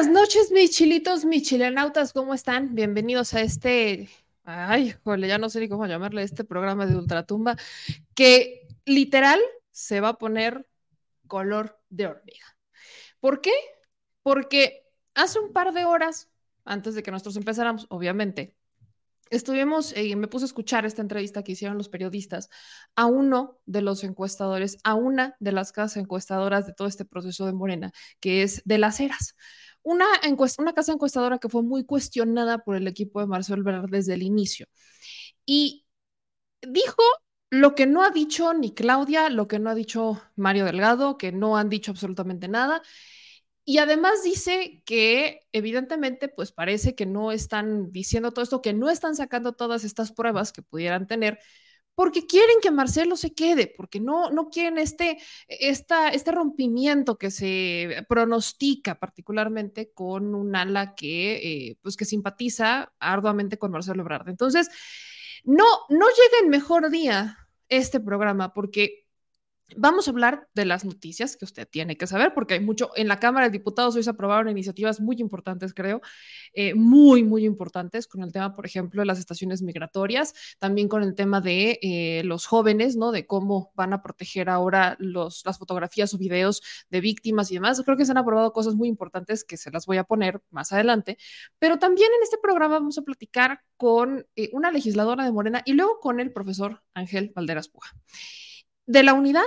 Buenas 0.00 0.18
noches, 0.18 0.50
mis 0.50 0.70
chilitos, 0.70 1.26
mis 1.26 1.42
chilenautas, 1.42 2.14
¿cómo 2.14 2.32
están? 2.32 2.74
Bienvenidos 2.74 3.34
a 3.34 3.42
este, 3.42 4.08
ay, 4.44 4.94
jole, 5.04 5.28
ya 5.28 5.36
no 5.36 5.50
sé 5.50 5.60
ni 5.60 5.68
cómo 5.68 5.84
llamarle, 5.84 6.22
este 6.22 6.42
programa 6.42 6.86
de 6.86 6.96
Ultratumba, 6.96 7.56
que 8.14 8.66
literal 8.86 9.38
se 9.72 10.00
va 10.00 10.08
a 10.08 10.18
poner 10.18 10.66
color 11.26 11.78
de 11.90 12.06
hormiga. 12.06 12.56
¿Por 13.20 13.42
qué? 13.42 13.52
Porque 14.22 14.86
hace 15.12 15.38
un 15.38 15.52
par 15.52 15.74
de 15.74 15.84
horas, 15.84 16.30
antes 16.64 16.94
de 16.94 17.02
que 17.02 17.10
nosotros 17.10 17.36
empezáramos, 17.36 17.84
obviamente, 17.90 18.56
estuvimos, 19.28 19.92
eh, 19.96 20.16
me 20.16 20.28
puse 20.28 20.44
a 20.44 20.46
escuchar 20.46 20.86
esta 20.86 21.02
entrevista 21.02 21.42
que 21.42 21.52
hicieron 21.52 21.76
los 21.76 21.90
periodistas 21.90 22.48
a 22.96 23.04
uno 23.04 23.60
de 23.66 23.82
los 23.82 24.02
encuestadores, 24.02 24.78
a 24.82 24.94
una 24.94 25.36
de 25.40 25.52
las 25.52 25.72
casas 25.72 25.98
encuestadoras 25.98 26.66
de 26.66 26.72
todo 26.72 26.88
este 26.88 27.04
proceso 27.04 27.44
de 27.44 27.52
Morena, 27.52 27.92
que 28.18 28.42
es 28.42 28.62
de 28.64 28.78
las 28.78 28.98
Heras. 28.98 29.36
Una, 29.82 30.06
una 30.58 30.72
casa 30.74 30.92
encuestadora 30.92 31.38
que 31.38 31.48
fue 31.48 31.62
muy 31.62 31.84
cuestionada 31.84 32.58
por 32.58 32.76
el 32.76 32.86
equipo 32.86 33.20
de 33.20 33.26
Marcelo 33.26 33.60
Ebrard 33.62 33.90
desde 33.90 34.14
el 34.14 34.22
inicio. 34.22 34.66
Y 35.46 35.86
dijo 36.62 37.02
lo 37.50 37.74
que 37.74 37.86
no 37.86 38.02
ha 38.04 38.10
dicho 38.10 38.54
ni 38.54 38.72
Claudia, 38.74 39.28
lo 39.30 39.48
que 39.48 39.58
no 39.58 39.70
ha 39.70 39.74
dicho 39.74 40.22
Mario 40.36 40.64
Delgado, 40.66 41.18
que 41.18 41.32
no 41.32 41.56
han 41.56 41.68
dicho 41.68 41.90
absolutamente 41.90 42.48
nada. 42.48 42.82
Y 43.64 43.78
además 43.78 44.22
dice 44.24 44.82
que 44.84 45.40
evidentemente 45.52 46.28
pues 46.28 46.52
parece 46.52 46.94
que 46.94 47.06
no 47.06 47.32
están 47.32 47.92
diciendo 47.92 48.32
todo 48.32 48.42
esto, 48.42 48.62
que 48.62 48.72
no 48.72 48.90
están 48.90 49.16
sacando 49.16 49.52
todas 49.52 49.84
estas 49.84 50.12
pruebas 50.12 50.52
que 50.52 50.62
pudieran 50.62 51.06
tener, 51.06 51.38
porque 52.00 52.26
quieren 52.26 52.56
que 52.62 52.70
Marcelo 52.70 53.14
se 53.14 53.34
quede, 53.34 53.66
porque 53.76 54.00
no, 54.00 54.30
no 54.30 54.48
quieren 54.48 54.78
este, 54.78 55.18
esta, 55.48 56.08
este 56.08 56.32
rompimiento 56.32 57.18
que 57.18 57.30
se 57.30 58.06
pronostica 58.08 58.98
particularmente 58.98 59.92
con 59.92 60.34
un 60.34 60.56
ala 60.56 60.94
que, 60.94 61.34
eh, 61.34 61.76
pues 61.82 61.98
que 61.98 62.06
simpatiza 62.06 62.90
arduamente 63.00 63.58
con 63.58 63.70
Marcelo 63.70 64.00
Ebrard. 64.00 64.30
Entonces, 64.30 64.70
no, 65.44 65.66
no 65.90 66.06
llega 66.06 66.42
en 66.42 66.48
mejor 66.48 66.88
día 66.88 67.36
este 67.68 68.00
programa, 68.00 68.54
porque 68.54 68.99
Vamos 69.76 70.08
a 70.08 70.10
hablar 70.10 70.48
de 70.54 70.64
las 70.64 70.84
noticias 70.84 71.36
que 71.36 71.44
usted 71.44 71.68
tiene 71.68 71.96
que 71.96 72.06
saber, 72.06 72.34
porque 72.34 72.54
hay 72.54 72.60
mucho. 72.60 72.90
En 72.96 73.08
la 73.08 73.18
Cámara 73.18 73.46
de 73.46 73.52
Diputados 73.52 73.96
hoy 73.96 74.02
se 74.02 74.10
aprobaron 74.10 74.48
iniciativas 74.48 75.00
muy 75.00 75.16
importantes, 75.20 75.74
creo, 75.74 76.00
eh, 76.52 76.74
muy, 76.74 77.22
muy 77.22 77.44
importantes, 77.44 78.06
con 78.06 78.22
el 78.22 78.32
tema, 78.32 78.54
por 78.54 78.66
ejemplo, 78.66 79.02
de 79.02 79.06
las 79.06 79.18
estaciones 79.18 79.62
migratorias, 79.62 80.34
también 80.58 80.88
con 80.88 81.02
el 81.02 81.14
tema 81.14 81.40
de 81.40 81.78
eh, 81.82 82.22
los 82.24 82.46
jóvenes, 82.46 82.96
¿no? 82.96 83.12
De 83.12 83.26
cómo 83.26 83.72
van 83.74 83.92
a 83.92 84.02
proteger 84.02 84.48
ahora 84.48 84.96
las 84.98 85.58
fotografías 85.58 86.12
o 86.14 86.18
videos 86.18 86.62
de 86.90 87.00
víctimas 87.00 87.50
y 87.50 87.54
demás. 87.54 87.80
Creo 87.84 87.96
que 87.96 88.04
se 88.04 88.12
han 88.12 88.18
aprobado 88.18 88.52
cosas 88.52 88.74
muy 88.74 88.88
importantes 88.88 89.44
que 89.44 89.56
se 89.56 89.70
las 89.70 89.86
voy 89.86 89.98
a 89.98 90.04
poner 90.04 90.42
más 90.50 90.72
adelante, 90.72 91.18
pero 91.58 91.78
también 91.78 92.10
en 92.16 92.22
este 92.22 92.38
programa 92.38 92.74
vamos 92.74 92.98
a 92.98 93.02
platicar 93.02 93.60
con 93.76 94.26
eh, 94.36 94.50
una 94.52 94.70
legisladora 94.70 95.24
de 95.24 95.32
Morena 95.32 95.62
y 95.64 95.72
luego 95.72 96.00
con 96.00 96.20
el 96.20 96.32
profesor 96.32 96.82
Ángel 96.94 97.32
Valderas 97.34 97.68
Puja 97.68 97.96
de 98.90 99.04
la 99.04 99.14
unidad 99.14 99.44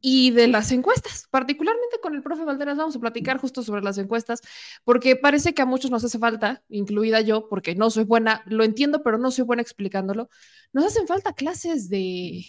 y 0.00 0.32
de 0.32 0.48
las 0.48 0.72
encuestas, 0.72 1.28
particularmente 1.30 2.00
con 2.02 2.16
el 2.16 2.22
profe 2.22 2.44
Valderas 2.44 2.76
vamos 2.76 2.96
a 2.96 3.00
platicar 3.00 3.38
justo 3.38 3.62
sobre 3.62 3.82
las 3.82 3.96
encuestas, 3.98 4.40
porque 4.82 5.14
parece 5.14 5.54
que 5.54 5.62
a 5.62 5.66
muchos 5.66 5.92
nos 5.92 6.02
hace 6.02 6.18
falta, 6.18 6.64
incluida 6.68 7.20
yo, 7.20 7.48
porque 7.48 7.76
no 7.76 7.88
soy 7.90 8.02
buena, 8.02 8.42
lo 8.46 8.64
entiendo, 8.64 9.04
pero 9.04 9.18
no 9.18 9.30
soy 9.30 9.44
buena 9.44 9.62
explicándolo, 9.62 10.28
nos 10.72 10.86
hacen 10.86 11.06
falta 11.06 11.32
clases 11.32 11.88
de 11.88 12.44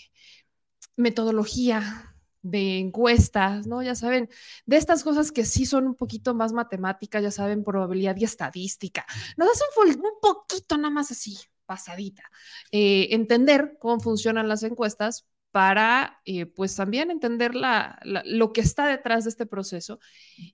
metodología, 0.97 2.15
de 2.41 2.79
encuestas, 2.79 3.67
¿no? 3.67 3.83
Ya 3.83 3.93
saben, 3.93 4.27
de 4.65 4.77
estas 4.77 5.03
cosas 5.03 5.31
que 5.31 5.45
sí 5.45 5.67
son 5.67 5.85
un 5.85 5.95
poquito 5.95 6.33
más 6.33 6.51
matemáticas, 6.51 7.21
ya 7.21 7.31
saben, 7.31 7.63
probabilidad 7.63 8.17
y 8.17 8.23
estadística. 8.23 9.05
Nos 9.37 9.49
hacen 9.49 9.67
un 9.97 10.19
poquito 10.19 10.77
nada 10.77 10.89
más 10.89 11.11
así, 11.11 11.37
pasadita. 11.67 12.23
Eh, 12.71 13.09
entender 13.11 13.77
cómo 13.79 13.99
funcionan 13.99 14.47
las 14.47 14.63
encuestas 14.63 15.27
para 15.53 16.19
eh, 16.25 16.47
pues 16.47 16.75
también 16.75 17.11
entender 17.11 17.53
la, 17.53 17.99
lo 18.03 18.51
que 18.53 18.61
está 18.61 18.87
detrás 18.87 19.23
de 19.25 19.29
este 19.29 19.45
proceso 19.45 19.99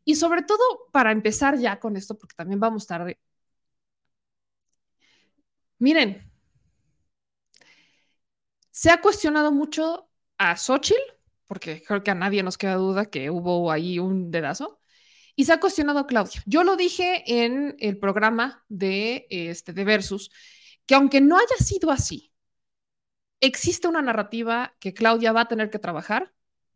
y 0.04 0.16
sobre 0.16 0.42
todo 0.44 0.60
para 0.92 1.14
empezar 1.14 1.58
ya 1.58 1.80
con 1.80 1.96
esto, 1.96 2.18
porque 2.18 2.36
también 2.36 2.60
vamos 2.60 2.86
tarde. 2.86 3.18
Miren, 5.80 6.30
se 8.72 8.90
ha 8.92 9.00
cuestionado 9.00 9.54
mucho 9.54 10.10
a 10.38 10.58
Xochitl, 10.58 11.00
porque 11.48 11.81
creo 11.81 12.04
que 12.04 12.12
a 12.12 12.16
nadie 12.16 12.44
nos 12.44 12.58
queda 12.58 12.76
duda 12.76 13.06
que 13.06 13.30
hubo 13.30 13.72
ahí 13.72 14.00
un 14.00 14.31
dedazo, 14.31 14.81
y 15.34 15.46
se 15.46 15.54
ha 15.54 15.62
cuestionado 15.62 16.00
a 16.00 16.08
Claudia. 16.08 16.44
Yo 16.46 16.66
lo 16.66 16.76
dije 16.76 17.24
en 17.26 17.78
el 17.80 17.98
programa 18.00 18.66
de, 18.68 19.28
este, 19.30 19.72
de 19.72 19.86
Versus, 19.86 20.30
que 20.86 20.96
aunque 20.96 21.22
no 21.22 21.38
haya 21.38 21.56
sido 21.64 21.90
así, 21.90 22.29
existe 23.42 23.88
una 23.88 24.02
narrativa 24.02 24.76
que 24.80 24.94
Claudia 24.94 25.32
va 25.32 25.42
a 25.42 25.48
tener 25.48 25.70
que 25.70 25.80
trabajar 25.80 26.34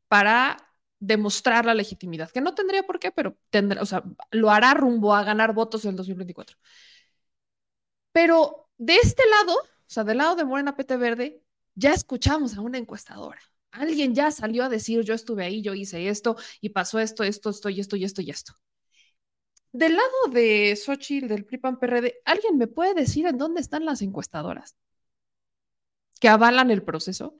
para 0.07 0.57
demostrar 0.99 1.65
la 1.65 1.73
legitimidad, 1.73 2.31
que 2.31 2.41
no 2.41 2.55
tendría 2.55 2.83
por 2.83 2.99
qué, 2.99 3.11
pero 3.11 3.37
tendrá, 3.49 3.81
o 3.81 3.85
sea, 3.85 4.03
lo 4.31 4.51
hará 4.51 4.73
rumbo 4.73 5.13
a 5.13 5.23
ganar 5.23 5.53
votos 5.53 5.83
en 5.85 5.91
el 5.91 5.97
2024. 5.97 6.57
Pero 8.11 8.69
de 8.77 8.95
este 8.97 9.23
lado, 9.29 9.57
o 9.57 9.67
sea, 9.87 10.03
del 10.03 10.17
lado 10.17 10.35
de 10.35 10.45
Morena 10.45 10.75
PT 10.75 10.97
Verde, 10.97 11.43
ya 11.75 11.93
escuchamos 11.93 12.57
a 12.57 12.61
una 12.61 12.77
encuestadora. 12.77 13.41
Alguien 13.71 14.13
ya 14.13 14.31
salió 14.31 14.63
a 14.63 14.69
decir, 14.69 15.01
yo 15.03 15.13
estuve 15.13 15.43
ahí, 15.45 15.61
yo 15.61 15.73
hice 15.73 16.07
esto 16.09 16.35
y 16.61 16.69
pasó 16.69 16.99
esto, 16.99 17.23
esto, 17.23 17.49
esto 17.49 17.69
y 17.69 17.79
esto 17.79 17.95
y 17.95 18.03
esto 18.05 18.21
y 18.21 18.29
esto. 18.29 18.53
Del 19.73 19.95
lado 19.95 20.27
de 20.31 20.75
Xochitl, 20.75 21.27
del 21.27 21.45
PRIPAN 21.45 21.79
PRD, 21.79 22.21
¿alguien 22.25 22.57
me 22.57 22.67
puede 22.67 22.93
decir 22.93 23.25
en 23.25 23.37
dónde 23.37 23.59
están 23.61 23.85
las 23.85 24.01
encuestadoras? 24.01 24.75
Que 26.23 26.29
avalan 26.29 26.71
el 26.71 26.83
proceso? 26.83 27.35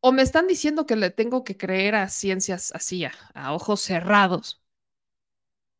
¿O 0.00 0.10
me 0.10 0.22
están 0.22 0.48
diciendo 0.48 0.86
que 0.86 0.96
le 0.96 1.10
tengo 1.10 1.44
que 1.44 1.56
creer 1.56 1.94
a 1.94 2.08
ciencias 2.08 2.72
así, 2.74 3.04
a, 3.04 3.54
ojos 3.54 3.80
cerrados? 3.80 4.60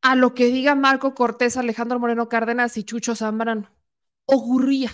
A 0.01 0.15
lo 0.15 0.35
que 0.35 0.47
diga 0.47 0.77
Marco 0.77 1.15
Cortés, 1.17 1.57
Alejandro 1.57 1.99
Moreno 1.99 2.29
Cárdenas 2.29 2.77
y 2.77 2.85
Chucho 2.85 3.17
Zambrano. 3.17 3.69
Ocurría. 4.27 4.93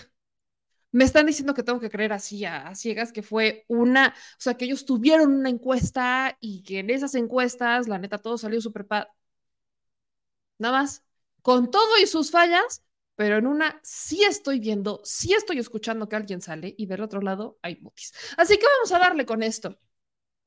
Me 0.91 1.03
están 1.03 1.27
diciendo 1.27 1.53
que 1.53 1.61
tengo 1.61 1.79
que 1.79 1.91
creer 1.91 2.13
así 2.13 2.45
a, 2.45 2.73
ciegas 2.73 3.11
que 3.11 3.21
fue 3.21 3.65
una, 3.67 4.15
o 4.17 4.39
sea, 4.39 4.55
que 4.55 4.65
ellos 4.65 4.85
tuvieron 4.85 5.33
una 5.35 5.49
encuesta 5.49 6.35
y 6.39 6.63
que 6.63 6.79
en 6.79 6.89
esas 6.89 7.13
encuestas, 7.13 7.87
la 7.87 7.99
neta, 7.99 8.17
todo 8.17 8.39
salió 8.39 8.59
súper... 8.59 8.87
Nada 10.57 10.79
más. 10.79 11.03
Con 11.43 11.69
todo 11.69 11.99
y 12.01 12.07
sus 12.07 12.31
fallas, 12.31 12.83
pero 13.15 13.37
en 13.37 13.47
una 13.47 13.79
sí 13.83 14.23
estoy 14.23 14.59
viendo, 14.59 15.01
sí 15.03 15.33
estoy 15.33 15.59
escuchando 15.59 16.09
que 16.09 16.15
alguien 16.15 16.41
sale 16.41 16.73
y 16.77 16.85
del 16.85 17.01
otro 17.01 17.21
lado 17.21 17.57
hay 17.61 17.77
mutis. 17.81 18.13
Así 18.37 18.57
que 18.57 18.65
vamos 18.65 18.91
a 18.91 18.99
darle 18.99 19.25
con 19.25 19.43
esto. 19.43 19.79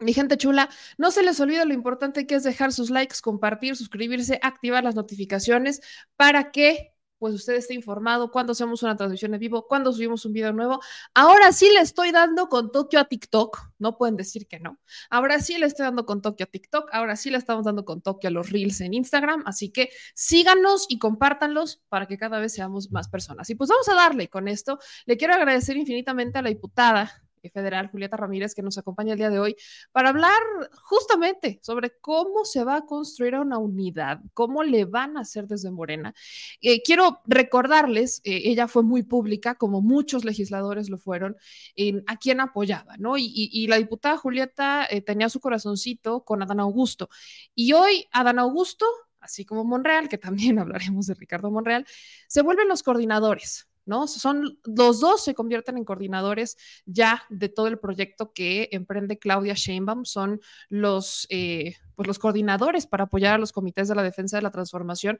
Mi 0.00 0.12
gente 0.12 0.36
chula, 0.36 0.68
no 0.96 1.10
se 1.10 1.24
les 1.24 1.40
olvide 1.40 1.64
lo 1.64 1.74
importante 1.74 2.26
que 2.26 2.36
es 2.36 2.44
dejar 2.44 2.72
sus 2.72 2.90
likes, 2.90 3.16
compartir, 3.20 3.74
suscribirse, 3.76 4.38
activar 4.42 4.84
las 4.84 4.94
notificaciones 4.94 5.80
para 6.16 6.52
que 6.52 6.94
pues 7.18 7.34
usted 7.34 7.54
esté 7.54 7.74
informado 7.74 8.30
cuando 8.30 8.52
hacemos 8.52 8.82
una 8.82 8.96
transmisión 8.96 9.34
en 9.34 9.40
vivo, 9.40 9.66
cuando 9.66 9.92
subimos 9.92 10.24
un 10.24 10.32
video 10.32 10.52
nuevo. 10.52 10.80
Ahora 11.14 11.52
sí 11.52 11.68
le 11.74 11.80
estoy 11.80 12.12
dando 12.12 12.48
con 12.48 12.70
Tokio 12.72 13.00
a 13.00 13.04
TikTok, 13.04 13.58
no 13.78 13.96
pueden 13.96 14.16
decir 14.16 14.46
que 14.46 14.60
no. 14.60 14.78
Ahora 15.10 15.40
sí 15.40 15.58
le 15.58 15.66
estoy 15.66 15.84
dando 15.84 16.06
con 16.06 16.22
Tokio 16.22 16.44
a 16.44 16.48
TikTok, 16.48 16.90
ahora 16.92 17.16
sí 17.16 17.30
le 17.30 17.38
estamos 17.38 17.64
dando 17.64 17.84
con 17.84 18.00
Tokio 18.00 18.28
a 18.28 18.30
los 18.32 18.50
Reels 18.50 18.80
en 18.80 18.94
Instagram, 18.94 19.42
así 19.46 19.70
que 19.70 19.90
síganos 20.14 20.86
y 20.88 20.98
compártanlos 20.98 21.82
para 21.88 22.06
que 22.06 22.18
cada 22.18 22.38
vez 22.38 22.52
seamos 22.54 22.90
más 22.90 23.08
personas. 23.08 23.50
Y 23.50 23.54
pues 23.54 23.70
vamos 23.70 23.88
a 23.88 23.94
darle 23.94 24.28
con 24.28 24.48
esto. 24.48 24.78
Le 25.06 25.16
quiero 25.16 25.34
agradecer 25.34 25.76
infinitamente 25.76 26.38
a 26.38 26.42
la 26.42 26.48
diputada 26.48 27.27
federal, 27.52 27.88
Julieta 27.88 28.16
Ramírez, 28.16 28.54
que 28.54 28.62
nos 28.62 28.78
acompaña 28.78 29.12
el 29.12 29.18
día 29.18 29.30
de 29.30 29.38
hoy 29.38 29.56
para 29.92 30.10
hablar 30.10 30.40
justamente 30.82 31.60
sobre 31.62 31.92
cómo 32.00 32.44
se 32.44 32.64
va 32.64 32.76
a 32.76 32.86
construir 32.86 33.36
una 33.36 33.58
unidad, 33.58 34.20
cómo 34.34 34.62
le 34.62 34.84
van 34.84 35.16
a 35.16 35.20
hacer 35.20 35.46
desde 35.46 35.70
Morena. 35.70 36.14
Eh, 36.60 36.82
quiero 36.82 37.20
recordarles, 37.26 38.20
eh, 38.24 38.42
ella 38.44 38.68
fue 38.68 38.82
muy 38.82 39.02
pública, 39.02 39.54
como 39.54 39.80
muchos 39.80 40.24
legisladores 40.24 40.90
lo 40.90 40.98
fueron, 40.98 41.36
a 42.06 42.16
quien 42.16 42.40
apoyaba, 42.40 42.96
¿no? 42.98 43.14
Y, 43.16 43.66
la 43.68 43.76
diputada 43.76 44.16
Julieta 44.16 44.86
eh, 44.90 45.02
tenía 45.02 45.28
su 45.28 45.40
corazoncito 45.40 46.24
con 46.24 46.42
Adán 46.42 46.60
Augusto. 46.60 47.08
Y 47.54 47.72
hoy 47.72 48.06
Adán 48.12 48.38
Augusto 48.38 48.86
así 49.20 49.44
como 49.44 49.64
Monreal, 49.64 50.08
que 50.08 50.18
también 50.18 50.58
hablaremos 50.58 51.06
de 51.06 51.14
Ricardo 51.14 51.50
Monreal, 51.50 51.86
se 52.28 52.42
vuelven 52.42 52.68
los 52.68 52.82
coordinadores 52.82 53.68
¿no? 53.88 54.06
Son 54.06 54.58
los 54.64 55.00
dos 55.00 55.24
se 55.24 55.34
convierten 55.34 55.76
en 55.76 55.84
coordinadores 55.84 56.56
ya 56.86 57.22
de 57.28 57.48
todo 57.48 57.66
el 57.66 57.78
proyecto 57.78 58.32
que 58.32 58.68
emprende 58.72 59.18
Claudia 59.18 59.54
Sheinbaum, 59.54 60.04
son 60.04 60.40
los, 60.68 61.26
eh, 61.30 61.74
pues 61.96 62.06
los 62.06 62.18
coordinadores 62.18 62.86
para 62.86 63.04
apoyar 63.04 63.34
a 63.34 63.38
los 63.38 63.52
comités 63.52 63.88
de 63.88 63.94
la 63.94 64.02
defensa 64.02 64.36
de 64.36 64.42
la 64.42 64.50
transformación. 64.50 65.18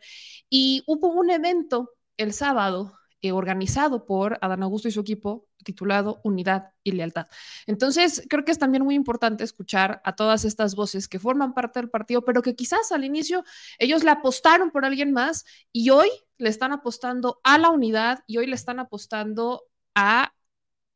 Y 0.49 0.85
hubo 0.87 1.09
un 1.09 1.31
evento 1.31 1.95
el 2.17 2.33
sábado 2.33 2.93
eh, 3.21 3.33
organizado 3.33 4.07
por 4.07 4.39
Adán 4.43 4.63
Augusto 4.63 4.87
y 4.87 4.93
su 4.93 5.01
equipo 5.01 5.49
titulado 5.65 6.21
Unidad 6.23 6.71
y 6.85 6.93
Lealtad. 6.93 7.27
Entonces, 7.67 8.25
creo 8.29 8.45
que 8.45 8.53
es 8.53 8.61
también 8.61 8.85
muy 8.85 8.95
importante 8.95 9.43
escuchar 9.43 10.01
a 10.05 10.15
todas 10.15 10.45
estas 10.45 10.77
voces 10.77 11.09
que 11.09 11.19
forman 11.19 11.53
parte 11.53 11.81
del 11.81 11.91
partido, 11.91 12.25
pero 12.25 12.43
que 12.43 12.55
quizás 12.55 12.93
al 12.93 13.05
inicio 13.05 13.43
ellos 13.81 14.05
le 14.05 14.13
apostaron 14.13 14.71
por 14.71 14.85
alguien 14.85 15.13
más 15.13 15.45
y 15.73 15.91
hoy 15.91 16.09
le 16.39 16.49
están 16.49 16.73
apostando 16.73 17.41
a 17.45 17.59
la 17.59 17.71
unidad 17.71 18.25
y 18.27 18.39
hoy 18.39 18.47
le 18.47 18.55
están 18.55 18.79
apostando 18.81 19.65
a 19.95 20.33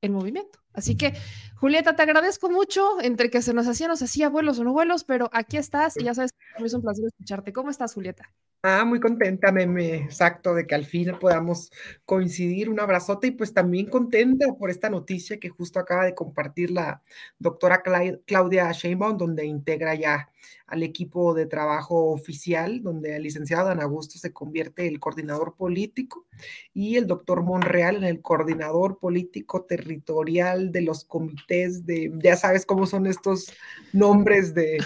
el 0.01 0.11
movimiento. 0.11 0.59
Así 0.73 0.97
que, 0.97 1.15
Julieta, 1.63 1.95
te 1.95 2.03
agradezco 2.03 2.51
mucho. 2.51 3.01
Entre 3.03 3.31
que 3.31 3.41
se 3.41 3.55
nos 3.55 3.69
hacía, 3.69 3.87
nos 3.87 4.03
hacía 4.03 4.29
vuelos 4.29 4.59
o 4.59 4.65
no 4.65 4.73
vuelos, 4.73 5.05
pero 5.05 5.31
aquí 5.33 5.59
estás 5.59 5.97
y 5.97 6.03
ya 6.03 6.13
sabes 6.13 6.33
que 6.33 6.65
es 6.65 6.75
un 6.75 6.83
placer 6.83 7.05
escucharte. 7.07 7.53
¿Cómo 7.53 7.71
estás, 7.71 7.95
Julieta? 7.95 8.29
Ah, 8.65 8.85
muy 8.85 8.99
contenta, 8.99 9.53
meme, 9.53 9.97
exacto, 9.97 10.55
de 10.55 10.67
que 10.67 10.75
al 10.75 10.85
fin 10.85 11.13
podamos 11.21 11.71
coincidir. 12.05 12.69
Un 12.69 12.81
abrazote 12.81 13.29
y 13.29 13.31
pues 13.31 13.55
también 13.55 13.87
contenta 13.87 14.47
por 14.59 14.71
esta 14.71 14.91
noticia 14.91 15.39
que 15.39 15.51
justo 15.51 15.79
acaba 15.79 16.05
de 16.05 16.17
compartir 16.17 16.73
la 16.73 17.01
doctora 17.39 17.83
Claudia 18.25 18.73
Sheinbaum, 18.73 19.17
donde 19.17 19.47
integra 19.47 19.95
ya 19.95 20.31
al 20.67 20.83
equipo 20.83 21.35
de 21.35 21.47
trabajo 21.47 22.13
oficial, 22.13 22.83
donde 22.83 23.17
el 23.17 23.25
licenciado 23.25 23.69
Dan 23.69 23.83
Augusto 23.83 24.19
se 24.19 24.33
convierte 24.33 24.87
el 24.87 25.01
coordinador 25.01 25.55
político 25.57 26.27
y 26.73 26.97
el 26.97 27.07
doctor 27.07 27.43
Monreal 27.43 27.97
en 27.97 28.05
el 28.05 28.23
coordinador 28.23 28.99
político 28.99 29.65
territorial 29.65 30.73
de 30.73 30.83
los 30.83 31.05
comités 31.05 31.52
de, 31.85 32.13
ya 32.23 32.37
sabes 32.37 32.67
cómo 32.67 32.87
son 32.87 33.07
estos 33.07 33.53
nombres 33.93 34.55
de 34.55 34.79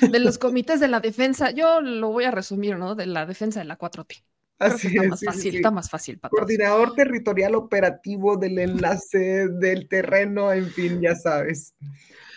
de 0.00 0.18
los 0.18 0.38
comités 0.38 0.80
de 0.80 0.88
la 0.88 1.00
defensa, 1.00 1.50
yo 1.50 1.80
lo 1.80 2.10
voy 2.10 2.24
a 2.24 2.30
resumir, 2.30 2.76
¿no? 2.76 2.94
De 2.94 3.06
la 3.06 3.26
defensa 3.26 3.60
de 3.60 3.66
la 3.66 3.78
4T. 3.78 4.22
Así 4.58 4.88
está 4.88 5.02
más 5.04 5.24
fácil, 5.24 5.56
está 5.56 5.70
más 5.70 5.88
fácil 5.88 6.18
para 6.18 6.30
Coordinador 6.30 6.94
territorial 6.94 7.54
operativo 7.54 8.36
del 8.36 8.58
enlace 8.58 9.48
del 9.48 9.88
terreno, 9.88 10.52
en 10.52 10.66
fin, 10.66 11.00
ya 11.00 11.14
sabes. 11.14 11.74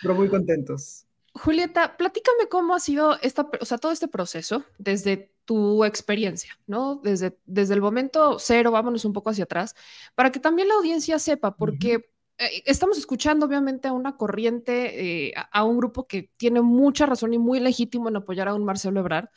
Pero 0.00 0.14
muy 0.14 0.28
contentos. 0.28 1.06
Julieta, 1.34 1.96
platícame 1.98 2.48
cómo 2.48 2.74
ha 2.74 2.80
sido 2.80 3.18
esta, 3.20 3.46
o 3.60 3.64
sea, 3.64 3.76
todo 3.76 3.92
este 3.92 4.08
proceso 4.08 4.64
desde 4.78 5.34
tu 5.44 5.84
experiencia, 5.84 6.58
¿no? 6.66 7.00
Desde, 7.02 7.36
desde 7.44 7.74
el 7.74 7.82
momento 7.82 8.38
cero, 8.38 8.70
vámonos 8.70 9.04
un 9.04 9.12
poco 9.12 9.28
hacia 9.28 9.44
atrás, 9.44 9.74
para 10.14 10.32
que 10.32 10.40
también 10.40 10.68
la 10.68 10.74
audiencia 10.74 11.18
sepa, 11.18 11.56
porque 11.56 11.94
eh, 11.94 12.13
estamos 12.38 12.98
escuchando 12.98 13.46
obviamente 13.46 13.88
a 13.88 13.92
una 13.92 14.16
corriente, 14.16 15.26
eh, 15.28 15.34
a, 15.52 15.64
un 15.64 15.78
grupo 15.78 16.06
que 16.06 16.30
tiene 16.36 16.62
mucha 16.62 17.06
razón 17.06 17.34
y 17.34 17.38
muy 17.38 17.60
legítimo 17.60 18.08
en 18.08 18.16
apoyar 18.16 18.48
a 18.48 18.54
un 18.54 18.64
Marcelo 18.64 19.00
Ebrard, 19.00 19.28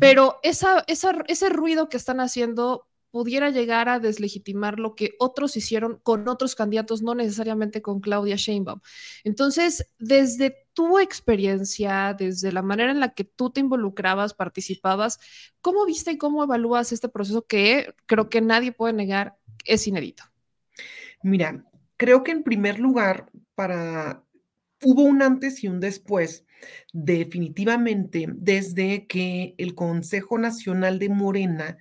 pero 0.00 0.40
esa, 0.42 0.84
ese 0.86 1.48
ruido 1.48 1.88
que 1.88 1.96
están 1.96 2.20
haciendo 2.20 2.88
pudiera 3.10 3.50
llegar 3.50 3.88
a 3.88 3.98
deslegitimar 3.98 4.78
lo 4.78 4.94
que 4.94 5.12
otros 5.18 5.56
hicieron 5.56 5.98
con 6.02 6.28
otros 6.28 6.54
candidatos, 6.54 7.02
no 7.02 7.14
necesariamente 7.14 7.82
con 7.82 8.00
Claudia 8.00 8.36
Sheinbaum. 8.36 8.80
Entonces, 9.24 9.90
desde 9.98 10.56
tu 10.74 10.98
experiencia, 10.98 12.14
desde 12.16 12.52
la 12.52 12.62
manera 12.62 12.92
en 12.92 13.00
la 13.00 13.14
que 13.14 13.24
tú 13.24 13.50
te 13.50 13.60
involucrabas, 13.60 14.34
participabas, 14.34 15.18
¿cómo 15.60 15.84
viste 15.84 16.12
y 16.12 16.18
cómo 16.18 16.44
evalúas 16.44 16.92
este 16.92 17.08
proceso 17.08 17.42
que 17.42 17.94
creo 18.06 18.28
que 18.28 18.40
nadie 18.40 18.72
puede 18.72 18.92
negar 18.92 19.36
es 19.64 19.86
inédito? 19.86 20.24
Mira, 21.22 21.64
Creo 22.00 22.22
que 22.22 22.32
en 22.32 22.44
primer 22.44 22.80
lugar, 22.80 23.30
para 23.54 24.24
hubo 24.82 25.02
un 25.02 25.20
antes 25.20 25.62
y 25.62 25.68
un 25.68 25.80
después, 25.80 26.46
definitivamente, 26.94 28.26
desde 28.32 29.06
que 29.06 29.54
el 29.58 29.74
Consejo 29.74 30.38
Nacional 30.38 30.98
de 30.98 31.10
Morena 31.10 31.76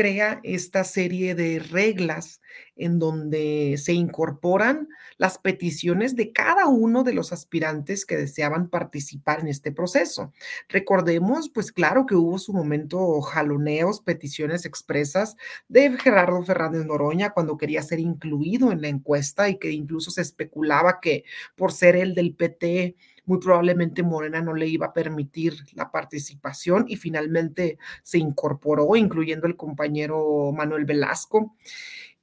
crea 0.00 0.40
esta 0.44 0.82
serie 0.82 1.34
de 1.34 1.58
reglas 1.58 2.40
en 2.74 2.98
donde 2.98 3.76
se 3.76 3.92
incorporan 3.92 4.88
las 5.18 5.36
peticiones 5.36 6.16
de 6.16 6.32
cada 6.32 6.68
uno 6.68 7.04
de 7.04 7.12
los 7.12 7.34
aspirantes 7.34 8.06
que 8.06 8.16
deseaban 8.16 8.70
participar 8.70 9.40
en 9.40 9.48
este 9.48 9.72
proceso. 9.72 10.32
Recordemos, 10.70 11.50
pues 11.50 11.70
claro 11.70 12.06
que 12.06 12.14
hubo 12.14 12.38
su 12.38 12.54
momento 12.54 13.20
jaloneos, 13.20 14.00
peticiones 14.00 14.64
expresas 14.64 15.36
de 15.68 15.90
Gerardo 15.98 16.42
Fernández 16.44 16.86
Noroña 16.86 17.34
cuando 17.34 17.58
quería 17.58 17.82
ser 17.82 18.00
incluido 18.00 18.72
en 18.72 18.80
la 18.80 18.88
encuesta 18.88 19.50
y 19.50 19.58
que 19.58 19.70
incluso 19.70 20.10
se 20.10 20.22
especulaba 20.22 21.00
que 21.02 21.24
por 21.56 21.72
ser 21.72 21.96
el 21.96 22.14
del 22.14 22.34
PT 22.34 22.96
muy 23.26 23.38
probablemente 23.38 24.02
Morena 24.02 24.40
no 24.40 24.54
le 24.54 24.66
iba 24.66 24.86
a 24.86 24.92
permitir 24.92 25.54
la 25.74 25.90
participación 25.90 26.86
y 26.88 26.96
finalmente 26.96 27.78
se 28.02 28.18
incorporó, 28.18 28.96
incluyendo 28.96 29.46
el 29.46 29.56
compañero 29.56 30.52
Manuel 30.52 30.84
Velasco. 30.84 31.54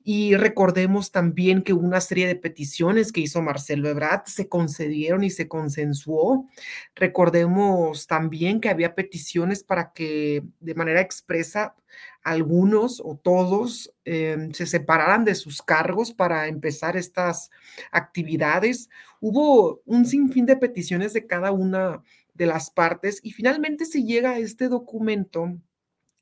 Y 0.09 0.37
recordemos 0.37 1.11
también 1.11 1.61
que 1.61 1.73
una 1.73 1.99
serie 1.99 2.27
de 2.27 2.37
peticiones 2.37 3.11
que 3.11 3.19
hizo 3.19 3.41
Marcelo 3.41 3.89
Ebrard 3.89 4.23
se 4.27 4.47
concedieron 4.47 5.25
y 5.25 5.29
se 5.29 5.49
consensuó. 5.49 6.47
Recordemos 6.95 8.07
también 8.07 8.61
que 8.61 8.69
había 8.69 8.95
peticiones 8.95 9.65
para 9.65 9.91
que 9.91 10.45
de 10.61 10.75
manera 10.75 11.01
expresa 11.01 11.75
algunos 12.23 13.01
o 13.03 13.17
todos 13.21 13.93
em, 14.05 14.53
se 14.53 14.65
separaran 14.65 15.25
de 15.25 15.35
sus 15.35 15.61
cargos 15.61 16.13
para 16.13 16.47
empezar 16.47 16.95
estas 16.95 17.51
actividades. 17.91 18.89
Hubo 19.19 19.81
un 19.83 20.05
sinfín 20.05 20.45
de 20.45 20.55
peticiones 20.55 21.11
de 21.11 21.27
cada 21.27 21.51
una 21.51 22.01
de 22.33 22.45
las 22.45 22.71
partes 22.71 23.19
y 23.23 23.31
finalmente 23.31 23.83
se 23.83 24.03
llega 24.03 24.31
a 24.31 24.39
este 24.39 24.69
documento 24.69 25.59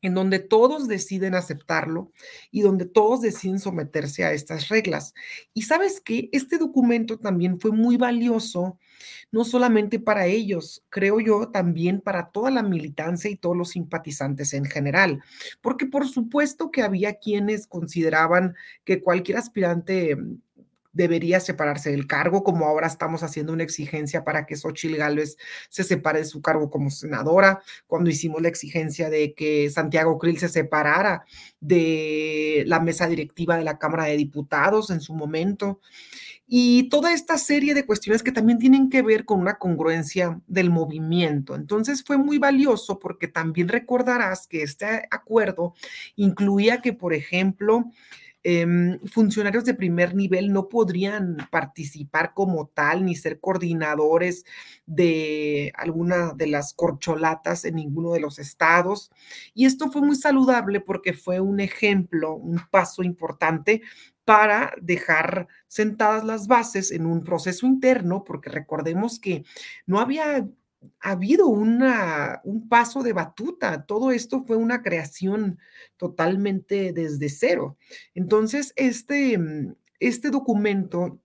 en 0.02 0.14
donde 0.14 0.40
todos 0.40 0.88
deciden 0.88 1.36
aceptarlo 1.36 2.12
y 2.52 2.62
donde 2.62 2.86
todos 2.86 3.22
deciden 3.22 3.60
someterse 3.60 4.24
a 4.24 4.34
estas 4.34 4.70
reglas. 4.70 5.14
Y 5.54 5.64
sabes 5.64 6.00
que 6.00 6.30
este 6.32 6.58
documento 6.58 7.18
también 7.18 7.60
fue 7.60 7.72
muy 7.72 7.98
valioso, 7.98 8.78
no 9.32 9.44
solamente 9.44 10.00
para 10.00 10.28
ellos, 10.28 10.84
creo 10.90 11.20
yo, 11.20 11.50
también 11.50 12.02
para 12.02 12.30
toda 12.30 12.52
la 12.52 12.64
militancia 12.64 13.30
y 13.30 13.36
todos 13.36 13.58
los 13.58 13.70
simpatizantes 13.72 14.54
en 14.54 14.66
general, 14.66 15.22
porque 15.62 15.86
por 15.86 16.08
supuesto 16.08 16.72
que 16.72 16.84
había 16.84 17.16
quienes 17.16 17.68
consideraban 17.68 18.56
que 18.84 19.02
cualquier 19.02 19.38
aspirante 19.38 20.18
debería 20.96 21.40
separarse 21.40 21.92
del 21.92 22.08
cargo, 22.08 22.44
como 22.44 22.66
ahora 22.66 22.88
estamos 22.88 23.22
haciendo 23.22 23.54
una 23.54 23.64
exigencia 23.64 24.24
para 24.24 24.46
que 24.46 24.56
Xochitl 24.56 24.96
Gálvez 24.96 25.38
se 25.70 25.84
separe 25.84 26.20
de 26.20 26.26
su 26.26 26.42
cargo 26.42 26.72
como 26.72 26.90
senadora, 26.90 27.62
cuando 27.86 28.10
hicimos 28.10 28.42
la 28.42 28.48
exigencia 28.48 29.10
de 29.10 29.34
que 29.34 29.70
Santiago 29.70 30.18
Krill 30.18 30.40
se 30.40 30.50
separara 30.50 31.26
de 31.60 32.64
la 32.66 32.80
mesa 32.80 33.08
directiva 33.08 33.58
de 33.58 33.66
la 33.66 33.78
Cámara 33.78 34.06
de 34.06 34.18
Diputados 34.18 34.90
en 34.90 35.02
su 35.02 35.14
momento. 35.14 35.82
Y 36.48 36.90
toda 36.90 37.12
esta 37.12 37.38
serie 37.40 37.74
de 37.74 37.86
cuestiones 37.86 38.22
que 38.22 38.32
también 38.32 38.60
tienen 38.60 38.90
que 38.90 39.02
ver 39.02 39.26
con 39.26 39.40
una 39.40 39.58
congruencia 39.58 40.40
del 40.48 40.70
movimiento. 40.70 41.56
Entonces 41.56 42.04
fue 42.04 42.18
muy 42.18 42.38
valioso 42.38 43.00
porque 43.00 43.28
también 43.28 43.68
recordarás 43.68 44.48
que 44.48 44.62
este 44.62 45.08
acuerdo 45.10 45.74
incluía 46.16 46.82
que, 46.82 46.94
por 46.94 47.16
ejemplo, 47.16 47.86
Em, 48.48 49.00
funcionarios 49.08 49.66
de 49.66 49.74
primer 49.74 50.14
nivel 50.14 50.54
no 50.54 50.70
podrían 50.70 51.38
participar 51.50 52.36
como 52.36 52.68
tal 52.68 53.04
ni 53.04 53.16
ser 53.16 53.40
coordinadores 53.40 54.46
de 54.86 55.74
alguna 55.76 56.32
de 56.36 56.46
las 56.46 56.72
corcholatas 56.76 57.66
en 57.66 57.74
ninguno 57.78 58.12
de 58.14 58.20
los 58.20 58.38
estados. 58.38 59.10
Y 59.56 59.66
esto 59.66 59.90
fue 59.92 60.04
muy 60.04 60.16
saludable 60.16 60.80
porque 60.80 61.14
fue 61.14 61.40
un 61.40 61.60
ejemplo, 61.60 62.36
un 62.36 62.62
paso 62.70 63.02
importante 63.02 63.82
para 64.26 64.74
dejar 64.80 65.48
sentadas 65.68 66.24
las 66.24 66.46
bases 66.46 66.92
en 66.92 67.08
un 67.08 67.24
proceso 67.24 67.66
interno, 67.66 68.24
porque 68.24 68.52
recordemos 68.52 69.18
que 69.20 69.44
no 69.88 70.00
había 70.00 70.48
ha 71.00 71.12
habido 71.12 71.48
un 71.48 72.68
paso 72.70 73.04
de 73.04 73.14
batuta. 73.14 73.86
Todo 73.86 74.12
esto 74.12 74.44
fue 74.46 74.58
una 74.58 74.82
creación 74.82 75.60
totalmente 75.98 76.94
desde 76.94 77.30
cero. 77.30 77.78
Entonces, 78.14 78.74
este, 78.76 79.38
mm, 79.38 79.76
este 80.00 80.30
documento 80.30 81.20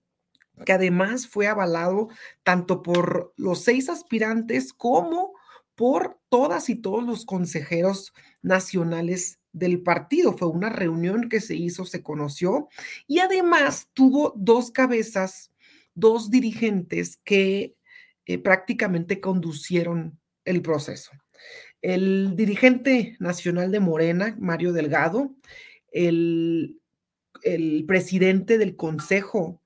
que 0.65 0.73
además 0.73 1.27
fue 1.27 1.47
avalado 1.47 2.09
tanto 2.43 2.83
por 2.83 3.33
los 3.37 3.63
seis 3.63 3.89
aspirantes 3.89 4.73
como 4.73 5.33
por 5.75 6.19
todas 6.29 6.69
y 6.69 6.75
todos 6.75 7.03
los 7.03 7.25
consejeros 7.25 8.13
nacionales 8.41 9.39
del 9.53 9.81
partido. 9.81 10.37
Fue 10.37 10.47
una 10.47 10.69
reunión 10.69 11.29
que 11.29 11.41
se 11.41 11.55
hizo, 11.55 11.85
se 11.85 12.03
conoció 12.03 12.69
y 13.07 13.19
además 13.19 13.89
tuvo 13.93 14.33
dos 14.35 14.71
cabezas, 14.71 15.51
dos 15.95 16.29
dirigentes 16.29 17.19
que 17.23 17.75
eh, 18.25 18.37
prácticamente 18.37 19.19
conducieron 19.19 20.19
el 20.45 20.61
proceso. 20.61 21.11
El 21.81 22.35
dirigente 22.35 23.15
nacional 23.19 23.71
de 23.71 23.79
Morena, 23.79 24.35
Mario 24.39 24.73
Delgado, 24.73 25.33
el, 25.91 26.79
el 27.43 27.85
presidente 27.87 28.57
del 28.57 28.75
Consejo 28.75 29.61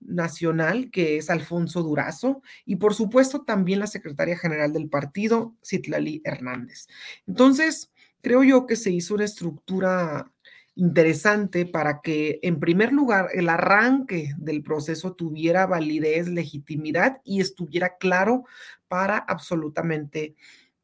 Nacional, 0.00 0.90
que 0.90 1.16
es 1.16 1.28
Alfonso 1.28 1.82
Durazo, 1.82 2.42
y 2.64 2.76
por 2.76 2.94
supuesto 2.94 3.42
también 3.42 3.80
la 3.80 3.86
secretaria 3.86 4.38
general 4.38 4.72
del 4.72 4.88
partido, 4.88 5.56
Citlali 5.62 6.22
Hernández. 6.24 6.86
Entonces, 7.26 7.92
creo 8.22 8.42
yo 8.44 8.66
que 8.66 8.76
se 8.76 8.90
hizo 8.90 9.14
una 9.14 9.24
estructura 9.24 10.32
interesante 10.78 11.66
para 11.66 12.00
que, 12.00 12.38
en 12.42 12.60
primer 12.60 12.92
lugar, 12.92 13.30
el 13.34 13.48
arranque 13.48 14.32
del 14.38 14.62
proceso 14.62 15.12
tuviera 15.12 15.66
validez, 15.66 16.28
legitimidad 16.28 17.20
y 17.24 17.40
estuviera 17.40 17.96
claro 17.98 18.44
para 18.86 19.18
absolutamente 19.18 20.36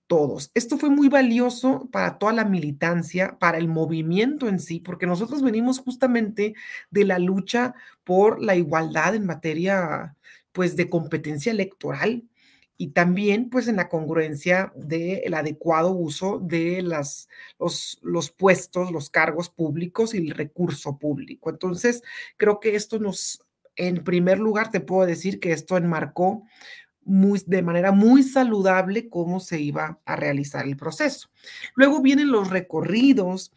todos. 0.09 0.51
Esto 0.55 0.79
fue 0.79 0.91
muy 0.91 1.09
valioso 1.09 1.89
para 1.93 2.19
toda 2.19 2.33
la 2.33 2.45
militancia, 2.45 3.39
para 3.39 3.57
el 3.57 3.69
movimiento 3.69 4.49
en 4.49 4.59
sí, 4.59 4.81
porque 4.81 5.07
nosotros 5.07 5.43
venimos 5.43 5.79
justamente 5.79 6.55
de 6.91 7.05
la 7.05 7.21
lucha 7.21 7.75
por 8.03 8.43
la 8.43 8.57
igualdad 8.57 9.15
en 9.15 9.27
materia, 9.27 10.17
pues, 10.51 10.75
de 10.75 10.91
competencia 10.91 11.53
electoral 11.53 12.25
y 12.77 12.89
también 12.89 13.51
pues 13.51 13.69
en 13.69 13.77
la 13.77 13.89
congruencia 13.89 14.73
del 14.75 15.33
adecuado 15.35 15.93
uso 15.93 16.41
de 16.41 16.83
las, 16.83 17.29
los, 17.59 17.99
los, 18.03 18.31
puestos, 18.31 18.91
los 18.91 19.11
cargos 19.11 19.49
públicos 19.49 20.15
y 20.15 20.19
el 20.19 20.31
recurso 20.31 20.99
público. 20.99 21.51
Entonces, 21.51 22.03
creo 22.37 22.61
que 22.61 22.75
esto 22.75 22.99
nos, 22.99 23.45
en 23.77 24.03
primer 24.03 24.39
lugar, 24.39 24.71
te 24.71 24.81
puedo 24.81 25.07
decir 25.07 25.41
que 25.41 25.53
esto 25.53 25.77
enmarcó 25.77 26.45
muy, 27.05 27.43
de 27.47 27.63
manera 27.63 27.93
muy 27.93 28.23
saludable 28.23 29.09
cómo 29.09 29.39
se 29.39 29.61
iba 29.61 30.01
a 30.05 30.17
realizar 30.17 30.67
el 30.67 30.77
proceso. 30.77 31.29
Luego 31.75 32.01
vienen 32.01 32.33
los 32.33 32.51
recorridos, 32.51 33.53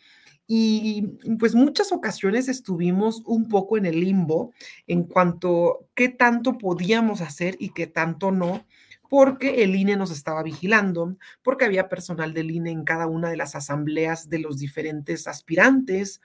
y 0.49 1.01
pues 1.39 1.55
muchas 1.55 1.91
ocasiones 1.91 2.47
estuvimos 2.47 3.21
un 3.25 3.49
poco 3.49 3.77
en 3.77 3.85
el 3.85 3.99
limbo 3.99 4.53
en 4.87 5.03
cuanto 5.03 5.89
qué 5.93 6.07
tanto 6.07 6.57
podíamos 6.57 7.19
hacer 7.19 7.57
y 7.59 7.73
qué 7.73 7.85
tanto 7.85 8.31
no, 8.31 8.65
porque 9.09 9.63
el 9.63 9.75
INE 9.75 9.95
nos 9.95 10.11
estaba 10.11 10.43
vigilando, 10.43 11.17
porque 11.43 11.65
había 11.65 11.89
personal 11.89 12.33
del 12.33 12.51
INE 12.51 12.71
en 12.71 12.83
cada 12.83 13.07
una 13.07 13.29
de 13.29 13.37
las 13.37 13.55
asambleas 13.55 14.29
de 14.29 14.39
los 14.39 14.57
diferentes 14.57 15.27
aspirantes. 15.27 16.21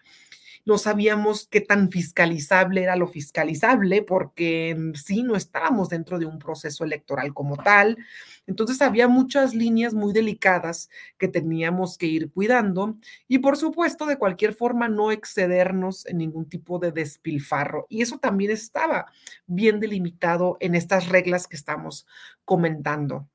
No 0.65 0.79
sabíamos 0.79 1.49
qué 1.49 1.61
tan 1.61 1.91
fiscalizable 1.91 2.83
era 2.83 2.97
lo 2.97 3.09
fiscalizable, 3.09 4.03
porque 4.03 4.77
sí, 4.95 5.23
no 5.23 5.35
estábamos 5.37 5.89
dentro 5.89 6.19
de 6.19 6.27
un 6.27 6.39
proceso 6.39 6.85
electoral 6.85 7.35
como 7.35 7.57
tal. 7.57 7.99
Entonces 8.47 8.81
había 8.83 9.09
muchas 9.09 9.55
líneas 9.55 9.95
muy 9.95 10.13
delicadas 10.13 10.89
que 11.19 11.29
teníamos 11.29 11.99
que 11.99 12.07
ir 12.07 12.31
cuidando 12.33 12.97
y 13.29 13.39
por 13.39 13.57
supuesto 13.57 14.07
de 14.07 14.19
cualquier 14.19 14.55
forma 14.55 14.89
no 14.89 15.13
excedernos 15.13 16.07
en 16.07 16.19
ningún 16.19 16.49
tipo 16.49 16.79
de 16.79 16.93
despilfarro. 16.93 17.87
Y 17.89 18.03
eso 18.03 18.19
también 18.19 18.51
estaba 18.51 19.07
bien 19.47 19.81
delimitado 19.81 20.57
en 20.61 20.75
estas 20.75 21.09
reglas 21.09 21.47
que 21.47 21.57
estamos 21.57 22.07
comentando. 22.45 23.29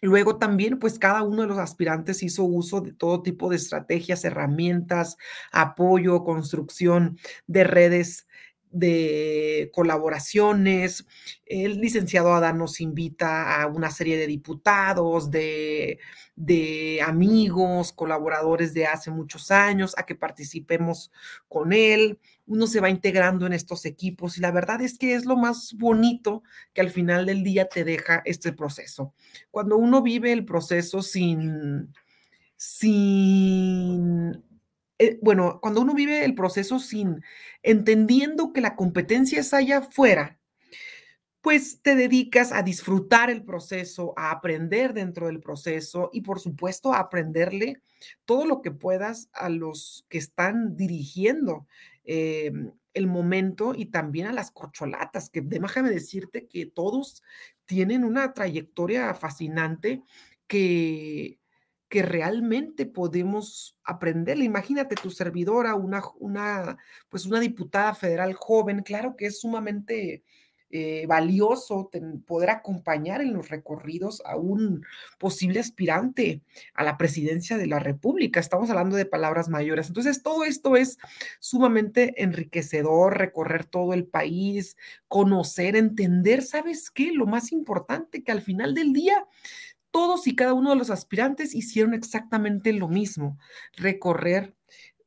Luego 0.00 0.36
también, 0.38 0.78
pues 0.78 0.98
cada 0.98 1.22
uno 1.24 1.42
de 1.42 1.48
los 1.48 1.58
aspirantes 1.58 2.22
hizo 2.22 2.44
uso 2.44 2.80
de 2.80 2.92
todo 2.92 3.22
tipo 3.22 3.50
de 3.50 3.56
estrategias, 3.56 4.24
herramientas, 4.24 5.16
apoyo, 5.52 6.22
construcción 6.24 7.18
de 7.48 7.64
redes 7.64 8.26
de 8.70 9.70
colaboraciones. 9.72 11.06
El 11.46 11.80
licenciado 11.80 12.32
Adán 12.32 12.58
nos 12.58 12.80
invita 12.80 13.62
a 13.62 13.66
una 13.66 13.90
serie 13.90 14.16
de 14.16 14.26
diputados, 14.26 15.30
de, 15.30 15.98
de, 16.36 17.00
amigos, 17.02 17.92
colaboradores 17.92 18.74
de 18.74 18.86
hace 18.86 19.10
muchos 19.10 19.50
años, 19.50 19.94
a 19.96 20.04
que 20.04 20.14
participemos 20.14 21.10
con 21.48 21.72
él. 21.72 22.18
Uno 22.46 22.66
se 22.66 22.80
va 22.80 22.90
integrando 22.90 23.46
en 23.46 23.52
estos 23.52 23.84
equipos 23.84 24.38
y 24.38 24.40
la 24.40 24.50
verdad 24.50 24.80
es 24.82 24.98
que 24.98 25.14
es 25.14 25.24
lo 25.24 25.36
más 25.36 25.74
bonito 25.74 26.42
que 26.72 26.80
al 26.80 26.90
final 26.90 27.26
del 27.26 27.42
día 27.42 27.68
te 27.68 27.84
deja 27.84 28.22
este 28.24 28.52
proceso. 28.52 29.14
Cuando 29.50 29.76
uno 29.76 30.02
vive 30.02 30.32
el 30.32 30.44
proceso 30.44 31.02
sin, 31.02 31.94
sin 32.56 34.47
eh, 34.98 35.18
bueno, 35.22 35.60
cuando 35.60 35.80
uno 35.80 35.94
vive 35.94 36.24
el 36.24 36.34
proceso 36.34 36.78
sin 36.78 37.22
entendiendo 37.62 38.52
que 38.52 38.60
la 38.60 38.76
competencia 38.76 39.40
es 39.40 39.54
allá 39.54 39.78
afuera, 39.78 40.38
pues 41.40 41.80
te 41.82 41.94
dedicas 41.94 42.52
a 42.52 42.62
disfrutar 42.62 43.30
el 43.30 43.44
proceso, 43.44 44.12
a 44.16 44.32
aprender 44.32 44.92
dentro 44.92 45.26
del 45.26 45.40
proceso 45.40 46.10
y 46.12 46.22
por 46.22 46.40
supuesto 46.40 46.92
a 46.92 46.98
aprenderle 46.98 47.80
todo 48.24 48.44
lo 48.44 48.60
que 48.60 48.70
puedas 48.70 49.28
a 49.32 49.48
los 49.48 50.04
que 50.08 50.18
están 50.18 50.76
dirigiendo 50.76 51.66
em, 52.04 52.72
el 52.92 53.06
momento 53.06 53.74
y 53.76 53.86
también 53.86 54.26
a 54.26 54.32
las 54.32 54.50
corcholatas, 54.50 55.30
que 55.30 55.40
déjame 55.40 55.90
decirte 55.90 56.48
que 56.48 56.66
todos 56.66 57.22
tienen 57.66 58.04
una 58.04 58.34
trayectoria 58.34 59.14
fascinante 59.14 60.02
que 60.48 61.38
que 61.88 62.02
realmente 62.02 62.86
podemos 62.86 63.76
aprender. 63.84 64.38
Imagínate 64.38 64.94
tu 64.94 65.10
servidora, 65.10 65.74
una, 65.74 66.02
una, 66.18 66.76
pues 67.08 67.26
una 67.26 67.40
diputada 67.40 67.94
federal 67.94 68.34
joven, 68.34 68.82
claro 68.82 69.16
que 69.16 69.26
es 69.26 69.40
sumamente 69.40 70.22
eh, 70.70 71.06
valioso 71.06 71.90
poder 72.26 72.50
acompañar 72.50 73.22
en 73.22 73.32
los 73.32 73.48
recorridos 73.48 74.20
a 74.26 74.36
un 74.36 74.84
posible 75.18 75.60
aspirante 75.60 76.42
a 76.74 76.84
la 76.84 76.98
presidencia 76.98 77.56
de 77.56 77.66
la 77.66 77.78
República. 77.78 78.38
Estamos 78.38 78.68
hablando 78.68 78.94
de 78.94 79.06
palabras 79.06 79.48
mayores. 79.48 79.86
Entonces, 79.86 80.22
todo 80.22 80.44
esto 80.44 80.76
es 80.76 80.98
sumamente 81.40 82.22
enriquecedor, 82.22 83.16
recorrer 83.16 83.64
todo 83.64 83.94
el 83.94 84.04
país, 84.04 84.76
conocer, 85.08 85.74
entender, 85.74 86.42
¿sabes 86.42 86.90
qué? 86.90 87.12
Lo 87.14 87.24
más 87.24 87.50
importante 87.50 88.22
que 88.22 88.32
al 88.32 88.42
final 88.42 88.74
del 88.74 88.92
día 88.92 89.26
todos 89.98 90.28
y 90.28 90.36
cada 90.36 90.54
uno 90.54 90.70
de 90.70 90.76
los 90.76 90.90
aspirantes 90.90 91.56
hicieron 91.56 91.92
exactamente 91.92 92.72
lo 92.72 92.86
mismo, 92.86 93.36
recorrer, 93.76 94.54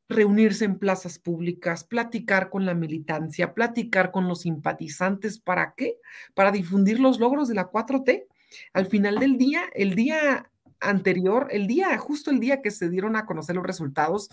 reunirse 0.09 0.65
en 0.65 0.77
plazas 0.77 1.17
públicas, 1.17 1.85
platicar 1.85 2.49
con 2.49 2.65
la 2.65 2.73
militancia, 2.73 3.53
platicar 3.53 4.11
con 4.11 4.27
los 4.27 4.41
simpatizantes. 4.41 5.39
¿Para 5.39 5.75
qué? 5.77 5.95
Para 6.33 6.51
difundir 6.51 6.99
los 6.99 7.21
logros 7.21 7.47
de 7.47 7.55
la 7.55 7.71
4T. 7.71 8.25
Al 8.73 8.85
final 8.85 9.19
del 9.19 9.37
día, 9.37 9.61
el 9.73 9.95
día 9.95 10.51
anterior, 10.81 11.47
el 11.51 11.67
día, 11.67 11.97
justo 11.97 12.29
el 12.29 12.41
día 12.41 12.61
que 12.61 12.69
se 12.69 12.89
dieron 12.89 13.15
a 13.15 13.25
conocer 13.25 13.55
los 13.55 13.65
resultados, 13.65 14.29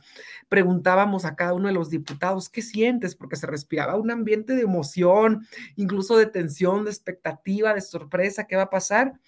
preguntábamos 0.49 1.25
a 1.25 1.37
cada 1.37 1.53
uno 1.53 1.69
de 1.69 1.75
los 1.75 1.89
diputados, 1.89 2.49
¿qué 2.49 2.63
sientes? 2.63 3.15
Porque 3.15 3.37
se 3.37 3.47
respiraba 3.47 3.95
un 3.95 4.11
ambiente 4.11 4.57
de 4.57 4.63
emoción, 4.63 5.47
incluso 5.77 6.17
de 6.17 6.27
tensión, 6.27 6.85
de 6.85 6.91
expectativa, 6.91 7.75
de 7.75 7.81
sorpresa, 7.81 8.49
¿qué 8.49 8.57
va 8.57 8.63
a 8.63 8.71
pasar? 8.71 9.21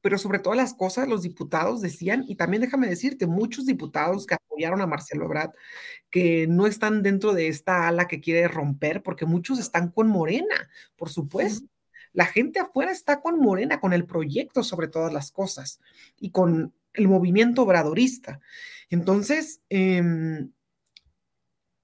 Pero 0.00 0.18
sobre 0.18 0.38
todas 0.38 0.56
las 0.56 0.74
cosas 0.74 1.08
los 1.08 1.22
diputados 1.22 1.80
decían, 1.80 2.24
y 2.26 2.36
también 2.36 2.62
déjame 2.62 2.88
decirte, 2.88 3.26
muchos 3.26 3.66
diputados 3.66 4.26
que 4.26 4.34
apoyaron 4.34 4.80
a 4.80 4.86
Marcelo 4.86 5.24
Ebrard, 5.24 5.52
que 6.10 6.46
no 6.48 6.66
están 6.66 7.02
dentro 7.02 7.32
de 7.34 7.48
esta 7.48 7.88
ala 7.88 8.08
que 8.08 8.20
quiere 8.20 8.48
romper, 8.48 9.02
porque 9.02 9.26
muchos 9.26 9.58
están 9.58 9.90
con 9.90 10.08
Morena, 10.08 10.68
por 10.96 11.10
supuesto. 11.10 11.68
La 12.12 12.26
gente 12.26 12.58
afuera 12.58 12.90
está 12.90 13.20
con 13.20 13.38
Morena, 13.38 13.80
con 13.80 13.92
el 13.92 14.06
proyecto 14.06 14.62
sobre 14.62 14.88
todas 14.88 15.12
las 15.12 15.30
cosas 15.30 15.80
y 16.18 16.30
con 16.30 16.74
el 16.94 17.08
movimiento 17.08 17.62
obradorista. 17.62 18.40
Entonces, 18.90 19.60
eh, 19.70 20.02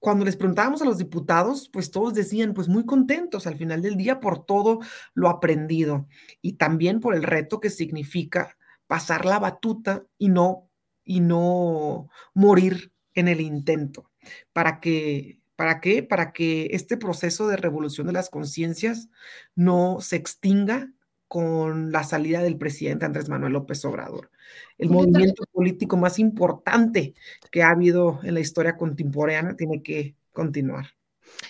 cuando 0.05 0.23
les 0.23 0.37
preguntábamos 0.37 0.83
a 0.83 0.85
los 0.85 0.99
diputados, 0.99 1.67
pues 1.73 1.89
todos 1.89 2.13
decían, 2.13 2.53
pues 2.53 2.67
muy 2.67 2.85
contentos 2.85 3.47
al 3.47 3.57
final 3.57 3.81
del 3.81 3.97
día 3.97 4.19
por 4.19 4.45
todo 4.45 4.77
lo 5.15 5.29
aprendido 5.29 6.07
y 6.43 6.57
también 6.57 6.99
por 6.99 7.15
el 7.15 7.23
reto 7.23 7.59
que 7.59 7.71
significa 7.71 8.55
pasar 8.85 9.25
la 9.25 9.39
batuta 9.39 10.05
y 10.19 10.29
no 10.29 10.69
y 11.03 11.21
no 11.21 12.07
morir 12.35 12.93
en 13.15 13.29
el 13.29 13.41
intento. 13.41 14.11
Para 14.53 14.79
que 14.79 15.39
¿Para 15.55 15.81
qué? 15.81 16.03
Para 16.03 16.33
que 16.33 16.67
este 16.73 16.97
proceso 16.97 17.47
de 17.47 17.57
revolución 17.57 18.05
de 18.05 18.13
las 18.13 18.29
conciencias 18.29 19.09
no 19.55 20.01
se 20.01 20.17
extinga 20.17 20.91
con 21.27 21.91
la 21.91 22.03
salida 22.03 22.41
del 22.41 22.57
presidente 22.57 23.05
Andrés 23.05 23.29
Manuel 23.29 23.53
López 23.53 23.83
Obrador 23.85 24.29
el 24.77 24.89
movimiento 24.89 25.43
político 25.51 25.97
más 25.97 26.19
importante 26.19 27.13
que 27.51 27.63
ha 27.63 27.69
habido 27.69 28.19
en 28.23 28.33
la 28.33 28.39
historia 28.39 28.77
contemporánea 28.77 29.55
tiene 29.55 29.81
que 29.81 30.15
continuar. 30.31 30.94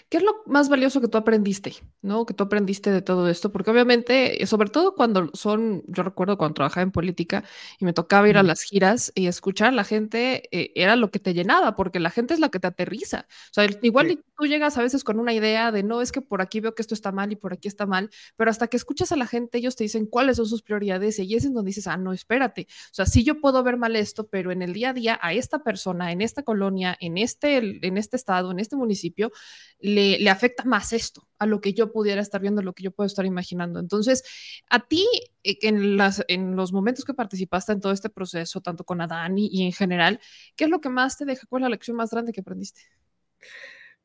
¿Qué 0.10 0.18
es 0.18 0.24
lo 0.24 0.44
más 0.46 0.70
valioso 0.70 1.02
que 1.02 1.08
tú 1.08 1.18
aprendiste, 1.18 1.74
no? 2.02 2.26
Que 2.26 2.34
tú 2.34 2.44
aprendiste 2.44 2.92
de 2.92 3.02
todo 3.02 3.28
esto, 3.28 3.52
porque 3.52 3.72
obviamente, 3.72 4.42
eh, 4.44 4.48
sobre 4.48 4.70
todo 4.70 4.96
cuando 4.96 5.30
son, 5.34 5.84
yo 5.88 6.04
recuerdo 6.04 6.38
cuando 6.38 6.54
trabajaba 6.54 6.84
en 6.84 6.92
política 6.92 7.44
y 7.80 7.86
me 7.86 7.94
tocaba 7.94 8.30
ir 8.30 8.38
a 8.38 8.44
las 8.44 8.62
giras 8.62 9.12
y 9.16 9.28
escuchar 9.28 9.70
a 9.70 9.72
la 9.72 9.84
gente, 9.84 10.48
eh, 10.52 10.72
era 10.76 10.96
lo 10.96 11.12
que 11.12 11.20
te 11.20 11.34
llenaba, 11.34 11.76
porque 11.76 12.00
la 12.00 12.12
gente 12.12 12.34
es 12.34 12.40
la 12.40 12.50
que 12.50 12.60
te 12.60 12.68
aterriza. 12.68 13.26
O 13.52 13.54
sea, 13.54 13.68
igual 13.82 14.24
tú 14.38 14.46
llegas 14.46 14.78
a 14.78 14.82
veces 14.82 15.04
con 15.04 15.20
una 15.20 15.34
idea 15.34 15.72
de, 15.72 15.84
no, 15.84 16.02
es 16.02 16.12
que 16.12 16.22
por 16.22 16.42
aquí 16.42 16.60
veo 16.60 16.76
que 16.76 16.82
esto 16.82 16.94
está 16.94 17.12
mal 17.12 17.32
y 17.32 17.36
por 17.36 17.54
aquí 17.54 17.68
está 17.68 17.86
mal, 17.86 18.10
pero 18.36 18.52
hasta 18.52 18.68
que 18.68 18.78
escuchas 18.78 19.12
a 19.12 19.16
la 19.16 19.28
gente, 19.28 19.58
ellos 19.58 19.76
te 19.76 19.84
dicen 19.84 20.06
cuáles 20.06 20.38
son 20.38 20.46
sus 20.46 20.62
prioridades 20.62 21.20
y 21.20 21.36
es 21.36 21.46
en 21.46 21.54
donde 21.54 21.70
dices, 21.70 21.88
ah, 21.88 21.98
no, 21.98 22.14
espérate. 22.14 22.68
O 22.70 22.94
sea, 22.94 23.06
sí 23.06 23.24
yo 23.24 23.40
puedo 23.40 23.64
ver 23.64 23.78
mal 23.78 23.96
esto, 23.96 24.28
pero 24.28 24.52
en 24.52 24.62
el 24.62 24.74
día 24.74 24.90
a 24.90 24.94
día 24.94 25.20
a 25.22 25.34
esta 25.34 25.60
persona, 25.64 26.12
en 26.12 26.22
esta 26.22 26.44
colonia, 26.44 26.96
en 27.00 27.18
este, 27.18 27.58
en 27.58 27.98
este 27.98 28.16
estado, 28.16 28.52
en 28.52 28.60
este 28.60 28.76
municipio, 28.76 29.32
le, 29.80 30.30
afecta 30.30 30.64
más 30.64 30.94
esto 30.94 31.28
a 31.38 31.46
lo 31.46 31.62
que 31.62 31.74
yo 31.74 31.92
pudiera 31.92 32.22
estar 32.22 32.42
viendo, 32.42 32.62
lo 32.62 32.74
que 32.74 32.84
yo 32.84 32.92
puedo 32.92 33.08
estar 33.08 33.26
imaginando. 33.26 33.80
Entonces, 33.80 34.24
a 34.70 34.88
ti, 34.88 35.08
eh, 35.44 35.58
en, 35.62 35.98
las, 35.98 36.24
en 36.28 36.56
los 36.56 36.72
momentos 36.72 37.06
que 37.06 37.14
participaste 37.14 37.74
en 37.74 37.82
todo 37.82 37.92
este 37.92 38.10
proceso, 38.10 38.62
tanto 38.62 38.84
con 38.84 39.02
Adán 39.02 39.38
y, 39.38 39.66
en 39.66 39.74
general, 39.74 40.20
¿qué 40.56 40.66
es 40.66 40.70
lo 40.70 40.82
que 40.82 40.90
más 40.90 41.18
te 41.18 41.26
deja? 41.26 41.46
¿Cuál 41.48 41.62
es 41.62 41.66
la 41.66 41.70
lección 41.70 41.98
más 41.98 42.12
grande 42.12 42.32
que 42.32 42.42
aprendiste? 42.42 42.82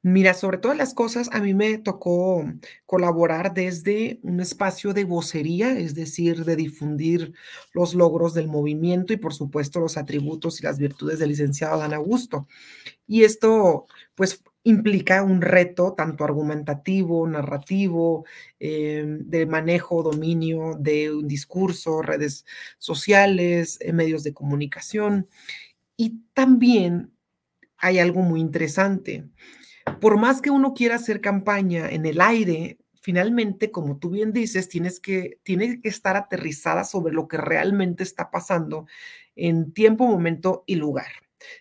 Mira, 0.03 0.33
sobre 0.33 0.57
todas 0.57 0.79
las 0.79 0.95
cosas, 0.95 1.29
a 1.31 1.41
mí 1.41 1.53
me 1.53 1.77
tocó 1.77 2.43
colaborar 2.87 3.53
desde 3.53 4.19
un 4.23 4.41
espacio 4.41 4.95
de 4.95 5.05
vocería, 5.05 5.79
es 5.79 5.95
decir, 5.95 6.47
de 6.47 6.57
difundir 6.57 7.35
los 7.75 7.95
logros 7.95 8.33
del 8.33 8.49
movimiento 8.49 9.13
y, 9.13 9.19
por 9.19 9.35
supuesto, 9.35 9.79
los 9.79 9.99
atributos 9.99 10.59
y 10.61 10.63
las 10.65 10.79
virtudes 10.79 11.19
del 11.19 11.29
licenciado 11.29 11.79
Dan 11.79 11.93
Augusto. 11.93 12.49
Y 13.07 13.25
esto, 13.25 13.87
pues, 14.15 14.43
implica 14.65 15.23
un 15.25 15.43
reto 15.43 15.95
tanto 15.95 16.25
argumentativo, 16.25 17.27
narrativo, 17.29 18.25
eh, 18.61 19.05
de 19.07 19.47
manejo, 19.47 20.03
dominio 20.03 20.77
de 20.81 21.13
un 21.13 21.29
discurso, 21.29 22.03
redes 22.03 22.47
sociales, 22.79 23.79
eh, 23.81 23.93
medios 23.93 24.25
de 24.25 24.35
comunicación. 24.35 25.29
Y 25.97 26.23
también 26.35 27.13
hay 27.79 27.99
algo 28.01 28.23
muy 28.23 28.41
interesante 28.41 29.27
por 30.01 30.19
más 30.19 30.41
que 30.41 30.51
uno 30.51 30.75
quiera 30.75 30.97
hacer 30.97 31.21
campaña 31.21 31.89
en 31.89 32.07
el 32.07 32.21
aire, 32.21 32.79
finalmente, 33.01 33.71
como 33.71 33.99
tú 33.99 34.11
bien 34.11 34.33
dices, 34.33 34.69
tienes 34.69 35.01
que, 35.01 35.39
tiene 35.43 35.81
que 35.81 35.89
estar 35.89 36.17
aterrizada 36.17 36.85
sobre 36.85 37.13
lo 37.13 37.29
que 37.29 37.37
realmente 37.37 38.03
está 38.03 38.31
pasando 38.31 38.87
en 39.37 39.73
tiempo, 39.73 40.07
momento 40.07 40.65
y 40.67 40.77
lugar. 40.77 41.11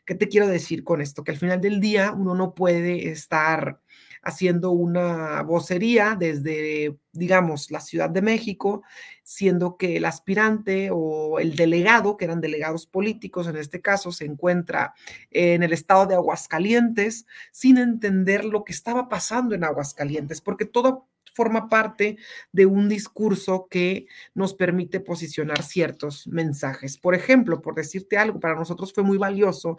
¿Qué 0.05 0.15
te 0.15 0.27
quiero 0.27 0.47
decir 0.47 0.83
con 0.83 1.01
esto? 1.01 1.23
Que 1.23 1.31
al 1.31 1.37
final 1.37 1.61
del 1.61 1.79
día 1.79 2.11
uno 2.11 2.35
no 2.35 2.53
puede 2.53 3.09
estar 3.09 3.79
haciendo 4.23 4.71
una 4.71 5.41
vocería 5.43 6.15
desde, 6.19 6.97
digamos, 7.11 7.71
la 7.71 7.79
Ciudad 7.79 8.09
de 8.09 8.21
México, 8.21 8.83
siendo 9.23 9.77
que 9.77 9.97
el 9.97 10.05
aspirante 10.05 10.89
o 10.91 11.39
el 11.39 11.55
delegado, 11.55 12.17
que 12.17 12.25
eran 12.25 12.41
delegados 12.41 12.85
políticos 12.85 13.47
en 13.47 13.57
este 13.57 13.81
caso, 13.81 14.11
se 14.11 14.25
encuentra 14.25 14.93
en 15.31 15.63
el 15.63 15.73
estado 15.73 16.05
de 16.05 16.15
Aguascalientes 16.15 17.25
sin 17.51 17.77
entender 17.77 18.45
lo 18.45 18.63
que 18.63 18.73
estaba 18.73 19.09
pasando 19.09 19.55
en 19.55 19.63
Aguascalientes, 19.63 20.41
porque 20.41 20.65
todo 20.65 21.07
forma 21.33 21.69
parte 21.69 22.17
de 22.51 22.65
un 22.65 22.89
discurso 22.89 23.67
que 23.69 24.07
nos 24.33 24.53
permite 24.53 24.99
posicionar 24.99 25.63
ciertos 25.63 26.27
mensajes. 26.27 26.97
Por 26.97 27.15
ejemplo, 27.15 27.61
por 27.61 27.75
decirte 27.75 28.17
algo, 28.17 28.39
para 28.39 28.55
nosotros 28.55 28.91
fue 28.93 29.03
muy 29.03 29.17
valioso 29.17 29.77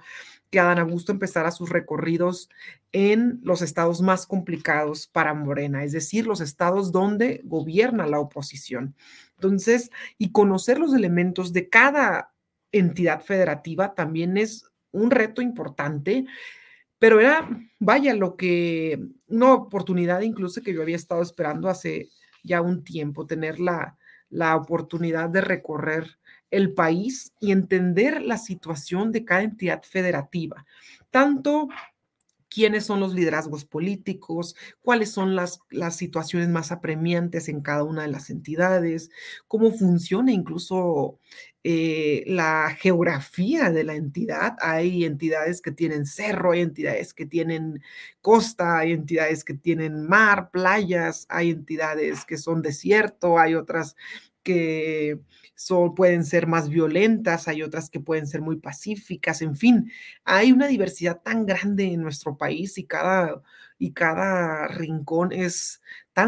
que 0.50 0.60
Adán 0.60 0.78
Augusto 0.78 1.12
empezara 1.12 1.50
sus 1.50 1.70
recorridos 1.70 2.48
en 2.92 3.40
los 3.42 3.62
estados 3.62 4.02
más 4.02 4.26
complicados 4.26 5.06
para 5.06 5.32
Morena, 5.32 5.84
es 5.84 5.92
decir, 5.92 6.26
los 6.26 6.40
estados 6.40 6.92
donde 6.92 7.40
gobierna 7.44 8.06
la 8.06 8.18
oposición. 8.18 8.94
Entonces, 9.36 9.90
y 10.18 10.32
conocer 10.32 10.78
los 10.78 10.92
elementos 10.92 11.52
de 11.52 11.68
cada 11.68 12.32
entidad 12.72 13.22
federativa 13.22 13.94
también 13.94 14.36
es 14.36 14.64
un 14.92 15.10
reto 15.10 15.40
importante 15.40 16.26
pero 17.00 17.18
era, 17.18 17.48
vaya, 17.78 18.12
lo 18.14 18.36
que, 18.36 19.00
una 19.26 19.54
oportunidad 19.54 20.20
incluso 20.20 20.60
que 20.60 20.74
yo 20.74 20.82
había 20.82 20.96
estado 20.96 21.22
esperando 21.22 21.70
hace 21.70 22.10
ya 22.44 22.60
un 22.60 22.84
tiempo, 22.84 23.26
tener 23.26 23.58
la, 23.58 23.96
la 24.28 24.54
oportunidad 24.54 25.30
de 25.30 25.40
recorrer 25.40 26.18
el 26.50 26.72
país 26.74 27.32
y 27.40 27.52
entender 27.52 28.22
la 28.22 28.38
situación 28.38 29.12
de 29.12 29.24
cada 29.24 29.42
entidad 29.42 29.82
federativa, 29.82 30.64
tanto 31.10 31.68
quiénes 32.50 32.84
son 32.84 33.00
los 33.00 33.14
liderazgos 33.14 33.64
políticos, 33.64 34.56
cuáles 34.82 35.10
son 35.10 35.36
las, 35.36 35.60
las 35.70 35.96
situaciones 35.96 36.48
más 36.48 36.72
apremiantes 36.72 37.48
en 37.48 37.60
cada 37.62 37.84
una 37.84 38.02
de 38.02 38.08
las 38.08 38.28
entidades, 38.28 39.10
cómo 39.46 39.70
funciona 39.70 40.32
incluso 40.32 41.18
eh, 41.62 42.24
la 42.26 42.74
geografía 42.78 43.70
de 43.70 43.84
la 43.84 43.94
entidad. 43.94 44.56
Hay 44.60 45.04
entidades 45.04 45.62
que 45.62 45.70
tienen 45.70 46.06
cerro, 46.06 46.52
hay 46.52 46.62
entidades 46.62 47.14
que 47.14 47.24
tienen 47.24 47.82
costa, 48.20 48.78
hay 48.78 48.92
entidades 48.92 49.44
que 49.44 49.54
tienen 49.54 50.08
mar, 50.08 50.50
playas, 50.50 51.26
hay 51.28 51.50
entidades 51.50 52.24
que 52.24 52.36
son 52.36 52.62
desierto, 52.62 53.38
hay 53.38 53.54
otras 53.54 53.94
que 54.42 55.20
son, 55.54 55.94
pueden 55.94 56.24
ser 56.24 56.46
más 56.46 56.68
violentas, 56.68 57.48
hay 57.48 57.62
otras 57.62 57.90
que 57.90 58.00
pueden 58.00 58.26
ser 58.26 58.40
muy 58.42 58.56
pacíficas, 58.56 59.42
en 59.42 59.56
fin, 59.56 59.90
hay 60.24 60.52
una 60.52 60.66
diversidad 60.68 61.20
tan 61.22 61.46
grande 61.46 61.92
en 61.92 62.02
nuestro 62.02 62.36
país 62.36 62.78
y 62.78 62.84
cada, 62.86 63.42
y 63.78 63.92
cada 63.92 64.68
rincón 64.68 65.32
es 65.32 65.82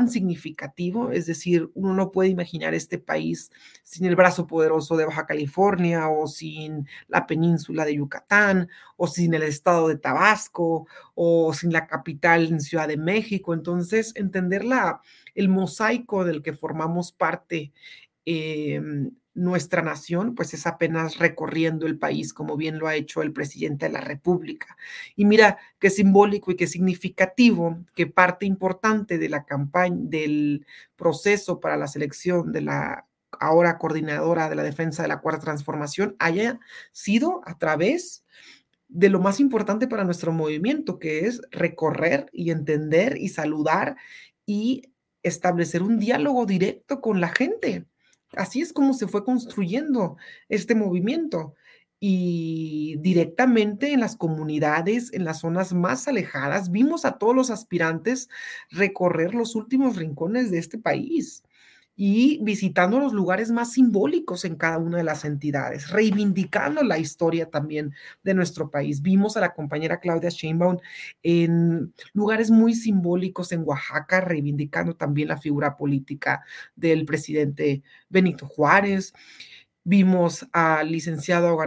significativo, 0.09 1.11
es 1.11 1.27
decir, 1.27 1.71
uno 1.75 1.95
no 1.95 2.11
puede 2.11 2.31
imaginar 2.31 2.75
este 2.75 2.99
país 2.99 3.51
sin 3.83 4.07
el 4.07 4.17
brazo 4.17 4.47
poderoso 4.47 4.97
de 4.97 5.07
Baja 5.07 5.27
California 5.27 6.09
o 6.09 6.27
sin 6.27 6.87
la 7.09 7.27
península 7.27 7.85
de 7.85 7.97
Yucatán 7.97 8.69
o 8.97 9.07
sin 9.07 9.35
el 9.35 9.43
estado 9.43 9.89
de 9.89 9.99
Tabasco 9.99 10.87
o 11.15 11.53
sin 11.53 11.73
la 11.73 11.87
capital 11.87 12.49
en 12.49 12.61
Ciudad 12.61 12.89
de 12.89 12.97
México. 12.97 13.55
Entonces, 13.55 14.13
entender 14.17 14.65
la, 14.65 15.01
el 15.35 15.49
mosaico 15.49 16.25
del 16.25 16.43
que 16.43 16.53
formamos 16.53 17.13
parte 17.13 17.73
eh, 18.25 18.81
nuestra 19.35 19.83
nación, 19.83 20.35
pues 20.35 20.53
es 20.55 20.67
apenas 20.67 21.19
recorriendo 21.19 21.87
el 21.87 21.99
país, 21.99 22.35
como 22.35 22.57
bien 22.57 22.79
lo 22.79 22.87
ha 22.87 22.95
hecho 22.95 23.23
el 23.23 23.33
presidente 23.33 23.87
de 23.87 23.93
la 23.93 24.01
República. 24.01 24.77
Y 25.17 25.25
mira 25.25 25.59
qué 25.79 25.91
simbólico 25.91 26.51
y 26.51 26.57
qué 26.57 26.67
significativo 26.67 27.79
que 27.95 28.07
parte 28.07 28.47
importante 28.47 29.19
de 29.19 29.29
la 29.29 29.45
campaña, 29.45 29.97
del 30.01 30.67
proceso 30.97 31.61
para 31.61 31.77
la 31.77 31.89
selección 31.89 32.53
de 32.53 32.61
la 32.63 33.07
ahora 33.41 33.79
coordinadora 33.79 34.51
de 34.51 34.57
la 34.57 34.63
defensa 34.63 35.03
de 35.03 35.09
la 35.09 35.21
cuarta 35.21 35.45
transformación 35.45 36.17
haya 36.19 36.61
sido 36.93 37.41
a 37.47 37.57
través 37.57 38.25
de 38.89 39.09
lo 39.09 39.21
más 39.21 39.41
importante 39.41 39.89
para 39.89 40.05
nuestro 40.05 40.33
movimiento, 40.33 40.99
que 40.99 41.21
es 41.21 41.41
recorrer 41.51 42.27
y 42.33 42.51
entender 42.51 43.17
y 43.17 43.31
saludar 43.31 43.97
y 44.45 44.93
establecer 45.23 45.83
un 45.83 45.99
diálogo 45.99 46.45
directo 46.45 47.01
con 47.01 47.21
la 47.21 47.29
gente 47.29 47.87
Así 48.37 48.61
es 48.61 48.73
como 48.73 48.95
se 48.95 49.09
fue 49.09 49.25
construyendo 49.25 50.17
este 50.49 50.75
movimiento. 50.75 51.55
Y 52.01 52.97
directamente 52.99 53.93
en 53.93 54.01
las 54.01 54.17
comunidades, 54.17 55.13
en 55.13 55.25
las 55.25 55.41
zonas 55.41 55.73
más 55.73 56.09
alejadas, 56.09 56.71
vimos 56.73 57.05
a 57.05 57.19
todos 57.19 57.35
los 57.35 57.51
aspirantes 57.51 58.29
recorrer 58.71 59.35
los 59.35 59.55
últimos 59.55 59.97
rincones 59.97 60.51
de 60.51 60.59
este 60.59 60.79
país 60.79 61.45
y 61.95 62.39
visitando 62.43 62.99
los 62.99 63.13
lugares 63.13 63.51
más 63.51 63.73
simbólicos 63.73 64.45
en 64.45 64.57
cada 64.57 64.79
una 64.79 64.99
de 64.99 65.05
las 65.05 65.25
entidades, 65.25 65.91
reivindicando 65.91 66.83
la 66.83 66.99
historia 66.99 67.51
también 67.51 67.95
de 68.23 68.35
nuestro 68.35 68.71
país. 68.71 69.03
Vimos 69.03 69.37
a 69.37 69.41
la 69.41 69.55
compañera 69.55 70.01
Claudia 70.01 70.31
Sheinbaum 70.31 70.79
en 71.23 71.93
lugares 72.15 72.51
muy 72.51 72.75
simbólicos 72.75 73.53
en 73.53 73.63
Oaxaca, 73.65 74.21
reivindicando 74.21 74.97
también 74.97 75.29
la 75.29 75.39
figura 75.39 75.77
política 75.77 76.43
del 76.75 77.05
presidente 77.05 77.83
Benito 78.09 78.47
Juárez. 78.47 79.13
Vimos 79.85 80.47
al 80.53 80.91
licenciado 80.93 81.59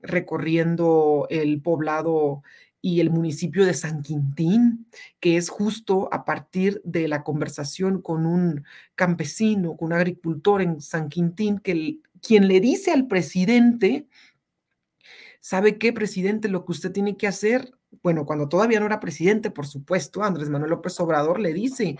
recorriendo 0.00 1.26
el 1.30 1.62
poblado 1.62 2.42
y 2.84 3.00
el 3.00 3.08
municipio 3.08 3.64
de 3.64 3.72
San 3.72 4.02
Quintín, 4.02 4.84
que 5.18 5.38
es 5.38 5.48
justo 5.48 6.10
a 6.12 6.26
partir 6.26 6.82
de 6.84 7.08
la 7.08 7.22
conversación 7.22 8.02
con 8.02 8.26
un 8.26 8.64
campesino, 8.94 9.74
con 9.74 9.86
un 9.86 9.92
agricultor 9.94 10.60
en 10.60 10.82
San 10.82 11.08
Quintín, 11.08 11.60
que 11.60 11.96
quien 12.20 12.46
le 12.46 12.60
dice 12.60 12.92
al 12.92 13.06
presidente, 13.06 14.06
¿sabe 15.44 15.76
qué, 15.76 15.92
presidente? 15.92 16.48
Lo 16.48 16.64
que 16.64 16.72
usted 16.72 16.90
tiene 16.90 17.18
que 17.18 17.26
hacer 17.26 17.74
bueno, 18.02 18.26
cuando 18.26 18.48
todavía 18.48 18.80
no 18.80 18.86
era 18.86 19.00
presidente, 19.00 19.50
por 19.50 19.66
supuesto, 19.66 20.22
Andrés 20.22 20.48
Manuel 20.48 20.70
López 20.70 20.98
Obrador 21.00 21.40
le 21.40 21.52
dice, 21.52 21.96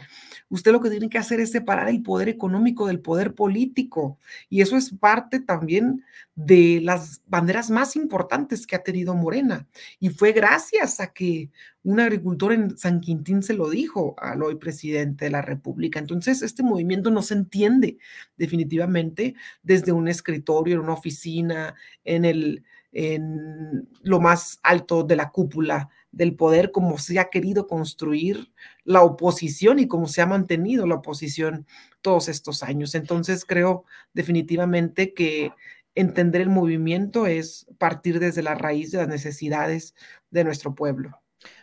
usted 0.49 0.73
lo 0.73 0.81
que 0.81 0.91
tiene 0.91 1.09
que 1.09 1.19
hacer 1.19 1.41
es 1.41 1.51
separar 1.51 1.89
el 1.89 2.03
poder 2.03 2.29
económico 2.29 2.87
del 2.87 3.01
poder 3.01 3.35
político. 3.35 4.19
Y 4.49 4.61
eso 4.61 4.77
es 4.77 4.93
parte 4.93 5.41
también 5.41 6.05
de 6.35 6.81
las 6.83 7.23
banderas 7.27 7.71
más 7.71 7.97
importantes 7.97 8.67
que 8.67 8.77
ha 8.77 8.83
tenido 8.83 9.15
Morena. 9.15 9.67
Y 10.01 10.11
fue 10.11 10.33
gracias 10.33 11.01
a 11.01 11.13
que 11.13 11.51
un 11.83 12.01
agricultor 12.01 12.53
en 12.53 12.77
San 12.79 13.01
Quintín 13.01 13.43
se 13.43 13.55
lo 13.55 13.69
dijo 13.69 14.15
al 14.19 14.43
hoy 14.43 14.57
presidente 14.57 15.27
de 15.27 15.31
la 15.31 15.43
República. 15.43 15.99
Entonces, 15.99 16.43
este 16.43 16.63
movimiento 16.63 17.11
no 17.11 17.23
se 17.23 17.35
entiende 17.35 17.99
definitivamente 18.37 19.35
desde 19.63 19.93
un 19.93 20.09
escritorio, 20.09 20.77
en 20.77 20.81
una 20.81 20.95
oficina, 20.95 21.75
en 22.05 22.25
el 22.25 22.65
en 22.95 23.89
lo 24.03 24.21
más 24.21 24.61
alto 24.63 25.03
de 25.03 25.17
la 25.17 25.31
cúpula 25.31 25.91
del 26.13 26.37
poder, 26.37 26.71
como 26.71 26.97
se 26.97 27.19
ha 27.19 27.29
querido 27.29 27.67
construir 27.67 28.53
la 28.85 29.03
oposición 29.03 29.81
y 29.81 29.89
como 29.89 30.07
se 30.07 30.23
ha 30.23 30.27
mantenido 30.27 30.87
la 30.87 30.95
oposición 30.95 31.67
todos 32.01 32.29
estos 32.29 32.63
años. 32.63 32.95
Entonces 32.95 33.45
creo 33.45 33.85
definitivamente 34.13 35.13
que 35.13 35.53
entender 35.97 36.43
el 36.43 36.51
movimiento 36.51 37.27
es 37.27 37.67
partir 37.79 38.21
desde 38.21 38.43
la 38.43 38.55
raíz 38.55 38.93
de 38.93 38.99
las 38.99 39.09
necesidades 39.09 39.95
de 40.31 40.45
nuestro 40.45 40.77
pueblo. 40.77 41.21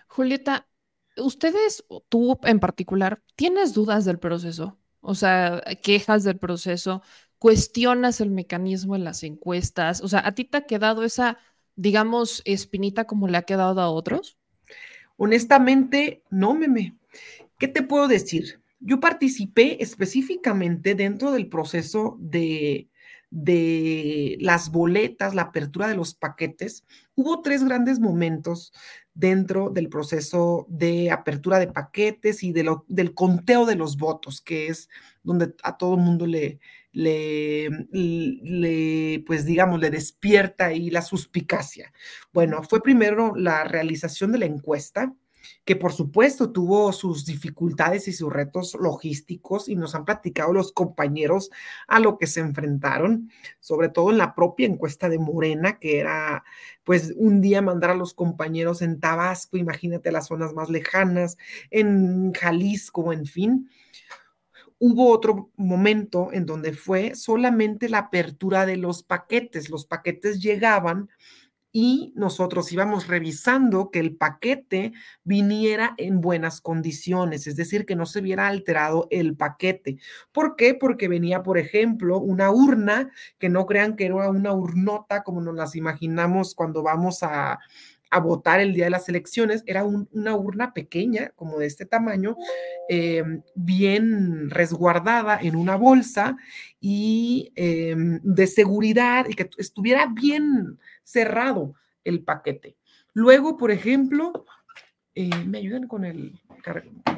Julieta, 0.08 0.68
ustedes, 1.16 1.86
tú 2.10 2.38
en 2.44 2.60
particular, 2.60 3.24
¿tienes 3.36 3.74
dudas 3.74 4.04
del 4.04 4.20
proceso? 4.20 4.78
O 5.00 5.16
sea, 5.16 5.62
quejas 5.82 6.26
del 6.26 6.38
proceso, 6.38 7.02
cuestionas 7.42 8.22
el 8.22 8.30
mecanismo 8.30 8.96
en 8.96 9.04
las 9.04 9.24
encuestas. 9.24 10.02
O 10.02 10.08
sea, 10.08 10.22
¿a 10.28 10.36
ti 10.36 10.46
te 10.46 10.58
ha 10.58 10.68
quedado 10.68 11.04
esa, 11.04 11.40
digamos, 11.76 12.44
espinita 12.46 13.06
como 13.06 13.28
le 13.28 13.36
ha 13.36 13.42
quedado 13.42 13.82
a 13.82 13.90
otros? 13.90 14.38
Honestamente, 15.18 16.22
no, 16.30 16.54
meme. 16.54 16.96
¿Qué 17.58 17.68
te 17.68 17.82
puedo 17.82 18.08
decir? 18.08 18.62
Yo 18.80 19.00
participé 19.00 19.82
específicamente 19.82 20.94
dentro 20.94 21.32
del 21.32 21.50
proceso 21.50 22.16
de, 22.20 22.90
de 23.32 24.38
las 24.40 24.70
boletas, 24.70 25.34
la 25.34 25.42
apertura 25.42 25.88
de 25.88 25.96
los 25.96 26.14
paquetes. 26.14 26.86
Hubo 27.16 27.42
tres 27.42 27.64
grandes 27.64 28.00
momentos 28.00 28.72
dentro 29.16 29.72
del 29.72 29.90
proceso 29.90 30.68
de 30.70 31.10
apertura 31.10 31.58
de 31.58 31.68
paquetes 31.68 32.44
y 32.44 32.52
de 32.52 32.66
lo, 32.66 32.86
del 32.88 33.16
conteo 33.16 33.66
de 33.66 33.76
los 33.76 33.98
votos, 33.98 34.42
que 34.42 34.68
es 34.68 34.90
donde 35.24 35.56
a 35.64 35.78
todo 35.78 35.96
el 35.96 36.02
mundo 36.02 36.28
le, 36.28 36.60
le, 36.92 37.70
le, 37.92 39.24
pues 39.26 39.46
digamos, 39.46 39.80
le 39.80 39.90
despierta 39.90 40.68
ahí 40.68 40.90
la 40.90 41.02
suspicacia. 41.02 41.94
Bueno, 42.34 42.64
fue 42.64 42.82
primero 42.82 43.34
la 43.36 43.64
realización 43.64 44.32
de 44.32 44.40
la 44.40 44.46
encuesta, 44.46 45.14
que 45.66 45.76
por 45.76 45.94
supuesto 45.94 46.52
tuvo 46.52 46.92
sus 46.94 47.26
dificultades 47.26 48.08
y 48.08 48.14
sus 48.14 48.32
retos 48.32 48.76
logísticos 48.80 49.70
y 49.70 49.76
nos 49.76 49.96
han 49.96 50.06
platicado 50.06 50.54
los 50.54 50.72
compañeros 50.72 51.50
a 51.88 52.00
lo 52.00 52.18
que 52.18 52.28
se 52.28 52.42
enfrentaron, 52.42 53.32
sobre 53.60 53.90
todo 53.90 54.12
en 54.12 54.18
la 54.18 54.36
propia 54.36 54.68
encuesta 54.68 55.10
de 55.10 55.20
Morena, 55.20 55.80
que 55.80 56.00
era 56.00 56.44
pues 56.84 57.14
un 57.16 57.42
día 57.42 57.62
mandar 57.62 57.92
a 57.92 57.96
los 57.96 58.14
compañeros 58.14 58.82
en 58.82 59.00
Tabasco, 59.00 59.58
imagínate 59.58 60.12
las 60.12 60.28
zonas 60.28 60.54
más 60.54 60.70
lejanas, 60.70 61.38
en 61.70 62.34
Jalisco, 62.34 63.14
en 63.14 63.26
fin 63.26 63.70
hubo 64.84 65.12
otro 65.12 65.52
momento 65.58 66.30
en 66.34 66.48
donde 66.48 66.74
fue 66.74 67.14
solamente 67.14 67.88
la 67.88 68.00
apertura 68.00 68.66
de 68.66 68.78
los 68.78 69.04
paquetes. 69.04 69.70
Los 69.70 69.86
paquetes 69.86 70.42
llegaban 70.42 71.08
y 71.72 72.14
nosotros 72.16 72.72
íbamos 72.72 73.08
revisando 73.08 73.92
que 73.92 74.00
el 74.00 74.16
paquete 74.16 74.92
viniera 75.24 75.94
en 75.98 76.20
buenas 76.20 76.62
condiciones, 76.62 77.46
es 77.46 77.56
decir, 77.56 77.86
que 77.86 77.96
no 77.96 78.08
se 78.08 78.22
viera 78.22 78.48
alterado 78.48 79.08
el 79.12 79.38
paquete. 79.38 80.00
¿Por 80.32 80.56
qué? 80.56 80.74
Porque 80.74 81.08
venía, 81.08 81.44
por 81.44 81.60
ejemplo, 81.60 82.18
una 82.18 82.50
urna, 82.50 83.12
que 83.38 83.50
no 83.50 83.68
crean 83.68 83.96
que 83.96 84.08
era 84.08 84.32
una 84.32 84.52
urnota 84.52 85.22
como 85.22 85.42
nos 85.42 85.54
las 85.54 85.76
imaginamos 85.76 86.56
cuando 86.56 86.82
vamos 86.82 87.22
a, 87.22 87.60
a 88.12 88.20
votar 88.20 88.60
el 88.60 88.74
día 88.74 88.86
de 88.86 88.92
las 88.92 89.10
elecciones. 89.10 89.64
Era 89.66 89.84
una 89.84 90.36
urna 90.36 90.74
pequeña, 90.74 91.32
como 91.36 91.58
de 91.58 91.66
este 91.66 91.86
tamaño, 91.86 92.36
em, 92.90 93.42
bien 93.56 94.50
resguardada 94.50 95.40
en 95.42 95.56
una 95.56 95.78
bolsa 95.78 96.38
y 96.80 97.52
em, 97.56 98.20
de 98.24 98.48
seguridad 98.48 99.26
y 99.30 99.34
que 99.34 99.50
estuviera 99.58 100.08
bien 100.08 100.78
cerrado 101.04 101.74
el 102.04 102.24
paquete. 102.24 102.76
Luego, 103.14 103.58
por 103.58 103.72
ejemplo, 103.72 104.46
eh, 105.16 105.30
me 105.46 105.58
ayudan 105.58 105.88
con 105.88 106.06
el, 106.06 106.40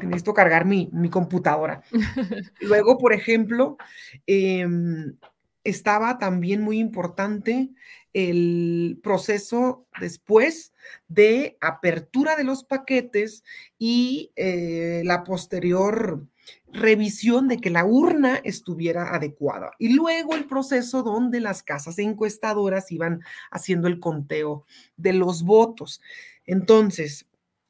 necesito 0.04 0.34
cargar 0.34 0.66
mi, 0.66 0.90
mi 0.94 1.10
computadora. 1.10 1.82
Luego, 2.62 2.98
por 2.98 3.14
ejemplo, 3.14 3.78
em, 4.26 5.16
estaba 5.64 6.18
también 6.18 6.62
muy 6.62 6.80
importante 6.80 7.70
el 8.14 9.00
proceso 9.02 9.88
después 10.00 10.74
de 11.08 11.58
apertura 11.62 12.36
de 12.36 12.44
los 12.44 12.64
paquetes 12.64 13.44
y 13.80 14.32
eh, 14.36 15.02
la 15.06 15.24
posterior 15.24 16.28
revisión 16.72 17.48
de 17.48 17.58
que 17.58 17.70
la 17.70 17.86
urna 17.86 18.40
estuviera 18.44 19.16
adecuada. 19.16 19.72
Y 19.80 19.94
luego 19.94 20.36
el 20.36 20.46
proceso 20.46 21.04
donde 21.04 21.40
las 21.40 21.64
casas 21.64 22.00
encuestadoras 22.00 22.92
iban 22.92 23.22
haciendo 23.52 23.88
el 23.88 24.00
conteo 24.00 24.66
de 24.98 25.14
los 25.14 25.44
votos. 25.44 26.02
Entonces, 26.46 27.28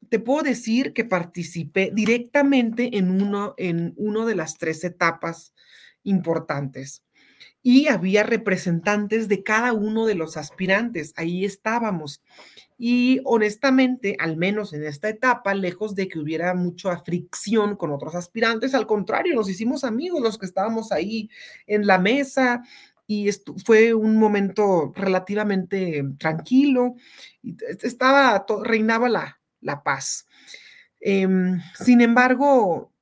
te 0.08 0.18
puedo 0.18 0.42
decir 0.42 0.92
que 0.92 1.04
participé 1.04 1.90
directamente 1.94 2.96
en 2.98 3.10
uno, 3.10 3.54
en 3.56 3.94
uno 3.96 4.26
de 4.26 4.34
las 4.34 4.58
tres 4.58 4.84
etapas 4.84 5.54
importantes 6.02 7.02
y 7.66 7.88
había 7.88 8.22
representantes 8.22 9.26
de 9.26 9.42
cada 9.42 9.72
uno 9.72 10.04
de 10.04 10.14
los 10.14 10.36
aspirantes. 10.36 11.14
Ahí 11.16 11.46
estábamos. 11.46 12.22
Y 12.76 13.22
honestamente, 13.24 14.16
al 14.20 14.36
menos 14.36 14.74
en 14.74 14.84
esta 14.84 15.08
etapa, 15.08 15.54
lejos 15.54 15.94
de 15.94 16.06
que 16.06 16.18
hubiera 16.18 16.54
mucha 16.54 16.98
fricción 16.98 17.76
con 17.76 17.90
otros 17.90 18.14
aspirantes, 18.14 18.74
al 18.74 18.86
contrario, 18.86 19.34
nos 19.34 19.48
hicimos 19.48 19.82
amigos 19.82 20.20
los 20.20 20.36
que 20.36 20.44
estábamos 20.44 20.92
ahí 20.92 21.30
en 21.66 21.86
la 21.86 21.98
mesa 21.98 22.62
y 23.06 23.30
fue 23.64 23.94
un 23.94 24.18
momento 24.18 24.92
relativamente 24.94 26.04
tranquilo. 26.18 26.96
Estaba, 27.82 28.44
reinaba 28.62 29.08
la, 29.08 29.40
la 29.62 29.82
paz. 29.82 30.26
Em, 31.00 31.62
sin 31.82 32.02
embargo, 32.02 32.92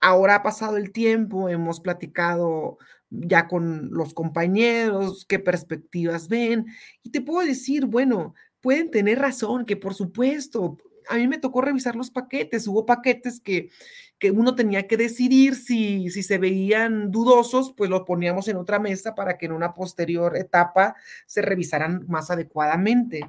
ahora 0.00 0.36
ha 0.36 0.42
pasado 0.44 0.76
el 0.76 0.92
tiempo, 0.92 1.48
hemos 1.48 1.80
platicado 1.80 2.78
ya 3.10 3.48
con 3.48 3.90
los 3.92 4.14
compañeros, 4.14 5.26
qué 5.28 5.38
perspectivas 5.38 6.28
ven. 6.28 6.66
Y 7.02 7.10
te 7.10 7.20
puedo 7.20 7.46
decir, 7.46 7.86
bueno, 7.86 8.34
pueden 8.60 8.90
tener 8.90 9.18
razón, 9.18 9.66
que 9.66 9.76
por 9.76 9.94
supuesto, 9.94 10.78
a 11.08 11.16
mí 11.16 11.26
me 11.26 11.38
tocó 11.38 11.60
revisar 11.60 11.96
los 11.96 12.10
paquetes, 12.10 12.66
hubo 12.68 12.86
paquetes 12.86 13.40
que, 13.40 13.70
que 14.18 14.30
uno 14.30 14.54
tenía 14.54 14.86
que 14.86 14.96
decidir 14.96 15.56
si, 15.56 16.10
si 16.10 16.22
se 16.22 16.38
veían 16.38 17.10
dudosos, 17.10 17.72
pues 17.76 17.90
los 17.90 18.02
poníamos 18.02 18.48
en 18.48 18.56
otra 18.56 18.78
mesa 18.78 19.14
para 19.14 19.36
que 19.36 19.46
en 19.46 19.52
una 19.52 19.74
posterior 19.74 20.36
etapa 20.36 20.94
se 21.26 21.42
revisaran 21.42 22.04
más 22.06 22.30
adecuadamente. 22.30 23.28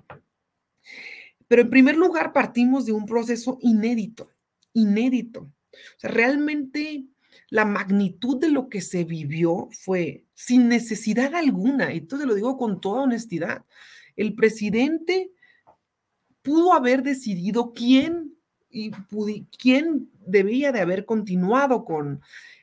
Pero 1.47 1.63
en 1.63 1.69
primer 1.69 1.97
lugar, 1.97 2.33
partimos 2.33 2.85
de 2.85 2.93
un 2.93 3.05
proceso 3.05 3.57
inédito, 3.61 4.29
inédito. 4.73 5.41
O 5.41 5.99
sea, 5.99 6.09
realmente 6.09 7.05
la 7.51 7.65
magnitud 7.65 8.39
de 8.39 8.49
lo 8.49 8.69
que 8.69 8.79
se 8.79 9.03
vivió 9.03 9.67
fue 9.71 10.23
sin 10.33 10.69
necesidad 10.69 11.35
alguna, 11.35 11.93
y 11.93 11.99
te 11.99 12.25
lo 12.25 12.33
digo 12.33 12.57
con 12.57 12.79
toda 12.79 13.01
honestidad, 13.01 13.65
el 14.15 14.35
presidente 14.35 15.31
pudo 16.41 16.73
haber 16.73 17.03
decidido 17.03 17.73
quién 17.73 18.37
y 18.69 18.91
quién 19.59 20.09
debía 20.25 20.71
de 20.71 20.79
haber 20.79 21.05
continuado 21.05 21.83
con 21.83 22.21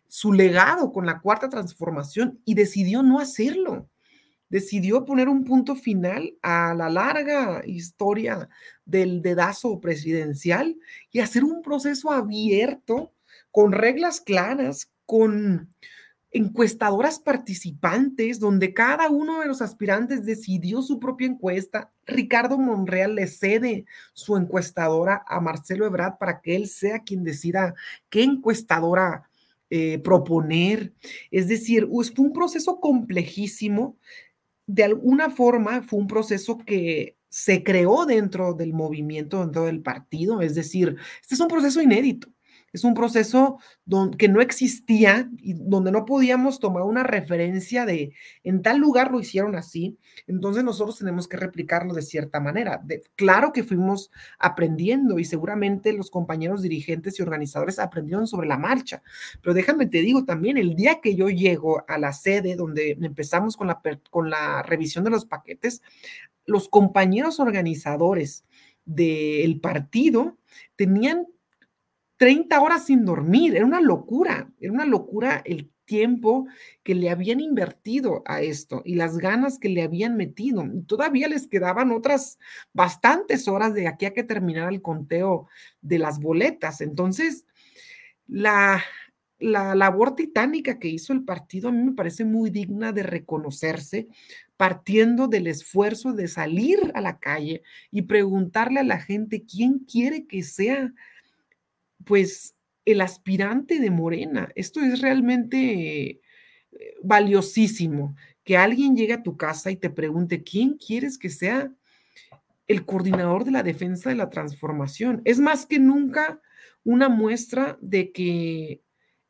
su 0.09 0.33
legado, 0.33 0.91
con 0.91 1.05
la 1.05 1.21
cuarta 1.21 1.51
transformación, 1.51 2.41
y 2.47 2.55
decidió 2.55 3.03
no 3.03 3.19
hacerlo. 3.19 3.91
Decidió 4.49 5.05
poner 5.05 5.29
un 5.29 5.45
punto 5.45 5.77
final 5.77 6.35
a 6.41 6.73
la 6.75 6.89
larga 6.89 7.63
historia 7.67 8.49
del 8.87 9.21
dedazo 9.21 9.81
presidencial 9.81 10.79
y 11.13 11.21
hacer 11.21 11.45
un 11.45 11.61
proceso 11.61 12.11
abierto 12.11 13.13
con 13.59 13.73
reglas 13.73 14.21
claras, 14.21 14.89
con 15.05 15.75
encuestadoras 16.31 17.19
participantes, 17.19 18.39
donde 18.39 18.73
cada 18.73 19.11
uno 19.11 19.41
de 19.41 19.49
los 19.49 19.63
aspirantes 19.63 20.25
decidió 20.25 20.81
su 20.81 21.01
propia 21.01 21.27
encuesta. 21.27 21.91
Ricardo 22.07 22.57
Monreal 22.57 23.17
le 23.17 23.27
cede 23.27 23.85
su 24.13 24.37
encuestadora 24.37 25.25
a 25.27 25.41
Marcelo 25.41 25.87
Ebrard 25.87 26.19
para 26.19 26.41
que 26.41 26.55
él 26.55 26.69
sea 26.69 27.01
quien 27.01 27.25
decida 27.25 27.75
qué 28.11 28.23
encuestadora 28.23 29.29
eh, 29.71 29.99
proponer. 29.99 30.93
Es 31.33 31.49
decir, 31.49 31.89
fue 32.15 32.25
un 32.25 32.33
proceso 32.33 32.79
complejísimo. 32.79 33.97
De 34.69 34.85
alguna 34.85 35.31
forma 35.31 35.83
fue 35.83 35.99
un 35.99 36.07
proceso 36.07 36.59
que 36.59 37.17
se 37.29 37.65
creó 37.65 38.07
dentro 38.07 38.55
del 38.55 38.73
movimiento, 38.73 39.41
dentro 39.41 39.65
del 39.65 39.83
partido. 39.83 40.43
Es 40.43 40.55
decir, 40.55 40.95
este 41.21 41.35
es 41.35 41.41
un 41.41 41.49
proceso 41.49 41.83
inédito. 41.83 42.29
Es 42.73 42.85
un 42.85 42.95
proceso 42.95 43.59
que 44.19 44.29
no 44.29 44.41
existía 44.41 45.31
y 45.39 45.55
donde 45.55 45.91
no 45.91 46.05
podíamos 46.05 46.61
tomar 46.61 46.83
una 46.83 47.03
referencia 47.03 47.87
de 47.87 48.13
en 48.45 48.63
tal 48.63 48.79
lugar 48.79 49.11
lo 49.11 49.21
hicieron 49.21 49.57
así, 49.57 49.99
entonces 50.27 50.65
nosotros 50.65 50.99
tenemos 50.99 51.29
que 51.29 51.37
replicarlo 51.39 51.95
de 51.95 52.03
cierta 52.03 52.41
manera. 52.41 52.83
claro 53.17 53.53
que 53.53 53.65
fuimos 53.65 54.11
aprendiendo 54.39 55.19
y 55.19 55.25
seguramente 55.25 55.93
los 55.93 56.11
compañeros 56.11 56.63
dirigentes 56.63 57.19
y 57.19 57.23
organizadores 57.23 57.79
aprendieron 57.79 58.27
sobre 58.27 58.49
la 58.49 58.59
marcha, 58.59 59.03
pero 59.41 59.55
déjame 59.55 59.87
te 59.87 60.03
digo 60.03 60.25
también, 60.25 60.59
el 60.59 60.75
día 60.75 61.01
que 61.01 61.15
yo 61.15 61.29
llego 61.29 61.85
a 61.89 61.99
la 61.99 62.13
sede 62.13 62.57
donde 62.57 62.99
empezamos 63.01 63.57
con 63.57 63.69
la, 63.69 63.81
con 64.11 64.31
la 64.31 64.63
revisión 64.63 65.05
de 65.05 65.11
los 65.11 65.25
paquetes, 65.25 65.83
los 66.45 66.69
compañeros 66.69 67.41
organizadores 67.41 68.45
del 68.85 69.61
partido 69.61 70.39
tenían 70.77 71.27
30 72.19 72.61
horas 72.61 72.87
sin 72.87 73.05
dormir, 73.05 73.57
era 73.57 73.65
una 73.65 73.81
locura, 73.81 74.51
era 74.61 74.73
una 74.73 74.85
locura 74.85 75.43
el 75.45 75.71
tiempo 75.85 76.47
que 76.83 76.95
le 76.95 77.09
habían 77.09 77.41
invertido 77.41 78.23
a 78.27 78.43
esto 78.43 78.83
y 78.85 78.97
las 78.97 79.17
ganas 79.17 79.59
que 79.59 79.71
le 79.71 79.83
habían 79.83 80.17
metido. 80.17 80.63
Todavía 80.87 81.29
les 81.29 81.47
quedaban 81.47 81.91
otras 81.93 82.39
bastantes 82.75 83.49
horas 83.49 83.73
de 83.73 83.89
aquí 83.89 84.05
a 84.05 84.13
que 84.13 84.23
terminara 84.23 84.69
el 84.69 84.83
conteo 84.83 85.49
de 85.81 85.99
las 85.99 86.21
boletas. 86.21 86.83
Entonces, 86.83 87.47
la, 88.27 88.85
la 89.39 89.75
labor 89.75 90.15
titánica 90.15 90.79
que 90.79 90.89
hizo 90.89 91.15
el 91.15 91.25
partido 91.25 91.71
a 91.71 91.73
mí 91.73 91.83
me 91.83 91.93
parece 91.93 92.25
muy 92.25 92.51
digna 92.51 92.93
de 92.93 93.05
reconocerse 93.05 94.09
partiendo 94.59 95.29
del 95.29 95.47
esfuerzo 95.47 96.13
de 96.13 96.27
salir 96.27 96.79
a 96.95 97.01
la 97.01 97.21
calle 97.21 97.63
y 97.93 98.03
preguntarle 98.03 98.81
a 98.81 98.85
la 98.85 98.99
gente 98.99 99.45
quién 99.45 99.79
quiere 99.79 100.27
que 100.27 100.43
sea, 100.43 100.93
pues, 102.09 102.55
el 102.87 103.03
aspirante 103.03 103.79
de 103.79 103.91
Morena. 103.91 104.49
Esto 104.55 104.81
es 104.81 105.03
realmente 105.03 106.09
eh, 106.11 106.21
valiosísimo, 107.03 108.17
que 108.43 108.57
alguien 108.57 108.97
llegue 108.97 109.13
a 109.13 109.23
tu 109.23 109.37
casa 109.37 109.71
y 109.71 109.77
te 109.77 109.91
pregunte 109.91 110.43
quién 110.43 110.79
quieres 110.79 111.19
que 111.19 111.29
sea 111.29 111.71
el 112.67 112.87
coordinador 112.87 113.45
de 113.45 113.51
la 113.51 113.63
defensa 113.63 114.09
de 114.09 114.17
la 114.17 114.31
transformación. 114.31 115.21
Es 115.27 115.39
más 115.39 115.67
que 115.67 115.79
nunca 115.79 116.41
una 116.83 117.11
muestra 117.11 117.79
de 117.83 118.11
que 118.11 118.81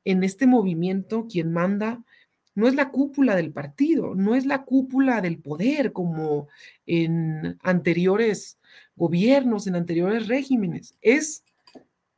en 0.04 0.22
este 0.22 0.46
movimiento 0.46 1.26
quien 1.28 1.52
manda 1.52 2.04
no 2.54 2.68
es 2.68 2.74
la 2.74 2.90
cúpula 2.90 3.34
del 3.34 3.52
partido, 3.52 4.14
no 4.14 4.34
es 4.34 4.46
la 4.46 4.64
cúpula 4.64 5.20
del 5.20 5.38
poder 5.38 5.92
como 5.92 6.48
en 6.86 7.58
anteriores 7.62 8.58
gobiernos, 8.96 9.66
en 9.66 9.76
anteriores 9.76 10.28
regímenes, 10.28 10.96
es 11.00 11.44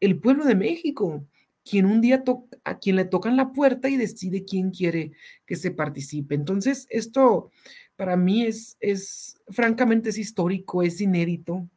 el 0.01 0.19
pueblo 0.19 0.45
de 0.45 0.55
México, 0.55 1.25
quien 1.65 1.87
un 1.87 2.01
día 2.01 2.25
a 2.65 2.79
quien 2.79 2.97
le 2.97 3.05
tocan 3.05 3.37
la 3.37 3.53
puerta 3.53 3.89
y 3.89 3.97
decide 3.97 4.45
quién 4.45 4.71
quiere 4.71 5.13
que 5.47 5.57
se 5.57 5.71
participe. 5.71 6.35
Entonces, 6.35 6.87
esto 6.91 7.51
para 7.97 8.17
mí 8.17 8.45
es, 8.45 8.77
es 8.81 9.37
francamente 9.49 10.11
es 10.11 10.19
histórico, 10.19 10.83
es 10.83 11.01
inédito. 11.01 11.69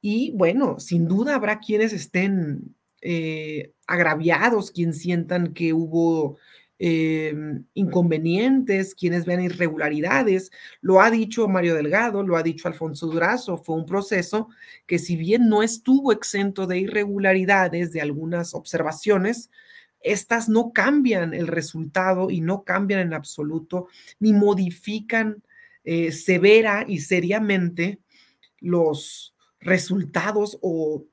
Y 0.00 0.32
bueno, 0.32 0.80
sin 0.80 1.06
duda 1.06 1.34
habrá 1.34 1.60
quienes 1.60 1.92
estén 1.92 2.74
eh, 3.00 3.72
agraviados, 3.86 4.70
quienes 4.70 4.98
sientan 4.98 5.52
que 5.52 5.72
hubo 5.72 6.38
Em, 6.80 7.64
inconvenientes, 7.74 8.96
quienes 8.96 9.24
vean 9.24 9.42
irregularidades. 9.44 10.50
Lo 10.80 11.00
ha 11.00 11.08
dicho 11.08 11.46
Mario 11.46 11.76
Delgado, 11.76 12.24
lo 12.24 12.36
ha 12.36 12.42
dicho 12.42 12.66
Alfonso 12.66 13.06
Durazo, 13.06 13.58
fue 13.58 13.76
un 13.76 13.86
proceso 13.86 14.48
que 14.84 14.98
si 14.98 15.14
bien 15.14 15.48
no 15.48 15.62
estuvo 15.62 16.10
exento 16.10 16.66
de 16.66 16.80
irregularidades, 16.80 17.92
de 17.92 18.00
algunas 18.00 18.54
observaciones, 18.54 19.50
estas 20.00 20.48
no 20.48 20.72
cambian 20.72 21.32
el 21.32 21.46
resultado 21.46 22.28
y 22.28 22.40
no 22.40 22.64
cambian 22.64 23.00
en 23.00 23.14
absoluto, 23.14 23.86
ni 24.18 24.32
modifican 24.32 25.44
eh, 25.84 26.10
severa 26.10 26.84
y 26.88 26.98
seriamente 27.00 28.00
los 28.58 29.32
resultados 29.60 30.58
o 30.60 31.04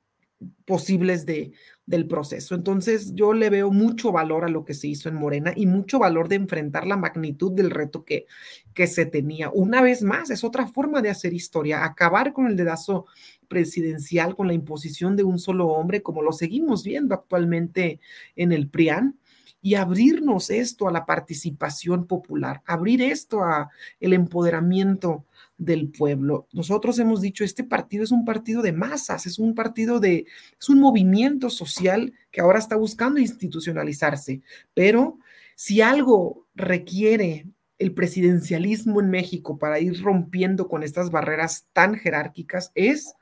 posibles 0.66 1.26
de, 1.28 1.52
del 1.92 2.08
proceso. 2.08 2.56
Entonces, 2.56 3.14
yo 3.14 3.34
le 3.34 3.50
veo 3.50 3.70
mucho 3.70 4.12
valor 4.12 4.46
a 4.46 4.50
lo 4.50 4.66
que 4.66 4.74
se 4.74 4.88
hizo 4.88 5.10
en 5.10 5.16
Morena 5.16 5.54
y 5.56 5.68
mucho 5.68 6.00
valor 6.00 6.30
de 6.30 6.38
enfrentar 6.38 6.88
la 6.88 6.98
magnitud 6.98 7.52
del 7.52 7.70
reto 7.70 8.04
que, 8.06 8.26
que 8.74 8.88
se 8.88 9.06
tenía. 9.06 9.52
Una 9.52 9.82
vez 9.82 10.02
más, 10.02 10.32
es 10.32 10.44
otra 10.44 10.68
forma 10.68 11.02
de 11.02 11.10
hacer 11.10 11.34
historia, 11.34 11.84
acabar 11.84 12.34
con 12.34 12.48
el 12.48 12.56
dedazo 12.56 13.06
presidencial, 13.48 14.36
con 14.36 14.48
la 14.48 14.54
imposición 14.54 15.16
de 15.16 15.24
un 15.24 15.38
solo 15.38 15.68
hombre, 15.68 16.02
como 16.02 16.24
lo 16.24 16.32
seguimos 16.32 16.84
viendo 16.84 17.14
actualmente 17.14 18.00
en 18.36 18.54
el 18.54 18.70
PRIAN 18.70 19.20
y 19.62 19.76
abrirnos 19.76 20.50
esto 20.50 20.88
a 20.88 20.92
la 20.92 21.06
participación 21.06 22.08
popular, 22.08 22.64
abrir 22.66 23.02
esto 23.02 23.44
a 23.44 23.70
el 24.00 24.14
empoderamiento 24.14 25.26
del 25.62 25.90
pueblo. 25.92 26.48
Nosotros 26.54 26.98
hemos 26.98 27.22
dicho, 27.22 27.44
este 27.44 27.64
partido 27.64 28.04
es 28.04 28.12
un 28.12 28.26
partido 28.26 28.64
de 28.64 28.74
masas, 28.74 29.28
es 29.28 29.38
un 29.38 29.54
partido 29.54 30.00
de, 30.00 30.26
es 30.60 30.70
un 30.70 30.80
movimiento 30.80 31.52
social 31.52 32.14
que 32.32 32.42
ahora 32.42 32.58
está 32.58 32.76
buscando 32.76 33.20
institucionalizarse, 33.20 34.42
pero 34.74 35.20
si 35.56 35.82
algo 35.82 36.48
requiere 36.56 37.46
el 37.78 37.94
presidencialismo 37.94 39.02
en 39.02 39.12
México 39.12 39.60
para 39.60 39.80
ir 39.80 40.02
rompiendo 40.02 40.68
con 40.68 40.82
estas 40.82 41.12
barreras 41.12 41.68
tan 41.74 41.94
jerárquicas 41.96 42.72
es 42.74 43.14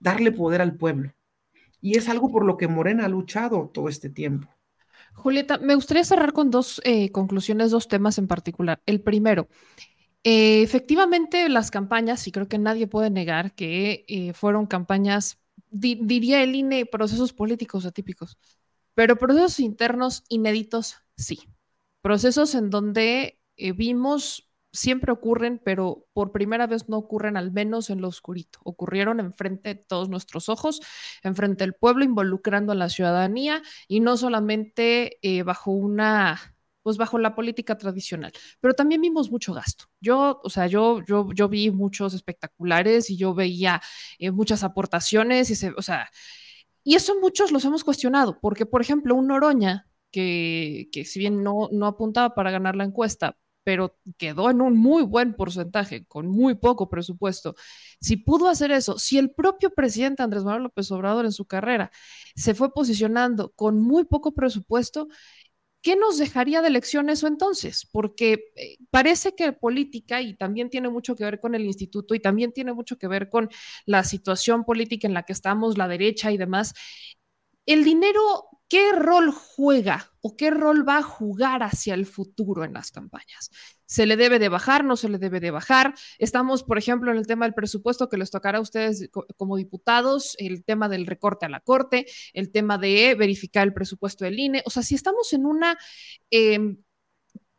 darle 0.00 0.32
poder 0.32 0.62
al 0.62 0.76
pueblo. 0.76 1.14
Y 1.80 1.96
es 1.96 2.08
algo 2.08 2.32
por 2.32 2.44
lo 2.44 2.56
que 2.56 2.66
Morena 2.66 3.04
ha 3.04 3.08
luchado 3.08 3.70
todo 3.72 3.88
este 3.88 4.10
tiempo. 4.10 4.48
Julieta, 5.14 5.58
me 5.58 5.76
gustaría 5.76 6.04
cerrar 6.04 6.32
con 6.32 6.50
dos 6.50 6.80
eh, 6.84 7.12
conclusiones, 7.12 7.70
dos 7.70 7.86
temas 7.86 8.18
en 8.18 8.26
particular. 8.26 8.80
El 8.86 9.00
primero, 9.00 9.48
eh, 10.28 10.60
efectivamente, 10.62 11.48
las 11.48 11.70
campañas, 11.70 12.26
y 12.26 12.32
creo 12.32 12.48
que 12.48 12.58
nadie 12.58 12.88
puede 12.88 13.10
negar 13.10 13.54
que 13.54 14.04
eh, 14.08 14.32
fueron 14.32 14.66
campañas, 14.66 15.38
diría 15.70 16.42
el 16.42 16.56
INE, 16.56 16.84
procesos 16.84 17.32
políticos 17.32 17.86
atípicos, 17.86 18.36
pero 18.94 19.14
procesos 19.18 19.60
internos 19.60 20.24
inéditos, 20.28 20.96
sí. 21.16 21.48
Procesos 22.02 22.56
en 22.56 22.70
donde 22.70 23.38
eh, 23.56 23.70
vimos, 23.70 24.50
siempre 24.72 25.12
ocurren, 25.12 25.60
pero 25.64 26.08
por 26.12 26.32
primera 26.32 26.66
vez 26.66 26.88
no 26.88 26.96
ocurren 26.96 27.36
al 27.36 27.52
menos 27.52 27.88
en 27.88 28.00
lo 28.00 28.08
oscurito. 28.08 28.58
Ocurrieron 28.64 29.20
enfrente 29.20 29.74
de 29.74 29.74
todos 29.76 30.08
nuestros 30.08 30.48
ojos, 30.48 30.80
enfrente 31.22 31.62
del 31.62 31.74
pueblo, 31.74 32.04
involucrando 32.04 32.72
a 32.72 32.74
la 32.74 32.88
ciudadanía 32.88 33.62
y 33.86 34.00
no 34.00 34.16
solamente 34.16 35.20
bajo 35.44 35.70
una 35.70 36.55
pues 36.86 36.98
bajo 36.98 37.18
la 37.18 37.34
política 37.34 37.76
tradicional. 37.76 38.30
Pero 38.60 38.72
también 38.72 39.00
vimos 39.00 39.28
mucho 39.28 39.52
gasto. 39.52 39.86
Yo, 40.00 40.40
o 40.44 40.48
sea, 40.50 40.68
yo, 40.68 41.02
yo, 41.04 41.30
yo 41.34 41.48
vi 41.48 41.72
muchos 41.72 42.14
espectaculares 42.14 43.10
y 43.10 43.16
yo 43.16 43.34
veía 43.34 43.82
eh, 44.20 44.30
muchas 44.30 44.62
aportaciones 44.62 45.50
y 45.50 45.56
se, 45.56 45.72
o 45.76 45.82
sea, 45.82 46.08
y 46.84 46.94
eso 46.94 47.18
muchos 47.20 47.50
los 47.50 47.64
hemos 47.64 47.82
cuestionado, 47.82 48.38
porque 48.40 48.66
por 48.66 48.82
ejemplo, 48.82 49.16
un 49.16 49.26
Noroña 49.26 49.88
que, 50.12 50.88
que 50.92 51.04
si 51.04 51.18
bien 51.18 51.42
no, 51.42 51.68
no 51.72 51.86
apuntaba 51.88 52.36
para 52.36 52.52
ganar 52.52 52.76
la 52.76 52.84
encuesta, 52.84 53.36
pero 53.64 53.96
quedó 54.16 54.48
en 54.48 54.60
un 54.60 54.78
muy 54.78 55.02
buen 55.02 55.34
porcentaje, 55.34 56.06
con 56.06 56.28
muy 56.28 56.54
poco 56.54 56.88
presupuesto. 56.88 57.56
Si 58.00 58.16
pudo 58.16 58.48
hacer 58.48 58.70
eso, 58.70 58.96
si 58.96 59.18
el 59.18 59.32
propio 59.32 59.70
presidente 59.70 60.22
Andrés 60.22 60.44
Manuel 60.44 60.62
López 60.62 60.88
Obrador 60.92 61.24
en 61.24 61.32
su 61.32 61.46
carrera 61.46 61.90
se 62.36 62.54
fue 62.54 62.72
posicionando 62.72 63.50
con 63.56 63.80
muy 63.80 64.04
poco 64.04 64.32
presupuesto, 64.34 65.08
¿qué 65.86 65.94
nos 65.94 66.18
dejaría 66.18 66.62
de 66.62 66.66
elección 66.66 67.10
eso 67.10 67.28
entonces? 67.28 67.88
Porque 67.92 68.50
eh, 68.56 68.76
parece 68.90 69.36
que 69.36 69.52
política, 69.52 70.20
y 70.20 70.34
también 70.34 70.68
tiene 70.68 70.88
mucho 70.88 71.14
que 71.14 71.22
ver 71.22 71.38
con 71.38 71.54
el 71.54 71.64
instituto, 71.64 72.16
y 72.16 72.18
también 72.18 72.50
tiene 72.52 72.72
mucho 72.72 72.98
que 72.98 73.06
ver 73.06 73.28
con 73.30 73.48
la 73.84 74.02
situación 74.02 74.64
política 74.64 75.06
en 75.06 75.14
la 75.14 75.22
que 75.22 75.32
estamos, 75.32 75.78
la 75.78 75.86
derecha 75.86 76.32
y 76.32 76.38
demás, 76.38 76.74
el 77.66 77.84
dinero 77.84 78.48
¿qué 78.68 78.92
rol 78.92 79.30
juega 79.30 80.12
o 80.20 80.36
qué 80.36 80.50
rol 80.50 80.88
va 80.88 80.98
a 80.98 81.02
jugar 81.02 81.62
hacia 81.62 81.94
el 81.94 82.06
futuro 82.06 82.64
en 82.64 82.72
las 82.72 82.90
campañas? 82.90 83.50
¿Se 83.84 84.06
le 84.06 84.16
debe 84.16 84.38
de 84.38 84.48
bajar? 84.48 84.84
¿No 84.84 84.96
se 84.96 85.08
le 85.08 85.18
debe 85.18 85.40
de 85.40 85.50
bajar? 85.50 85.94
Estamos, 86.18 86.64
por 86.64 86.78
ejemplo, 86.78 87.10
en 87.12 87.18
el 87.18 87.26
tema 87.26 87.44
del 87.44 87.54
presupuesto 87.54 88.08
que 88.08 88.16
les 88.16 88.30
tocará 88.30 88.58
a 88.58 88.62
ustedes 88.62 89.08
como 89.36 89.56
diputados, 89.56 90.36
el 90.38 90.64
tema 90.64 90.88
del 90.88 91.06
recorte 91.06 91.46
a 91.46 91.48
la 91.48 91.60
Corte, 91.60 92.06
el 92.32 92.50
tema 92.50 92.78
de 92.78 93.14
verificar 93.14 93.66
el 93.66 93.74
presupuesto 93.74 94.24
del 94.24 94.38
INE. 94.38 94.62
O 94.66 94.70
sea, 94.70 94.82
si 94.82 94.94
estamos 94.94 95.32
en 95.32 95.46
una... 95.46 95.78
Em, 96.30 96.78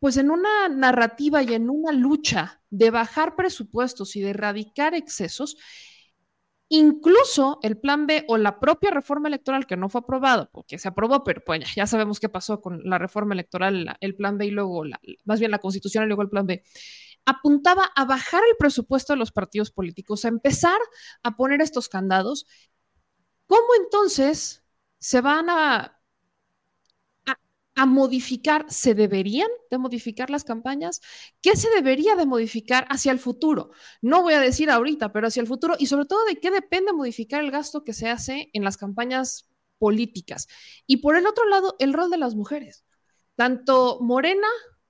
pues 0.00 0.16
en 0.16 0.30
una 0.30 0.68
narrativa 0.68 1.42
y 1.42 1.54
en 1.54 1.68
una 1.70 1.90
lucha 1.90 2.62
de 2.70 2.90
bajar 2.90 3.34
presupuestos 3.34 4.14
y 4.14 4.20
de 4.20 4.30
erradicar 4.30 4.94
excesos, 4.94 5.56
Incluso 6.70 7.60
el 7.62 7.78
plan 7.78 8.06
B 8.06 8.26
o 8.28 8.36
la 8.36 8.60
propia 8.60 8.90
reforma 8.90 9.28
electoral 9.28 9.66
que 9.66 9.76
no 9.76 9.88
fue 9.88 10.02
aprobado, 10.02 10.50
porque 10.52 10.78
se 10.78 10.88
aprobó, 10.88 11.24
pero 11.24 11.42
pues 11.44 11.74
ya 11.74 11.86
sabemos 11.86 12.20
qué 12.20 12.28
pasó 12.28 12.60
con 12.60 12.82
la 12.84 12.98
reforma 12.98 13.32
electoral, 13.32 13.96
el 14.00 14.14
plan 14.14 14.36
B 14.36 14.46
y 14.46 14.50
luego, 14.50 14.84
la, 14.84 15.00
más 15.24 15.40
bien 15.40 15.50
la 15.50 15.60
constitución 15.60 16.04
y 16.04 16.08
luego 16.08 16.22
el 16.22 16.28
plan 16.28 16.46
B, 16.46 16.62
apuntaba 17.24 17.84
a 17.96 18.04
bajar 18.04 18.42
el 18.50 18.56
presupuesto 18.58 19.14
de 19.14 19.18
los 19.18 19.32
partidos 19.32 19.70
políticos, 19.70 20.24
a 20.24 20.28
empezar 20.28 20.78
a 21.22 21.36
poner 21.36 21.62
estos 21.62 21.88
candados. 21.88 22.46
¿Cómo 23.46 23.68
entonces 23.82 24.62
se 24.98 25.20
van 25.20 25.48
a 25.50 25.97
a 27.78 27.86
modificar, 27.86 28.66
¿se 28.68 28.96
deberían 28.96 29.48
de 29.70 29.78
modificar 29.78 30.30
las 30.30 30.42
campañas? 30.42 31.00
¿Qué 31.40 31.54
se 31.54 31.70
debería 31.70 32.16
de 32.16 32.26
modificar 32.26 32.88
hacia 32.90 33.12
el 33.12 33.20
futuro? 33.20 33.70
No 34.02 34.22
voy 34.22 34.34
a 34.34 34.40
decir 34.40 34.68
ahorita, 34.68 35.12
pero 35.12 35.28
hacia 35.28 35.42
el 35.42 35.46
futuro 35.46 35.76
y 35.78 35.86
sobre 35.86 36.04
todo 36.06 36.24
de 36.24 36.40
qué 36.40 36.50
depende 36.50 36.92
modificar 36.92 37.44
el 37.44 37.52
gasto 37.52 37.84
que 37.84 37.92
se 37.92 38.08
hace 38.08 38.50
en 38.52 38.64
las 38.64 38.76
campañas 38.76 39.48
políticas. 39.78 40.48
Y 40.88 40.96
por 40.96 41.16
el 41.16 41.24
otro 41.24 41.48
lado, 41.48 41.76
el 41.78 41.92
rol 41.92 42.10
de 42.10 42.18
las 42.18 42.34
mujeres. 42.34 42.84
Tanto 43.36 44.00
Morena 44.00 44.48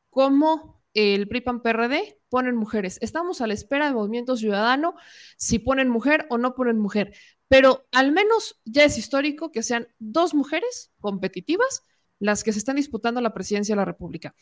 como 0.09 0.83
el 0.95 1.29
PRIPAN 1.29 1.61
PRD 1.61 2.23
ponen 2.31 2.57
mujeres. 2.57 2.97
Estamos 3.03 3.43
a 3.43 3.47
la 3.47 3.53
espera 3.53 3.85
del 3.85 3.97
movimiento 3.97 4.35
ciudadano 4.39 4.95
si 5.37 5.59
ponen 5.59 5.91
mujer 5.91 6.27
o 6.31 6.39
no 6.39 6.55
ponen 6.55 6.79
mujer. 6.79 7.13
Pero 7.49 7.87
al 7.93 8.13
menos 8.13 8.59
ya 8.65 8.85
es 8.85 8.97
histórico 8.97 9.53
que 9.53 9.63
sean 9.63 9.89
dos 9.99 10.33
mujeres 10.33 10.91
competitivas 11.01 11.85
las 12.19 12.45
que 12.45 12.53
se 12.53 12.59
están 12.59 12.77
disputando 12.77 13.21
la 13.21 13.35
presidencia 13.35 13.75
de 13.75 13.79
la 13.79 13.85
República. 13.85 14.35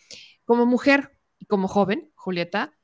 Como 0.44 0.66
mujer 0.66 1.18
y 1.38 1.46
como 1.46 1.68
joven, 1.68 2.10
Julieta, 2.14 2.76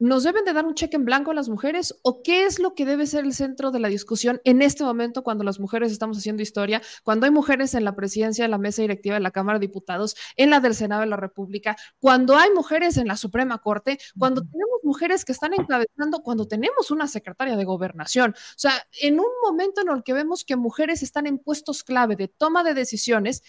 ¿Nos 0.00 0.22
deben 0.22 0.46
de 0.46 0.54
dar 0.54 0.64
un 0.64 0.74
cheque 0.74 0.96
en 0.96 1.04
blanco 1.04 1.30
a 1.30 1.34
las 1.34 1.50
mujeres 1.50 1.94
o 2.02 2.22
qué 2.22 2.46
es 2.46 2.58
lo 2.58 2.74
que 2.74 2.86
debe 2.86 3.06
ser 3.06 3.26
el 3.26 3.34
centro 3.34 3.70
de 3.70 3.80
la 3.80 3.88
discusión 3.88 4.40
en 4.44 4.62
este 4.62 4.82
momento 4.82 5.22
cuando 5.22 5.44
las 5.44 5.60
mujeres 5.60 5.92
estamos 5.92 6.16
haciendo 6.16 6.42
historia, 6.42 6.80
cuando 7.04 7.26
hay 7.26 7.30
mujeres 7.30 7.74
en 7.74 7.84
la 7.84 7.94
presidencia, 7.94 8.46
en 8.46 8.50
la 8.50 8.56
mesa 8.56 8.80
directiva 8.80 9.16
de 9.16 9.20
la 9.20 9.30
Cámara 9.30 9.58
de 9.58 9.66
Diputados, 9.66 10.16
en 10.36 10.48
la 10.48 10.60
del 10.60 10.74
Senado 10.74 11.02
de 11.02 11.06
la 11.06 11.18
República, 11.18 11.76
cuando 11.98 12.34
hay 12.38 12.48
mujeres 12.50 12.96
en 12.96 13.08
la 13.08 13.18
Suprema 13.18 13.58
Corte, 13.58 13.98
cuando 14.18 14.40
tenemos 14.40 14.80
mujeres 14.84 15.26
que 15.26 15.32
están 15.32 15.52
encabezando, 15.52 16.22
cuando 16.22 16.48
tenemos 16.48 16.90
una 16.90 17.06
secretaria 17.06 17.54
de 17.56 17.64
gobernación? 17.66 18.30
O 18.30 18.58
sea, 18.58 18.72
en 19.02 19.20
un 19.20 19.28
momento 19.42 19.82
en 19.82 19.90
el 19.90 20.02
que 20.02 20.14
vemos 20.14 20.46
que 20.46 20.56
mujeres 20.56 21.02
están 21.02 21.26
en 21.26 21.38
puestos 21.38 21.84
clave 21.84 22.16
de 22.16 22.28
toma 22.28 22.64
de 22.64 22.72
decisiones, 22.72 23.42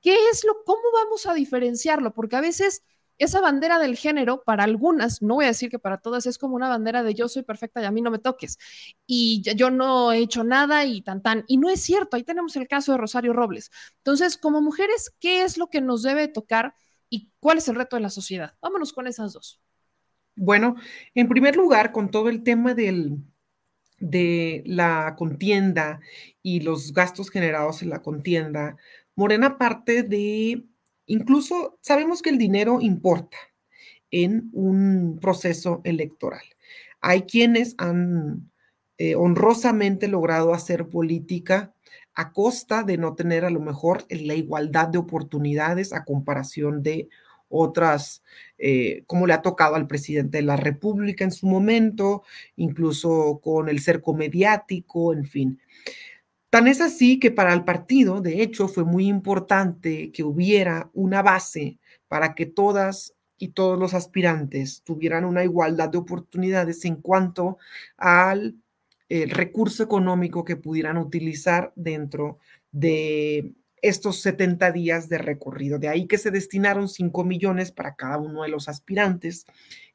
¿qué 0.00 0.16
es 0.30 0.44
lo, 0.44 0.64
cómo 0.64 0.82
vamos 0.92 1.26
a 1.26 1.34
diferenciarlo? 1.34 2.14
Porque 2.14 2.36
a 2.36 2.40
veces 2.40 2.82
esa 3.18 3.40
bandera 3.40 3.78
del 3.78 3.96
género, 3.96 4.42
para 4.44 4.64
algunas, 4.64 5.22
no 5.22 5.34
voy 5.34 5.44
a 5.44 5.48
decir 5.48 5.70
que 5.70 5.78
para 5.78 5.98
todas, 5.98 6.26
es 6.26 6.38
como 6.38 6.54
una 6.54 6.68
bandera 6.68 7.02
de 7.02 7.14
yo 7.14 7.28
soy 7.28 7.42
perfecta 7.42 7.82
y 7.82 7.84
a 7.84 7.90
mí 7.90 8.00
no 8.00 8.12
me 8.12 8.20
toques. 8.20 8.58
Y 9.06 9.42
yo 9.56 9.70
no 9.70 10.12
he 10.12 10.18
hecho 10.18 10.44
nada 10.44 10.84
y 10.84 11.02
tan 11.02 11.20
tan. 11.20 11.44
Y 11.48 11.58
no 11.58 11.68
es 11.68 11.80
cierto, 11.80 12.16
ahí 12.16 12.22
tenemos 12.22 12.54
el 12.56 12.68
caso 12.68 12.92
de 12.92 12.98
Rosario 12.98 13.32
Robles. 13.32 13.70
Entonces, 13.98 14.36
como 14.36 14.62
mujeres, 14.62 15.12
¿qué 15.18 15.42
es 15.42 15.58
lo 15.58 15.68
que 15.68 15.80
nos 15.80 16.02
debe 16.02 16.28
tocar 16.28 16.74
y 17.10 17.30
cuál 17.40 17.58
es 17.58 17.68
el 17.68 17.74
reto 17.74 17.96
de 17.96 18.02
la 18.02 18.10
sociedad? 18.10 18.54
Vámonos 18.62 18.92
con 18.92 19.08
esas 19.08 19.32
dos. 19.32 19.60
Bueno, 20.36 20.76
en 21.14 21.28
primer 21.28 21.56
lugar, 21.56 21.90
con 21.90 22.12
todo 22.12 22.28
el 22.28 22.44
tema 22.44 22.74
del, 22.74 23.18
de 23.98 24.62
la 24.64 25.16
contienda 25.18 25.98
y 26.40 26.60
los 26.60 26.92
gastos 26.92 27.30
generados 27.30 27.82
en 27.82 27.90
la 27.90 28.02
contienda, 28.02 28.76
Morena 29.18 29.58
parte 29.58 30.04
de 30.04 30.62
Incluso 31.08 31.78
sabemos 31.80 32.22
que 32.22 32.30
el 32.30 32.38
dinero 32.38 32.80
importa 32.80 33.38
en 34.10 34.50
un 34.52 35.18
proceso 35.20 35.80
electoral. 35.84 36.42
Hay 37.00 37.22
quienes 37.22 37.74
han 37.78 38.50
eh, 38.98 39.14
honrosamente 39.16 40.06
logrado 40.06 40.52
hacer 40.52 40.88
política 40.88 41.72
a 42.14 42.32
costa 42.32 42.82
de 42.82 42.98
no 42.98 43.14
tener 43.14 43.44
a 43.46 43.50
lo 43.50 43.60
mejor 43.60 44.04
la 44.10 44.34
igualdad 44.34 44.88
de 44.88 44.98
oportunidades 44.98 45.94
a 45.94 46.04
comparación 46.04 46.82
de 46.82 47.08
otras, 47.48 48.22
eh, 48.58 49.04
como 49.06 49.26
le 49.26 49.32
ha 49.32 49.40
tocado 49.40 49.76
al 49.76 49.86
presidente 49.86 50.38
de 50.38 50.44
la 50.44 50.56
República 50.56 51.24
en 51.24 51.32
su 51.32 51.46
momento, 51.46 52.22
incluso 52.56 53.40
con 53.42 53.70
el 53.70 53.80
cerco 53.80 54.12
mediático, 54.12 55.14
en 55.14 55.24
fin. 55.24 55.58
Tan 56.50 56.66
es 56.66 56.80
así 56.80 57.18
que 57.18 57.30
para 57.30 57.52
el 57.52 57.64
partido, 57.64 58.20
de 58.20 58.42
hecho, 58.42 58.68
fue 58.68 58.84
muy 58.84 59.06
importante 59.06 60.10
que 60.12 60.24
hubiera 60.24 60.90
una 60.94 61.22
base 61.22 61.78
para 62.08 62.34
que 62.34 62.46
todas 62.46 63.14
y 63.36 63.48
todos 63.48 63.78
los 63.78 63.94
aspirantes 63.94 64.82
tuvieran 64.82 65.24
una 65.24 65.44
igualdad 65.44 65.90
de 65.90 65.98
oportunidades 65.98 66.84
en 66.84 66.96
cuanto 66.96 67.58
al 67.96 68.56
recurso 69.08 69.82
económico 69.82 70.44
que 70.44 70.56
pudieran 70.56 70.98
utilizar 70.98 71.72
dentro 71.76 72.38
de 72.72 73.54
estos 73.80 74.20
70 74.20 74.72
días 74.72 75.08
de 75.08 75.18
recorrido. 75.18 75.78
De 75.78 75.88
ahí 75.88 76.06
que 76.06 76.18
se 76.18 76.30
destinaron 76.30 76.88
5 76.88 77.24
millones 77.24 77.72
para 77.72 77.94
cada 77.94 78.18
uno 78.18 78.42
de 78.42 78.48
los 78.48 78.68
aspirantes 78.68 79.46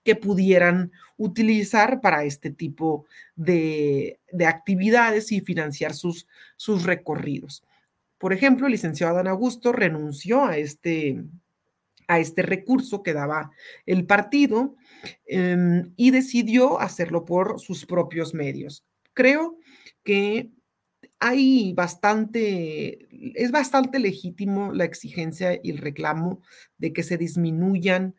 que 0.03 0.15
pudieran 0.15 0.91
utilizar 1.17 2.01
para 2.01 2.23
este 2.25 2.51
tipo 2.51 3.05
de, 3.35 4.19
actividades 4.45 5.31
y 5.31 5.41
financiar 5.41 5.93
sus, 5.93 6.27
sus 6.57 6.83
recorridos. 6.83 7.63
Por 8.17 8.33
ejemplo, 8.33 8.67
el 8.67 8.73
licenciado 8.73 9.13
Adán 9.13 9.27
Augusto 9.27 9.71
renunció 9.71 10.45
a 10.45 10.57
este, 10.57 11.23
a 12.07 12.19
este 12.19 12.41
recurso 12.41 13.03
que 13.03 13.13
daba 13.13 13.51
el 13.85 14.05
partido 14.05 14.75
em, 15.25 15.91
y 15.95 16.11
decidió 16.11 16.79
hacerlo 16.79 17.25
por 17.25 17.59
sus 17.59 17.85
propios 17.85 18.33
medios. 18.33 18.85
Creo 19.13 19.57
que 20.03 20.51
hay 21.19 21.73
bastante, 21.73 23.07
es 23.39 23.51
bastante 23.51 23.99
legítimo 23.99 24.73
la 24.73 24.83
exigencia 24.83 25.59
y 25.61 25.71
el 25.71 25.77
reclamo 25.77 26.41
de 26.77 26.91
que 26.91 27.03
se 27.03 27.17
disminuyan 27.17 28.15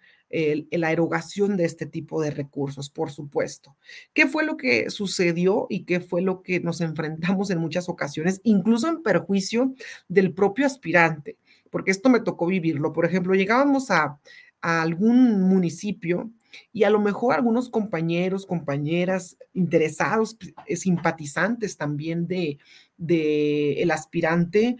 la 0.71 0.91
erogación 0.91 1.57
de 1.57 1.65
este 1.65 1.87
tipo 1.87 2.21
de 2.21 2.31
recursos, 2.31 2.91
por 2.91 3.11
supuesto. 3.11 3.77
¿Qué 4.13 4.27
fue 4.27 4.45
lo 4.45 4.57
que 4.57 4.91
sucedió 4.91 5.67
y 5.69 5.85
qué 5.85 6.01
fue 6.01 6.23
lo 6.23 6.43
que 6.43 6.61
nos 6.61 6.81
enfrentamos 6.81 7.51
en 7.51 7.59
muchas 7.59 7.89
ocasiones, 7.89 8.41
incluso 8.43 8.89
en 8.89 9.03
perjuicio 9.03 9.75
del 10.09 10.33
propio 10.33 10.67
aspirante? 10.67 11.37
Porque 11.71 11.91
esto 11.93 12.09
me 12.09 12.21
tocó 12.21 12.47
vivirlo. 12.47 12.93
Por 12.93 13.05
ejemplo, 13.05 13.35
llegábamos 13.35 13.91
a, 13.91 14.19
algún 14.61 15.43
municipio 15.43 16.31
y 16.73 16.85
a 16.85 16.91
lo 16.91 16.99
mejor 16.99 17.35
algunos 17.35 17.69
compañeros, 17.69 18.47
compañeras 18.47 19.37
interesados, 19.53 20.39
eh, 20.67 20.77
simpatizantes 20.77 21.77
también 21.77 22.27
de, 22.27 22.57
de 22.97 23.83
el 23.83 23.91
aspirante, 23.91 24.79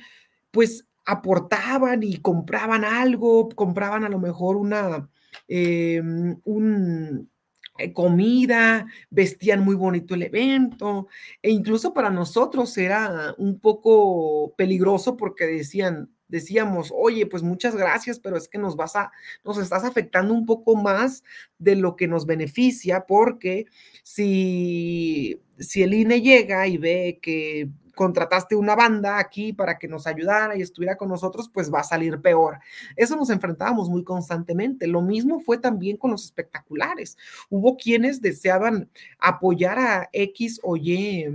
pues 0.51 0.87
aportaban 1.05 2.03
y 2.03 2.17
compraban 2.17 2.83
algo, 2.83 3.51
compraban 3.51 4.05
a 4.05 4.09
lo 4.09 4.19
mejor 4.19 4.57
una, 4.57 5.07
eh, 5.49 6.01
un, 6.45 7.31
eh, 7.79 7.93
comida, 7.93 8.87
vestían 9.11 9.65
muy 9.65 9.75
bonito 9.75 10.15
el 10.15 10.23
evento, 10.23 11.09
e 11.43 11.51
incluso 11.51 11.93
para 11.93 12.11
nosotros 12.11 12.77
era 12.79 13.35
un 13.37 13.59
poco 13.59 14.55
peligroso 14.57 15.17
porque 15.17 15.47
decían, 15.47 16.09
decíamos, 16.29 16.93
oye, 16.95 17.27
pues 17.27 17.43
muchas 17.43 17.75
gracias, 17.75 18.21
pero 18.21 18.37
es 18.37 18.49
que 18.49 18.59
nos 18.59 18.77
vas 18.77 18.95
a, 18.95 19.11
nos 19.45 19.59
estás 19.59 19.85
afectando 19.85 20.33
un 20.35 20.47
poco 20.47 20.77
más 20.77 21.25
de 21.59 21.75
lo 21.75 21.97
que 21.97 22.07
nos 22.07 22.27
beneficia, 22.27 23.07
porque 23.07 23.67
si, 24.05 25.41
si 25.59 25.83
el 25.83 25.95
INE 25.95 26.21
llega 26.21 26.67
y 26.69 26.79
ve 26.79 27.19
que 27.21 27.69
contrataste 27.95 28.57
una 28.57 28.75
banda 28.75 29.19
aquí 29.19 29.53
para 29.53 29.79
que 29.79 29.89
nos 29.89 30.07
ayudara 30.07 30.57
y 30.57 30.63
estuviera 30.63 30.97
con 30.97 31.09
nosotros, 31.09 31.51
pues 31.53 31.73
va 31.73 31.81
a 31.81 31.85
salir 31.85 32.21
peor. 32.21 32.59
Eso 32.97 33.17
nos 33.17 33.31
enfrentábamos 33.31 33.89
muy 33.89 34.05
constantemente. 34.05 34.87
Lo 34.87 35.03
mismo 35.03 35.41
fue 35.41 35.59
también 35.59 35.97
con 35.97 36.11
los 36.11 36.25
espectaculares. 36.25 37.17
Hubo 37.51 37.77
quienes 37.77 38.21
deseaban 38.21 38.91
apoyar 39.19 39.79
a 39.79 40.09
X 40.13 40.61
o 40.63 40.77
Y 40.77 41.27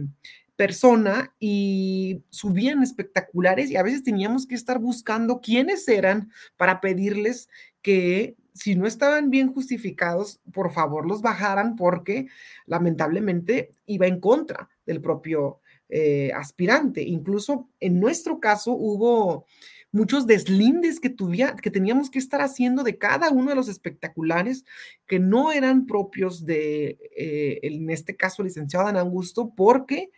persona 0.59 1.33
y 1.39 2.21
subían 2.31 2.83
espectaculares 2.83 3.71
y 3.71 3.77
a 3.77 3.83
veces 3.83 4.03
teníamos 4.03 4.45
que 4.45 4.55
estar 4.55 4.77
buscando 4.77 5.39
quiénes 5.39 5.87
eran 5.87 6.33
para 6.57 6.81
pedirles 6.81 7.47
que 7.81 8.35
si 8.51 8.75
no 8.75 8.85
estaban 8.85 9.29
bien 9.29 9.53
justificados, 9.53 10.41
por 10.51 10.73
favor 10.73 11.07
los 11.07 11.21
bajaran 11.21 11.77
porque 11.77 12.27
lamentablemente 12.65 13.71
iba 13.85 14.05
en 14.05 14.19
contra 14.19 14.67
del 14.85 14.99
propio 14.99 15.61
eh, 15.89 16.31
aspirante. 16.35 17.01
Incluso 17.01 17.69
en 17.79 17.99
nuestro 17.99 18.39
caso 18.39 18.73
hubo 18.73 19.45
muchos 19.91 20.27
deslindes 20.27 20.99
que, 20.99 21.15
que 21.61 21.71
teníamos 21.71 22.09
que 22.09 22.19
estar 22.19 22.41
haciendo 22.41 22.83
de 22.83 22.97
cada 22.97 23.31
uno 23.31 23.49
de 23.49 23.55
los 23.55 23.67
espectaculares 23.67 24.65
que 25.07 25.19
no 25.19 25.51
eran 25.51 25.85
propios 25.85 26.45
de, 26.45 26.99
eh, 27.17 27.59
en 27.63 27.89
este 27.89 28.15
caso, 28.15 28.43
licenciado 28.43 28.85
Dan 28.85 28.97
Augusto, 28.97 29.51
porque, 29.55 30.11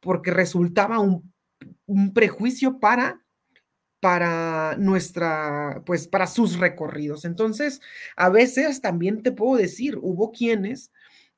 porque 0.00 0.32
resultaba 0.32 0.98
un, 0.98 1.32
un 1.86 2.12
prejuicio 2.12 2.80
para 2.80 3.22
para 4.02 4.74
nuestra, 4.78 5.84
pues 5.86 6.08
para 6.08 6.26
sus 6.26 6.58
recorridos. 6.58 7.24
Entonces, 7.24 7.80
a 8.16 8.30
veces 8.30 8.80
también 8.80 9.22
te 9.22 9.30
puedo 9.30 9.56
decir, 9.56 9.96
hubo 10.02 10.32
quienes 10.32 10.90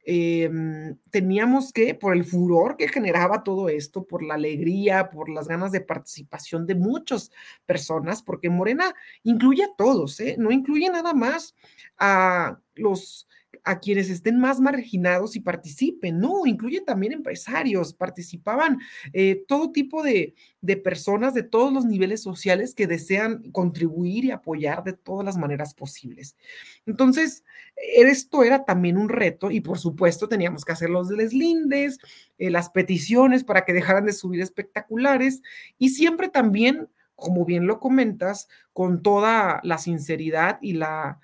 Em, 0.06 0.96
teníamos 1.10 1.72
que, 1.72 1.94
por 1.94 2.14
el 2.14 2.24
furor 2.24 2.76
que 2.76 2.88
generaba 2.88 3.42
todo 3.42 3.70
esto, 3.70 4.04
por 4.04 4.22
la 4.22 4.34
alegría, 4.34 5.08
por 5.10 5.30
las 5.30 5.48
ganas 5.48 5.72
de 5.72 5.80
participación 5.80 6.66
de 6.66 6.74
muchas 6.74 7.30
personas, 7.64 8.22
porque 8.22 8.50
Morena 8.50 8.94
incluye 9.22 9.64
a 9.64 9.74
todos, 9.76 10.20
¿eh? 10.20 10.36
no 10.38 10.50
incluye 10.50 10.90
nada 10.90 11.14
más 11.14 11.54
a 11.98 12.60
los 12.74 13.26
a 13.64 13.80
quienes 13.80 14.10
estén 14.10 14.38
más 14.38 14.60
marginados 14.60 15.36
y 15.36 15.40
participen, 15.40 16.20
no, 16.20 16.44
incluye 16.44 16.82
también 16.82 17.14
empresarios, 17.14 17.94
participaban 17.94 18.78
eh, 19.12 19.42
todo 19.48 19.72
tipo 19.72 20.02
de, 20.02 20.34
de, 20.60 20.76
personas 20.76 21.32
de 21.32 21.42
todos 21.42 21.72
los 21.72 21.86
niveles 21.86 22.22
sociales 22.22 22.74
que 22.74 22.86
desean 22.86 23.50
contribuir 23.52 24.26
y 24.26 24.30
apoyar 24.30 24.84
de 24.84 24.92
todas 24.92 25.24
las 25.24 25.38
maneras 25.38 25.74
posibles. 25.74 26.36
Entonces, 26.84 27.42
esto 27.76 28.44
era 28.44 28.64
también 28.64 28.98
un 28.98 29.08
reto 29.08 29.50
y 29.50 29.60
por 29.60 29.78
supuesto 29.78 30.28
teníamos 30.28 30.64
que 30.64 30.72
hacer 30.72 30.90
los 30.90 31.08
deslindes, 31.08 31.98
eh, 32.38 32.50
las 32.50 32.68
peticiones 32.70 33.44
para 33.44 33.64
que 33.64 33.72
dejaran 33.72 34.04
de 34.04 34.12
subir 34.12 34.40
espectaculares 34.42 35.40
y 35.78 35.90
siempre 35.90 36.28
también, 36.28 36.88
como 37.16 37.44
bien 37.44 37.66
lo 37.66 37.80
comentas, 37.80 38.48
con 38.72 39.02
toda 39.02 39.60
la 39.62 39.78
sinceridad 39.78 40.58
y 40.60 40.74
la 40.74 41.18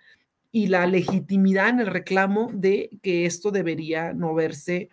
y 0.52 0.66
la 0.66 0.86
legitimidad 0.86 1.68
en 1.68 1.80
el 1.80 1.86
reclamo 1.86 2.50
de 2.52 2.90
que 3.02 3.26
esto 3.26 3.50
debería 3.50 4.12
no 4.12 4.34
verse 4.34 4.88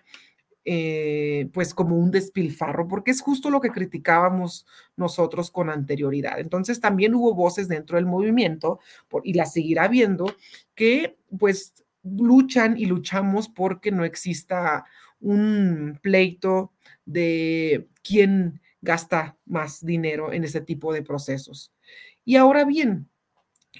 eh, 0.69 1.47
pues 1.53 1.73
como 1.73 1.95
un 1.95 2.11
despilfarro, 2.11 2.89
porque 2.89 3.11
es 3.11 3.21
justo 3.21 3.49
lo 3.49 3.61
que 3.61 3.69
criticábamos 3.69 4.65
nosotros 4.97 5.49
con 5.49 5.69
anterioridad. 5.69 6.39
Entonces 6.39 6.81
también 6.81 7.15
hubo 7.15 7.33
voces 7.33 7.69
dentro 7.69 7.95
del 7.95 8.05
movimiento, 8.05 8.79
y 9.23 9.33
la 9.33 9.45
seguirá 9.45 9.87
viendo, 9.87 10.35
que 10.75 11.15
pues 11.39 11.85
luchan 12.03 12.77
y 12.77 12.85
luchamos 12.85 13.47
porque 13.47 13.91
no 13.91 14.03
exista 14.03 14.83
un 15.21 15.99
pleito 16.01 16.73
de 17.05 17.87
quién 18.03 18.59
gasta 18.81 19.37
más 19.45 19.85
dinero 19.85 20.33
en 20.33 20.43
ese 20.43 20.59
tipo 20.59 20.91
de 20.91 21.01
procesos. 21.01 21.71
Y 22.25 22.35
ahora 22.35 22.65
bien, 22.65 23.07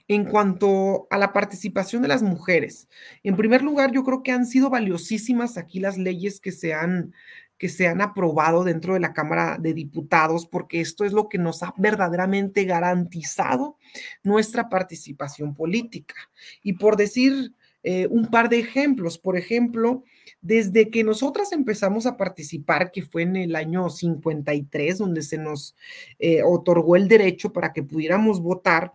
en 0.08 0.26
cuanto 0.26 1.08
a 1.10 1.18
la 1.18 1.34
participación 1.34 2.02
de 2.02 2.08
las 2.08 2.24
mujeres, 2.24 2.88
en 3.24 3.36
primer 3.36 3.62
lugar, 3.62 3.92
yo 3.92 4.04
creo 4.04 4.24
que 4.24 4.32
han 4.32 4.46
sido 4.46 4.70
valiosísimas 4.70 5.58
aquí 5.58 5.80
las 5.80 5.98
leyes 5.98 6.40
que 6.40 6.52
se 6.52 6.74
han 6.74 7.14
que 7.58 7.70
se 7.70 7.88
han 7.88 8.02
aprobado 8.02 8.64
dentro 8.64 8.94
de 8.94 9.00
la 9.00 9.14
Cámara 9.14 9.58
de 9.60 9.74
Diputados, 9.74 10.46
porque 10.46 10.80
esto 10.80 11.06
es 11.06 11.12
lo 11.12 11.28
que 11.28 11.40
nos 11.40 11.64
ha 11.64 11.74
verdaderamente 11.78 12.66
garantizado 12.66 13.78
nuestra 14.24 14.70
participación 14.70 15.56
política. 15.56 16.16
Y 16.62 16.74
por 16.74 16.98
decir 16.98 17.56
eh, 17.84 18.06
un 18.08 18.28
par 18.28 18.50
de 18.50 18.60
ejemplos, 18.60 19.18
por 19.18 19.38
ejemplo, 19.38 20.04
desde 20.42 20.90
que 20.90 21.04
nosotras 21.04 21.52
empezamos 21.54 22.06
a 22.06 22.18
participar, 22.18 22.92
que 22.92 23.02
fue 23.02 23.22
en 23.22 23.38
el 23.38 23.56
año 23.56 23.90
53, 23.90 24.98
donde 24.98 25.22
se 25.22 25.38
nos 25.38 25.76
eh, 26.20 26.42
otorgó 26.44 26.96
el 26.96 27.08
derecho 27.08 27.54
para 27.54 27.72
que 27.72 27.84
pudiéramos 27.84 28.42
votar, 28.42 28.94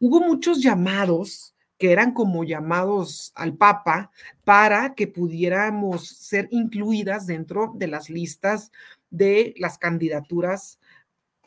hubo 0.00 0.20
muchos 0.20 0.62
llamados 0.62 1.54
que 1.78 1.90
eran 1.90 2.12
como 2.12 2.44
llamados 2.44 3.32
al 3.34 3.56
Papa 3.56 4.12
para 4.44 4.94
que 4.94 5.08
pudiéramos 5.08 6.06
ser 6.06 6.46
incluidas 6.52 7.26
dentro 7.26 7.72
de 7.74 7.88
las 7.88 8.08
listas 8.08 8.70
de 9.10 9.54
las 9.58 9.78
candidaturas 9.78 10.78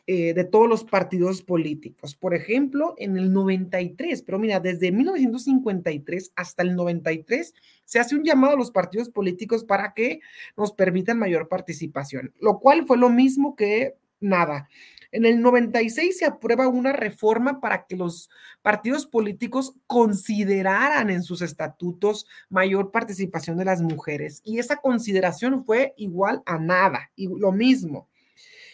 eh, 0.08 0.34
de 0.34 0.44
todos 0.44 0.68
los 0.68 0.84
partidos 0.84 1.42
políticos. 1.42 2.14
Por 2.14 2.32
ejemplo, 2.32 2.94
en 2.98 3.16
el 3.16 3.32
93, 3.32 4.22
pero 4.22 4.38
mira, 4.38 4.60
desde 4.60 4.92
1953 4.92 6.32
hasta 6.36 6.62
el 6.62 6.76
93 6.76 7.54
se 7.84 7.98
hace 7.98 8.14
un 8.14 8.22
llamado 8.22 8.52
a 8.52 8.58
los 8.58 8.70
partidos 8.70 9.08
políticos 9.08 9.64
para 9.64 9.94
que 9.94 10.20
nos 10.56 10.72
permitan 10.72 11.18
mayor 11.18 11.48
participación, 11.48 12.32
lo 12.38 12.60
cual 12.60 12.86
fue 12.86 12.98
lo 12.98 13.10
mismo 13.10 13.56
que 13.56 13.96
nada. 14.20 14.68
En 15.12 15.24
el 15.24 15.40
96 15.40 16.18
se 16.18 16.24
aprueba 16.26 16.68
una 16.68 16.92
reforma 16.92 17.60
para 17.60 17.86
que 17.86 17.96
los 17.96 18.28
partidos 18.62 19.06
políticos 19.06 19.74
consideraran 19.86 21.10
en 21.10 21.22
sus 21.22 21.42
estatutos 21.42 22.26
mayor 22.48 22.90
participación 22.90 23.56
de 23.56 23.64
las 23.64 23.80
mujeres. 23.80 24.40
Y 24.44 24.58
esa 24.58 24.76
consideración 24.76 25.64
fue 25.64 25.94
igual 25.96 26.42
a 26.44 26.58
nada, 26.58 27.10
y 27.16 27.28
lo 27.28 27.52
mismo. 27.52 28.08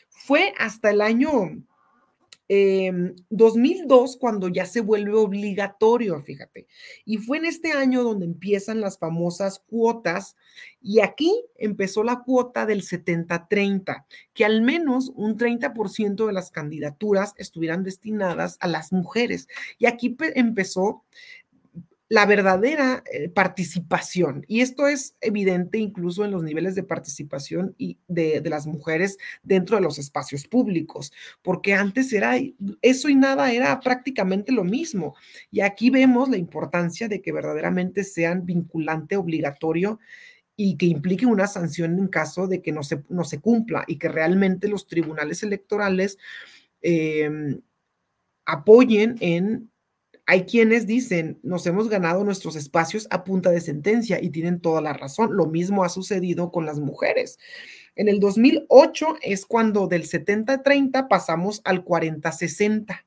Fue 0.09 0.53
hasta 0.59 0.91
el 0.91 1.01
año 1.01 1.31
2002 2.49 4.15
em, 4.15 4.19
cuando 4.19 4.49
ya 4.49 4.67
se 4.67 4.81
vuelve 4.81 5.15
obligatorio, 5.15 6.21
fíjate. 6.21 6.67
Y 7.05 7.19
fue 7.19 7.39
en 7.39 7.47
este 7.47 7.73
año 7.73 8.03
donde 8.03 8.27
empiezan 8.27 8.81
las 8.81 8.99
famosas 8.99 9.61
cuotas 9.61 10.37
y 10.81 11.01
aquí 11.01 11.33
empezó 11.57 12.03
la 12.03 12.23
cuota 12.25 12.67
del 12.67 12.83
70-30, 12.83 14.05
que 14.35 14.45
al 14.45 14.63
menos 14.63 15.13
un 15.15 15.37
30% 15.39 16.27
de 16.27 16.33
las 16.33 16.51
candidaturas 16.51 17.35
estuvieran 17.37 17.85
destinadas 17.85 18.57
a 18.61 18.69
las 18.69 18.93
mujeres. 18.93 19.49
Y 19.79 19.87
aquí 19.87 20.17
empezó 20.35 21.05
la 22.13 22.27
verdadera 22.27 23.03
eh, 23.11 23.31
participación. 23.31 24.45
Y 24.47 24.61
esto 24.61 24.87
es 24.87 25.17
evidente 25.23 25.79
incluso 25.79 26.27
en 26.27 26.31
los 26.31 26.43
niveles 26.43 26.75
de 26.75 26.83
participación 26.83 27.75
y 27.79 28.01
de, 28.07 28.43
de, 28.43 28.51
las 28.51 28.67
mujeres 28.67 29.17
dentro 29.43 29.77
de 29.77 29.83
los 29.83 29.97
espacios 29.99 30.47
públicos, 30.47 31.11
porque 31.41 31.73
antes 31.73 32.13
era 32.13 32.35
eso 32.83 33.09
y 33.09 33.15
nada 33.15 33.51
era 33.51 33.81
prácticamente 33.81 34.53
lo 34.53 34.63
mismo. 34.63 35.15
Y 35.51 35.61
aquí 35.61 35.89
vemos 35.89 36.29
la 36.29 36.37
importancia 36.37 37.09
de 37.09 37.23
que 37.23 37.33
verdaderamente 37.33 38.05
sean 38.05 38.45
vinculante, 38.45 39.17
obligatorio 39.17 39.99
y 40.55 40.77
que 40.77 40.85
implique 40.85 41.25
una 41.25 41.47
sanción 41.47 41.99
en 41.99 42.09
caso 42.09 42.47
de 42.47 42.61
que 42.61 42.73
no 42.73 42.83
se, 42.83 43.03
no 43.09 43.25
se 43.25 43.41
cumpla 43.41 43.85
y 43.87 43.97
que 43.97 44.11
realmente 44.11 44.69
los 44.69 44.87
tribunales 44.87 45.43
electorales 45.43 46.19
eh, 46.83 47.31
apoyen 48.45 49.17
en 49.21 49.72
hay 50.33 50.47
quienes 50.47 50.87
dicen, 50.87 51.39
nos 51.43 51.67
hemos 51.67 51.91
ganado 51.91 52.25
nuestros 52.25 52.57
espacios 52.57 53.07
a 53.11 53.23
punta 53.23 53.51
de 53.51 53.61
sentencia 53.61 54.19
y 54.19 54.31
tienen 54.31 54.61
toda 54.61 54.81
la 54.81 54.95
razón. 54.95 55.37
Lo 55.37 55.45
mismo 55.45 55.85
ha 55.85 55.91
sucedido 55.91 56.51
con 56.51 56.65
las 56.65 56.81
mujeres. 56.81 57.39
En 57.97 58.09
el 58.09 58.19
2008 58.19 59.17
es 59.21 59.45
cuando 59.45 59.89
del 59.89 60.05
70-30 60.05 61.07
pasamos 61.07 61.61
al 61.67 61.85
40-60. 61.85 63.05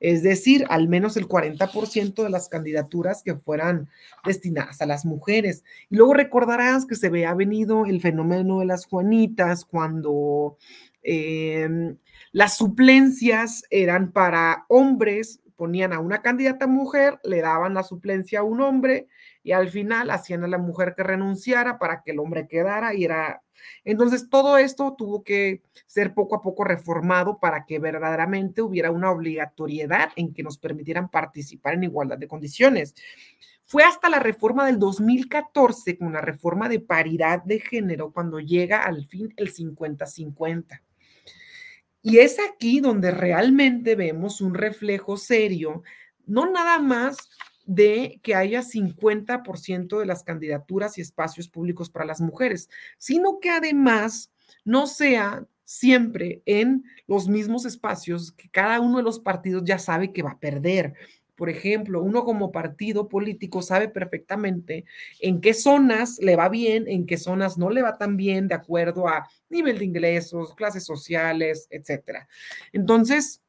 Es 0.00 0.22
decir, 0.22 0.66
al 0.68 0.86
menos 0.86 1.16
el 1.16 1.26
40% 1.28 2.22
de 2.22 2.28
las 2.28 2.50
candidaturas 2.50 3.22
que 3.22 3.36
fueran 3.36 3.88
destinadas 4.26 4.82
a 4.82 4.86
las 4.86 5.06
mujeres. 5.06 5.64
Y 5.88 5.96
luego 5.96 6.12
recordarás 6.12 6.84
que 6.84 6.94
se 6.94 7.06
había 7.06 7.32
venido 7.32 7.86
el 7.86 8.02
fenómeno 8.02 8.58
de 8.58 8.66
las 8.66 8.84
Juanitas 8.84 9.64
cuando 9.64 10.58
em, 11.02 11.96
las 12.32 12.58
suplencias 12.58 13.64
eran 13.70 14.12
para 14.12 14.66
hombres 14.68 15.39
ponían 15.60 15.92
a 15.92 16.00
una 16.00 16.22
candidata 16.22 16.66
mujer, 16.66 17.20
le 17.22 17.42
daban 17.42 17.74
la 17.74 17.82
suplencia 17.82 18.38
a 18.38 18.44
un 18.44 18.62
hombre 18.62 19.08
y 19.42 19.52
al 19.52 19.68
final 19.68 20.10
hacían 20.10 20.42
a 20.42 20.48
la 20.48 20.56
mujer 20.56 20.94
que 20.96 21.02
renunciara 21.02 21.78
para 21.78 22.02
que 22.02 22.12
el 22.12 22.18
hombre 22.18 22.48
quedara 22.48 22.94
y 22.94 23.04
era... 23.04 23.42
Entonces 23.84 24.30
todo 24.30 24.56
esto 24.56 24.94
tuvo 24.96 25.22
que 25.22 25.60
ser 25.86 26.14
poco 26.14 26.36
a 26.36 26.40
poco 26.40 26.64
reformado 26.64 27.38
para 27.38 27.66
que 27.66 27.78
verdaderamente 27.78 28.62
hubiera 28.62 28.90
una 28.90 29.10
obligatoriedad 29.10 30.12
en 30.16 30.32
que 30.32 30.42
nos 30.42 30.56
permitieran 30.56 31.10
participar 31.10 31.74
en 31.74 31.84
igualdad 31.84 32.16
de 32.16 32.26
condiciones. 32.26 32.94
Fue 33.66 33.84
hasta 33.84 34.08
la 34.08 34.18
reforma 34.18 34.64
del 34.64 34.78
2014, 34.78 35.98
con 35.98 36.14
la 36.14 36.22
reforma 36.22 36.70
de 36.70 36.80
paridad 36.80 37.44
de 37.44 37.60
género, 37.60 38.12
cuando 38.12 38.40
llega 38.40 38.82
al 38.82 39.04
fin 39.04 39.34
el 39.36 39.52
50-50. 39.52 40.80
Y 42.02 42.18
es 42.18 42.38
aquí 42.38 42.80
donde 42.80 43.10
realmente 43.10 43.94
vemos 43.94 44.40
un 44.40 44.54
reflejo 44.54 45.16
serio, 45.16 45.82
no 46.26 46.50
nada 46.50 46.78
más 46.78 47.16
de 47.66 48.20
que 48.22 48.34
haya 48.34 48.62
50% 48.62 49.98
de 49.98 50.06
las 50.06 50.24
candidaturas 50.24 50.98
y 50.98 51.02
espacios 51.02 51.48
públicos 51.48 51.90
para 51.90 52.04
las 52.04 52.20
mujeres, 52.20 52.68
sino 52.98 53.38
que 53.38 53.50
además 53.50 54.32
no 54.64 54.86
sea 54.86 55.46
siempre 55.64 56.42
en 56.46 56.84
los 57.06 57.28
mismos 57.28 57.64
espacios 57.64 58.32
que 58.32 58.50
cada 58.50 58.80
uno 58.80 58.96
de 58.96 59.04
los 59.04 59.20
partidos 59.20 59.62
ya 59.64 59.78
sabe 59.78 60.12
que 60.12 60.22
va 60.22 60.32
a 60.32 60.40
perder. 60.40 60.94
Por 61.40 61.48
ejemplo, 61.48 62.02
uno 62.02 62.22
como 62.22 62.52
partido 62.52 63.08
político 63.08 63.62
sabe 63.62 63.88
perfectamente 63.88 64.84
en 65.20 65.40
qué 65.40 65.54
zonas 65.54 66.18
le 66.20 66.36
va 66.36 66.50
bien, 66.50 66.86
en 66.86 67.06
qué 67.06 67.16
zonas 67.16 67.56
no 67.56 67.70
le 67.70 67.80
va 67.80 67.96
tan 67.96 68.18
bien, 68.18 68.46
de 68.46 68.56
acuerdo 68.56 69.08
a 69.08 69.26
nivel 69.48 69.78
de 69.78 69.86
ingresos, 69.86 70.54
clases 70.54 70.84
sociales, 70.84 71.66
etcétera. 71.70 72.28
Entonces, 72.74 73.40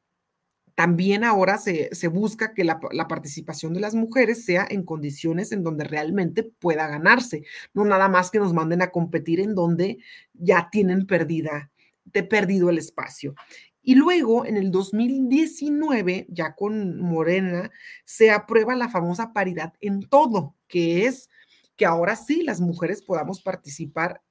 también 0.73 1.25
ahora 1.25 1.57
se, 1.57 1.89
busca 2.07 2.53
que 2.53 2.63
la, 2.63 2.79
la, 2.93 3.09
participación 3.09 3.73
de 3.73 3.81
las 3.81 3.93
mujeres 3.93 4.45
sea 4.45 4.65
en 4.69 4.83
condiciones 4.83 5.51
en 5.51 5.61
donde 5.61 5.83
realmente 5.83 6.43
pueda 6.43 6.87
ganarse, 6.87 7.43
no 7.73 7.83
nada 7.83 8.07
más 8.07 8.31
que 8.31 8.39
nos 8.39 8.53
manden 8.53 8.81
a 8.81 8.91
competir 8.91 9.41
en 9.41 9.53
donde 9.53 9.97
ya 10.31 10.69
tienen 10.71 11.07
perdida, 11.07 11.71
de 12.05 12.23
perdido 12.23 12.69
el 12.69 12.77
espacio. 12.77 13.35
Y 13.83 13.95
luego, 13.95 14.45
en 14.45 14.57
el 14.57 14.71
2019, 14.71 16.27
ya 16.29 16.55
con 16.55 16.99
Morena, 17.01 17.71
se 18.05 18.31
aprueba 18.31 18.75
la 18.75 18.89
famosa 18.89 19.33
paridad 19.33 19.73
en 19.81 20.01
todo, 20.07 20.55
que 20.67 21.05
es 21.05 21.29
que 21.75 21.85
ahora 21.85 22.15
sí 22.15 22.43
las 22.43 22.61
mujeres 22.61 23.01
podamos 23.01 23.41
participar 23.41 24.21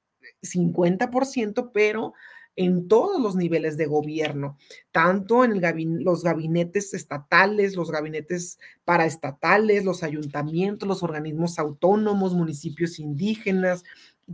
50%, 0.41 1.71
pero 1.73 2.13
en 2.55 2.87
todos 2.87 3.21
los 3.21 3.35
niveles 3.35 3.77
de 3.77 3.85
gobierno, 3.85 4.57
tanto 4.91 5.43
en 5.43 5.61
los 6.03 6.23
gabinetes 6.23 6.93
estatales, 6.93 7.75
los 7.75 7.91
gabinetes 7.91 8.59
paraestatales, 8.83 9.85
los 9.85 10.03
ayuntamientos, 10.03 10.87
los 10.87 11.01
organismos 11.03 11.59
autónomos, 11.59 12.33
municipios 12.33 12.99
indígenas, 12.99 13.83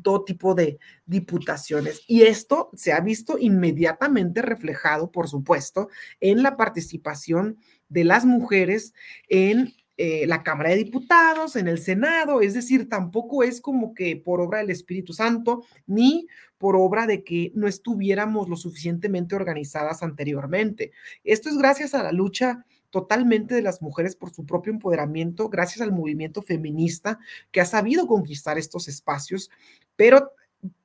todo 0.01 0.23
tipo 0.23 0.55
de 0.55 0.79
diputaciones. 1.05 2.01
Y 2.07 2.23
esto 2.23 2.69
se 2.73 2.93
ha 2.93 2.99
visto 2.99 3.37
inmediatamente 3.37 4.41
reflejado, 4.41 5.11
por 5.11 5.27
supuesto, 5.27 5.89
en 6.19 6.43
la 6.43 6.57
participación 6.57 7.57
de 7.89 8.03
las 8.03 8.25
mujeres 8.25 8.93
en 9.29 9.73
eh, 9.99 10.27
la 10.27 10.43
Cámara 10.43 10.69
de 10.69 10.75
Diputados, 10.75 11.55
en 11.55 11.67
el 11.67 11.79
Senado, 11.79 12.41
es 12.41 12.53
decir, 12.53 12.87
tampoco 12.87 13.41
es 13.41 13.59
como 13.59 13.95
que 13.95 14.15
por 14.15 14.41
obra 14.41 14.59
del 14.59 14.69
Espíritu 14.69 15.11
Santo, 15.11 15.63
ni 15.87 16.27
por 16.59 16.75
obra 16.75 17.07
de 17.07 17.23
que 17.23 17.51
no 17.55 17.67
estuviéramos 17.67 18.47
lo 18.47 18.57
suficientemente 18.57 19.35
organizadas 19.35 20.03
anteriormente. 20.03 20.91
Esto 21.23 21.49
es 21.49 21.57
gracias 21.57 21.95
a 21.95 22.03
la 22.03 22.11
lucha 22.11 22.63
totalmente 22.89 23.55
de 23.55 23.61
las 23.61 23.81
mujeres 23.81 24.15
por 24.15 24.33
su 24.33 24.45
propio 24.45 24.73
empoderamiento, 24.73 25.49
gracias 25.49 25.81
al 25.81 25.91
movimiento 25.91 26.41
feminista 26.41 27.19
que 27.51 27.61
ha 27.61 27.65
sabido 27.65 28.07
conquistar 28.07 28.57
estos 28.57 28.87
espacios, 28.87 29.49
pero 29.95 30.31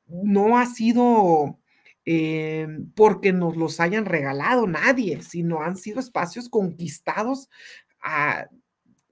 no 0.07 0.59
ha 0.59 0.67
sido 0.67 1.59
eh, 2.05 2.67
porque 2.95 3.33
nos 3.33 3.57
los 3.57 3.79
hayan 3.81 4.05
regalado 4.05 4.67
nadie, 4.67 5.23
sino 5.23 5.63
han 5.63 5.77
sido 5.77 6.01
espacios 6.01 6.49
conquistados 6.49 7.49
a, 8.03 8.49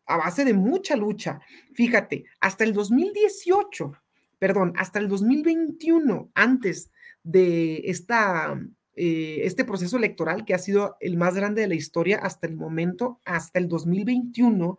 a 0.06 0.16
base 0.16 0.44
de 0.44 0.54
mucha 0.54 0.96
lucha. 0.96 1.40
Fíjate, 1.74 2.24
hasta 2.40 2.64
el 2.64 2.72
2018, 2.72 3.92
perdón, 4.38 4.72
hasta 4.76 4.98
el 4.98 5.08
2021, 5.08 6.30
antes 6.34 6.90
de 7.22 7.82
esta, 7.84 8.60
eh, 8.96 9.40
este 9.44 9.64
proceso 9.64 9.96
electoral 9.96 10.44
que 10.44 10.54
ha 10.54 10.58
sido 10.58 10.96
el 11.00 11.16
más 11.16 11.34
grande 11.34 11.62
de 11.62 11.68
la 11.68 11.74
historia 11.74 12.18
hasta 12.18 12.46
el 12.46 12.56
momento, 12.56 13.20
hasta 13.24 13.58
el 13.58 13.68
2021, 13.68 14.78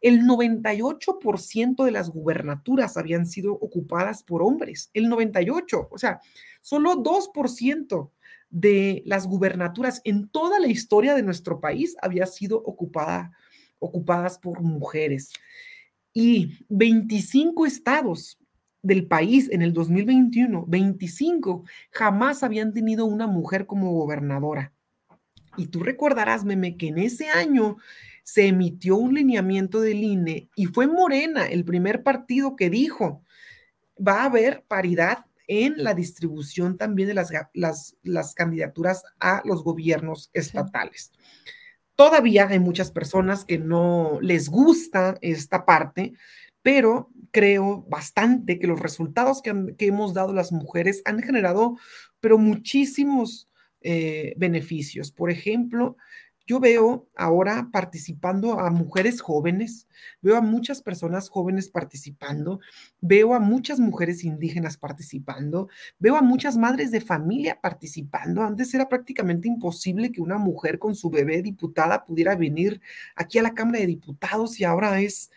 el 0.00 0.22
98% 0.22 1.84
de 1.84 1.90
las 1.90 2.10
gubernaturas 2.10 2.96
habían 2.96 3.24
sido 3.26 3.52
ocupadas 3.52 4.24
por 4.24 4.42
hombres, 4.42 4.90
el 4.94 5.08
98%, 5.08 5.88
o 5.90 5.98
sea, 5.98 6.20
solo 6.60 6.96
2% 6.96 8.10
de 8.50 9.02
las 9.06 9.26
gubernaturas 9.26 10.00
en 10.04 10.28
toda 10.28 10.58
la 10.60 10.66
historia 10.66 11.14
de 11.14 11.22
nuestro 11.22 11.60
país 11.60 11.96
había 12.02 12.26
sido 12.26 12.58
ocupada, 12.58 13.32
ocupadas 13.78 14.38
por 14.38 14.60
mujeres. 14.60 15.32
Y 16.12 16.58
25 16.68 17.64
estados 17.64 18.38
del 18.82 19.06
país 19.06 19.48
en 19.50 19.62
el 19.62 19.72
2021, 19.72 20.64
25 20.66 21.64
jamás 21.90 22.42
habían 22.42 22.72
tenido 22.72 23.06
una 23.06 23.26
mujer 23.26 23.66
como 23.66 23.92
gobernadora. 23.92 24.72
Y 25.56 25.66
tú 25.66 25.80
recordarás, 25.80 26.44
meme, 26.44 26.76
que 26.76 26.88
en 26.88 26.98
ese 26.98 27.28
año 27.28 27.76
se 28.24 28.46
emitió 28.46 28.96
un 28.96 29.14
lineamiento 29.14 29.80
del 29.80 30.02
INE 30.02 30.48
y 30.56 30.66
fue 30.66 30.86
Morena 30.86 31.46
el 31.46 31.64
primer 31.64 32.02
partido 32.02 32.56
que 32.56 32.70
dijo, 32.70 33.22
va 33.96 34.22
a 34.22 34.24
haber 34.26 34.64
paridad 34.66 35.26
en 35.46 35.82
la 35.82 35.94
distribución 35.94 36.78
también 36.78 37.08
de 37.08 37.14
las, 37.14 37.30
las, 38.02 38.34
candidaturas 38.34 39.04
a 39.20 39.42
los 39.44 39.62
gobiernos 39.62 40.30
estatales. 40.32 41.12
Todavía 41.94 42.48
hay 42.48 42.58
muchas 42.58 42.90
personas 42.90 43.44
que 43.44 43.58
no 43.58 44.18
les 44.22 44.48
gusta 44.48 45.18
esta 45.20 45.66
parte, 45.66 46.14
pero 46.62 47.10
creo 47.30 47.84
bastante 47.88 48.58
que 48.58 48.66
los 48.66 48.80
resultados 48.80 49.42
que, 49.42 49.74
hemos 49.78 50.14
dado 50.14 50.32
las 50.32 50.52
mujeres 50.52 51.02
han 51.04 51.20
generado, 51.22 51.76
pero 52.20 52.38
muchísimos 52.38 53.48
eh, 53.80 54.34
beneficios. 54.36 55.10
Por 55.12 55.30
ejemplo, 55.30 55.96
yo 56.46 56.60
veo 56.60 57.08
ahora 57.16 57.68
participando 57.72 58.58
a 58.58 58.70
mujeres 58.70 59.20
jóvenes, 59.20 59.86
veo 60.20 60.36
a 60.36 60.40
muchas 60.40 60.82
personas 60.82 61.28
jóvenes 61.28 61.68
participando, 61.68 62.60
veo 63.00 63.34
a 63.34 63.40
muchas 63.40 63.78
mujeres 63.78 64.24
indígenas 64.24 64.76
participando, 64.76 65.68
veo 65.98 66.16
a 66.16 66.22
muchas 66.22 66.56
madres 66.56 66.90
de 66.90 67.00
familia 67.00 67.60
participando. 67.60 68.42
Antes 68.42 68.74
era 68.74 68.88
prácticamente 68.88 69.48
imposible 69.48 70.12
que 70.12 70.20
una 70.20 70.38
mujer 70.38 70.78
con 70.78 70.94
su 70.94 71.10
bebé 71.10 71.42
diputada 71.42 72.04
pudiera 72.04 72.34
venir 72.34 72.80
aquí 73.14 73.38
a 73.38 73.42
la 73.42 73.54
Cámara 73.54 73.80
de 73.80 73.86
Diputados 73.86 74.58
y 74.60 74.64
ahora 74.64 75.00
es, 75.00 75.30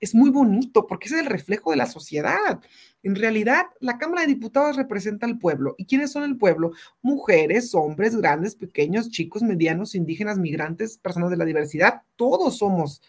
es 0.00 0.14
muy 0.14 0.30
bonito 0.30 0.86
porque 0.86 1.06
es 1.06 1.12
el 1.12 1.26
reflejo 1.26 1.70
de 1.70 1.76
la 1.76 1.86
sociedad. 1.86 2.60
En 3.02 3.16
realidad, 3.16 3.66
la 3.80 3.98
Cámara 3.98 4.22
de 4.22 4.28
Diputados 4.28 4.76
representa 4.76 5.26
al 5.26 5.38
pueblo. 5.38 5.74
¿Y 5.76 5.86
quiénes 5.86 6.12
son 6.12 6.22
el 6.22 6.36
pueblo? 6.36 6.72
Mujeres, 7.02 7.74
hombres, 7.74 8.16
grandes, 8.16 8.54
pequeños, 8.54 9.10
chicos, 9.10 9.42
medianos, 9.42 9.94
indígenas, 9.94 10.38
migrantes, 10.38 10.98
personas 10.98 11.30
de 11.30 11.36
la 11.36 11.44
diversidad. 11.44 12.02
Todos 12.16 12.58
somos, 12.58 13.02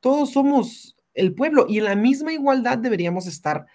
todos 0.00 0.32
somos 0.32 0.96
el 1.14 1.34
pueblo 1.34 1.66
y 1.68 1.78
en 1.78 1.84
la 1.84 1.96
misma 1.96 2.32
igualdad 2.32 2.78
deberíamos 2.78 3.26
estar, 3.26 3.66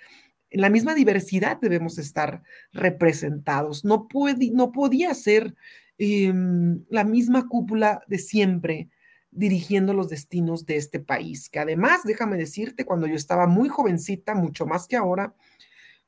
en 0.52 0.62
la 0.62 0.70
misma 0.70 0.96
diversidad 0.96 1.60
debemos 1.60 1.98
estar 1.98 2.44
representados. 2.72 3.84
No, 3.84 4.08
puede, 4.08 4.52
no 4.52 4.72
podía 4.72 5.14
ser 5.14 5.56
em, 5.98 6.84
la 6.90 7.04
misma 7.04 7.48
cúpula 7.48 8.02
de 8.08 8.20
siempre 8.20 8.90
dirigiendo 9.32 9.94
los 9.94 10.10
destinos 10.10 10.66
de 10.66 10.76
este 10.76 11.00
país, 11.00 11.50
que 11.50 11.60
además, 11.60 12.02
déjame 12.04 12.38
decirte, 12.38 12.86
cuando 12.86 13.08
yo 13.08 13.16
estaba 13.16 13.48
muy 13.48 13.70
jovencita, 13.70 14.36
mucho 14.36 14.66
más 14.66 14.88
que 14.88 14.98
ahora, 14.98 15.34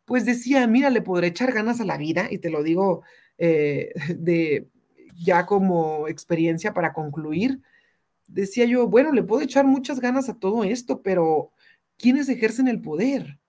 pues 0.06 0.26
decía, 0.26 0.68
mira, 0.68 0.90
le 0.90 1.02
podré 1.02 1.28
echar 1.28 1.54
ganas 1.54 1.80
a 1.80 1.86
la 1.86 1.98
vida, 1.98 2.28
y 2.30 2.40
te 2.40 2.50
lo 2.50 2.64
digo 2.64 3.04
eh, 3.38 3.94
de 4.18 4.68
ya 5.16 5.46
como 5.46 6.08
experiencia 6.08 6.74
para 6.74 6.94
concluir, 6.94 7.62
decía 8.28 8.66
yo, 8.66 8.88
bueno, 8.88 9.12
le 9.12 9.24
puedo 9.24 9.42
echar 9.42 9.66
muchas 9.66 10.00
ganas 10.00 10.28
a 10.28 10.38
todo 10.38 10.64
esto, 10.64 11.02
pero 11.02 11.52
¿quiénes 11.98 12.28
ejercen 12.30 12.68
el 12.68 12.82
poder? 12.82 13.40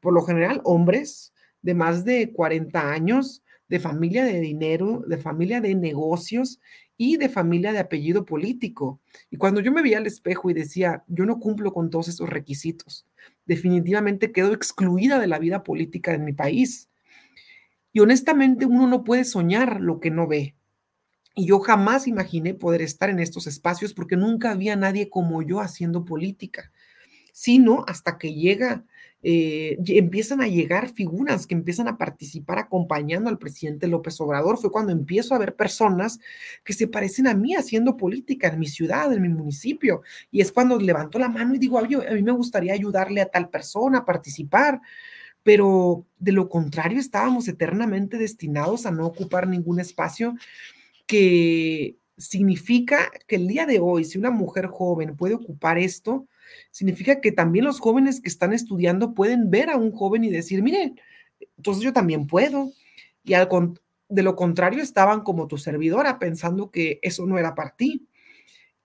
Por 0.00 0.14
lo 0.14 0.22
general, 0.22 0.60
hombres 0.64 1.34
de 1.62 1.74
más 1.74 2.04
de 2.04 2.32
40 2.32 2.90
años, 2.90 3.42
de 3.68 3.80
familia 3.80 4.24
de 4.24 4.40
dinero, 4.40 5.04
de 5.06 5.18
familia 5.18 5.60
de 5.60 5.74
negocios 5.74 6.60
y 7.02 7.16
de 7.16 7.30
familia 7.30 7.72
de 7.72 7.78
apellido 7.78 8.26
político. 8.26 9.00
Y 9.30 9.38
cuando 9.38 9.62
yo 9.62 9.72
me 9.72 9.80
veía 9.80 9.96
al 9.96 10.06
espejo 10.06 10.50
y 10.50 10.52
decía, 10.52 11.02
yo 11.08 11.24
no 11.24 11.40
cumplo 11.40 11.72
con 11.72 11.88
todos 11.88 12.08
esos 12.08 12.28
requisitos, 12.28 13.06
definitivamente 13.46 14.32
quedo 14.32 14.52
excluida 14.52 15.18
de 15.18 15.26
la 15.26 15.38
vida 15.38 15.62
política 15.62 16.12
de 16.12 16.18
mi 16.18 16.34
país. 16.34 16.90
Y 17.94 18.00
honestamente 18.00 18.66
uno 18.66 18.86
no 18.86 19.02
puede 19.02 19.24
soñar 19.24 19.80
lo 19.80 19.98
que 19.98 20.10
no 20.10 20.26
ve. 20.26 20.54
Y 21.34 21.46
yo 21.46 21.60
jamás 21.60 22.06
imaginé 22.06 22.52
poder 22.52 22.82
estar 22.82 23.08
en 23.08 23.18
estos 23.18 23.46
espacios 23.46 23.94
porque 23.94 24.18
nunca 24.18 24.50
había 24.50 24.76
nadie 24.76 25.08
como 25.08 25.40
yo 25.40 25.60
haciendo 25.60 26.04
política, 26.04 26.70
sino 27.32 27.82
hasta 27.88 28.18
que 28.18 28.34
llega 28.34 28.84
eh, 29.22 29.76
empiezan 29.86 30.40
a 30.40 30.48
llegar 30.48 30.88
figuras 30.88 31.46
que 31.46 31.54
empiezan 31.54 31.88
a 31.88 31.98
participar 31.98 32.58
acompañando 32.58 33.28
al 33.28 33.38
presidente 33.38 33.86
López 33.86 34.20
Obrador. 34.20 34.56
Fue 34.58 34.70
cuando 34.70 34.92
empiezo 34.92 35.34
a 35.34 35.38
ver 35.38 35.54
personas 35.54 36.18
que 36.64 36.72
se 36.72 36.88
parecen 36.88 37.26
a 37.26 37.34
mí 37.34 37.54
haciendo 37.54 37.96
política 37.96 38.48
en 38.48 38.58
mi 38.58 38.66
ciudad, 38.66 39.12
en 39.12 39.22
mi 39.22 39.28
municipio. 39.28 40.02
Y 40.30 40.40
es 40.40 40.52
cuando 40.52 40.78
levanto 40.78 41.18
la 41.18 41.28
mano 41.28 41.54
y 41.54 41.58
digo, 41.58 41.78
a 41.78 41.82
mí 41.82 42.22
me 42.22 42.32
gustaría 42.32 42.72
ayudarle 42.72 43.20
a 43.20 43.30
tal 43.30 43.50
persona 43.50 43.98
a 43.98 44.04
participar. 44.04 44.80
Pero 45.42 46.06
de 46.18 46.32
lo 46.32 46.48
contrario, 46.48 46.98
estábamos 46.98 47.48
eternamente 47.48 48.18
destinados 48.18 48.86
a 48.86 48.90
no 48.90 49.06
ocupar 49.06 49.48
ningún 49.48 49.80
espacio 49.80 50.34
que 51.06 51.96
significa 52.16 53.10
que 53.26 53.36
el 53.36 53.48
día 53.48 53.66
de 53.66 53.80
hoy, 53.80 54.04
si 54.04 54.18
una 54.18 54.30
mujer 54.30 54.66
joven 54.66 55.16
puede 55.16 55.34
ocupar 55.34 55.78
esto, 55.78 56.26
significa 56.70 57.20
que 57.20 57.32
también 57.32 57.64
los 57.64 57.80
jóvenes 57.80 58.20
que 58.20 58.28
están 58.28 58.52
estudiando 58.52 59.14
pueden 59.14 59.50
ver 59.50 59.70
a 59.70 59.76
un 59.76 59.92
joven 59.92 60.24
y 60.24 60.30
decir, 60.30 60.62
miren, 60.62 61.00
entonces 61.56 61.82
yo 61.82 61.92
también 61.92 62.26
puedo. 62.26 62.72
Y 63.24 63.34
al 63.34 63.48
de 64.08 64.22
lo 64.22 64.36
contrario 64.36 64.82
estaban 64.82 65.20
como 65.22 65.46
tu 65.46 65.58
servidora 65.58 66.18
pensando 66.18 66.70
que 66.70 66.98
eso 67.02 67.26
no 67.26 67.38
era 67.38 67.54
para 67.54 67.76
ti 67.76 68.08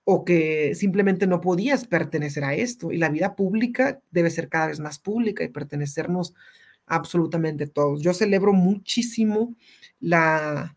o 0.04 0.24
que 0.24 0.76
simplemente 0.76 1.26
no 1.26 1.42
podías 1.42 1.88
pertenecer 1.88 2.44
a 2.44 2.54
esto. 2.54 2.92
Y 2.92 2.98
la 2.98 3.10
vida 3.10 3.36
pública 3.36 4.02
debe 4.12 4.30
ser 4.30 4.50
cada 4.50 4.68
vez 4.68 4.80
más 4.80 5.00
pública 5.00 5.44
y 5.44 5.50
pertenecernos 5.50 6.34
absolutamente 6.86 7.66
todos. 7.66 8.02
Yo 8.02 8.14
celebro 8.14 8.54
muchísimo 8.54 9.56
la, 10.00 10.75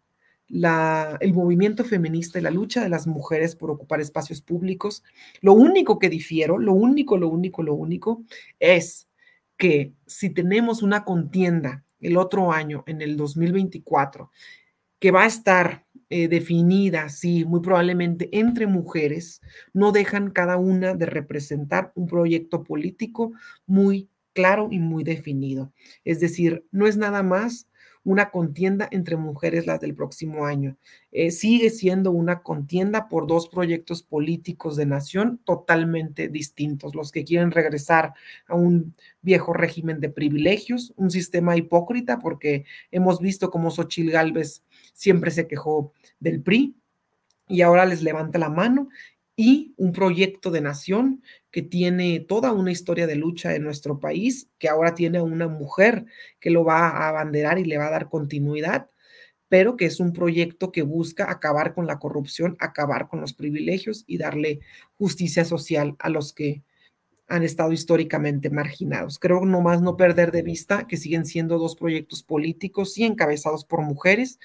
el 0.51 1.35
movimiento 1.35 1.85
feminista 1.85 2.39
y 2.39 2.43
la 2.43 2.51
lucha 2.51 2.83
de 2.83 2.89
las 2.89 3.07
mujeres 3.07 3.55
por 3.55 3.71
ocupar 3.71 4.01
espacios 4.01 4.41
públicos. 4.41 5.03
Lo 5.41 5.53
único 5.53 5.99
que 5.99 6.09
difiero, 6.09 6.59
lo 6.59 6.73
único, 6.73 7.17
lo 7.19 7.29
único, 7.29 7.63
lo 7.63 7.75
único 7.75 8.23
es 8.59 9.09
que 9.57 9.93
si 10.07 10.31
tenemos 10.31 10.83
una 10.83 11.05
contienda 11.05 11.85
el 12.01 12.17
otro 12.17 12.53
año, 12.53 12.85
en 12.87 13.03
el 13.03 13.17
2024, 13.17 14.31
que 15.01 15.11
va 15.11 15.25
a 15.25 15.27
estar 15.27 15.85
eh, 16.11 16.29
definida, 16.29 17.09
sí, 17.09 17.45
muy 17.45 17.61
probablemente 17.61 18.29
entre 18.33 18.67
mujeres, 18.67 19.43
no 19.73 19.93
dejan 19.93 20.31
cada 20.31 20.57
una 20.57 20.95
de 20.95 21.07
representar 21.07 21.93
un 21.95 22.07
proyecto 22.07 22.63
político 22.65 23.33
muy 23.67 24.09
claro 24.33 24.69
y 24.71 24.79
muy 24.79 25.05
definido. 25.05 25.73
Es 26.05 26.21
decir, 26.21 26.65
no 26.71 26.87
es 26.87 26.97
nada 26.97 27.23
más 27.23 27.69
una 28.09 28.31
contienda 28.31 28.89
entre 28.91 29.19
mujeres 29.19 29.67
las 29.67 29.81
del 29.81 29.95
próximo 29.95 30.47
año. 30.47 30.79
Eh, 31.13 31.31
sigue 31.31 31.69
siendo 31.69 32.11
una 32.11 32.41
contienda 32.43 33.07
por 33.07 33.27
dos 33.27 33.51
proyectos 33.51 34.03
políticos 34.03 34.77
de 34.77 34.87
nación 34.87 35.43
totalmente 35.45 36.29
distintos, 36.29 36.95
los 36.95 37.13
que 37.13 37.25
quieren 37.25 37.51
regresar 37.51 38.15
a 38.47 38.55
un 38.55 38.95
viejo 39.21 39.53
régimen 39.53 40.01
de 40.01 40.09
privilegios, 40.09 40.95
un 40.97 41.11
sistema 41.11 41.59
hipócrita, 41.59 42.19
porque 42.19 42.65
hemos 42.91 43.21
visto 43.21 43.51
cómo 43.51 43.71
Xochil 43.71 44.11
Gálvez 44.11 44.63
siempre 44.95 45.31
se 45.31 45.47
quejó 45.47 45.93
del 46.19 46.41
PRI 46.41 46.77
y 47.47 47.61
ahora 47.61 47.85
les 47.85 48.03
levanta 48.03 48.39
la 48.39 48.49
mano 48.49 48.89
y 49.37 49.75
un 49.77 49.93
proyecto 49.93 50.51
de 50.51 50.63
nación 50.63 51.23
que 51.51 51.63
tiene 51.63 52.21
toda 52.21 52.53
una 52.53 52.71
historia 52.71 53.07
de 53.07 53.17
lucha 53.17 53.55
en 53.55 53.65
nuestro 53.65 54.01
país, 54.01 54.49
que 54.59 54.69
ahora 54.69 54.95
tiene 54.95 55.21
una 55.21 55.49
mujer 55.49 56.05
que 56.41 56.51
lo 56.51 56.65
va 56.65 56.89
a 56.89 57.09
abanderar 57.09 57.59
y 57.59 57.65
le 57.65 57.79
va 57.79 57.89
a 57.89 57.91
dar 57.91 58.09
continuidad, 58.09 58.91
pero 59.49 59.77
que 59.77 59.87
es 59.87 59.99
un 60.01 60.13
proyecto 60.13 60.73
que 60.73 60.83
busca 60.83 61.31
acabar 61.31 61.75
con 61.75 61.87
la 61.87 61.99
corrupción, 61.99 62.57
acabar 62.61 63.09
con 63.09 63.21
los 63.21 63.33
privilegios 63.33 64.05
y 64.07 64.19
darle 64.19 64.61
justicia 64.97 65.45
social 65.45 65.97
a 65.99 66.11
los 66.11 66.33
que 66.33 66.63
han 67.29 67.43
estado 67.43 67.73
históricamente 67.73 68.51
marginados. 68.51 69.19
Creo 69.19 69.45
nomás 69.45 69.83
no 69.83 69.97
perder 69.97 70.33
de 70.33 70.43
vista 70.43 70.87
que 70.87 70.97
siguen 70.97 71.27
siendo 71.27 71.59
dos 71.59 71.77
proyectos 71.77 72.23
políticos 72.23 72.97
y 72.99 73.05
encabezados 73.05 73.65
por 73.65 73.83
mujeres, 73.83 74.39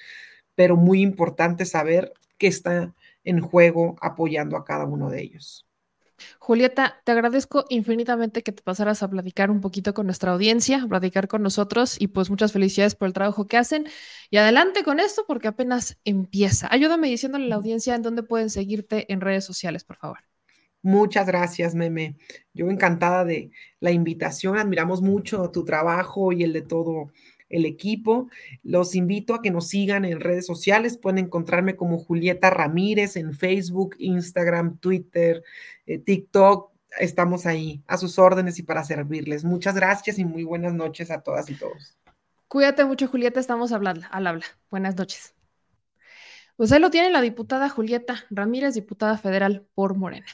pero 0.54 0.76
muy 0.76 1.00
importante 1.00 1.64
saber 1.64 2.12
que 2.38 2.46
está 2.46 2.94
en 3.24 3.40
juego 3.40 3.96
apoyando 4.00 4.56
a 4.56 4.64
cada 4.64 4.84
uno 4.84 5.10
de 5.10 5.22
ellos. 5.22 5.66
Julieta, 6.38 7.00
te 7.04 7.12
agradezco 7.12 7.64
infinitamente 7.68 8.42
que 8.42 8.52
te 8.52 8.62
pasaras 8.62 9.02
a 9.02 9.08
platicar 9.08 9.50
un 9.50 9.60
poquito 9.60 9.94
con 9.94 10.06
nuestra 10.06 10.32
audiencia, 10.32 10.82
a 10.82 10.88
platicar 10.88 11.28
con 11.28 11.42
nosotros 11.42 11.96
y 12.00 12.08
pues 12.08 12.30
muchas 12.30 12.52
felicidades 12.52 12.94
por 12.94 13.08
el 13.08 13.14
trabajo 13.14 13.46
que 13.46 13.56
hacen. 13.56 13.86
Y 14.30 14.36
adelante 14.36 14.84
con 14.84 15.00
esto 15.00 15.24
porque 15.26 15.48
apenas 15.48 15.98
empieza. 16.04 16.68
Ayúdame 16.70 17.08
diciéndole 17.08 17.46
a 17.46 17.48
la 17.48 17.56
audiencia 17.56 17.94
en 17.94 18.02
dónde 18.02 18.22
pueden 18.22 18.50
seguirte 18.50 19.12
en 19.12 19.20
redes 19.20 19.44
sociales, 19.44 19.84
por 19.84 19.96
favor. 19.96 20.18
Muchas 20.82 21.26
gracias, 21.26 21.74
Meme. 21.74 22.16
Yo 22.52 22.68
encantada 22.68 23.24
de 23.24 23.50
la 23.80 23.90
invitación. 23.90 24.58
Admiramos 24.58 25.00
mucho 25.00 25.50
tu 25.50 25.64
trabajo 25.64 26.30
y 26.30 26.42
el 26.42 26.52
de 26.52 26.60
todo 26.60 27.10
el 27.48 27.66
equipo. 27.66 28.28
Los 28.62 28.94
invito 28.94 29.34
a 29.34 29.42
que 29.42 29.50
nos 29.50 29.68
sigan 29.68 30.04
en 30.04 30.20
redes 30.20 30.46
sociales. 30.46 30.98
Pueden 30.98 31.18
encontrarme 31.18 31.76
como 31.76 31.98
Julieta 31.98 32.50
Ramírez 32.50 33.16
en 33.16 33.34
Facebook, 33.34 33.96
Instagram, 33.98 34.78
Twitter, 34.78 35.42
eh, 35.86 35.98
TikTok. 35.98 36.72
Estamos 36.98 37.46
ahí 37.46 37.82
a 37.86 37.96
sus 37.96 38.18
órdenes 38.18 38.58
y 38.58 38.62
para 38.62 38.84
servirles. 38.84 39.44
Muchas 39.44 39.74
gracias 39.74 40.18
y 40.18 40.24
muy 40.24 40.44
buenas 40.44 40.74
noches 40.74 41.10
a 41.10 41.22
todas 41.22 41.50
y 41.50 41.54
todos. 41.54 41.98
Cuídate 42.48 42.84
mucho, 42.84 43.08
Julieta. 43.08 43.40
Estamos 43.40 43.72
hablando, 43.72 44.06
al 44.10 44.26
habla. 44.26 44.44
Buenas 44.70 44.96
noches. 44.96 45.34
Pues 46.56 46.70
ahí 46.70 46.78
lo 46.78 46.90
tiene 46.90 47.10
la 47.10 47.20
diputada 47.20 47.68
Julieta 47.68 48.24
Ramírez, 48.30 48.74
diputada 48.74 49.18
federal 49.18 49.66
por 49.74 49.96
Morena. 49.96 50.26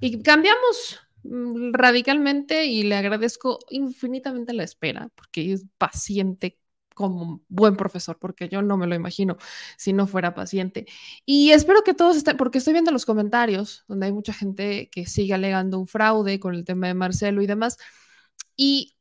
Y 0.00 0.22
cambiamos 0.22 1.05
radicalmente 1.72 2.66
y 2.66 2.82
le 2.82 2.96
agradezco 2.96 3.58
infinitamente 3.70 4.52
la 4.52 4.64
espera, 4.64 5.10
porque 5.14 5.52
es 5.52 5.66
paciente 5.78 6.58
como 6.94 7.42
buen 7.48 7.76
profesor, 7.76 8.18
porque 8.18 8.48
yo 8.48 8.62
no 8.62 8.78
me 8.78 8.86
lo 8.86 8.94
imagino 8.94 9.36
si 9.76 9.92
no 9.92 10.06
fuera 10.06 10.34
paciente. 10.34 10.86
Y 11.26 11.50
espero 11.50 11.82
que 11.84 11.94
todos 11.94 12.16
estén, 12.16 12.36
porque 12.38 12.58
estoy 12.58 12.72
viendo 12.72 12.90
los 12.90 13.06
comentarios 13.06 13.84
donde 13.86 14.06
hay 14.06 14.12
mucha 14.12 14.32
gente 14.32 14.88
que 14.90 15.06
sigue 15.06 15.34
alegando 15.34 15.78
un 15.78 15.86
fraude 15.86 16.40
con 16.40 16.54
el 16.54 16.64
tema 16.64 16.86
de 16.88 16.94
Marcelo 16.94 17.42
y 17.42 17.46
demás. 17.46 17.76
Y 18.56 18.96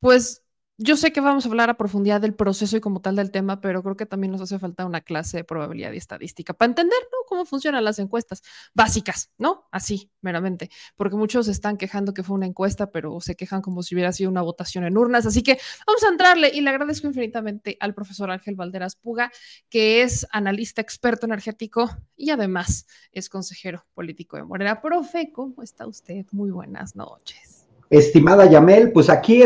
pues 0.00 0.43
yo 0.76 0.96
sé 0.96 1.12
que 1.12 1.20
vamos 1.20 1.44
a 1.44 1.48
hablar 1.48 1.70
a 1.70 1.76
profundidad 1.76 2.20
del 2.20 2.34
proceso 2.34 2.76
y 2.76 2.80
como 2.80 3.00
tal 3.00 3.14
del 3.14 3.30
tema, 3.30 3.60
pero 3.60 3.82
creo 3.82 3.96
que 3.96 4.06
también 4.06 4.32
nos 4.32 4.40
hace 4.40 4.58
falta 4.58 4.84
una 4.84 5.00
clase 5.02 5.38
de 5.38 5.44
probabilidad 5.44 5.92
y 5.92 5.98
estadística 5.98 6.52
para 6.52 6.70
entender 6.70 6.98
cómo 7.28 7.44
funcionan 7.44 7.84
las 7.84 7.98
encuestas 7.98 8.42
básicas, 8.74 9.30
¿no? 9.38 9.68
Así, 9.70 10.10
meramente, 10.20 10.70
porque 10.96 11.16
muchos 11.16 11.48
están 11.48 11.76
quejando 11.76 12.12
que 12.12 12.22
fue 12.22 12.34
una 12.34 12.46
encuesta, 12.46 12.90
pero 12.90 13.20
se 13.20 13.36
quejan 13.36 13.62
como 13.62 13.82
si 13.82 13.94
hubiera 13.94 14.12
sido 14.12 14.30
una 14.30 14.42
votación 14.42 14.84
en 14.84 14.96
urnas. 14.96 15.26
Así 15.26 15.42
que 15.42 15.58
vamos 15.86 16.02
a 16.04 16.08
entrarle 16.08 16.50
y 16.52 16.60
le 16.60 16.70
agradezco 16.70 17.06
infinitamente 17.06 17.76
al 17.80 17.94
profesor 17.94 18.30
Ángel 18.30 18.56
Valderas 18.56 18.96
Puga, 18.96 19.30
que 19.68 20.02
es 20.02 20.26
analista 20.30 20.80
experto 20.80 21.26
energético 21.26 21.88
y 22.16 22.30
además 22.30 22.86
es 23.12 23.28
consejero 23.28 23.84
político 23.94 24.36
de 24.36 24.44
Morena. 24.44 24.80
Profe, 24.80 25.30
¿cómo 25.32 25.62
está 25.62 25.86
usted? 25.86 26.26
Muy 26.32 26.50
buenas 26.50 26.96
noches. 26.96 27.53
Estimada 27.90 28.46
Yamel, 28.46 28.92
pues 28.92 29.10
aquí 29.10 29.42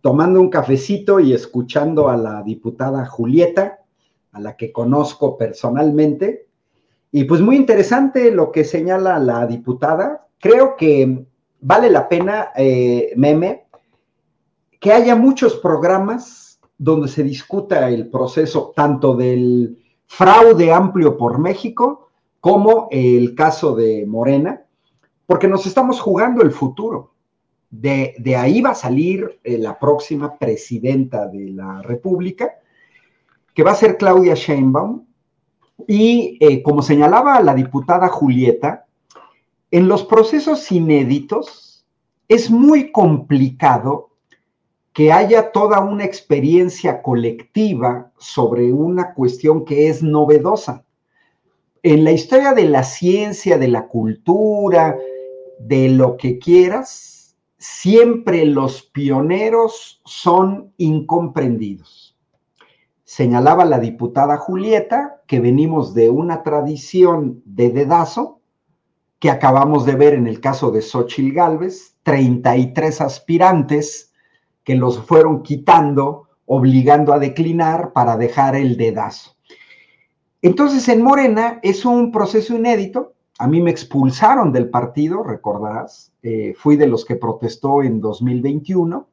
tomando 0.00 0.40
un 0.40 0.48
cafecito 0.48 1.20
y 1.20 1.32
escuchando 1.32 2.08
a 2.08 2.16
la 2.16 2.42
diputada 2.42 3.06
Julieta, 3.06 3.80
a 4.32 4.40
la 4.40 4.56
que 4.56 4.72
conozco 4.72 5.36
personalmente. 5.36 6.46
Y 7.12 7.24
pues 7.24 7.40
muy 7.40 7.56
interesante 7.56 8.30
lo 8.30 8.50
que 8.50 8.64
señala 8.64 9.18
la 9.18 9.46
diputada. 9.46 10.26
Creo 10.38 10.76
que 10.76 11.26
vale 11.60 11.90
la 11.90 12.08
pena, 12.08 12.48
eh, 12.56 13.12
meme, 13.16 13.66
que 14.80 14.92
haya 14.92 15.14
muchos 15.14 15.56
programas 15.56 16.58
donde 16.78 17.08
se 17.08 17.22
discuta 17.22 17.88
el 17.88 18.08
proceso 18.08 18.72
tanto 18.74 19.14
del 19.14 19.78
fraude 20.06 20.72
amplio 20.72 21.16
por 21.16 21.38
México 21.38 22.08
como 22.40 22.88
el 22.90 23.36
caso 23.36 23.76
de 23.76 24.04
Morena, 24.04 24.64
porque 25.26 25.46
nos 25.46 25.64
estamos 25.64 26.00
jugando 26.00 26.42
el 26.42 26.50
futuro. 26.50 27.11
De, 27.72 28.36
ahí 28.36 28.60
va 28.60 28.70
a 28.70 28.74
salir 28.74 29.40
eh, 29.42 29.56
la 29.56 29.78
próxima 29.78 30.38
presidenta 30.38 31.26
de 31.26 31.48
la 31.48 31.80
República, 31.80 32.58
que 33.54 33.62
va 33.62 33.72
a 33.72 33.76
ser 33.76 33.96
Claudia 33.96 34.34
Sheinbaum. 34.34 35.06
Y 35.88 36.36
eh, 36.40 36.62
como 36.62 36.82
señalaba 36.82 37.40
la 37.40 37.54
diputada 37.54 38.08
Julieta, 38.08 38.86
en 39.70 39.88
los 39.88 40.04
procesos 40.04 40.70
inéditos 40.70 41.86
es 42.28 42.50
muy 42.50 42.92
complicado 42.92 44.10
que 44.92 45.10
haya 45.10 45.50
toda 45.50 45.80
una 45.80 46.04
experiencia 46.04 47.00
colectiva 47.00 48.12
sobre 48.18 48.72
una 48.72 49.14
cuestión 49.14 49.64
que 49.64 49.88
es 49.88 50.02
novedosa. 50.02 50.84
En 51.82 52.04
la 52.04 52.12
historia 52.12 52.52
de 52.52 52.66
la 52.66 52.84
ciencia, 52.84 53.56
de 53.56 53.68
la 53.68 53.86
cultura, 53.88 54.96
de 55.58 55.88
lo 55.88 56.16
que 56.16 56.38
quieras, 56.38 57.11
siempre 57.62 58.44
los 58.44 58.82
pioneros 58.82 60.02
son 60.04 60.72
incomprendidos. 60.78 62.18
Señalaba 63.04 63.64
la 63.64 63.78
diputada 63.78 64.36
Julieta 64.36 65.22
que 65.28 65.38
venimos 65.38 65.94
de 65.94 66.10
una 66.10 66.42
tradición 66.42 67.40
de 67.44 67.70
dedazo 67.70 68.40
que 69.20 69.30
acabamos 69.30 69.86
de 69.86 69.94
ver 69.94 70.14
en 70.14 70.26
el 70.26 70.40
caso 70.40 70.72
de 70.72 70.82
Xochil 70.82 71.32
Gálvez, 71.32 71.94
33 72.02 73.00
aspirantes 73.00 74.12
que 74.64 74.74
los 74.74 74.98
fueron 74.98 75.44
quitando, 75.44 76.30
obligando 76.46 77.12
a 77.12 77.20
declinar 77.20 77.92
para 77.92 78.16
dejar 78.16 78.56
el 78.56 78.76
dedazo. 78.76 79.36
Entonces, 80.40 80.88
en 80.88 81.02
Morena 81.02 81.60
es 81.62 81.84
un 81.84 82.10
proceso 82.10 82.56
inédito 82.56 83.14
a 83.42 83.48
mí 83.48 83.60
me 83.60 83.72
expulsaron 83.72 84.52
del 84.52 84.70
partido, 84.70 85.24
recordarás, 85.24 86.12
eh, 86.22 86.54
fui 86.56 86.76
de 86.76 86.86
los 86.86 87.04
que 87.04 87.16
protestó 87.16 87.82
en 87.82 88.00
2021, 88.00 89.08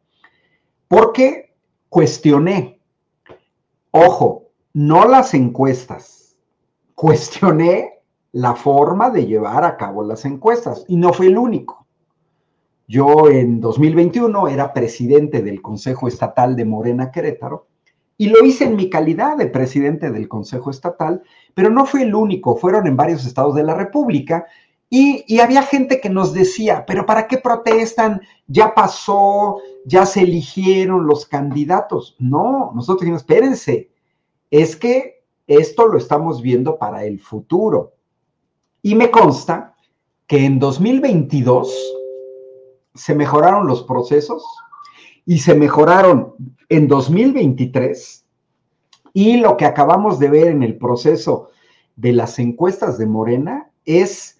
porque 0.88 1.55
cuestioné, 1.89 2.80
ojo, 3.89 4.51
no 4.73 5.07
las 5.07 5.34
encuestas, 5.34 6.38
cuestioné 6.93 8.03
la 8.32 8.53
forma 8.53 9.09
de 9.09 9.25
llevar 9.25 9.63
a 9.63 9.77
cabo 9.77 10.03
las 10.03 10.23
encuestas 10.25 10.86
y 10.88 10.97
no 10.97 11.11
fui 11.11 11.25
el 11.25 11.39
único. 11.39 11.88
Yo 12.88 13.30
en 13.30 13.59
2021 13.59 14.47
era 14.47 14.73
presidente 14.73 15.41
del 15.41 15.59
Consejo 15.59 16.07
Estatal 16.07 16.55
de 16.55 16.65
Morena 16.65 17.09
Querétaro 17.09 17.65
y 18.15 18.27
lo 18.27 18.45
hice 18.45 18.65
en 18.65 18.75
mi 18.75 18.91
calidad 18.91 19.38
de 19.38 19.47
presidente 19.47 20.11
del 20.11 20.27
Consejo 20.27 20.69
Estatal, 20.69 21.23
pero 21.60 21.72
no 21.72 21.86
fui 21.86 22.03
el 22.03 22.16
único, 22.16 22.55
fueron 22.55 22.88
en 22.88 22.95
varios 22.95 23.26
estados 23.26 23.53
de 23.53 23.64
la 23.64 23.76
República 23.76 24.45
y, 24.89 25.41
había 25.41 25.62
gente 25.62 25.99
que 25.99 26.10
nos 26.10 26.34
decía, 26.34 26.86
pero 26.88 27.05
¿para 27.05 27.28
qué 27.28 27.38
protestan? 27.38 28.22
Ya 28.47 28.74
pasó, 28.74 29.57
ya 29.84 30.05
se 30.05 30.22
eligieron 30.22 31.05
los 31.05 31.26
candidatos. 31.26 32.16
No, 32.18 32.72
nosotros 32.74 33.01
dijimos, 33.01 33.24
espérense, 33.24 33.89
es 34.49 34.78
que 34.78 35.22
esto 35.47 35.86
lo 35.86 35.97
estamos 35.97 36.41
viendo 36.41 36.78
para 36.78 37.03
el 37.03 37.20
futuro. 37.20 37.91
Y 38.82 38.95
me 38.95 39.12
consta 39.12 39.76
que 40.28 40.45
en 40.45 40.60
2022 40.60 41.76
se 42.95 43.16
mejoraron 43.16 43.68
los 43.68 43.84
procesos 43.84 44.45
y 45.26 45.39
se 45.39 45.55
mejoraron 45.55 46.36
en 46.70 46.88
2023 46.88 48.26
y 49.14 49.38
lo 49.38 49.57
que 49.57 49.66
acabamos 49.66 50.20
de 50.20 50.30
ver 50.30 50.47
en 50.47 50.64
el 50.64 50.78
proceso 50.78 51.49
de 51.95 52.14
las 52.14 52.39
encuestas 52.39 52.97
de 52.97 53.05
Morena 53.05 53.70
es 53.86 54.39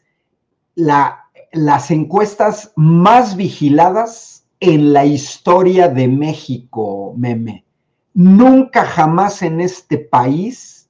la, 0.76 1.26
las 1.52 1.92
encuestas 1.92 2.72
más 2.76 3.36
vigiladas 3.36 4.46
en 4.60 4.94
la 4.94 5.06
historia 5.06 5.88
de 5.88 6.08
México, 6.08 7.14
meme. 7.18 7.66
Nunca 8.14 8.86
jamás 8.86 9.42
en 9.42 9.62
este 9.62 9.98
país 9.98 10.90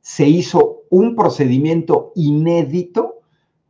se 0.00 0.28
hizo 0.28 0.82
un 0.90 1.16
procedimiento 1.16 2.12
inédito 2.14 3.20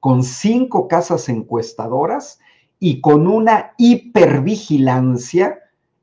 con 0.00 0.22
cinco 0.22 0.88
casas 0.88 1.28
encuestadoras 1.28 2.38
y 2.78 3.00
con 3.00 3.26
una 3.26 3.72
hipervigilancia 3.78 5.58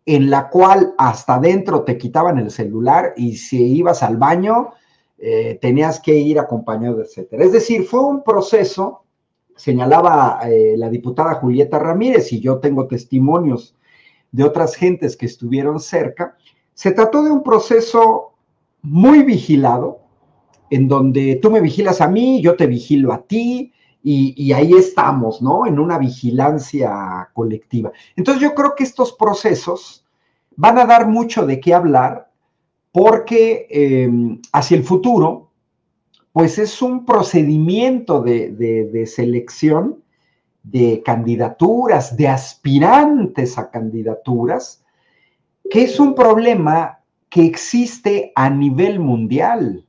en 0.06 0.30
la 0.30 0.50
cual 0.50 0.94
hasta 0.98 1.36
adentro 1.36 1.84
te 1.84 1.98
quitaban 1.98 2.38
el 2.38 2.52
celular 2.52 3.14
y 3.16 3.38
si 3.38 3.78
ibas 3.78 4.04
al 4.04 4.18
baño 4.18 4.74
eh, 5.18 5.58
tenías 5.62 6.00
que 6.02 6.16
ir 6.16 6.40
acompañado, 6.40 7.02
etcétera. 7.02 7.46
Es 7.46 7.54
decir, 7.54 7.86
fue 7.86 8.02
un 8.02 8.24
proceso, 8.24 9.04
señalaba 9.56 10.42
eh, 10.46 10.76
la 10.78 10.90
diputada 10.90 11.36
Julieta 11.36 11.80
Ramírez, 11.80 12.34
y 12.34 12.42
yo 12.42 12.60
tengo 12.60 12.88
testimonios 12.88 13.76
de 14.32 14.44
otras 14.44 14.76
gentes 14.76 15.16
que 15.16 15.28
estuvieron 15.28 15.80
cerca, 15.80 16.36
se 16.74 16.92
trató 16.92 17.24
de 17.24 17.32
un 17.32 17.44
proceso 17.44 18.34
muy 18.82 19.24
vigilado, 19.24 20.00
en 20.70 20.88
donde 20.88 21.40
tú 21.42 21.52
me 21.52 21.62
vigilas 21.62 22.02
a 22.02 22.08
mí, 22.08 22.42
yo 22.42 22.58
te 22.58 22.68
vigilo 22.68 23.14
a 23.14 23.22
ti, 23.22 23.72
y, 24.06 24.52
ahí 24.52 24.74
estamos, 24.74 25.42
¿no? 25.42 25.66
En 25.66 25.80
una 25.80 25.98
vigilancia 25.98 27.30
colectiva. 27.34 27.92
Entonces 28.18 28.44
yo 28.44 28.54
creo 28.54 28.76
que 28.76 28.84
estos 28.84 29.14
procesos 29.14 30.06
van 30.58 30.78
a 30.78 30.86
dar 30.86 31.08
mucho 31.08 31.46
de 31.46 31.62
qué 31.62 31.74
hablar 31.74 32.30
porque 32.92 33.66
em, 33.70 34.42
hacia 34.52 34.78
el 34.78 34.84
futuro, 34.84 35.52
pues 36.34 36.60
es 36.60 36.82
un 36.82 37.06
procedimiento 37.06 38.22
de, 38.22 38.52
de, 38.52 39.06
selección 39.08 40.04
de 40.64 41.02
candidaturas, 41.04 42.18
de 42.18 42.28
aspirantes 42.28 43.58
a 43.58 43.72
candidaturas, 43.72 44.84
que 45.70 45.84
es 45.84 46.00
un 46.00 46.14
problema 46.14 47.00
que 47.30 47.46
existe 47.46 48.32
a 48.36 48.50
nivel 48.50 49.00
mundial. 49.00 49.86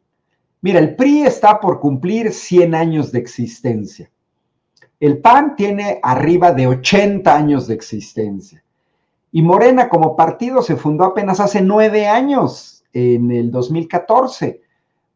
Mira, 0.65 0.79
el 0.79 0.97
PRI 0.97 1.25
está 1.25 1.61
por 1.61 1.79
cumplir 1.79 2.33
100 2.33 2.75
años 2.75 3.12
de 3.12 3.19
existencia. 3.19 4.11
El 4.99 5.19
PAN 5.19 5.57
tiene 5.57 6.01
arriba 6.03 6.53
de 6.53 6.67
80 6.67 7.37
años 7.37 7.67
de 7.67 7.75
existencia. 7.75 8.65
Y 9.31 9.43
Morena 9.43 9.91
como 9.91 10.17
partido 10.17 10.62
se 10.62 10.77
fundó 10.77 11.05
apenas 11.05 11.39
hace 11.39 11.61
nueve 11.61 12.07
años, 12.07 12.83
en 12.95 13.31
el 13.31 13.51
2014. 13.51 14.62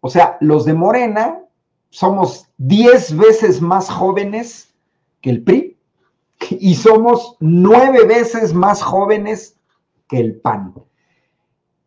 O 0.00 0.10
sea, 0.10 0.36
los 0.42 0.66
de 0.66 0.74
Morena 0.74 1.40
somos 1.88 2.50
10 2.58 3.16
veces 3.16 3.62
más 3.62 3.88
jóvenes 3.88 4.74
que 5.22 5.30
el 5.30 5.44
PRI 5.44 5.78
y 6.50 6.74
somos 6.74 7.38
nueve 7.40 8.04
veces 8.04 8.52
más 8.52 8.82
jóvenes 8.82 9.56
que 10.08 10.18
el 10.18 10.38
PAN. 10.42 10.74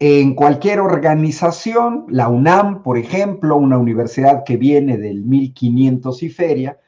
En 0.04 0.34
cualquier 0.34 0.80
organización, 0.80 2.08
la 2.10 2.28
UNAM, 2.28 2.82
por 2.82 2.98
ejemplo, 2.98 3.56
una 3.56 3.78
universidad 3.78 4.44
que 4.44 4.58
viene 4.58 4.98
del 4.98 5.24
1500 5.24 6.24
y 6.24 6.30
feria, 6.32 6.80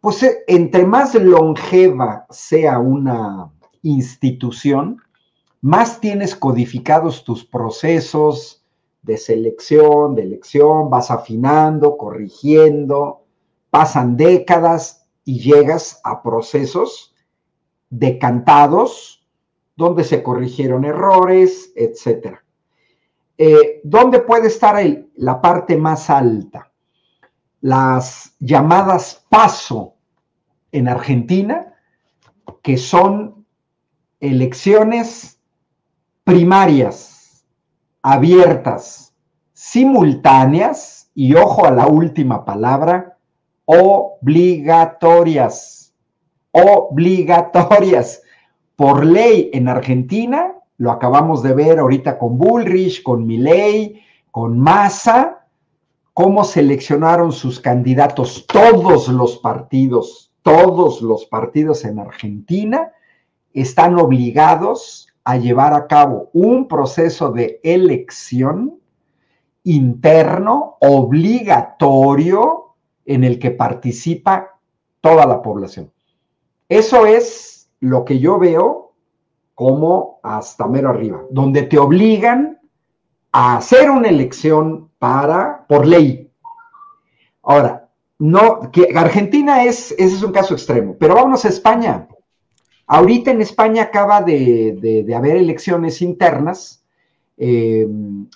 pues 0.00 0.22
eh, 0.22 0.44
entre 0.46 0.86
más 0.86 1.16
longeva 1.16 2.24
sea 2.30 2.78
una 2.78 3.50
institución, 3.82 4.98
más 5.60 5.98
tienes 5.98 6.36
codificados 6.36 7.24
tus 7.24 7.44
procesos 7.44 8.64
de 9.02 9.16
selección, 9.16 10.14
de 10.14 10.22
elección, 10.22 10.88
vas 10.88 11.10
afinando, 11.10 11.96
corrigiendo, 11.96 13.24
pasan 13.70 14.16
décadas 14.16 15.04
y 15.24 15.40
llegas 15.40 16.00
a 16.04 16.22
procesos 16.22 17.12
decantados 17.90 19.15
donde 19.76 20.04
se 20.04 20.22
corrigieron 20.22 20.84
errores, 20.84 21.72
etc. 21.76 22.38
Eh, 23.38 23.80
¿Dónde 23.84 24.20
puede 24.20 24.48
estar 24.48 24.76
la 25.16 25.40
parte 25.40 25.76
más 25.76 26.10
alta? 26.10 26.72
Las 27.60 28.34
llamadas 28.40 29.24
paso 29.28 29.94
en 30.72 30.88
Argentina, 30.88 31.74
que 32.62 32.78
son 32.78 33.46
elecciones 34.20 35.38
primarias, 36.24 37.44
abiertas, 38.02 39.14
simultáneas, 39.52 40.96
y 41.16 41.34
ojo 41.34 41.64
a 41.64 41.70
la 41.70 41.86
última 41.86 42.44
palabra, 42.44 43.16
obligatorias, 43.64 45.94
obligatorias. 46.52 48.20
Por 48.76 49.06
ley 49.06 49.50
en 49.52 49.68
Argentina, 49.68 50.54
lo 50.76 50.92
acabamos 50.92 51.42
de 51.42 51.54
ver 51.54 51.78
ahorita 51.78 52.18
con 52.18 52.36
Bullrich, 52.36 53.02
con 53.02 53.26
Milley, 53.26 54.02
con 54.30 54.58
Massa, 54.58 55.46
cómo 56.12 56.44
seleccionaron 56.44 57.32
sus 57.32 57.58
candidatos 57.58 58.46
todos 58.46 59.08
los 59.08 59.38
partidos, 59.38 60.30
todos 60.42 61.02
los 61.02 61.26
partidos 61.26 61.84
en 61.84 61.98
Argentina 61.98 62.92
están 63.52 63.98
obligados 63.98 65.08
a 65.24 65.38
llevar 65.38 65.72
a 65.72 65.86
cabo 65.86 66.28
un 66.34 66.68
proceso 66.68 67.32
de 67.32 67.58
elección 67.62 68.78
interno 69.64 70.76
obligatorio 70.80 72.74
en 73.06 73.24
el 73.24 73.38
que 73.38 73.50
participa 73.50 74.58
toda 75.00 75.26
la 75.26 75.40
población. 75.40 75.90
Eso 76.68 77.06
es 77.06 77.55
lo 77.80 78.04
que 78.04 78.18
yo 78.18 78.38
veo 78.38 78.92
como 79.54 80.20
hasta 80.22 80.66
mero 80.66 80.90
arriba, 80.90 81.22
donde 81.30 81.62
te 81.62 81.78
obligan 81.78 82.60
a 83.32 83.56
hacer 83.56 83.90
una 83.90 84.08
elección 84.08 84.90
para 84.98 85.66
por 85.66 85.86
ley. 85.86 86.30
Ahora, 87.42 87.88
no, 88.18 88.70
que 88.72 88.92
Argentina 88.94 89.64
es, 89.64 89.92
ese 89.92 90.16
es 90.16 90.22
un 90.22 90.32
caso 90.32 90.54
extremo, 90.54 90.96
pero 90.98 91.14
vámonos 91.14 91.44
a 91.44 91.48
España. 91.48 92.08
Ahorita 92.86 93.30
en 93.30 93.40
España 93.40 93.84
acaba 93.84 94.22
de, 94.22 95.04
haber 95.14 95.36
elecciones 95.36 96.00
internas 96.02 96.84
eh, 97.36 97.86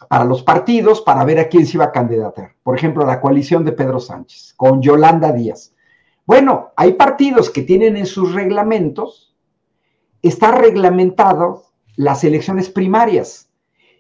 para 0.09 0.25
los 0.25 0.43
partidos 0.43 1.01
para 1.01 1.25
ver 1.25 1.39
a 1.39 1.49
quién 1.49 1.67
se 1.67 1.77
iba 1.77 1.87
a 1.87 1.93
candidatar. 1.93 2.53
Por 2.63 2.77
ejemplo, 2.77 3.07
la 3.07 3.21
coalición 3.21 3.65
de 3.65 3.73
Pedro 3.73 4.01
Sánchez 4.01 4.55
con 4.57 4.83
Yolanda 4.83 5.33
Díaz. 5.33 5.73
Bueno, 6.27 6.73
hay 6.77 6.93
partidos 6.93 7.51
que 7.51 7.63
tienen 7.63 7.97
en 7.97 8.07
sus 8.07 8.35
reglamentos, 8.35 9.30
está 10.23 10.53
reglamentado 10.53 11.65
las 11.97 12.25
elecciones 12.25 12.69
primarias. 12.69 13.49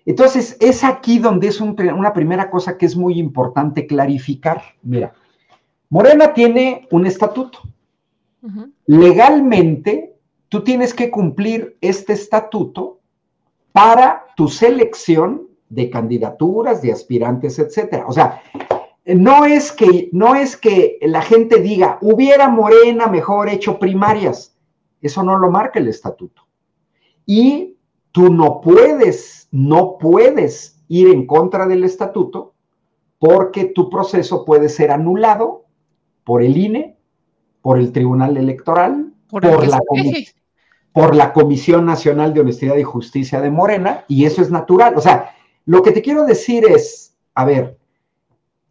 Entonces, 0.07 0.57
es 0.61 0.83
aquí 0.83 1.18
donde 1.18 1.49
es 1.49 1.61
una 1.61 2.12
primera 2.12 2.51
cosa 2.51 2.79
que 2.79 2.87
es 2.87 2.97
muy 2.97 3.18
importante 3.18 3.87
clarificar. 3.87 4.62
Mira, 4.83 5.12
Morena 5.89 6.33
tiene 6.33 6.89
un 6.91 7.07
estatuto. 7.07 7.61
Legalmente, 8.87 10.16
tú 10.49 10.64
tienes 10.64 10.95
que 10.95 11.11
cumplir 11.11 11.77
este 11.81 12.14
estatuto 12.14 13.01
para 13.73 14.27
tu 14.37 14.49
selección 14.49 15.49
de 15.68 15.91
candidaturas, 15.91 16.83
de 16.83 16.93
aspirantes, 16.93 17.59
etcétera. 17.59 18.07
O 18.07 18.12
sea, 18.12 18.43
no 19.05 19.45
es 19.45 19.73
que 19.73 20.09
no 20.12 20.35
es 20.35 20.57
que 20.57 20.99
la 21.03 21.23
gente 21.23 21.61
diga, 21.61 21.99
hubiera 22.01 22.49
Morena 22.49 23.07
mejor 23.07 23.49
hecho 23.49 23.79
primarias. 23.79 24.57
Eso 25.01 25.23
no 25.23 25.39
lo 25.39 25.51
marca 25.51 25.79
el 25.79 25.89
estatuto. 25.89 26.43
Y 27.27 27.77
tú 28.13 28.33
no 28.33 28.61
puedes, 28.61 29.49
no 29.51 29.99
puedes 29.99 30.83
ir 30.89 31.09
en 31.09 31.27
contra 31.27 31.67
del 31.67 31.85
estatuto 31.85 32.55
porque 33.19 33.67
tu 33.67 33.91
proceso 33.91 34.45
puede 34.45 34.69
ser 34.69 34.91
anulado 34.91 35.67
por 36.25 36.43
el 36.43 36.57
INE, 36.57 36.97
por 37.61 37.79
el 37.79 37.93
Tribunal 37.93 38.37
Electoral, 38.37 39.13
por, 39.29 39.45
la, 39.45 39.81
por 40.93 41.15
la 41.15 41.33
Comisión 41.33 41.85
Nacional 41.85 42.35
de 42.35 42.41
Honestidad 42.41 42.77
y 42.77 42.83
Justicia 42.83 43.41
de 43.41 43.51
Morena, 43.51 44.05
y 44.09 44.25
eso 44.25 44.43
es 44.43 44.51
natural. 44.51 44.97
O 44.97 45.01
sea, 45.01 45.35
lo 45.67 45.83
que 45.83 45.93
te 45.93 46.03
quiero 46.03 46.25
decir 46.25 46.65
es, 46.65 47.17
a 47.35 47.45
ver, 47.45 47.79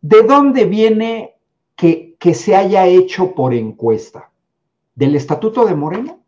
¿de 0.01 0.23
dónde 0.23 0.65
viene 0.65 1.35
que, 1.75 2.15
que 2.19 2.33
se 2.33 2.55
haya 2.55 2.85
hecho 2.87 3.33
por 3.35 3.53
encuesta? 3.53 4.31
¿Del 4.95 5.15
Estatuto 5.15 5.65
de 5.65 5.75
Morena? 5.75 6.18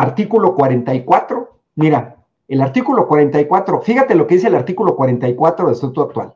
Artículo 0.00 0.54
44. 0.54 1.58
Mira, 1.74 2.16
el 2.48 2.62
artículo 2.62 3.06
44, 3.06 3.82
fíjate 3.82 4.14
lo 4.14 4.26
que 4.26 4.36
dice 4.36 4.48
el 4.48 4.54
artículo 4.54 4.96
44 4.96 5.66
del 5.66 5.74
Estatuto 5.74 6.00
actual. 6.00 6.34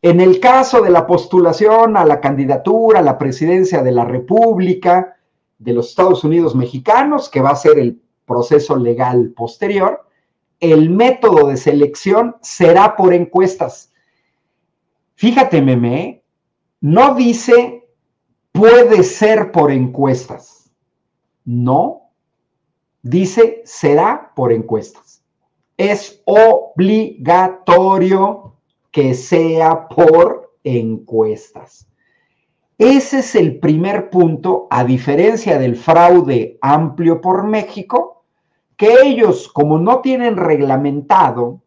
En 0.00 0.20
el 0.20 0.38
caso 0.38 0.80
de 0.80 0.90
la 0.90 1.04
postulación 1.04 1.96
a 1.96 2.04
la 2.04 2.20
candidatura 2.20 3.00
a 3.00 3.02
la 3.02 3.18
presidencia 3.18 3.82
de 3.82 3.90
la 3.90 4.04
República, 4.04 5.16
de 5.58 5.72
los 5.72 5.88
Estados 5.88 6.22
Unidos 6.22 6.54
mexicanos, 6.54 7.28
que 7.28 7.40
va 7.40 7.50
a 7.50 7.56
ser 7.56 7.80
el 7.80 8.00
proceso 8.24 8.76
legal 8.76 9.32
posterior, 9.36 10.06
el 10.60 10.88
método 10.88 11.48
de 11.48 11.56
selección 11.56 12.36
será 12.40 12.94
por 12.94 13.12
encuestas. 13.12 13.92
Fíjate, 15.16 15.60
meme, 15.60 16.22
no 16.80 17.16
dice 17.16 17.88
puede 18.52 19.02
ser 19.02 19.50
por 19.50 19.72
encuestas. 19.72 20.70
No, 21.44 22.01
dice 23.02 23.62
será 23.64 24.32
por 24.34 24.52
encuestas. 24.52 25.22
Es 25.76 26.22
obligatorio 26.24 27.62
que 28.90 29.14
sea 29.14 29.88
por 29.88 30.52
encuestas. 30.64 31.88
Ese 32.78 33.18
es 33.20 33.34
el 33.34 33.58
primer 33.58 34.10
punto, 34.10 34.66
a 34.70 34.84
diferencia 34.84 35.58
del 35.58 35.76
fraude 35.76 36.58
amplio 36.60 37.20
por 37.20 37.44
México, 37.44 38.24
que 38.76 38.94
ellos, 39.04 39.48
como 39.48 39.78
no 39.78 40.00
tienen 40.00 40.36
reglamentado 40.36 41.62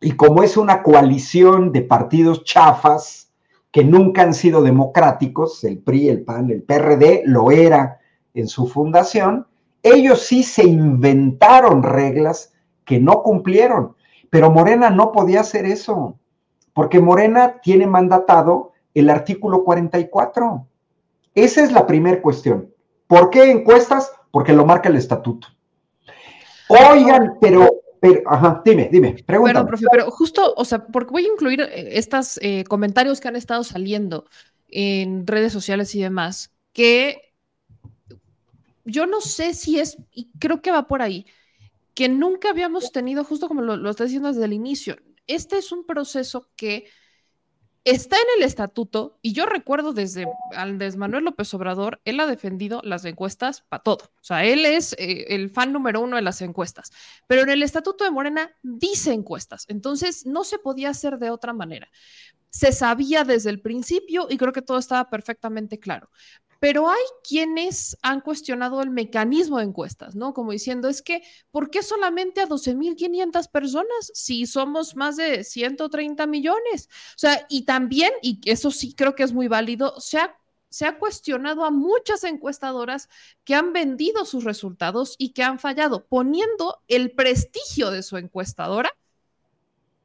y 0.00 0.12
como 0.12 0.42
es 0.42 0.56
una 0.56 0.82
coalición 0.82 1.72
de 1.72 1.82
partidos 1.82 2.42
chafas 2.44 3.30
que 3.70 3.84
nunca 3.84 4.22
han 4.22 4.34
sido 4.34 4.62
democráticos, 4.62 5.62
el 5.64 5.78
PRI, 5.78 6.08
el 6.08 6.24
PAN, 6.24 6.50
el 6.50 6.62
PRD 6.62 7.22
lo 7.26 7.52
era 7.52 8.00
en 8.34 8.48
su 8.48 8.66
fundación, 8.66 9.46
ellos 9.82 10.22
sí 10.22 10.42
se 10.42 10.64
inventaron 10.64 11.82
reglas 11.82 12.52
que 12.84 12.98
no 12.98 13.22
cumplieron, 13.22 13.94
pero 14.30 14.50
Morena 14.50 14.90
no 14.90 15.12
podía 15.12 15.40
hacer 15.40 15.64
eso, 15.64 16.18
porque 16.72 17.00
Morena 17.00 17.60
tiene 17.62 17.86
mandatado 17.86 18.72
el 18.94 19.10
artículo 19.10 19.64
44. 19.64 20.66
Esa 21.34 21.64
es 21.64 21.72
la 21.72 21.86
primera 21.86 22.20
cuestión. 22.20 22.72
¿Por 23.06 23.30
qué 23.30 23.50
encuestas? 23.50 24.12
Porque 24.30 24.52
lo 24.52 24.64
marca 24.64 24.88
el 24.88 24.96
estatuto. 24.96 25.48
Oigan, 26.68 27.36
pero, 27.40 27.68
ajá, 28.26 28.62
dime, 28.64 28.88
dime, 28.90 29.16
pregúntame. 29.26 29.40
Bueno, 29.40 29.66
profe, 29.66 29.84
pero 29.90 30.10
justo, 30.10 30.54
o 30.56 30.64
sea, 30.64 30.86
porque 30.86 31.10
voy 31.10 31.24
a 31.24 31.32
incluir 31.32 31.60
eh, 31.62 31.98
estos 31.98 32.38
eh, 32.42 32.64
comentarios 32.64 33.20
que 33.20 33.28
han 33.28 33.36
estado 33.36 33.64
saliendo 33.64 34.26
en 34.68 35.26
redes 35.26 35.52
sociales 35.52 35.94
y 35.96 36.00
demás, 36.00 36.52
que 36.72 37.29
yo 38.84 39.06
no 39.06 39.20
sé 39.20 39.54
si 39.54 39.78
es, 39.78 39.98
y 40.12 40.30
creo 40.38 40.62
que 40.62 40.72
va 40.72 40.86
por 40.86 41.02
ahí, 41.02 41.26
que 41.94 42.08
nunca 42.08 42.50
habíamos 42.50 42.92
tenido, 42.92 43.24
justo 43.24 43.48
como 43.48 43.62
lo, 43.62 43.76
lo 43.76 43.90
está 43.90 44.04
diciendo 44.04 44.28
desde 44.28 44.44
el 44.44 44.52
inicio, 44.52 44.96
este 45.26 45.58
es 45.58 45.72
un 45.72 45.84
proceso 45.84 46.48
que 46.56 46.86
está 47.84 48.16
en 48.16 48.22
el 48.38 48.44
estatuto 48.44 49.18
y 49.22 49.32
yo 49.32 49.46
recuerdo 49.46 49.92
desde 49.92 50.26
Andrés 50.54 50.96
Manuel 50.96 51.24
López 51.24 51.52
Obrador, 51.54 52.00
él 52.04 52.20
ha 52.20 52.26
defendido 52.26 52.80
las 52.84 53.04
encuestas 53.04 53.62
para 53.62 53.82
todo. 53.82 54.04
O 54.16 54.24
sea, 54.24 54.44
él 54.44 54.66
es 54.66 54.94
eh, 54.98 55.26
el 55.34 55.50
fan 55.50 55.72
número 55.72 56.00
uno 56.00 56.16
de 56.16 56.22
las 56.22 56.42
encuestas. 56.42 56.90
Pero 57.26 57.42
en 57.42 57.50
el 57.50 57.62
estatuto 57.62 58.04
de 58.04 58.10
Morena 58.10 58.50
dice 58.62 59.12
encuestas. 59.12 59.64
Entonces 59.68 60.26
no 60.26 60.44
se 60.44 60.58
podía 60.58 60.90
hacer 60.90 61.18
de 61.18 61.30
otra 61.30 61.52
manera. 61.52 61.88
Se 62.50 62.72
sabía 62.72 63.24
desde 63.24 63.50
el 63.50 63.60
principio 63.60 64.26
y 64.28 64.36
creo 64.36 64.52
que 64.52 64.62
todo 64.62 64.78
estaba 64.78 65.08
perfectamente 65.08 65.78
claro 65.78 66.10
pero 66.60 66.90
hay 66.90 67.02
quienes 67.26 67.96
han 68.02 68.20
cuestionado 68.20 68.82
el 68.82 68.90
mecanismo 68.90 69.58
de 69.58 69.64
encuestas, 69.64 70.14
¿no? 70.14 70.34
Como 70.34 70.52
diciendo, 70.52 70.88
es 70.88 71.00
que, 71.00 71.22
¿por 71.50 71.70
qué 71.70 71.82
solamente 71.82 72.42
a 72.42 72.46
12.500 72.46 73.48
personas 73.48 74.12
si 74.12 74.46
somos 74.46 74.94
más 74.94 75.16
de 75.16 75.42
130 75.42 76.26
millones? 76.26 76.88
O 77.16 77.18
sea, 77.18 77.46
y 77.48 77.64
también, 77.64 78.12
y 78.20 78.40
eso 78.44 78.70
sí 78.70 78.92
creo 78.94 79.14
que 79.14 79.22
es 79.22 79.32
muy 79.32 79.48
válido, 79.48 79.98
se 79.98 80.18
ha, 80.18 80.36
se 80.68 80.84
ha 80.84 80.98
cuestionado 80.98 81.64
a 81.64 81.70
muchas 81.70 82.24
encuestadoras 82.24 83.08
que 83.44 83.54
han 83.54 83.72
vendido 83.72 84.26
sus 84.26 84.44
resultados 84.44 85.14
y 85.16 85.30
que 85.32 85.42
han 85.42 85.58
fallado, 85.58 86.06
poniendo 86.06 86.82
el 86.88 87.12
prestigio 87.12 87.90
de 87.90 88.02
su 88.02 88.18
encuestadora 88.18 88.90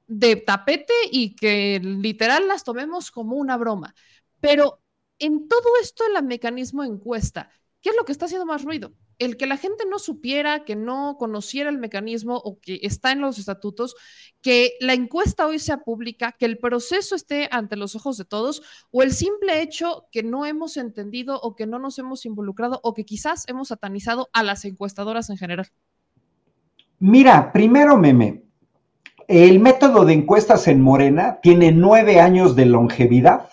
de 0.08 0.38
tapete 0.38 0.94
y 1.12 1.36
que 1.36 1.82
literal 1.84 2.48
las 2.48 2.64
tomemos 2.64 3.12
como 3.12 3.36
una 3.36 3.58
broma. 3.58 3.94
Pero 4.40 4.80
en 5.20 5.48
todo 5.48 5.68
esto 5.82 6.04
el 6.06 6.24
mecanismo 6.26 6.84
encuesta, 6.84 7.50
¿qué 7.82 7.90
es 7.90 7.96
lo 7.96 8.06
que 8.06 8.12
está 8.12 8.26
haciendo 8.26 8.46
más 8.46 8.64
ruido? 8.64 8.94
El 9.18 9.38
que 9.38 9.46
la 9.46 9.58
gente 9.58 9.86
no 9.90 10.00
supiera, 10.00 10.66
que 10.66 10.76
no 10.76 11.16
conociera 11.18 11.70
el 11.70 11.78
mecanismo 11.78 12.36
o 12.36 12.60
que 12.60 12.80
está 12.82 13.12
en 13.12 13.22
los 13.22 13.38
estatutos, 13.38 13.96
que 14.42 14.74
la 14.82 14.94
encuesta 14.94 15.46
hoy 15.46 15.60
sea 15.60 15.84
pública, 15.84 16.34
que 16.38 16.46
el 16.46 16.58
proceso 16.58 17.16
esté 17.16 17.48
ante 17.52 17.78
los 17.78 17.96
ojos 17.96 18.18
de 18.18 18.26
todos, 18.26 18.62
o 18.92 19.04
el 19.04 19.14
simple 19.14 19.62
hecho 19.62 20.08
que 20.12 20.24
no 20.24 20.46
hemos 20.46 20.78
entendido 20.78 21.40
o 21.40 21.56
que 21.56 21.68
no 21.68 21.80
nos 21.80 21.98
hemos 22.00 22.26
involucrado 22.26 22.82
o 22.84 22.94
que 22.94 23.06
quizás 23.06 23.48
hemos 23.48 23.70
satanizado 23.70 24.30
a 24.34 24.44
las 24.44 24.66
encuestadoras 24.66 25.30
en 25.30 25.38
general. 25.38 25.68
Mira, 27.00 27.52
primero, 27.54 27.98
meme, 27.98 28.44
el 29.28 29.60
método 29.60 30.06
de 30.06 30.14
encuestas 30.14 30.68
en 30.68 30.82
Morena 30.82 31.40
tiene 31.42 31.72
nueve 31.72 32.20
años 32.20 32.56
de 32.56 32.66
longevidad 32.66 33.50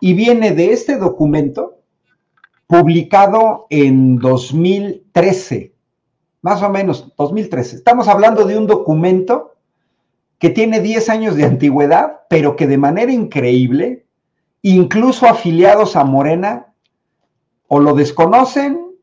y 0.00 0.14
viene 0.14 0.52
de 0.52 0.72
este 0.72 0.96
documento 0.96 1.78
publicado 2.66 3.66
en 3.68 4.16
2013, 4.16 5.74
más 6.42 6.62
o 6.62 6.70
menos 6.70 7.12
2013. 7.16 7.76
Estamos 7.76 8.08
hablando 8.08 8.44
de 8.44 8.56
un 8.56 8.66
documento 8.66 9.56
que 10.38 10.50
tiene 10.50 10.80
10 10.80 11.08
años 11.10 11.36
de 11.36 11.44
antigüedad, 11.44 12.20
pero 12.28 12.56
que 12.56 12.66
de 12.66 12.78
manera 12.78 13.12
increíble, 13.12 14.06
incluso 14.62 15.26
afiliados 15.26 15.96
a 15.96 16.04
Morena, 16.04 16.68
o 17.68 17.78
lo 17.78 17.94
desconocen 17.94 18.96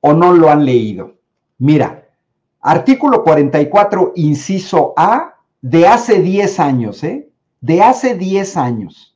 o 0.00 0.12
no 0.12 0.32
lo 0.32 0.50
han 0.50 0.64
leído. 0.64 1.14
Mira, 1.58 2.08
artículo 2.60 3.22
44, 3.22 4.12
inciso 4.16 4.94
A, 4.96 5.36
de 5.60 5.86
hace 5.86 6.20
10 6.20 6.58
años, 6.58 7.04
¿eh? 7.04 7.28
De 7.60 7.82
hace 7.82 8.16
10 8.16 8.56
años. 8.56 9.11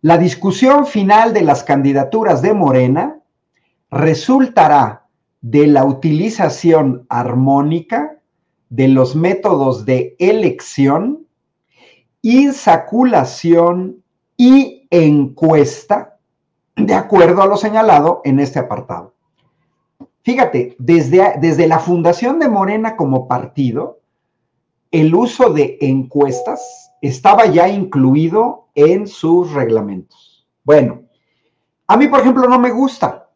La 0.00 0.16
discusión 0.16 0.86
final 0.86 1.32
de 1.32 1.42
las 1.42 1.64
candidaturas 1.64 2.40
de 2.40 2.54
Morena 2.54 3.18
resultará 3.90 5.08
de 5.40 5.66
la 5.66 5.84
utilización 5.84 7.04
armónica 7.08 8.20
de 8.68 8.86
los 8.86 9.16
métodos 9.16 9.84
de 9.84 10.14
elección, 10.20 11.26
insaculación 12.22 14.04
y 14.36 14.86
encuesta, 14.90 16.18
de 16.76 16.94
acuerdo 16.94 17.42
a 17.42 17.46
lo 17.46 17.56
señalado 17.56 18.20
en 18.22 18.38
este 18.38 18.60
apartado. 18.60 19.14
Fíjate, 20.22 20.76
desde, 20.78 21.38
desde 21.40 21.66
la 21.66 21.80
fundación 21.80 22.38
de 22.38 22.48
Morena 22.48 22.94
como 22.94 23.26
partido, 23.26 23.98
el 24.92 25.12
uso 25.12 25.50
de 25.50 25.76
encuestas 25.80 26.92
estaba 27.02 27.46
ya 27.46 27.68
incluido 27.68 28.67
en 28.78 29.08
sus 29.08 29.52
reglamentos. 29.52 30.46
Bueno, 30.62 31.02
a 31.88 31.96
mí, 31.96 32.06
por 32.06 32.20
ejemplo, 32.20 32.46
no 32.48 32.60
me 32.60 32.70
gusta. 32.70 33.28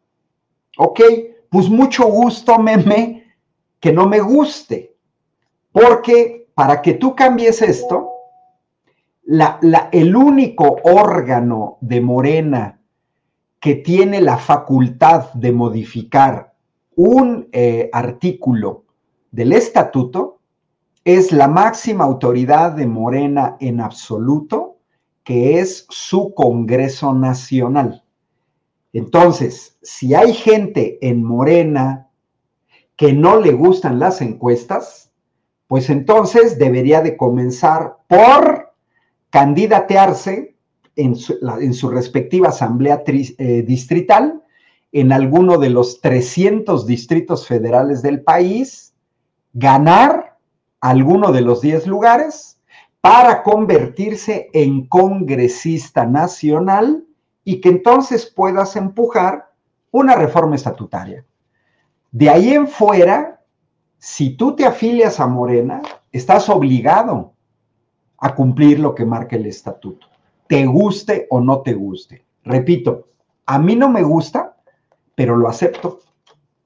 Ok, 0.77 1.01
pues 1.49 1.69
mucho 1.69 2.05
gusto, 2.05 2.57
meme, 2.59 3.35
que 3.79 3.91
no 3.91 4.07
me 4.07 4.21
guste. 4.21 4.95
Porque 5.71 6.47
para 6.55 6.81
que 6.81 6.93
tú 6.93 7.13
cambies 7.13 7.61
esto, 7.61 8.11
el 9.91 10.15
único 10.15 10.77
órgano 10.83 11.77
de 11.81 11.99
Morena 11.99 12.79
que 13.59 13.75
tiene 13.75 14.21
la 14.21 14.37
facultad 14.37 15.33
de 15.33 15.51
modificar 15.51 16.53
un 16.95 17.49
eh, 17.51 17.89
artículo 17.91 18.85
del 19.31 19.51
estatuto 19.51 20.39
es 21.03 21.33
la 21.33 21.49
máxima 21.49 22.05
autoridad 22.05 22.71
de 22.71 22.87
Morena 22.87 23.57
en 23.59 23.81
absoluto, 23.81 24.72
que 25.23 25.59
es 25.59 25.85
su 25.89 26.33
Congreso 26.33 27.13
Nacional. 27.13 28.03
Entonces, 28.91 29.77
si 29.81 30.13
hay 30.13 30.33
gente 30.33 30.99
en 31.01 31.23
Morena 31.23 32.09
que 32.95 33.13
no 33.13 33.39
le 33.39 33.53
gustan 33.53 33.99
las 33.99 34.21
encuestas, 34.21 35.11
pues 35.67 35.89
entonces 35.89 36.59
debería 36.59 37.01
de 37.01 37.17
comenzar 37.17 37.97
por 38.07 38.73
candidatearse 39.29 40.55
en 40.95 41.15
su, 41.15 41.89
respectiva 41.89 42.49
asamblea 42.49 43.03
eh, 43.07 43.63
distrital 43.65 44.43
en 44.91 45.11
alguno 45.11 45.57
de 45.57 45.71
los 45.71 46.01
300 46.01 46.85
distritos 46.85 47.47
federales 47.47 48.03
del 48.03 48.21
país, 48.21 48.93
ganar 49.53 50.37
alguno 50.81 51.31
de 51.31 51.41
los 51.41 51.61
10 51.61 51.87
lugares 51.87 52.52
para 53.03 53.43
convertirse 53.43 54.49
en 54.53 54.87
congresista 54.87 56.05
nacional 56.05 57.05
y 57.43 57.59
que 57.59 57.67
entonces 57.67 58.25
puedas 58.33 58.77
empujar 58.77 59.51
una 59.91 60.15
reforma 60.15 60.55
estatutaria. 60.55 61.25
De 62.13 62.29
ahí 62.29 62.53
en 62.53 62.65
fuera, 62.65 63.41
si 63.97 64.37
tú 64.37 64.55
te 64.55 64.65
afilias 64.65 65.19
a 65.19 65.27
Morena, 65.27 65.81
estás 66.13 66.47
obligado 66.47 67.33
a 68.19 68.33
cumplir 68.33 68.79
lo 68.79 68.95
que 68.95 69.03
marca 69.03 69.35
el 69.35 69.47
estatuto, 69.47 70.07
te 70.47 70.65
guste 70.65 71.27
o 71.29 71.41
no 71.41 71.59
te 71.59 71.73
guste. 71.73 72.23
Repito, 72.45 73.09
a 73.45 73.59
mí 73.59 73.75
no 73.75 73.89
me 73.89 74.01
gusta, 74.01 74.55
pero 75.13 75.35
lo 75.35 75.49
acepto, 75.49 75.99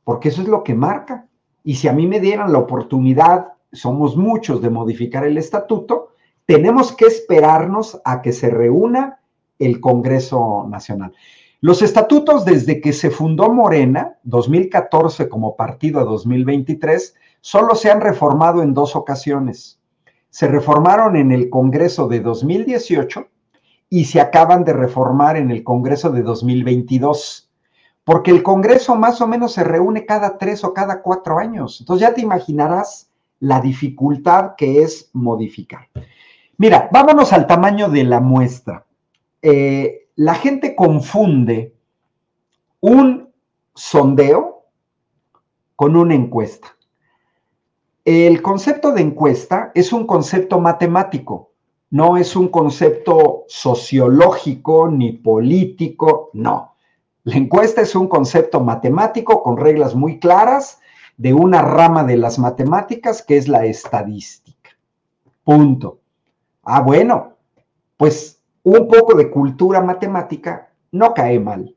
porque 0.03 0.29
eso 0.29 0.43
es 0.43 0.47
lo 0.47 0.63
que 0.63 0.75
marca. 0.75 1.25
Y 1.63 1.77
si 1.77 1.87
a 1.87 1.93
mí 1.93 2.05
me 2.05 2.19
dieran 2.19 2.51
la 2.51 2.59
oportunidad, 2.59 3.53
somos 3.71 4.15
muchos, 4.15 4.61
de 4.61 4.69
modificar 4.69 5.25
el 5.25 5.39
estatuto, 5.39 6.11
tenemos 6.47 6.95
que 6.95 7.05
esperarnos 7.05 8.01
a 8.05 8.21
que 8.21 8.31
se 8.31 8.49
reúna 8.49 9.19
el 9.59 9.81
Congreso 9.81 10.65
Nacional. 10.67 11.13
Los 11.59 11.81
estatutos 11.81 12.45
desde 12.45 12.79
que 12.79 12.93
se 12.93 13.11
fundó 13.11 13.51
Morena, 13.51 14.17
2014 14.23 15.27
como 15.27 15.57
partido 15.57 15.99
a 15.99 16.05
2023, 16.05 17.15
solo 17.41 17.75
se 17.75 17.91
han 17.91 17.99
reformado 17.99 18.63
en 18.63 18.73
dos 18.73 18.95
ocasiones. 18.95 19.79
Se 20.29 20.47
reformaron 20.47 21.17
en 21.17 21.33
el 21.33 21.49
Congreso 21.49 22.07
de 22.07 22.21
2018 22.21 23.27
y 23.89 24.05
se 24.05 24.21
acaban 24.21 24.63
de 24.63 24.73
reformar 24.73 25.35
en 25.35 25.51
el 25.51 25.65
Congreso 25.65 26.11
de 26.11 26.21
2022, 26.21 27.49
porque 28.05 28.31
el 28.31 28.41
Congreso 28.41 28.95
más 28.95 29.19
o 29.19 29.27
menos 29.27 29.51
se 29.51 29.65
reúne 29.65 30.05
cada 30.05 30.37
tres 30.37 30.63
o 30.63 30.73
cada 30.73 31.01
cuatro 31.01 31.39
años. 31.39 31.81
Entonces 31.81 32.07
ya 32.07 32.13
te 32.13 32.21
imaginarás 32.21 33.09
la 33.39 33.59
dificultad 33.59 34.55
que 34.55 34.83
es 34.83 35.09
modificar. 35.11 35.89
Mira, 36.59 36.89
vámonos 36.91 37.33
al 37.33 37.45
tamaño 37.45 37.87
de 37.89 38.03
la 38.03 38.19
muestra. 38.19 38.85
Eh, 39.43 40.07
la 40.15 40.33
gente 40.33 40.75
confunde 40.75 41.75
un 42.79 43.29
sondeo 43.75 44.63
con 45.75 45.95
una 45.95 46.15
encuesta. 46.15 46.75
El 48.03 48.41
concepto 48.41 48.91
de 48.91 49.01
encuesta 49.01 49.71
es 49.75 49.93
un 49.93 50.07
concepto 50.07 50.59
matemático, 50.59 51.51
no 51.91 52.17
es 52.17 52.35
un 52.35 52.47
concepto 52.47 53.43
sociológico 53.47 54.89
ni 54.89 55.11
político, 55.11 56.31
no. 56.33 56.73
La 57.23 57.35
encuesta 57.35 57.81
es 57.81 57.93
un 57.95 58.07
concepto 58.07 58.61
matemático 58.61 59.43
con 59.43 59.57
reglas 59.57 59.93
muy 59.93 60.19
claras 60.19 60.79
de 61.17 61.33
una 61.33 61.61
rama 61.61 62.03
de 62.03 62.17
las 62.17 62.39
matemáticas 62.39 63.21
que 63.21 63.37
es 63.37 63.47
la 63.47 63.65
estadística. 63.65 64.71
Punto. 65.43 65.99
Ah, 66.69 66.81
bueno, 66.81 67.37
pues 67.95 68.43
un 68.61 68.89
poco 68.89 69.15
de 69.15 69.31
cultura 69.31 69.79
matemática 69.79 70.69
no 70.91 71.13
cae 71.13 71.39
mal. 71.39 71.73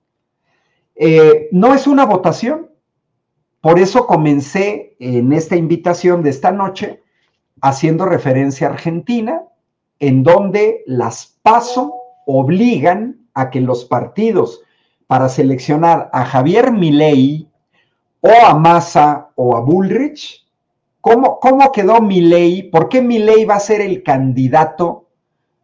Eh, 0.97 1.49
no 1.53 1.75
es 1.75 1.87
una 1.87 2.05
votación. 2.05 2.69
Por 3.61 3.79
eso 3.79 4.05
comencé 4.09 4.97
en 4.99 5.33
esta 5.33 5.55
invitación 5.55 6.25
de 6.25 6.31
esta 6.31 6.51
noche 6.51 7.05
haciendo 7.63 8.05
referencia 8.05 8.67
a 8.67 8.73
Argentina, 8.73 9.45
en 10.01 10.25
donde 10.25 10.83
las 10.87 11.39
PASO 11.43 11.95
obligan 12.27 13.29
a 13.35 13.51
que 13.51 13.61
los 13.61 13.85
partidos 13.85 14.61
para 15.07 15.29
seleccionar 15.29 16.11
a 16.13 16.25
Javier 16.25 16.73
Milei 16.73 17.49
o 18.23 18.33
a 18.45 18.55
Massa 18.55 19.31
o 19.37 19.57
a 19.57 19.61
Bullrich, 19.61 20.50
¿cómo, 21.01 21.39
cómo 21.41 21.73
quedó 21.73 22.01
Milei? 22.01 22.71
¿Por 22.71 22.89
qué 22.89 23.03
Milei 23.03 23.45
va 23.45 23.57
a 23.57 23.61
ser 23.61 23.81
el 23.81 24.03
candidato 24.03 25.09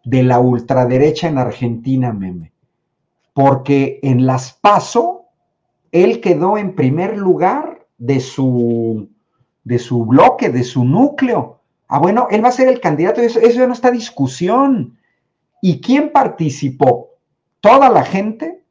de 0.04 0.22
la 0.22 0.40
ultraderecha 0.40 1.28
en 1.28 1.38
Argentina, 1.38 2.12
meme? 2.12 2.52
Porque 3.34 4.00
en 4.02 4.26
las 4.26 4.52
PASO 4.52 5.26
él 5.92 6.20
quedó 6.20 6.58
en 6.58 6.74
primer 6.74 7.16
lugar 7.16 7.86
de 7.98 8.20
su, 8.20 9.08
de 9.64 9.78
su 9.78 10.04
bloque, 10.04 10.50
de 10.50 10.64
su 10.64 10.84
núcleo. 10.84 11.60
Ah, 11.88 11.98
bueno, 11.98 12.28
él 12.30 12.44
va 12.44 12.48
a 12.48 12.52
ser 12.52 12.68
el 12.68 12.80
candidato, 12.80 13.20
eso, 13.20 13.38
eso 13.38 13.58
ya 13.60 13.66
no 13.66 13.72
está 13.72 13.90
discusión. 13.90 14.98
¿Y 15.62 15.80
quién 15.80 16.12
participó? 16.12 17.10
Toda 17.60 17.88
la 17.88 18.04
gente, 18.04 18.62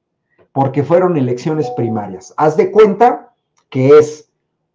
porque 0.51 0.83
fueron 0.83 1.17
elecciones 1.17 1.69
primarias. 1.71 2.33
Haz 2.37 2.57
de 2.57 2.71
cuenta 2.71 3.33
que 3.69 3.97
es 3.97 4.24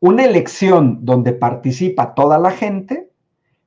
una 0.01 0.25
elección 0.25 1.05
donde 1.05 1.33
participa 1.33 2.15
toda 2.15 2.39
la 2.39 2.51
gente, 2.51 3.11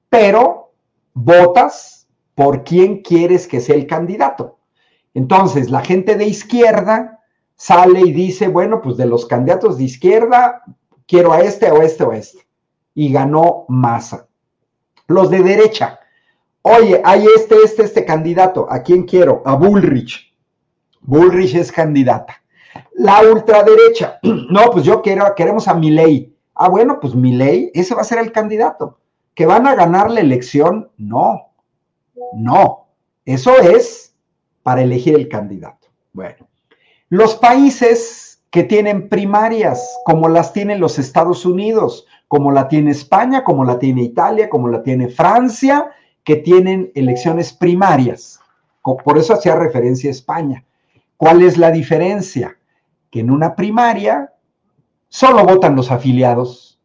pero 0.10 0.74
votas 1.14 2.08
por 2.36 2.64
quién 2.64 3.02
quieres 3.02 3.48
que 3.48 3.62
sea 3.62 3.76
el 3.76 3.88
candidato. 3.88 4.58
Entonces, 5.14 5.70
la 5.70 5.82
gente 5.82 6.16
de 6.16 6.26
izquierda 6.26 7.20
sale 7.56 8.02
y 8.02 8.12
dice, 8.12 8.48
bueno, 8.48 8.82
pues 8.82 8.98
de 8.98 9.06
los 9.06 9.28
candidatos 9.28 9.78
de 9.78 9.84
izquierda, 9.84 10.64
quiero 11.08 11.34
a 11.34 11.40
este 11.42 11.72
o 11.72 11.82
este 11.82 12.04
o 12.04 12.14
este. 12.14 12.40
Y 12.96 13.12
ganó 13.12 13.66
Massa. 13.68 14.28
Los 15.08 15.30
de 15.30 15.44
derecha, 15.44 16.00
oye, 16.64 17.02
hay 17.06 17.26
este, 17.36 17.56
este, 17.64 17.84
este 17.84 18.06
candidato, 18.06 18.68
¿a 18.70 18.82
quién 18.82 19.04
quiero? 19.04 19.44
A 19.46 19.56
Bullrich. 19.56 20.34
Bullrich 21.02 21.56
es 21.56 21.72
candidata. 21.72 22.43
La 22.96 23.22
ultraderecha, 23.22 24.20
no, 24.24 24.72
pues 24.72 24.86
yo 24.86 25.02
quiero, 25.02 25.34
queremos 25.36 25.68
a 25.68 25.74
Milei. 25.74 26.36
Ah, 26.56 26.70
bueno, 26.70 27.00
pues 27.00 27.16
Milei, 27.16 27.72
ese 27.74 27.96
va 27.96 28.02
a 28.02 28.06
ser 28.06 28.20
el 28.20 28.32
candidato. 28.32 29.00
¿Que 29.34 29.46
van 29.46 29.66
a 29.66 29.76
ganar 29.76 30.12
la 30.12 30.20
elección? 30.20 30.92
No, 30.98 31.50
no. 32.36 32.88
Eso 33.26 33.58
es 33.58 34.16
para 34.62 34.82
elegir 34.82 35.16
el 35.16 35.28
candidato. 35.28 35.88
Bueno, 36.12 36.48
los 37.10 37.36
países 37.36 38.42
que 38.52 38.64
tienen 38.64 39.10
primarias, 39.10 39.98
como 40.06 40.30
las 40.30 40.54
tienen 40.54 40.80
los 40.80 41.00
Estados 41.00 41.46
Unidos, 41.46 42.06
como 42.28 42.52
la 42.52 42.68
tiene 42.68 42.92
España, 42.92 43.44
como 43.44 43.66
la 43.66 43.80
tiene 43.80 44.04
Italia, 44.04 44.50
como 44.50 44.68
la 44.68 44.84
tiene 44.84 45.08
Francia, 45.08 45.92
que 46.24 46.36
tienen 46.36 46.92
elecciones 46.94 47.52
primarias. 47.52 48.40
Por 48.84 49.18
eso 49.18 49.34
hacía 49.34 49.56
referencia 49.56 50.10
a 50.10 50.12
España. 50.12 50.64
¿Cuál 51.18 51.42
es 51.42 51.58
la 51.58 51.72
diferencia? 51.72 52.58
Que 53.14 53.20
en 53.20 53.30
una 53.30 53.56
primaria 53.56 54.34
solo 55.08 55.46
votan 55.46 55.76
los 55.76 55.92
afiliados. 55.92 56.80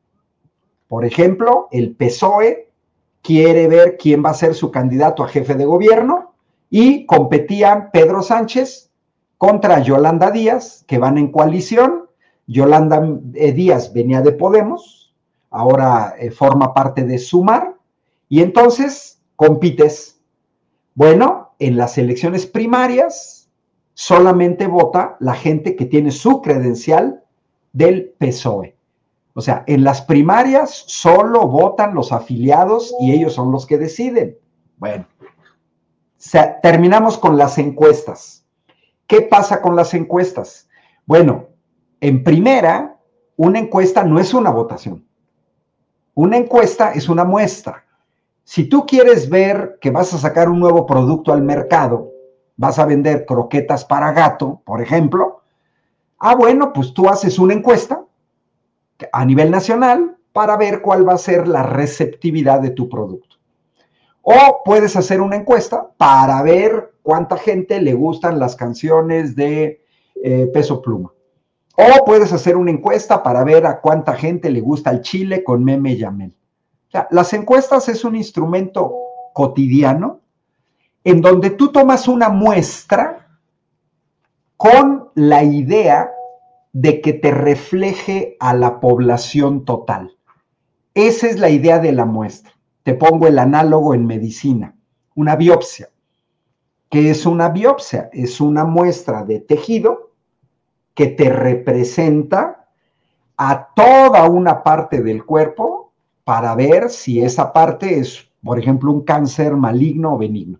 Por 0.87 1.07
ejemplo, 1.07 1.68
el 1.70 1.97
PSOE 1.97 2.70
quiere 3.22 3.66
ver 3.66 3.97
quién 3.97 4.22
va 4.22 4.29
a 4.29 4.35
ser 4.35 4.55
su 4.55 4.70
candidato 4.70 5.24
a 5.24 5.29
jefe 5.29 5.55
de 5.55 5.64
gobierno 5.64 6.35
y 6.68 7.07
competían 7.07 7.89
Pedro 7.95 8.20
Sánchez 8.20 8.91
contra 9.39 9.81
Yolanda 9.81 10.31
Díaz, 10.31 10.85
que 10.87 10.99
van 10.99 11.16
en 11.16 11.33
coalición. 11.33 12.11
Yolanda 12.47 13.03
eh, 13.33 13.53
Díaz 13.53 13.95
venía 13.95 14.20
de 14.20 14.33
Podemos, 14.33 15.14
ahora 15.49 16.14
eh, 16.18 16.31
forma 16.31 16.74
parte 16.74 17.05
de 17.05 17.18
Sumar, 17.18 17.74
y 18.29 18.43
entonces 18.43 19.22
compites. 19.35 20.20
Bueno, 20.95 21.55
en 21.59 21.79
las 21.79 21.97
elecciones 21.97 22.45
primarias 22.45 23.38
solamente 23.99 24.68
vota 24.68 25.16
la 25.18 25.34
gente 25.34 25.74
que 25.74 25.84
tiene 25.84 26.12
su 26.12 26.40
credencial 26.40 27.24
del 27.72 28.14
PSOE. 28.16 28.76
O 29.34 29.40
sea, 29.40 29.64
en 29.66 29.82
las 29.82 30.03
primarias 30.03 30.84
solo 30.86 31.49
votan 31.49 31.96
los 31.96 32.12
afiliados 32.12 32.94
y 33.01 33.11
ellos 33.11 33.32
son 33.32 33.51
los 33.51 33.66
que 33.66 33.76
deciden. 33.76 34.38
Bueno, 34.76 35.05
terminamos 36.62 37.18
con 37.18 37.36
las 37.36 37.59
encuestas. 37.59 38.46
¿Qué 39.09 39.22
pasa 39.22 39.61
con 39.61 39.74
las 39.74 39.92
encuestas? 39.94 40.68
Bueno, 41.05 41.49
en 42.01 42.22
primera, 42.22 43.01
una 43.34 43.59
encuesta 43.59 44.05
no 44.05 44.20
es 44.20 44.32
una 44.32 44.51
votación. 44.51 45.05
Una 46.14 46.36
encuesta 46.36 46.92
es 46.92 47.09
una 47.09 47.24
muestra. 47.24 47.84
Si 48.44 48.68
tú 48.68 48.86
quieres 48.86 49.28
ver 49.28 49.78
que 49.80 49.90
vas 49.90 50.14
a 50.14 50.18
sacar 50.18 50.49
un 50.49 50.61
nuevo 50.61 50.86
producto 50.86 51.32
al 51.32 51.42
mercado, 51.42 52.12
vas 52.59 52.78
a 52.78 52.84
vender 52.84 53.24
croquetas 53.24 53.84
para 53.84 54.12
gato, 54.12 54.61
por 54.66 54.82
ejemplo, 54.82 55.42
ah, 56.18 56.34
bueno, 56.34 56.72
pues 56.74 56.92
tú 56.92 57.09
haces 57.09 57.38
una 57.38 57.54
encuesta 57.54 58.04
a 59.12 59.24
nivel 59.24 59.50
nacional 59.50 60.16
para 60.32 60.56
ver 60.56 60.82
cuál 60.82 61.09
va 61.09 61.14
a 61.14 61.18
ser 61.18 61.48
la 61.48 61.62
receptividad 61.62 62.61
de 62.61 62.70
tu 62.70 62.88
producto. 62.88 63.36
O 64.22 64.62
puedes 64.64 64.96
hacer 64.96 65.20
una 65.20 65.36
encuesta 65.36 65.88
para 65.96 66.42
ver 66.42 66.92
cuánta 67.02 67.36
gente 67.38 67.80
le 67.80 67.94
gustan 67.94 68.38
las 68.38 68.56
canciones 68.56 69.36
de 69.36 69.80
eh, 70.22 70.50
peso 70.52 70.82
pluma. 70.82 71.12
O 71.76 72.04
puedes 72.04 72.32
hacer 72.32 72.56
una 72.56 72.72
encuesta 72.72 73.22
para 73.22 73.44
ver 73.44 73.64
a 73.66 73.80
cuánta 73.80 74.14
gente 74.14 74.50
le 74.50 74.61
gusta 74.61 74.90
el 74.90 75.00
chile 75.00 75.44
con 75.44 75.62
meme 75.62 75.96
yamel. 75.96 76.34
O 76.88 76.90
sea, 76.90 77.06
las 77.12 77.32
encuestas 77.32 77.88
es 77.88 78.04
un 78.04 78.16
instrumento 78.16 78.92
cotidiano 79.32 80.20
en 81.09 81.22
donde 81.22 81.48
tú 81.48 81.72
tomas 81.72 82.06
una 82.06 82.28
muestra 82.28 83.26
con 84.59 85.09
la 85.14 85.42
idea 85.42 86.11
de 86.74 87.00
que 87.00 87.14
te 87.14 87.30
refleje 87.30 88.36
a 88.40 88.52
la 88.52 88.78
población 88.78 89.64
total. 89.64 90.18
Esa 90.92 91.28
es 91.28 91.38
la 91.38 91.48
idea 91.48 91.78
de 91.78 91.92
la 91.92 92.04
muestra. 92.04 92.52
Te 92.82 92.92
pongo 92.92 93.26
el 93.26 93.38
análogo 93.38 93.94
en 93.94 94.04
medicina, 94.04 94.76
una 95.14 95.34
biopsia. 95.34 95.88
¿Qué 96.90 97.09
es 97.09 97.24
una 97.24 97.48
biopsia? 97.48 98.11
Es 98.12 98.38
una 98.38 98.66
muestra 98.66 99.24
de 99.24 99.40
tejido 99.40 100.11
que 100.92 101.06
te 101.06 101.30
representa 101.30 102.68
a 103.38 103.68
toda 103.74 104.28
una 104.28 104.62
parte 104.62 105.02
del 105.02 105.24
cuerpo 105.24 105.90
para 106.24 106.54
ver 106.54 106.90
si 106.90 107.22
esa 107.22 107.50
parte 107.54 107.98
es, 107.98 108.28
por 108.44 108.59
ejemplo, 108.59 108.92
un 108.92 109.04
cáncer 109.04 109.56
maligno 109.56 110.12
o 110.12 110.18
benigno. 110.18 110.59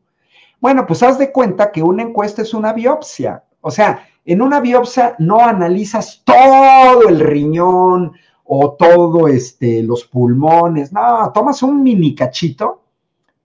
Bueno, 0.61 0.87
pues 0.87 1.03
haz 1.03 1.19
de 1.19 1.33
cuenta 1.33 1.71
que 1.71 1.83
una 1.83 2.03
encuesta 2.03 2.43
es 2.43 2.55
una 2.55 2.73
biopsia. 2.73 3.45
O 3.61 3.71
sea, 3.71 4.07
en 4.25 4.43
una 4.43 4.61
biopsia 4.61 5.15
no 5.19 5.41
analizas 5.41 6.23
todo 6.25 7.09
el 7.09 7.21
riñón 7.21 8.13
o 8.45 8.73
todo 8.73 9.29
este, 9.29 9.83
los 9.83 10.05
pulmones, 10.05 10.93
no, 10.93 11.31
tomas 11.33 11.63
un 11.63 11.83
mini 11.83 12.15
cachito, 12.15 12.83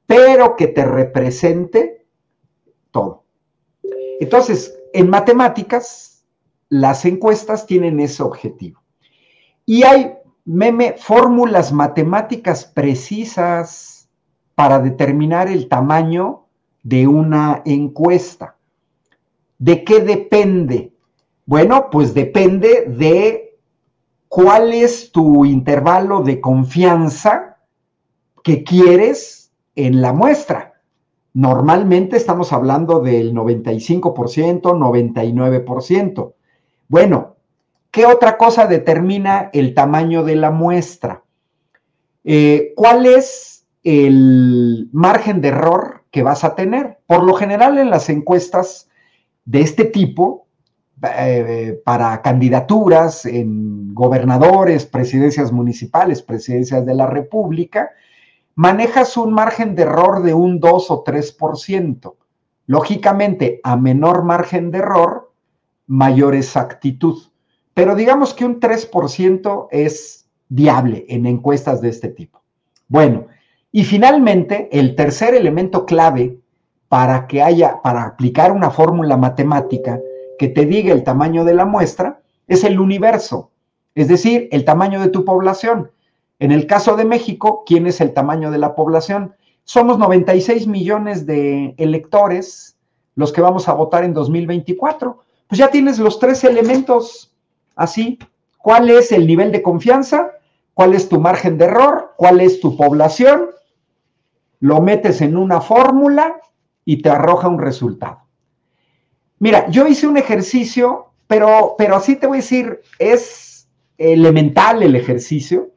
pero 0.05 0.55
que 0.55 0.67
te 0.67 0.85
represente 0.85 2.05
todo. 2.91 3.23
Entonces, 4.19 4.79
en 4.93 5.09
matemáticas, 5.09 6.25
las 6.69 7.05
encuestas 7.05 7.65
tienen 7.65 7.99
ese 7.99 8.23
objetivo. 8.23 8.81
Y 9.65 9.83
hay, 9.83 10.13
meme, 10.45 10.95
fórmulas 10.97 11.71
matemáticas 11.71 12.65
precisas 12.65 14.09
para 14.55 14.79
determinar 14.79 15.47
el 15.47 15.67
tamaño 15.67 16.42
de 16.83 17.07
una 17.07 17.61
encuesta. 17.65 18.57
¿De 19.57 19.83
qué 19.83 20.01
depende? 20.01 20.93
Bueno, 21.45 21.89
pues 21.89 22.13
depende 22.13 22.85
de 22.87 23.57
cuál 24.27 24.73
es 24.73 25.11
tu 25.11 25.45
intervalo 25.45 26.21
de 26.21 26.41
confianza 26.41 27.57
que 28.43 28.63
quieres 28.63 29.51
en 29.75 30.01
la 30.01 30.13
muestra. 30.13 30.73
Normalmente 31.33 32.17
estamos 32.17 32.53
hablando 32.53 32.99
del 32.99 33.33
95%, 33.33 34.61
99%. 34.61 36.33
Bueno, 36.87 37.35
¿qué 37.89 38.05
otra 38.05 38.37
cosa 38.37 38.67
determina 38.67 39.49
el 39.53 39.73
tamaño 39.73 40.23
de 40.23 40.35
la 40.35 40.51
muestra? 40.51 41.23
Eh, 42.23 42.73
¿Cuál 42.75 43.05
es 43.05 43.65
el 43.83 44.89
margen 44.91 45.41
de 45.41 45.47
error 45.49 46.02
que 46.13 46.21
vas 46.21 46.43
a 46.43 46.53
tener? 46.53 46.99
Por 47.07 47.23
lo 47.23 47.33
general 47.33 47.79
en 47.79 47.89
las 47.89 48.07
encuestas 48.07 48.87
de 49.45 49.61
este 49.61 49.83
tipo, 49.83 50.45
eh, 51.01 51.81
para 51.83 52.21
candidaturas 52.21 53.25
en 53.25 53.95
gobernadores, 53.95 54.85
presidencias 54.85 55.51
municipales, 55.51 56.21
presidencias 56.21 56.85
de 56.85 56.93
la 56.93 57.07
República, 57.07 57.89
manejas 58.53 59.17
un 59.17 59.33
margen 59.33 59.73
de 59.73 59.81
error 59.81 60.21
de 60.21 60.35
un 60.35 60.59
2 60.59 60.91
o 60.91 61.03
3%. 61.03 62.15
Lógicamente, 62.67 63.59
a 63.63 63.75
menor 63.75 64.23
margen 64.23 64.69
de 64.69 64.77
error, 64.77 65.33
mayor 65.87 66.35
exactitud. 66.35 67.23
Pero 67.73 67.95
digamos 67.95 68.35
que 68.35 68.45
un 68.45 68.59
3% 68.59 69.67
es 69.71 70.29
viable 70.47 71.05
en 71.09 71.25
encuestas 71.25 71.81
de 71.81 71.89
este 71.89 72.09
tipo. 72.09 72.43
Bueno, 72.87 73.25
y 73.75 73.85
finalmente, 73.85 74.69
el 74.71 74.95
tercer 74.95 75.33
elemento 75.33 75.87
clave 75.87 76.37
para 76.89 77.25
que 77.25 77.41
haya, 77.41 77.81
para 77.81 78.03
aplicar 78.03 78.51
una 78.51 78.69
fórmula 78.69 79.17
matemática 79.17 79.99
que 80.37 80.47
te 80.47 80.67
diga 80.67 80.93
el 80.93 81.03
tamaño 81.03 81.43
de 81.43 81.55
la 81.55 81.65
muestra, 81.65 82.21
es 82.47 82.63
el 82.63 82.79
universo, 82.79 83.49
es 83.95 84.07
decir, 84.07 84.47
el 84.51 84.63
tamaño 84.63 85.01
de 85.01 85.09
tu 85.09 85.25
población. 85.25 85.89
En 86.37 86.51
el 86.51 86.67
caso 86.67 86.95
de 86.95 87.05
México, 87.05 87.63
¿quién 87.65 87.87
es 87.87 87.99
el 87.99 88.13
tamaño 88.13 88.51
de 88.51 88.59
la 88.59 88.75
población? 88.75 89.33
Somos 89.63 89.97
96 89.97 90.67
millones 90.67 91.25
de 91.25 91.73
electores 91.79 92.77
los 93.15 93.33
que 93.33 93.41
vamos 93.41 93.67
a 93.67 93.73
votar 93.73 94.03
en 94.03 94.13
2024. 94.13 95.17
Pues 95.47 95.57
ya 95.57 95.71
tienes 95.71 95.97
los 95.97 96.19
tres 96.19 96.43
elementos 96.43 97.33
así. 97.75 98.19
¿Cuál 98.59 98.91
es 98.91 99.11
el 99.11 99.25
nivel 99.25 99.51
de 99.51 99.63
confianza? 99.63 100.33
¿Cuál 100.75 100.93
es 100.93 101.09
tu 101.09 101.19
margen 101.19 101.57
de 101.57 101.65
error? 101.65 102.13
¿Cuál 102.17 102.39
es 102.39 102.59
tu 102.59 102.77
población? 102.77 103.49
Lo 104.63 104.79
metes 104.79 105.19
en 105.19 105.35
una 105.35 105.59
fórmula 105.59 106.39
y 106.85 107.01
te 107.01 107.09
arroja 107.09 107.49
un 107.49 107.59
resultado. 107.59 108.19
Mira, 109.39 109.69
yo 109.69 109.85
hice 109.87 110.07
un 110.07 110.15
ejercicio, 110.15 111.07
pero, 111.27 111.75
pero 111.77 111.99
te 111.99 112.27
voy 112.27 112.37
a 112.37 112.41
decir, 112.41 112.79
es 112.97 113.67
elemental 113.97 114.81
el 114.81 114.95
ejercicio, 114.95 115.71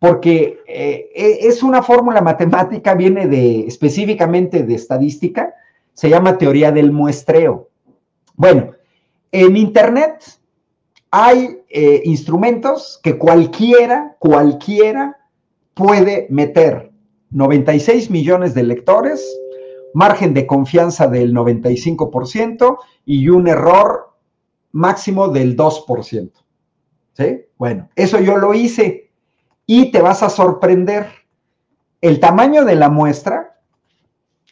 porque 0.00 0.58
eh, 0.66 1.08
e, 1.14 1.46
es 1.46 1.62
una 1.62 1.84
fórmula 1.84 2.20
matemática, 2.20 2.96
viene 2.96 3.28
de 3.28 3.60
específicamente 3.60 4.64
de 4.64 4.74
estadística, 4.74 5.54
se 5.94 6.10
llama 6.10 6.36
teoría 6.36 6.72
del 6.72 6.90
muestreo. 6.90 7.68
Bueno, 8.34 8.72
en 9.30 9.56
Internet 9.56 10.24
hay 11.12 11.60
eh, 11.68 12.02
instrumentos 12.04 12.98
que 13.04 13.16
cualquiera, 13.18 14.16
cualquiera 14.18 15.16
puede 15.74 16.26
meter 16.28 16.90
96 17.36 18.10
millones 18.10 18.54
de 18.54 18.62
lectores, 18.62 19.38
margen 19.92 20.32
de 20.32 20.46
confianza 20.46 21.06
del 21.06 21.34
95% 21.34 22.78
y 23.04 23.28
un 23.28 23.46
error 23.46 24.16
máximo 24.72 25.28
del 25.28 25.54
2%. 25.54 26.32
¿Sí? 27.12 27.42
Bueno, 27.58 27.90
eso 27.94 28.18
yo 28.20 28.38
lo 28.38 28.54
hice 28.54 29.10
y 29.66 29.90
te 29.90 30.00
vas 30.00 30.22
a 30.22 30.30
sorprender. 30.30 31.10
El 32.00 32.20
tamaño 32.20 32.64
de 32.64 32.76
la 32.76 32.88
muestra 32.88 33.60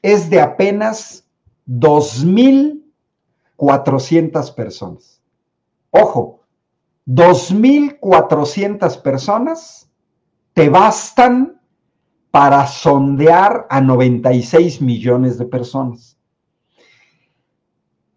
es 0.02 0.28
de 0.28 0.42
apenas 0.42 1.26
2.400 1.66 4.54
personas. 4.54 5.22
Ojo, 5.88 6.42
2.400 7.06 9.00
personas 9.00 9.90
te 10.52 10.68
bastan 10.68 11.62
para 12.34 12.66
sondear 12.66 13.68
a 13.70 13.80
96 13.80 14.82
millones 14.82 15.38
de 15.38 15.44
personas. 15.44 16.18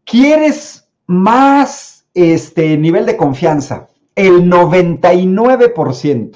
¿Quieres 0.06 0.90
más 1.06 2.08
este 2.16 2.76
nivel 2.78 3.06
de 3.06 3.16
confianza? 3.16 3.90
El 4.16 4.50
99%, 4.50 6.36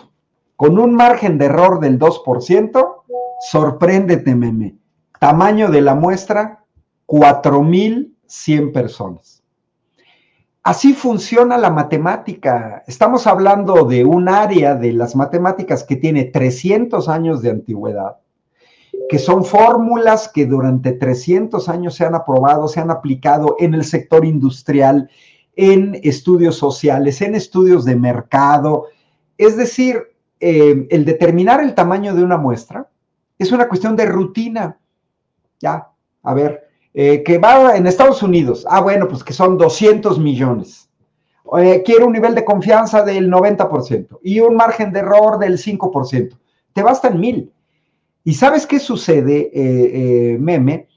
con 0.56 0.78
un 0.78 0.94
margen 0.94 1.40
de 1.40 1.46
error 1.46 1.80
del 1.80 1.98
2%, 1.98 2.98
sorpréndete, 3.50 4.36
meme. 4.36 4.76
Tamaño 5.20 5.72
de 5.72 5.82
la 5.82 5.96
muestra, 5.96 6.64
4.100 7.08 8.74
personas. 8.74 9.41
Así 10.64 10.94
funciona 10.94 11.58
la 11.58 11.72
matemática. 11.72 12.84
Estamos 12.86 13.26
hablando 13.26 13.86
de 13.86 14.06
un 14.06 14.30
área 14.30 14.76
de 14.76 14.94
las 14.94 15.16
matemáticas 15.16 15.84
que 15.84 15.96
tiene 15.96 16.26
300 16.26 17.10
años 17.10 17.42
de 17.42 17.50
antigüedad, 17.50 18.18
que 19.10 19.18
son 19.18 19.44
fórmulas 19.44 20.30
que 20.30 20.46
durante 20.46 20.92
300 20.92 21.68
años 21.68 21.96
se 21.96 22.06
han 22.06 22.14
aprobado, 22.14 22.68
se 22.68 22.80
han 22.80 22.92
aplicado 22.92 23.56
en 23.60 23.74
el 23.74 23.84
sector 23.84 24.24
industrial, 24.24 25.10
en 25.56 26.00
estudios 26.04 26.58
sociales, 26.58 27.24
en 27.24 27.34
estudios 27.34 27.84
de 27.84 27.96
mercado. 27.96 28.86
Es 29.40 29.58
decir, 29.58 29.98
eh, 30.40 30.86
el 30.92 31.06
determinar 31.06 31.64
el 31.64 31.74
tamaño 31.74 32.14
de 32.14 32.24
una 32.24 32.38
muestra 32.38 32.88
es 33.40 33.52
una 33.52 33.68
cuestión 33.68 33.96
de 33.96 34.06
rutina. 34.06 34.78
Ya, 35.60 35.90
a 36.22 36.34
ver, 36.36 36.71
eh, 36.94 37.24
que 37.24 37.38
va 37.38 37.78
en 37.78 37.88
Estados 37.88 38.22
Unidos, 38.22 38.66
ah, 38.70 38.82
bueno, 38.82 39.08
pues 39.08 39.24
que 39.24 39.32
son 39.32 39.58
200 39.58 40.20
millones. 40.20 40.90
Eh, 41.58 41.84
quiero 41.86 42.08
un 42.08 42.14
nivel 42.14 42.36
de 42.36 42.44
confianza 42.44 43.04
del 43.04 43.30
90% 43.30 44.20
y 44.24 44.40
un 44.42 44.56
margen 44.56 44.92
de 44.92 45.00
error 45.00 45.40
del 45.40 45.58
5%. 45.58 46.38
Te 46.74 46.84
bastan 46.84 47.20
mil. 47.20 47.52
¿Y 48.24 48.34
sabes 48.34 48.68
qué 48.68 48.80
sucede, 48.80 49.52
eh, 49.54 50.38
meme? 50.38 50.88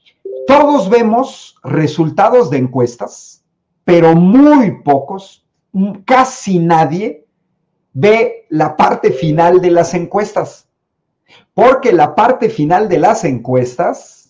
Todos 0.47 0.89
vemos 0.89 1.55
resultados 1.63 2.49
de 2.49 2.57
encuestas, 2.57 3.43
pero 3.83 4.15
muy 4.15 4.81
pocos, 4.83 5.45
casi 6.05 6.59
nadie 6.59 7.25
ve 7.93 8.45
la 8.49 8.75
parte 8.75 9.11
final 9.11 9.61
de 9.61 9.71
las 9.71 9.93
encuestas. 9.93 10.67
Porque 11.53 11.93
la 11.93 12.13
parte 12.15 12.49
final 12.49 12.89
de 12.89 12.99
las 12.99 13.23
encuestas 13.23 14.24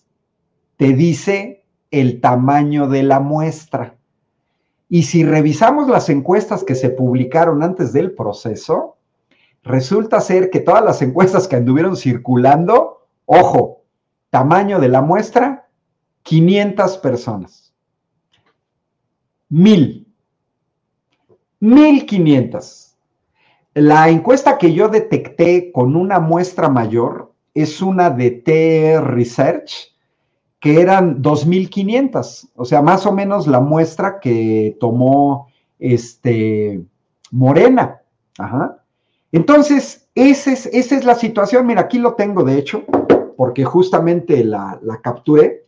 te 0.76 0.92
dice 0.92 1.64
el 1.90 2.20
tamaño 2.20 2.88
de 2.88 3.02
la 3.02 3.20
muestra. 3.20 3.96
Y 4.88 5.04
si 5.04 5.24
revisamos 5.24 5.88
las 5.88 6.08
encuestas 6.08 6.62
que 6.62 6.74
se 6.74 6.90
publicaron 6.90 7.62
antes 7.62 7.92
del 7.92 8.12
proceso, 8.12 8.96
resulta 9.62 10.20
ser 10.20 10.50
que 10.50 10.60
todas 10.60 10.84
las 10.84 11.02
encuestas 11.02 11.48
que 11.48 11.56
anduvieron 11.56 11.96
circulando, 11.96 13.08
ojo, 13.24 13.82
tamaño 14.30 14.78
de 14.78 14.88
la 14.88 15.02
muestra, 15.02 15.68
500 16.22 16.98
personas. 16.98 17.74
Mil. 19.48 20.06
1500. 21.60 22.96
La 23.74 24.08
encuesta 24.08 24.58
que 24.58 24.72
yo 24.72 24.88
detecté 24.88 25.72
con 25.72 25.96
una 25.96 26.18
muestra 26.18 26.68
mayor 26.68 27.32
es 27.54 27.82
una 27.82 28.10
de 28.10 28.30
T 28.30 29.00
Research, 29.00 29.95
que 30.66 30.80
eran 30.80 31.22
2.500, 31.22 32.48
o 32.56 32.64
sea, 32.64 32.82
más 32.82 33.06
o 33.06 33.12
menos 33.12 33.46
la 33.46 33.60
muestra 33.60 34.18
que 34.18 34.76
tomó 34.80 35.46
este, 35.78 36.84
Morena. 37.30 38.00
Entonces, 39.30 40.08
esa 40.16 40.50
es, 40.50 40.66
esa 40.66 40.96
es 40.96 41.04
la 41.04 41.14
situación. 41.14 41.68
Mira, 41.68 41.82
aquí 41.82 42.00
lo 42.00 42.14
tengo, 42.14 42.42
de 42.42 42.58
hecho, 42.58 42.82
porque 43.36 43.64
justamente 43.64 44.42
la, 44.42 44.80
capturé. 45.04 45.66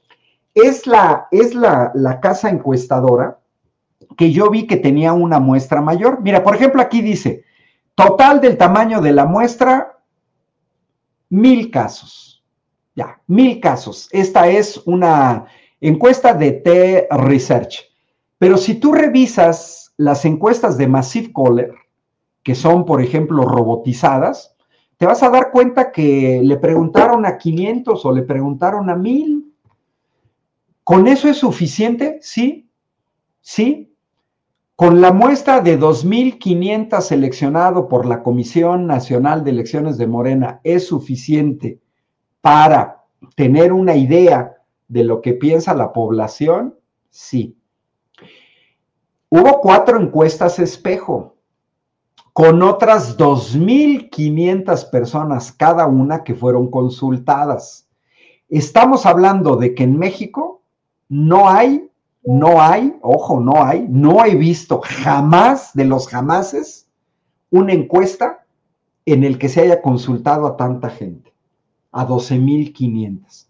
Es, 0.52 0.88
la, 0.88 1.28
es 1.30 1.54
la, 1.54 1.92
la 1.94 2.18
casa 2.18 2.50
encuestadora 2.50 3.38
que 4.16 4.32
yo 4.32 4.50
vi 4.50 4.66
que 4.66 4.78
tenía 4.78 5.12
una 5.12 5.38
muestra 5.38 5.80
mayor. 5.80 6.22
Mira, 6.22 6.42
por 6.42 6.56
ejemplo, 6.56 6.82
aquí 6.82 7.02
dice, 7.02 7.44
total 7.94 8.40
del 8.40 8.56
tamaño 8.56 9.00
de 9.00 9.12
la 9.12 9.26
muestra, 9.26 9.96
mil 11.28 11.70
casos. 11.70 12.27
Ya, 12.98 13.22
mil 13.28 13.60
casos. 13.60 14.08
Esta 14.10 14.48
es 14.48 14.82
una 14.84 15.46
encuesta 15.80 16.34
de 16.34 16.50
T-Research. 16.50 17.84
Pero 18.38 18.56
si 18.56 18.74
tú 18.74 18.92
revisas 18.92 19.94
las 19.96 20.24
encuestas 20.24 20.76
de 20.76 20.88
Massive 20.88 21.32
Caller, 21.32 21.72
que 22.42 22.56
son, 22.56 22.84
por 22.84 23.00
ejemplo, 23.00 23.44
robotizadas, 23.44 24.56
te 24.96 25.06
vas 25.06 25.22
a 25.22 25.30
dar 25.30 25.52
cuenta 25.52 25.92
que 25.92 26.40
le 26.42 26.56
preguntaron 26.56 27.24
a 27.24 27.38
500 27.38 28.04
o 28.04 28.10
le 28.10 28.22
preguntaron 28.22 28.90
a 28.90 28.96
1000. 28.96 29.54
¿Con 30.82 31.06
eso 31.06 31.28
es 31.28 31.36
suficiente? 31.36 32.18
Sí, 32.20 32.68
sí. 33.40 33.94
Con 34.74 35.00
la 35.00 35.12
muestra 35.12 35.60
de 35.60 35.78
2.500 35.78 37.00
seleccionado 37.00 37.86
por 37.86 38.06
la 38.06 38.24
Comisión 38.24 38.88
Nacional 38.88 39.44
de 39.44 39.50
Elecciones 39.50 39.98
de 39.98 40.08
Morena, 40.08 40.60
¿es 40.64 40.88
suficiente 40.88 41.78
para 42.48 43.04
tener 43.34 43.74
una 43.74 43.94
idea 43.94 44.56
de 44.88 45.04
lo 45.04 45.20
que 45.20 45.34
piensa 45.34 45.74
la 45.74 45.92
población? 45.92 46.74
Sí. 47.10 47.58
Hubo 49.28 49.60
cuatro 49.60 50.00
encuestas 50.00 50.58
espejo 50.58 51.36
con 52.32 52.62
otras 52.62 53.18
2.500 53.18 54.88
personas 54.88 55.52
cada 55.52 55.86
una 55.88 56.24
que 56.24 56.34
fueron 56.34 56.70
consultadas. 56.70 57.86
Estamos 58.48 59.04
hablando 59.04 59.56
de 59.56 59.74
que 59.74 59.84
en 59.84 59.98
México 59.98 60.62
no 61.10 61.50
hay, 61.50 61.90
no 62.22 62.62
hay, 62.62 62.96
ojo, 63.02 63.40
no 63.40 63.62
hay, 63.62 63.86
no 63.90 64.24
he 64.24 64.34
visto 64.36 64.80
jamás 64.82 65.74
de 65.74 65.84
los 65.84 66.08
jamases 66.08 66.88
una 67.50 67.74
encuesta 67.74 68.46
en 69.04 69.22
el 69.22 69.36
que 69.36 69.50
se 69.50 69.60
haya 69.60 69.82
consultado 69.82 70.46
a 70.46 70.56
tanta 70.56 70.88
gente 70.88 71.36
a 71.92 72.06
12.500. 72.06 73.46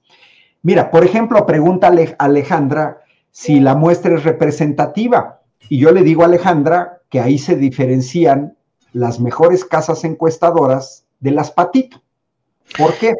Mira, 0.63 0.91
por 0.91 1.05
ejemplo, 1.05 1.47
pregunta 1.47 1.93
Alejandra 2.19 2.99
si 3.31 3.61
la 3.61 3.75
muestra 3.75 4.17
es 4.17 4.25
representativa. 4.25 5.41
Y 5.69 5.79
yo 5.79 5.93
le 5.93 6.03
digo 6.03 6.23
a 6.23 6.27
Alejandra 6.27 7.03
que 7.09 7.21
ahí 7.21 7.39
se 7.39 7.57
diferencian 7.57 8.57
las 8.93 9.21
mejores 9.21 9.65
casas 9.65 10.05
encuestadoras 10.05 11.07
de 11.21 11.31
las 11.31 11.51
patito. 11.51 12.03
¿Por 12.77 12.95
qué? 12.95 13.15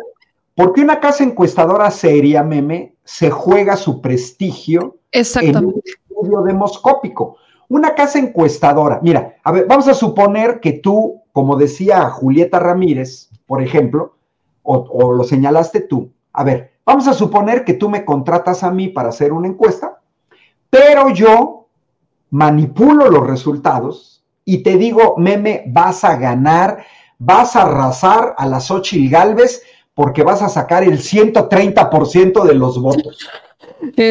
Porque 0.55 0.81
una 0.81 1.01
casa 1.01 1.25
encuestadora 1.25 1.91
seria, 1.91 2.43
meme, 2.43 2.97
se 3.05 3.31
juega 3.31 3.77
su 3.77 4.01
prestigio 4.01 4.99
en 5.13 5.65
un 5.65 5.83
estudio 5.85 6.43
demoscópico. 6.43 7.37
Una 7.69 7.95
casa 7.95 8.19
encuestadora, 8.19 8.99
mira, 9.03 9.37
a 9.45 9.53
ver, 9.53 9.67
vamos 9.69 9.89
a 9.89 9.95
suponer 9.95 10.59
que 10.61 10.73
tú, 10.73 11.23
como 11.33 11.57
decía 11.57 12.09
Julieta 12.11 12.59
Ramírez, 12.59 13.31
por 13.47 13.63
ejemplo, 13.63 14.18
o, 14.77 15.13
lo 15.13 15.25
señalaste 15.25 15.81
tú, 15.81 16.13
a 16.33 16.45
ver, 16.45 16.73
vamos 16.85 17.09
a 17.09 17.15
suponer 17.15 17.65
que 17.65 17.75
tú 17.75 17.89
me 17.89 18.05
contratas 18.05 18.63
a 18.63 18.71
mí 18.71 18.89
para 18.89 19.09
hacer 19.09 19.33
una 19.33 19.49
encuesta, 19.49 20.01
pero 20.71 21.11
yo 21.11 21.69
manipulo 22.31 23.09
los 23.09 23.27
resultados 23.27 24.25
y 24.45 24.63
te 24.63 24.77
digo, 24.77 25.15
meme, 25.17 25.65
vas 25.69 26.05
a 26.05 26.17
ganar, 26.17 26.85
vas 27.19 27.57
a 27.57 27.63
arrasar 27.63 28.35
a 28.37 28.47
las 28.47 28.67
Xochitl 28.67 29.11
Galvez 29.11 29.63
porque 29.95 30.23
vas 30.23 30.43
a 30.43 30.49
sacar 30.49 30.85
el 30.85 30.99
130% 30.99 32.45
de 32.45 32.55
los 32.55 32.81
votos. 32.81 33.29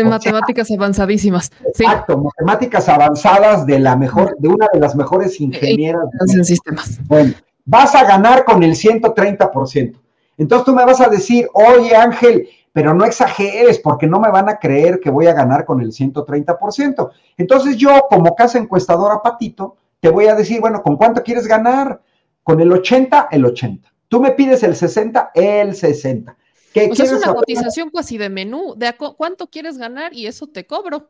matemáticas 0.06 0.70
avanzadísimas. 0.72 1.52
Exacto, 1.66 2.18
matemáticas 2.18 2.90
avanzadas 2.90 3.66
de 3.66 3.80
la 3.80 3.96
mejor, 3.96 4.36
de 4.40 4.50
una 4.50 4.68
de 4.74 4.80
las 4.80 4.96
mejores 4.96 5.40
ingenieras. 5.40 6.04
En 6.34 6.44
sistemas. 6.44 7.00
Bueno, 7.08 7.34
vas 7.66 7.96
a 7.96 8.04
ganar 8.04 8.44
con 8.44 8.64
el 8.64 8.74
130%. 8.74 9.98
Entonces 10.38 10.66
tú 10.66 10.74
me 10.74 10.86
vas 10.86 11.02
a 11.02 11.10
decir, 11.10 11.48
oye 11.54 11.96
Ángel, 11.96 12.48
pero 12.72 12.94
no 12.94 13.06
exageres 13.06 13.80
porque 13.80 14.06
no 14.06 14.20
me 14.20 14.30
van 14.30 14.50
a 14.50 14.60
creer 14.60 15.00
que 15.00 15.10
voy 15.10 15.26
a 15.26 15.34
ganar 15.34 15.66
con 15.66 15.82
el 15.82 15.92
130%. 15.92 17.10
Entonces 17.38 17.76
yo, 17.76 18.06
como 18.10 18.36
casa 18.36 18.60
encuestadora 18.60 19.22
Patito, 19.22 19.78
te 20.00 20.10
voy 20.10 20.28
a 20.28 20.36
decir, 20.36 20.62
bueno, 20.62 20.84
¿con 20.84 20.96
cuánto 20.96 21.24
quieres 21.24 21.48
ganar? 21.48 22.02
Con 22.44 22.62
el 22.62 22.72
80, 22.72 23.30
el 23.32 23.46
80. 23.46 23.92
Tú 24.08 24.22
me 24.22 24.32
pides 24.32 24.64
el 24.64 24.76
60, 24.76 25.32
el 25.34 25.76
60. 25.76 26.38
¿Qué 26.74 26.86
es 26.86 27.12
una 27.12 27.34
cotización 27.34 27.90
casi 27.90 28.18
de 28.18 28.30
menú, 28.30 28.76
de 28.78 28.94
cuánto 29.18 29.48
quieres 29.48 29.78
ganar 29.78 30.14
y 30.14 30.28
eso 30.28 30.48
te 30.48 30.68
cobro. 30.68 31.10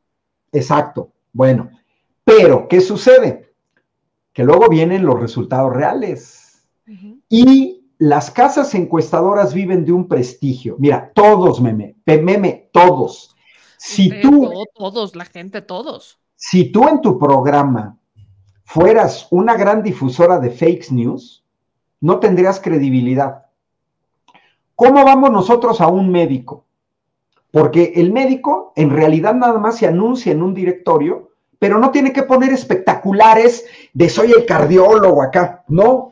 Exacto. 0.53 1.11
Bueno, 1.33 1.69
pero 2.23 2.67
¿qué 2.67 2.79
sucede? 2.79 3.53
Que 4.31 4.43
luego 4.43 4.69
vienen 4.69 5.05
los 5.05 5.19
resultados 5.19 5.73
reales. 5.73 6.65
Y 7.27 7.76
las 7.99 8.31
casas 8.31 8.73
encuestadoras 8.75 9.53
viven 9.53 9.85
de 9.85 9.91
un 9.91 10.07
prestigio. 10.07 10.75
Mira, 10.79 11.11
todos, 11.13 11.59
meme, 11.59 11.95
meme, 12.05 12.69
todos. 12.71 13.35
Si 13.77 14.09
tú. 14.21 14.51
todos, 14.75 15.15
la 15.15 15.25
gente, 15.25 15.61
todos. 15.61 16.19
Si 16.35 16.71
tú 16.71 16.87
en 16.87 17.01
tu 17.01 17.17
programa 17.17 17.97
fueras 18.63 19.27
una 19.31 19.55
gran 19.55 19.81
difusora 19.81 20.39
de 20.39 20.51
fake 20.51 20.91
news, 20.91 21.43
no 21.99 22.19
tendrías 22.19 22.59
credibilidad. 22.59 23.45
¿Cómo 24.75 25.03
vamos 25.03 25.31
nosotros 25.31 25.81
a 25.81 25.87
un 25.87 26.11
médico? 26.11 26.65
Porque 27.49 27.93
el 27.95 28.11
médico 28.11 28.73
en 28.75 28.91
realidad 28.91 29.33
nada 29.33 29.57
más 29.57 29.77
se 29.77 29.87
anuncia 29.87 30.31
en 30.31 30.43
un 30.43 30.53
directorio, 30.53 31.31
pero 31.57 31.79
no 31.79 31.89
tiene 31.89 32.13
que 32.13 32.23
poner 32.23 32.51
espectaculares 32.51 33.65
de 33.93 34.09
soy 34.09 34.31
el 34.31 34.45
cardiólogo 34.45 35.23
acá. 35.23 35.63
No, 35.67 36.11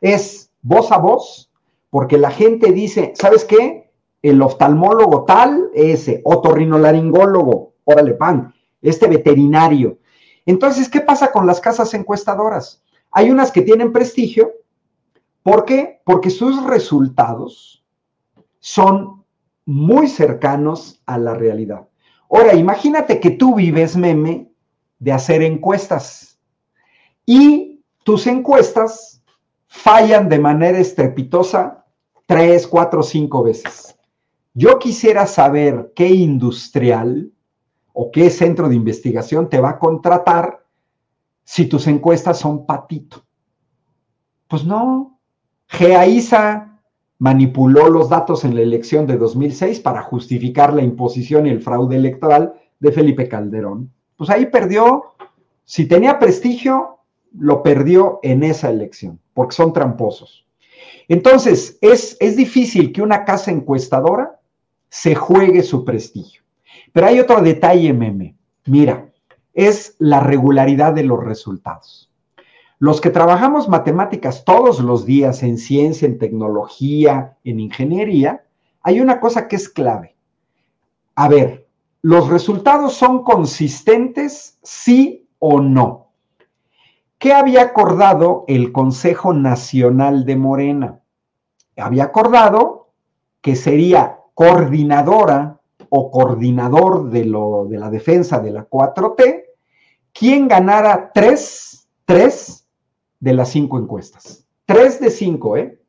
es 0.00 0.47
voz 0.62 0.92
a 0.92 0.98
voz, 0.98 1.50
porque 1.90 2.18
la 2.18 2.30
gente 2.30 2.72
dice, 2.72 3.12
¿sabes 3.16 3.44
qué? 3.44 3.90
El 4.22 4.42
oftalmólogo 4.42 5.24
tal, 5.24 5.70
ese, 5.74 6.20
otorrinolaringólogo, 6.24 7.74
órale 7.84 8.14
pan, 8.14 8.54
este 8.82 9.06
veterinario, 9.06 9.98
entonces, 10.48 10.88
¿qué 10.88 11.02
pasa 11.02 11.30
con 11.30 11.46
las 11.46 11.60
casas 11.60 11.92
encuestadoras? 11.92 12.82
Hay 13.10 13.30
unas 13.30 13.52
que 13.52 13.60
tienen 13.60 13.92
prestigio. 13.92 14.54
¿Por 15.42 15.66
qué? 15.66 16.00
Porque 16.04 16.30
sus 16.30 16.64
resultados 16.64 17.84
son 18.58 19.26
muy 19.66 20.08
cercanos 20.08 21.02
a 21.04 21.18
la 21.18 21.34
realidad. 21.34 21.86
Ahora, 22.30 22.54
imagínate 22.54 23.20
que 23.20 23.32
tú 23.32 23.56
vives, 23.56 23.94
meme, 23.94 24.50
de 24.98 25.12
hacer 25.12 25.42
encuestas 25.42 26.38
y 27.26 27.84
tus 28.02 28.26
encuestas 28.26 29.17
fallan 29.68 30.28
de 30.28 30.38
manera 30.38 30.78
estrepitosa 30.78 31.86
tres, 32.26 32.66
cuatro, 32.66 33.02
cinco 33.02 33.42
veces. 33.42 33.96
Yo 34.54 34.78
quisiera 34.78 35.26
saber 35.26 35.92
qué 35.94 36.08
industrial 36.08 37.30
o 37.92 38.10
qué 38.10 38.30
centro 38.30 38.68
de 38.68 38.74
investigación 38.74 39.48
te 39.48 39.60
va 39.60 39.70
a 39.70 39.78
contratar 39.78 40.64
si 41.44 41.66
tus 41.66 41.86
encuestas 41.86 42.38
son 42.38 42.66
patito. 42.66 43.24
Pues 44.48 44.64
no. 44.64 45.18
GEAISA 45.68 46.80
manipuló 47.18 47.88
los 47.88 48.08
datos 48.08 48.44
en 48.44 48.54
la 48.54 48.62
elección 48.62 49.06
de 49.06 49.16
2006 49.16 49.80
para 49.80 50.02
justificar 50.02 50.72
la 50.72 50.82
imposición 50.82 51.46
y 51.46 51.50
el 51.50 51.60
fraude 51.62 51.96
electoral 51.96 52.54
de 52.78 52.92
Felipe 52.92 53.28
Calderón. 53.28 53.92
Pues 54.16 54.30
ahí 54.30 54.46
perdió, 54.46 55.14
si 55.64 55.86
tenía 55.86 56.18
prestigio, 56.18 56.97
lo 57.32 57.62
perdió 57.62 58.20
en 58.22 58.42
esa 58.42 58.70
elección, 58.70 59.20
porque 59.34 59.56
son 59.56 59.72
tramposos. 59.72 60.46
Entonces, 61.08 61.78
es, 61.80 62.16
es 62.20 62.36
difícil 62.36 62.92
que 62.92 63.02
una 63.02 63.24
casa 63.24 63.50
encuestadora 63.50 64.40
se 64.88 65.14
juegue 65.14 65.62
su 65.62 65.84
prestigio. 65.84 66.42
Pero 66.92 67.06
hay 67.06 67.20
otro 67.20 67.40
detalle, 67.40 67.92
meme. 67.92 68.36
Mira, 68.66 69.08
es 69.54 69.96
la 69.98 70.20
regularidad 70.20 70.92
de 70.92 71.04
los 71.04 71.24
resultados. 71.24 72.10
Los 72.78 73.00
que 73.00 73.10
trabajamos 73.10 73.68
matemáticas 73.68 74.44
todos 74.44 74.80
los 74.80 75.04
días 75.04 75.42
en 75.42 75.58
ciencia, 75.58 76.06
en 76.06 76.18
tecnología, 76.18 77.36
en 77.42 77.58
ingeniería, 77.58 78.44
hay 78.82 79.00
una 79.00 79.18
cosa 79.18 79.48
que 79.48 79.56
es 79.56 79.68
clave. 79.68 80.14
A 81.16 81.28
ver, 81.28 81.66
¿los 82.02 82.28
resultados 82.28 82.94
son 82.94 83.24
consistentes, 83.24 84.58
sí 84.62 85.26
o 85.40 85.60
no? 85.60 86.07
¿Qué 87.18 87.32
había 87.32 87.62
acordado 87.62 88.44
el 88.46 88.70
Consejo 88.70 89.32
Nacional 89.32 90.24
de 90.24 90.36
Morena? 90.36 91.00
Había 91.76 92.04
acordado 92.04 92.92
que 93.40 93.56
sería 93.56 94.20
coordinadora 94.34 95.60
o 95.88 96.12
coordinador 96.12 97.10
de, 97.10 97.24
lo, 97.24 97.66
de 97.68 97.78
la 97.78 97.90
defensa 97.90 98.38
de 98.38 98.52
la 98.52 98.68
4T, 98.68 99.46
quien 100.12 100.46
ganara 100.46 101.10
tres, 101.12 101.88
tres 102.04 102.68
de 103.18 103.32
las 103.32 103.48
cinco 103.48 103.78
encuestas. 103.78 104.46
Tres 104.64 105.00
de 105.00 105.10
cinco, 105.10 105.56
¿eh? 105.56 105.82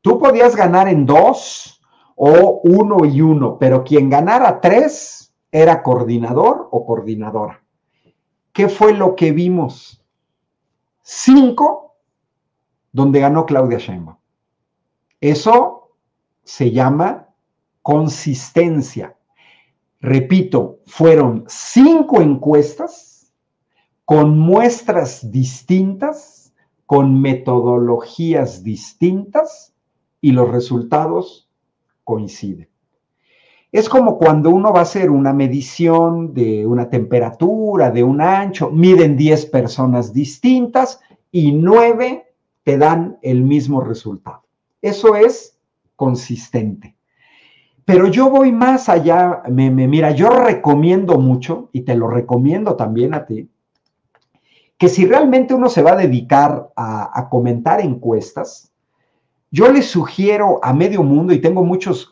Tú 0.00 0.18
podías 0.18 0.56
ganar 0.56 0.88
en 0.88 1.06
dos 1.06 1.80
o 2.16 2.60
uno 2.64 3.04
y 3.04 3.20
uno, 3.20 3.58
pero 3.58 3.84
quien 3.84 4.10
ganara 4.10 4.60
tres 4.60 5.32
era 5.52 5.84
coordinador 5.84 6.68
o 6.72 6.84
coordinadora. 6.84 7.62
¿Qué 8.52 8.68
fue 8.68 8.92
lo 8.92 9.14
que 9.14 9.30
vimos? 9.30 10.03
Cinco, 11.06 11.96
donde 12.92 13.20
ganó 13.20 13.44
Claudia 13.44 13.76
Sheinbaum. 13.76 14.16
Eso 15.20 15.92
se 16.42 16.70
llama 16.70 17.28
consistencia. 17.82 19.14
Repito, 20.00 20.80
fueron 20.86 21.44
cinco 21.46 22.22
encuestas 22.22 23.30
con 24.06 24.38
muestras 24.38 25.30
distintas, 25.30 26.54
con 26.86 27.20
metodologías 27.20 28.62
distintas 28.64 29.74
y 30.22 30.32
los 30.32 30.50
resultados 30.50 31.50
coinciden. 32.02 32.73
Es 33.74 33.88
como 33.88 34.18
cuando 34.18 34.50
uno 34.50 34.72
va 34.72 34.78
a 34.78 34.82
hacer 34.84 35.10
una 35.10 35.32
medición 35.32 36.32
de 36.32 36.64
una 36.64 36.88
temperatura, 36.88 37.90
de 37.90 38.04
un 38.04 38.20
ancho, 38.20 38.70
miden 38.70 39.16
10 39.16 39.46
personas 39.46 40.12
distintas 40.12 41.00
y 41.32 41.50
9 41.50 42.24
te 42.62 42.78
dan 42.78 43.18
el 43.20 43.42
mismo 43.42 43.80
resultado. 43.80 44.44
Eso 44.80 45.16
es 45.16 45.58
consistente. 45.96 46.94
Pero 47.84 48.06
yo 48.06 48.30
voy 48.30 48.52
más 48.52 48.88
allá, 48.88 49.42
me, 49.50 49.72
mira, 49.72 50.12
yo 50.12 50.30
recomiendo 50.30 51.18
mucho, 51.18 51.70
y 51.72 51.80
te 51.80 51.96
lo 51.96 52.06
recomiendo 52.06 52.76
también 52.76 53.12
a 53.12 53.26
ti, 53.26 53.50
que 54.78 54.88
si 54.88 55.04
realmente 55.04 55.52
uno 55.52 55.68
se 55.68 55.82
va 55.82 55.94
a 55.94 55.96
dedicar 55.96 56.70
a, 56.76 57.10
a 57.12 57.28
comentar 57.28 57.80
encuestas, 57.80 58.72
yo 59.54 59.70
le 59.70 59.82
sugiero 59.82 60.58
a 60.64 60.72
medio 60.72 61.04
mundo, 61.04 61.32
y 61.32 61.38
tengo 61.38 61.62
muchos 61.62 62.08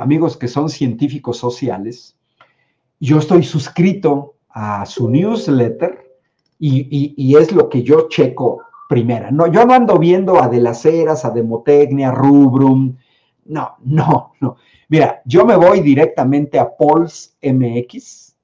amigos 0.00 0.38
que 0.38 0.48
son 0.48 0.70
científicos 0.70 1.36
sociales, 1.36 2.16
yo 2.98 3.18
estoy 3.18 3.42
suscrito 3.42 4.36
a 4.48 4.86
su 4.86 5.10
newsletter 5.10 6.16
y, 6.58 7.36
es 7.36 7.52
lo 7.52 7.68
que 7.68 7.82
yo 7.82 8.08
checo 8.08 8.62
primera. 8.88 9.30
No, 9.30 9.48
yo 9.48 9.66
no 9.66 9.74
ando 9.74 9.98
viendo 9.98 10.42
a 10.42 10.48
De 10.48 10.62
las 10.62 10.86
Heras, 10.86 11.26
a 11.26 11.30
Demotecnia, 11.30 12.10
Rubrum, 12.10 12.96
no, 13.44 13.76
no, 13.84 14.32
no. 14.40 14.56
Mira, 14.88 15.20
yo 15.26 15.44
me 15.44 15.56
voy 15.56 15.80
directamente 15.80 16.58
a 16.58 16.74
Pulse 16.74 17.32
MX 17.42 18.34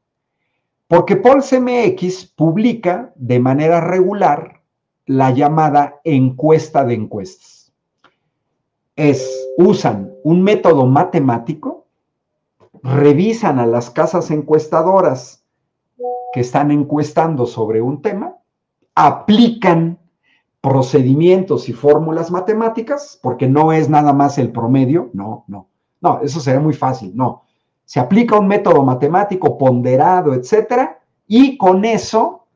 Porque 0.87 1.17
Pulse 1.17 1.59
MX 1.59 2.27
publica 2.27 3.11
de 3.17 3.41
manera 3.41 3.81
regular 3.81 4.61
la 5.07 5.31
llamada 5.31 6.03
encuesta 6.05 6.85
de 6.85 6.93
encuestas. 6.93 7.64
Es, 8.97 9.49
usan 9.59 10.13
un 10.23 10.43
método 10.43 10.87
matemático, 10.87 11.87
revisan 12.83 13.59
a 13.59 13.67
las 13.67 13.91
casas 13.91 14.31
encuestadoras 14.31 15.45
que 16.33 16.41
están 16.41 16.71
encuestando 16.71 17.47
sobre 17.47 17.81
un 17.81 18.03
tema, 18.03 18.37
aplican 18.95 19.99
procedimientos 20.61 21.69
y 21.69 21.73
fórmulas 21.73 22.31
matemáticas, 22.31 23.19
porque 23.23 23.47
no 23.47 23.73
es 23.73 23.89
nada 23.89 24.13
más 24.13 24.39
el 24.39 24.51
promedio, 24.51 25.11
no, 25.13 25.45
no, 25.47 25.69
no, 26.01 26.21
eso 26.23 26.41
sería 26.41 26.61
muy 26.61 26.75
fácil, 26.75 27.13
no. 27.15 27.43
Se 27.85 28.01
aplica 28.01 28.39
un 28.39 28.49
método 28.49 28.83
matemático 28.83 29.59
ponderado, 29.59 30.33
etcétera, 30.33 31.01
y 31.27 31.59
con 31.59 31.85
eso 31.85 32.47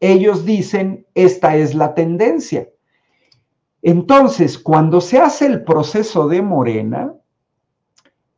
ellos 0.00 0.44
dicen, 0.44 1.06
esta 1.14 1.56
es 1.56 1.74
la 1.74 1.94
tendencia. 1.94 2.68
Entonces, 3.88 4.58
cuando 4.58 5.00
se 5.00 5.20
hace 5.20 5.46
el 5.46 5.62
proceso 5.62 6.26
de 6.26 6.42
Morena, 6.42 7.14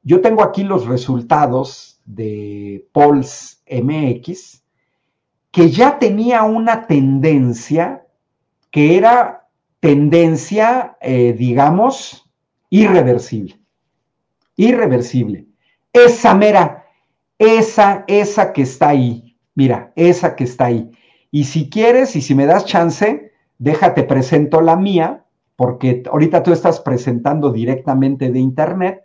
yo 0.02 0.20
tengo 0.20 0.42
aquí 0.42 0.62
los 0.62 0.86
resultados 0.86 2.02
de 2.04 2.86
Polls 2.92 3.62
MX, 3.66 4.62
que 5.50 5.70
ya 5.70 5.98
tenía 5.98 6.42
una 6.42 6.86
tendencia 6.86 8.06
que 8.70 8.98
era 8.98 9.48
tendencia, 9.80 10.98
eh, 11.00 11.32
digamos, 11.32 12.30
irreversible. 12.68 13.58
Irreversible. 14.54 15.46
Esa 15.94 16.34
mera, 16.34 16.84
esa, 17.38 18.04
esa 18.06 18.52
que 18.52 18.60
está 18.60 18.90
ahí. 18.90 19.38
Mira, 19.54 19.94
esa 19.96 20.36
que 20.36 20.44
está 20.44 20.66
ahí. 20.66 20.90
Y 21.30 21.44
si 21.44 21.70
quieres, 21.70 22.16
y 22.16 22.20
si 22.20 22.34
me 22.34 22.44
das 22.44 22.66
chance, 22.66 23.32
déjate 23.56 24.02
presento 24.02 24.60
la 24.60 24.76
mía, 24.76 25.24
porque 25.58 26.04
ahorita 26.08 26.44
tú 26.44 26.52
estás 26.52 26.78
presentando 26.78 27.50
directamente 27.50 28.30
de 28.30 28.38
internet, 28.38 29.02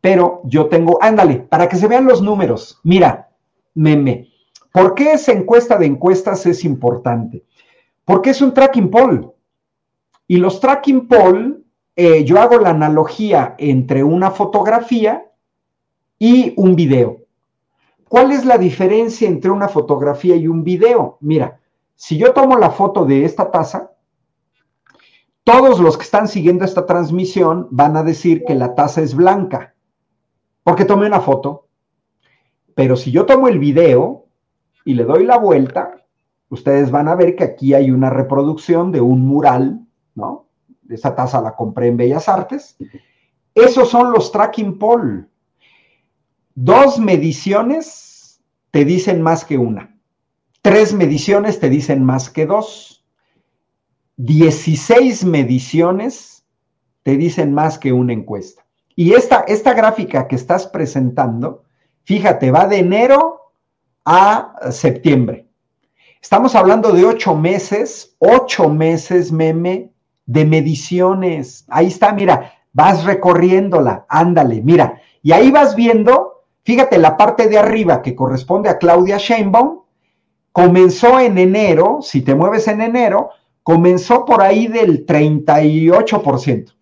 pero 0.00 0.40
yo 0.44 0.68
tengo, 0.68 0.96
ándale, 1.02 1.40
para 1.40 1.68
que 1.68 1.76
se 1.76 1.88
vean 1.88 2.06
los 2.06 2.22
números. 2.22 2.80
Mira, 2.84 3.28
meme. 3.74 4.30
¿Por 4.72 4.94
qué 4.94 5.12
esa 5.12 5.32
encuesta 5.32 5.76
de 5.76 5.84
encuestas 5.84 6.46
es 6.46 6.64
importante? 6.64 7.44
Porque 8.06 8.30
es 8.30 8.40
un 8.40 8.54
tracking 8.54 8.90
poll. 8.90 9.30
Y 10.26 10.38
los 10.38 10.58
tracking 10.58 11.06
poll, 11.06 11.62
eh, 11.94 12.24
yo 12.24 12.40
hago 12.40 12.58
la 12.58 12.70
analogía 12.70 13.54
entre 13.58 14.02
una 14.02 14.30
fotografía 14.30 15.26
y 16.18 16.54
un 16.56 16.76
video. 16.76 17.18
¿Cuál 18.08 18.32
es 18.32 18.46
la 18.46 18.56
diferencia 18.56 19.28
entre 19.28 19.50
una 19.50 19.68
fotografía 19.68 20.34
y 20.34 20.48
un 20.48 20.64
video? 20.64 21.18
Mira, 21.20 21.60
si 21.94 22.16
yo 22.16 22.32
tomo 22.32 22.56
la 22.56 22.70
foto 22.70 23.04
de 23.04 23.26
esta 23.26 23.50
taza, 23.50 23.90
todos 25.44 25.78
los 25.78 25.96
que 25.98 26.04
están 26.04 26.26
siguiendo 26.26 26.64
esta 26.64 26.86
transmisión 26.86 27.68
van 27.70 27.96
a 27.96 28.02
decir 28.02 28.44
que 28.46 28.54
la 28.54 28.74
taza 28.74 29.02
es 29.02 29.14
blanca, 29.14 29.74
porque 30.62 30.86
tomé 30.86 31.06
una 31.06 31.20
foto. 31.20 31.68
Pero 32.74 32.96
si 32.96 33.12
yo 33.12 33.26
tomo 33.26 33.46
el 33.48 33.58
video 33.58 34.26
y 34.84 34.94
le 34.94 35.04
doy 35.04 35.24
la 35.24 35.36
vuelta, 35.36 35.96
ustedes 36.48 36.90
van 36.90 37.08
a 37.08 37.14
ver 37.14 37.36
que 37.36 37.44
aquí 37.44 37.74
hay 37.74 37.90
una 37.90 38.10
reproducción 38.10 38.90
de 38.90 39.02
un 39.02 39.26
mural, 39.26 39.86
¿no? 40.14 40.46
Esa 40.88 41.14
taza 41.14 41.40
la 41.40 41.54
compré 41.54 41.88
en 41.88 41.98
Bellas 41.98 42.28
Artes. 42.28 42.76
Esos 43.54 43.88
son 43.90 44.12
los 44.12 44.32
tracking 44.32 44.78
poll. 44.78 45.28
Dos 46.54 46.98
mediciones 46.98 48.42
te 48.70 48.84
dicen 48.84 49.22
más 49.22 49.44
que 49.44 49.58
una. 49.58 49.98
Tres 50.62 50.94
mediciones 50.94 51.60
te 51.60 51.68
dicen 51.68 52.04
más 52.04 52.30
que 52.30 52.46
dos. 52.46 52.93
Dieciséis 54.16 55.24
mediciones 55.24 56.44
te 57.02 57.16
dicen 57.16 57.52
más 57.52 57.78
que 57.78 57.92
una 57.92 58.12
encuesta. 58.12 58.64
Y 58.96 59.12
esta, 59.12 59.44
esta 59.48 59.74
gráfica 59.74 60.28
que 60.28 60.36
estás 60.36 60.66
presentando, 60.66 61.64
fíjate, 62.04 62.50
va 62.50 62.66
de 62.66 62.78
enero 62.78 63.52
a 64.04 64.54
septiembre. 64.70 65.48
Estamos 66.22 66.54
hablando 66.54 66.92
de 66.92 67.04
ocho 67.04 67.34
meses, 67.34 68.16
ocho 68.18 68.68
meses, 68.68 69.32
meme, 69.32 69.92
de 70.26 70.44
mediciones. 70.44 71.64
Ahí 71.68 71.88
está, 71.88 72.12
mira, 72.12 72.52
vas 72.72 73.04
recorriéndola, 73.04 74.06
ándale, 74.08 74.62
mira. 74.62 75.00
Y 75.22 75.32
ahí 75.32 75.50
vas 75.50 75.74
viendo 75.74 76.34
Fíjate, 76.64 76.98
la 76.98 77.16
parte 77.16 77.48
de 77.48 77.58
arriba 77.58 78.00
que 78.00 78.14
corresponde 78.14 78.70
a 78.70 78.78
Claudia 78.78 79.18
Sheinbaum 79.18 79.82
comenzó 80.50 81.20
en 81.20 81.36
enero, 81.36 81.98
si 82.00 82.22
te 82.22 82.34
mueves 82.34 82.68
en 82.68 82.80
enero, 82.80 83.30
comenzó 83.64 84.24
por 84.24 84.42
ahí 84.42 84.68
del 84.68 85.04
38%. 85.04 86.72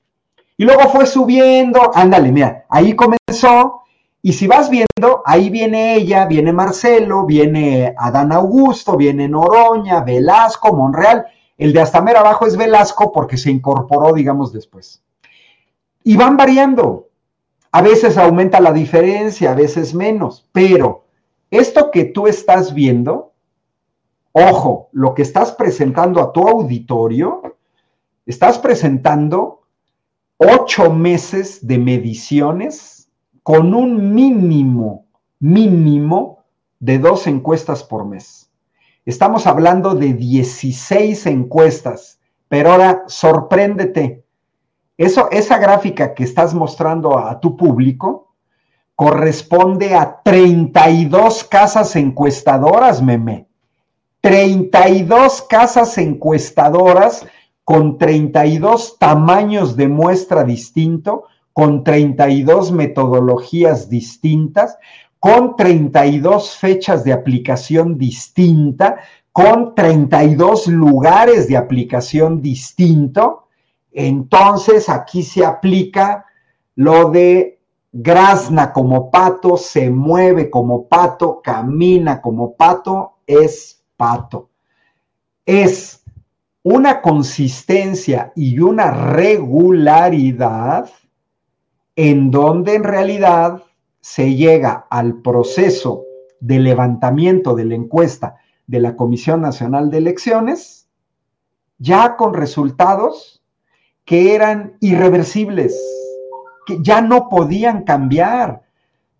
Y 0.58 0.64
luego 0.64 0.90
fue 0.90 1.06
subiendo, 1.06 1.90
ándale, 1.94 2.30
mira, 2.30 2.66
ahí 2.68 2.94
comenzó. 2.94 3.82
Y 4.20 4.34
si 4.34 4.46
vas 4.46 4.68
viendo, 4.68 5.22
ahí 5.24 5.48
viene 5.48 5.94
ella, 5.94 6.26
viene 6.26 6.52
Marcelo, 6.52 7.24
viene 7.24 7.94
Adán 7.96 8.32
Augusto, 8.32 8.96
viene 8.96 9.28
Noroña, 9.28 10.00
Velasco, 10.04 10.74
Monreal. 10.74 11.24
El 11.56 11.72
de 11.72 11.80
hasta 11.80 12.02
mera 12.02 12.20
abajo 12.20 12.46
es 12.46 12.56
Velasco 12.56 13.10
porque 13.12 13.36
se 13.36 13.50
incorporó, 13.50 14.12
digamos, 14.12 14.52
después. 14.52 15.02
Y 16.04 16.16
van 16.16 16.36
variando. 16.36 17.08
A 17.70 17.80
veces 17.80 18.18
aumenta 18.18 18.60
la 18.60 18.72
diferencia, 18.72 19.52
a 19.52 19.54
veces 19.54 19.94
menos, 19.94 20.46
pero 20.52 21.04
esto 21.50 21.90
que 21.90 22.04
tú 22.04 22.26
estás 22.26 22.74
viendo, 22.74 23.31
ojo, 24.32 24.88
lo 24.92 25.14
que 25.14 25.22
estás 25.22 25.52
presentando 25.52 26.20
a 26.20 26.32
tu 26.32 26.46
auditorio, 26.46 27.56
estás 28.26 28.58
presentando 28.58 29.62
ocho 30.36 30.92
meses 30.92 31.66
de 31.66 31.78
mediciones 31.78 33.10
con 33.42 33.74
un 33.74 34.14
mínimo, 34.14 35.06
mínimo 35.38 36.44
de 36.80 36.98
dos 36.98 37.26
encuestas 37.26 37.84
por 37.84 38.06
mes. 38.06 38.50
Estamos 39.04 39.46
hablando 39.46 39.94
de 39.94 40.14
16 40.14 41.26
encuestas, 41.26 42.20
pero 42.48 42.72
ahora 42.72 43.04
sorpréndete, 43.06 44.24
eso, 44.96 45.28
esa 45.30 45.58
gráfica 45.58 46.14
que 46.14 46.22
estás 46.22 46.54
mostrando 46.54 47.18
a 47.18 47.40
tu 47.40 47.56
público 47.56 48.34
corresponde 48.94 49.94
a 49.94 50.22
32 50.22 51.44
casas 51.44 51.96
encuestadoras, 51.96 53.02
meme. 53.02 53.48
32 54.22 55.42
casas 55.42 55.98
encuestadoras 55.98 57.26
con 57.64 57.98
32 57.98 58.96
tamaños 58.98 59.76
de 59.76 59.88
muestra 59.88 60.44
distinto, 60.44 61.24
con 61.52 61.82
32 61.84 62.70
metodologías 62.70 63.88
distintas, 63.88 64.78
con 65.18 65.56
32 65.56 66.56
fechas 66.56 67.04
de 67.04 67.12
aplicación 67.12 67.98
distinta, 67.98 69.00
con 69.32 69.74
32 69.74 70.68
lugares 70.68 71.48
de 71.48 71.56
aplicación 71.56 72.40
distinto. 72.40 73.48
Entonces 73.90 74.88
aquí 74.88 75.24
se 75.24 75.44
aplica 75.44 76.26
lo 76.76 77.10
de 77.10 77.60
grazna 77.90 78.72
como 78.72 79.10
pato, 79.10 79.56
se 79.56 79.90
mueve 79.90 80.48
como 80.48 80.86
pato, 80.86 81.40
camina 81.42 82.22
como 82.22 82.54
pato, 82.54 83.14
es 83.26 83.81
Es 85.46 86.04
una 86.62 87.00
consistencia 87.00 88.32
y 88.36 88.60
una 88.60 88.90
regularidad 88.90 90.90
en 91.96 92.30
donde 92.30 92.74
en 92.74 92.84
realidad 92.84 93.62
se 94.00 94.34
llega 94.34 94.86
al 94.90 95.22
proceso 95.22 96.04
de 96.40 96.58
levantamiento 96.58 97.54
de 97.54 97.64
la 97.64 97.74
encuesta 97.74 98.36
de 98.66 98.80
la 98.80 98.96
Comisión 98.96 99.40
Nacional 99.40 99.90
de 99.90 99.98
Elecciones, 99.98 100.88
ya 101.78 102.16
con 102.16 102.34
resultados 102.34 103.42
que 104.04 104.34
eran 104.34 104.76
irreversibles, 104.80 105.80
que 106.66 106.78
ya 106.82 107.00
no 107.00 107.28
podían 107.28 107.84
cambiar, 107.84 108.62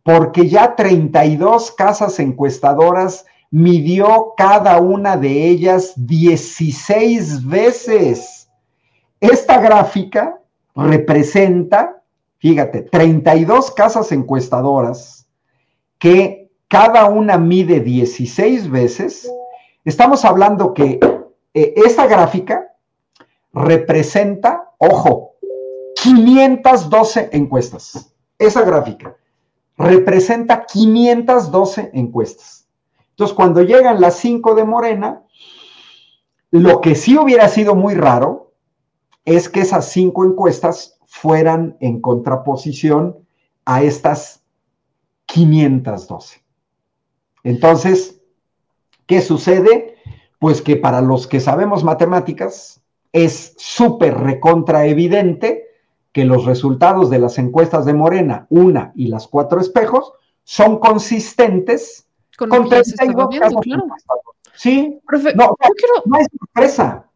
porque 0.03 0.49
ya 0.49 0.75
32 0.75 1.73
casas 1.73 2.19
encuestadoras 2.19 3.25
midió 3.53 4.33
cada 4.37 4.81
una 4.81 5.17
de 5.17 5.47
ellas 5.47 5.93
16 5.95 7.47
veces. 7.47 8.51
Esta 9.21 9.61
gráfica 9.61 10.41
representa, 10.75 12.03
fíjate, 12.39 12.83
32 12.83 13.71
casas 13.71 14.11
encuestadoras 14.11 15.29
que 15.99 16.51
cada 16.67 17.05
una 17.07 17.39
mide 17.39 17.81
16 17.81 18.69
veces. 18.71 19.31
Estamos 19.85 20.25
hablando 20.25 20.75
que 20.75 20.99
eh, 21.55 21.75
esta 21.77 22.07
gráfica 22.07 22.75
representa 23.53 24.71
Ojo, 24.85 25.37
512 26.03 27.29
encuestas. 27.33 28.13
Esa 28.37 28.63
gráfica 28.63 29.17
representa 29.79 30.67
512 30.67 31.91
encuestas. 31.93 32.62
Entonces 33.13 33.37
cuando 33.37 33.63
llegan 33.63 34.01
las 34.01 34.17
cinco 34.17 34.55
de 34.55 34.65
Morena, 34.65 35.23
lo 36.51 36.81
que 36.81 36.95
sí 36.95 37.17
hubiera 37.17 37.49
sido 37.49 37.75
muy 37.75 37.95
raro 37.95 38.53
es 39.25 39.49
que 39.49 39.61
esas 39.61 39.89
cinco 39.91 40.25
encuestas 40.25 40.99
fueran 41.07 41.77
en 41.81 42.01
contraposición 42.01 43.19
a 43.65 43.83
estas 43.83 44.45
512. 45.27 46.43
Entonces, 47.45 48.21
¿qué 49.07 49.21
sucede? 49.21 49.97
Pues 50.39 50.63
que 50.63 50.77
para 50.77 51.01
los 51.01 51.27
que 51.27 51.41
sabemos 51.41 51.85
matemáticas 51.85 52.83
es 53.13 53.55
súper 53.59 54.19
recontra 54.19 54.87
evidente 54.87 55.67
que 56.13 56.25
los 56.25 56.45
resultados 56.45 57.11
de 57.11 57.19
las 57.19 57.39
encuestas 57.39 57.85
de 57.85 57.95
Morena, 57.95 58.47
una 58.51 58.93
y 58.95 59.09
las 59.09 59.29
cuatro 59.29 59.61
espejos, 59.61 60.13
son 60.45 60.79
consistentes 60.79 62.09
Con 62.39 62.49
con 62.49 62.63
lo 62.65 62.69
que 62.69 62.77
ya 62.77 62.85
se 62.85 62.91
está 62.93 63.05
32 63.05 63.29
viendo, 63.31 63.47
casos 63.49 63.61
claro. 63.63 63.85
Sí, 64.55 64.99
Profe, 65.07 65.35
no, 65.35 65.57
quiero- 65.77 66.03
no 66.07 66.17
hay 66.17 66.25
sorpresa, 66.39 67.07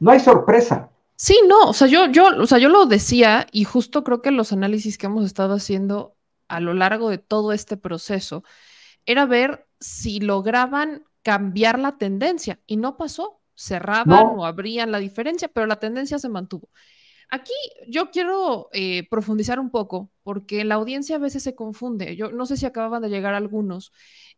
no 0.00 0.10
hay 0.10 0.20
sorpresa. 0.20 0.90
Sí, 1.16 1.40
no, 1.48 1.70
o 1.70 1.72
sea, 1.72 1.88
yo, 1.88 2.06
yo, 2.06 2.28
o 2.38 2.46
sea, 2.46 2.58
yo 2.58 2.68
lo 2.68 2.86
decía 2.86 3.46
y 3.50 3.64
justo 3.64 4.04
creo 4.04 4.20
que 4.22 4.30
los 4.30 4.52
análisis 4.52 4.98
que 4.98 5.06
hemos 5.06 5.24
estado 5.24 5.54
haciendo 5.54 6.14
a 6.48 6.60
lo 6.60 6.74
largo 6.74 7.08
de 7.10 7.18
todo 7.18 7.52
este 7.52 7.76
proceso 7.76 8.44
era 9.06 9.24
ver 9.26 9.66
si 9.80 10.20
lograban 10.20 11.04
cambiar 11.22 11.78
la 11.78 11.96
tendencia 11.98 12.60
y 12.66 12.76
no 12.76 12.96
pasó. 12.96 13.40
Cerraban 13.58 14.06
No. 14.26 14.32
o 14.34 14.44
abrían 14.44 14.92
la 14.92 14.98
diferencia, 14.98 15.48
pero 15.48 15.66
la 15.66 15.76
tendencia 15.76 16.18
se 16.18 16.28
mantuvo. 16.28 16.68
Aquí 17.30 17.52
yo 17.88 18.10
quiero 18.10 18.68
eh, 18.72 19.08
profundizar 19.08 19.58
un 19.58 19.70
poco 19.70 20.10
porque 20.22 20.62
la 20.64 20.74
audiencia 20.76 21.16
a 21.16 21.18
veces 21.18 21.42
se 21.42 21.54
confunde. 21.54 22.14
Yo 22.16 22.30
no 22.30 22.44
sé 22.46 22.56
si 22.58 22.66
acababan 22.66 23.00
de 23.02 23.08
llegar 23.08 23.32
algunos 23.34 23.92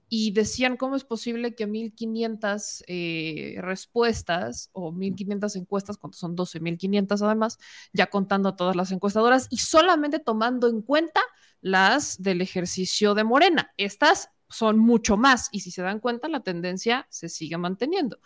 y 0.08 0.32
decían 0.32 0.76
cómo 0.76 0.96
es 0.96 1.04
posible 1.04 1.54
que 1.54 1.66
1500 1.66 2.84
eh, 2.86 3.56
respuestas 3.58 4.70
o 4.72 4.92
1500 4.92 5.56
encuestas, 5.56 5.98
cuando 5.98 6.16
son 6.16 6.36
12.500 6.36 7.22
además, 7.22 7.58
ya 7.92 8.06
contando 8.06 8.48
a 8.48 8.56
todas 8.56 8.76
las 8.76 8.90
encuestadoras 8.92 9.46
y 9.50 9.58
solamente 9.58 10.18
tomando 10.18 10.68
en 10.68 10.82
cuenta 10.82 11.20
las 11.60 12.22
del 12.22 12.40
ejercicio 12.40 13.14
de 13.14 13.24
Morena. 13.24 13.72
Estas 13.76 14.30
son 14.48 14.78
mucho 14.78 15.16
más 15.16 15.48
y 15.52 15.60
si 15.60 15.70
se 15.70 15.82
dan 15.82 16.00
cuenta 16.00 16.28
la 16.28 16.40
tendencia 16.40 17.06
se 17.10 17.28
sigue 17.28 17.58
manteniendo. 17.58 18.18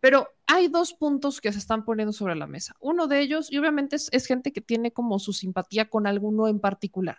Pero 0.00 0.28
hay 0.46 0.68
dos 0.68 0.94
puntos 0.94 1.40
que 1.40 1.52
se 1.52 1.58
están 1.58 1.84
poniendo 1.84 2.12
sobre 2.12 2.36
la 2.36 2.46
mesa. 2.46 2.76
Uno 2.80 3.06
de 3.06 3.20
ellos, 3.20 3.50
y 3.50 3.58
obviamente 3.58 3.96
es, 3.96 4.08
es 4.12 4.26
gente 4.26 4.52
que 4.52 4.60
tiene 4.60 4.92
como 4.92 5.18
su 5.18 5.32
simpatía 5.32 5.88
con 5.88 6.06
alguno 6.06 6.48
en 6.48 6.60
particular. 6.60 7.18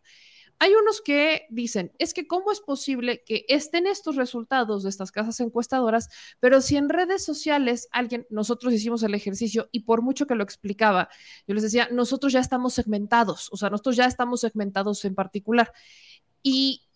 Hay 0.60 0.74
unos 0.74 1.02
que 1.02 1.46
dicen, 1.50 1.92
es 2.00 2.14
que 2.14 2.28
cómo 2.28 2.52
es 2.52 2.62
posible 2.62 3.24
que 3.24 3.46
estén 3.48 3.86
estos 3.86 4.16
resultados 4.16 4.84
de 4.84 4.90
estas 4.90 5.12
casas 5.12 5.40
encuestadoras, 5.40 6.10
pero 6.40 6.62
si 6.62 6.78
en 6.78 6.90
redes 6.90 7.24
sociales 7.24 7.88
alguien, 7.92 8.26
nosotros 8.30 8.74
hicimos 8.74 9.04
el 9.04 9.14
ejercicio 9.14 9.70
y 9.72 9.82
por 9.82 10.02
mucho 10.02 10.26
que 10.26 10.36
lo 10.36 10.44
explicaba, 10.44 11.10
yo 11.48 11.54
les 11.54 11.64
decía, 11.64 11.90
nosotros 11.92 12.34
ya 12.34 12.40
estamos 12.40 12.74
segmentados, 12.74 13.50
o 13.52 13.58
sea, 13.58 13.70
nosotros 13.70 13.98
ya 13.98 14.06
estamos 14.06 14.42
segmentados 14.42 15.06
en 15.06 15.14
particular. 15.16 15.72
Y 16.42 16.87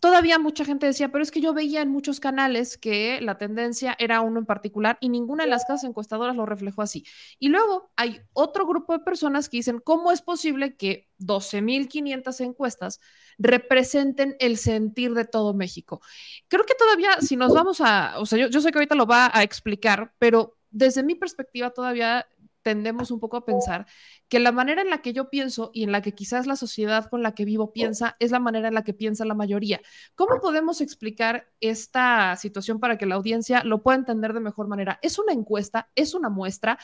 todavía 0.00 0.38
mucha 0.38 0.64
gente 0.64 0.86
decía, 0.86 1.10
pero 1.10 1.22
es 1.22 1.30
que 1.30 1.40
yo 1.40 1.54
veía 1.54 1.82
en 1.82 1.90
muchos 1.90 2.20
canales 2.20 2.76
que 2.76 3.20
la 3.20 3.38
tendencia 3.38 3.96
era 3.98 4.20
uno 4.20 4.40
en 4.40 4.46
particular 4.46 4.98
y 5.00 5.08
ninguna 5.08 5.44
de 5.44 5.50
las 5.50 5.64
casas 5.64 5.84
encuestadoras 5.84 6.36
lo 6.36 6.46
reflejó 6.46 6.82
así. 6.82 7.04
Y 7.38 7.48
luego 7.48 7.90
hay 7.96 8.20
otro 8.32 8.66
grupo 8.66 8.92
de 8.92 9.04
personas 9.04 9.48
que 9.48 9.58
dicen, 9.58 9.80
¿cómo 9.80 10.12
es 10.12 10.22
posible 10.22 10.76
que 10.76 11.08
12.500 11.18 12.40
encuestas 12.40 13.00
representen 13.38 14.36
el 14.38 14.58
sentir 14.58 15.14
de 15.14 15.24
todo 15.24 15.54
México? 15.54 16.00
Creo 16.48 16.64
que 16.64 16.74
todavía, 16.74 17.20
si 17.20 17.36
nos 17.36 17.54
vamos 17.54 17.80
a, 17.80 18.18
o 18.18 18.26
sea, 18.26 18.38
yo, 18.38 18.48
yo 18.48 18.60
sé 18.60 18.70
que 18.70 18.78
ahorita 18.78 18.94
lo 18.94 19.06
va 19.06 19.30
a 19.32 19.42
explicar, 19.42 20.12
pero 20.18 20.56
desde 20.70 21.02
mi 21.02 21.14
perspectiva 21.14 21.70
todavía 21.70 22.26
tendemos 22.66 23.12
un 23.12 23.20
poco 23.20 23.36
a 23.36 23.44
pensar 23.44 23.86
que 24.28 24.40
la 24.40 24.50
manera 24.50 24.82
en 24.82 24.90
la 24.90 25.00
que 25.00 25.12
yo 25.12 25.30
pienso 25.30 25.70
y 25.72 25.84
en 25.84 25.92
la 25.92 26.02
que 26.02 26.16
quizás 26.16 26.48
la 26.48 26.56
sociedad 26.56 27.08
con 27.08 27.22
la 27.22 27.32
que 27.32 27.44
vivo 27.44 27.72
piensa 27.72 28.16
es 28.18 28.32
la 28.32 28.40
manera 28.40 28.66
en 28.66 28.74
la 28.74 28.82
que 28.82 28.92
piensa 28.92 29.24
la 29.24 29.34
mayoría. 29.34 29.80
¿Cómo 30.16 30.40
podemos 30.40 30.80
explicar 30.80 31.48
esta 31.60 32.34
situación 32.34 32.80
para 32.80 32.98
que 32.98 33.06
la 33.06 33.14
audiencia 33.14 33.62
lo 33.62 33.84
pueda 33.84 33.98
entender 33.98 34.32
de 34.32 34.40
mejor 34.40 34.66
manera? 34.66 34.98
Es 35.00 35.20
una 35.20 35.32
encuesta, 35.32 35.90
es 35.94 36.12
una 36.14 36.28
muestra. 36.28 36.76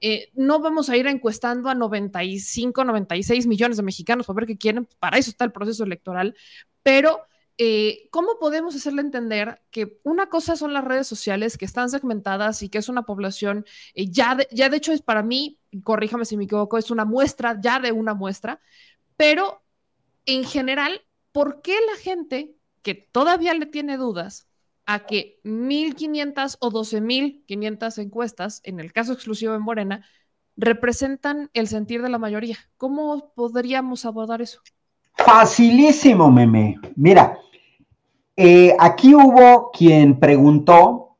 Eh, 0.00 0.32
no 0.34 0.58
vamos 0.58 0.90
a 0.90 0.96
ir 0.96 1.06
encuestando 1.06 1.68
a 1.68 1.76
95, 1.76 2.82
96 2.82 3.46
millones 3.46 3.76
de 3.76 3.84
mexicanos 3.84 4.26
para 4.26 4.38
ver 4.38 4.46
qué 4.46 4.58
quieren. 4.58 4.88
Para 4.98 5.18
eso 5.18 5.30
está 5.30 5.44
el 5.44 5.52
proceso 5.52 5.84
electoral. 5.84 6.34
Pero 6.82 7.20
eh, 7.60 8.08
¿cómo 8.12 8.38
podemos 8.38 8.76
hacerle 8.76 9.02
entender 9.02 9.60
que 9.72 9.98
una 10.04 10.28
cosa 10.28 10.54
son 10.54 10.72
las 10.72 10.84
redes 10.84 11.08
sociales 11.08 11.58
que 11.58 11.64
están 11.64 11.90
segmentadas 11.90 12.62
y 12.62 12.68
que 12.68 12.78
es 12.78 12.88
una 12.88 13.02
población, 13.02 13.66
eh, 13.94 14.08
ya, 14.08 14.36
de, 14.36 14.46
ya 14.52 14.68
de 14.68 14.76
hecho 14.76 14.92
es 14.92 15.02
para 15.02 15.24
mí, 15.24 15.58
corríjame 15.82 16.24
si 16.24 16.36
me 16.36 16.44
equivoco, 16.44 16.78
es 16.78 16.92
una 16.92 17.04
muestra, 17.04 17.58
ya 17.60 17.80
de 17.80 17.90
una 17.90 18.14
muestra, 18.14 18.60
pero 19.16 19.60
en 20.24 20.44
general, 20.44 21.02
¿por 21.32 21.60
qué 21.60 21.74
la 21.92 22.00
gente 22.00 22.54
que 22.82 22.94
todavía 22.94 23.54
le 23.54 23.66
tiene 23.66 23.96
dudas 23.96 24.46
a 24.86 25.00
que 25.00 25.40
1.500 25.42 26.58
o 26.60 26.70
12.500 26.70 27.98
encuestas, 27.98 28.60
en 28.62 28.78
el 28.78 28.92
caso 28.92 29.12
exclusivo 29.12 29.52
de 29.52 29.58
Morena, 29.58 30.06
representan 30.56 31.50
el 31.54 31.66
sentir 31.66 32.02
de 32.02 32.08
la 32.08 32.18
mayoría? 32.18 32.56
¿Cómo 32.76 33.32
podríamos 33.34 34.04
abordar 34.04 34.42
eso? 34.42 34.60
Facilísimo, 35.16 36.30
meme. 36.30 36.78
Mira, 36.94 37.36
eh, 38.40 38.76
aquí 38.78 39.16
hubo 39.16 39.72
quien 39.72 40.20
preguntó 40.20 41.16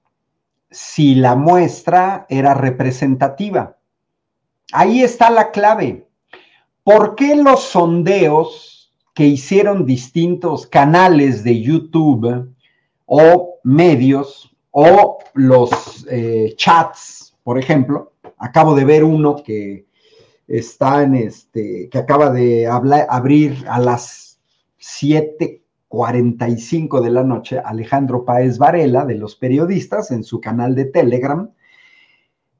si 0.70 1.16
la 1.16 1.34
muestra 1.34 2.26
era 2.28 2.54
representativa. 2.54 3.76
Ahí 4.72 5.02
está 5.02 5.28
la 5.28 5.50
clave. 5.50 6.06
¿Por 6.84 7.16
qué 7.16 7.34
los 7.34 7.64
sondeos 7.64 8.94
que 9.14 9.24
hicieron 9.24 9.84
distintos 9.84 10.68
canales 10.68 11.42
de 11.42 11.60
YouTube 11.60 12.54
o 13.06 13.54
medios 13.64 14.54
o 14.70 15.18
los 15.34 16.06
eh, 16.08 16.54
chats, 16.56 17.34
por 17.42 17.58
ejemplo? 17.58 18.12
Acabo 18.36 18.76
de 18.76 18.84
ver 18.84 19.02
uno 19.02 19.42
que 19.42 19.86
está 20.46 21.02
en 21.02 21.16
este, 21.16 21.88
que 21.90 21.98
acaba 21.98 22.30
de 22.30 22.68
abrir 22.68 23.64
a 23.68 23.80
las 23.80 24.38
7:45 25.88 27.00
de 27.00 27.10
la 27.10 27.24
noche, 27.24 27.60
Alejandro 27.64 28.24
Páez 28.24 28.58
Varela, 28.58 29.04
de 29.04 29.16
los 29.16 29.36
periodistas, 29.36 30.10
en 30.10 30.24
su 30.24 30.40
canal 30.40 30.74
de 30.74 30.86
Telegram. 30.86 31.50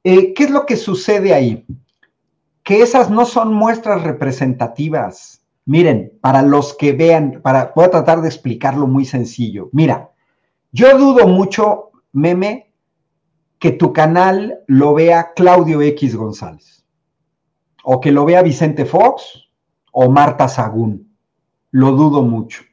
Eh, 0.03 0.33
¿Qué 0.33 0.43
es 0.43 0.51
lo 0.51 0.65
que 0.65 0.75
sucede 0.75 1.33
ahí? 1.33 1.65
Que 2.63 2.81
esas 2.81 3.09
no 3.09 3.25
son 3.25 3.53
muestras 3.53 4.03
representativas. 4.03 5.43
Miren, 5.65 6.17
para 6.21 6.41
los 6.41 6.75
que 6.75 6.93
vean, 6.93 7.41
para, 7.43 7.73
voy 7.75 7.85
a 7.85 7.91
tratar 7.91 8.21
de 8.21 8.27
explicarlo 8.27 8.87
muy 8.87 9.05
sencillo. 9.05 9.69
Mira, 9.71 10.11
yo 10.71 10.97
dudo 10.97 11.27
mucho, 11.27 11.91
meme, 12.11 12.73
que 13.59 13.71
tu 13.71 13.91
canal 13.93 14.59
lo 14.67 14.93
vea 14.93 15.33
Claudio 15.35 15.81
X 15.81 16.15
González 16.15 16.85
o 17.83 17.99
que 17.99 18.11
lo 18.11 18.25
vea 18.25 18.41
Vicente 18.41 18.85
Fox 18.85 19.49
o 19.91 20.09
Marta 20.09 20.47
Sagún. 20.47 21.15
Lo 21.71 21.91
dudo 21.91 22.21
mucho. 22.21 22.63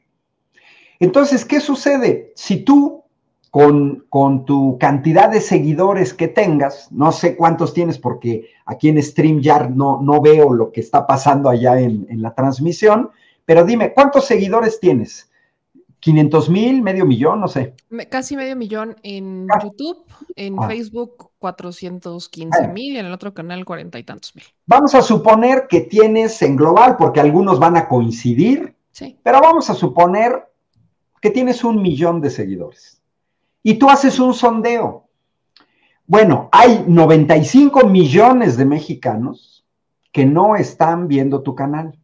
Entonces, 1.01 1.44
¿qué 1.44 1.60
sucede? 1.60 2.32
Si 2.36 2.59
tú 2.64 3.02
con, 3.51 4.05
con, 4.10 4.44
tu 4.44 4.77
cantidad 4.78 5.31
de 5.31 5.40
seguidores 5.40 6.12
que 6.12 6.28
tengas, 6.28 6.90
no 6.93 7.10
sé 7.12 7.36
cuántos 7.36 7.73
tienes 7.73 7.97
porque 7.98 8.51
aquí 8.66 8.89
en 8.89 9.02
StreamYard 9.02 9.70
no, 9.70 10.01
no 10.02 10.20
veo 10.20 10.52
lo 10.52 10.73
que 10.73 10.81
está 10.81 11.06
pasando 11.06 11.48
allá 11.48 11.81
en, 11.81 12.06
en 12.10 12.20
la 12.20 12.35
transmisión, 12.35 13.10
pero 13.47 13.64
dime, 13.64 13.93
¿cuántos 13.94 14.27
seguidores 14.27 14.78
tienes? 14.81 15.31
500 16.01 16.51
mil, 16.51 16.82
medio 16.82 17.06
millón, 17.06 17.40
no 17.40 17.48
sé. 17.48 17.74
Casi 18.10 18.36
medio 18.36 18.55
millón 18.56 18.97
en 19.02 19.47
Ah. 19.51 19.59
YouTube, 19.62 20.05
en 20.36 20.56
Ah. 20.59 20.68
Facebook 20.68 21.31
415 21.39 22.68
mil 22.68 22.94
y 22.94 22.98
en 22.98 23.06
el 23.06 23.12
otro 23.12 23.32
canal 23.32 23.64
cuarenta 23.64 23.98
y 23.98 24.05
tantos 24.05 24.35
mil. 24.36 24.44
Vamos 24.66 24.94
a 24.94 25.01
suponer 25.02 25.66
que 25.68 25.81
tienes 25.81 26.40
en 26.43 26.56
global, 26.56 26.97
porque 26.98 27.20
algunos 27.20 27.59
van 27.59 27.77
a 27.77 27.89
coincidir, 27.89 28.74
Sí. 28.93 29.18
pero 29.23 29.40
vamos 29.40 29.70
a 29.70 29.74
suponer 29.74 30.44
que 31.27 31.32
tienes 31.32 31.65
un 31.65 31.82
millón 31.82 32.20
de 32.20 32.31
seguidores 32.31 33.03
y 33.65 33.74
tú 33.74 33.90
haces 33.90 34.20
un 34.20 34.32
sondeo. 34.32 35.09
Bueno, 36.07 36.48
hay 36.53 36.85
95 36.86 37.89
millones 37.89 38.57
de 38.57 38.65
mexicanos 38.65 39.66
que 40.12 40.24
no 40.24 40.55
están 40.55 41.09
viendo 41.09 41.43
tu 41.43 41.57
canal. 41.57 41.98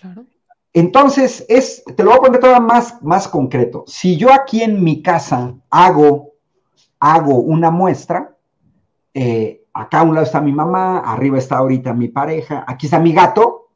Claro. 0.00 0.26
Entonces, 0.72 1.44
es, 1.48 1.82
te 1.96 2.04
lo 2.04 2.10
voy 2.10 2.18
a 2.18 2.22
poner 2.22 2.40
todavía 2.40 2.60
más, 2.60 3.02
más 3.02 3.26
concreto. 3.26 3.82
Si 3.88 4.16
yo 4.16 4.32
aquí 4.32 4.62
en 4.62 4.84
mi 4.84 5.02
casa 5.02 5.56
hago, 5.70 6.34
hago 7.00 7.34
una 7.40 7.72
muestra, 7.72 8.36
eh, 9.12 9.64
acá 9.74 9.98
a 9.98 10.02
un 10.04 10.14
lado 10.14 10.24
está 10.24 10.40
mi 10.40 10.52
mamá, 10.52 11.00
arriba 11.00 11.36
está 11.36 11.56
ahorita 11.58 11.94
mi 11.94 12.06
pareja, 12.06 12.64
aquí 12.64 12.86
está 12.86 13.00
mi 13.00 13.12
gato 13.12 13.70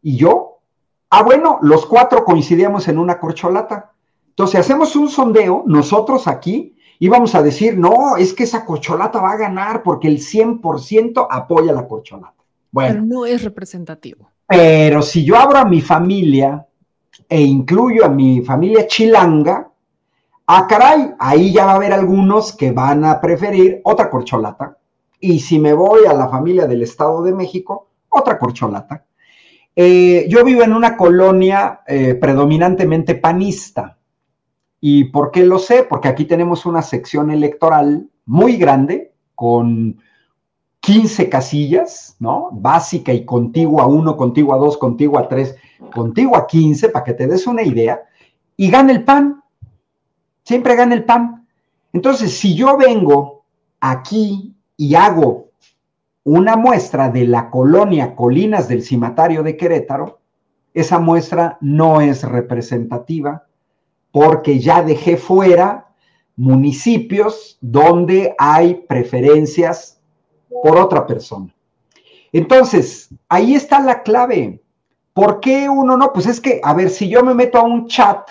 y 0.00 0.16
yo. 0.16 0.60
Ah, 1.10 1.24
bueno, 1.24 1.58
los 1.60 1.86
cuatro 1.86 2.24
coincidíamos 2.24 2.86
en 2.86 3.00
una 3.00 3.18
corcholata. 3.18 3.94
Entonces, 4.38 4.60
hacemos 4.60 4.94
un 4.94 5.08
sondeo 5.08 5.64
nosotros 5.66 6.28
aquí 6.28 6.76
íbamos 7.00 7.34
a 7.34 7.42
decir, 7.42 7.76
no, 7.76 8.16
es 8.16 8.32
que 8.32 8.44
esa 8.44 8.64
corcholata 8.64 9.20
va 9.20 9.32
a 9.32 9.36
ganar 9.36 9.82
porque 9.82 10.06
el 10.06 10.20
100% 10.20 11.26
apoya 11.28 11.72
la 11.72 11.88
corcholata. 11.88 12.44
Bueno. 12.70 12.92
Pero 12.92 13.04
no 13.04 13.26
es 13.26 13.42
representativo. 13.42 14.30
Pero 14.46 15.02
si 15.02 15.24
yo 15.24 15.36
abro 15.36 15.58
a 15.58 15.64
mi 15.64 15.80
familia 15.80 16.64
e 17.28 17.40
incluyo 17.40 18.04
a 18.04 18.08
mi 18.08 18.40
familia 18.42 18.86
chilanga, 18.86 19.72
ah, 20.46 20.66
caray, 20.68 21.14
ahí 21.18 21.52
ya 21.52 21.66
va 21.66 21.72
a 21.72 21.74
haber 21.74 21.92
algunos 21.92 22.52
que 22.52 22.70
van 22.70 23.04
a 23.06 23.20
preferir 23.20 23.80
otra 23.82 24.08
corcholata. 24.08 24.78
Y 25.18 25.40
si 25.40 25.58
me 25.58 25.72
voy 25.72 26.06
a 26.06 26.14
la 26.14 26.28
familia 26.28 26.68
del 26.68 26.82
Estado 26.82 27.24
de 27.24 27.34
México, 27.34 27.88
otra 28.08 28.38
corcholata. 28.38 29.04
Eh, 29.74 30.26
yo 30.28 30.44
vivo 30.44 30.62
en 30.62 30.74
una 30.74 30.96
colonia 30.96 31.80
eh, 31.88 32.14
predominantemente 32.14 33.16
panista. 33.16 33.97
¿Y 34.80 35.04
por 35.04 35.30
qué 35.30 35.44
lo 35.44 35.58
sé? 35.58 35.82
Porque 35.82 36.08
aquí 36.08 36.24
tenemos 36.24 36.66
una 36.66 36.82
sección 36.82 37.30
electoral 37.30 38.08
muy 38.26 38.56
grande 38.56 39.12
con 39.34 40.00
15 40.80 41.28
casillas, 41.28 42.16
¿no? 42.20 42.50
Básica 42.52 43.12
y 43.12 43.24
contigua 43.24 43.86
1, 43.86 44.16
contigua 44.16 44.56
2, 44.56 44.78
contigua 44.78 45.28
3, 45.28 45.56
contigua 45.92 46.46
15, 46.46 46.90
para 46.90 47.04
que 47.04 47.14
te 47.14 47.26
des 47.26 47.46
una 47.46 47.62
idea, 47.62 48.00
y 48.56 48.70
gana 48.70 48.92
el 48.92 49.04
PAN. 49.04 49.42
Siempre 50.44 50.76
gana 50.76 50.94
el 50.94 51.04
PAN. 51.04 51.46
Entonces, 51.92 52.38
si 52.38 52.54
yo 52.54 52.76
vengo 52.76 53.44
aquí 53.80 54.54
y 54.76 54.94
hago 54.94 55.48
una 56.24 56.56
muestra 56.56 57.08
de 57.08 57.26
la 57.26 57.50
colonia 57.50 58.14
Colinas 58.14 58.68
del 58.68 58.82
Cimatario 58.82 59.42
de 59.42 59.56
Querétaro, 59.56 60.20
esa 60.74 60.98
muestra 60.98 61.58
no 61.60 62.00
es 62.00 62.22
representativa 62.22 63.47
porque 64.18 64.58
ya 64.58 64.82
dejé 64.82 65.16
fuera 65.16 65.86
municipios 66.34 67.56
donde 67.60 68.34
hay 68.36 68.74
preferencias 68.74 70.00
por 70.60 70.76
otra 70.76 71.06
persona. 71.06 71.54
Entonces, 72.32 73.10
ahí 73.28 73.54
está 73.54 73.78
la 73.78 74.02
clave. 74.02 74.60
¿Por 75.12 75.38
qué 75.38 75.68
uno 75.68 75.96
no? 75.96 76.12
Pues 76.12 76.26
es 76.26 76.40
que, 76.40 76.60
a 76.64 76.74
ver, 76.74 76.90
si 76.90 77.08
yo 77.08 77.22
me 77.22 77.32
meto 77.32 77.58
a 77.58 77.62
un 77.62 77.86
chat 77.86 78.28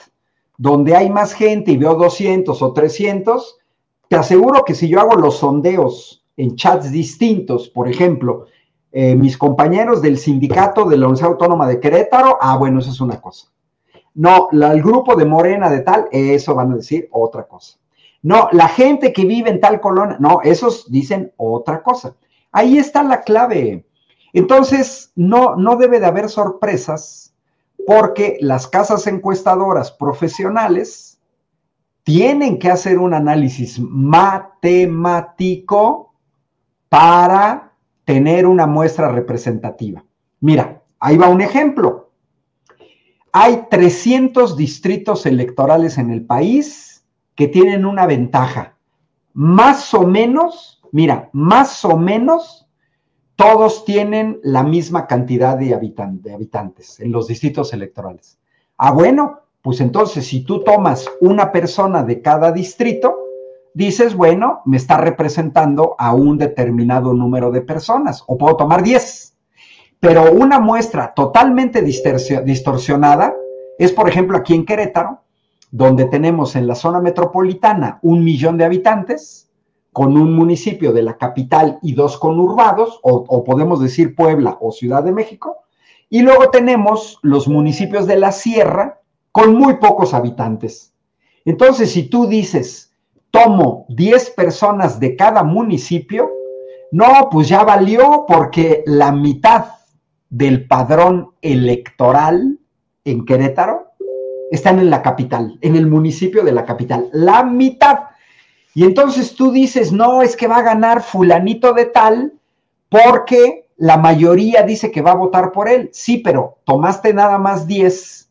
donde 0.57 0.93
hay 0.93 1.09
más 1.09 1.31
gente 1.31 1.71
y 1.71 1.77
veo 1.77 1.95
200 1.95 2.61
o 2.61 2.73
300, 2.73 3.57
te 4.09 4.17
aseguro 4.17 4.65
que 4.65 4.75
si 4.75 4.89
yo 4.89 4.99
hago 4.99 5.15
los 5.15 5.37
sondeos 5.37 6.25
en 6.35 6.57
chats 6.57 6.91
distintos, 6.91 7.69
por 7.69 7.87
ejemplo, 7.87 8.47
eh, 8.91 9.15
mis 9.15 9.37
compañeros 9.37 10.01
del 10.01 10.17
sindicato 10.17 10.83
de 10.83 10.97
la 10.97 11.05
Universidad 11.05 11.31
Autónoma 11.31 11.65
de 11.65 11.79
Querétaro, 11.79 12.37
ah, 12.41 12.57
bueno, 12.57 12.79
eso 12.79 12.91
es 12.91 12.99
una 12.99 13.21
cosa. 13.21 13.47
No, 14.17 14.49
el 14.51 14.81
grupo 14.81 15.15
de 15.15 15.25
Morena 15.25 15.69
de 15.69 15.81
tal, 15.81 16.07
eso 16.11 16.55
van 16.55 16.71
a 16.71 16.77
decir 16.77 17.07
otra 17.11 17.47
cosa. 17.47 17.77
No, 18.23 18.49
la 18.51 18.67
gente 18.67 19.13
que 19.13 19.25
vive 19.25 19.51
en 19.51 19.61
tal 19.61 19.79
colonia, 19.79 20.17
no, 20.19 20.41
esos 20.43 20.91
dicen 20.91 21.31
otra 21.37 21.83
cosa. 21.83 22.15
Ahí 22.51 22.79
está 22.79 23.03
la 23.03 23.21
clave. 23.21 23.85
Entonces, 24.33 25.11
no, 25.15 25.55
no 25.55 25.75
debe 25.75 25.99
de 25.99 26.07
haber 26.07 26.29
sorpresas 26.29 27.35
porque 27.85 28.37
las 28.41 28.67
casas 28.67 29.05
encuestadoras 29.05 29.91
profesionales 29.91 31.19
tienen 32.01 32.57
que 32.57 32.71
hacer 32.71 32.97
un 32.97 33.13
análisis 33.13 33.79
matemático 33.79 35.27
para 36.89 37.71
tener 38.03 38.47
una 38.47 38.65
muestra 38.65 39.09
representativa. 39.09 40.03
Mira, 40.39 40.81
ahí 40.99 41.17
va 41.17 41.29
un 41.29 41.41
ejemplo. 41.41 42.06
Hay 43.39 43.67
300 43.69 44.57
distritos 44.57 45.27
electorales 45.27 45.99
en 45.99 46.09
el 46.09 46.25
país 46.25 47.05
que 47.35 47.47
tienen 47.47 47.85
una 47.85 48.07
ventaja. 48.07 48.77
Más 49.33 49.93
o 49.93 50.07
menos, 50.07 50.81
mira, 50.91 51.29
más 51.33 51.85
o 51.85 51.97
menos, 51.97 52.67
todos 53.35 53.85
tienen 53.85 54.39
la 54.41 54.63
misma 54.63 55.05
cantidad 55.05 55.55
de, 55.55 55.75
habitantes 55.75 56.99
en 56.99 57.11
los 57.11 57.27
distritos 57.27 57.73
electorales. 57.73 58.39
Ah, 58.75 58.91
bueno, 58.91 59.41
pues 59.61 59.81
entonces 59.81 60.25
si 60.25 60.43
tú 60.43 60.63
tomas 60.63 61.07
una 61.21 61.51
persona 61.51 62.01
de 62.01 62.23
cada 62.23 62.51
distrito, 62.51 63.19
dices, 63.75 64.15
bueno, 64.15 64.63
me 64.65 64.77
está 64.77 64.97
representando 64.97 65.95
a 65.99 66.11
un 66.11 66.39
determinado 66.39 67.13
número 67.13 67.51
de 67.51 67.61
personas, 67.61 68.23
o 68.25 68.35
puedo 68.35 68.57
tomar 68.57 68.81
10. 68.81 69.36
Pero 69.99 70.31
una 70.31 70.59
muestra 70.59 71.13
totalmente 71.13 71.81
distorsionada 71.81 73.35
es, 73.77 73.91
por 73.91 74.07
ejemplo, 74.07 74.37
aquí 74.37 74.53
en 74.53 74.65
Querétaro, 74.65 75.21
donde 75.71 76.05
tenemos 76.05 76.55
en 76.55 76.67
la 76.67 76.75
zona 76.75 77.01
metropolitana 77.01 77.99
un 78.01 78.23
millón 78.23 78.57
de 78.57 78.65
habitantes, 78.65 79.49
con 79.91 80.15
un 80.15 80.35
municipio 80.35 80.93
de 80.93 81.01
la 81.01 81.17
capital 81.17 81.79
y 81.81 81.93
dos 81.93 82.19
conurbados, 82.19 82.99
o, 83.01 83.43
podemos 83.43 83.79
decir 83.79 84.15
Puebla 84.15 84.57
o 84.61 84.71
Ciudad 84.71 85.03
de 85.03 85.11
México, 85.11 85.63
y 86.09 86.21
luego 86.21 86.51
tenemos 86.51 87.17
los 87.23 87.47
municipios 87.47 88.05
de 88.05 88.17
la 88.17 88.31
sierra 88.31 89.01
con 89.31 89.55
muy 89.55 89.77
pocos 89.77 90.13
habitantes. 90.13 90.93
Entonces, 91.45 91.91
si 91.91 92.03
tú 92.09 92.27
dices, 92.27 92.93
tomo 93.31 93.87
10 93.89 94.29
personas 94.31 94.99
de 94.99 95.15
cada 95.15 95.43
municipio, 95.43 96.29
no, 96.91 97.29
pues 97.31 97.49
ya 97.49 97.63
valió 97.63 98.25
porque 98.27 98.83
la 98.85 99.11
mitad 99.11 99.65
del 100.29 100.67
padrón 100.67 101.31
electoral 101.41 102.59
en 103.05 103.25
Querétaro 103.25 103.93
están 104.51 104.79
en 104.79 104.89
la 104.89 105.01
capital, 105.01 105.57
en 105.61 105.75
el 105.75 105.87
municipio 105.87 106.43
de 106.43 106.51
la 106.51 106.65
capital, 106.65 107.09
la 107.11 107.43
mitad. 107.43 107.99
Y 108.73 108.83
entonces 108.83 109.35
tú 109.35 109.51
dices, 109.51 109.91
no, 109.91 110.21
es 110.21 110.35
que 110.35 110.47
va 110.47 110.57
a 110.57 110.63
ganar 110.63 111.01
fulanito 111.01 111.73
de 111.73 111.85
tal 111.85 112.33
porque 112.89 113.67
la 113.77 113.97
mayoría 113.97 114.63
dice 114.63 114.91
que 114.91 115.01
va 115.01 115.11
a 115.11 115.15
votar 115.15 115.51
por 115.51 115.69
él. 115.69 115.89
Sí, 115.93 116.17
pero 116.17 116.59
tomaste 116.65 117.13
nada 117.13 117.37
más 117.37 117.67
10 117.67 118.29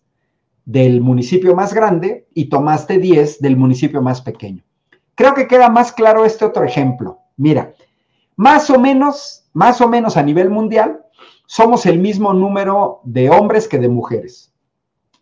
del 0.64 1.00
municipio 1.00 1.54
más 1.54 1.72
grande 1.72 2.26
y 2.34 2.48
tomaste 2.48 2.98
10 2.98 3.40
del 3.40 3.56
municipio 3.56 4.02
más 4.02 4.20
pequeño. 4.20 4.62
Creo 5.14 5.34
que 5.34 5.46
queda 5.46 5.68
más 5.68 5.92
claro 5.92 6.24
este 6.24 6.44
otro 6.44 6.64
ejemplo. 6.64 7.20
Mira, 7.36 7.72
más 8.36 8.68
o 8.70 8.78
menos, 8.78 9.48
más 9.52 9.80
o 9.80 9.88
menos 9.88 10.16
a 10.16 10.22
nivel 10.22 10.50
mundial, 10.50 11.05
somos 11.46 11.86
el 11.86 11.98
mismo 11.98 12.32
número 12.32 13.00
de 13.04 13.30
hombres 13.30 13.68
que 13.68 13.78
de 13.78 13.88
mujeres. 13.88 14.52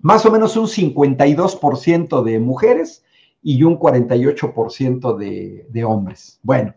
Más 0.00 0.26
o 0.26 0.30
menos 0.30 0.56
un 0.56 0.66
52% 0.66 2.22
de 2.22 2.38
mujeres 2.38 3.04
y 3.42 3.62
un 3.62 3.78
48% 3.78 5.16
de, 5.16 5.66
de 5.68 5.84
hombres. 5.84 6.40
Bueno, 6.42 6.74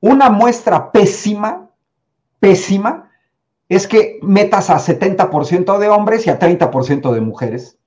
una 0.00 0.30
muestra 0.30 0.90
pésima, 0.92 1.70
pésima, 2.40 3.10
es 3.68 3.86
que 3.86 4.18
metas 4.22 4.70
a 4.70 4.78
70% 4.78 5.78
de 5.78 5.88
hombres 5.88 6.26
y 6.26 6.30
a 6.30 6.38
30% 6.38 7.12
de 7.12 7.20
mujeres. 7.20 7.78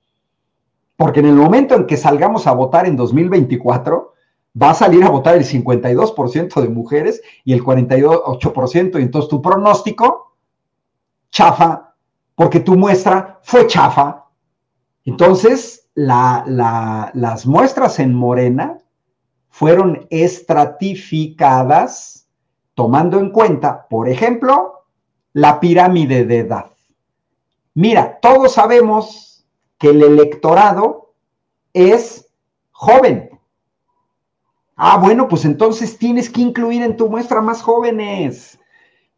Porque 0.96 1.20
en 1.20 1.26
el 1.26 1.34
momento 1.34 1.74
en 1.74 1.86
que 1.86 1.96
salgamos 1.96 2.46
a 2.46 2.52
votar 2.52 2.86
en 2.86 2.96
2024, 2.96 4.12
va 4.60 4.70
a 4.70 4.74
salir 4.74 5.02
a 5.04 5.10
votar 5.10 5.36
el 5.36 5.44
52% 5.44 6.60
de 6.60 6.68
mujeres 6.68 7.22
y 7.44 7.52
el 7.52 7.64
48%. 7.64 9.00
Y 9.00 9.02
entonces 9.02 9.28
tu 9.28 9.42
pronóstico, 9.42 10.31
chafa, 11.32 11.96
porque 12.36 12.60
tu 12.60 12.76
muestra 12.76 13.40
fue 13.42 13.66
chafa. 13.66 14.26
Entonces, 15.04 15.88
las 15.94 17.44
muestras 17.44 17.98
en 17.98 18.14
Morena 18.14 18.78
fueron 19.48 20.06
estratificadas 20.10 22.28
tomando 22.74 23.18
en 23.18 23.30
cuenta, 23.30 23.88
por 23.88 24.08
ejemplo, 24.08 24.84
la 25.32 25.58
pirámide 25.58 26.24
de 26.24 26.38
edad. 26.38 26.70
Mira, 27.74 28.20
todos 28.20 28.52
sabemos 28.52 29.44
que 29.78 29.90
el 29.90 30.04
electorado 30.04 31.14
es 31.72 32.28
joven, 32.70 33.32
Ah, 34.84 34.98
bueno, 34.98 35.28
pues 35.28 35.44
entonces 35.44 35.96
tienes 35.96 36.28
que 36.30 36.40
incluir 36.40 36.82
en 36.82 36.96
tu 36.96 37.08
muestra 37.08 37.40
más 37.40 37.62
jóvenes. 37.62 38.58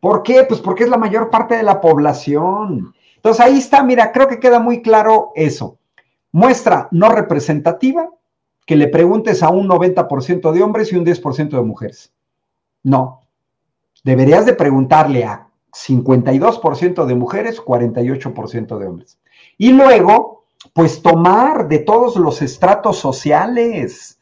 ¿Por 0.04 0.22
qué? 0.22 0.44
Pues 0.44 0.60
porque 0.60 0.84
es 0.84 0.90
la 0.90 0.98
mayor 0.98 1.30
parte 1.30 1.56
de 1.56 1.62
la 1.62 1.80
población. 1.80 2.94
Entonces 3.16 3.42
ahí 3.42 3.56
está, 3.56 3.82
mira, 3.82 4.12
creo 4.12 4.28
que 4.28 4.38
queda 4.38 4.60
muy 4.60 4.82
claro 4.82 5.32
eso. 5.34 5.78
Muestra 6.30 6.88
no 6.90 7.08
representativa, 7.08 8.10
que 8.66 8.76
le 8.76 8.88
preguntes 8.88 9.42
a 9.42 9.48
un 9.48 9.66
90% 9.66 10.52
de 10.52 10.62
hombres 10.62 10.92
y 10.92 10.96
un 10.96 11.06
10% 11.06 11.48
de 11.48 11.62
mujeres. 11.62 12.12
No. 12.82 13.22
Deberías 14.02 14.44
de 14.44 14.52
preguntarle 14.52 15.24
a 15.24 15.48
52% 15.72 17.06
de 17.06 17.14
mujeres, 17.14 17.62
48% 17.62 18.76
de 18.76 18.86
hombres. 18.86 19.18
Y 19.56 19.72
luego, 19.72 20.44
pues 20.74 21.00
tomar 21.00 21.66
de 21.66 21.78
todos 21.78 22.16
los 22.16 22.42
estratos 22.42 22.98
sociales 22.98 24.18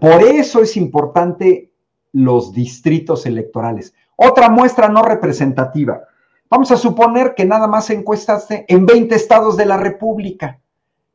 por 0.00 0.24
eso 0.24 0.60
es 0.60 0.76
importante 0.76 1.70
los 2.12 2.52
distritos 2.52 3.26
electorales. 3.26 3.94
Otra 4.22 4.50
muestra 4.50 4.90
no 4.90 5.02
representativa. 5.02 6.02
Vamos 6.50 6.70
a 6.70 6.76
suponer 6.76 7.34
que 7.34 7.46
nada 7.46 7.66
más 7.66 7.88
encuestaste 7.88 8.66
en 8.68 8.84
20 8.84 9.14
estados 9.14 9.56
de 9.56 9.64
la 9.64 9.78
República. 9.78 10.60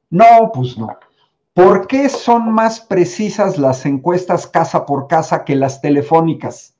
No, 0.09 0.51
pues 0.51 0.75
no. 0.75 0.87
¿Por 1.53 1.85
qué 1.85 2.09
son 2.09 2.51
más 2.51 2.79
precisas 2.79 3.59
las 3.59 3.85
encuestas 3.85 4.47
casa 4.47 4.87
por 4.87 5.07
casa 5.07 5.45
que 5.45 5.55
las 5.55 5.81
telefónicas? 5.81 6.73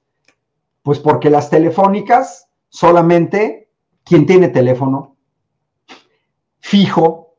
Pues 0.81 0.97
porque 0.97 1.30
las 1.30 1.52
telefónicas 1.52 2.47
solamente 2.69 3.69
quien 4.03 4.26
tiene 4.26 4.47
teléfono 4.47 5.15
fijo, 6.60 7.35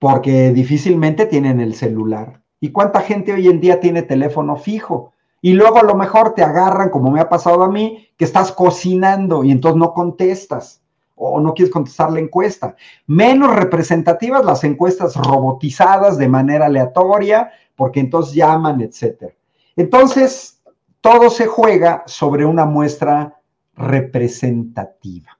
porque 0.00 0.50
difícilmente 0.50 1.26
tienen 1.26 1.60
el 1.60 1.76
celular. 1.76 2.42
¿Y 2.58 2.72
cuánta 2.72 3.00
gente 3.00 3.32
hoy 3.32 3.46
en 3.46 3.60
día 3.60 3.78
tiene 3.78 4.02
teléfono 4.02 4.56
fijo? 4.56 5.12
Y 5.40 5.52
luego 5.52 5.78
a 5.78 5.84
lo 5.84 5.94
mejor 5.94 6.34
te 6.34 6.42
agarran, 6.42 6.90
como 6.90 7.10
me 7.10 7.20
ha 7.20 7.28
pasado 7.28 7.62
a 7.62 7.70
mí, 7.70 8.08
que 8.16 8.24
estás 8.24 8.52
cocinando 8.52 9.44
y 9.44 9.50
entonces 9.50 9.78
no 9.78 9.92
contestas 9.92 10.82
o 11.14 11.40
no 11.40 11.54
quieres 11.54 11.72
contestar 11.72 12.12
la 12.12 12.20
encuesta. 12.20 12.76
Menos 13.06 13.54
representativas 13.54 14.44
las 14.44 14.64
encuestas 14.64 15.16
robotizadas 15.16 16.18
de 16.18 16.28
manera 16.28 16.66
aleatoria, 16.66 17.50
porque 17.74 18.00
entonces 18.00 18.34
llaman, 18.34 18.80
etc. 18.80 19.32
Entonces, 19.76 20.62
todo 21.00 21.30
se 21.30 21.46
juega 21.46 22.02
sobre 22.06 22.44
una 22.44 22.66
muestra 22.66 23.40
representativa. 23.76 25.38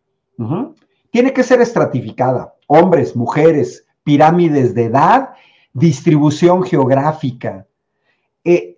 Tiene 1.11 1.33
que 1.33 1.43
ser 1.43 1.61
estratificada. 1.61 2.55
Hombres, 2.67 3.17
mujeres, 3.17 3.87
pirámides 4.05 4.75
de 4.75 4.85
edad, 4.85 5.31
distribución 5.73 6.63
geográfica. 6.63 7.67
Eh, 8.45 8.76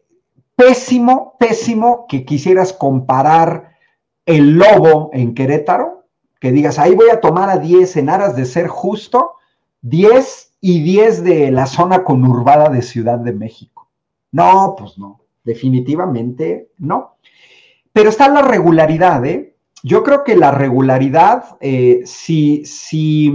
pésimo, 0.58 1.36
pésimo 1.38 2.06
que 2.08 2.24
quisieras 2.24 2.72
comparar 2.72 3.76
el 4.26 4.58
lobo 4.58 5.10
en 5.12 5.32
Querétaro 5.32 5.98
que 6.40 6.52
digas, 6.52 6.78
ahí 6.78 6.94
voy 6.94 7.10
a 7.10 7.20
tomar 7.20 7.48
a 7.48 7.58
10 7.58 7.96
en 7.96 8.08
aras 8.08 8.36
de 8.36 8.44
ser 8.44 8.68
justo, 8.68 9.34
10 9.82 10.54
y 10.60 10.82
10 10.82 11.24
de 11.24 11.50
la 11.50 11.66
zona 11.66 12.04
conurbada 12.04 12.68
de 12.70 12.82
Ciudad 12.82 13.18
de 13.18 13.32
México. 13.32 13.88
No, 14.32 14.74
pues 14.76 14.98
no, 14.98 15.20
definitivamente 15.44 16.70
no. 16.78 17.16
Pero 17.92 18.10
está 18.10 18.28
la 18.28 18.42
regularidad, 18.42 19.24
¿eh? 19.24 19.56
Yo 19.82 20.02
creo 20.02 20.24
que 20.24 20.36
la 20.36 20.50
regularidad, 20.50 21.56
eh, 21.60 22.02
si, 22.04 22.64
si, 22.64 23.32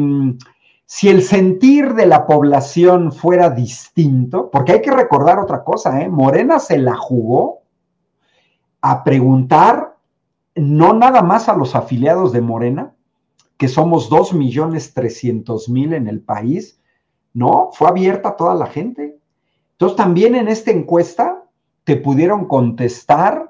si 0.95 1.09
el 1.09 1.23
sentir 1.23 1.95
de 1.95 2.05
la 2.05 2.27
población 2.27 3.11
fuera 3.11 3.49
distinto, 3.49 4.51
porque 4.51 4.73
hay 4.73 4.81
que 4.83 4.91
recordar 4.91 5.39
otra 5.39 5.63
cosa, 5.63 5.99
¿eh? 5.99 6.07
Morena 6.07 6.59
se 6.59 6.77
la 6.77 6.95
jugó 6.95 7.63
a 8.79 9.03
preguntar 9.03 9.97
no 10.53 10.93
nada 10.93 11.23
más 11.23 11.49
a 11.49 11.55
los 11.55 11.73
afiliados 11.73 12.31
de 12.31 12.41
Morena, 12.41 12.93
que 13.57 13.69
somos 13.69 14.07
2.300.000 14.11 15.95
en 15.95 16.07
el 16.07 16.21
país, 16.21 16.79
no, 17.33 17.71
fue 17.73 17.87
abierta 17.87 18.29
a 18.29 18.37
toda 18.37 18.53
la 18.53 18.67
gente. 18.67 19.17
Entonces 19.71 19.97
también 19.97 20.35
en 20.35 20.47
esta 20.47 20.69
encuesta 20.69 21.43
te 21.85 21.95
pudieron 21.95 22.45
contestar 22.45 23.49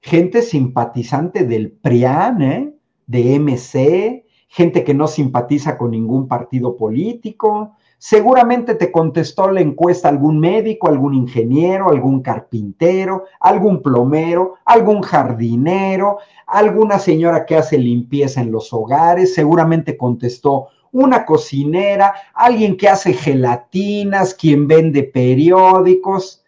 gente 0.00 0.40
simpatizante 0.40 1.44
del 1.44 1.70
PRIAN, 1.70 2.40
¿eh? 2.40 2.74
de 3.06 3.38
MC, 3.38 4.24
gente 4.48 4.82
que 4.82 4.94
no 4.94 5.06
simpatiza 5.06 5.78
con 5.78 5.92
ningún 5.92 6.26
partido 6.26 6.76
político, 6.76 7.76
Seguramente 8.00 8.76
te 8.76 8.92
contestó 8.92 9.50
la 9.50 9.60
encuesta 9.60 10.08
algún 10.08 10.38
médico, 10.38 10.86
algún 10.86 11.14
ingeniero, 11.14 11.90
algún 11.90 12.22
carpintero, 12.22 13.24
algún 13.40 13.82
plomero, 13.82 14.54
algún 14.64 15.02
jardinero, 15.02 16.18
alguna 16.46 17.00
señora 17.00 17.44
que 17.44 17.56
hace 17.56 17.76
limpieza 17.76 18.40
en 18.40 18.52
los 18.52 18.72
hogares, 18.72 19.34
seguramente 19.34 19.96
contestó 19.96 20.68
una 20.92 21.26
cocinera, 21.26 22.14
alguien 22.34 22.76
que 22.76 22.88
hace 22.88 23.12
gelatinas, 23.12 24.32
quien 24.32 24.68
vende 24.68 25.02
periódicos, 25.02 26.44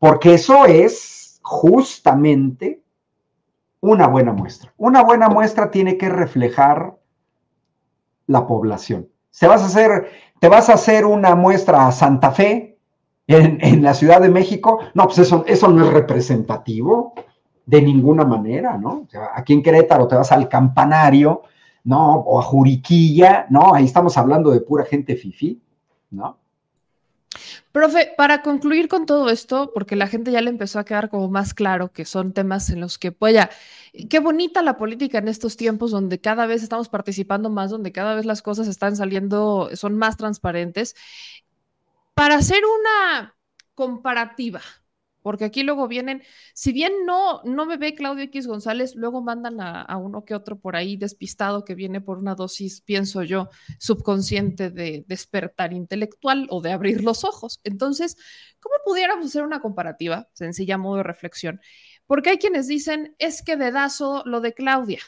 porque 0.00 0.34
eso 0.34 0.66
es 0.66 1.38
justamente 1.42 2.82
una 3.80 4.08
buena 4.08 4.32
muestra. 4.32 4.74
Una 4.78 5.04
buena 5.04 5.28
muestra 5.28 5.70
tiene 5.70 5.96
que 5.96 6.08
reflejar 6.08 6.96
la 8.26 8.46
población. 8.46 9.08
Se 9.30 9.46
vas 9.46 9.62
a 9.62 9.66
hacer 9.66 10.06
¿Te 10.38 10.48
vas 10.48 10.68
a 10.68 10.74
hacer 10.74 11.06
una 11.06 11.34
muestra 11.34 11.86
a 11.86 11.92
Santa 11.92 12.30
Fe 12.30 12.78
en, 13.26 13.82
la 13.82 13.94
Ciudad 13.94 14.20
de 14.20 14.28
México? 14.28 14.80
No, 14.94 15.04
pues 15.04 15.18
eso, 15.18 15.44
eso 15.46 15.68
no 15.68 15.86
es 15.86 15.92
representativo 15.92 17.14
de 17.64 17.82
ninguna 17.82 18.24
manera, 18.24 18.76
¿no? 18.78 19.08
aquí 19.34 19.52
en 19.54 19.62
Querétaro 19.62 20.06
te 20.06 20.14
vas 20.14 20.30
al 20.30 20.48
campanario, 20.48 21.42
¿no? 21.82 22.14
O 22.14 22.38
a 22.38 22.42
Juriquilla, 22.42 23.46
¿no? 23.50 23.74
Ahí 23.74 23.84
estamos 23.86 24.16
hablando 24.16 24.52
de 24.52 24.60
pura 24.60 24.84
gente 24.84 25.16
fifi, 25.16 25.60
¿no? 26.10 26.36
Profe, 27.76 28.14
para 28.16 28.40
concluir 28.40 28.88
con 28.88 29.04
todo 29.04 29.28
esto, 29.28 29.70
porque 29.74 29.96
la 29.96 30.06
gente 30.06 30.32
ya 30.32 30.40
le 30.40 30.48
empezó 30.48 30.78
a 30.78 30.86
quedar 30.86 31.10
como 31.10 31.28
más 31.28 31.52
claro 31.52 31.92
que 31.92 32.06
son 32.06 32.32
temas 32.32 32.70
en 32.70 32.80
los 32.80 32.96
que, 32.98 33.12
pues 33.12 33.34
ya, 33.34 33.50
qué 34.08 34.18
bonita 34.18 34.62
la 34.62 34.78
política 34.78 35.18
en 35.18 35.28
estos 35.28 35.58
tiempos 35.58 35.90
donde 35.90 36.18
cada 36.18 36.46
vez 36.46 36.62
estamos 36.62 36.88
participando 36.88 37.50
más, 37.50 37.68
donde 37.68 37.92
cada 37.92 38.14
vez 38.14 38.24
las 38.24 38.40
cosas 38.40 38.66
están 38.66 38.96
saliendo, 38.96 39.68
son 39.74 39.98
más 39.98 40.16
transparentes. 40.16 40.96
Para 42.14 42.36
hacer 42.36 42.62
una 42.64 43.36
comparativa, 43.74 44.62
porque 45.26 45.44
aquí 45.44 45.64
luego 45.64 45.88
vienen, 45.88 46.22
si 46.54 46.70
bien 46.70 47.04
no, 47.04 47.42
no 47.42 47.66
me 47.66 47.78
ve 47.78 47.96
Claudio 47.96 48.22
X 48.22 48.46
González, 48.46 48.94
luego 48.94 49.22
mandan 49.22 49.60
a, 49.60 49.96
uno 49.96 50.24
que 50.24 50.36
otro 50.36 50.56
por 50.56 50.76
ahí 50.76 50.96
despistado 50.96 51.64
que 51.64 51.74
viene 51.74 52.00
por 52.00 52.18
una 52.18 52.36
dosis, 52.36 52.80
pienso 52.80 53.24
yo, 53.24 53.50
subconsciente 53.80 54.70
de 54.70 55.04
despertar 55.08 55.72
intelectual 55.72 56.46
o 56.48 56.60
de 56.60 56.70
abrir 56.70 57.02
los 57.02 57.24
ojos. 57.24 57.58
Entonces, 57.64 58.16
¿cómo 58.60 58.76
pudiéramos 58.84 59.26
hacer 59.26 59.42
una 59.42 59.60
comparativa? 59.60 60.28
Sencilla 60.32 60.78
modo 60.78 60.98
de 60.98 61.02
reflexión. 61.02 61.60
Porque 62.06 62.30
hay 62.30 62.38
quienes 62.38 62.68
dicen, 62.68 63.16
es 63.18 63.42
que 63.42 63.56
dedazo 63.56 64.22
lo 64.26 64.40
de 64.40 64.54
Claudia 64.54 65.00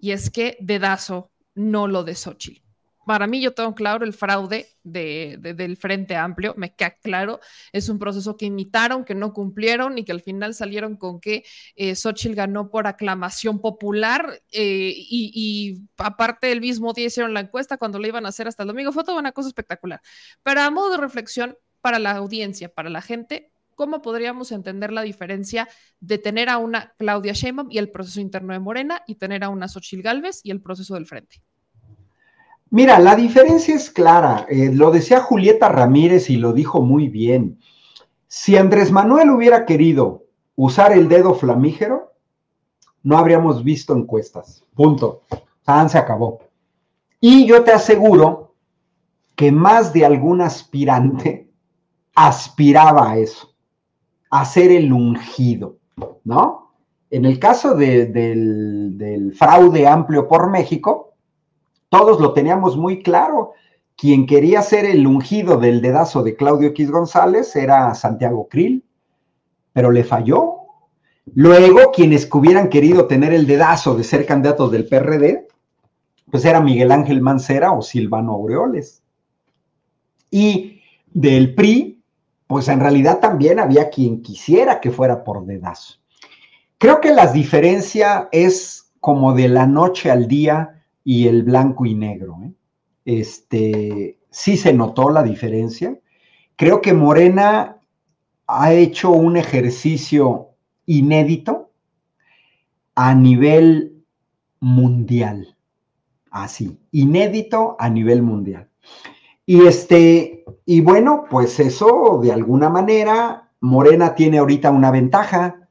y 0.00 0.12
es 0.12 0.30
que 0.30 0.56
dedazo 0.58 1.32
no 1.54 1.86
lo 1.86 2.02
de 2.02 2.14
Xochitl 2.14 2.63
para 3.06 3.26
mí 3.26 3.40
yo 3.40 3.52
tengo 3.52 3.74
claro 3.74 4.04
el 4.04 4.12
fraude 4.12 4.68
del 4.82 5.76
Frente 5.76 6.16
Amplio, 6.16 6.54
me 6.56 6.74
queda 6.74 6.90
claro, 7.02 7.40
es 7.72 7.88
un 7.88 7.98
proceso 7.98 8.36
que 8.36 8.46
imitaron, 8.46 9.04
que 9.04 9.14
no 9.14 9.32
cumplieron 9.32 9.98
y 9.98 10.04
que 10.04 10.12
al 10.12 10.20
final 10.20 10.54
salieron 10.54 10.96
con 10.96 11.20
que 11.20 11.44
eh, 11.76 11.94
Xochitl 11.94 12.34
ganó 12.34 12.70
por 12.70 12.86
aclamación 12.86 13.60
popular 13.60 14.40
eh, 14.52 14.94
y, 14.96 15.82
aparte 15.96 16.52
el 16.52 16.60
mismo 16.60 16.92
día 16.92 17.06
hicieron 17.06 17.34
la 17.34 17.40
encuesta 17.40 17.78
cuando 17.78 17.98
la 17.98 18.08
iban 18.08 18.26
a 18.26 18.28
hacer 18.28 18.48
hasta 18.48 18.62
el 18.62 18.68
domingo, 18.68 18.92
fue 18.92 19.04
toda 19.04 19.18
una 19.18 19.32
cosa 19.32 19.48
espectacular. 19.48 20.00
Pero 20.42 20.60
a 20.60 20.70
modo 20.70 20.90
de 20.90 20.98
reflexión 20.98 21.56
para 21.80 21.98
la 21.98 22.12
audiencia, 22.12 22.72
para 22.72 22.90
la 22.90 23.02
gente, 23.02 23.52
¿cómo 23.74 24.02
podríamos 24.02 24.52
entender 24.52 24.92
la 24.92 25.02
diferencia 25.02 25.68
de 26.00 26.18
tener 26.18 26.48
a 26.48 26.58
una 26.58 26.94
Claudia 26.98 27.32
Sheinbaum 27.32 27.68
y 27.70 27.78
el 27.78 27.90
proceso 27.90 28.20
interno 28.20 28.52
de 28.52 28.60
Morena 28.60 29.02
y 29.06 29.16
tener 29.16 29.44
a 29.44 29.48
una 29.48 29.68
Xochitl 29.68 30.02
Galvez 30.02 30.40
y 30.42 30.50
el 30.50 30.60
proceso 30.62 30.94
del 30.94 31.06
Frente? 31.06 31.42
Mira, 32.74 32.98
la 32.98 33.14
diferencia 33.14 33.72
es 33.72 33.88
clara. 33.88 34.46
Eh, 34.48 34.72
lo 34.72 34.90
decía 34.90 35.20
Julieta 35.20 35.68
Ramírez 35.68 36.28
y 36.28 36.38
lo 36.38 36.52
dijo 36.52 36.82
muy 36.82 37.06
bien. 37.06 37.60
Si 38.26 38.56
Andrés 38.56 38.90
Manuel 38.90 39.30
hubiera 39.30 39.64
querido 39.64 40.24
usar 40.56 40.90
el 40.90 41.08
dedo 41.08 41.36
flamígero, 41.36 42.14
no 43.04 43.16
habríamos 43.16 43.62
visto 43.62 43.96
encuestas. 43.96 44.64
Punto. 44.74 45.22
Se 45.88 45.98
acabó. 45.98 46.40
Y 47.20 47.46
yo 47.46 47.62
te 47.62 47.70
aseguro 47.70 48.56
que 49.36 49.52
más 49.52 49.92
de 49.92 50.04
algún 50.04 50.40
aspirante 50.40 51.48
aspiraba 52.12 53.12
a 53.12 53.18
eso, 53.18 53.54
a 54.30 54.44
ser 54.44 54.72
el 54.72 54.92
ungido, 54.92 55.76
¿no? 56.24 56.72
En 57.08 57.24
el 57.24 57.38
caso 57.38 57.76
del 57.76 59.32
fraude 59.38 59.86
amplio 59.86 60.26
por 60.26 60.50
México, 60.50 61.13
todos 61.96 62.20
lo 62.20 62.32
teníamos 62.32 62.76
muy 62.76 63.04
claro. 63.04 63.52
Quien 63.96 64.26
quería 64.26 64.62
ser 64.62 64.84
el 64.84 65.06
ungido 65.06 65.58
del 65.58 65.80
dedazo 65.80 66.24
de 66.24 66.34
Claudio 66.34 66.70
X 66.70 66.90
González 66.90 67.54
era 67.54 67.94
Santiago 67.94 68.48
Krill, 68.48 68.84
pero 69.72 69.92
le 69.92 70.02
falló. 70.02 70.56
Luego, 71.34 71.92
quienes 71.92 72.28
hubieran 72.32 72.68
querido 72.68 73.06
tener 73.06 73.32
el 73.32 73.46
dedazo 73.46 73.94
de 73.94 74.02
ser 74.02 74.26
candidatos 74.26 74.72
del 74.72 74.88
PRD, 74.88 75.46
pues 76.32 76.44
era 76.44 76.60
Miguel 76.60 76.90
Ángel 76.90 77.20
Mancera 77.20 77.70
o 77.70 77.80
Silvano 77.80 78.32
Aureoles. 78.32 79.04
Y 80.32 80.80
del 81.12 81.54
PRI, 81.54 82.02
pues 82.48 82.66
en 82.66 82.80
realidad 82.80 83.20
también 83.20 83.60
había 83.60 83.88
quien 83.88 84.20
quisiera 84.20 84.80
que 84.80 84.90
fuera 84.90 85.22
por 85.22 85.46
dedazo. 85.46 86.00
Creo 86.78 87.00
que 87.00 87.12
la 87.12 87.30
diferencia 87.30 88.28
es 88.32 88.90
como 88.98 89.32
de 89.32 89.46
la 89.46 89.68
noche 89.68 90.10
al 90.10 90.26
día 90.26 90.73
y 91.04 91.28
el 91.28 91.42
blanco 91.42 91.84
y 91.86 91.94
negro. 91.94 92.38
¿eh? 92.42 92.52
Este, 93.04 94.18
sí 94.30 94.56
se 94.56 94.72
notó 94.72 95.10
la 95.10 95.22
diferencia. 95.22 95.98
Creo 96.56 96.80
que 96.80 96.94
Morena 96.94 97.76
ha 98.46 98.72
hecho 98.72 99.10
un 99.10 99.36
ejercicio 99.36 100.48
inédito 100.86 101.70
a 102.94 103.14
nivel 103.14 104.04
mundial. 104.60 105.56
Así, 106.30 106.78
inédito 106.90 107.76
a 107.78 107.88
nivel 107.88 108.22
mundial. 108.22 108.68
Y 109.46 109.66
este, 109.66 110.44
y 110.64 110.80
bueno, 110.80 111.24
pues 111.30 111.60
eso 111.60 112.18
de 112.22 112.32
alguna 112.32 112.70
manera, 112.70 113.50
Morena 113.60 114.14
tiene 114.14 114.38
ahorita 114.38 114.70
una 114.70 114.90
ventaja 114.90 115.68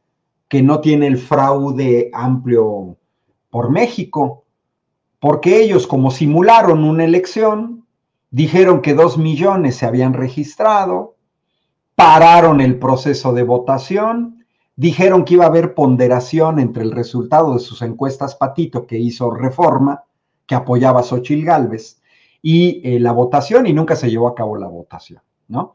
que 0.48 0.62
no 0.62 0.80
tiene 0.80 1.08
el 1.08 1.18
fraude 1.18 2.12
amplio 2.14 2.98
por 3.50 3.72
México, 3.72 4.43
porque 5.24 5.62
ellos 5.62 5.88
como 5.88 6.12
simularon 6.12 6.84
una 6.84 7.06
elección, 7.06 7.86
dijeron 8.30 8.82
que 8.82 8.94
dos 8.94 9.18
millones 9.18 9.78
se 9.78 9.86
habían 9.86 10.14
registrado, 10.14 11.16
pararon 11.96 12.60
el 12.60 12.78
proceso 12.78 13.32
de 13.32 13.44
votación, 13.44 14.46
dijeron 14.76 15.24
que 15.24 15.36
iba 15.36 15.46
a 15.46 15.48
haber 15.48 15.76
ponderación 15.76 16.60
entre 16.60 16.84
el 16.84 16.92
resultado 16.92 17.54
de 17.54 17.62
sus 17.62 17.82
encuestas 17.84 18.36
Patito 18.36 18.86
que 18.86 18.98
hizo 18.98 19.32
Reforma, 19.32 20.04
que 20.46 20.56
apoyaba 20.56 21.00
a 21.00 21.04
Xochil 21.04 21.46
Gálvez, 21.46 22.02
y 22.42 22.82
eh, 22.84 23.00
la 23.00 23.14
votación, 23.14 23.66
y 23.66 23.72
nunca 23.72 23.96
se 23.96 24.10
llevó 24.10 24.28
a 24.28 24.36
cabo 24.36 24.58
la 24.58 24.68
votación, 24.68 25.22
¿no? 25.48 25.74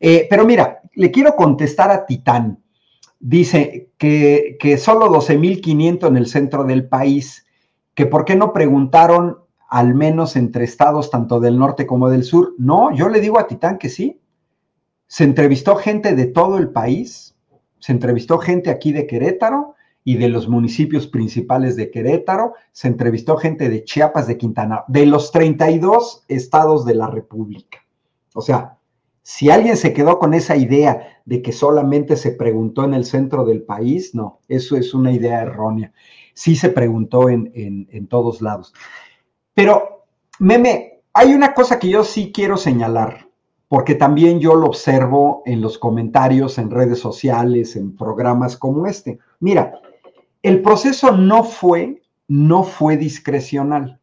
Eh, 0.00 0.26
pero 0.30 0.46
mira, 0.46 0.80
le 0.94 1.10
quiero 1.10 1.36
contestar 1.36 1.90
a 1.90 2.06
Titán. 2.06 2.62
Dice 3.20 3.90
que, 3.98 4.56
que 4.58 4.78
solo 4.78 5.10
12.500 5.10 6.08
en 6.08 6.16
el 6.16 6.28
centro 6.28 6.64
del 6.64 6.88
país, 6.88 7.45
que 7.96 8.06
por 8.06 8.24
qué 8.24 8.36
no 8.36 8.52
preguntaron 8.52 9.38
al 9.68 9.94
menos 9.94 10.36
entre 10.36 10.64
estados 10.64 11.10
tanto 11.10 11.40
del 11.40 11.58
norte 11.58 11.86
como 11.86 12.08
del 12.08 12.22
sur. 12.22 12.54
No, 12.58 12.94
yo 12.94 13.08
le 13.08 13.20
digo 13.20 13.40
a 13.40 13.48
Titán 13.48 13.78
que 13.78 13.88
sí. 13.88 14.20
Se 15.08 15.24
entrevistó 15.24 15.74
gente 15.76 16.14
de 16.14 16.26
todo 16.26 16.58
el 16.58 16.68
país, 16.68 17.34
se 17.80 17.92
entrevistó 17.92 18.38
gente 18.38 18.70
aquí 18.70 18.92
de 18.92 19.06
Querétaro 19.06 19.74
y 20.04 20.16
de 20.18 20.28
los 20.28 20.46
municipios 20.46 21.06
principales 21.06 21.74
de 21.74 21.90
Querétaro, 21.90 22.52
se 22.70 22.88
entrevistó 22.88 23.38
gente 23.38 23.68
de 23.68 23.82
Chiapas, 23.82 24.26
de 24.26 24.36
Quintana, 24.36 24.84
de 24.88 25.06
los 25.06 25.32
32 25.32 26.24
estados 26.28 26.84
de 26.84 26.94
la 26.94 27.08
República. 27.08 27.78
O 28.34 28.42
sea, 28.42 28.76
si 29.22 29.50
alguien 29.50 29.76
se 29.76 29.92
quedó 29.92 30.18
con 30.18 30.34
esa 30.34 30.56
idea 30.56 31.20
de 31.24 31.42
que 31.42 31.50
solamente 31.50 32.16
se 32.16 32.32
preguntó 32.32 32.84
en 32.84 32.94
el 32.94 33.04
centro 33.04 33.44
del 33.44 33.62
país, 33.62 34.14
no, 34.14 34.40
eso 34.48 34.76
es 34.76 34.94
una 34.94 35.12
idea 35.12 35.42
errónea. 35.42 35.92
Sí 36.36 36.54
se 36.54 36.68
preguntó 36.68 37.28
en, 37.28 37.50
en 37.54 38.06
todos 38.06 38.40
lados. 38.40 38.72
Pero, 39.54 40.04
meme, 40.38 41.00
hay 41.12 41.34
una 41.34 41.54
cosa 41.54 41.78
que 41.78 41.88
yo 41.88 42.04
sí 42.04 42.30
quiero 42.32 42.56
señalar 42.56 43.26
porque 43.68 43.94
también 43.94 44.38
yo 44.38 44.54
lo 44.54 44.66
observo 44.66 45.42
en 45.44 45.60
los 45.60 45.78
comentarios, 45.78 46.58
en 46.58 46.70
redes 46.70 47.00
sociales, 47.00 47.76
en 47.76 47.96
programas 47.96 48.56
como 48.56 48.86
este. 48.86 49.18
Mira, 49.40 49.80
el 50.42 50.62
proceso 50.62 51.10
no 51.12 51.42
fue, 51.42 52.02
no 52.28 52.62
fue 52.62 52.96
discrecional. 52.96 54.00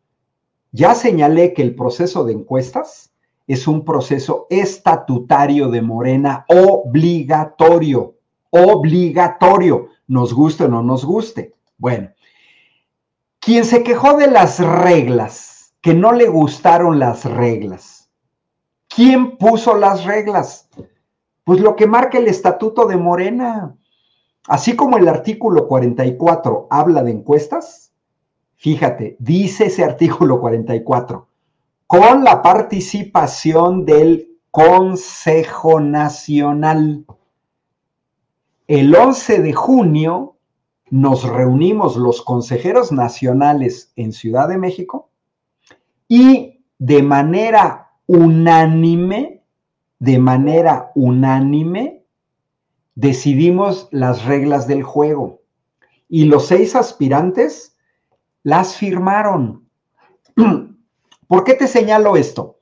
Ya 0.71 0.95
señalé 0.95 1.53
que 1.53 1.61
el 1.61 1.75
proceso 1.75 2.25
de 2.25 2.33
encuestas 2.33 3.13
es 3.47 3.67
un 3.67 3.85
proceso 3.85 4.47
estatutario 4.49 5.69
de 5.69 5.81
Morena 5.81 6.45
obligatorio, 6.49 8.15
obligatorio, 8.49 9.87
nos 10.07 10.33
guste 10.33 10.65
o 10.65 10.67
no 10.67 10.83
nos 10.83 11.05
guste. 11.05 11.53
Bueno, 11.77 12.09
quien 13.43 13.65
se 13.65 13.83
quejó 13.83 14.17
de 14.17 14.27
las 14.27 14.59
reglas, 14.59 15.73
que 15.81 15.93
no 15.93 16.13
le 16.13 16.27
gustaron 16.27 16.99
las 16.99 17.25
reglas, 17.25 18.03
¿Quién 18.95 19.37
puso 19.37 19.75
las 19.75 20.05
reglas? 20.05 20.69
Pues 21.43 21.59
lo 21.59 21.75
que 21.75 21.87
marca 21.87 22.19
el 22.19 22.27
estatuto 22.27 22.85
de 22.85 22.95
Morena. 22.95 23.75
Así 24.47 24.75
como 24.75 24.97
el 24.97 25.07
artículo 25.07 25.67
44 25.67 26.67
habla 26.69 27.01
de 27.01 27.11
encuestas, 27.11 27.91
fíjate, 28.55 29.15
dice 29.19 29.65
ese 29.65 29.83
artículo 29.83 30.39
44, 30.39 31.27
con 31.87 32.23
la 32.23 32.43
participación 32.43 33.83
del 33.83 34.37
Consejo 34.51 35.79
Nacional. 35.79 37.05
El 38.67 38.95
11 38.95 39.41
de 39.41 39.53
junio 39.53 40.32
nos 40.89 41.23
reunimos 41.23 41.95
los 41.95 42.21
consejeros 42.21 42.91
nacionales 42.91 43.91
en 43.95 44.13
Ciudad 44.13 44.47
de 44.47 44.57
México 44.57 45.09
y 46.07 46.63
de 46.77 47.01
manera 47.01 47.91
unánime, 48.05 49.43
de 49.99 50.19
manera 50.19 50.91
unánime, 50.95 52.03
decidimos 52.95 53.87
las 53.91 54.25
reglas 54.25 54.67
del 54.67 54.83
juego. 54.83 55.41
Y 56.09 56.25
los 56.25 56.47
seis 56.47 56.75
aspirantes 56.75 57.75
las 58.43 58.75
firmaron. 58.75 59.67
¿Por 61.27 61.43
qué 61.43 61.53
te 61.55 61.67
señalo 61.67 62.17
esto? 62.17 62.59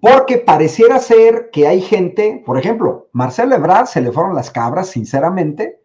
Porque 0.00 0.38
pareciera 0.38 0.98
ser 0.98 1.50
que 1.50 1.66
hay 1.66 1.80
gente, 1.80 2.42
por 2.44 2.58
ejemplo, 2.58 3.08
Marcelo 3.12 3.56
Ebrard 3.56 3.86
se 3.86 4.02
le 4.02 4.12
fueron 4.12 4.34
las 4.34 4.50
cabras, 4.50 4.88
sinceramente, 4.88 5.80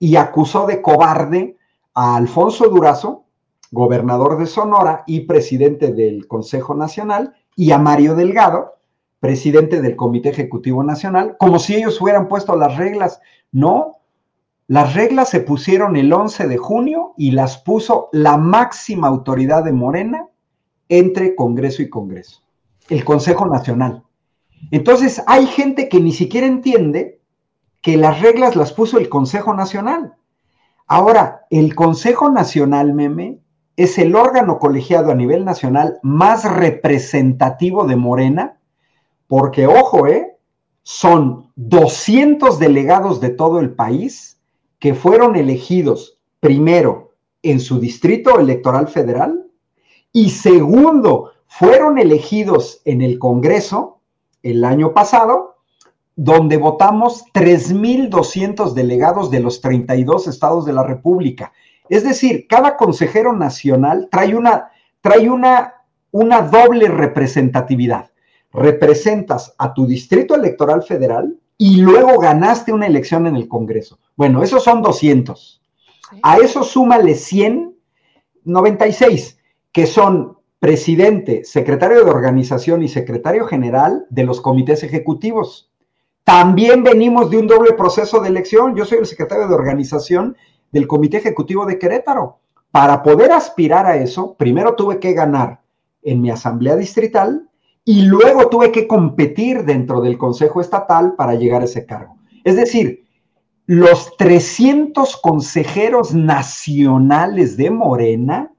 y 0.00 0.16
acusó 0.16 0.66
de 0.66 0.82
cobarde 0.82 1.56
a 1.94 2.16
Alfonso 2.16 2.68
Durazo, 2.68 3.26
gobernador 3.70 4.38
de 4.38 4.46
Sonora 4.46 5.04
y 5.06 5.20
presidente 5.20 5.92
del 5.92 6.26
Consejo 6.26 6.74
Nacional, 6.74 7.34
y 7.54 7.70
a 7.70 7.78
Mario 7.78 8.14
Delgado, 8.14 8.78
presidente 9.20 9.82
del 9.82 9.96
Comité 9.96 10.30
Ejecutivo 10.30 10.82
Nacional, 10.82 11.36
como 11.38 11.58
si 11.58 11.76
ellos 11.76 12.00
hubieran 12.00 12.26
puesto 12.26 12.56
las 12.56 12.78
reglas. 12.78 13.20
No, 13.52 13.98
las 14.66 14.94
reglas 14.94 15.28
se 15.28 15.40
pusieron 15.40 15.96
el 15.96 16.10
11 16.10 16.48
de 16.48 16.56
junio 16.56 17.12
y 17.18 17.32
las 17.32 17.58
puso 17.58 18.08
la 18.12 18.38
máxima 18.38 19.08
autoridad 19.08 19.64
de 19.64 19.72
Morena 19.72 20.28
entre 20.88 21.34
Congreso 21.34 21.82
y 21.82 21.90
Congreso, 21.90 22.42
el 22.88 23.04
Consejo 23.04 23.46
Nacional. 23.46 24.02
Entonces, 24.70 25.22
hay 25.26 25.46
gente 25.46 25.90
que 25.90 26.00
ni 26.00 26.12
siquiera 26.12 26.46
entiende 26.46 27.19
que 27.80 27.96
las 27.96 28.20
reglas 28.20 28.56
las 28.56 28.72
puso 28.72 28.98
el 28.98 29.08
Consejo 29.08 29.54
Nacional. 29.54 30.14
Ahora, 30.86 31.46
el 31.50 31.74
Consejo 31.74 32.30
Nacional, 32.30 32.94
meme, 32.94 33.38
es 33.76 33.98
el 33.98 34.14
órgano 34.14 34.58
colegiado 34.58 35.10
a 35.10 35.14
nivel 35.14 35.44
nacional 35.44 35.98
más 36.02 36.44
representativo 36.44 37.86
de 37.86 37.96
Morena, 37.96 38.60
porque, 39.26 39.66
ojo, 39.66 40.06
¿eh? 40.06 40.36
son 40.82 41.50
200 41.56 42.58
delegados 42.58 43.20
de 43.20 43.30
todo 43.30 43.60
el 43.60 43.72
país 43.74 44.40
que 44.78 44.94
fueron 44.94 45.36
elegidos 45.36 46.18
primero 46.40 47.14
en 47.42 47.60
su 47.60 47.78
distrito 47.78 48.38
electoral 48.38 48.88
federal 48.88 49.46
y 50.12 50.30
segundo, 50.30 51.32
fueron 51.46 51.98
elegidos 51.98 52.80
en 52.84 53.02
el 53.02 53.18
Congreso 53.18 54.00
el 54.42 54.64
año 54.64 54.92
pasado, 54.92 55.49
donde 56.16 56.56
votamos 56.56 57.24
3.200 57.32 58.72
delegados 58.74 59.30
de 59.30 59.40
los 59.40 59.60
32 59.60 60.28
estados 60.28 60.64
de 60.64 60.72
la 60.72 60.82
República. 60.82 61.52
Es 61.88 62.04
decir, 62.04 62.46
cada 62.48 62.76
consejero 62.76 63.32
nacional 63.32 64.08
trae 64.10 64.34
una, 64.34 64.70
trae 65.00 65.28
una, 65.30 65.74
una 66.10 66.42
doble 66.42 66.88
representatividad. 66.88 68.10
Representas 68.52 69.54
a 69.58 69.72
tu 69.74 69.86
distrito 69.86 70.34
electoral 70.34 70.82
federal 70.82 71.36
y 71.56 71.80
luego 71.80 72.18
ganaste 72.18 72.72
una 72.72 72.86
elección 72.86 73.26
en 73.26 73.36
el 73.36 73.48
Congreso. 73.48 73.98
Bueno, 74.16 74.42
esos 74.42 74.64
son 74.64 74.82
200. 74.82 75.60
A 76.22 76.36
eso 76.38 76.64
súmale 76.64 77.14
100, 77.14 77.76
96, 78.44 79.38
que 79.72 79.86
son 79.86 80.38
presidente, 80.58 81.44
secretario 81.44 82.04
de 82.04 82.10
organización 82.10 82.82
y 82.82 82.88
secretario 82.88 83.46
general 83.46 84.06
de 84.10 84.24
los 84.24 84.40
comités 84.40 84.82
ejecutivos. 84.82 85.69
También 86.30 86.84
venimos 86.84 87.28
de 87.28 87.38
un 87.38 87.48
doble 87.48 87.72
proceso 87.72 88.20
de 88.20 88.28
elección. 88.28 88.76
Yo 88.76 88.84
soy 88.84 88.98
el 88.98 89.06
secretario 89.06 89.48
de 89.48 89.54
organización 89.54 90.36
del 90.70 90.86
Comité 90.86 91.16
Ejecutivo 91.16 91.66
de 91.66 91.76
Querétaro. 91.76 92.38
Para 92.70 93.02
poder 93.02 93.32
aspirar 93.32 93.84
a 93.84 93.96
eso, 93.96 94.36
primero 94.36 94.76
tuve 94.76 95.00
que 95.00 95.12
ganar 95.12 95.60
en 96.04 96.20
mi 96.20 96.30
asamblea 96.30 96.76
distrital 96.76 97.48
y 97.84 98.02
luego 98.02 98.48
tuve 98.48 98.70
que 98.70 98.86
competir 98.86 99.64
dentro 99.64 100.00
del 100.00 100.18
Consejo 100.18 100.60
Estatal 100.60 101.16
para 101.16 101.34
llegar 101.34 101.62
a 101.62 101.64
ese 101.64 101.84
cargo. 101.84 102.14
Es 102.44 102.54
decir, 102.54 103.06
los 103.66 104.16
300 104.16 105.16
consejeros 105.16 106.14
nacionales 106.14 107.56
de 107.56 107.72
Morena, 107.72 108.52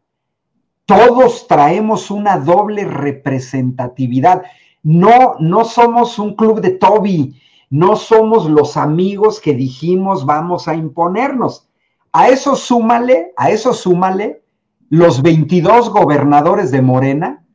todos 0.86 1.48
traemos 1.48 2.12
una 2.12 2.38
doble 2.38 2.84
representatividad. 2.84 4.42
No, 4.84 5.36
no 5.40 5.64
somos 5.64 6.20
un 6.20 6.36
club 6.36 6.60
de 6.60 6.72
Toby, 6.72 7.41
no 7.72 7.96
somos 7.96 8.50
los 8.50 8.76
amigos 8.76 9.40
que 9.40 9.54
dijimos 9.54 10.26
vamos 10.26 10.68
a 10.68 10.76
imponernos. 10.76 11.70
A 12.12 12.28
eso 12.28 12.58
súmale, 12.58 13.32
a 13.38 13.50
eso 13.50 13.74
súmale 13.74 14.44
los 14.90 15.22
22 15.22 15.90
gobernadores 15.90 16.70
de 16.70 16.82
Morena, 16.82 17.46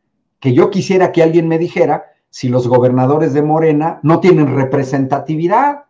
que 0.41 0.55
yo 0.55 0.71
quisiera 0.71 1.13
que 1.13 1.23
alguien 1.23 1.49
me 1.49 1.59
dijera 1.59 2.05
si 2.31 2.49
los 2.49 2.67
gobernadores 2.67 3.35
de 3.35 3.43
Morena 3.43 4.01
no 4.03 4.21
tienen 4.21 4.57
representatividad. 4.57 5.85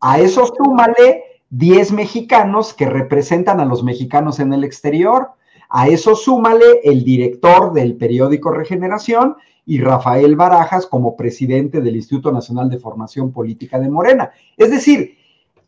A 0.00 0.20
eso 0.20 0.50
súmale 0.56 1.42
10 1.50 1.92
mexicanos 1.92 2.72
que 2.72 2.86
representan 2.86 3.60
a 3.60 3.66
los 3.66 3.84
mexicanos 3.84 4.40
en 4.40 4.54
el 4.54 4.64
exterior. 4.64 5.32
A 5.68 5.88
eso 5.88 6.16
súmale 6.16 6.80
el 6.82 7.04
director 7.04 7.74
del 7.74 7.96
periódico 7.96 8.52
Regeneración 8.52 9.36
y 9.66 9.80
Rafael 9.80 10.36
Barajas 10.36 10.86
como 10.86 11.16
presidente 11.16 11.80
del 11.80 11.96
Instituto 11.96 12.32
Nacional 12.32 12.70
de 12.70 12.78
Formación 12.78 13.32
Política 13.32 13.78
de 13.80 13.90
Morena. 13.90 14.30
Es 14.56 14.70
decir, 14.70 15.18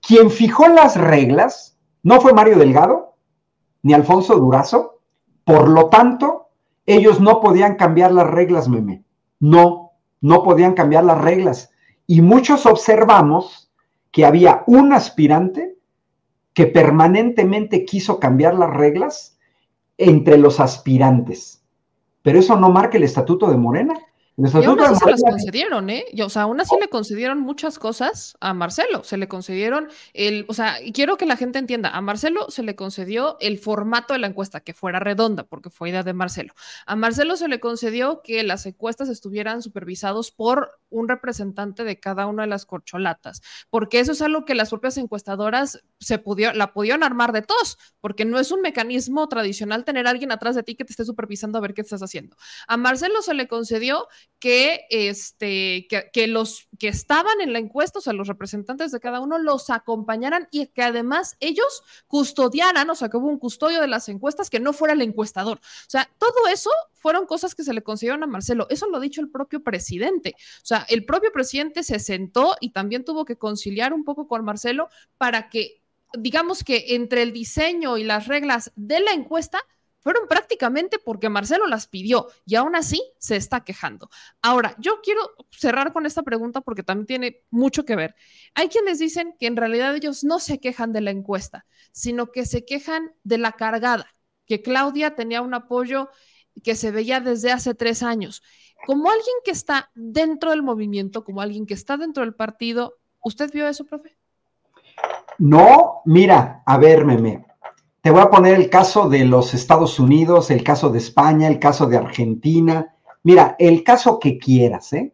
quien 0.00 0.30
fijó 0.30 0.68
las 0.68 0.96
reglas 0.96 1.76
no 2.04 2.20
fue 2.20 2.32
Mario 2.32 2.58
Delgado 2.58 3.16
ni 3.82 3.92
Alfonso 3.92 4.36
Durazo, 4.36 5.00
por 5.44 5.68
lo 5.68 5.88
tanto, 5.88 6.50
ellos 6.86 7.20
no 7.20 7.40
podían 7.40 7.74
cambiar 7.74 8.12
las 8.12 8.28
reglas, 8.28 8.68
meme. 8.68 9.04
No, 9.40 9.92
no 10.20 10.42
podían 10.42 10.74
cambiar 10.74 11.04
las 11.04 11.20
reglas. 11.20 11.70
Y 12.06 12.22
muchos 12.22 12.66
observamos 12.66 13.70
que 14.10 14.24
había 14.24 14.62
un 14.66 14.92
aspirante 14.92 15.76
que 16.54 16.66
permanentemente 16.66 17.84
quiso 17.84 18.18
cambiar 18.18 18.54
las 18.54 18.70
reglas 18.70 19.38
entre 19.96 20.38
los 20.38 20.60
aspirantes. 20.60 21.57
Pero 22.22 22.38
eso 22.38 22.56
no 22.56 22.70
marca 22.70 22.96
el 22.96 23.04
estatuto 23.04 23.50
de 23.50 23.56
Morena. 23.56 23.94
Y 24.38 24.64
aún 24.64 24.78
así 24.78 24.94
se 24.94 25.10
las 25.10 25.20
concedieron, 25.20 25.90
¿eh? 25.90 26.04
o 26.24 26.28
sea, 26.28 26.42
aún 26.42 26.60
así 26.60 26.76
le 26.80 26.86
concedieron 26.88 27.40
muchas 27.40 27.80
cosas 27.80 28.36
a 28.40 28.54
Marcelo. 28.54 29.02
Se 29.02 29.16
le 29.16 29.26
concedieron 29.26 29.88
el, 30.12 30.46
o 30.48 30.54
sea, 30.54 30.80
y 30.80 30.92
quiero 30.92 31.16
que 31.16 31.26
la 31.26 31.36
gente 31.36 31.58
entienda, 31.58 31.90
a 31.90 32.00
Marcelo 32.00 32.48
se 32.48 32.62
le 32.62 32.76
concedió 32.76 33.36
el 33.40 33.58
formato 33.58 34.12
de 34.12 34.20
la 34.20 34.28
encuesta, 34.28 34.60
que 34.60 34.74
fuera 34.74 35.00
redonda, 35.00 35.42
porque 35.42 35.70
fue 35.70 35.90
idea 35.90 36.04
de 36.04 36.12
Marcelo. 36.12 36.54
A 36.86 36.94
Marcelo 36.94 37.36
se 37.36 37.48
le 37.48 37.58
concedió 37.58 38.22
que 38.22 38.44
las 38.44 38.64
encuestas 38.64 39.08
estuvieran 39.08 39.60
supervisados 39.60 40.30
por 40.30 40.70
un 40.88 41.08
representante 41.08 41.82
de 41.82 41.98
cada 41.98 42.26
una 42.26 42.44
de 42.44 42.48
las 42.48 42.64
corcholatas, 42.64 43.42
porque 43.70 43.98
eso 43.98 44.12
es 44.12 44.22
algo 44.22 44.44
que 44.44 44.54
las 44.54 44.70
propias 44.70 44.98
encuestadoras 44.98 45.82
se 46.00 46.18
pudió, 46.18 46.52
la 46.52 46.72
pudieron 46.72 47.02
armar 47.02 47.32
de 47.32 47.42
todos, 47.42 47.78
porque 48.00 48.24
no 48.24 48.38
es 48.38 48.52
un 48.52 48.60
mecanismo 48.60 49.28
tradicional 49.28 49.84
tener 49.84 50.06
a 50.06 50.10
alguien 50.10 50.32
atrás 50.32 50.54
de 50.54 50.62
ti 50.62 50.74
que 50.74 50.84
te 50.84 50.92
esté 50.92 51.04
supervisando 51.04 51.58
a 51.58 51.60
ver 51.60 51.74
qué 51.74 51.82
estás 51.82 52.02
haciendo. 52.02 52.36
A 52.66 52.76
Marcelo 52.76 53.22
se 53.22 53.34
le 53.34 53.48
concedió 53.48 54.08
que, 54.38 54.86
este, 54.90 55.88
que, 56.12 56.26
los 56.26 56.68
que 56.78 56.88
estaban 56.88 57.40
en 57.40 57.52
la 57.52 57.58
encuesta, 57.58 57.98
o 57.98 58.02
sea, 58.02 58.12
los 58.12 58.28
representantes 58.28 58.92
de 58.92 59.00
cada 59.00 59.20
uno, 59.20 59.38
los 59.38 59.70
acompañaran 59.70 60.48
y 60.50 60.66
que 60.68 60.82
además 60.82 61.36
ellos 61.40 61.82
custodiaran, 62.06 62.88
o 62.88 62.94
sea, 62.94 63.08
que 63.08 63.16
hubo 63.16 63.28
un 63.28 63.38
custodio 63.38 63.80
de 63.80 63.88
las 63.88 64.08
encuestas 64.08 64.50
que 64.50 64.60
no 64.60 64.72
fuera 64.72 64.94
el 64.94 65.02
encuestador. 65.02 65.58
O 65.58 65.90
sea, 65.90 66.08
todo 66.18 66.48
eso 66.52 66.70
fueron 66.98 67.26
cosas 67.26 67.54
que 67.54 67.64
se 67.64 67.72
le 67.72 67.82
concedieron 67.82 68.22
a 68.22 68.26
Marcelo. 68.26 68.66
Eso 68.70 68.88
lo 68.88 68.98
ha 68.98 69.00
dicho 69.00 69.20
el 69.20 69.30
propio 69.30 69.62
presidente. 69.62 70.34
O 70.62 70.66
sea, 70.66 70.84
el 70.88 71.04
propio 71.04 71.32
presidente 71.32 71.82
se 71.82 71.98
sentó 71.98 72.56
y 72.60 72.70
también 72.70 73.04
tuvo 73.04 73.24
que 73.24 73.36
conciliar 73.36 73.92
un 73.92 74.04
poco 74.04 74.26
con 74.26 74.44
Marcelo 74.44 74.88
para 75.16 75.48
que, 75.48 75.82
digamos 76.14 76.64
que 76.64 76.94
entre 76.94 77.22
el 77.22 77.32
diseño 77.32 77.98
y 77.98 78.04
las 78.04 78.26
reglas 78.26 78.72
de 78.76 79.00
la 79.00 79.12
encuesta, 79.12 79.60
fueron 80.00 80.28
prácticamente 80.28 80.98
porque 80.98 81.28
Marcelo 81.28 81.66
las 81.66 81.86
pidió 81.86 82.28
y 82.46 82.54
aún 82.54 82.76
así 82.76 83.02
se 83.18 83.36
está 83.36 83.64
quejando. 83.64 84.08
Ahora, 84.42 84.74
yo 84.78 85.00
quiero 85.02 85.20
cerrar 85.50 85.92
con 85.92 86.06
esta 86.06 86.22
pregunta 86.22 86.60
porque 86.60 86.82
también 86.82 87.06
tiene 87.06 87.42
mucho 87.50 87.84
que 87.84 87.96
ver. 87.96 88.14
Hay 88.54 88.68
quienes 88.68 88.98
dicen 88.98 89.34
que 89.38 89.46
en 89.46 89.56
realidad 89.56 89.94
ellos 89.94 90.24
no 90.24 90.38
se 90.38 90.60
quejan 90.60 90.92
de 90.92 91.00
la 91.00 91.10
encuesta, 91.10 91.66
sino 91.92 92.30
que 92.30 92.46
se 92.46 92.64
quejan 92.64 93.12
de 93.24 93.38
la 93.38 93.52
cargada, 93.52 94.12
que 94.46 94.62
Claudia 94.62 95.14
tenía 95.14 95.42
un 95.42 95.54
apoyo 95.54 96.08
que 96.62 96.74
se 96.74 96.90
veía 96.90 97.20
desde 97.20 97.52
hace 97.52 97.74
tres 97.74 98.02
años. 98.02 98.42
Como 98.86 99.10
alguien 99.10 99.36
que 99.44 99.50
está 99.50 99.90
dentro 99.94 100.50
del 100.50 100.62
movimiento, 100.62 101.24
como 101.24 101.40
alguien 101.40 101.66
que 101.66 101.74
está 101.74 101.96
dentro 101.96 102.24
del 102.24 102.34
partido, 102.34 102.98
¿usted 103.20 103.50
vio 103.52 103.68
eso, 103.68 103.84
profe? 103.84 104.17
No, 105.38 106.02
mira, 106.04 106.62
a 106.66 106.78
ver, 106.78 107.04
meme. 107.04 107.46
Te 108.00 108.10
voy 108.10 108.20
a 108.20 108.30
poner 108.30 108.54
el 108.54 108.70
caso 108.70 109.08
de 109.08 109.24
los 109.24 109.54
Estados 109.54 110.00
Unidos, 110.00 110.50
el 110.50 110.64
caso 110.64 110.90
de 110.90 110.98
España, 110.98 111.48
el 111.48 111.58
caso 111.58 111.86
de 111.86 111.96
Argentina. 111.96 112.94
Mira, 113.22 113.56
el 113.58 113.84
caso 113.84 114.18
que 114.18 114.38
quieras, 114.38 114.92
¿eh? 114.92 115.12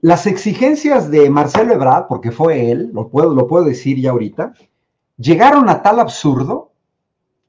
Las 0.00 0.26
exigencias 0.26 1.10
de 1.10 1.28
Marcelo 1.30 1.74
Ebrard, 1.74 2.06
porque 2.08 2.30
fue 2.30 2.70
él, 2.70 2.90
lo 2.92 3.08
puedo, 3.08 3.34
lo 3.34 3.46
puedo 3.46 3.64
decir 3.64 4.00
ya 4.00 4.10
ahorita, 4.10 4.52
llegaron 5.16 5.68
a 5.68 5.82
tal 5.82 5.98
absurdo 6.00 6.72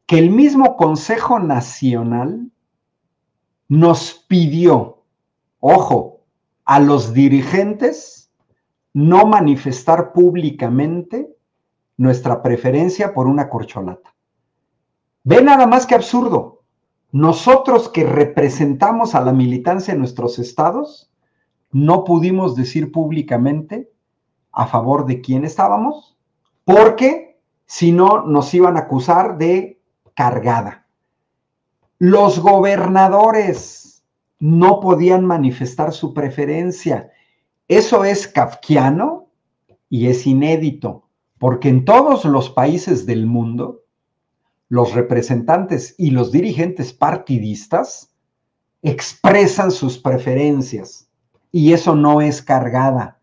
que 0.05 0.17
el 0.17 0.31
mismo 0.31 0.77
Consejo 0.77 1.39
Nacional 1.39 2.49
nos 3.67 4.25
pidió, 4.27 5.03
ojo, 5.59 6.21
a 6.63 6.79
los 6.79 7.13
dirigentes 7.13 8.26
no 8.97 9.27
manifestar 9.27 10.11
públicamente 10.11 11.31
nuestra 11.97 12.41
preferencia 12.41 13.13
por 13.13 13.27
una 13.27 13.47
corcholata. 13.47 14.15
Ve 15.23 15.43
nada 15.43 15.67
más 15.67 15.85
que 15.85 15.93
absurdo. 15.93 16.63
Nosotros 17.11 17.89
que 17.89 18.03
representamos 18.05 19.13
a 19.13 19.21
la 19.21 19.33
militancia 19.33 19.91
en 19.93 19.99
nuestros 19.99 20.39
estados, 20.39 21.11
no 21.71 22.05
pudimos 22.05 22.55
decir 22.55 22.91
públicamente 22.91 23.91
a 24.51 24.65
favor 24.65 25.05
de 25.05 25.21
quién 25.21 25.45
estábamos, 25.45 26.17
porque 26.65 27.39
si 27.67 27.91
no 27.91 28.25
nos 28.25 28.51
iban 28.55 28.77
a 28.77 28.81
acusar 28.81 29.37
de 29.37 29.79
cargada. 30.15 30.87
Los 31.99 32.39
gobernadores 32.39 34.03
no 34.39 34.79
podían 34.79 35.23
manifestar 35.23 35.93
su 35.93 36.15
preferencia. 36.15 37.11
Eso 37.67 38.03
es 38.03 38.27
kafkiano 38.27 39.27
y 39.89 40.07
es 40.07 40.25
inédito. 40.25 41.03
Porque 41.39 41.69
en 41.69 41.85
todos 41.85 42.25
los 42.25 42.49
países 42.49 43.05
del 43.05 43.25
mundo, 43.25 43.83
los 44.69 44.93
representantes 44.93 45.95
y 45.97 46.11
los 46.11 46.31
dirigentes 46.31 46.93
partidistas 46.93 48.11
expresan 48.81 49.71
sus 49.71 49.97
preferencias 49.97 51.09
y 51.51 51.73
eso 51.73 51.95
no 51.95 52.21
es 52.21 52.41
cargada. 52.41 53.19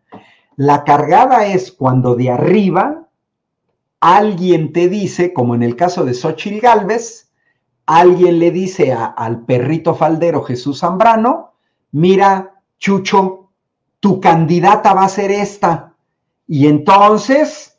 La 0.55 0.83
cargada 0.83 1.45
es 1.45 1.71
cuando 1.71 2.15
de 2.15 2.29
arriba 2.29 3.09
alguien 3.99 4.71
te 4.71 4.87
dice, 4.87 5.33
como 5.33 5.55
en 5.55 5.63
el 5.63 5.75
caso 5.75 6.05
de 6.05 6.13
Xochitl 6.13 6.59
Galvez, 6.59 7.31
alguien 7.85 8.39
le 8.39 8.51
dice 8.51 8.93
al 8.93 9.45
perrito 9.45 9.95
faldero 9.95 10.43
Jesús 10.43 10.79
Zambrano, 10.79 11.53
mira, 11.91 12.61
Chucho, 12.77 13.44
tu 14.05 14.19
candidata 14.19 14.93
va 14.93 15.05
a 15.05 15.09
ser 15.09 15.31
esta. 15.31 15.95
Y 16.45 16.67
entonces 16.67 17.75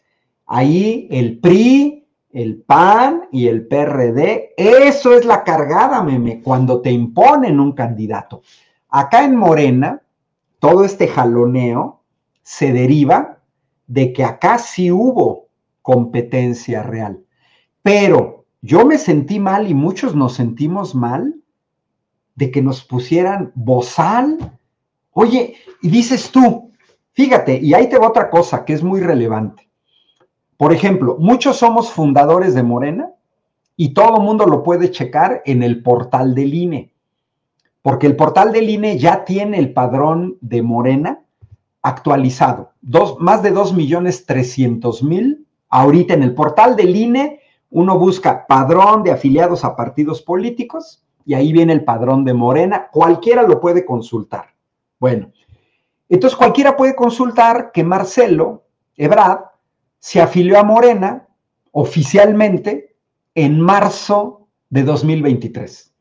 Ahí 0.46 1.08
el 1.10 1.40
PRI, 1.40 2.06
el 2.30 2.62
PAN 2.62 3.28
y 3.32 3.48
el 3.48 3.66
PRD, 3.66 4.54
eso 4.56 5.14
es 5.14 5.24
la 5.24 5.42
cargada, 5.42 6.02
meme, 6.02 6.40
cuando 6.40 6.80
te 6.80 6.92
imponen 6.92 7.58
un 7.58 7.72
candidato. 7.72 8.42
Acá 8.88 9.24
en 9.24 9.34
Morena, 9.34 10.02
todo 10.60 10.84
este 10.84 11.08
jaloneo 11.08 12.02
se 12.42 12.72
deriva 12.72 13.38
de 13.88 14.12
que 14.12 14.22
acá 14.22 14.58
sí 14.58 14.92
hubo 14.92 15.48
competencia 15.82 16.82
real. 16.84 17.24
Pero 17.82 18.44
yo 18.62 18.86
me 18.86 18.98
sentí 18.98 19.40
mal 19.40 19.68
y 19.68 19.74
muchos 19.74 20.14
nos 20.14 20.34
sentimos 20.34 20.94
mal 20.94 21.34
de 22.36 22.52
que 22.52 22.62
nos 22.62 22.84
pusieran 22.84 23.50
bozal. 23.56 24.58
Oye, 25.18 25.54
y 25.80 25.88
dices 25.88 26.30
tú, 26.30 26.72
fíjate, 27.14 27.58
y 27.58 27.72
ahí 27.72 27.88
te 27.88 27.96
va 27.96 28.08
otra 28.08 28.28
cosa 28.28 28.66
que 28.66 28.74
es 28.74 28.82
muy 28.82 29.00
relevante. 29.00 29.66
Por 30.58 30.74
ejemplo, 30.74 31.16
muchos 31.18 31.56
somos 31.56 31.90
fundadores 31.90 32.54
de 32.54 32.62
Morena 32.62 33.12
y 33.76 33.94
todo 33.94 34.18
el 34.18 34.22
mundo 34.22 34.44
lo 34.44 34.62
puede 34.62 34.90
checar 34.90 35.40
en 35.46 35.62
el 35.62 35.82
portal 35.82 36.34
del 36.34 36.52
INE, 36.52 36.92
porque 37.80 38.06
el 38.06 38.14
portal 38.14 38.52
del 38.52 38.68
INE 38.68 38.98
ya 38.98 39.24
tiene 39.24 39.58
el 39.58 39.72
padrón 39.72 40.36
de 40.42 40.60
Morena 40.60 41.22
actualizado, 41.80 42.72
más 43.18 43.42
de 43.42 43.52
2 43.52 43.72
millones 43.72 44.26
300 44.26 45.02
mil. 45.02 45.46
Ahorita 45.70 46.12
en 46.12 46.24
el 46.24 46.34
portal 46.34 46.76
del 46.76 46.94
INE 46.94 47.40
uno 47.70 47.98
busca 47.98 48.46
padrón 48.46 49.02
de 49.02 49.12
afiliados 49.12 49.64
a 49.64 49.76
partidos 49.76 50.20
políticos 50.20 51.02
y 51.24 51.32
ahí 51.32 51.54
viene 51.54 51.72
el 51.72 51.84
padrón 51.84 52.22
de 52.26 52.34
Morena, 52.34 52.88
cualquiera 52.92 53.44
lo 53.44 53.60
puede 53.60 53.86
consultar. 53.86 54.55
Bueno, 54.98 55.32
entonces 56.08 56.36
cualquiera 56.36 56.76
puede 56.76 56.94
consultar 56.94 57.70
que 57.72 57.84
Marcelo 57.84 58.64
Ebrard 58.96 59.40
se 59.98 60.20
afilió 60.20 60.58
a 60.58 60.64
Morena 60.64 61.28
oficialmente 61.72 62.96
en 63.34 63.60
marzo 63.60 64.48
de 64.70 64.82
2023. 64.84 65.92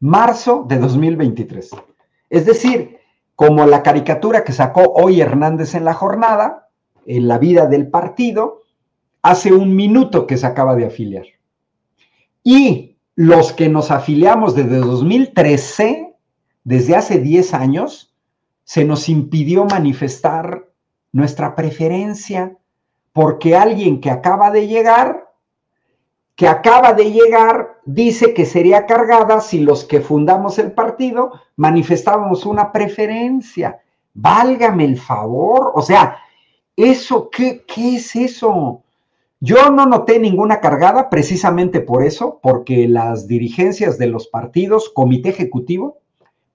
Marzo 0.00 0.64
de 0.66 0.78
2023. 0.78 1.70
Es 2.30 2.46
decir, 2.46 2.98
como 3.34 3.66
la 3.66 3.82
caricatura 3.82 4.44
que 4.44 4.52
sacó 4.52 4.92
hoy 4.94 5.20
Hernández 5.20 5.74
en 5.74 5.84
la 5.84 5.94
jornada, 5.94 6.68
en 7.06 7.28
la 7.28 7.38
vida 7.38 7.66
del 7.66 7.88
partido, 7.88 8.62
hace 9.22 9.52
un 9.52 9.74
minuto 9.74 10.26
que 10.26 10.36
se 10.36 10.46
acaba 10.46 10.76
de 10.76 10.86
afiliar. 10.86 11.26
Y 12.42 12.96
los 13.14 13.52
que 13.52 13.68
nos 13.68 13.90
afiliamos 13.90 14.54
desde 14.54 14.78
2013, 14.78 16.09
desde 16.64 16.96
hace 16.96 17.18
10 17.18 17.54
años, 17.54 18.14
se 18.64 18.84
nos 18.84 19.08
impidió 19.08 19.64
manifestar 19.64 20.68
nuestra 21.12 21.54
preferencia 21.54 22.56
porque 23.12 23.56
alguien 23.56 24.00
que 24.00 24.10
acaba 24.10 24.50
de 24.50 24.68
llegar 24.68 25.30
que 26.40 26.48
acaba 26.48 26.94
de 26.94 27.12
llegar 27.12 27.80
dice 27.84 28.32
que 28.32 28.46
sería 28.46 28.86
cargada 28.86 29.42
si 29.42 29.60
los 29.60 29.84
que 29.84 30.00
fundamos 30.00 30.58
el 30.58 30.72
partido 30.72 31.32
manifestábamos 31.56 32.46
una 32.46 32.72
preferencia. 32.72 33.82
Válgame 34.14 34.86
el 34.86 34.98
favor. 34.98 35.72
O 35.74 35.82
sea, 35.82 36.16
¿eso 36.74 37.28
qué, 37.28 37.62
qué 37.66 37.96
es 37.96 38.16
eso? 38.16 38.82
Yo 39.38 39.70
no 39.70 39.84
noté 39.84 40.18
ninguna 40.18 40.60
cargada 40.60 41.10
precisamente 41.10 41.82
por 41.82 42.02
eso, 42.02 42.40
porque 42.42 42.88
las 42.88 43.26
dirigencias 43.26 43.98
de 43.98 44.06
los 44.06 44.26
partidos, 44.26 44.88
comité 44.88 45.28
ejecutivo, 45.28 45.98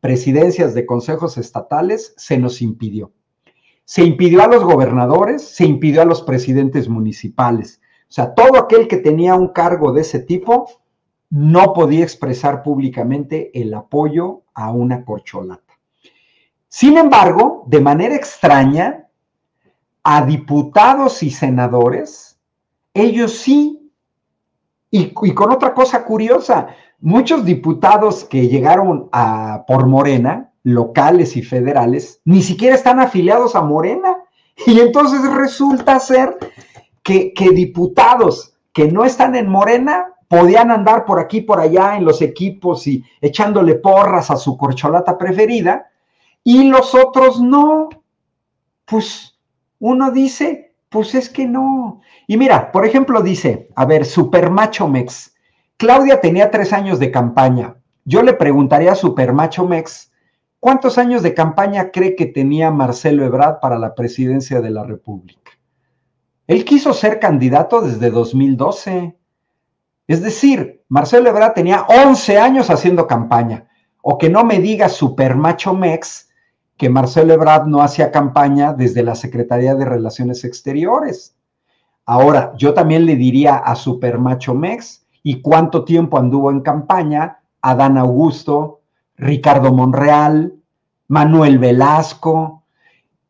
presidencias 0.05 0.75
de 0.75 0.85
consejos 0.85 1.39
estatales, 1.39 2.13
se 2.15 2.37
nos 2.37 2.61
impidió. 2.61 3.11
Se 3.85 4.03
impidió 4.03 4.43
a 4.43 4.47
los 4.47 4.63
gobernadores, 4.63 5.41
se 5.43 5.65
impidió 5.65 6.03
a 6.03 6.05
los 6.05 6.21
presidentes 6.21 6.87
municipales. 6.87 7.81
O 8.07 8.13
sea, 8.13 8.35
todo 8.35 8.59
aquel 8.59 8.87
que 8.87 8.97
tenía 8.97 9.33
un 9.33 9.47
cargo 9.47 9.91
de 9.93 10.01
ese 10.01 10.19
tipo 10.19 10.69
no 11.31 11.73
podía 11.73 12.03
expresar 12.03 12.61
públicamente 12.61 13.49
el 13.59 13.73
apoyo 13.73 14.43
a 14.53 14.71
una 14.71 15.03
corcholata. 15.03 15.73
Sin 16.67 16.97
embargo, 16.97 17.63
de 17.65 17.81
manera 17.81 18.15
extraña, 18.15 19.07
a 20.03 20.23
diputados 20.23 21.23
y 21.23 21.31
senadores 21.31 22.35
ellos 22.95 23.33
sí. 23.33 23.91
Y, 24.89 25.11
con 25.33 25.51
otra 25.51 25.73
cosa 25.73 26.05
curiosa, 26.05 26.69
muchos 27.05 27.45
diputados 27.45 28.23
que 28.23 28.47
llegaron 28.47 29.09
a, 29.11 29.63
por 29.67 29.85
Morena, 29.85 30.51
locales 30.63 31.37
y 31.37 31.43
federales, 31.43 32.19
ni 32.25 32.41
siquiera 32.41 32.75
están 32.75 32.99
afiliados 32.99 33.55
a 33.55 33.61
Morena. 33.61 34.17
Y 34.65 34.79
entonces 34.79 35.21
resulta 35.33 35.99
ser 35.99 36.37
que, 37.03 37.33
que 37.33 37.49
diputados 37.49 38.53
que 38.71 38.89
no 38.89 39.03
están 39.03 39.35
en 39.35 39.49
Morena 39.49 40.13
podían 40.29 40.71
andar 40.71 41.03
por 41.03 41.19
aquí, 41.19 41.41
por 41.41 41.59
allá 41.59 41.97
en 41.97 42.05
los 42.05 42.21
equipos 42.21 42.87
y 42.87 43.03
echándole 43.19 43.75
porras 43.75 44.31
a 44.31 44.37
su 44.37 44.57
corcholata 44.57 45.17
preferida, 45.17 45.91
y 46.43 46.69
los 46.69 46.95
otros 46.95 47.41
no. 47.41 47.89
Pues 48.85 49.37
uno 49.79 50.11
dice, 50.11 50.73
pues 50.89 51.13
es 51.13 51.29
que 51.29 51.45
no. 51.45 52.01
Y 52.27 52.37
mira, 52.37 52.71
por 52.71 52.85
ejemplo, 52.85 53.21
dice, 53.21 53.69
a 53.75 53.85
ver, 53.85 54.05
Super 54.05 54.49
Macho 54.49 54.87
Mex. 54.87 55.34
Claudia 55.77 56.21
tenía 56.21 56.51
tres 56.51 56.71
años 56.71 56.99
de 56.99 57.11
campaña. 57.11 57.75
Yo 58.05 58.21
le 58.21 58.33
preguntaría 58.33 58.93
a 58.93 58.95
Super 58.95 59.33
Macho 59.33 59.67
Mex, 59.67 60.09
¿cuántos 60.61 60.97
años 60.97 61.21
de 61.21 61.33
campaña 61.33 61.91
cree 61.91 62.15
que 62.15 62.27
tenía 62.27 62.71
Marcelo 62.71 63.25
Ebrard 63.25 63.59
para 63.59 63.77
la 63.77 63.93
presidencia 63.93 64.61
de 64.61 64.69
la 64.69 64.83
República? 64.83 65.51
Él 66.47 66.63
quiso 66.63 66.93
ser 66.93 67.19
candidato 67.19 67.81
desde 67.81 68.09
2012. 68.09 69.17
Es 70.07 70.21
decir, 70.21 70.83
Marcelo 70.87 71.29
Ebrard 71.29 71.55
tenía 71.55 71.85
11 71.89 72.37
años 72.37 72.69
haciendo 72.69 73.05
campaña. 73.05 73.67
O 74.01 74.17
que 74.17 74.29
no 74.29 74.45
me 74.45 74.59
diga 74.59 74.87
Super 74.87 75.35
Macho 75.35 75.73
Mex 75.73 76.29
que 76.77 76.89
Marcelo 76.89 77.33
Ebrard 77.33 77.67
no 77.67 77.81
hacía 77.81 78.11
campaña 78.11 78.71
desde 78.71 79.03
la 79.03 79.15
Secretaría 79.15 79.75
de 79.75 79.85
Relaciones 79.85 80.43
Exteriores. 80.43 81.35
Ahora, 82.05 82.53
yo 82.57 82.73
también 82.73 83.05
le 83.05 83.15
diría 83.15 83.57
a 83.57 83.75
Supermacho 83.75 84.53
Mex 84.53 85.04
y 85.27 85.41
cuánto 85.41 85.83
tiempo 85.85 86.19
anduvo 86.19 86.51
en 86.51 86.61
campaña 86.61 87.39
Adán 87.59 87.97
Augusto, 87.97 88.81
Ricardo 89.17 89.73
Monreal, 89.73 90.53
Manuel 91.07 91.57
Velasco, 91.57 92.61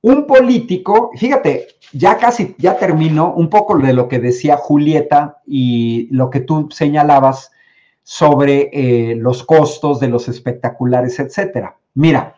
un 0.01 0.27
político, 0.27 1.11
fíjate, 1.15 1.67
ya 1.93 2.17
casi, 2.17 2.53
ya 2.57 2.77
termino 2.77 3.33
un 3.33 3.49
poco 3.49 3.77
de 3.77 3.93
lo 3.93 4.09
que 4.09 4.19
decía 4.19 4.57
Julieta 4.57 5.37
y 5.47 6.09
lo 6.11 6.29
que 6.29 6.41
tú 6.41 6.67
señalabas 6.69 7.53
sobre 8.03 8.69
eh, 8.73 9.15
los 9.15 9.45
costos 9.45 10.01
de 10.01 10.09
los 10.09 10.27
espectaculares, 10.27 11.17
etcétera. 11.19 11.77
Mira, 11.93 12.35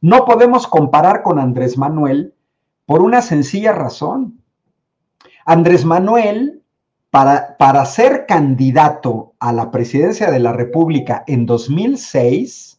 no 0.00 0.24
podemos 0.24 0.66
comparar 0.66 1.22
con 1.22 1.38
Andrés 1.38 1.78
Manuel 1.78 2.34
por 2.86 3.02
una 3.02 3.22
sencilla 3.22 3.70
razón. 3.70 4.42
Andrés 5.44 5.84
Manuel, 5.84 6.64
para, 7.16 7.56
para 7.56 7.86
ser 7.86 8.26
candidato 8.26 9.32
a 9.38 9.50
la 9.50 9.70
presidencia 9.70 10.30
de 10.30 10.38
la 10.38 10.52
República 10.52 11.24
en 11.26 11.46
2006, 11.46 12.78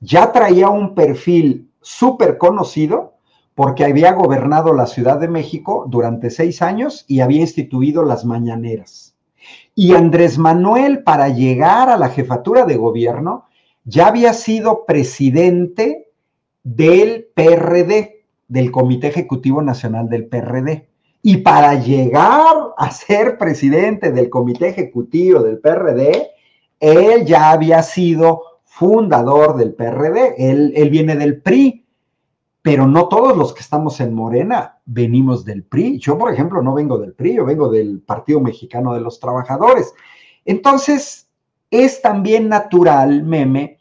ya 0.00 0.32
traía 0.32 0.68
un 0.68 0.96
perfil 0.96 1.70
súper 1.80 2.38
conocido 2.38 3.14
porque 3.54 3.84
había 3.84 4.14
gobernado 4.14 4.74
la 4.74 4.88
Ciudad 4.88 5.20
de 5.20 5.28
México 5.28 5.86
durante 5.88 6.30
seis 6.30 6.60
años 6.60 7.04
y 7.06 7.20
había 7.20 7.42
instituido 7.42 8.02
las 8.02 8.24
mañaneras. 8.24 9.14
Y 9.76 9.94
Andrés 9.94 10.38
Manuel, 10.38 11.04
para 11.04 11.28
llegar 11.28 11.88
a 11.88 11.98
la 11.98 12.08
jefatura 12.08 12.64
de 12.64 12.78
gobierno, 12.78 13.44
ya 13.84 14.08
había 14.08 14.32
sido 14.32 14.86
presidente 14.86 16.08
del 16.64 17.28
PRD, 17.32 18.24
del 18.48 18.72
Comité 18.72 19.06
Ejecutivo 19.06 19.62
Nacional 19.62 20.08
del 20.08 20.26
PRD. 20.26 20.87
Y 21.30 21.36
para 21.36 21.74
llegar 21.74 22.72
a 22.78 22.90
ser 22.90 23.36
presidente 23.36 24.12
del 24.12 24.30
Comité 24.30 24.68
Ejecutivo 24.68 25.42
del 25.42 25.58
PRD, 25.58 26.26
él 26.80 27.26
ya 27.26 27.50
había 27.50 27.82
sido 27.82 28.40
fundador 28.64 29.58
del 29.58 29.74
PRD, 29.74 30.36
él, 30.38 30.72
él 30.74 30.88
viene 30.88 31.16
del 31.16 31.42
PRI, 31.42 31.84
pero 32.62 32.86
no 32.86 33.08
todos 33.08 33.36
los 33.36 33.52
que 33.52 33.60
estamos 33.60 34.00
en 34.00 34.14
Morena 34.14 34.78
venimos 34.86 35.44
del 35.44 35.64
PRI. 35.64 35.98
Yo, 35.98 36.16
por 36.16 36.32
ejemplo, 36.32 36.62
no 36.62 36.72
vengo 36.72 36.96
del 36.96 37.12
PRI, 37.12 37.34
yo 37.34 37.44
vengo 37.44 37.68
del 37.68 38.00
Partido 38.00 38.40
Mexicano 38.40 38.94
de 38.94 39.02
los 39.02 39.20
Trabajadores. 39.20 39.92
Entonces, 40.46 41.28
es 41.70 42.00
también 42.00 42.48
natural, 42.48 43.22
meme, 43.22 43.76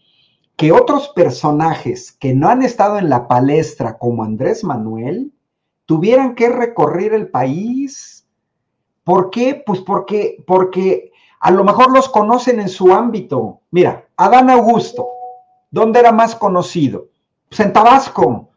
que 0.57 0.74
otros 0.74 1.14
personajes 1.15 2.11
que 2.11 2.36
no 2.36 2.49
han 2.49 2.61
estado 2.61 2.98
en 2.98 3.07
la 3.07 3.30
palestra 3.30 3.98
como 3.98 4.26
Andrés 4.26 4.65
Manuel 4.65 5.32
tuvieran 5.88 6.35
que 6.35 6.49
recorrer 6.49 7.15
el 7.15 7.30
país. 7.30 8.27
¿Por 9.03 9.31
qué? 9.31 9.64
Pues 9.65 9.80
porque, 9.80 10.43
porque 10.45 11.11
a 11.39 11.49
lo 11.49 11.64
mejor 11.64 11.91
los 11.91 12.09
conocen 12.09 12.59
en 12.59 12.69
su 12.69 12.93
ámbito. 12.93 13.61
Mira, 13.72 14.05
Adán 14.18 14.51
Augusto, 14.51 15.07
¿dónde 15.72 16.01
era 16.01 16.11
más 16.11 16.35
conocido? 16.35 17.07
Pues 17.49 17.61
en 17.61 17.73
Tabasco. 17.73 18.49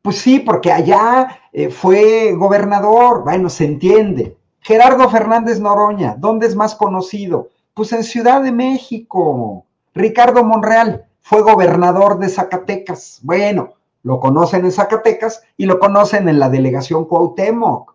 Pues 0.00 0.16
sí, 0.16 0.38
porque 0.38 0.72
allá 0.72 1.40
eh, 1.52 1.68
fue 1.68 2.32
gobernador, 2.32 3.24
bueno, 3.24 3.50
se 3.50 3.66
entiende. 3.66 4.38
Gerardo 4.60 5.10
Fernández 5.10 5.60
Noroña, 5.60 6.14
¿dónde 6.16 6.46
es 6.46 6.54
más 6.54 6.74
conocido? 6.74 7.48
Pues 7.74 7.92
en 7.92 8.04
Ciudad 8.04 8.42
de 8.42 8.52
México. 8.52 9.66
Ricardo 9.92 10.44
Monreal, 10.44 11.04
fue 11.20 11.42
gobernador 11.42 12.18
de 12.18 12.28
Zacatecas. 12.28 13.18
Bueno, 13.22 13.74
lo 14.02 14.20
conocen 14.20 14.64
en 14.64 14.72
Zacatecas 14.72 15.42
y 15.56 15.66
lo 15.66 15.78
conocen 15.78 16.28
en 16.28 16.38
la 16.38 16.48
delegación 16.48 17.04
Cuauhtémoc. 17.04 17.94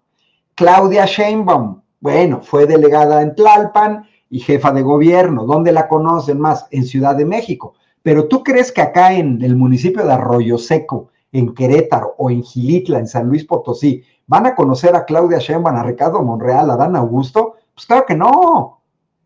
Claudia 0.56 1.06
Sheinbaum, 1.06 1.82
bueno, 2.00 2.42
fue 2.42 2.66
delegada 2.66 3.22
en 3.22 3.36
Tlalpan 3.36 4.08
y 4.30 4.40
jefa 4.40 4.72
de 4.72 4.82
gobierno. 4.82 5.46
¿Dónde 5.46 5.72
la 5.72 5.88
conocen 5.88 6.40
más? 6.40 6.68
En 6.72 6.86
Ciudad 6.86 7.16
de 7.16 7.26
México. 7.26 7.74
Pero 8.02 8.28
tú 8.28 8.44
crees 8.44 8.72
que 8.72 8.82
acá 8.82 9.14
en 9.14 9.42
el 9.42 9.56
municipio 9.56 10.06
de 10.06 10.14
Arroyo 10.14 10.58
Seco, 10.58 11.10
en 11.32 11.54
Querétaro 11.54 12.14
o 12.18 12.30
en 12.30 12.44
Gilitla, 12.44 13.00
en 13.00 13.08
San 13.08 13.28
Luis 13.28 13.44
Potosí, 13.46 14.04
van 14.28 14.46
a 14.46 14.56
conocer 14.56 14.96
a 14.96 15.06
Claudia 15.06 15.40
Sheinbaum, 15.40 15.76
a 15.76 15.84
Ricardo 15.84 16.22
Monreal, 16.22 16.70
a 16.70 16.78
Dan 16.78 16.96
Augusto? 16.96 17.56
Pues 17.74 17.86
claro 17.88 18.06
que 18.06 18.16
no. 18.16 18.82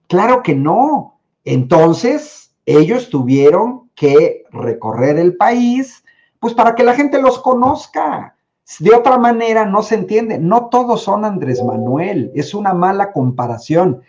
Claro 0.07 0.41
que 0.41 0.55
no. 0.55 1.19
Entonces, 1.43 2.55
ellos 2.65 3.09
tuvieron 3.09 3.89
que 3.95 4.43
recorrer 4.51 5.19
el 5.19 5.35
país, 5.35 6.03
pues 6.39 6.53
para 6.53 6.75
que 6.75 6.83
la 6.83 6.95
gente 6.95 7.21
los 7.21 7.39
conozca. 7.39 8.35
De 8.79 8.93
otra 8.93 9.17
manera 9.17 9.65
no 9.65 9.81
se 9.81 9.95
entiende. 9.95 10.37
No 10.37 10.67
todos 10.67 11.01
son 11.01 11.25
Andrés 11.25 11.63
Manuel, 11.63 12.31
es 12.35 12.53
una 12.53 12.73
mala 12.73 13.11
comparación. 13.11 14.01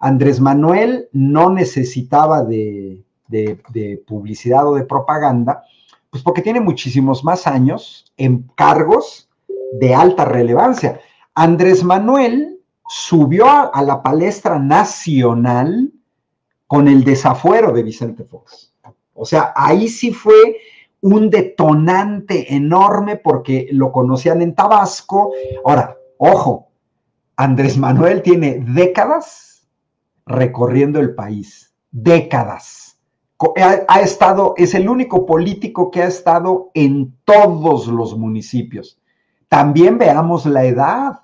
Andrés 0.00 0.40
Manuel 0.40 1.08
no 1.12 1.50
necesitaba 1.50 2.42
de, 2.42 3.04
de, 3.28 4.02
publicidad 4.06 4.66
o 4.66 4.74
de 4.74 4.84
propaganda, 4.84 5.64
pues 6.10 6.22
porque 6.22 6.42
tiene 6.42 6.60
muchísimos 6.60 7.24
más 7.24 7.46
años 7.46 8.12
en 8.16 8.50
cargos 8.54 9.28
de 9.72 9.94
alta 9.94 10.24
relevancia. 10.24 11.00
Andrés 11.34 11.84
Manuel 11.84 12.60
subió 12.88 13.46
a 13.74 13.82
la 13.82 14.02
palestra 14.02 14.58
nacional 14.58 15.92
con 16.66 16.88
el 16.88 17.04
desafuero 17.04 17.72
de 17.72 17.82
Vicente 17.82 18.24
Fox. 18.24 18.72
O 19.14 19.24
sea, 19.24 19.52
ahí 19.56 19.88
sí 19.88 20.12
fue 20.12 20.56
un 21.06 21.30
detonante 21.30 22.56
enorme 22.56 23.14
porque 23.14 23.68
lo 23.70 23.92
conocían 23.92 24.42
en 24.42 24.56
Tabasco. 24.56 25.32
Ahora, 25.64 25.96
ojo, 26.18 26.72
Andrés 27.36 27.78
Manuel 27.78 28.22
tiene 28.22 28.58
décadas 28.58 29.68
recorriendo 30.26 30.98
el 30.98 31.14
país, 31.14 31.72
décadas. 31.92 32.98
Ha, 33.86 34.00
estado, 34.00 34.54
es 34.56 34.74
el 34.74 34.88
único 34.88 35.26
político 35.26 35.92
que 35.92 36.02
ha 36.02 36.08
estado 36.08 36.72
en 36.74 37.14
todos 37.24 37.86
los 37.86 38.18
municipios. 38.18 38.98
También 39.48 39.98
veamos 39.98 40.44
la 40.44 40.64
edad. 40.64 41.20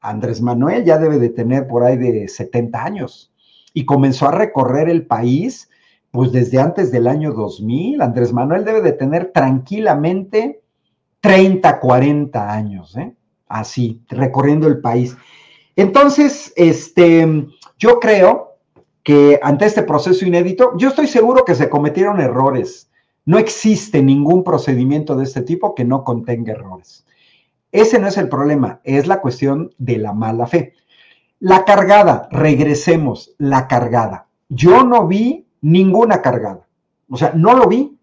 Andrés 0.00 0.40
Manuel 0.40 0.86
ya 0.86 0.96
debe 0.96 1.18
de 1.18 1.28
tener 1.28 1.66
por 1.66 1.84
ahí 1.84 1.98
de 1.98 2.26
70 2.26 2.82
años. 2.82 3.26
y 3.74 3.84
comenzó 3.84 4.28
a 4.28 4.32
recorrer 4.32 4.88
el 4.88 5.06
país 5.06 5.68
pues 6.10 6.32
desde 6.32 6.58
antes 6.58 6.90
del 6.90 7.06
año 7.06 7.32
2000. 7.32 8.02
Andrés 8.02 8.32
Manuel 8.32 8.64
debe 8.64 8.80
de 8.80 8.92
tener 8.92 9.32
tranquilamente 9.32 10.62
30, 11.20 11.80
40 11.80 12.52
años, 12.52 12.96
¿eh? 12.96 13.14
así, 13.48 14.02
recorriendo 14.08 14.66
el 14.66 14.80
país. 14.80 15.16
Entonces, 15.76 16.52
este, 16.56 17.46
yo 17.78 18.00
creo 18.00 18.56
que 19.02 19.38
ante 19.42 19.66
este 19.66 19.82
proceso 19.82 20.26
inédito, 20.26 20.76
yo 20.76 20.88
estoy 20.88 21.06
seguro 21.06 21.44
que 21.44 21.54
se 21.54 21.68
cometieron 21.68 22.20
errores. 22.20 22.90
No 23.24 23.38
existe 23.38 24.02
ningún 24.02 24.44
procedimiento 24.44 25.16
de 25.16 25.24
este 25.24 25.42
tipo 25.42 25.74
que 25.74 25.84
no 25.84 26.04
contenga 26.04 26.52
errores. 26.52 27.06
Ese 27.72 27.98
no 27.98 28.08
es 28.08 28.16
el 28.16 28.28
problema, 28.28 28.80
es 28.82 29.06
la 29.06 29.20
cuestión 29.20 29.72
de 29.78 29.98
la 29.98 30.12
mala 30.12 30.46
fe. 30.46 30.74
La 31.38 31.64
cargada, 31.64 32.28
regresemos, 32.30 33.34
la 33.38 33.68
cargada. 33.68 34.26
Yo 34.48 34.84
no 34.84 35.06
vi 35.06 35.46
ninguna 35.60 36.22
cargada. 36.22 36.66
O 37.08 37.16
sea, 37.16 37.32
no 37.34 37.54
lo 37.54 37.66
vi. 37.68 37.96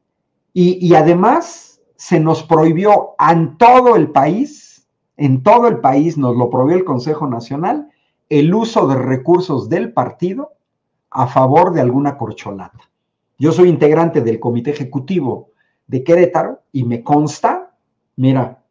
Y, 0.53 0.95
además 0.95 1.79
se 1.97 2.19
nos 2.19 2.41
prohibió 2.41 3.15
en 3.19 3.57
todo 3.57 3.95
el 3.95 4.09
país, 4.09 4.87
en 5.15 5.43
todo 5.43 5.67
el 5.67 5.79
país 5.79 6.17
nos 6.17 6.35
lo 6.35 6.49
prohibió 6.49 6.77
el 6.77 6.83
Consejo 6.83 7.27
Nacional, 7.27 7.89
el 8.29 8.53
uso 8.53 8.87
de 8.87 8.95
recursos 8.95 9.69
del 9.69 9.93
partido 9.93 10.53
a 11.11 11.27
favor 11.27 11.73
de 11.73 11.81
alguna 11.81 12.17
corcholata. 12.17 12.89
Yo 13.37 13.51
soy 13.51 13.69
integrante 13.69 14.21
del 14.21 14.39
Comité 14.39 14.71
Ejecutivo 14.71 15.51
de 15.85 16.03
Querétaro 16.03 16.61
y 16.71 16.83
me 16.83 17.03
consta, 17.03 17.75
mira, 18.15 18.63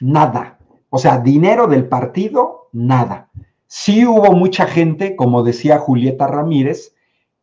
nada. 0.00 0.58
O 0.88 0.98
sea, 0.98 1.18
dinero 1.18 1.66
del 1.66 1.86
partido, 1.86 2.68
nada. 2.72 3.28
Sí 3.66 4.06
hubo 4.06 4.32
mucha 4.32 4.66
gente, 4.66 5.16
como 5.16 5.42
decía 5.42 5.78
Julieta 5.78 6.26
Ramírez, 6.26 6.95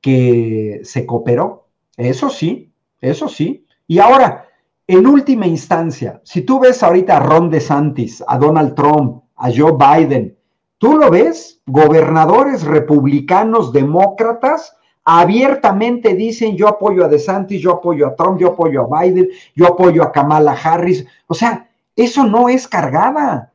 que 0.03 0.81
se 0.83 1.05
cooperó. 1.05 1.69
Eso 1.95 2.29
sí, 2.29 2.73
eso 2.99 3.29
sí. 3.29 3.65
Y 3.87 3.99
ahora, 3.99 4.49
en 4.85 5.07
última 5.07 5.47
instancia, 5.47 6.19
si 6.25 6.41
tú 6.41 6.59
ves 6.59 6.83
ahorita 6.83 7.17
a 7.17 7.19
Ron 7.21 7.49
DeSantis, 7.49 8.21
a 8.27 8.37
Donald 8.37 8.75
Trump, 8.75 9.23
a 9.37 9.49
Joe 9.49 9.77
Biden, 9.79 10.37
tú 10.77 10.97
lo 10.97 11.09
ves, 11.09 11.61
gobernadores 11.65 12.63
republicanos, 12.63 13.71
demócratas, 13.71 14.75
abiertamente 15.05 16.15
dicen 16.15 16.57
yo 16.57 16.67
apoyo 16.67 17.05
a 17.05 17.07
DeSantis, 17.07 17.61
yo 17.61 17.71
apoyo 17.71 18.07
a 18.07 18.15
Trump, 18.15 18.41
yo 18.41 18.49
apoyo 18.49 18.81
a 18.93 19.01
Biden, 19.01 19.29
yo 19.55 19.67
apoyo 19.67 20.03
a 20.03 20.11
Kamala 20.11 20.51
Harris. 20.51 21.05
O 21.27 21.33
sea, 21.33 21.69
eso 21.95 22.25
no 22.25 22.49
es 22.49 22.67
cargada. 22.67 23.52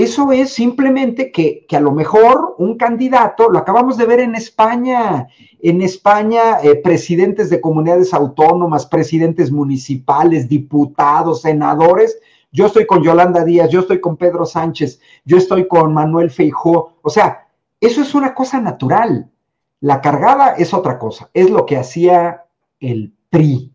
Eso 0.00 0.32
es 0.32 0.54
simplemente 0.54 1.30
que, 1.30 1.66
a 1.70 1.78
lo 1.78 1.92
mejor 1.92 2.54
un 2.56 2.78
candidato, 2.78 3.50
lo 3.50 3.58
acabamos 3.58 3.98
de 3.98 4.06
ver 4.06 4.20
en 4.20 4.34
España, 4.34 5.28
en 5.60 5.82
España 5.82 6.58
eh, 6.62 6.76
presidentes 6.76 7.50
de 7.50 7.60
comunidades 7.60 8.14
autónomas, 8.14 8.86
presidentes 8.86 9.52
municipales, 9.52 10.48
diputados, 10.48 11.42
senadores, 11.42 12.18
yo 12.50 12.64
estoy 12.64 12.86
con 12.86 13.02
Yolanda 13.02 13.44
Díaz, 13.44 13.68
yo 13.68 13.80
estoy 13.80 14.00
con 14.00 14.16
Pedro 14.16 14.46
Sánchez, 14.46 15.02
yo 15.26 15.36
estoy 15.36 15.68
con 15.68 15.92
Manuel 15.92 16.30
Feijó, 16.30 16.94
o 17.02 17.10
sea, 17.10 17.48
eso 17.78 18.00
es 18.00 18.14
una 18.14 18.32
cosa 18.32 18.58
natural. 18.58 19.30
La 19.80 20.00
cargada 20.00 20.54
es 20.54 20.72
otra 20.72 20.98
cosa, 20.98 21.28
es 21.34 21.50
lo 21.50 21.66
que 21.66 21.76
hacía 21.76 22.44
el 22.80 23.12
PRI, 23.28 23.70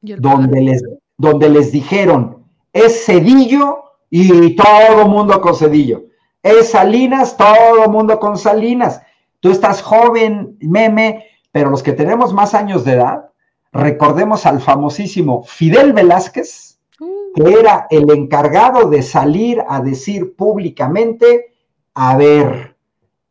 donde 0.00 0.60
les, 0.60 0.82
donde 1.16 1.48
les 1.48 1.70
dijeron, 1.70 2.42
es 2.72 3.06
Cedillo 3.06 3.87
y 4.10 4.56
todo 4.56 5.06
mundo 5.06 5.40
con 5.40 5.54
Cedillo. 5.54 6.04
Es 6.42 6.70
Salinas, 6.70 7.36
todo 7.36 7.88
mundo 7.88 8.18
con 8.18 8.38
Salinas. 8.38 9.02
Tú 9.40 9.50
estás 9.50 9.82
joven, 9.82 10.56
meme, 10.60 11.24
pero 11.52 11.70
los 11.70 11.82
que 11.82 11.92
tenemos 11.92 12.32
más 12.32 12.54
años 12.54 12.84
de 12.84 12.92
edad, 12.92 13.30
recordemos 13.72 14.46
al 14.46 14.60
famosísimo 14.60 15.42
Fidel 15.44 15.92
Velázquez, 15.92 16.78
que 17.34 17.42
uh. 17.42 17.48
era 17.48 17.86
el 17.90 18.10
encargado 18.10 18.88
de 18.88 19.02
salir 19.02 19.62
a 19.68 19.80
decir 19.80 20.34
públicamente, 20.36 21.54
a 21.94 22.16
ver, 22.16 22.76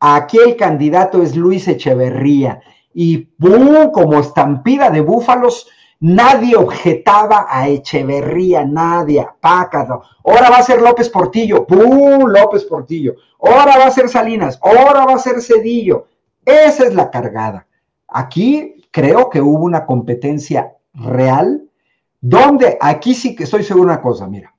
aquí 0.00 0.38
el 0.44 0.56
candidato 0.56 1.22
es 1.22 1.36
Luis 1.36 1.68
Echeverría, 1.68 2.60
y 2.94 3.18
¡pum! 3.18 3.90
como 3.92 4.18
estampida 4.18 4.90
de 4.90 5.00
búfalos, 5.00 5.68
Nadie 6.00 6.56
objetaba 6.56 7.46
a 7.48 7.68
Echeverría, 7.68 8.64
nadie, 8.64 9.26
pácalo. 9.40 10.02
Ahora 10.24 10.48
va 10.48 10.58
a 10.58 10.62
ser 10.62 10.80
López 10.80 11.08
Portillo, 11.08 11.66
¡pum! 11.66 12.26
López 12.28 12.64
Portillo. 12.64 13.14
Ahora 13.40 13.76
va 13.78 13.86
a 13.86 13.90
ser 13.90 14.08
Salinas, 14.08 14.60
ahora 14.62 15.04
va 15.04 15.14
a 15.14 15.18
ser 15.18 15.42
Cedillo. 15.42 16.06
Esa 16.44 16.84
es 16.84 16.94
la 16.94 17.10
cargada. 17.10 17.66
Aquí 18.06 18.86
creo 18.92 19.28
que 19.28 19.40
hubo 19.40 19.64
una 19.64 19.86
competencia 19.86 20.76
real, 20.94 21.68
donde 22.20 22.78
aquí 22.80 23.14
sí 23.14 23.34
que 23.34 23.44
estoy 23.44 23.64
seguro 23.64 23.86
de 23.86 23.92
una 23.92 24.02
cosa, 24.02 24.26
mira, 24.26 24.54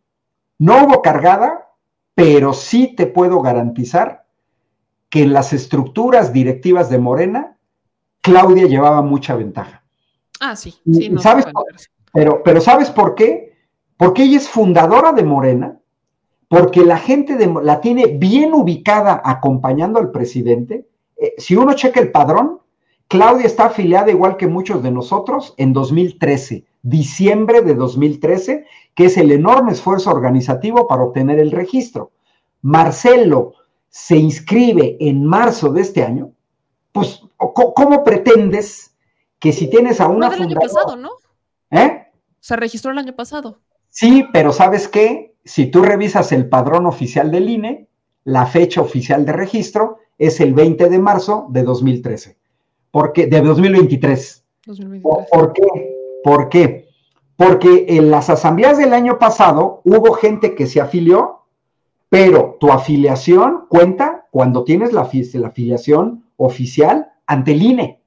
no 0.58 0.84
hubo 0.84 1.02
cargada, 1.02 1.70
pero 2.16 2.54
sí 2.54 2.96
te 2.96 3.08
puedo 3.08 3.42
garantizar 3.42 4.26
que 5.10 5.24
en 5.24 5.34
las 5.34 5.54
estructuras 5.54 6.32
directivas 6.34 6.90
de 6.90 7.00
Morena, 7.00 7.58
Claudia 8.22 8.68
llevaba 8.68 9.02
mucha 9.02 9.36
ventaja. 9.36 9.84
Ah, 10.40 10.56
sí. 10.56 10.76
sí 10.92 11.12
¿sabes 11.20 11.46
pero, 12.14 12.42
pero 12.44 12.62
¿sabes 12.62 12.90
por 12.90 13.16
qué? 13.16 13.54
Porque 13.98 14.24
ella 14.24 14.38
es 14.38 14.50
fundadora 14.50 15.12
de 15.12 15.24
Morena, 15.24 15.80
porque 16.48 16.84
la 16.84 16.98
gente 16.98 17.36
de, 17.36 17.54
la 17.64 17.82
tiene 17.82 18.08
bien 18.08 18.54
ubicada 18.54 19.22
acompañando 19.24 20.00
al 20.00 20.12
presidente. 20.12 20.88
Eh, 21.18 21.34
si 21.38 21.56
uno 21.56 21.74
checa 21.74 22.00
el 22.00 22.12
padrón, 22.12 22.60
Claudia 23.08 23.46
está 23.46 23.66
afiliada 23.66 24.12
igual 24.12 24.38
que 24.38 24.48
muchos 24.48 24.82
de 24.84 24.92
nosotros 24.92 25.54
en 25.58 25.74
2013, 25.74 26.66
diciembre 26.82 27.62
de 27.62 27.76
2013, 27.76 28.66
que 28.96 29.06
es 29.06 29.18
el 29.18 29.32
enorme 29.32 29.72
esfuerzo 29.72 30.12
organizativo 30.12 30.88
para 30.88 31.04
obtener 31.04 31.40
el 31.40 31.52
registro. 31.52 32.12
Marcelo 32.62 33.54
se 33.90 34.18
inscribe 34.18 34.98
en 35.00 35.26
marzo 35.26 35.72
de 35.72 35.82
este 35.82 36.04
año, 36.04 36.32
pues, 36.92 37.22
¿cómo 37.38 38.04
pretendes 38.04 38.96
que 39.40 39.54
si 39.54 39.70
tienes 39.70 40.02
a 40.02 40.08
una 40.08 40.30
del 40.30 40.44
año 40.44 40.56
pasado, 40.56 40.96
¿no? 40.96 41.12
¿Eh? 41.72 42.08
Se 42.40 42.56
registró 42.56 42.92
el 42.92 42.98
año 42.98 43.16
pasado. 43.16 43.60
Sí, 43.90 44.26
pero 44.32 44.54
¿sabes 44.54 44.88
qué? 44.88 45.36
Si 45.44 45.68
tú 45.68 45.82
revisas 45.82 46.32
el 46.32 46.48
padrón 46.48 46.86
oficial 46.86 47.32
del 47.32 47.50
INE, 47.50 47.88
la 48.24 48.46
fecha 48.46 48.82
oficial 48.82 49.26
de 49.26 49.34
registro 49.34 49.98
es 50.18 50.40
el 50.42 50.54
20 50.54 50.90
de 50.90 51.00
marzo 51.00 51.48
de 51.50 51.64
2013. 51.64 52.38
Porque, 52.92 53.28
de 53.28 53.42
2023. 53.42 54.44
2023. 54.66 55.28
¿Por 55.32 55.54
qué? 55.54 55.64
¿Por 56.24 56.50
qué? 56.50 56.90
Porque 57.36 57.86
en 57.90 58.12
las 58.12 58.30
asambleas 58.30 58.78
del 58.78 58.94
año 58.94 59.18
pasado 59.18 59.82
hubo 59.86 60.14
gente 60.14 60.56
que 60.56 60.68
se 60.68 60.82
afilió, 60.82 61.46
pero 62.10 62.58
tu 62.60 62.72
afiliación 62.72 63.66
cuenta 63.70 64.28
cuando 64.32 64.64
tienes 64.64 64.92
la, 64.92 65.10
la 65.34 65.48
afiliación 65.48 66.26
oficial 66.36 67.14
ante 67.26 67.54
el 67.54 67.62
INE. 67.62 67.99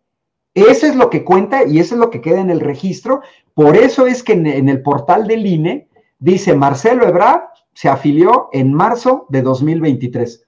Eso 0.54 0.86
es 0.86 0.94
lo 0.94 1.08
que 1.08 1.24
cuenta 1.24 1.64
y 1.64 1.78
eso 1.78 1.94
es 1.94 2.00
lo 2.00 2.10
que 2.10 2.20
queda 2.20 2.40
en 2.40 2.50
el 2.50 2.60
registro. 2.60 3.22
Por 3.54 3.76
eso 3.76 4.06
es 4.06 4.22
que 4.22 4.32
en, 4.34 4.68
el 4.68 4.82
portal 4.82 5.26
del 5.26 5.46
INE 5.46 5.88
dice 6.18 6.54
Marcelo 6.54 7.06
Ebrard 7.06 7.42
se 7.72 7.88
afilió 7.88 8.48
en 8.52 8.74
marzo 8.74 9.26
de 9.30 9.42
2023. 9.42 10.44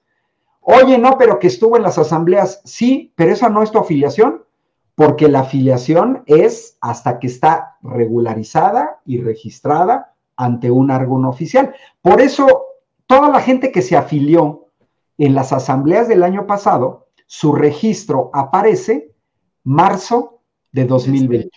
Oye, 0.61 0.97
no, 0.97 1.17
pero 1.17 1.39
que 1.39 1.47
estuvo 1.47 1.75
en 1.75 1.83
las 1.83 1.97
asambleas. 1.97 2.61
Sí, 2.65 3.13
pero 3.15 3.31
esa 3.31 3.49
no 3.49 3.63
es 3.63 3.71
tu 3.71 3.79
afiliación, 3.79 4.43
porque 4.93 5.27
la 5.27 5.41
afiliación 5.41 6.23
es 6.27 6.77
hasta 6.81 7.19
que 7.19 7.27
está 7.27 7.77
regularizada 7.81 9.01
y 9.05 9.21
registrada 9.21 10.13
ante 10.37 10.69
un 10.69 10.91
órgano 10.91 11.29
oficial. 11.29 11.73
Por 12.01 12.21
eso, 12.21 12.65
toda 13.07 13.29
la 13.29 13.41
gente 13.41 13.71
que 13.71 13.81
se 13.81 13.97
afilió 13.97 14.67
en 15.17 15.33
las 15.33 15.51
asambleas 15.51 16.07
del 16.07 16.23
año 16.23 16.45
pasado, 16.45 17.07
su 17.25 17.53
registro 17.53 18.29
aparece 18.33 19.14
marzo 19.65 20.39
de 20.71 20.85
2020. 20.85 21.49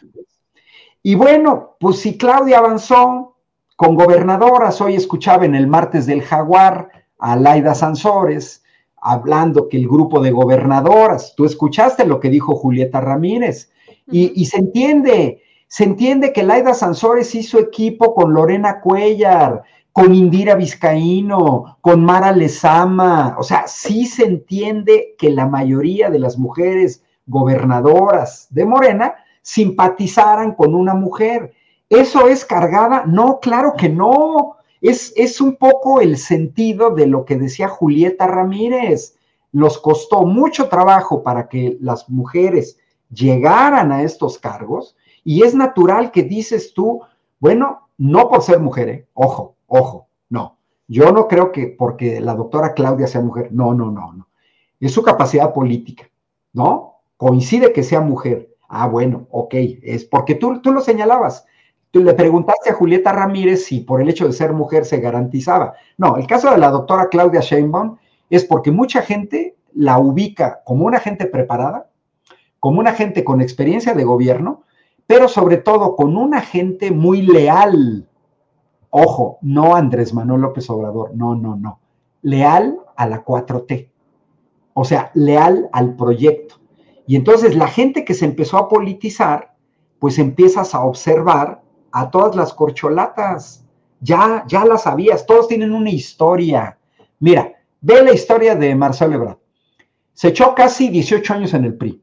Y 1.03 1.15
bueno, 1.15 1.77
pues 1.79 2.01
si 2.01 2.19
Claudia 2.19 2.59
avanzó 2.59 3.37
con 3.77 3.95
gobernadoras, 3.95 4.81
hoy 4.81 4.97
escuchaba 4.97 5.45
en 5.45 5.55
el 5.55 5.69
martes 5.69 6.07
del 6.07 6.23
Jaguar 6.23 6.89
a 7.19 7.37
Laida 7.37 7.75
Sansores 7.75 8.65
hablando 9.01 9.69
que 9.69 9.77
el 9.77 9.87
grupo 9.87 10.21
de 10.21 10.33
gobernadoras, 10.33 11.35
tú 11.37 11.45
escuchaste 11.45 12.05
lo 12.05 12.19
que 12.19 12.31
dijo 12.31 12.57
Julieta 12.57 13.01
Ramírez, 13.01 13.71
y, 14.11 14.47
se 14.47 14.57
entiende, 14.57 15.43
se 15.67 15.85
entiende 15.85 16.33
que 16.33 16.43
Laida 16.43 16.73
Sansores 16.73 17.35
hizo 17.35 17.59
equipo 17.59 18.15
con 18.15 18.33
Lorena 18.33 18.81
Cuellar, 18.81 19.63
con 19.93 20.15
Indira 20.15 20.55
Vizcaíno, 20.55 21.77
con 21.83 22.03
Mara 22.03 22.33
Lezama, 22.33 23.37
o 23.39 23.43
sea, 23.43 23.67
sí 23.67 24.07
se 24.07 24.25
entiende 24.25 25.15
que 25.19 25.29
la 25.29 25.47
mayoría 25.47 26.09
de 26.09 26.19
las 26.19 26.39
mujeres 26.39 27.03
gobernadoras 27.29 28.49
de 28.51 28.65
Morena 28.65 29.15
simpatizaran 29.43 30.53
con 30.55 30.75
una 30.75 30.95
mujer. 30.95 31.55
¿Eso 31.89 32.27
es 32.27 32.45
cargada? 32.45 33.05
No, 33.07 33.39
claro 33.41 33.75
que 33.77 33.89
no. 33.89 34.57
Es, 34.81 35.13
es 35.17 35.41
un 35.41 35.57
poco 35.57 36.01
el 36.01 36.17
sentido 36.19 36.91
de 36.91 37.07
lo 37.07 37.25
que 37.25 37.37
decía 37.37 37.69
Julieta 37.69 38.27
Ramírez. 38.27 39.17
nos 39.53 39.79
costó 39.79 40.25
mucho 40.25 40.69
trabajo 40.69 41.23
para 41.23 41.49
que 41.49 41.79
las 41.81 42.09
mujeres 42.11 42.79
llegaran 43.11 43.93
a 43.93 44.03
estos 44.03 44.39
cargos 44.39 44.97
y 45.25 45.43
es 45.43 45.55
natural 45.55 46.11
que 46.11 46.23
dices 46.23 46.75
tú, 46.75 47.01
bueno, 47.41 47.89
no 47.97 48.29
por 48.29 48.43
ser 48.43 48.61
mujer, 48.61 48.89
¿eh? 48.89 49.09
ojo, 49.15 49.57
ojo, 49.67 50.09
no. 50.29 50.59
Yo 50.87 51.13
no 51.13 51.29
creo 51.29 51.53
que 51.53 51.67
porque 51.67 52.21
la 52.21 52.35
doctora 52.35 52.73
Claudia 52.73 53.07
sea 53.07 53.21
mujer, 53.21 53.49
no, 53.53 53.75
no, 53.75 53.91
no, 53.91 54.13
no. 54.13 54.29
Es 54.81 54.93
su 54.93 55.03
capacidad 55.03 55.53
política, 55.53 56.09
¿no? 56.53 56.98
Coincide 57.19 57.75
que 57.75 57.83
sea 57.83 58.01
mujer. 58.01 58.49
Ah, 58.69 58.87
bueno, 58.87 59.27
ok, 59.31 59.55
es 59.83 60.07
porque 60.07 60.35
tú, 60.35 60.63
tú 60.63 60.73
lo 60.73 60.81
señalabas. 60.81 61.45
Tú 61.91 62.03
le 62.03 62.15
preguntaste 62.15 62.71
a 62.71 62.75
Julieta 62.75 63.13
Ramírez 63.13 63.65
si 63.65 63.81
por 63.81 64.01
el 64.01 64.09
hecho 64.09 64.27
de 64.27 64.33
ser 64.33 64.53
mujer 64.53 64.85
se 64.85 65.01
garantizaba. 65.01 65.75
No, 65.97 66.17
el 66.17 66.27
caso 66.27 66.51
de 66.51 66.59
la 66.59 66.71
doctora 66.71 67.09
Claudia 67.09 67.41
Sheinbaum 67.41 67.97
es 68.31 68.45
porque 68.45 68.71
mucha 68.71 69.03
gente 69.03 69.57
la 69.75 69.99
ubica 69.99 70.63
como 70.65 70.87
una 70.87 71.01
gente 71.01 71.27
preparada, 71.27 71.91
como 72.61 72.81
una 72.81 72.93
gente 72.93 73.25
con 73.25 73.41
experiencia 73.41 73.95
de 73.95 74.05
gobierno, 74.05 74.65
pero 75.07 75.29
sobre 75.29 75.57
todo 75.57 75.97
con 75.97 76.17
una 76.17 76.41
gente 76.41 76.91
muy 76.91 77.23
leal. 77.23 78.07
Ojo, 78.91 79.39
no 79.41 79.75
Andrés 79.75 80.13
Manuel 80.13 80.43
López 80.43 80.69
Obrador, 80.71 81.15
no, 81.15 81.35
no, 81.35 81.57
no. 81.57 81.81
Leal 82.23 82.79
a 82.97 83.07
la 83.07 83.25
4T. 83.25 83.89
O 84.75 84.85
sea, 84.85 85.11
leal 85.15 85.69
al 85.73 85.97
proyecto. 85.97 86.58
Y 87.09 87.17
entonces 87.17 87.57
la 87.57 87.69
gente 87.69 88.05
que 88.05 88.13
se 88.13 88.27
empezó 88.27 88.59
a 88.59 88.69
politizar, 88.69 89.55
pues 89.99 90.19
empiezas 90.19 90.75
a 90.75 90.85
observar 90.85 91.63
a 91.91 92.11
todas 92.11 92.37
las 92.37 92.53
corcholatas. 92.53 93.65
Ya, 94.01 94.45
ya 94.47 94.67
las 94.67 94.83
sabías, 94.83 95.25
todos 95.25 95.49
tienen 95.49 95.73
una 95.73 95.89
historia. 95.89 96.79
Mira, 97.19 97.55
ve 97.81 98.03
la 98.03 98.13
historia 98.13 98.55
de 98.55 98.75
Marcelo 98.75 99.15
Ebrard. 99.15 99.39
Se 100.13 100.29
echó 100.29 100.55
casi 100.55 100.91
18 100.91 101.33
años 101.33 101.55
en 101.55 101.65
el 101.65 101.79
PRI. 101.79 102.03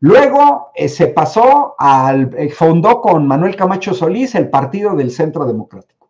Luego 0.00 0.70
eh, 0.74 0.88
se 0.88 1.08
pasó 1.08 1.74
al, 1.78 2.34
eh, 2.38 2.48
fundó 2.48 3.02
con 3.02 3.26
Manuel 3.26 3.56
Camacho 3.56 3.92
Solís 3.92 4.34
el 4.34 4.48
Partido 4.48 4.96
del 4.96 5.10
Centro 5.10 5.44
Democrático. 5.44 6.08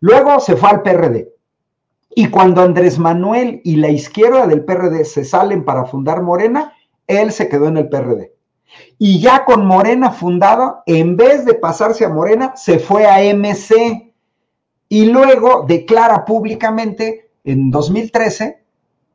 Luego 0.00 0.40
se 0.40 0.56
fue 0.56 0.70
al 0.70 0.80
PRD. 0.80 1.28
Y 2.14 2.30
cuando 2.30 2.62
Andrés 2.62 2.98
Manuel 2.98 3.60
y 3.62 3.76
la 3.76 3.90
izquierda 3.90 4.46
del 4.46 4.64
PRD 4.64 5.04
se 5.04 5.22
salen 5.22 5.66
para 5.66 5.84
fundar 5.84 6.22
Morena, 6.22 6.72
él 7.06 7.32
se 7.32 7.48
quedó 7.48 7.68
en 7.68 7.76
el 7.76 7.88
PRD. 7.88 8.32
Y 8.98 9.20
ya 9.20 9.44
con 9.44 9.66
Morena 9.66 10.10
fundado, 10.10 10.82
en 10.86 11.16
vez 11.16 11.44
de 11.44 11.54
pasarse 11.54 12.04
a 12.04 12.08
Morena, 12.08 12.54
se 12.56 12.78
fue 12.78 13.06
a 13.06 13.20
MC. 13.34 14.12
Y 14.88 15.06
luego 15.06 15.64
declara 15.66 16.24
públicamente 16.24 17.30
en 17.44 17.70
2013 17.70 18.64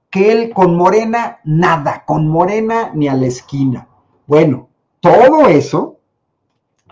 que 0.09 0.31
él 0.31 0.53
con 0.53 0.75
Morena 0.75 1.39
nada, 1.45 2.03
con 2.05 2.27
Morena 2.27 2.91
ni 2.93 3.07
a 3.07 3.13
la 3.13 3.27
esquina. 3.27 3.87
Bueno, 4.27 4.69
todo 4.99 5.47
eso 5.47 5.99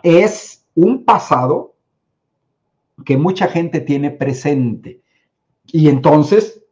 es 0.02 0.66
un 0.76 1.04
pasado 1.04 1.76
que 3.06 3.18
mucha 3.18 3.48
gente 3.48 3.82
tiene 3.82 4.12
presente. 4.12 5.02
Y 5.68 5.90
entonces, 5.90 6.64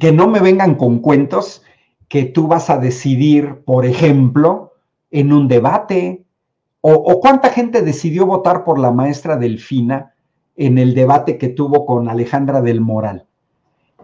que 0.00 0.12
no 0.12 0.28
me 0.28 0.40
vengan 0.40 0.74
con 0.74 0.98
cuentos 1.00 1.62
que 2.08 2.24
tú 2.24 2.48
vas 2.48 2.70
a 2.70 2.78
decidir, 2.78 3.62
por 3.64 3.84
ejemplo, 3.84 4.72
en 5.10 5.32
un 5.32 5.48
debate, 5.48 6.24
o, 6.80 7.20
cuánta 7.20 7.50
gente 7.50 7.82
decidió 7.82 8.24
votar 8.24 8.64
por 8.64 8.78
la 8.78 8.90
maestra 8.90 9.36
Delfina 9.36 10.14
en 10.56 10.78
el 10.78 10.94
debate 10.94 11.36
que 11.36 11.48
tuvo 11.48 11.84
con 11.84 12.08
Alejandra 12.08 12.62
del 12.62 12.80
Moral. 12.80 13.26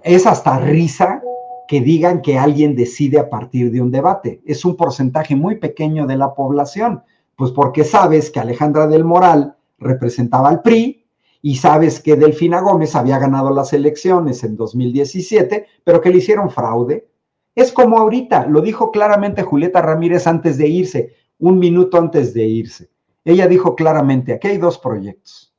Es 0.03 0.27
hasta 0.27 0.59
risa 0.59 1.23
que 1.67 1.81
digan 1.81 2.21
que 2.21 2.39
alguien 2.39 2.77
decide 2.77 3.19
a 3.19 3.31
partir 3.31 3.71
de 3.71 3.81
un 3.81 3.91
debate. 3.91 4.43
Es 4.45 4.65
un 4.65 4.77
porcentaje 4.77 5.35
muy 5.35 5.57
pequeño 5.57 6.07
de 6.07 6.17
la 6.17 6.35
población, 6.35 7.03
pues 7.37 7.53
porque 7.53 7.85
sabes 7.85 8.31
que 8.31 8.41
Alejandra 8.41 8.87
del 8.87 9.05
Moral 9.05 9.57
representaba 9.79 10.51
al 10.51 10.63
PRI 10.63 11.05
y 11.41 11.57
sabes 11.57 12.01
que 12.01 12.17
Delfina 12.17 12.61
Gómez 12.61 12.95
había 12.95 13.19
ganado 13.19 13.51
las 13.51 13.73
elecciones 13.73 14.45
en 14.45 14.57
2017, 14.57 15.67
pero 15.85 16.01
que 16.01 16.11
le 16.11 16.19
hicieron 16.19 16.51
fraude, 16.51 17.07
es 17.55 17.73
como 17.73 17.99
ahorita, 17.99 18.47
lo 18.47 18.61
dijo 18.61 18.91
claramente 18.91 19.43
Julieta 19.43 19.81
Ramírez 19.81 20.27
antes 20.27 20.59
de 20.59 20.69
irse, 20.69 21.15
un 21.39 21.59
minuto 21.59 21.99
antes 21.99 22.35
de 22.35 22.45
irse. 22.45 22.91
Ella 23.25 23.47
dijo 23.47 23.75
claramente, 23.75 24.33
aquí 24.33 24.49
hay 24.49 24.59
dos 24.59 24.79
proyectos. 24.79 25.55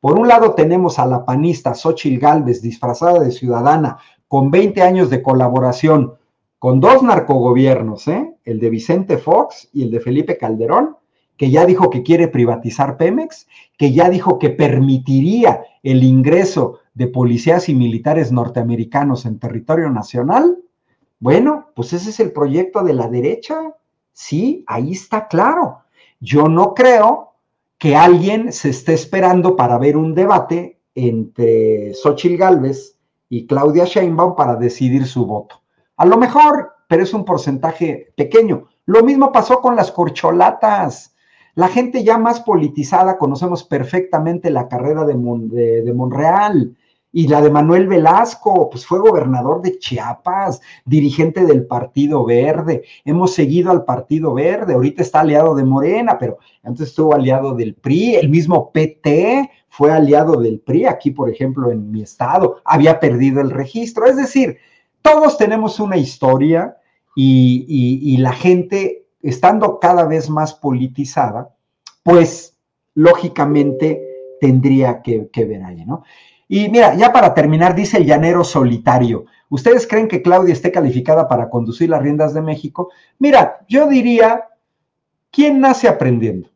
Por 0.00 0.18
un 0.18 0.28
lado 0.28 0.54
tenemos 0.54 0.98
a 0.98 1.06
la 1.06 1.24
panista 1.24 1.74
Xochil 1.74 2.18
Gálvez, 2.18 2.60
disfrazada 2.60 3.20
de 3.20 3.30
ciudadana, 3.30 3.98
con 4.28 4.50
20 4.50 4.82
años 4.82 5.10
de 5.10 5.22
colaboración 5.22 6.14
con 6.58 6.80
dos 6.80 7.02
narcogobiernos, 7.02 8.08
¿eh? 8.08 8.36
el 8.44 8.58
de 8.58 8.70
Vicente 8.70 9.18
Fox 9.18 9.68
y 9.72 9.82
el 9.82 9.90
de 9.90 10.00
Felipe 10.00 10.38
Calderón, 10.38 10.96
que 11.36 11.50
ya 11.50 11.66
dijo 11.66 11.90
que 11.90 12.02
quiere 12.02 12.28
privatizar 12.28 12.96
Pemex, 12.96 13.46
que 13.76 13.92
ya 13.92 14.08
dijo 14.08 14.38
que 14.38 14.48
permitiría 14.48 15.62
el 15.82 16.02
ingreso 16.02 16.78
de 16.94 17.08
policías 17.08 17.68
y 17.68 17.74
militares 17.74 18.32
norteamericanos 18.32 19.26
en 19.26 19.38
territorio 19.38 19.90
nacional, 19.90 20.56
bueno, 21.24 21.70
pues 21.74 21.94
ese 21.94 22.10
es 22.10 22.20
el 22.20 22.32
proyecto 22.32 22.84
de 22.84 22.92
la 22.92 23.08
derecha. 23.08 23.74
Sí, 24.12 24.62
ahí 24.66 24.92
está 24.92 25.26
claro. 25.26 25.78
Yo 26.20 26.48
no 26.48 26.74
creo 26.74 27.32
que 27.78 27.96
alguien 27.96 28.52
se 28.52 28.68
esté 28.68 28.92
esperando 28.92 29.56
para 29.56 29.78
ver 29.78 29.96
un 29.96 30.14
debate 30.14 30.82
entre 30.94 31.94
Xochitl 31.94 32.36
Gálvez 32.36 32.98
y 33.30 33.46
Claudia 33.46 33.86
Sheinbaum 33.86 34.36
para 34.36 34.56
decidir 34.56 35.06
su 35.06 35.24
voto. 35.24 35.62
A 35.96 36.04
lo 36.04 36.18
mejor, 36.18 36.74
pero 36.88 37.02
es 37.02 37.14
un 37.14 37.24
porcentaje 37.24 38.12
pequeño. 38.18 38.66
Lo 38.84 39.02
mismo 39.02 39.32
pasó 39.32 39.62
con 39.62 39.76
las 39.76 39.92
corcholatas. 39.92 41.16
La 41.54 41.68
gente 41.68 42.04
ya 42.04 42.18
más 42.18 42.42
politizada 42.42 43.16
conocemos 43.16 43.64
perfectamente 43.64 44.50
la 44.50 44.68
carrera 44.68 45.06
de, 45.06 45.14
de 45.14 45.94
Monreal. 45.94 46.76
Y 47.16 47.28
la 47.28 47.40
de 47.40 47.48
Manuel 47.48 47.86
Velasco, 47.86 48.68
pues 48.68 48.84
fue 48.84 48.98
gobernador 48.98 49.62
de 49.62 49.78
Chiapas, 49.78 50.60
dirigente 50.84 51.44
del 51.44 51.64
Partido 51.64 52.24
Verde. 52.24 52.82
Hemos 53.04 53.32
seguido 53.32 53.70
al 53.70 53.84
Partido 53.84 54.34
Verde, 54.34 54.74
ahorita 54.74 55.00
está 55.00 55.20
aliado 55.20 55.54
de 55.54 55.62
Morena, 55.62 56.18
pero 56.18 56.38
antes 56.64 56.88
estuvo 56.88 57.14
aliado 57.14 57.54
del 57.54 57.76
PRI, 57.76 58.16
el 58.16 58.30
mismo 58.30 58.72
PT 58.72 59.48
fue 59.68 59.92
aliado 59.92 60.40
del 60.40 60.58
PRI, 60.58 60.86
aquí 60.86 61.12
por 61.12 61.30
ejemplo 61.30 61.70
en 61.70 61.88
mi 61.88 62.02
estado, 62.02 62.56
había 62.64 62.98
perdido 62.98 63.40
el 63.40 63.50
registro. 63.50 64.06
Es 64.06 64.16
decir, 64.16 64.58
todos 65.00 65.38
tenemos 65.38 65.78
una 65.78 65.96
historia 65.96 66.78
y, 67.14 68.16
la 68.18 68.32
gente, 68.32 69.06
estando 69.22 69.78
cada 69.78 70.04
vez 70.04 70.28
más 70.28 70.52
politizada, 70.52 71.54
pues 72.02 72.58
lógicamente 72.94 74.02
tendría 74.40 75.00
que, 75.00 75.28
que 75.32 75.44
ver 75.44 75.62
ahí, 75.62 75.84
¿no? 75.84 76.02
Y 76.48 76.68
mira, 76.68 76.94
ya 76.94 77.12
para 77.12 77.34
terminar, 77.34 77.74
dice 77.74 77.98
el 77.98 78.06
llanero 78.06 78.44
solitario. 78.44 79.24
¿Ustedes 79.48 79.86
creen 79.86 80.08
que 80.08 80.22
Claudia 80.22 80.52
esté 80.52 80.70
calificada 80.72 81.28
para 81.28 81.48
conducir 81.48 81.88
las 81.88 82.02
riendas 82.02 82.34
de 82.34 82.42
México? 82.42 82.90
Mira, 83.18 83.64
yo 83.68 83.86
diría, 83.86 84.48
¿quién 85.30 85.60
nace 85.60 85.88
aprendiendo? 85.88 86.48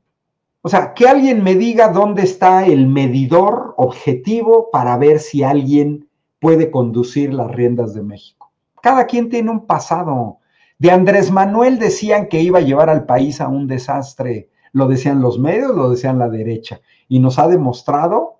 O 0.60 0.68
sea, 0.68 0.92
que 0.92 1.08
alguien 1.08 1.42
me 1.42 1.54
diga 1.54 1.88
dónde 1.88 2.22
está 2.22 2.66
el 2.66 2.86
medidor 2.88 3.74
objetivo 3.76 4.70
para 4.70 4.96
ver 4.98 5.20
si 5.20 5.42
alguien 5.42 6.08
puede 6.40 6.70
conducir 6.70 7.32
las 7.32 7.50
riendas 7.50 7.94
de 7.94 8.02
México. 8.02 8.52
Cada 8.82 9.06
quien 9.06 9.28
tiene 9.28 9.50
un 9.50 9.66
pasado. 9.66 10.38
De 10.78 10.90
Andrés 10.90 11.30
Manuel 11.30 11.78
decían 11.78 12.28
que 12.28 12.40
iba 12.40 12.58
a 12.58 12.62
llevar 12.62 12.90
al 12.90 13.06
país 13.06 13.40
a 13.40 13.48
un 13.48 13.66
desastre. 13.66 14.50
Lo 14.72 14.86
decían 14.86 15.20
los 15.20 15.38
medios, 15.38 15.74
lo 15.74 15.90
decían 15.90 16.18
la 16.18 16.28
derecha. 16.28 16.80
Y 17.08 17.20
nos 17.20 17.38
ha 17.38 17.48
demostrado 17.48 18.37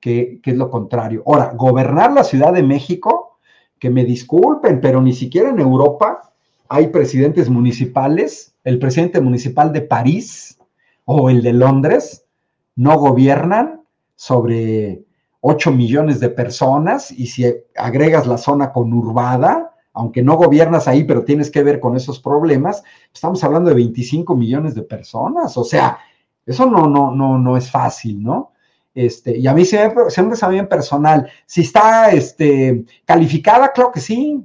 que, 0.00 0.40
es 0.42 0.56
lo 0.56 0.70
contrario. 0.70 1.22
Ahora, 1.26 1.52
gobernar 1.54 2.12
la 2.12 2.24
Ciudad 2.24 2.52
de 2.52 2.62
México, 2.62 3.38
que 3.78 3.90
me 3.90 4.04
disculpen, 4.04 4.80
pero 4.80 5.00
ni 5.00 5.12
siquiera 5.12 5.50
en 5.50 5.60
Europa 5.60 6.32
hay 6.68 6.88
presidentes 6.88 7.48
municipales, 7.48 8.54
el 8.64 8.78
presidente 8.78 9.20
municipal 9.20 9.72
de 9.72 9.82
París 9.82 10.58
o 11.04 11.30
el 11.30 11.42
de 11.42 11.52
Londres, 11.52 12.24
no 12.76 12.98
gobiernan 12.98 13.82
sobre 14.14 15.02
8 15.40 15.72
millones 15.72 16.20
de 16.20 16.28
personas 16.28 17.10
y 17.10 17.26
si 17.26 17.44
agregas 17.76 18.26
la 18.26 18.38
zona 18.38 18.72
conurbada, 18.72 19.74
aunque 19.92 20.22
no 20.22 20.36
gobiernas 20.36 20.86
ahí, 20.86 21.04
pero 21.04 21.24
tienes 21.24 21.50
que 21.50 21.62
ver 21.62 21.80
con 21.80 21.96
esos 21.96 22.20
problemas, 22.20 22.84
estamos 23.12 23.42
hablando 23.42 23.70
de 23.70 23.76
25 23.76 24.36
millones 24.36 24.74
de 24.74 24.82
personas, 24.82 25.56
o 25.56 25.64
sea, 25.64 25.98
eso 26.46 26.66
no, 26.66 26.86
no, 26.86 27.10
no, 27.10 27.38
no 27.38 27.56
es 27.56 27.70
fácil, 27.70 28.22
¿no? 28.22 28.52
Este, 28.94 29.38
y 29.38 29.46
a 29.46 29.54
mí 29.54 29.64
se 29.64 29.88
me, 29.88 30.10
se 30.10 30.22
me 30.22 30.48
bien 30.50 30.68
personal. 30.68 31.30
Si 31.46 31.62
está 31.62 32.10
este, 32.10 32.84
calificada, 33.04 33.72
claro 33.72 33.92
que 33.92 34.00
sí. 34.00 34.44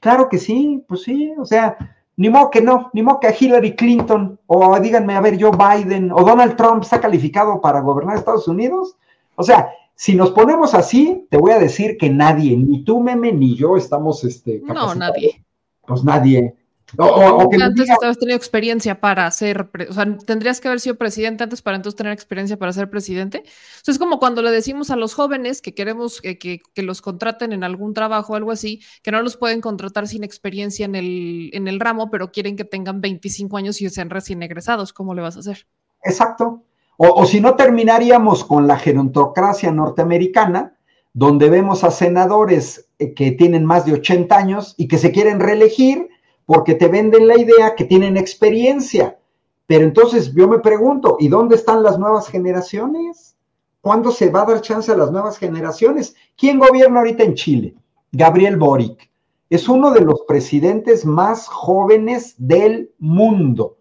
Claro 0.00 0.28
que 0.28 0.38
sí, 0.38 0.84
pues 0.86 1.02
sí, 1.02 1.32
o 1.38 1.46
sea, 1.46 1.78
ni 2.16 2.28
modo 2.28 2.50
que 2.50 2.60
no, 2.60 2.90
ni 2.92 3.02
modo 3.02 3.20
que 3.20 3.34
Hillary 3.38 3.74
Clinton, 3.74 4.38
o 4.46 4.78
díganme, 4.78 5.14
a 5.14 5.20
ver, 5.22 5.40
Joe 5.40 5.52
Biden, 5.56 6.12
o 6.12 6.22
Donald 6.22 6.56
Trump 6.56 6.82
está 6.82 7.00
calificado 7.00 7.58
para 7.60 7.80
gobernar 7.80 8.16
Estados 8.16 8.46
Unidos. 8.46 8.96
O 9.34 9.42
sea, 9.42 9.70
si 9.94 10.14
nos 10.14 10.30
ponemos 10.32 10.74
así, 10.74 11.26
te 11.30 11.38
voy 11.38 11.52
a 11.52 11.58
decir 11.58 11.96
que 11.96 12.10
nadie, 12.10 12.56
ni 12.56 12.84
tú, 12.84 13.00
Meme, 13.00 13.32
ni 13.32 13.56
yo 13.56 13.76
estamos, 13.76 14.24
este, 14.24 14.60
No, 14.64 14.94
nadie. 14.94 15.42
Pues 15.86 16.04
nadie. 16.04 16.54
O, 16.98 17.06
o, 17.06 17.50
que 17.50 17.62
antes 17.62 17.88
has 17.90 18.18
tenido 18.18 18.36
experiencia 18.36 19.00
para 19.00 19.28
ser, 19.30 19.68
o 19.88 19.92
sea, 19.92 20.16
tendrías 20.18 20.60
que 20.60 20.68
haber 20.68 20.80
sido 20.80 20.96
presidente 20.96 21.42
antes 21.42 21.60
para 21.60 21.76
entonces 21.76 21.96
tener 21.96 22.12
experiencia 22.12 22.56
para 22.56 22.72
ser 22.72 22.88
presidente. 22.88 23.42
O 23.86 23.90
es 23.90 23.98
como 23.98 24.18
cuando 24.20 24.42
le 24.42 24.50
decimos 24.50 24.90
a 24.90 24.96
los 24.96 25.14
jóvenes 25.14 25.60
que 25.60 25.74
queremos 25.74 26.20
que, 26.20 26.38
que, 26.38 26.82
los 26.82 27.02
contraten 27.02 27.52
en 27.52 27.64
algún 27.64 27.94
trabajo 27.94 28.32
o 28.34 28.36
algo 28.36 28.52
así, 28.52 28.80
que 29.02 29.10
no 29.10 29.22
los 29.22 29.36
pueden 29.36 29.60
contratar 29.60 30.06
sin 30.06 30.22
experiencia 30.22 30.84
en 30.84 30.94
el, 30.94 31.50
en 31.52 31.66
el 31.66 31.80
ramo, 31.80 32.10
pero 32.10 32.30
quieren 32.30 32.54
que 32.54 32.64
tengan 32.64 33.00
25 33.00 33.56
años 33.56 33.80
y 33.80 33.88
sean 33.90 34.10
recién 34.10 34.42
egresados. 34.42 34.92
¿Cómo 34.92 35.14
le 35.14 35.22
vas 35.22 35.36
a 35.36 35.40
hacer? 35.40 35.66
Exacto. 36.02 36.62
O, 36.96 37.08
o 37.08 37.26
si 37.26 37.40
no, 37.40 37.56
terminaríamos 37.56 38.44
con 38.44 38.68
la 38.68 38.78
gerontocracia 38.78 39.72
norteamericana, 39.72 40.76
donde 41.12 41.48
vemos 41.48 41.82
a 41.82 41.90
senadores 41.90 42.88
eh, 42.98 43.14
que 43.14 43.32
tienen 43.32 43.64
más 43.64 43.84
de 43.84 43.94
80 43.94 44.36
años 44.36 44.74
y 44.76 44.86
que 44.86 44.98
se 44.98 45.10
quieren 45.10 45.40
reelegir 45.40 46.08
porque 46.46 46.74
te 46.74 46.88
venden 46.88 47.26
la 47.26 47.38
idea 47.38 47.74
que 47.74 47.84
tienen 47.84 48.16
experiencia. 48.16 49.18
Pero 49.66 49.84
entonces 49.84 50.32
yo 50.34 50.46
me 50.48 50.58
pregunto, 50.58 51.16
¿y 51.18 51.28
dónde 51.28 51.56
están 51.56 51.82
las 51.82 51.98
nuevas 51.98 52.28
generaciones? 52.28 53.36
¿Cuándo 53.80 54.10
se 54.10 54.30
va 54.30 54.42
a 54.42 54.46
dar 54.46 54.60
chance 54.60 54.90
a 54.90 54.96
las 54.96 55.10
nuevas 55.10 55.38
generaciones? 55.38 56.14
¿Quién 56.36 56.58
gobierna 56.58 57.00
ahorita 57.00 57.22
en 57.22 57.34
Chile? 57.34 57.74
Gabriel 58.12 58.56
Boric. 58.56 59.10
Es 59.50 59.68
uno 59.68 59.90
de 59.90 60.00
los 60.00 60.22
presidentes 60.22 61.04
más 61.04 61.46
jóvenes 61.46 62.34
del 62.38 62.92
mundo. 62.98 63.76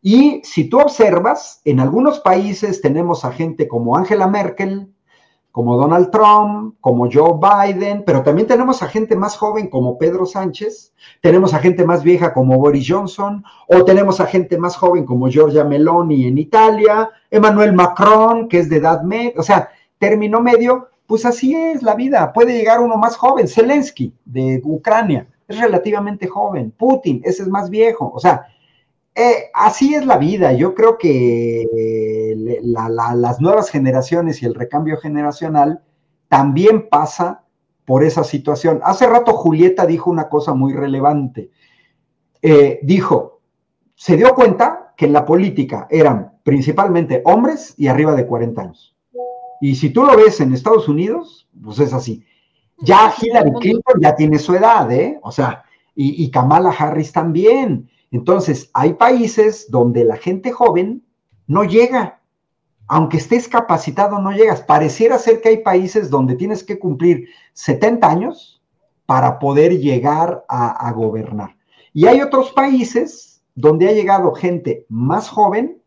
Y 0.00 0.42
si 0.44 0.68
tú 0.68 0.80
observas, 0.80 1.60
en 1.64 1.80
algunos 1.80 2.20
países 2.20 2.80
tenemos 2.80 3.24
a 3.24 3.32
gente 3.32 3.68
como 3.68 3.96
Angela 3.96 4.26
Merkel, 4.26 4.93
como 5.54 5.76
Donald 5.76 6.10
Trump, 6.10 6.74
como 6.80 7.08
Joe 7.08 7.38
Biden, 7.38 8.02
pero 8.04 8.24
también 8.24 8.48
tenemos 8.48 8.82
a 8.82 8.88
gente 8.88 9.14
más 9.14 9.36
joven 9.36 9.68
como 9.68 9.96
Pedro 9.98 10.26
Sánchez, 10.26 10.92
tenemos 11.20 11.54
a 11.54 11.60
gente 11.60 11.84
más 11.84 12.02
vieja 12.02 12.34
como 12.34 12.58
Boris 12.58 12.84
Johnson, 12.88 13.44
o 13.68 13.84
tenemos 13.84 14.18
a 14.18 14.26
gente 14.26 14.58
más 14.58 14.74
joven 14.74 15.04
como 15.04 15.28
Giorgia 15.28 15.62
Meloni 15.62 16.26
en 16.26 16.38
Italia, 16.38 17.08
Emmanuel 17.30 17.72
Macron, 17.72 18.48
que 18.48 18.58
es 18.58 18.68
de 18.68 18.78
edad 18.78 19.02
media, 19.02 19.34
o 19.36 19.44
sea, 19.44 19.68
término 20.00 20.40
medio, 20.40 20.88
pues 21.06 21.24
así 21.24 21.54
es 21.54 21.84
la 21.84 21.94
vida, 21.94 22.32
puede 22.32 22.58
llegar 22.58 22.80
uno 22.80 22.96
más 22.96 23.14
joven, 23.14 23.46
Zelensky 23.46 24.12
de 24.24 24.60
Ucrania, 24.64 25.28
es 25.46 25.60
relativamente 25.60 26.26
joven, 26.26 26.72
Putin, 26.76 27.22
ese 27.24 27.44
es 27.44 27.48
más 27.48 27.70
viejo, 27.70 28.10
o 28.12 28.18
sea, 28.18 28.44
eh, 29.14 29.50
así 29.54 29.94
es 29.94 30.04
la 30.04 30.18
vida. 30.18 30.52
Yo 30.52 30.74
creo 30.74 30.98
que 30.98 32.34
las 32.62 33.40
nuevas 33.40 33.70
generaciones 33.70 34.42
y 34.42 34.46
el 34.46 34.54
recambio 34.54 34.96
generacional 34.96 35.82
también 36.28 36.88
pasa 36.88 37.44
por 37.84 38.02
esa 38.02 38.24
situación. 38.24 38.80
Hace 38.82 39.06
rato 39.06 39.34
Julieta 39.34 39.86
dijo 39.86 40.10
una 40.10 40.28
cosa 40.28 40.54
muy 40.54 40.72
relevante. 40.72 41.50
Eh, 42.42 42.80
dijo, 42.82 43.40
se 43.94 44.16
dio 44.16 44.34
cuenta 44.34 44.92
que 44.96 45.06
en 45.06 45.12
la 45.12 45.24
política 45.24 45.86
eran 45.90 46.32
principalmente 46.42 47.22
hombres 47.24 47.74
y 47.76 47.86
arriba 47.86 48.14
de 48.14 48.26
40 48.26 48.62
años. 48.62 48.96
Y 49.60 49.76
si 49.76 49.90
tú 49.90 50.02
lo 50.04 50.16
ves 50.16 50.40
en 50.40 50.52
Estados 50.52 50.88
Unidos, 50.88 51.48
pues 51.62 51.78
es 51.78 51.92
así. 51.92 52.24
Ya 52.80 53.14
Hillary 53.20 53.52
Clinton 53.60 54.00
ya 54.00 54.16
tiene 54.16 54.38
su 54.38 54.54
edad, 54.54 54.90
¿eh? 54.90 55.20
O 55.22 55.30
sea, 55.30 55.64
y, 55.94 56.24
y 56.24 56.30
Kamala 56.30 56.70
Harris 56.70 57.12
también. 57.12 57.88
Entonces, 58.14 58.70
hay 58.74 58.92
países 58.92 59.68
donde 59.72 60.04
la 60.04 60.16
gente 60.16 60.52
joven 60.52 61.02
no 61.48 61.64
llega. 61.64 62.20
Aunque 62.86 63.16
estés 63.16 63.48
capacitado, 63.48 64.20
no 64.20 64.30
llegas. 64.30 64.62
Pareciera 64.62 65.18
ser 65.18 65.40
que 65.40 65.48
hay 65.48 65.56
países 65.64 66.10
donde 66.10 66.36
tienes 66.36 66.62
que 66.62 66.78
cumplir 66.78 67.26
70 67.54 68.08
años 68.08 68.62
para 69.04 69.40
poder 69.40 69.80
llegar 69.80 70.44
a, 70.48 70.92
gobernar. 70.92 71.56
Y 71.92 72.06
hay 72.06 72.20
otros 72.20 72.52
países 72.52 73.42
donde 73.56 73.88
ha 73.88 73.92
llegado 73.92 74.32
gente 74.32 74.86
más 74.88 75.28
joven 75.28 75.82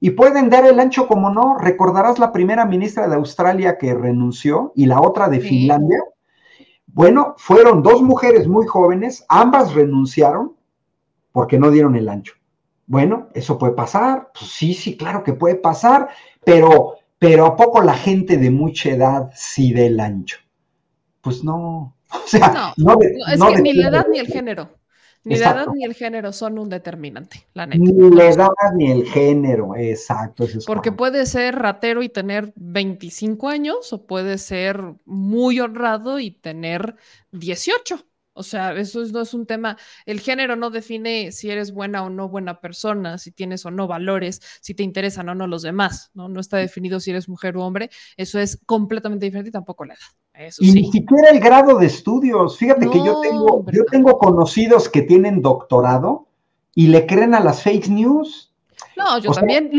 y 0.00 0.10
pueden 0.10 0.50
dar 0.50 0.66
el 0.66 0.80
ancho 0.80 1.08
como 1.08 1.30
no. 1.30 1.56
Recordarás 1.56 2.18
la 2.18 2.30
primera 2.30 2.66
ministra 2.66 3.08
de 3.08 3.14
Australia 3.14 3.78
que 3.78 3.94
renunció 3.94 4.74
y 4.76 4.84
la 4.84 5.00
otra 5.00 5.30
de 5.30 5.40
Finlandia. 5.40 6.04
Bueno, 6.88 7.36
fueron 7.38 7.82
dos 7.82 8.02
mujeres 8.02 8.46
muy 8.46 8.66
jóvenes, 8.66 9.24
ambas 9.30 9.72
renunciaron 9.72 10.59
porque 11.32 11.58
no 11.58 11.70
dieron 11.70 11.96
el 11.96 12.08
ancho. 12.08 12.34
Bueno, 12.86 13.28
eso 13.34 13.56
puede 13.56 13.74
pasar, 13.74 14.30
pues 14.36 14.50
sí, 14.50 14.74
sí, 14.74 14.96
claro 14.96 15.22
que 15.22 15.32
puede 15.32 15.54
pasar, 15.54 16.08
pero, 16.44 16.96
pero 17.18 17.46
¿a 17.46 17.56
poco 17.56 17.80
la 17.82 17.94
gente 17.94 18.36
de 18.36 18.50
mucha 18.50 18.90
edad 18.90 19.30
sí 19.34 19.72
da 19.72 19.82
el 19.82 20.00
ancho? 20.00 20.38
Pues 21.20 21.44
no. 21.44 21.96
O 22.12 22.26
sea, 22.26 22.74
no, 22.76 22.98
es 23.00 23.54
que 23.54 23.62
ni 23.62 23.72
la 23.74 23.88
edad 23.88 24.06
ni 24.10 24.18
el 24.18 24.26
género. 24.26 24.68
Ni 25.22 25.36
la 25.36 25.50
edad 25.50 25.66
ni 25.74 25.84
el 25.84 25.94
género 25.94 26.32
son 26.32 26.58
un 26.58 26.68
determinante, 26.68 27.46
la 27.52 27.66
neta. 27.66 27.78
Ni 27.78 28.10
la 28.10 28.30
edad 28.30 28.48
ni 28.74 28.90
el 28.90 29.04
género, 29.04 29.76
exacto. 29.76 30.46
Porque 30.66 30.92
puede 30.92 31.26
ser 31.26 31.56
ratero 31.56 32.02
y 32.02 32.08
tener 32.08 32.52
25 32.56 33.48
años, 33.48 33.92
o 33.92 34.06
puede 34.06 34.38
ser 34.38 34.82
muy 35.04 35.60
honrado 35.60 36.18
y 36.18 36.30
tener 36.30 36.96
18. 37.32 38.02
O 38.40 38.42
sea, 38.42 38.72
eso 38.72 39.04
no 39.12 39.20
es 39.20 39.34
un 39.34 39.44
tema, 39.44 39.76
el 40.06 40.18
género 40.20 40.56
no 40.56 40.70
define 40.70 41.30
si 41.30 41.50
eres 41.50 41.72
buena 41.72 42.02
o 42.02 42.08
no 42.08 42.30
buena 42.30 42.58
persona, 42.58 43.18
si 43.18 43.32
tienes 43.32 43.66
o 43.66 43.70
no 43.70 43.86
valores, 43.86 44.40
si 44.62 44.72
te 44.72 44.82
interesan 44.82 45.28
o 45.28 45.34
no 45.34 45.46
los 45.46 45.60
demás, 45.60 46.10
¿no? 46.14 46.30
No 46.30 46.40
está 46.40 46.56
definido 46.56 47.00
si 47.00 47.10
eres 47.10 47.28
mujer 47.28 47.58
o 47.58 47.66
hombre, 47.66 47.90
eso 48.16 48.38
es 48.38 48.58
completamente 48.64 49.26
diferente 49.26 49.50
y 49.50 49.52
tampoco 49.52 49.84
la 49.84 49.92
edad. 49.92 50.46
Eso 50.46 50.64
y 50.64 50.72
ni 50.72 50.90
siquiera 50.90 51.28
el 51.28 51.38
grado 51.38 51.78
de 51.78 51.84
estudios. 51.84 52.56
Fíjate 52.56 52.88
que 52.88 52.98
yo 53.04 53.20
tengo, 53.20 53.66
yo 53.70 53.84
tengo 53.84 54.16
conocidos 54.16 54.88
que 54.88 55.02
tienen 55.02 55.42
doctorado 55.42 56.28
y 56.74 56.86
le 56.86 57.04
creen 57.04 57.34
a 57.34 57.40
las 57.40 57.62
fake 57.62 57.88
news. 57.88 58.54
No, 58.96 59.18
yo 59.18 59.32
también 59.32 59.70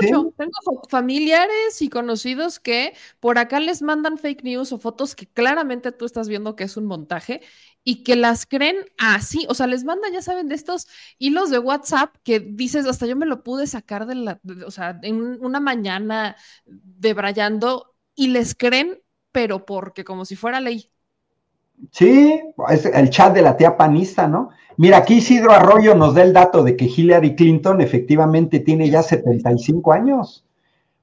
mucho. 0.00 0.32
Tengo 0.36 0.82
familiares 0.88 1.80
y 1.80 1.88
conocidos 1.88 2.60
que 2.60 2.94
por 3.20 3.38
acá 3.38 3.60
les 3.60 3.82
mandan 3.82 4.18
fake 4.18 4.44
news 4.44 4.72
o 4.72 4.78
fotos 4.78 5.14
que 5.14 5.26
claramente 5.26 5.92
tú 5.92 6.04
estás 6.04 6.28
viendo 6.28 6.56
que 6.56 6.64
es 6.64 6.76
un 6.76 6.86
montaje 6.86 7.40
y 7.84 8.04
que 8.04 8.16
las 8.16 8.46
creen 8.46 8.76
así. 8.98 9.46
O 9.48 9.54
sea, 9.54 9.66
les 9.66 9.84
mandan, 9.84 10.12
ya 10.12 10.22
saben, 10.22 10.48
de 10.48 10.54
estos 10.54 10.88
hilos 11.18 11.50
de 11.50 11.58
WhatsApp 11.58 12.14
que 12.22 12.40
dices, 12.40 12.86
hasta 12.86 13.06
yo 13.06 13.16
me 13.16 13.26
lo 13.26 13.42
pude 13.42 13.66
sacar 13.66 14.06
de 14.06 14.14
la, 14.14 14.40
o 14.66 14.70
sea, 14.70 14.98
en 15.02 15.44
una 15.44 15.60
mañana 15.60 16.36
debrayando 16.64 17.94
y 18.14 18.28
les 18.28 18.54
creen, 18.54 19.00
pero 19.32 19.64
porque 19.64 20.04
como 20.04 20.24
si 20.24 20.36
fuera 20.36 20.60
ley. 20.60 20.88
Sí, 21.90 22.40
es 22.68 22.86
el 22.86 23.10
chat 23.10 23.34
de 23.34 23.42
la 23.42 23.56
tía 23.56 23.76
panista, 23.76 24.28
¿no? 24.28 24.50
Mira, 24.76 24.98
aquí 24.98 25.14
Isidro 25.14 25.52
Arroyo 25.52 25.94
nos 25.94 26.14
da 26.14 26.22
el 26.22 26.32
dato 26.32 26.62
de 26.62 26.76
que 26.76 26.84
Hillary 26.84 27.34
Clinton 27.34 27.80
efectivamente 27.80 28.60
tiene 28.60 28.88
ya 28.88 29.02
75 29.02 29.92
años. 29.92 30.44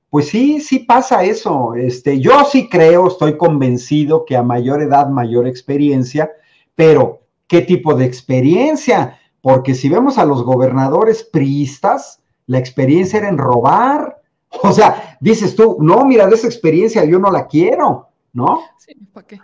Pues 0.09 0.29
sí, 0.29 0.59
sí 0.61 0.79
pasa 0.79 1.23
eso. 1.23 1.75
Este, 1.75 2.19
yo 2.19 2.45
sí 2.45 2.67
creo, 2.69 3.07
estoy 3.07 3.37
convencido 3.37 4.25
que 4.25 4.37
a 4.37 4.43
mayor 4.43 4.81
edad, 4.81 5.09
mayor 5.09 5.47
experiencia, 5.47 6.31
pero 6.79 7.23
¿qué 7.45 7.61
tipo 7.61 7.93
de 7.93 8.05
experiencia? 8.05 9.19
Porque 9.41 9.75
si 9.75 9.89
vemos 9.89 10.17
a 10.17 10.23
los 10.23 10.43
gobernadores 10.43 11.25
priistas, 11.25 12.21
la 12.45 12.57
experiencia 12.57 13.19
era 13.19 13.27
en 13.27 13.37
robar. 13.37 14.15
O 14.63 14.71
sea, 14.71 15.17
dices 15.19 15.55
tú, 15.55 15.77
no, 15.79 16.05
mira, 16.05 16.25
de 16.25 16.33
esa 16.33 16.47
experiencia 16.47 17.05
yo 17.05 17.19
no 17.19 17.29
la 17.29 17.45
quiero, 17.45 18.07
¿no? 18.33 18.61
Sí, 18.79 18.93
¿para 19.13 19.27
qué? 19.27 19.39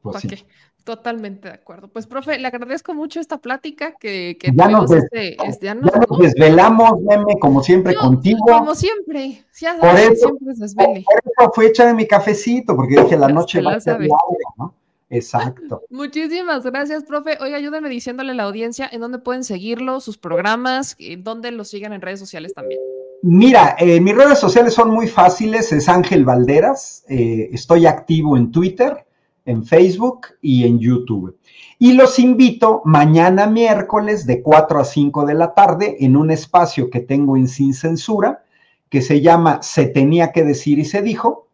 Pues 0.00 0.14
¿Para 0.14 0.28
qué? 0.28 0.46
Totalmente 0.82 1.48
de 1.48 1.54
acuerdo. 1.54 1.88
Pues, 1.88 2.06
profe, 2.06 2.38
le 2.38 2.46
agradezco 2.46 2.94
mucho 2.94 3.20
esta 3.20 3.36
plática 3.36 3.96
que, 4.00 4.38
que 4.40 4.50
ya, 4.54 4.68
nos, 4.68 4.90
este, 4.90 5.36
este, 5.44 5.66
ya, 5.66 5.74
nos, 5.74 5.90
desvelamos, 6.18 7.02
meme, 7.02 7.38
como 7.38 7.62
siempre, 7.62 7.94
contigo. 7.96 8.46
Como 8.46 8.74
siempre, 8.74 9.44
por 9.78 9.98
eso, 9.98 10.28
siempre 10.28 10.54
desvele. 10.56 11.04
Por 11.04 11.22
eso 11.26 11.52
fue 11.52 11.66
hecha 11.66 11.86
de 11.86 11.94
mi 11.94 12.06
cafecito, 12.06 12.74
porque 12.74 13.02
dije 13.02 13.18
la 13.18 13.28
noche 13.28 13.60
va 13.60 13.74
a 13.74 13.80
ser 13.80 14.00
larga, 14.00 14.54
¿no? 14.56 14.79
Exacto. 15.10 15.82
Muchísimas 15.90 16.64
gracias, 16.64 17.04
profe. 17.04 17.36
Oiga, 17.40 17.56
ayúdenme 17.56 17.88
diciéndole 17.88 18.32
a 18.32 18.34
la 18.34 18.44
audiencia 18.44 18.88
en 18.90 19.00
dónde 19.00 19.18
pueden 19.18 19.44
seguirlo, 19.44 20.00
sus 20.00 20.16
programas, 20.16 20.96
en 20.98 21.22
dónde 21.22 21.50
lo 21.50 21.64
siguen 21.64 21.92
en 21.92 22.00
redes 22.00 22.20
sociales 22.20 22.54
también. 22.54 22.80
Mira, 23.22 23.76
eh, 23.78 24.00
mis 24.00 24.14
redes 24.14 24.38
sociales 24.38 24.72
son 24.72 24.90
muy 24.90 25.06
fáciles, 25.06 25.72
es 25.72 25.90
Ángel 25.90 26.24
Valderas, 26.24 27.04
eh, 27.08 27.50
estoy 27.52 27.84
activo 27.84 28.34
en 28.34 28.50
Twitter, 28.50 29.04
en 29.44 29.64
Facebook 29.66 30.28
y 30.40 30.64
en 30.64 30.78
YouTube. 30.78 31.36
Y 31.78 31.92
los 31.92 32.18
invito 32.18 32.80
mañana 32.84 33.46
miércoles 33.46 34.26
de 34.26 34.40
4 34.40 34.80
a 34.80 34.84
5 34.84 35.26
de 35.26 35.34
la 35.34 35.52
tarde 35.52 35.96
en 36.00 36.16
un 36.16 36.30
espacio 36.30 36.88
que 36.88 37.00
tengo 37.00 37.36
en 37.36 37.48
Sin 37.48 37.74
Censura, 37.74 38.44
que 38.88 39.02
se 39.02 39.20
llama 39.20 39.62
Se 39.62 39.86
tenía 39.86 40.32
que 40.32 40.44
decir 40.44 40.78
y 40.78 40.84
se 40.84 41.02
dijo, 41.02 41.48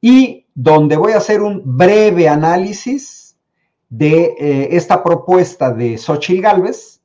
y 0.00 0.46
donde 0.60 0.96
voy 0.96 1.12
a 1.12 1.18
hacer 1.18 1.40
un 1.40 1.62
breve 1.64 2.28
análisis 2.28 3.38
de 3.88 4.34
eh, 4.40 4.68
esta 4.72 5.04
propuesta 5.04 5.72
de 5.72 5.96
Xochitl 5.96 6.42
Galvez 6.42 7.00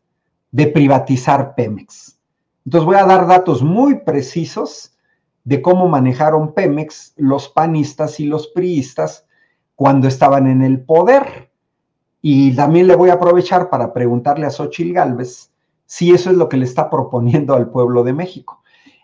de 0.49 0.65
privatizar 0.65 1.53
Pemex. 1.53 2.17
Entonces 2.65 2.85
voy 2.87 2.95
a 2.95 3.05
dar 3.05 3.27
datos 3.27 3.61
muy 3.61 3.99
precisos 3.99 4.97
de 5.43 5.61
cómo 5.61 5.87
manejaron 5.87 6.55
Pemex 6.55 7.13
los 7.15 7.47
panistas 7.47 8.19
y 8.19 8.25
los 8.25 8.47
priistas 8.47 9.27
cuando 9.75 10.07
estaban 10.07 10.47
en 10.47 10.63
el 10.63 10.81
poder. 10.83 11.51
Y 12.23 12.55
también 12.55 12.87
le 12.87 12.95
voy 12.95 13.11
a 13.11 13.13
aprovechar 13.13 13.69
para 13.69 13.93
preguntarle 13.93 14.47
a 14.47 14.49
Xochil 14.49 14.95
Gálvez 14.95 15.51
si 15.85 16.11
eso 16.11 16.31
es 16.31 16.37
lo 16.37 16.49
que 16.49 16.57
le 16.57 16.65
está 16.65 16.89
proponiendo 16.89 17.53
al 17.53 17.69
pueblo 17.69 18.03
de 18.03 18.13
México. 18.13 18.62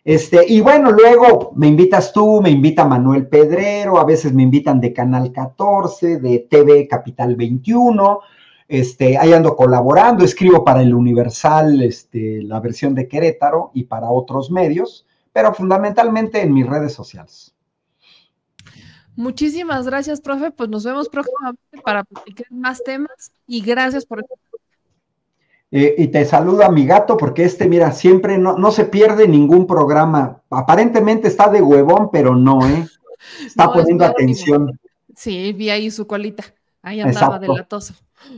Este, 0.10 0.44
y 0.48 0.60
bueno, 0.62 0.92
luego 0.92 1.54
me 1.56 1.68
invitas 1.68 2.12
tú, 2.12 2.42
me 2.42 2.50
invita 2.50 2.84
Manuel 2.84 3.28
Pedrero, 3.28 4.00
a 4.00 4.06
veces 4.06 4.34
me 4.34 4.42
invitan 4.42 4.82
de 4.82 4.92
Canal 4.92 5.32
14, 5.32 6.18
de 6.20 6.48
TV 6.50 6.88
Capital 6.88 7.36
21, 7.36 8.20
este, 8.68 9.20
ahí 9.20 9.34
ando 9.34 9.56
colaborando, 9.56 10.26
escribo 10.26 10.66
para 10.66 10.82
el 10.82 10.96
Universal, 10.96 11.84
este, 11.84 12.42
la 12.42 12.60
versión 12.60 12.96
de 12.96 13.08
Querétaro 13.08 13.70
y 13.76 13.84
para 13.84 14.10
otros 14.10 14.50
medios, 14.50 15.06
pero 15.32 15.54
fundamentalmente 15.54 16.42
en 16.42 16.56
mis 16.56 16.66
redes 16.66 16.94
sociales. 16.94 17.54
Muchísimas 19.16 19.86
gracias, 19.86 20.22
profe. 20.22 20.50
Pues 20.50 20.70
nos 20.70 20.86
vemos 20.86 21.08
próximamente 21.08 21.82
para 21.84 22.04
platicar 22.04 22.48
más 22.50 22.84
temas 22.84 23.32
y 23.46 23.62
gracias 23.62 24.08
por 24.08 24.26
eh, 25.72 25.96
y 25.98 26.08
te 26.08 26.26
saludo 26.26 26.64
a 26.64 26.70
mi 26.70 26.86
gato 26.86 27.16
porque 27.18 27.44
este, 27.44 27.68
mira, 27.68 27.92
siempre 27.92 28.38
no, 28.38 28.58
no 28.58 28.72
se 28.72 28.86
pierde 28.86 29.28
ningún 29.28 29.68
programa. 29.68 30.42
Aparentemente 30.50 31.28
está 31.28 31.50
de 31.50 31.62
huevón, 31.62 32.10
pero 32.12 32.36
no, 32.36 32.68
¿eh? 32.68 32.88
Está 33.46 33.72
poniendo 33.74 34.06
atención. 34.06 34.80
Sí, 35.16 35.54
vi 35.54 35.70
ahí 35.70 35.92
su 35.92 36.08
colita. 36.08 36.44
Ahí 36.82 37.02
andaba 37.02 37.40
de 37.40 37.48
latoso. 37.48 37.94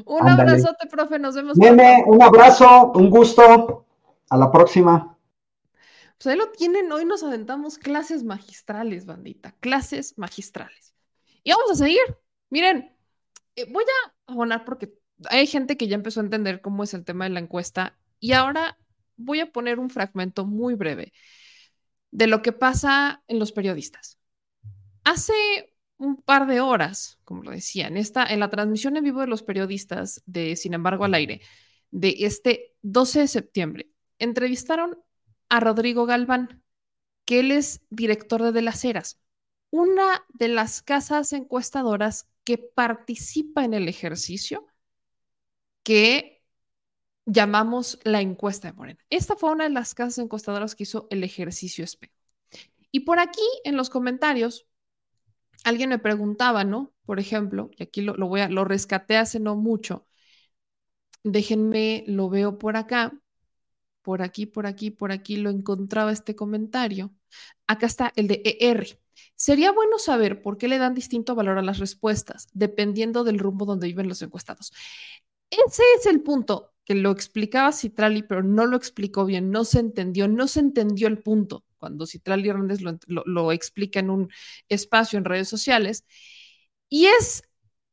Un 0.06 0.28
abrazote, 0.28 0.88
profe, 0.88 1.20
nos 1.20 1.36
vemos. 1.36 1.58
Un 1.58 2.22
abrazo, 2.22 2.92
un 2.96 3.10
gusto. 3.10 3.86
A 4.30 4.38
la 4.38 4.50
próxima. 4.50 5.18
Pues 6.18 6.28
ahí 6.28 6.38
lo 6.38 6.52
tienen, 6.52 6.90
hoy 6.92 7.04
nos 7.04 7.22
aventamos 7.22 7.78
clases 7.78 8.24
magistrales, 8.24 9.06
bandita, 9.06 9.54
clases 9.60 10.18
magistrales. 10.18 10.94
Y 11.44 11.52
vamos 11.52 11.72
a 11.72 11.76
seguir. 11.76 12.00
Miren, 12.50 12.96
eh, 13.56 13.66
voy 13.72 13.84
a 13.84 14.32
abonar 14.32 14.64
porque 14.64 14.94
hay 15.30 15.48
gente 15.48 15.78
que 15.78 15.88
ya 15.88 15.96
empezó 15.96 16.20
a 16.20 16.24
entender 16.24 16.62
cómo 16.62 16.84
es 16.84 16.94
el 16.94 17.06
tema 17.06 17.26
de 17.26 17.32
la 17.32 17.40
encuesta 17.40 17.98
y 18.20 18.34
ahora 18.34 18.78
voy 19.18 19.40
a 19.40 19.52
poner 19.52 19.80
un 19.80 19.90
fragmento 19.90 20.46
muy 20.46 20.76
breve 20.76 21.14
de 22.12 22.28
lo 22.28 22.42
que 22.42 22.52
pasa 22.52 23.24
en 23.28 23.40
los 23.40 23.52
periodistas. 23.52 24.18
Hace 25.04 25.34
un 25.98 26.18
par 26.18 26.48
de 26.48 26.62
horas, 26.62 27.20
como 27.24 27.44
lo 27.44 27.52
decía, 27.52 27.88
en, 27.88 27.98
en 27.98 28.40
la 28.40 28.50
transmisión 28.50 28.98
en 28.98 29.04
vivo 29.04 29.22
de 29.22 29.28
los 29.28 29.44
periodistas 29.44 30.22
de 30.26 30.56
Sin 30.56 30.74
embargo 30.74 31.06
al 31.06 31.14
aire 31.14 31.42
de 31.92 32.16
este 32.20 32.74
12 32.82 33.22
de 33.22 33.28
septiembre, 33.28 33.92
entrevistaron 34.18 34.98
a 35.50 35.60
Rodrigo 35.60 36.06
Galván, 36.06 36.64
que 37.26 37.42
él 37.42 37.52
es 37.52 37.82
director 37.90 38.42
de 38.42 38.52
De 38.52 38.62
las 38.62 38.84
Heras, 38.84 39.20
una 39.70 40.26
de 40.30 40.48
las 40.48 40.82
casas 40.82 41.34
encuestadoras 41.34 42.30
que 42.44 42.58
participa 42.58 43.64
en 43.64 43.74
el 43.74 43.88
ejercicio 43.88 44.68
que 45.84 46.42
llamamos 47.26 48.00
la 48.04 48.22
encuesta 48.22 48.70
de 48.70 48.74
Morena. 48.74 49.00
Esta 49.10 49.36
fue 49.36 49.52
una 49.52 49.66
de 49.66 49.70
las 49.70 49.94
casas 49.94 50.18
encuestadoras 50.20 50.76
que 50.76 50.84
hizo 50.84 51.08
el 51.10 51.24
ejercicio 51.24 51.84
espejo. 51.84 52.14
Y 52.92 53.02
por 53.02 53.20
aquí 53.20 53.42
en 53.64 53.78
los 53.78 53.90
comentarios, 53.90 54.68
alguien 55.64 55.90
me 55.90 56.00
preguntaba, 56.00 56.64
¿no? 56.64 56.94
Por 57.06 57.20
ejemplo, 57.20 57.72
y 57.78 57.84
aquí 57.84 58.02
lo, 58.02 58.16
voy 58.28 58.42
a, 58.42 58.50
lo 58.50 58.66
rescaté 58.66 59.18
hace 59.18 59.40
no 59.40 59.56
mucho. 59.56 60.08
Déjenme, 61.24 62.04
lo 62.08 62.30
veo 62.30 62.58
por 62.58 62.76
acá, 62.78 63.14
por 64.02 64.22
aquí, 64.22 64.46
por 64.46 64.66
aquí, 64.66 64.92
por 64.92 65.12
aquí, 65.12 65.38
lo 65.38 65.50
encontraba 65.50 66.12
este 66.12 66.36
comentario. 66.36 67.14
Acá 67.68 67.86
está 67.86 68.12
el 68.16 68.28
de 68.28 68.42
ER. 68.44 69.00
Sería 69.36 69.72
bueno 69.72 70.00
saber 70.00 70.42
por 70.42 70.58
qué 70.58 70.68
le 70.68 70.80
dan 70.80 70.96
distinto 70.96 71.36
valor 71.36 71.58
a 71.58 71.62
las 71.62 71.78
respuestas, 71.80 72.48
dependiendo 72.54 73.24
del 73.24 73.40
rumbo 73.40 73.66
donde 73.66 73.88
viven 73.88 74.08
los 74.08 74.22
encuestados. 74.22 74.74
Ese 75.52 75.84
es 75.98 76.06
el 76.08 76.22
punto 76.22 76.74
que 76.86 76.96
lo 76.96 77.12
explicaba 77.12 77.72
Citrali, 77.72 78.24
pero 78.24 78.42
no 78.42 78.66
lo 78.66 78.78
explicó 78.78 79.26
bien, 79.26 79.52
no 79.52 79.66
se 79.66 79.80
entendió, 79.80 80.28
no 80.28 80.48
se 80.48 80.62
entendió 80.62 81.08
el 81.08 81.22
punto 81.22 81.64
cuando 81.78 82.06
Citrali 82.06 82.48
Hernández 82.48 82.80
lo, 83.08 83.52
explica 83.52 84.00
en 84.00 84.12
un 84.12 84.30
espacio 84.70 85.18
en 85.18 85.26
redes 85.26 85.50
sociales. 85.50 86.06
Y 86.90 87.08
es 87.08 87.44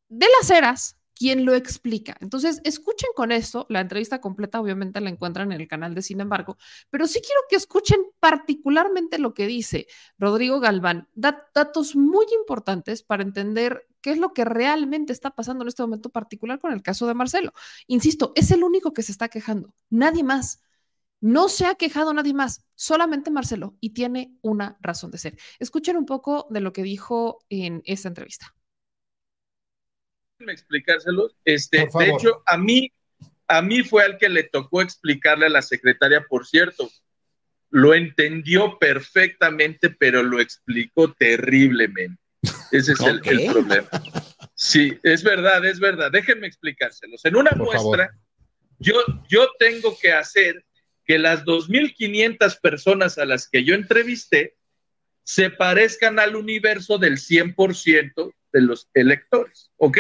de 0.09 0.27
las 0.39 0.51
eras 0.51 0.99
quien 1.15 1.45
lo 1.45 1.55
explica. 1.55 2.17
Entonces, 2.21 2.61
escuchen 2.65 3.09
con 3.17 3.33
esto, 3.33 3.67
la 3.71 3.81
entrevista 3.81 4.21
completa 4.21 4.61
obviamente 4.61 5.01
la 5.01 5.11
encuentran 5.11 5.51
en 5.51 5.61
el 5.61 5.67
canal 5.67 5.95
de 5.95 6.03
Sin 6.03 6.21
embargo, 6.21 6.59
pero 6.91 7.09
sí 7.09 7.21
quiero 7.21 7.41
que 7.49 7.57
escuchen 7.57 8.01
particularmente 8.21 9.19
lo 9.19 9.35
que 9.35 9.49
dice 9.49 9.89
Rodrigo 10.19 10.61
Galván, 10.61 11.09
datos 11.15 11.97
muy 11.97 12.27
importantes 12.39 13.03
para 13.03 13.25
entender 13.25 13.88
qué 14.01 14.11
es 14.11 14.19
lo 14.19 14.33
que 14.33 14.45
realmente 14.45 15.13
está 15.13 15.31
pasando 15.31 15.63
en 15.63 15.69
este 15.69 15.83
momento 15.83 16.11
particular 16.11 16.59
con 16.61 16.73
el 16.73 16.83
caso 16.83 17.07
de 17.07 17.15
Marcelo. 17.15 17.53
Insisto, 17.87 18.33
es 18.35 18.51
el 18.51 18.63
único 18.65 18.93
que 18.93 19.03
se 19.03 19.13
está 19.13 19.29
quejando, 19.29 19.75
nadie 19.91 20.25
más. 20.25 20.63
No 21.21 21.49
se 21.49 21.67
ha 21.67 21.75
quejado 21.75 22.15
nadie 22.15 22.33
más, 22.33 22.65
solamente 22.77 23.33
Marcelo, 23.33 23.77
y 23.81 23.91
tiene 23.91 24.37
una 24.41 24.79
razón 24.81 25.11
de 25.11 25.19
ser. 25.19 25.37
Escuchen 25.59 25.97
un 25.97 26.07
poco 26.07 26.47
de 26.51 26.61
lo 26.61 26.73
que 26.73 26.85
dijo 26.85 27.41
en 27.49 27.83
esta 27.85 28.07
entrevista 28.07 28.55
explicárselos. 30.47 31.37
Este, 31.45 31.89
de 31.99 32.09
hecho, 32.09 32.43
a 32.47 32.57
mí, 32.57 32.93
a 33.49 33.63
mí 33.63 33.83
fue 33.83 34.05
al 34.05 34.19
que 34.19 34.29
le 34.29 34.45
tocó 34.45 34.83
explicarle 34.83 35.47
a 35.47 35.51
la 35.51 35.63
secretaria, 35.63 36.25
por 36.29 36.47
cierto. 36.47 36.89
Lo 37.71 37.95
entendió 37.95 38.79
perfectamente, 38.79 39.91
pero 39.91 40.23
lo 40.23 40.41
explicó 40.41 41.13
terriblemente. 41.13 42.23
Ese 42.71 42.93
es 42.93 43.01
el, 43.01 43.21
problema. 43.21 43.89
Sí, 44.55 44.99
es 45.03 45.23
verdad, 45.23 45.65
es 45.65 45.81
verdad. 45.81 46.11
Déjenme 46.11 46.47
explicárselos. 46.47 47.25
En 47.25 47.37
una 47.37 47.51
muestra, 47.53 48.17
yo, 48.79 48.95
yo 49.29 49.49
tengo 49.59 49.97
que 50.01 50.13
hacer 50.13 50.65
que 51.05 51.19
las 51.19 51.45
2.500 51.45 52.61
personas 52.61 53.19
a 53.19 53.25
las 53.25 53.49
que 53.49 53.65
yo 53.65 53.75
entrevisté 53.75 54.57
se 55.25 55.51
parezcan 55.51 56.19
al 56.19 56.37
universo 56.37 56.99
del 56.99 57.19
100% 57.19 58.35
de 58.53 58.61
los 58.61 58.89
electores, 58.95 59.71
¿ok? 59.77 59.99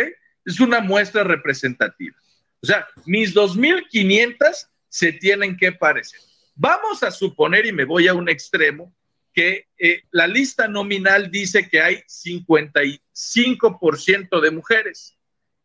es 0.48 0.60
una 0.60 0.80
muestra 0.80 1.22
representativa. 1.24 2.16
O 2.62 2.66
sea, 2.66 2.88
mis 3.04 3.34
2.500 3.34 4.68
se 4.88 5.12
tienen 5.12 5.56
que 5.56 5.72
parecer. 5.72 6.20
Vamos 6.54 7.02
a 7.02 7.10
suponer, 7.10 7.66
y 7.66 7.72
me 7.72 7.84
voy 7.84 8.08
a 8.08 8.14
un 8.14 8.28
extremo, 8.28 8.94
que 9.32 9.68
eh, 9.78 10.02
la 10.10 10.26
lista 10.26 10.68
nominal 10.68 11.30
dice 11.30 11.68
que 11.68 11.80
hay 11.80 12.02
55% 12.06 14.40
de 14.40 14.50
mujeres 14.50 15.16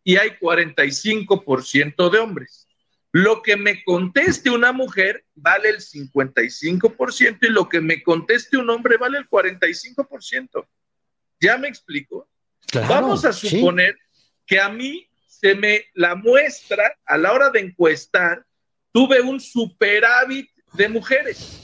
y 0.03 0.17
hay 0.17 0.31
45% 0.31 2.09
de 2.09 2.19
hombres. 2.19 2.67
Lo 3.11 3.41
que 3.41 3.57
me 3.57 3.83
conteste 3.83 4.49
una 4.49 4.71
mujer 4.71 5.23
vale 5.35 5.69
el 5.69 5.77
55% 5.77 7.37
y 7.41 7.49
lo 7.49 7.69
que 7.69 7.79
me 7.79 8.01
conteste 8.01 8.57
un 8.57 8.69
hombre 8.69 8.97
vale 8.97 9.19
el 9.19 9.29
45%. 9.29 10.67
¿Ya 11.39 11.57
me 11.57 11.67
explico? 11.67 12.27
Vamos 12.87 13.23
a 13.25 13.33
suponer 13.33 13.97
que 14.45 14.59
a 14.59 14.69
mí 14.69 15.07
se 15.27 15.55
me 15.55 15.85
la 15.93 16.15
muestra 16.15 16.97
a 17.05 17.17
la 17.17 17.33
hora 17.33 17.49
de 17.49 17.59
encuestar, 17.59 18.45
tuve 18.91 19.21
un 19.21 19.39
superávit 19.39 20.49
de 20.73 20.89
mujeres 20.89 21.62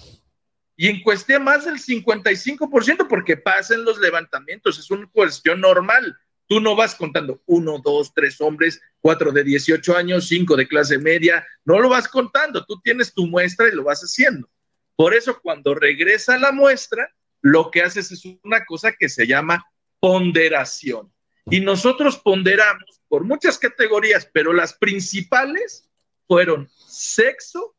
y 0.81 0.87
encuesté 0.87 1.37
más 1.39 1.65
del 1.65 1.77
55% 1.77 3.05
porque 3.09 3.35
pasan 3.35 3.83
los 3.83 3.99
levantamientos, 3.99 4.79
es 4.79 4.89
una 4.89 5.09
cuestión 5.11 5.59
normal. 5.59 6.17
Tú 6.47 6.61
no 6.61 6.73
vas 6.73 6.95
contando 6.95 7.43
uno, 7.47 7.81
dos, 7.83 8.13
tres 8.13 8.39
hombres, 8.39 8.81
cuatro 9.01 9.33
de 9.33 9.43
18 9.43 9.97
años, 9.97 10.29
cinco 10.29 10.55
de 10.55 10.69
clase 10.69 10.97
media, 10.97 11.45
no 11.65 11.79
lo 11.79 11.89
vas 11.89 12.07
contando, 12.07 12.63
tú 12.63 12.79
tienes 12.81 13.13
tu 13.13 13.27
muestra 13.27 13.67
y 13.67 13.73
lo 13.73 13.83
vas 13.83 13.99
haciendo. 13.99 14.49
Por 14.95 15.13
eso 15.13 15.41
cuando 15.41 15.75
regresa 15.75 16.37
la 16.37 16.53
muestra, 16.53 17.13
lo 17.41 17.71
que 17.71 17.81
haces 17.81 18.13
es 18.13 18.23
una 18.41 18.63
cosa 18.63 18.93
que 18.93 19.09
se 19.09 19.27
llama 19.27 19.65
ponderación. 19.99 21.11
Y 21.49 21.59
nosotros 21.59 22.19
ponderamos 22.19 23.01
por 23.09 23.25
muchas 23.25 23.57
categorías, 23.57 24.29
pero 24.31 24.53
las 24.53 24.75
principales 24.75 25.89
fueron 26.25 26.69
sexo 26.87 27.75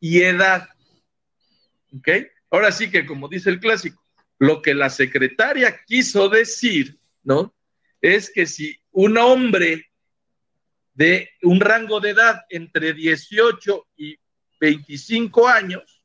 y 0.00 0.22
edad. 0.22 0.70
¿Ok? 1.94 2.08
Ahora 2.50 2.72
sí 2.72 2.90
que, 2.90 3.06
como 3.06 3.28
dice 3.28 3.50
el 3.50 3.60
clásico, 3.60 4.02
lo 4.38 4.62
que 4.62 4.74
la 4.74 4.90
secretaria 4.90 5.82
quiso 5.84 6.28
decir, 6.28 6.98
¿no? 7.22 7.54
Es 8.00 8.30
que 8.30 8.46
si 8.46 8.78
un 8.92 9.18
hombre 9.18 9.86
de 10.94 11.30
un 11.42 11.60
rango 11.60 12.00
de 12.00 12.10
edad 12.10 12.44
entre 12.48 12.92
18 12.92 13.86
y 13.96 14.16
25 14.60 15.46
años 15.48 16.02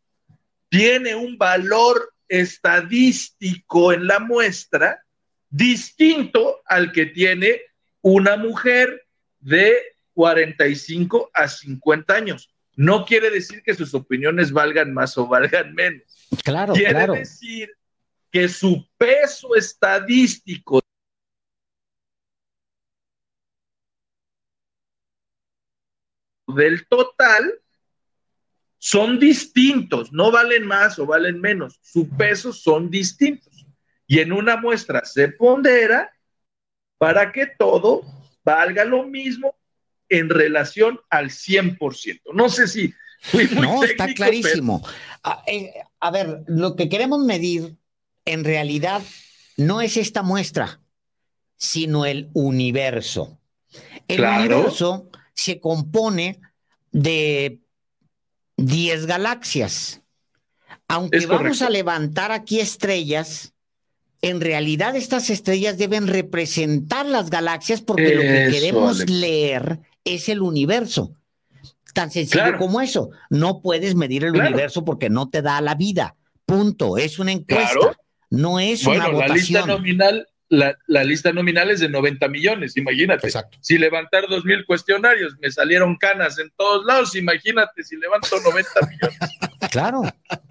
tiene 0.70 1.16
un 1.16 1.38
valor 1.38 2.14
estadístico 2.28 3.92
en 3.94 4.08
la 4.08 4.20
muestra, 4.20 5.04
distinto 5.50 6.62
al 6.66 6.92
que 6.92 7.08
tiene 7.08 7.62
una 8.02 8.38
mujer 8.38 9.06
de 9.40 9.76
45 10.14 11.32
a 11.34 11.48
50 11.48 12.14
años. 12.14 12.50
No 12.82 13.06
quiere 13.06 13.30
decir 13.30 13.62
que 13.62 13.76
sus 13.76 13.94
opiniones 13.94 14.52
valgan 14.52 14.92
más 14.92 15.16
o 15.16 15.28
valgan 15.28 15.76
menos. 15.76 16.02
Claro, 16.44 16.74
quiere 16.74 16.94
claro. 16.94 17.14
decir 17.14 17.70
que 18.32 18.50
su 18.50 18.90
peso 18.98 19.56
estadístico 19.56 20.82
del 26.48 26.88
total 26.88 27.54
son 28.80 29.20
distintos, 29.20 30.12
no 30.12 30.32
valen 30.32 30.66
más 30.66 30.98
o 30.98 31.06
valen 31.06 31.40
menos, 31.40 31.78
su 31.84 32.10
peso 32.10 32.52
son 32.52 32.90
distintos. 32.90 33.64
Y 34.08 34.22
en 34.22 34.34
una 34.34 34.58
muestra 34.58 35.06
se 35.06 35.28
pondera 35.28 36.12
para 36.98 37.32
que 37.32 37.46
todo 37.46 38.02
valga 38.44 38.84
lo 38.86 39.04
mismo 39.04 39.61
en 40.12 40.30
relación 40.30 41.00
al 41.10 41.30
100%. 41.32 42.22
No 42.34 42.50
sé 42.50 42.68
si 42.68 42.94
fui 43.22 43.48
muy 43.48 43.66
No, 43.66 43.84
está 43.84 44.14
clarísimo. 44.14 44.86
A, 45.24 45.42
eh, 45.48 45.72
a 46.00 46.12
ver, 46.12 46.44
lo 46.48 46.76
que 46.76 46.90
queremos 46.90 47.24
medir 47.24 47.78
en 48.26 48.44
realidad 48.44 49.02
no 49.58 49.82
es 49.82 49.96
esta 49.98 50.22
muestra, 50.22 50.82
sino 51.58 52.06
el 52.06 52.30
universo. 52.34 53.40
El 54.10 54.18
Claro. 54.18 54.42
universo 54.58 55.10
se 55.34 55.60
compone 55.62 56.42
de 56.92 57.60
10 58.58 59.06
galaxias. 59.06 60.02
Aunque 60.90 61.20
Es 61.20 61.28
vamos 61.28 61.44
correcto. 61.44 61.66
a 61.68 61.70
levantar 61.70 62.32
aquí 62.34 62.60
estrellas, 62.60 63.54
en 64.22 64.42
realidad 64.42 64.96
estas 64.98 65.30
estrellas 65.30 65.78
deben 65.78 66.08
representar 66.08 67.06
las 67.06 67.30
galaxias 67.30 67.82
porque 67.82 68.14
lo 68.14 68.22
que 68.22 68.48
queremos 68.52 69.10
leer 69.10 69.80
es 70.04 70.30
el 70.30 70.42
universo. 70.42 71.16
Tan 71.94 72.10
sencillo 72.12 72.44
Claro. 72.44 72.58
como 72.58 72.80
eso. 72.82 73.10
No 73.30 73.62
puedes 73.62 73.96
medir 73.96 74.24
el 74.24 74.32
Claro. 74.34 74.50
universo 74.50 74.86
porque 74.86 75.10
no 75.10 75.30
te 75.30 75.42
da 75.42 75.60
la 75.62 75.76
vida. 75.76 76.16
Punto. 76.46 76.98
Es 76.98 77.20
una 77.20 77.32
encuesta. 77.34 77.72
Claro. 77.74 77.96
No 78.30 78.60
es 78.60 78.84
Bueno, 78.86 79.10
una 79.10 79.28
la 79.28 79.34
lista 79.34 79.60
votación. 79.60 79.68
nominal, 79.68 80.28
la, 80.48 80.78
la 80.88 81.04
lista 81.04 81.34
nominal 81.34 81.70
es 81.70 81.82
de 81.82 81.90
90 81.90 82.28
millones, 82.30 82.78
imagínate. 82.78 83.28
Exacto. 83.28 83.58
Si 83.62 83.78
levantar 83.78 84.28
dos 84.30 84.46
mil 84.46 84.66
cuestionarios, 84.66 85.34
me 85.42 85.52
salieron 85.52 85.98
canas 85.98 86.40
en 86.40 86.50
todos 86.58 86.86
lados, 86.86 87.14
imagínate 87.16 87.84
si 87.84 87.98
levanto 87.98 88.38
90 88.42 88.70
millones. 88.90 89.18
Claro. 89.72 90.02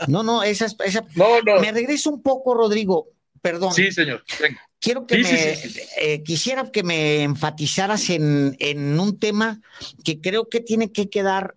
No, 0.09 0.23
no, 0.23 0.43
esa, 0.43 0.67
es- 0.67 0.77
esa. 0.85 1.05
No, 1.17 1.43
no. 1.43 1.61
Me 1.61 1.73
regreso 1.73 2.11
un 2.11 2.23
poco, 2.23 2.55
Rodrigo. 2.55 3.09
Perdón. 3.43 3.73
Sí, 3.75 3.91
señor. 3.93 4.23
Venga. 4.41 4.61
Quiero 4.79 5.07
que 5.07 5.17
Sí, 5.17 5.23
me, 5.23 5.55
sí, 5.57 5.69
sí, 5.71 5.81
eh, 6.01 6.23
quisiera 6.23 6.71
que 6.71 6.83
me 6.83 7.23
enfatizaras 7.23 8.09
en, 8.11 8.57
en 8.59 8.99
un 8.99 9.19
tema 9.19 9.61
que 10.05 10.21
creo 10.21 10.49
que 10.49 10.61
tiene 10.61 10.91
que 10.91 11.11
quedar 11.11 11.57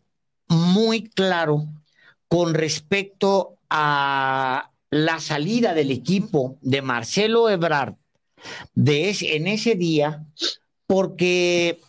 muy 0.49 1.03
claro 1.10 1.65
con 2.27 2.53
respecto 2.53 3.57
a 3.69 4.72
la 4.89 5.19
salida 5.19 5.73
del 5.73 5.91
equipo 5.91 6.57
de 6.61 6.81
Marcelo 6.81 7.49
Ebrard 7.49 7.95
de 8.76 9.10
ese- 9.10 9.35
en 9.38 9.47
ese 9.47 9.76
día, 9.76 10.26
porque 10.85 11.80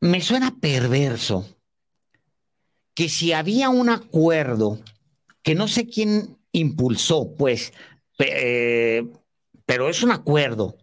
me 0.00 0.20
suena 0.20 0.54
perverso 0.60 1.46
que 2.94 3.08
si 3.08 3.32
había 3.32 3.70
un 3.70 3.88
acuerdo 3.88 4.78
que 5.42 5.54
no 5.54 5.68
sé 5.68 5.86
quién 5.86 6.36
impulsó, 6.52 7.34
pues, 7.36 7.72
eh, 8.18 9.06
pero 9.66 9.88
es 9.88 10.02
un 10.02 10.10
acuerdo 10.10 10.76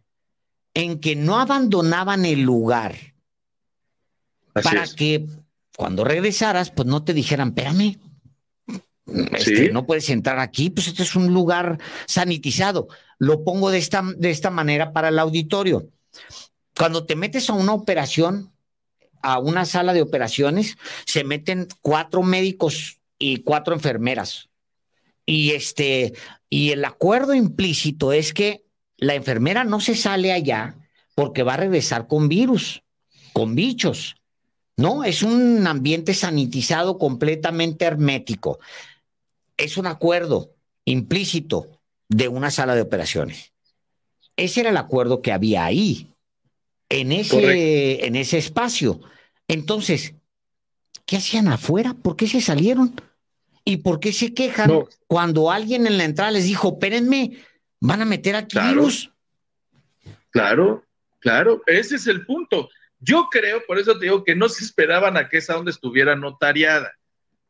en 0.73 0.99
que 0.99 1.15
no 1.15 1.39
abandonaban 1.39 2.25
el 2.25 2.41
lugar 2.41 2.95
Así 4.53 4.63
para 4.63 4.83
es. 4.83 4.93
que 4.93 5.27
cuando 5.75 6.03
regresaras, 6.03 6.71
pues 6.71 6.87
no 6.87 7.03
te 7.03 7.13
dijeran, 7.13 7.49
espérame, 7.49 7.97
este, 9.33 9.67
Sí. 9.67 9.69
no 9.71 9.85
puedes 9.85 10.09
entrar 10.09 10.39
aquí, 10.39 10.69
pues 10.69 10.87
este 10.87 11.03
es 11.03 11.15
un 11.15 11.33
lugar 11.33 11.79
sanitizado. 12.07 12.87
Lo 13.19 13.43
pongo 13.43 13.69
de 13.69 13.77
esta, 13.77 14.03
de 14.17 14.31
esta 14.31 14.49
manera 14.49 14.91
para 14.93 15.09
el 15.09 15.19
auditorio. 15.19 15.89
Cuando 16.77 17.05
te 17.05 17.15
metes 17.15 17.49
a 17.49 17.53
una 17.53 17.73
operación, 17.73 18.51
a 19.21 19.39
una 19.39 19.65
sala 19.65 19.93
de 19.93 20.01
operaciones, 20.01 20.77
se 21.05 21.23
meten 21.23 21.67
cuatro 21.81 22.21
médicos 22.21 22.99
y 23.17 23.37
cuatro 23.37 23.73
enfermeras. 23.73 24.49
Y 25.27 25.51
este, 25.51 26.13
y 26.49 26.71
el 26.71 26.83
acuerdo 26.85 27.35
implícito 27.35 28.13
es 28.13 28.33
que 28.33 28.63
la 28.95 29.13
enfermera 29.13 29.65
no 29.65 29.79
se 29.79 29.93
sale 29.93 30.31
allá 30.31 30.77
porque 31.13 31.43
va 31.43 31.55
a 31.55 31.57
regresar 31.57 32.07
con 32.07 32.29
virus, 32.29 32.81
con 33.33 33.53
bichos. 33.53 34.15
No, 34.77 35.03
es 35.03 35.23
un 35.23 35.67
ambiente 35.67 36.13
sanitizado 36.13 36.97
completamente 36.97 37.85
hermético. 37.85 38.59
Es 39.57 39.77
un 39.77 39.85
acuerdo 39.85 40.51
implícito 40.85 41.81
de 42.07 42.29
una 42.29 42.49
sala 42.49 42.73
de 42.73 42.81
operaciones. 42.81 43.51
Ese 44.37 44.61
era 44.61 44.69
el 44.69 44.77
acuerdo 44.77 45.21
que 45.21 45.33
había 45.33 45.65
ahí, 45.65 46.13
en 46.89 47.11
ese, 47.11 48.05
en 48.05 48.15
ese 48.15 48.37
espacio. 48.37 49.01
Entonces, 49.47 50.13
¿qué 51.05 51.17
hacían 51.17 51.47
afuera? 51.49 51.95
¿Por 51.95 52.15
qué 52.15 52.27
se 52.27 52.39
salieron? 52.39 52.95
¿Y 53.67 53.77
por 53.77 53.99
qué 53.99 54.13
se 54.13 54.33
quejan 54.33 54.69
No. 54.69 54.87
cuando 55.07 55.51
alguien 55.51 55.85
en 55.87 55.97
la 55.97 56.05
entrada 56.05 56.31
les 56.31 56.45
dijo, 56.45 56.69
espérenme, 56.69 57.37
van 57.81 58.01
a 58.01 58.05
meter 58.05 58.33
aquí 58.37 58.53
Claro. 58.55 58.69
virus? 58.69 59.11
Claro, 60.29 60.85
claro, 61.19 61.61
ese 61.65 61.97
es 61.97 62.07
el 62.07 62.25
punto. 62.25 62.69
Yo 62.99 63.27
creo, 63.29 63.61
por 63.67 63.77
eso 63.77 63.99
te 63.99 64.05
digo 64.05 64.23
que 64.23 64.35
no 64.35 64.47
se 64.47 64.63
esperaban 64.63 65.17
a 65.17 65.27
que 65.27 65.37
esa 65.39 65.57
onda 65.57 65.69
estuviera 65.71 66.15
notariada. 66.15 66.93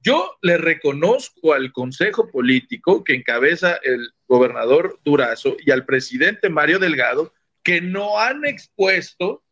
Yo 0.01 0.37
le 0.41 0.57
reconozco 0.57 1.53
al 1.53 1.71
Consejo 1.71 2.31
Político 2.31 3.03
que 3.03 3.13
encabeza 3.13 3.77
el 3.83 4.11
gobernador 4.27 4.99
Durazo 5.05 5.55
y 5.63 5.69
al 5.69 5.85
presidente 5.85 6.49
Mario 6.49 6.79
Delgado 6.79 7.31
que 7.61 7.79
no 7.79 8.17
han 8.19 8.43
expuesto 8.45 9.43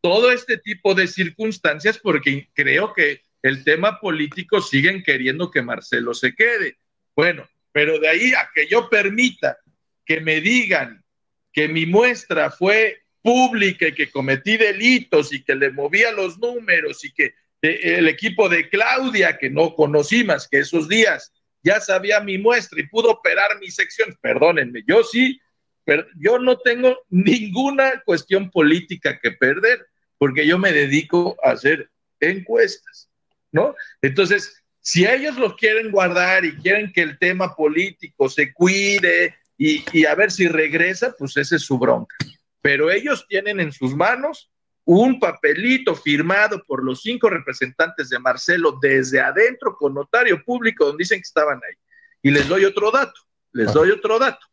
todo 0.00 0.32
este 0.32 0.58
tipo 0.58 0.94
de 0.94 1.06
circunstancias 1.06 1.98
porque 1.98 2.48
creo 2.54 2.92
que 2.92 3.22
el 3.46 3.64
tema 3.64 4.00
político 4.00 4.60
siguen 4.60 5.02
queriendo 5.02 5.50
que 5.50 5.62
Marcelo 5.62 6.14
se 6.14 6.34
quede. 6.34 6.78
Bueno, 7.14 7.48
pero 7.72 7.98
de 7.98 8.08
ahí 8.08 8.32
a 8.34 8.50
que 8.54 8.66
yo 8.66 8.88
permita 8.88 9.58
que 10.04 10.20
me 10.20 10.40
digan 10.40 11.04
que 11.52 11.68
mi 11.68 11.86
muestra 11.86 12.50
fue 12.50 13.02
pública 13.22 13.88
y 13.88 13.92
que 13.92 14.10
cometí 14.10 14.56
delitos 14.56 15.32
y 15.32 15.42
que 15.42 15.54
le 15.54 15.70
movía 15.70 16.12
los 16.12 16.38
números 16.38 17.04
y 17.04 17.12
que 17.12 17.34
eh, 17.62 17.96
el 17.98 18.08
equipo 18.08 18.48
de 18.48 18.68
Claudia, 18.68 19.38
que 19.38 19.50
no 19.50 19.74
conocí 19.74 20.24
más 20.24 20.48
que 20.48 20.58
esos 20.58 20.88
días, 20.88 21.32
ya 21.62 21.80
sabía 21.80 22.20
mi 22.20 22.38
muestra 22.38 22.80
y 22.80 22.86
pudo 22.86 23.10
operar 23.10 23.58
mi 23.60 23.70
sección. 23.70 24.16
Perdónenme, 24.20 24.82
yo 24.86 25.02
sí, 25.02 25.40
pero 25.84 26.06
yo 26.16 26.38
no 26.38 26.58
tengo 26.58 26.98
ninguna 27.08 28.02
cuestión 28.04 28.50
política 28.50 29.18
que 29.20 29.32
perder 29.32 29.86
porque 30.18 30.46
yo 30.46 30.58
me 30.58 30.72
dedico 30.72 31.36
a 31.42 31.50
hacer 31.50 31.90
encuestas, 32.20 33.10
¿no? 33.56 33.74
Entonces, 34.02 34.62
si 34.80 35.06
ellos 35.06 35.36
lo 35.36 35.56
quieren 35.56 35.90
guardar 35.90 36.44
y 36.44 36.54
quieren 36.56 36.92
que 36.92 37.02
el 37.02 37.18
tema 37.18 37.56
político 37.56 38.28
se 38.28 38.52
cuide 38.52 39.34
y, 39.56 39.82
y 39.92 40.04
a 40.04 40.14
ver 40.14 40.30
si 40.30 40.46
regresa, 40.46 41.14
pues 41.18 41.36
esa 41.38 41.56
es 41.56 41.62
su 41.62 41.78
bronca. 41.78 42.14
Pero 42.60 42.90
ellos 42.90 43.26
tienen 43.28 43.58
en 43.60 43.72
sus 43.72 43.96
manos 43.96 44.50
un 44.84 45.18
papelito 45.18 45.94
firmado 45.96 46.62
por 46.64 46.84
los 46.84 47.02
cinco 47.02 47.28
representantes 47.28 48.10
de 48.10 48.20
Marcelo 48.20 48.78
desde 48.80 49.20
adentro 49.20 49.74
con 49.76 49.94
notario 49.94 50.44
público 50.44 50.84
donde 50.84 51.02
dicen 51.02 51.18
que 51.18 51.22
estaban 51.22 51.56
ahí. 51.56 51.74
Y 52.22 52.30
les 52.30 52.46
doy 52.46 52.64
otro 52.64 52.90
dato, 52.90 53.20
les 53.52 53.72
doy 53.72 53.90
otro 53.90 54.18
dato. 54.18 54.46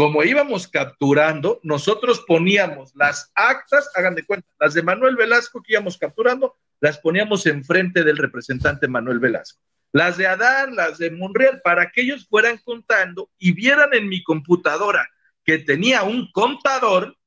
Como 0.00 0.24
íbamos 0.24 0.66
capturando, 0.66 1.60
nosotros 1.62 2.24
poníamos 2.26 2.90
las 2.96 3.30
actas, 3.34 3.90
hagan 3.94 4.14
de 4.14 4.24
cuenta, 4.24 4.48
las 4.58 4.72
de 4.72 4.82
Manuel 4.82 5.14
Velasco 5.14 5.62
que 5.62 5.74
íbamos 5.74 5.98
capturando, 5.98 6.56
las 6.80 6.96
poníamos 6.96 7.44
enfrente 7.44 8.02
del 8.02 8.16
representante 8.16 8.88
Manuel 8.88 9.18
Velasco. 9.18 9.60
Las 9.92 10.16
de 10.16 10.26
Adán, 10.26 10.74
las 10.74 10.96
de 10.96 11.10
Monreal, 11.10 11.60
para 11.62 11.90
que 11.90 12.00
ellos 12.00 12.26
fueran 12.30 12.56
contando 12.64 13.28
y 13.36 13.52
vieran 13.52 13.92
en 13.92 14.08
mi 14.08 14.22
computadora 14.22 15.06
que 15.44 15.58
tenía 15.58 16.02
un 16.02 16.32
contador 16.32 17.18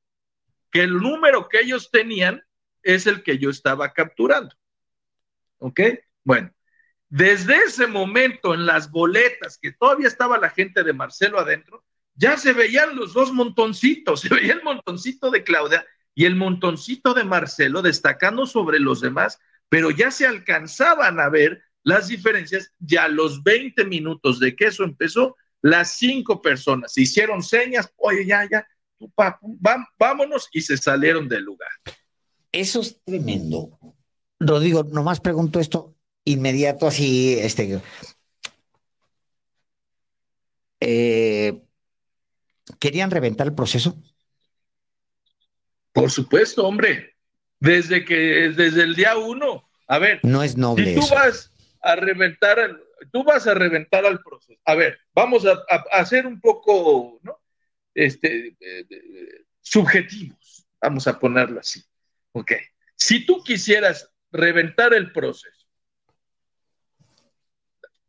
que 0.72 0.80
el 0.80 0.94
número 0.94 1.48
que 1.48 1.60
ellos 1.60 1.92
tenían 1.92 2.42
es 2.82 3.06
el 3.06 3.22
que 3.22 3.38
yo 3.38 3.50
estaba 3.50 3.92
capturando. 3.92 4.52
¿Ok? 5.58 5.80
Bueno, 6.24 6.50
desde 7.08 7.54
ese 7.54 7.86
momento 7.86 8.52
en 8.52 8.66
las 8.66 8.90
boletas, 8.90 9.58
que 9.58 9.70
todavía 9.70 10.08
estaba 10.08 10.38
la 10.38 10.50
gente 10.50 10.82
de 10.82 10.92
Marcelo 10.92 11.38
adentro, 11.38 11.84
ya 12.14 12.36
se 12.36 12.52
veían 12.52 12.96
los 12.96 13.12
dos 13.12 13.32
montoncitos, 13.32 14.20
se 14.22 14.28
veía 14.28 14.54
el 14.54 14.62
montoncito 14.62 15.30
de 15.30 15.44
Claudia 15.44 15.86
y 16.14 16.24
el 16.24 16.36
montoncito 16.36 17.14
de 17.14 17.24
Marcelo 17.24 17.82
destacando 17.82 18.46
sobre 18.46 18.78
los 18.78 19.00
demás, 19.00 19.38
pero 19.68 19.90
ya 19.90 20.10
se 20.10 20.26
alcanzaban 20.26 21.18
a 21.18 21.28
ver 21.28 21.62
las 21.82 22.08
diferencias, 22.08 22.72
ya 22.78 23.04
a 23.04 23.08
los 23.08 23.42
20 23.42 23.84
minutos 23.84 24.40
de 24.40 24.56
que 24.56 24.66
eso 24.66 24.84
empezó, 24.84 25.36
las 25.60 25.96
cinco 25.96 26.40
personas 26.40 26.92
se 26.92 27.02
hicieron 27.02 27.42
señas, 27.42 27.92
oye, 27.96 28.24
ya, 28.26 28.48
ya, 28.50 28.66
tú, 28.98 29.10
pa, 29.10 29.38
va, 29.42 29.86
vámonos, 29.98 30.48
y 30.52 30.62
se 30.62 30.76
salieron 30.76 31.28
del 31.28 31.42
lugar. 31.42 31.68
Eso 32.52 32.80
es 32.80 33.02
tremendo. 33.04 33.78
Rodrigo, 34.38 34.84
nomás 34.84 35.20
pregunto 35.20 35.58
esto 35.58 35.94
inmediato 36.24 36.86
así, 36.86 37.34
este. 37.34 37.82
eh, 40.80 41.60
querían 42.78 43.10
reventar 43.10 43.46
el 43.46 43.54
proceso. 43.54 44.00
Por 45.92 46.10
supuesto, 46.10 46.66
hombre. 46.66 47.16
Desde 47.60 48.04
que, 48.04 48.52
desde 48.54 48.82
el 48.82 48.94
día 48.94 49.16
uno. 49.16 49.68
A 49.86 49.98
ver. 49.98 50.20
No 50.22 50.42
es 50.42 50.56
noble. 50.56 50.94
Si 50.94 51.00
tú 51.00 51.14
vas 51.14 51.52
a 51.80 51.96
reventar, 51.96 52.58
el, 52.58 52.78
tú 53.12 53.22
vas 53.24 53.46
a 53.46 53.54
reventar 53.54 54.04
al 54.04 54.20
proceso. 54.20 54.60
A 54.64 54.74
ver, 54.74 54.98
vamos 55.14 55.44
a, 55.46 55.62
hacer 55.92 56.26
un 56.26 56.40
poco, 56.40 57.18
¿no? 57.22 57.40
Este, 57.94 58.56
subjetivos, 59.60 60.66
vamos 60.80 61.06
a 61.06 61.18
ponerlo 61.18 61.60
así. 61.60 61.82
Ok. 62.32 62.52
Si 62.96 63.24
tú 63.24 63.42
quisieras 63.44 64.10
reventar 64.32 64.94
el 64.94 65.12
proceso, 65.12 65.66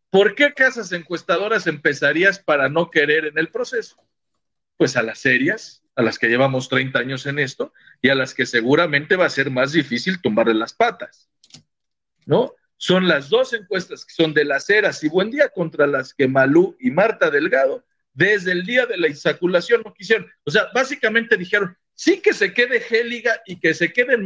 ¿por 0.10 0.34
qué 0.36 0.54
casas 0.54 0.92
encuestadoras 0.92 1.68
empezarías 1.68 2.40
para 2.40 2.70
no 2.70 2.90
querer 2.90 3.26
en 3.26 3.38
el 3.38 3.50
proceso? 3.50 3.96
Pues 4.78 4.98
a 4.98 5.04
las 5.04 5.20
serias, 5.20 5.84
a 5.96 6.02
las 6.02 6.20
que 6.20 6.28
llevamos 6.28 6.70
30 6.70 7.00
años 7.00 7.26
en 7.26 7.40
esto 7.40 7.74
y 8.02 8.10
a 8.10 8.16
las 8.16 8.34
que 8.34 8.46
seguramente 8.46 9.16
va 9.16 9.26
a 9.26 9.30
ser 9.30 9.50
más 9.50 9.72
difícil 9.72 10.22
tumbarle 10.22 10.54
las 10.54 10.74
patas, 10.74 11.30
¿no? 12.26 12.54
Son 12.78 13.08
las 13.08 13.30
dos 13.30 13.54
encuestas 13.54 14.06
que 14.06 14.14
son 14.14 14.34
de 14.34 14.44
las 14.44 14.70
eras 14.70 15.04
y 15.04 15.10
buen 15.10 15.32
día 15.32 15.50
contra 15.50 15.88
las 15.88 16.14
que 16.14 16.28
Malú 16.28 16.76
y 16.80 16.92
Marta 16.92 17.32
Delgado 17.32 17.86
desde 18.14 18.52
el 18.52 18.66
día 18.66 18.86
de 18.86 18.98
la 18.98 19.08
insaculación 19.08 19.82
no 19.86 19.94
quisieron. 19.94 20.30
O 20.44 20.52
sea, 20.52 20.68
básicamente 20.74 21.38
dijeron, 21.38 21.78
sí 21.94 22.22
que 22.22 22.34
se 22.34 22.54
quede 22.54 22.80
Géliga 22.80 23.42
y 23.46 23.60
que 23.60 23.74
se 23.74 23.94
quede 23.94 24.16
en 24.16 24.26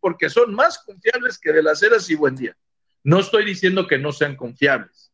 porque 0.00 0.28
son 0.28 0.54
más 0.54 0.78
confiables 0.78 1.38
que 1.38 1.52
de 1.52 1.62
las 1.62 1.82
eras 1.82 2.08
y 2.10 2.14
buen 2.14 2.36
día. 2.36 2.56
No 3.02 3.20
estoy 3.20 3.44
diciendo 3.44 3.86
que 3.86 3.98
no 3.98 4.12
sean 4.12 4.36
confiables. 4.36 5.12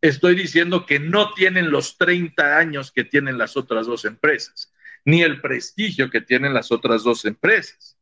Estoy 0.00 0.34
diciendo 0.34 0.86
que 0.86 0.98
no 0.98 1.34
tienen 1.34 1.70
los 1.70 1.98
30 1.98 2.56
años 2.56 2.90
que 2.90 3.04
tienen 3.04 3.36
las 3.36 3.56
otras 3.56 3.86
dos 3.86 4.04
empresas, 4.04 4.72
ni 5.04 5.22
el 5.22 5.40
prestigio 5.40 6.10
que 6.10 6.20
tienen 6.20 6.54
las 6.54 6.72
otras 6.72 7.02
dos 7.02 7.24
empresas. 7.24 7.98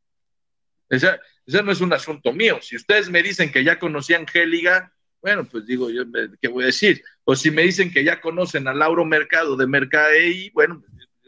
Ese, 0.89 1.19
no 1.47 1.73
es 1.73 1.81
un 1.81 1.93
asunto 1.93 2.33
mío. 2.33 2.59
Si 2.63 2.77
ustedes 2.77 3.11
me 3.11 3.23
dicen 3.23 3.51
que 3.51 3.65
ya 3.65 3.79
conocían 3.79 4.27
Géliga, 4.27 4.93
bueno, 5.21 5.45
pues 5.45 5.67
digo, 5.67 5.91
yo, 5.91 6.05
¿qué 6.41 6.49
voy 6.49 6.65
a 6.65 6.67
decir? 6.67 7.03
O 7.25 7.35
si 7.35 7.51
me 7.51 7.63
dicen 7.63 7.93
que 7.93 8.05
ya 8.05 8.21
conocen 8.21 8.69
a 8.69 8.75
Lauro 8.75 9.05
Mercado 9.05 9.57
de 9.57 9.67
Mercadei, 9.67 10.51
bueno, 10.51 10.83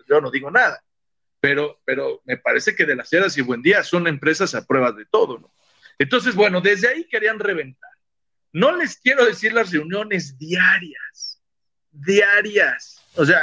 yo 0.09 0.21
no 0.21 0.31
digo 0.31 0.51
nada. 0.51 0.83
Pero, 1.41 1.81
pero 1.85 2.23
me 2.27 2.37
parece 2.37 2.77
que 2.77 2.85
de 2.85 2.95
las 2.95 3.13
Heras 3.13 3.37
y 3.39 3.43
Buen 3.43 3.63
Día 3.63 3.83
son 3.83 4.07
empresas 4.07 4.55
a 4.55 4.67
prueba 4.67 4.93
de 4.93 5.07
todo, 5.07 5.39
¿no? 5.39 5.53
Entonces, 5.99 6.35
bueno, 6.35 6.61
desde 6.61 6.89
ahí 6.89 7.05
querían 7.05 7.39
reventar. 7.39 7.90
No 8.53 8.77
les 8.77 8.97
quiero 8.99 9.25
decir 9.25 9.53
las 9.53 9.71
reuniones 9.71 10.37
diarias, 10.39 11.41
diarias. 11.91 13.01
O 13.15 13.25
sea, 13.25 13.43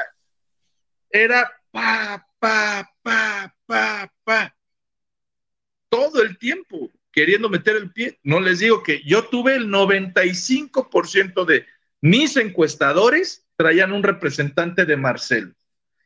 era 1.09 1.51
pa, 1.71 2.27
pa, 2.39 2.89
pa, 3.01 3.55
pa, 3.65 4.13
pa. 4.23 4.55
Todo 5.89 6.21
el 6.21 6.37
tiempo 6.37 6.91
queriendo 7.17 7.49
meter 7.49 7.75
el 7.75 7.91
pie. 7.91 8.19
No 8.21 8.39
les 8.39 8.59
digo 8.59 8.83
que 8.83 9.01
yo 9.01 9.25
tuve 9.25 9.55
el 9.55 9.69
95% 9.69 11.45
de 11.45 11.65
mis 11.99 12.37
encuestadores 12.37 13.43
traían 13.55 13.91
un 13.91 14.03
representante 14.03 14.85
de 14.85 14.97
Marcelo. 14.97 15.51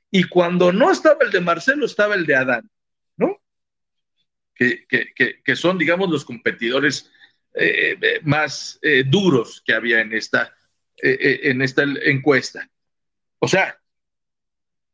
Y 0.10 0.24
cuando 0.24 0.72
no 0.72 0.90
estaba 0.90 1.18
el 1.20 1.32
de 1.32 1.42
Marcelo, 1.42 1.86
estaba 1.86 2.16
el 2.16 2.26
de 2.26 2.36
Adán, 2.38 2.72
¿no? 3.18 3.42
Que, 4.56 4.86
son, 5.58 5.78
digamos, 5.78 6.10
los 6.10 6.24
competidores 6.24 7.11
eh, 7.54 7.98
eh, 8.02 8.20
más 8.24 8.80
eh, 8.82 9.04
duros 9.06 9.62
que 9.66 9.74
había 9.74 10.00
en 10.00 10.14
esta, 10.14 10.56
en 11.04 11.62
esta 11.62 11.84
encuesta. 12.06 12.70
O 13.40 13.48
sea, 13.48 13.78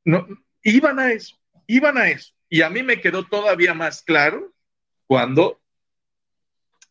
no, 0.05 0.25
iban 0.63 0.99
a 0.99 1.11
eso, 1.11 1.37
iban 1.67 1.97
a 1.97 2.09
eso. 2.09 2.33
Y 2.49 2.61
a 2.61 2.69
mí 2.69 2.81
me 2.81 3.01
quedó 3.01 3.25
todavía 3.25 3.73
más 3.73 4.01
claro 4.01 4.53
cuando 5.05 5.61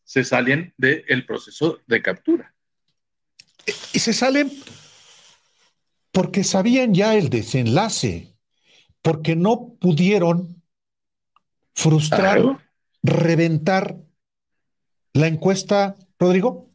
se 0.05 0.23
salen 0.23 0.75
del 0.77 1.25
proceso 1.27 1.81
de 1.87 2.03
captura. 2.03 2.55
Y 3.93 3.99
se 3.99 4.13
salen 4.13 4.53
porque 6.13 6.45
sabían 6.45 6.95
ya 6.95 7.15
el 7.15 7.29
desenlace, 7.29 8.37
porque 9.03 9.35
no 9.35 9.75
pudieron 9.81 10.63
frustrar, 11.75 12.65
reventar 13.03 14.06
la 15.17 15.27
encuesta, 15.27 15.97
Rodrigo. 16.19 16.71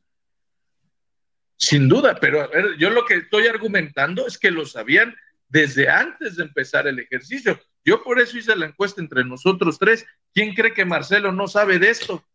Sin 1.58 1.88
duda, 1.88 2.18
pero 2.20 2.42
a 2.42 2.48
ver, 2.48 2.78
yo 2.78 2.90
lo 2.90 3.06
que 3.06 3.16
estoy 3.16 3.48
argumentando 3.48 4.26
es 4.26 4.38
que 4.38 4.50
lo 4.50 4.66
sabían 4.66 5.16
desde 5.48 5.90
antes 5.90 6.38
de 6.38 6.44
empezar 6.44 6.88
el 6.88 7.00
ejercicio. 7.00 7.60
Yo 7.86 8.04
por 8.04 8.20
eso 8.20 8.38
hice 8.38 8.56
la 8.56 8.66
encuesta 8.66 9.02
entre 9.02 9.24
nosotros 9.24 9.78
tres. 9.78 10.06
¿Quién 10.34 10.56
cree 10.56 10.74
que 10.74 10.86
Marcelo 10.86 11.32
no 11.32 11.48
sabe 11.48 11.78
de 11.78 11.90
esto? 11.90 12.26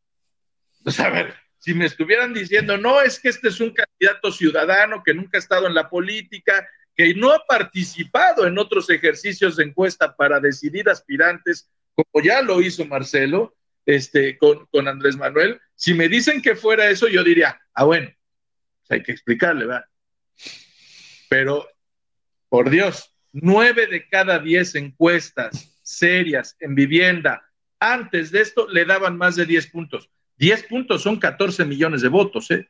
Pues 0.85 1.01
a 1.01 1.11
ver, 1.11 1.35
si 1.59 1.75
me 1.75 1.87
estuvieran 1.87 2.33
diciendo, 2.33 2.77
no, 2.79 3.01
es 3.01 3.19
que 3.19 3.29
este 3.29 3.49
es 3.49 3.61
un 3.61 3.73
candidato 3.73 4.31
ciudadano 4.31 5.03
que 5.05 5.15
nunca 5.15 5.39
ha 5.39 5.41
estado 5.41 5.67
en 5.67 5.75
la 5.75 5.89
política, 5.89 6.69
que 6.95 7.15
no 7.15 7.33
ha 7.33 7.45
participado 7.47 8.47
en 8.47 8.59
otros 8.59 8.89
ejercicios 8.91 9.57
de 9.57 9.65
encuesta 9.65 10.15
para 10.15 10.39
decidir 10.39 10.89
aspirantes, 10.89 11.69
como 11.95 12.25
ya 12.25 12.43
lo 12.43 12.61
hizo 12.61 12.85
Marcelo, 12.85 13.57
este, 13.87 14.37
con, 14.37 14.67
con 14.67 14.89
Andrés 14.89 15.17
Manuel, 15.17 15.61
si 15.75 15.95
me 15.95 16.09
dicen 16.09 16.43
que 16.43 16.57
fuera 16.57 16.91
eso, 16.91 17.09
yo 17.09 17.25
diría, 17.25 17.61
ah, 17.73 17.85
bueno, 17.85 18.11
pues 18.81 18.91
hay 18.99 19.03
que 19.03 19.13
explicarle, 19.13 19.67
¿verdad? 19.67 19.85
Pero, 21.29 21.67
por 22.49 22.69
Dios, 22.69 23.15
nueve 23.33 23.87
de 23.87 24.09
cada 24.09 24.39
diez 24.39 24.75
encuestas 24.75 25.79
serias 25.83 26.57
en 26.61 26.75
vivienda 26.75 27.47
antes 27.79 28.31
de 28.31 28.41
esto 28.41 28.69
le 28.69 28.85
daban 28.85 29.17
más 29.17 29.37
de 29.37 29.47
diez 29.47 29.67
puntos. 29.69 30.11
10 30.39 30.65
puntos 30.65 31.03
son 31.03 31.19
14 31.19 31.65
millones 31.65 32.03
de 32.03 32.09
votos, 32.09 32.51
¿eh? 32.51 32.69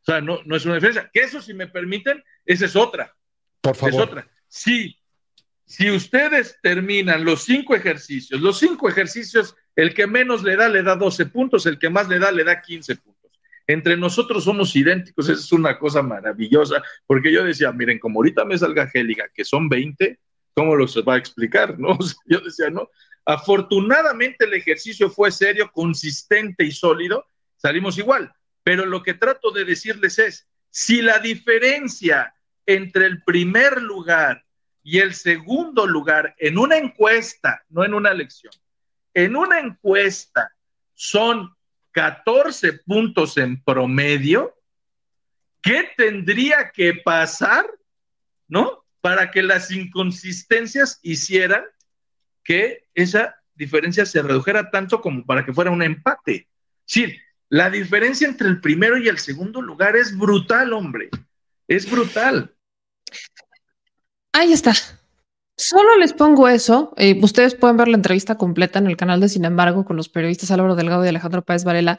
O 0.00 0.04
sea, 0.04 0.20
no, 0.20 0.40
no 0.44 0.56
es 0.56 0.64
una 0.64 0.76
diferencia. 0.76 1.10
Que 1.12 1.20
eso, 1.20 1.42
si 1.42 1.52
me 1.52 1.66
permiten, 1.66 2.22
esa 2.44 2.64
es 2.64 2.76
otra. 2.76 3.14
Por 3.60 3.76
favor. 3.76 3.94
Es 3.94 4.00
otra. 4.00 4.28
Sí, 4.46 4.98
si 5.66 5.90
ustedes 5.90 6.58
terminan 6.62 7.24
los 7.24 7.44
cinco 7.44 7.74
ejercicios, 7.74 8.40
los 8.40 8.58
cinco 8.58 8.88
ejercicios, 8.88 9.54
el 9.78 9.94
que 9.94 10.08
menos 10.08 10.42
le 10.42 10.56
da 10.56 10.68
le 10.68 10.82
da 10.82 10.96
12 10.96 11.26
puntos, 11.26 11.64
el 11.66 11.78
que 11.78 11.88
más 11.88 12.08
le 12.08 12.18
da 12.18 12.32
le 12.32 12.42
da 12.42 12.60
15 12.60 12.96
puntos. 12.96 13.30
Entre 13.64 13.96
nosotros 13.96 14.42
somos 14.42 14.74
idénticos, 14.74 15.28
es 15.28 15.52
una 15.52 15.78
cosa 15.78 16.02
maravillosa, 16.02 16.82
porque 17.06 17.30
yo 17.30 17.44
decía, 17.44 17.70
miren, 17.70 18.00
como 18.00 18.18
ahorita 18.18 18.44
me 18.44 18.58
salga 18.58 18.88
Géliga, 18.88 19.28
que 19.32 19.44
son 19.44 19.68
20, 19.68 20.18
¿cómo 20.52 20.74
los 20.74 20.96
va 21.06 21.14
a 21.14 21.18
explicar? 21.18 21.78
¿No? 21.78 21.96
yo 22.26 22.40
decía, 22.40 22.70
no, 22.70 22.88
Afortunadamente 23.24 24.46
el 24.46 24.54
ejercicio 24.54 25.10
fue 25.10 25.30
serio, 25.30 25.70
consistente 25.70 26.64
y 26.64 26.72
sólido, 26.72 27.26
salimos 27.56 27.98
igual. 27.98 28.32
Pero 28.64 28.84
lo 28.84 29.02
que 29.02 29.12
trato 29.14 29.50
de 29.50 29.64
decirles 29.64 30.18
es, 30.18 30.48
si 30.70 31.02
la 31.02 31.18
diferencia 31.18 32.34
entre 32.66 33.04
el 33.06 33.22
primer 33.22 33.80
lugar 33.82 34.44
y 34.82 34.98
el 34.98 35.12
segundo 35.14 35.86
lugar 35.86 36.34
en 36.38 36.56
una 36.56 36.78
encuesta, 36.78 37.62
no 37.68 37.84
en 37.84 37.92
una 37.92 38.10
elección, 38.10 38.52
en 39.24 39.34
una 39.34 39.58
encuesta 39.58 40.54
son 40.94 41.52
14 41.90 42.74
puntos 42.86 43.36
en 43.36 43.60
promedio, 43.64 44.54
¿qué 45.60 45.90
tendría 45.96 46.70
que 46.70 46.94
pasar, 46.94 47.66
no? 48.46 48.84
Para 49.00 49.32
que 49.32 49.42
las 49.42 49.72
inconsistencias 49.72 51.00
hicieran 51.02 51.64
que 52.44 52.86
esa 52.94 53.42
diferencia 53.56 54.06
se 54.06 54.22
redujera 54.22 54.70
tanto 54.70 55.00
como 55.00 55.26
para 55.26 55.44
que 55.44 55.52
fuera 55.52 55.72
un 55.72 55.82
empate. 55.82 56.46
Sí, 56.84 57.18
la 57.48 57.70
diferencia 57.70 58.28
entre 58.28 58.46
el 58.46 58.60
primero 58.60 58.98
y 58.98 59.08
el 59.08 59.18
segundo 59.18 59.60
lugar 59.60 59.96
es 59.96 60.16
brutal, 60.16 60.72
hombre. 60.72 61.10
Es 61.66 61.90
brutal. 61.90 62.54
Ahí 64.32 64.52
está. 64.52 64.74
Solo 65.60 65.96
les 65.96 66.12
pongo 66.12 66.48
eso. 66.48 66.94
Ustedes 67.20 67.56
pueden 67.56 67.76
ver 67.76 67.88
la 67.88 67.96
entrevista 67.96 68.36
completa 68.36 68.78
en 68.78 68.86
el 68.86 68.96
canal 68.96 69.20
de 69.20 69.28
Sin 69.28 69.44
embargo 69.44 69.84
con 69.84 69.96
los 69.96 70.08
periodistas 70.08 70.52
Álvaro 70.52 70.76
Delgado 70.76 71.04
y 71.04 71.08
Alejandro 71.08 71.44
Páez 71.44 71.64
Varela, 71.64 71.98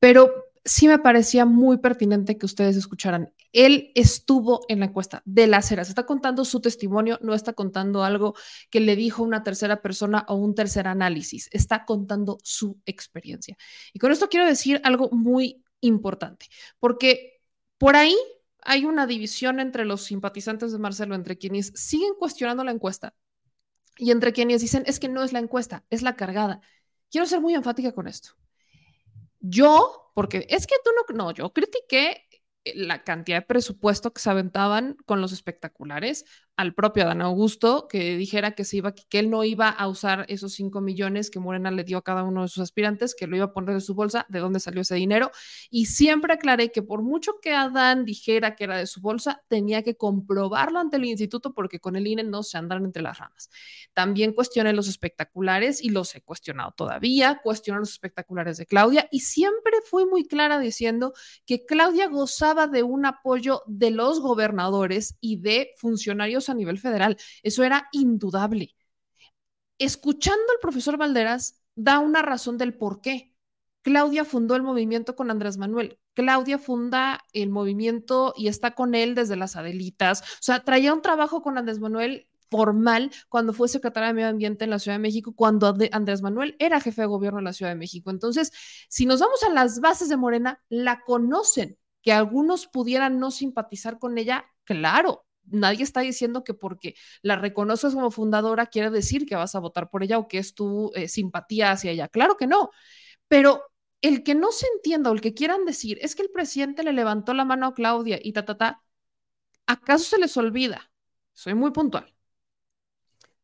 pero 0.00 0.32
sí 0.64 0.88
me 0.88 0.98
parecía 0.98 1.44
muy 1.44 1.78
pertinente 1.78 2.36
que 2.36 2.44
ustedes 2.44 2.76
escucharan. 2.76 3.32
Él 3.52 3.92
estuvo 3.94 4.66
en 4.68 4.80
la 4.80 4.86
encuesta 4.86 5.22
de 5.24 5.46
las 5.46 5.70
eras, 5.70 5.88
está 5.88 6.06
contando 6.06 6.44
su 6.44 6.60
testimonio, 6.60 7.18
no 7.22 7.34
está 7.34 7.52
contando 7.52 8.02
algo 8.02 8.34
que 8.68 8.80
le 8.80 8.96
dijo 8.96 9.22
una 9.22 9.44
tercera 9.44 9.80
persona 9.80 10.26
o 10.28 10.34
un 10.34 10.56
tercer 10.56 10.88
análisis, 10.88 11.48
está 11.52 11.84
contando 11.84 12.38
su 12.42 12.80
experiencia. 12.84 13.56
Y 13.94 14.00
con 14.00 14.10
esto 14.10 14.28
quiero 14.28 14.44
decir 14.44 14.80
algo 14.84 15.08
muy 15.10 15.62
importante, 15.80 16.46
porque 16.80 17.40
por 17.78 17.94
ahí 17.94 18.16
hay 18.62 18.84
una 18.84 19.06
división 19.06 19.60
entre 19.60 19.84
los 19.84 20.02
simpatizantes 20.02 20.72
de 20.72 20.78
Marcelo, 20.78 21.14
entre 21.14 21.38
quienes 21.38 21.72
siguen 21.74 22.14
cuestionando 22.18 22.64
la 22.64 22.72
encuesta 22.72 23.14
y 23.96 24.10
entre 24.10 24.32
quienes 24.32 24.60
dicen 24.60 24.84
es 24.86 25.00
que 25.00 25.08
no 25.08 25.22
es 25.22 25.32
la 25.32 25.40
encuesta, 25.40 25.84
es 25.90 26.02
la 26.02 26.16
cargada. 26.16 26.60
Quiero 27.10 27.26
ser 27.26 27.40
muy 27.40 27.54
enfática 27.54 27.92
con 27.92 28.06
esto. 28.06 28.30
Yo, 29.40 30.10
porque 30.14 30.46
es 30.48 30.66
que 30.66 30.76
tú 30.84 30.90
no, 31.14 31.24
no, 31.24 31.32
yo 31.32 31.52
critiqué 31.52 32.26
eh, 32.64 32.72
la 32.74 33.04
cantidad 33.04 33.38
de 33.38 33.46
presupuesto 33.46 34.12
que 34.12 34.20
se 34.20 34.30
aventaban 34.30 34.96
con 35.06 35.20
los 35.20 35.32
espectaculares 35.32 36.24
al 36.58 36.74
propio 36.74 37.04
Adán 37.04 37.22
Augusto, 37.22 37.86
que 37.88 38.16
dijera 38.16 38.50
que, 38.50 38.64
se 38.64 38.78
iba, 38.78 38.92
que 38.92 39.20
él 39.20 39.30
no 39.30 39.44
iba 39.44 39.68
a 39.68 39.86
usar 39.86 40.26
esos 40.26 40.54
5 40.54 40.80
millones 40.80 41.30
que 41.30 41.38
Morena 41.38 41.70
le 41.70 41.84
dio 41.84 41.98
a 41.98 42.02
cada 42.02 42.24
uno 42.24 42.42
de 42.42 42.48
sus 42.48 42.60
aspirantes, 42.64 43.14
que 43.14 43.28
lo 43.28 43.36
iba 43.36 43.44
a 43.44 43.52
poner 43.52 43.76
de 43.76 43.80
su 43.80 43.94
bolsa, 43.94 44.26
de 44.28 44.40
dónde 44.40 44.58
salió 44.58 44.80
ese 44.82 44.96
dinero. 44.96 45.30
Y 45.70 45.86
siempre 45.86 46.32
aclaré 46.32 46.72
que 46.72 46.82
por 46.82 47.02
mucho 47.02 47.34
que 47.40 47.54
Adán 47.54 48.04
dijera 48.04 48.56
que 48.56 48.64
era 48.64 48.76
de 48.76 48.88
su 48.88 49.00
bolsa, 49.00 49.40
tenía 49.46 49.84
que 49.84 49.96
comprobarlo 49.96 50.80
ante 50.80 50.96
el 50.96 51.04
instituto 51.04 51.54
porque 51.54 51.78
con 51.78 51.94
el 51.94 52.08
INE 52.08 52.24
no 52.24 52.42
se 52.42 52.58
andan 52.58 52.84
entre 52.84 53.04
las 53.04 53.18
ramas. 53.18 53.50
También 53.94 54.32
cuestioné 54.32 54.72
los 54.72 54.88
espectaculares 54.88 55.80
y 55.80 55.90
los 55.90 56.12
he 56.16 56.22
cuestionado 56.22 56.72
todavía, 56.72 57.40
cuestioné 57.40 57.78
los 57.78 57.90
espectaculares 57.90 58.56
de 58.56 58.66
Claudia 58.66 59.08
y 59.12 59.20
siempre 59.20 59.74
fui 59.88 60.06
muy 60.06 60.24
clara 60.24 60.58
diciendo 60.58 61.12
que 61.46 61.64
Claudia 61.64 62.08
gozaba 62.08 62.66
de 62.66 62.82
un 62.82 63.06
apoyo 63.06 63.62
de 63.68 63.92
los 63.92 64.18
gobernadores 64.20 65.14
y 65.20 65.36
de 65.36 65.70
funcionarios 65.76 66.47
a 66.48 66.54
nivel 66.54 66.78
federal. 66.78 67.16
Eso 67.42 67.62
era 67.62 67.88
indudable. 67.92 68.74
Escuchando 69.78 70.44
al 70.52 70.60
profesor 70.60 70.96
Valderas, 70.96 71.62
da 71.74 72.00
una 72.00 72.22
razón 72.22 72.58
del 72.58 72.74
por 72.74 73.00
qué. 73.00 73.34
Claudia 73.82 74.24
fundó 74.24 74.56
el 74.56 74.62
movimiento 74.62 75.14
con 75.16 75.30
Andrés 75.30 75.56
Manuel. 75.56 75.98
Claudia 76.14 76.58
funda 76.58 77.20
el 77.32 77.48
movimiento 77.50 78.34
y 78.36 78.48
está 78.48 78.74
con 78.74 78.94
él 78.94 79.14
desde 79.14 79.36
las 79.36 79.56
Adelitas. 79.56 80.22
O 80.22 80.42
sea, 80.42 80.64
traía 80.64 80.92
un 80.92 81.02
trabajo 81.02 81.42
con 81.42 81.56
Andrés 81.56 81.78
Manuel 81.78 82.28
formal 82.50 83.12
cuando 83.28 83.52
fue 83.52 83.68
secretaria 83.68 84.08
de 84.08 84.14
Medio 84.14 84.28
Ambiente 84.28 84.64
en 84.64 84.70
la 84.70 84.78
Ciudad 84.78 84.96
de 84.96 85.02
México, 85.02 85.32
cuando 85.34 85.74
Andrés 85.92 86.22
Manuel 86.22 86.56
era 86.58 86.80
jefe 86.80 87.02
de 87.02 87.06
gobierno 87.06 87.38
en 87.38 87.44
la 87.44 87.52
Ciudad 87.52 87.70
de 87.70 87.78
México. 87.78 88.10
Entonces, 88.10 88.52
si 88.88 89.06
nos 89.06 89.20
vamos 89.20 89.42
a 89.44 89.50
las 89.52 89.80
bases 89.80 90.08
de 90.08 90.16
Morena, 90.16 90.60
la 90.68 91.02
conocen. 91.04 91.78
Que 92.02 92.12
algunos 92.12 92.66
pudieran 92.66 93.18
no 93.18 93.30
simpatizar 93.30 93.98
con 93.98 94.18
ella, 94.18 94.46
claro, 94.64 95.26
nadie 95.50 95.84
está 95.84 96.00
diciendo 96.00 96.44
que 96.44 96.54
porque 96.54 96.94
la 97.22 97.36
reconoces 97.36 97.94
como 97.94 98.10
fundadora 98.10 98.66
quiere 98.66 98.90
decir 98.90 99.26
que 99.26 99.36
vas 99.36 99.54
a 99.54 99.60
votar 99.60 99.90
por 99.90 100.02
ella 100.02 100.18
o 100.18 100.28
que 100.28 100.38
es 100.38 100.54
tu 100.54 100.92
eh, 100.94 101.08
simpatía 101.08 101.72
hacia 101.72 101.90
ella. 101.92 102.08
Claro 102.08 102.36
que 102.36 102.46
no, 102.46 102.70
pero 103.28 103.64
el 104.02 104.22
que 104.24 104.34
no 104.34 104.52
se 104.52 104.66
entienda 104.74 105.10
o 105.10 105.14
el 105.14 105.20
que 105.20 105.34
quieran 105.34 105.64
decir 105.64 105.98
es 106.02 106.14
que 106.14 106.22
el 106.22 106.30
presidente 106.30 106.82
le 106.82 106.92
levantó 106.92 107.34
la 107.34 107.44
mano 107.44 107.66
a 107.66 107.74
Claudia 107.74 108.18
y 108.22 108.32
ta, 108.32 108.44
ta, 108.44 108.56
ta, 108.58 108.82
¿acaso 109.66 110.04
se 110.04 110.18
les 110.18 110.36
olvida? 110.36 110.90
Soy 111.34 111.54
muy 111.54 111.70
puntual. 111.72 112.14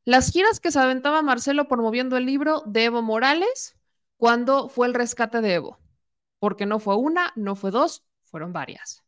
Las 0.05 0.31
giras 0.33 0.61
que 0.61 0.71
se 0.71 0.79
aventaba 0.79 1.23
Marcelo 1.23 1.69
promoviendo 1.69 2.17
el 2.17 2.27
libro 2.27 2.63
de 2.67 2.85
Evo 2.85 3.03
Morales 3.03 3.77
cuando 4.17 4.69
fue 4.69 4.87
el 4.87 4.95
rescate 4.95 5.41
de 5.41 5.55
Evo, 5.55 5.79
porque 6.39 6.67
no 6.67 6.79
fue 6.79 6.97
una, 6.97 7.33
no 7.37 7.57
fue 7.57 7.71
dos, 7.71 8.05
fueron 8.25 8.53
varias. 8.53 9.04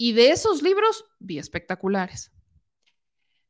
Y 0.00 0.12
de 0.12 0.30
esos 0.30 0.62
libros 0.62 1.04
vi 1.18 1.38
espectaculares. 1.38 2.30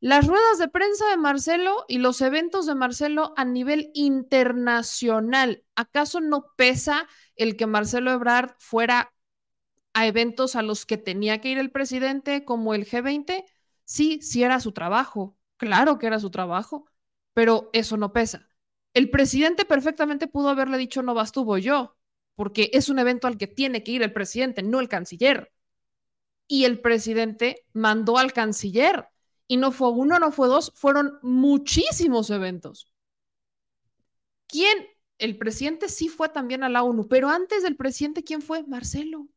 Las 0.01 0.25
ruedas 0.25 0.57
de 0.57 0.67
prensa 0.67 1.07
de 1.09 1.17
Marcelo 1.17 1.85
y 1.87 1.99
los 1.99 2.21
eventos 2.21 2.65
de 2.65 2.73
Marcelo 2.73 3.33
a 3.37 3.45
nivel 3.45 3.91
internacional. 3.93 5.63
¿Acaso 5.75 6.21
no 6.21 6.47
pesa 6.55 7.07
el 7.35 7.55
que 7.55 7.67
Marcelo 7.67 8.11
Ebrard 8.11 8.55
fuera 8.57 9.13
a 9.93 10.07
eventos 10.07 10.55
a 10.55 10.63
los 10.63 10.85
que 10.85 10.97
tenía 10.97 11.39
que 11.39 11.49
ir 11.49 11.59
el 11.59 11.71
presidente 11.71 12.45
como 12.45 12.73
el 12.73 12.85
G20? 12.85 13.45
Sí, 13.83 14.19
sí 14.21 14.41
era 14.41 14.59
su 14.59 14.71
trabajo. 14.71 15.37
Claro 15.57 15.99
que 15.99 16.07
era 16.07 16.19
su 16.19 16.31
trabajo, 16.31 16.89
pero 17.33 17.69
eso 17.73 17.95
no 17.95 18.11
pesa. 18.11 18.47
El 18.95 19.11
presidente 19.11 19.65
perfectamente 19.65 20.27
pudo 20.27 20.49
haberle 20.49 20.77
dicho 20.79 21.03
no 21.03 21.13
vas 21.13 21.31
tú, 21.31 21.57
yo, 21.59 21.95
porque 22.35 22.71
es 22.73 22.89
un 22.89 22.97
evento 22.97 23.27
al 23.27 23.37
que 23.37 23.47
tiene 23.47 23.83
que 23.83 23.91
ir 23.91 24.01
el 24.01 24.13
presidente, 24.13 24.63
no 24.63 24.79
el 24.79 24.89
canciller 24.89 25.51
y 26.49 26.65
el 26.65 26.81
presidente 26.81 27.63
mandó 27.73 28.17
al 28.17 28.33
canciller. 28.33 29.07
Y 29.47 29.57
no 29.57 29.71
fue 29.71 29.91
uno, 29.91 30.19
no 30.19 30.31
fue 30.31 30.47
dos, 30.47 30.73
fueron 30.75 31.19
muchísimos 31.21 32.29
eventos. 32.31 32.91
¿Quién? 34.47 34.87
El 35.19 35.37
presidente 35.37 35.89
sí 35.89 36.09
fue 36.09 36.27
también 36.29 36.63
a 36.63 36.69
la 36.69 36.83
ONU, 36.83 37.07
pero 37.07 37.29
antes 37.29 37.61
del 37.61 37.77
presidente, 37.77 38.23
¿quién 38.23 38.41
fue? 38.41 38.63
Marcelo. 38.63 39.27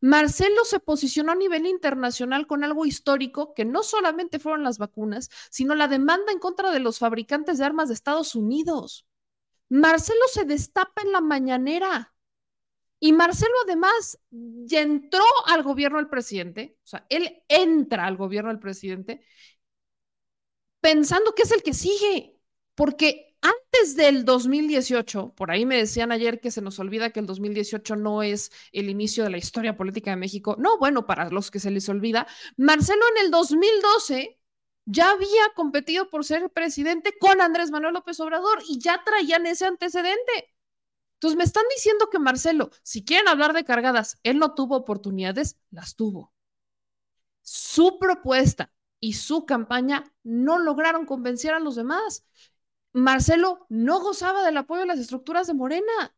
Marcelo 0.00 0.64
se 0.64 0.78
posicionó 0.78 1.32
a 1.32 1.36
nivel 1.36 1.66
internacional 1.66 2.46
con 2.46 2.62
algo 2.62 2.86
histórico 2.86 3.52
que 3.52 3.64
no 3.64 3.82
solamente 3.82 4.38
fueron 4.38 4.62
las 4.62 4.78
vacunas, 4.78 5.30
sino 5.50 5.74
la 5.74 5.88
demanda 5.88 6.30
en 6.30 6.38
contra 6.38 6.70
de 6.70 6.78
los 6.78 7.00
fabricantes 7.00 7.58
de 7.58 7.64
armas 7.64 7.88
de 7.88 7.94
Estados 7.94 8.36
Unidos. 8.36 9.04
Marcelo 9.68 10.22
se 10.32 10.44
destapa 10.44 11.02
en 11.02 11.10
la 11.10 11.20
mañanera 11.20 12.13
y 13.04 13.12
Marcelo 13.12 13.52
además 13.66 14.18
ya 14.30 14.80
entró 14.80 15.20
al 15.44 15.62
gobierno 15.62 15.98
del 15.98 16.08
presidente, 16.08 16.78
o 16.84 16.86
sea, 16.86 17.04
él 17.10 17.42
entra 17.48 18.06
al 18.06 18.16
gobierno 18.16 18.48
del 18.48 18.60
presidente 18.60 19.20
pensando 20.80 21.34
que 21.34 21.42
es 21.42 21.50
el 21.52 21.62
que 21.62 21.74
sigue, 21.74 22.40
porque 22.74 23.36
antes 23.42 23.94
del 23.94 24.24
2018, 24.24 25.34
por 25.34 25.50
ahí 25.50 25.66
me 25.66 25.76
decían 25.76 26.12
ayer 26.12 26.40
que 26.40 26.50
se 26.50 26.62
nos 26.62 26.78
olvida 26.78 27.10
que 27.10 27.20
el 27.20 27.26
2018 27.26 27.94
no 27.96 28.22
es 28.22 28.50
el 28.72 28.88
inicio 28.88 29.22
de 29.24 29.30
la 29.30 29.36
historia 29.36 29.76
política 29.76 30.10
de 30.10 30.16
México. 30.16 30.56
No, 30.58 30.78
bueno, 30.78 31.06
para 31.06 31.28
los 31.28 31.50
que 31.50 31.60
se 31.60 31.70
les 31.70 31.86
olvida, 31.90 32.26
Marcelo 32.56 33.02
en 33.16 33.26
el 33.26 33.30
2012 33.30 34.40
ya 34.86 35.10
había 35.10 35.52
competido 35.54 36.08
por 36.08 36.24
ser 36.24 36.48
presidente 36.48 37.12
con 37.20 37.42
Andrés 37.42 37.70
Manuel 37.70 37.92
López 37.92 38.18
Obrador 38.20 38.62
y 38.66 38.78
ya 38.78 39.02
traían 39.04 39.44
ese 39.44 39.66
antecedente. 39.66 40.53
Entonces 41.14 41.36
me 41.36 41.44
están 41.44 41.64
diciendo 41.74 42.10
que 42.10 42.18
Marcelo, 42.18 42.70
si 42.82 43.04
quieren 43.04 43.28
hablar 43.28 43.52
de 43.52 43.64
cargadas, 43.64 44.18
él 44.22 44.38
no 44.38 44.54
tuvo 44.54 44.76
oportunidades, 44.76 45.58
las 45.70 45.96
tuvo. 45.96 46.32
Su 47.42 47.98
propuesta 47.98 48.72
y 49.00 49.14
su 49.14 49.46
campaña 49.46 50.04
no 50.22 50.58
lograron 50.58 51.06
convencer 51.06 51.54
a 51.54 51.60
los 51.60 51.76
demás. 51.76 52.24
Marcelo 52.92 53.66
no 53.68 54.00
gozaba 54.00 54.44
del 54.44 54.56
apoyo 54.56 54.80
de 54.80 54.86
las 54.86 54.98
estructuras 54.98 55.46
de 55.46 55.54
Morena. 55.54 56.16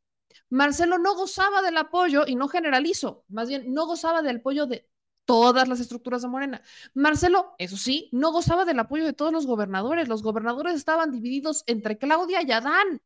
Marcelo 0.50 0.98
no 0.98 1.14
gozaba 1.14 1.62
del 1.62 1.76
apoyo, 1.78 2.24
y 2.26 2.36
no 2.36 2.48
generalizo, 2.48 3.24
más 3.28 3.48
bien 3.48 3.72
no 3.72 3.86
gozaba 3.86 4.22
del 4.22 4.36
apoyo 4.36 4.66
de 4.66 4.88
todas 5.24 5.68
las 5.68 5.80
estructuras 5.80 6.22
de 6.22 6.28
Morena. 6.28 6.62
Marcelo, 6.94 7.54
eso 7.58 7.76
sí, 7.76 8.08
no 8.12 8.32
gozaba 8.32 8.64
del 8.64 8.78
apoyo 8.78 9.04
de 9.04 9.12
todos 9.12 9.32
los 9.32 9.46
gobernadores. 9.46 10.08
Los 10.08 10.22
gobernadores 10.22 10.74
estaban 10.74 11.10
divididos 11.10 11.64
entre 11.66 11.98
Claudia 11.98 12.42
y 12.42 12.52
Adán. 12.52 13.02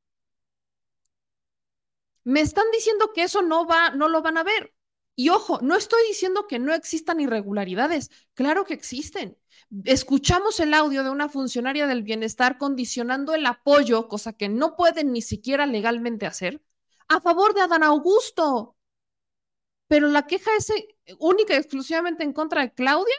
Me 2.24 2.40
están 2.40 2.66
diciendo 2.72 3.12
que 3.14 3.22
eso 3.22 3.42
no 3.42 3.66
va, 3.66 3.90
no 3.90 4.08
lo 4.08 4.22
van 4.22 4.38
a 4.38 4.44
ver. 4.44 4.74
Y 5.20 5.28
ojo, 5.28 5.58
no 5.60 5.76
estoy 5.76 6.00
diciendo 6.08 6.46
que 6.48 6.58
no 6.58 6.72
existan 6.72 7.20
irregularidades, 7.20 8.10
claro 8.34 8.64
que 8.64 8.74
existen. 8.74 9.36
Escuchamos 9.84 10.60
el 10.60 10.72
audio 10.72 11.04
de 11.04 11.10
una 11.10 11.28
funcionaria 11.28 11.86
del 11.86 12.02
bienestar 12.02 12.56
condicionando 12.58 13.34
el 13.34 13.44
apoyo, 13.44 14.08
cosa 14.08 14.32
que 14.32 14.48
no 14.48 14.76
pueden 14.76 15.12
ni 15.12 15.20
siquiera 15.22 15.66
legalmente 15.66 16.26
hacer, 16.26 16.62
a 17.08 17.20
favor 17.20 17.54
de 17.54 17.60
Adán 17.60 17.82
Augusto. 17.82 18.76
Pero 19.88 20.08
la 20.08 20.26
queja 20.26 20.50
es 20.56 20.70
eh, 20.70 20.88
única 21.18 21.52
y 21.54 21.58
exclusivamente 21.58 22.22
en 22.24 22.32
contra 22.32 22.62
de 22.62 22.72
Claudia. 22.72 23.16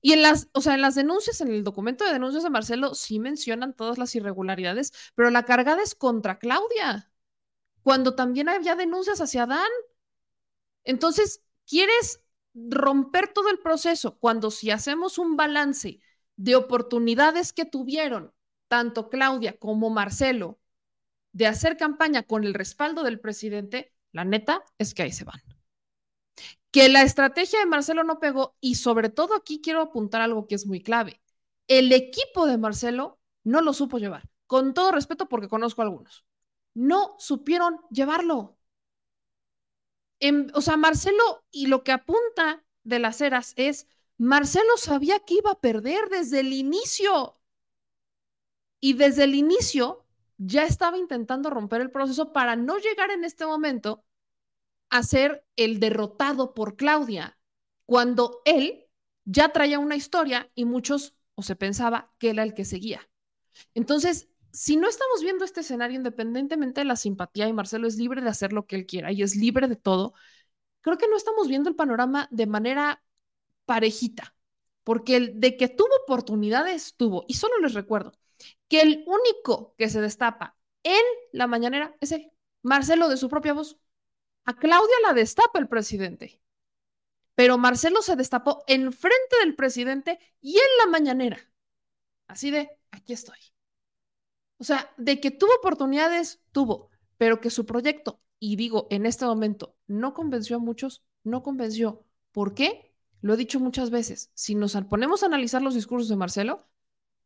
Y 0.00 0.12
en 0.12 0.22
las, 0.22 0.48
o 0.52 0.60
sea, 0.60 0.74
en 0.74 0.82
las 0.82 0.94
denuncias, 0.94 1.40
en 1.40 1.48
el 1.48 1.64
documento 1.64 2.04
de 2.04 2.12
denuncias 2.12 2.44
de 2.44 2.50
Marcelo, 2.50 2.94
sí 2.94 3.18
mencionan 3.18 3.74
todas 3.74 3.98
las 3.98 4.14
irregularidades, 4.14 4.92
pero 5.16 5.30
la 5.30 5.44
cargada 5.44 5.82
es 5.82 5.96
contra 5.96 6.38
Claudia 6.38 7.10
cuando 7.86 8.16
también 8.16 8.48
había 8.48 8.74
denuncias 8.74 9.20
hacia 9.20 9.44
Adán. 9.44 9.70
Entonces, 10.82 11.44
¿quieres 11.68 12.20
romper 12.52 13.32
todo 13.32 13.48
el 13.48 13.60
proceso 13.60 14.18
cuando 14.18 14.50
si 14.50 14.72
hacemos 14.72 15.18
un 15.18 15.36
balance 15.36 16.00
de 16.34 16.56
oportunidades 16.56 17.52
que 17.52 17.64
tuvieron 17.64 18.34
tanto 18.66 19.08
Claudia 19.08 19.56
como 19.56 19.88
Marcelo 19.88 20.58
de 21.30 21.46
hacer 21.46 21.76
campaña 21.76 22.24
con 22.24 22.42
el 22.42 22.54
respaldo 22.54 23.04
del 23.04 23.20
presidente, 23.20 23.94
la 24.10 24.24
neta 24.24 24.64
es 24.78 24.92
que 24.92 25.04
ahí 25.04 25.12
se 25.12 25.22
van. 25.22 25.40
Que 26.72 26.88
la 26.88 27.02
estrategia 27.02 27.60
de 27.60 27.66
Marcelo 27.66 28.02
no 28.02 28.18
pegó 28.18 28.56
y 28.60 28.74
sobre 28.74 29.10
todo 29.10 29.36
aquí 29.36 29.60
quiero 29.60 29.80
apuntar 29.80 30.22
algo 30.22 30.48
que 30.48 30.56
es 30.56 30.66
muy 30.66 30.82
clave. 30.82 31.22
El 31.68 31.92
equipo 31.92 32.48
de 32.48 32.58
Marcelo 32.58 33.20
no 33.44 33.60
lo 33.60 33.72
supo 33.72 33.98
llevar, 33.98 34.28
con 34.48 34.74
todo 34.74 34.90
respeto 34.90 35.28
porque 35.28 35.46
conozco 35.46 35.82
a 35.82 35.84
algunos 35.84 36.25
no 36.76 37.16
supieron 37.18 37.80
llevarlo. 37.90 38.58
o 40.52 40.60
sea, 40.60 40.76
Marcelo, 40.76 41.44
y 41.50 41.66
lo 41.68 41.82
que 41.82 41.92
apunta 41.92 42.64
de 42.84 42.98
las 42.98 43.20
eras 43.22 43.54
es, 43.56 43.86
Marcelo 44.18 44.76
sabía 44.76 45.20
que 45.20 45.34
iba 45.34 45.52
a 45.52 45.60
perder 45.60 46.10
desde 46.10 46.40
el 46.40 46.52
inicio. 46.52 47.40
Y 48.78 48.92
desde 48.92 49.24
el 49.24 49.34
inicio 49.34 50.04
ya 50.36 50.64
estaba 50.64 50.98
intentando 50.98 51.48
romper 51.48 51.80
el 51.80 51.90
proceso 51.90 52.34
para 52.34 52.56
no 52.56 52.76
llegar 52.76 53.10
en 53.10 53.24
este 53.24 53.46
momento 53.46 54.04
a 54.90 55.02
ser 55.02 55.46
el 55.56 55.80
derrotado 55.80 56.52
por 56.52 56.76
Claudia, 56.76 57.38
cuando 57.86 58.42
él 58.44 58.86
ya 59.24 59.48
traía 59.48 59.78
una 59.78 59.96
historia 59.96 60.50
y 60.54 60.66
muchos 60.66 61.14
o 61.34 61.42
se 61.42 61.56
pensaba 61.56 62.14
que 62.18 62.30
era 62.30 62.42
el 62.42 62.52
que 62.52 62.66
seguía. 62.66 63.08
Entonces, 63.72 64.28
si 64.56 64.76
no 64.76 64.88
estamos 64.88 65.22
viendo 65.22 65.44
este 65.44 65.60
escenario 65.60 65.96
independientemente 65.96 66.80
de 66.80 66.86
la 66.86 66.96
simpatía 66.96 67.46
y 67.46 67.52
Marcelo 67.52 67.86
es 67.86 67.96
libre 67.96 68.22
de 68.22 68.30
hacer 68.30 68.54
lo 68.54 68.66
que 68.66 68.76
él 68.76 68.86
quiera 68.86 69.12
y 69.12 69.22
es 69.22 69.36
libre 69.36 69.68
de 69.68 69.76
todo, 69.76 70.14
creo 70.80 70.96
que 70.98 71.08
no 71.08 71.16
estamos 71.16 71.46
viendo 71.48 71.68
el 71.68 71.76
panorama 71.76 72.26
de 72.30 72.46
manera 72.46 73.04
parejita, 73.66 74.34
porque 74.82 75.16
el 75.16 75.40
de 75.40 75.58
que 75.58 75.68
tuvo 75.68 75.90
oportunidades, 76.04 76.96
tuvo. 76.96 77.24
Y 77.28 77.34
solo 77.34 77.58
les 77.60 77.74
recuerdo 77.74 78.12
que 78.68 78.80
el 78.80 79.04
único 79.06 79.74
que 79.76 79.90
se 79.90 80.00
destapa 80.00 80.56
en 80.82 81.02
la 81.32 81.46
mañanera 81.46 81.94
es 82.00 82.12
él, 82.12 82.32
Marcelo 82.62 83.08
de 83.08 83.18
su 83.18 83.28
propia 83.28 83.52
voz. 83.52 83.78
A 84.46 84.56
Claudia 84.56 84.96
la 85.06 85.12
destapa 85.12 85.58
el 85.58 85.68
presidente, 85.68 86.40
pero 87.34 87.58
Marcelo 87.58 88.00
se 88.00 88.16
destapó 88.16 88.64
en 88.68 88.92
frente 88.92 89.36
del 89.40 89.54
presidente 89.54 90.18
y 90.40 90.56
en 90.56 90.78
la 90.78 90.86
mañanera. 90.86 91.38
Así 92.26 92.50
de, 92.50 92.70
aquí 92.90 93.12
estoy. 93.12 93.55
O 94.58 94.64
sea, 94.64 94.90
de 94.96 95.20
que 95.20 95.30
tuvo 95.30 95.50
oportunidades, 95.58 96.40
tuvo, 96.52 96.90
pero 97.18 97.40
que 97.40 97.50
su 97.50 97.66
proyecto, 97.66 98.20
y 98.38 98.56
digo, 98.56 98.86
en 98.90 99.06
este 99.06 99.24
momento, 99.24 99.76
no 99.86 100.14
convenció 100.14 100.56
a 100.56 100.60
muchos, 100.60 101.04
no 101.24 101.42
convenció. 101.42 102.04
¿Por 102.32 102.54
qué? 102.54 102.94
Lo 103.20 103.34
he 103.34 103.36
dicho 103.36 103.60
muchas 103.60 103.90
veces. 103.90 104.30
Si 104.34 104.54
nos 104.54 104.76
ponemos 104.88 105.22
a 105.22 105.26
analizar 105.26 105.62
los 105.62 105.74
discursos 105.74 106.08
de 106.08 106.16
Marcelo, 106.16 106.66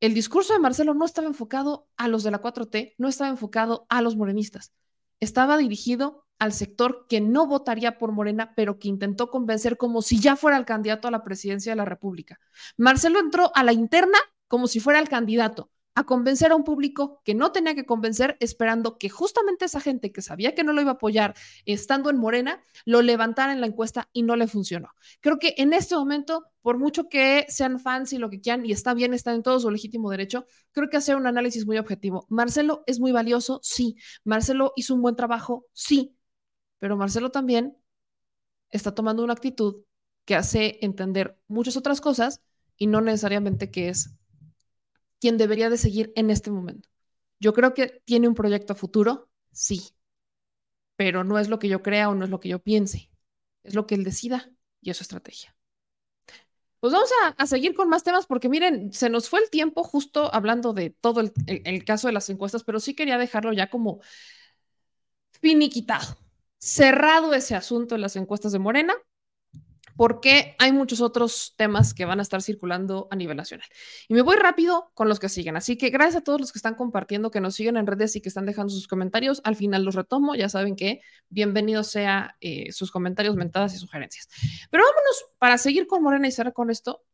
el 0.00 0.14
discurso 0.14 0.54
de 0.54 0.60
Marcelo 0.60 0.94
no 0.94 1.04
estaba 1.04 1.26
enfocado 1.26 1.88
a 1.96 2.08
los 2.08 2.22
de 2.22 2.30
la 2.30 2.40
4T, 2.40 2.94
no 2.96 3.08
estaba 3.08 3.28
enfocado 3.28 3.86
a 3.90 4.00
los 4.00 4.16
morenistas. 4.16 4.72
Estaba 5.20 5.58
dirigido 5.58 6.24
al 6.38 6.54
sector 6.54 7.06
que 7.06 7.20
no 7.20 7.46
votaría 7.46 7.98
por 7.98 8.12
Morena, 8.12 8.54
pero 8.56 8.78
que 8.78 8.88
intentó 8.88 9.28
convencer 9.28 9.76
como 9.76 10.00
si 10.00 10.18
ya 10.18 10.36
fuera 10.36 10.56
el 10.56 10.64
candidato 10.64 11.06
a 11.06 11.10
la 11.10 11.22
presidencia 11.22 11.72
de 11.72 11.76
la 11.76 11.84
República. 11.84 12.40
Marcelo 12.78 13.20
entró 13.20 13.52
a 13.54 13.62
la 13.62 13.74
interna 13.74 14.18
como 14.48 14.66
si 14.66 14.80
fuera 14.80 15.00
el 15.00 15.08
candidato 15.10 15.70
a 16.00 16.04
convencer 16.04 16.52
a 16.52 16.56
un 16.56 16.64
público 16.64 17.20
que 17.24 17.34
no 17.34 17.52
tenía 17.52 17.74
que 17.74 17.86
convencer, 17.86 18.36
esperando 18.40 18.98
que 18.98 19.08
justamente 19.08 19.64
esa 19.64 19.80
gente 19.80 20.12
que 20.12 20.22
sabía 20.22 20.54
que 20.54 20.64
no 20.64 20.72
lo 20.72 20.80
iba 20.80 20.92
a 20.92 20.94
apoyar 20.94 21.34
estando 21.64 22.10
en 22.10 22.18
Morena, 22.18 22.62
lo 22.84 23.02
levantara 23.02 23.52
en 23.52 23.60
la 23.60 23.66
encuesta 23.66 24.08
y 24.12 24.22
no 24.22 24.36
le 24.36 24.46
funcionó. 24.46 24.90
Creo 25.20 25.38
que 25.38 25.54
en 25.58 25.72
este 25.72 25.94
momento, 25.94 26.46
por 26.62 26.78
mucho 26.78 27.08
que 27.08 27.46
sean 27.48 27.78
fans 27.78 28.12
y 28.12 28.18
lo 28.18 28.30
que 28.30 28.40
quieran, 28.40 28.66
y 28.66 28.72
está 28.72 28.94
bien, 28.94 29.14
está 29.14 29.32
en 29.32 29.42
todo 29.42 29.60
su 29.60 29.70
legítimo 29.70 30.10
derecho, 30.10 30.46
creo 30.72 30.88
que 30.88 30.96
hacer 30.96 31.16
un 31.16 31.26
análisis 31.26 31.66
muy 31.66 31.78
objetivo. 31.78 32.26
Marcelo 32.28 32.82
es 32.86 33.00
muy 33.00 33.12
valioso, 33.12 33.60
sí. 33.62 33.96
Marcelo 34.24 34.72
hizo 34.76 34.94
un 34.94 35.02
buen 35.02 35.16
trabajo, 35.16 35.66
sí. 35.72 36.16
Pero 36.78 36.96
Marcelo 36.96 37.30
también 37.30 37.76
está 38.70 38.94
tomando 38.94 39.24
una 39.24 39.32
actitud 39.32 39.82
que 40.24 40.36
hace 40.36 40.78
entender 40.82 41.38
muchas 41.48 41.76
otras 41.76 42.00
cosas 42.00 42.42
y 42.76 42.86
no 42.86 43.00
necesariamente 43.00 43.70
que 43.70 43.88
es 43.88 44.10
quien 45.20 45.36
debería 45.36 45.70
de 45.70 45.76
seguir 45.76 46.12
en 46.16 46.30
este 46.30 46.50
momento. 46.50 46.88
Yo 47.38 47.52
creo 47.52 47.74
que 47.74 48.02
tiene 48.04 48.28
un 48.28 48.34
proyecto 48.34 48.72
a 48.72 48.76
futuro, 48.76 49.30
sí, 49.52 49.90
pero 50.96 51.24
no 51.24 51.38
es 51.38 51.48
lo 51.48 51.58
que 51.58 51.68
yo 51.68 51.82
crea 51.82 52.08
o 52.08 52.14
no 52.14 52.24
es 52.24 52.30
lo 52.30 52.40
que 52.40 52.48
yo 52.48 52.58
piense, 52.58 53.10
es 53.62 53.74
lo 53.74 53.86
que 53.86 53.94
él 53.94 54.04
decida 54.04 54.50
y 54.80 54.90
es 54.90 54.96
su 54.96 55.02
estrategia. 55.02 55.56
Pues 56.80 56.94
vamos 56.94 57.10
a, 57.36 57.46
seguir 57.46 57.74
con 57.74 57.90
más 57.90 58.04
temas 58.04 58.26
porque 58.26 58.48
miren, 58.48 58.90
se 58.92 59.10
nos 59.10 59.28
fue 59.28 59.40
el 59.40 59.50
tiempo 59.50 59.84
justo 59.84 60.34
hablando 60.34 60.72
de 60.72 60.88
todo 60.88 61.20
el, 61.20 61.32
el 61.46 61.84
caso 61.84 62.08
de 62.08 62.14
las 62.14 62.30
encuestas, 62.30 62.64
pero 62.64 62.80
sí 62.80 62.94
quería 62.94 63.18
dejarlo 63.18 63.52
ya 63.52 63.68
como 63.68 64.00
finiquitado, 65.30 66.16
cerrado 66.58 67.34
ese 67.34 67.54
asunto 67.54 67.94
en 67.94 68.00
las 68.00 68.16
encuestas 68.16 68.52
de 68.52 68.58
Morena 68.58 68.94
porque 70.00 70.56
hay 70.58 70.72
muchos 70.72 71.02
otros 71.02 71.52
temas 71.58 71.92
que 71.92 72.06
van 72.06 72.20
a 72.20 72.22
estar 72.22 72.40
circulando 72.40 73.06
a 73.10 73.16
nivel 73.16 73.36
nacional. 73.36 73.68
Y 74.08 74.14
me 74.14 74.22
voy 74.22 74.36
rápido 74.36 74.90
con 74.94 75.10
los 75.10 75.20
que 75.20 75.28
siguen. 75.28 75.58
Así 75.58 75.76
que 75.76 75.90
gracias 75.90 76.22
a 76.22 76.24
todos 76.24 76.40
los 76.40 76.52
que 76.52 76.58
están 76.58 76.74
compartiendo, 76.74 77.30
que 77.30 77.42
nos 77.42 77.54
siguen 77.54 77.76
en 77.76 77.86
redes 77.86 78.16
y 78.16 78.22
que 78.22 78.30
están 78.30 78.46
dejando 78.46 78.72
sus 78.72 78.88
comentarios. 78.88 79.42
Al 79.44 79.56
final 79.56 79.84
los 79.84 79.94
retomo. 79.94 80.34
Ya 80.34 80.48
saben 80.48 80.74
que 80.74 81.02
bienvenidos 81.28 81.88
sea 81.88 82.38
eh, 82.40 82.72
sus 82.72 82.90
comentarios, 82.90 83.36
mentadas 83.36 83.74
y 83.74 83.76
sugerencias. 83.76 84.26
Pero 84.70 84.84
vámonos 84.84 85.26
para 85.36 85.58
seguir 85.58 85.86
con 85.86 86.02
Morena 86.02 86.28
y 86.28 86.32
cerrar 86.32 86.54
con 86.54 86.70
esto. 86.70 87.04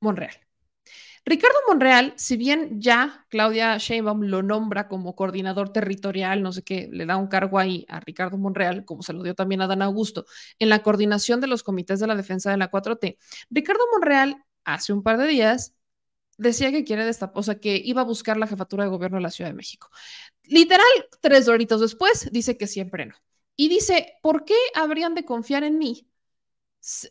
Monreal. 0.00 0.47
Ricardo 1.28 1.58
Monreal, 1.68 2.14
si 2.16 2.38
bien 2.38 2.80
ya 2.80 3.26
Claudia 3.28 3.76
Sheinbaum 3.76 4.22
lo 4.22 4.42
nombra 4.42 4.88
como 4.88 5.14
coordinador 5.14 5.72
territorial, 5.72 6.42
no 6.42 6.52
sé 6.52 6.62
qué, 6.62 6.88
le 6.90 7.04
da 7.04 7.18
un 7.18 7.26
cargo 7.26 7.58
ahí 7.58 7.84
a 7.88 8.00
Ricardo 8.00 8.38
Monreal, 8.38 8.86
como 8.86 9.02
se 9.02 9.12
lo 9.12 9.22
dio 9.22 9.34
también 9.34 9.60
a 9.60 9.66
Dan 9.66 9.82
Augusto, 9.82 10.24
en 10.58 10.70
la 10.70 10.82
coordinación 10.82 11.40
de 11.40 11.46
los 11.46 11.62
comités 11.62 12.00
de 12.00 12.06
la 12.06 12.16
defensa 12.16 12.50
de 12.50 12.56
la 12.56 12.70
4T, 12.70 13.18
Ricardo 13.50 13.84
Monreal 13.92 14.42
hace 14.64 14.92
un 14.94 15.02
par 15.02 15.18
de 15.18 15.26
días 15.26 15.74
decía 16.38 16.70
que 16.72 16.84
quiere 16.84 17.04
destapar, 17.04 17.38
o 17.38 17.42
sea, 17.42 17.58
que 17.60 17.76
iba 17.84 18.00
a 18.00 18.04
buscar 18.04 18.38
la 18.38 18.46
jefatura 18.46 18.84
de 18.84 18.90
gobierno 18.90 19.18
de 19.18 19.22
la 19.24 19.30
Ciudad 19.30 19.50
de 19.50 19.56
México. 19.56 19.90
Literal, 20.44 20.86
tres 21.20 21.48
horitos 21.48 21.80
después, 21.80 22.30
dice 22.32 22.56
que 22.56 22.66
siempre 22.66 23.06
no. 23.06 23.14
Y 23.56 23.68
dice, 23.68 24.18
¿por 24.22 24.44
qué 24.44 24.54
habrían 24.74 25.14
de 25.14 25.24
confiar 25.24 25.64
en 25.64 25.78
mí? 25.78 26.08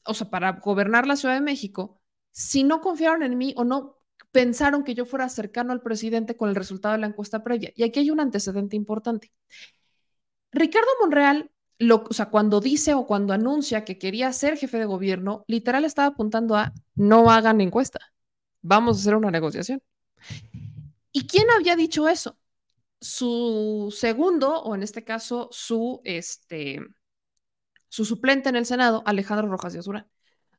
O 0.05 0.13
sea, 0.13 0.29
para 0.29 0.53
gobernar 0.53 1.05
la 1.05 1.17
Ciudad 1.17 1.35
de 1.35 1.41
México, 1.41 2.01
si 2.31 2.63
no 2.63 2.81
confiaron 2.81 3.21
en 3.21 3.37
mí 3.37 3.53
o 3.57 3.63
no 3.63 3.96
pensaron 4.31 4.83
que 4.83 4.95
yo 4.95 5.05
fuera 5.05 5.29
cercano 5.29 5.71
al 5.73 5.81
presidente 5.81 6.35
con 6.37 6.49
el 6.49 6.55
resultado 6.55 6.93
de 6.93 6.99
la 6.99 7.07
encuesta 7.07 7.43
previa. 7.43 7.71
Y 7.75 7.83
aquí 7.83 7.99
hay 7.99 8.11
un 8.11 8.19
antecedente 8.19 8.75
importante. 8.75 9.31
Ricardo 10.51 10.87
Monreal, 11.01 11.51
lo, 11.79 12.03
o 12.09 12.13
sea, 12.13 12.29
cuando 12.29 12.59
dice 12.59 12.93
o 12.93 13.05
cuando 13.05 13.33
anuncia 13.33 13.85
que 13.85 13.97
quería 13.97 14.31
ser 14.33 14.57
jefe 14.57 14.77
de 14.79 14.85
gobierno, 14.85 15.43
literal 15.47 15.85
estaba 15.85 16.09
apuntando 16.09 16.55
a 16.55 16.73
no 16.95 17.29
hagan 17.29 17.61
encuesta, 17.61 17.99
vamos 18.61 18.97
a 18.97 19.01
hacer 19.01 19.15
una 19.15 19.31
negociación. 19.31 19.81
¿Y 21.11 21.27
quién 21.27 21.49
había 21.51 21.75
dicho 21.75 22.07
eso? 22.07 22.37
Su 22.99 23.93
segundo, 23.95 24.61
o 24.61 24.75
en 24.75 24.83
este 24.83 25.03
caso 25.03 25.49
su, 25.51 26.01
este, 26.03 26.79
su 27.89 28.05
suplente 28.05 28.49
en 28.49 28.55
el 28.55 28.65
Senado, 28.65 29.03
Alejandro 29.05 29.47
Rojas 29.47 29.73
de 29.73 29.79
Azurán. 29.79 30.07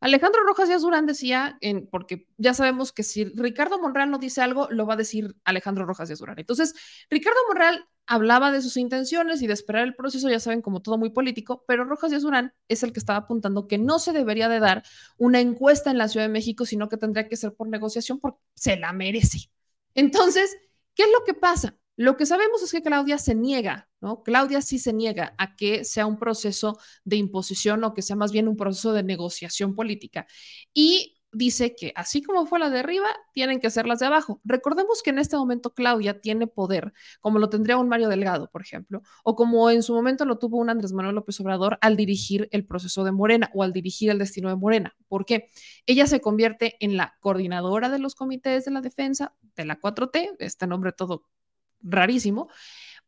Alejandro 0.00 0.42
Rojas 0.46 0.68
Díaz 0.68 0.82
Durán 0.82 1.06
decía, 1.06 1.58
porque 1.90 2.28
ya 2.36 2.54
sabemos 2.54 2.92
que 2.92 3.02
si 3.02 3.24
Ricardo 3.24 3.80
Monreal 3.80 4.10
no 4.10 4.18
dice 4.18 4.40
algo, 4.40 4.68
lo 4.70 4.86
va 4.86 4.94
a 4.94 4.96
decir 4.96 5.34
Alejandro 5.44 5.86
Rojas 5.86 6.08
Díaz 6.08 6.20
Durán. 6.20 6.38
Entonces, 6.38 6.74
Ricardo 7.10 7.38
Monreal 7.48 7.84
hablaba 8.06 8.52
de 8.52 8.62
sus 8.62 8.76
intenciones 8.76 9.42
y 9.42 9.46
de 9.46 9.52
esperar 9.52 9.82
el 9.82 9.94
proceso, 9.94 10.30
ya 10.30 10.40
saben, 10.40 10.62
como 10.62 10.80
todo 10.80 10.96
muy 10.98 11.10
político, 11.10 11.64
pero 11.66 11.84
Rojas 11.84 12.10
Díaz 12.10 12.22
Durán 12.22 12.54
es 12.68 12.82
el 12.82 12.92
que 12.92 13.00
estaba 13.00 13.18
apuntando 13.18 13.66
que 13.66 13.76
no 13.76 13.98
se 13.98 14.12
debería 14.12 14.48
de 14.48 14.60
dar 14.60 14.82
una 15.18 15.40
encuesta 15.40 15.90
en 15.90 15.98
la 15.98 16.08
Ciudad 16.08 16.26
de 16.26 16.32
México, 16.32 16.64
sino 16.64 16.88
que 16.88 16.96
tendría 16.96 17.28
que 17.28 17.36
ser 17.36 17.54
por 17.54 17.68
negociación 17.68 18.20
porque 18.20 18.38
se 18.54 18.76
la 18.76 18.92
merece. 18.92 19.50
Entonces, 19.94 20.56
¿qué 20.94 21.02
es 21.02 21.10
lo 21.10 21.24
que 21.24 21.34
pasa? 21.34 21.76
Lo 21.98 22.16
que 22.16 22.26
sabemos 22.26 22.62
es 22.62 22.70
que 22.70 22.80
Claudia 22.80 23.18
se 23.18 23.34
niega, 23.34 23.88
¿no? 24.00 24.22
Claudia 24.22 24.62
sí 24.62 24.78
se 24.78 24.92
niega 24.92 25.34
a 25.36 25.56
que 25.56 25.84
sea 25.84 26.06
un 26.06 26.16
proceso 26.16 26.78
de 27.04 27.16
imposición 27.16 27.82
o 27.82 27.92
que 27.92 28.02
sea 28.02 28.14
más 28.14 28.30
bien 28.30 28.46
un 28.46 28.56
proceso 28.56 28.92
de 28.92 29.02
negociación 29.02 29.74
política. 29.74 30.28
Y 30.72 31.16
dice 31.32 31.74
que 31.74 31.92
así 31.96 32.22
como 32.22 32.46
fue 32.46 32.60
la 32.60 32.70
de 32.70 32.78
arriba, 32.78 33.08
tienen 33.32 33.58
que 33.58 33.68
ser 33.70 33.88
las 33.88 33.98
de 33.98 34.06
abajo. 34.06 34.40
Recordemos 34.44 35.02
que 35.02 35.10
en 35.10 35.18
este 35.18 35.36
momento 35.36 35.74
Claudia 35.74 36.20
tiene 36.20 36.46
poder, 36.46 36.92
como 37.20 37.40
lo 37.40 37.48
tendría 37.48 37.78
un 37.78 37.88
Mario 37.88 38.08
Delgado, 38.08 38.48
por 38.48 38.62
ejemplo, 38.62 39.02
o 39.24 39.34
como 39.34 39.68
en 39.68 39.82
su 39.82 39.92
momento 39.92 40.24
lo 40.24 40.38
tuvo 40.38 40.58
un 40.58 40.70
Andrés 40.70 40.92
Manuel 40.92 41.16
López 41.16 41.40
Obrador 41.40 41.78
al 41.80 41.96
dirigir 41.96 42.48
el 42.52 42.64
proceso 42.64 43.02
de 43.02 43.10
Morena 43.10 43.50
o 43.54 43.64
al 43.64 43.72
dirigir 43.72 44.10
el 44.10 44.20
destino 44.20 44.50
de 44.50 44.54
Morena. 44.54 44.94
¿Por 45.08 45.24
qué? 45.24 45.48
Ella 45.84 46.06
se 46.06 46.20
convierte 46.20 46.76
en 46.78 46.96
la 46.96 47.16
coordinadora 47.18 47.88
de 47.88 47.98
los 47.98 48.14
comités 48.14 48.66
de 48.66 48.70
la 48.70 48.82
defensa 48.82 49.34
de 49.56 49.64
la 49.64 49.80
4T, 49.80 50.36
este 50.38 50.68
nombre 50.68 50.92
todo 50.92 51.24
rarísimo, 51.80 52.48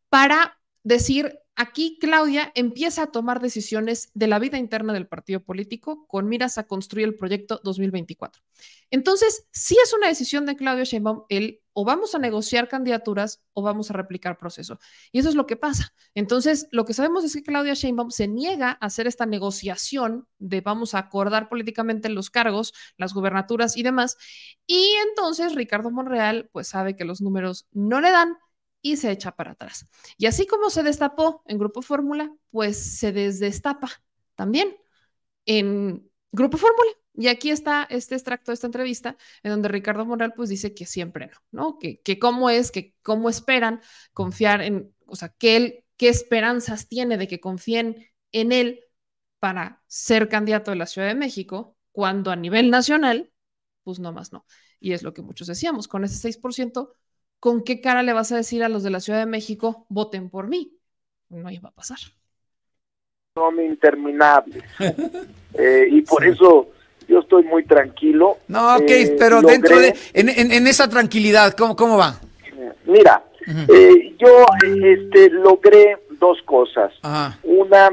para 0.08 0.60
decir, 0.82 1.39
aquí 1.57 1.99
Claudia 2.00 2.52
empieza 2.55 3.02
a 3.02 3.12
tomar 3.12 3.40
decisiones 3.40 4.10
de 4.15 4.26
la 4.28 4.39
vida 4.39 4.57
interna 4.57 4.92
del 4.94 5.07
partido 5.07 5.40
político 5.40 6.07
con 6.07 6.26
miras 6.26 6.57
a 6.57 6.66
construir 6.66 7.07
el 7.07 7.16
proyecto 7.16 7.60
2024. 7.62 8.42
Entonces, 8.90 9.47
si 9.52 9.76
es 9.76 9.92
una 9.92 10.08
decisión 10.08 10.47
de 10.47 10.57
Claudio 10.57 10.84
Sheinbaum, 10.84 11.24
él 11.28 11.60
o 11.73 11.84
vamos 11.84 12.15
a 12.15 12.18
negociar 12.18 12.66
candidaturas 12.66 13.42
o 13.52 13.62
vamos 13.62 13.90
a 13.90 13.94
replicar 13.94 14.39
proceso. 14.39 14.78
Y 15.12 15.20
eso 15.20 15.28
es 15.28 15.34
lo 15.34 15.47
que 15.47 15.57
pasa. 15.57 15.92
Entonces, 16.15 16.66
lo 16.73 16.84
que 16.84 16.94
sabemos 16.94 17.24
es 17.24 17.34
que 17.34 17.42
Claudia 17.42 17.74
Sheinbaum 17.74 18.10
se 18.10 18.26
niega 18.26 18.78
a 18.81 18.86
hacer 18.86 19.07
esta 19.07 19.26
negociación 19.26 20.26
de 20.39 20.62
vamos 20.62 20.94
a 20.94 20.99
acordar 20.99 21.49
políticamente 21.49 22.08
los 22.08 22.31
cargos, 22.31 22.73
las 22.97 23.12
gubernaturas 23.12 23.76
y 23.76 23.82
demás. 23.82 24.16
Y 24.66 24.94
entonces 25.08 25.55
Ricardo 25.55 25.90
Monreal 25.90 26.49
pues 26.52 26.68
sabe 26.68 26.97
que 26.97 27.05
los 27.05 27.20
números 27.20 27.68
no 27.73 28.00
le 28.00 28.10
dan 28.10 28.39
y 28.83 28.97
se 28.97 29.10
echa 29.10 29.33
para 29.33 29.52
atrás. 29.52 29.86
Y 30.17 30.26
así 30.26 30.47
como 30.47 30.70
se 30.70 30.83
destapó 30.83 31.42
en 31.47 31.59
Grupo 31.59 31.83
Fórmula, 31.83 32.33
pues 32.50 32.99
se 32.99 33.12
desdestapa 33.12 33.91
también 34.34 34.76
en 35.47 36.10
Grupo 36.33 36.57
Fórmula. 36.57 36.91
Y 37.15 37.28
aquí 37.28 37.50
está 37.50 37.86
este 37.91 38.15
extracto 38.15 38.50
de 38.50 38.55
esta 38.55 38.67
entrevista 38.67 39.17
en 39.42 39.50
donde 39.50 39.68
Ricardo 39.68 40.07
Moral 40.07 40.33
pues 40.34 40.49
dice 40.49 40.75
que 40.75 40.86
siempre 40.86 41.26
no, 41.26 41.33
¿no? 41.50 41.78
Que, 41.78 42.00
que 42.00 42.18
cómo 42.18 42.50
es, 42.50 42.70
que 42.70 42.94
cómo 43.02 43.28
esperan 43.28 43.81
confiar 44.12 44.62
en, 44.62 44.94
o 45.07 45.17
sea, 45.17 45.28
que 45.31 45.57
él, 45.57 45.84
qué 45.97 46.09
esperanzas 46.09 46.89
tiene 46.89 47.18
de 47.18 47.28
que 47.28 47.41
confíen 47.41 48.07
en 48.33 48.52
él 48.52 48.81
para 49.41 49.83
ser 49.86 50.28
candidato 50.28 50.70
de 50.70 50.76
la 50.76 50.86
Ciudad 50.86 51.09
de 51.09 51.15
México, 51.15 51.76
cuando 51.92 52.31
a 52.31 52.36
nivel 52.36 52.70
nacional, 52.70 53.33
pues 53.83 53.99
no 53.99 54.12
más 54.12 54.33
no. 54.33 54.47
Y 54.78 54.92
es 54.92 55.02
lo 55.02 55.12
que 55.12 55.23
muchos 55.23 55.49
decíamos, 55.49 55.89
con 55.89 56.05
ese 56.05 56.17
6%, 56.17 56.94
¿con 57.41 57.65
qué 57.65 57.81
cara 57.81 58.02
le 58.02 58.12
vas 58.12 58.33
a 58.33 58.36
decir 58.36 58.62
a 58.62 58.69
los 58.69 58.83
de 58.83 58.91
la 58.91 59.01
Ciudad 59.01 59.19
de 59.19 59.27
México, 59.27 59.86
voten 59.89 60.31
por 60.31 60.49
mí? 60.49 60.77
No 61.31 61.51
iba 61.51 61.70
a 61.70 61.73
pasar. 61.73 61.99
son 63.35 63.60
interminables. 63.62 64.62
Eh, 65.52 65.89
y 65.91 66.02
por 66.02 66.25
eso 66.25 66.69
yo 67.09 67.19
estoy 67.19 67.43
muy 67.43 67.65
tranquilo. 67.65 68.39
No, 68.47 68.77
ok, 68.77 68.83
Eh, 68.89 69.17
pero 69.19 69.41
logré- 69.41 69.51
dentro 69.51 69.81
de, 69.81 69.94
en, 70.15 70.28
en- 70.28 70.52
en 70.52 70.67
esa 70.69 70.89
tranquilidad, 70.89 71.55
¿cómo, 71.55 71.75
cómo 71.75 71.99
va? 71.99 72.20
Mira, 72.86 73.25
eh, 73.69 74.15
yo 74.17 74.47
este, 74.62 75.28
logré 75.31 75.99
dos 76.20 76.41
cosas. 76.43 76.93
Ajá. 77.02 77.36
Una, 77.43 77.91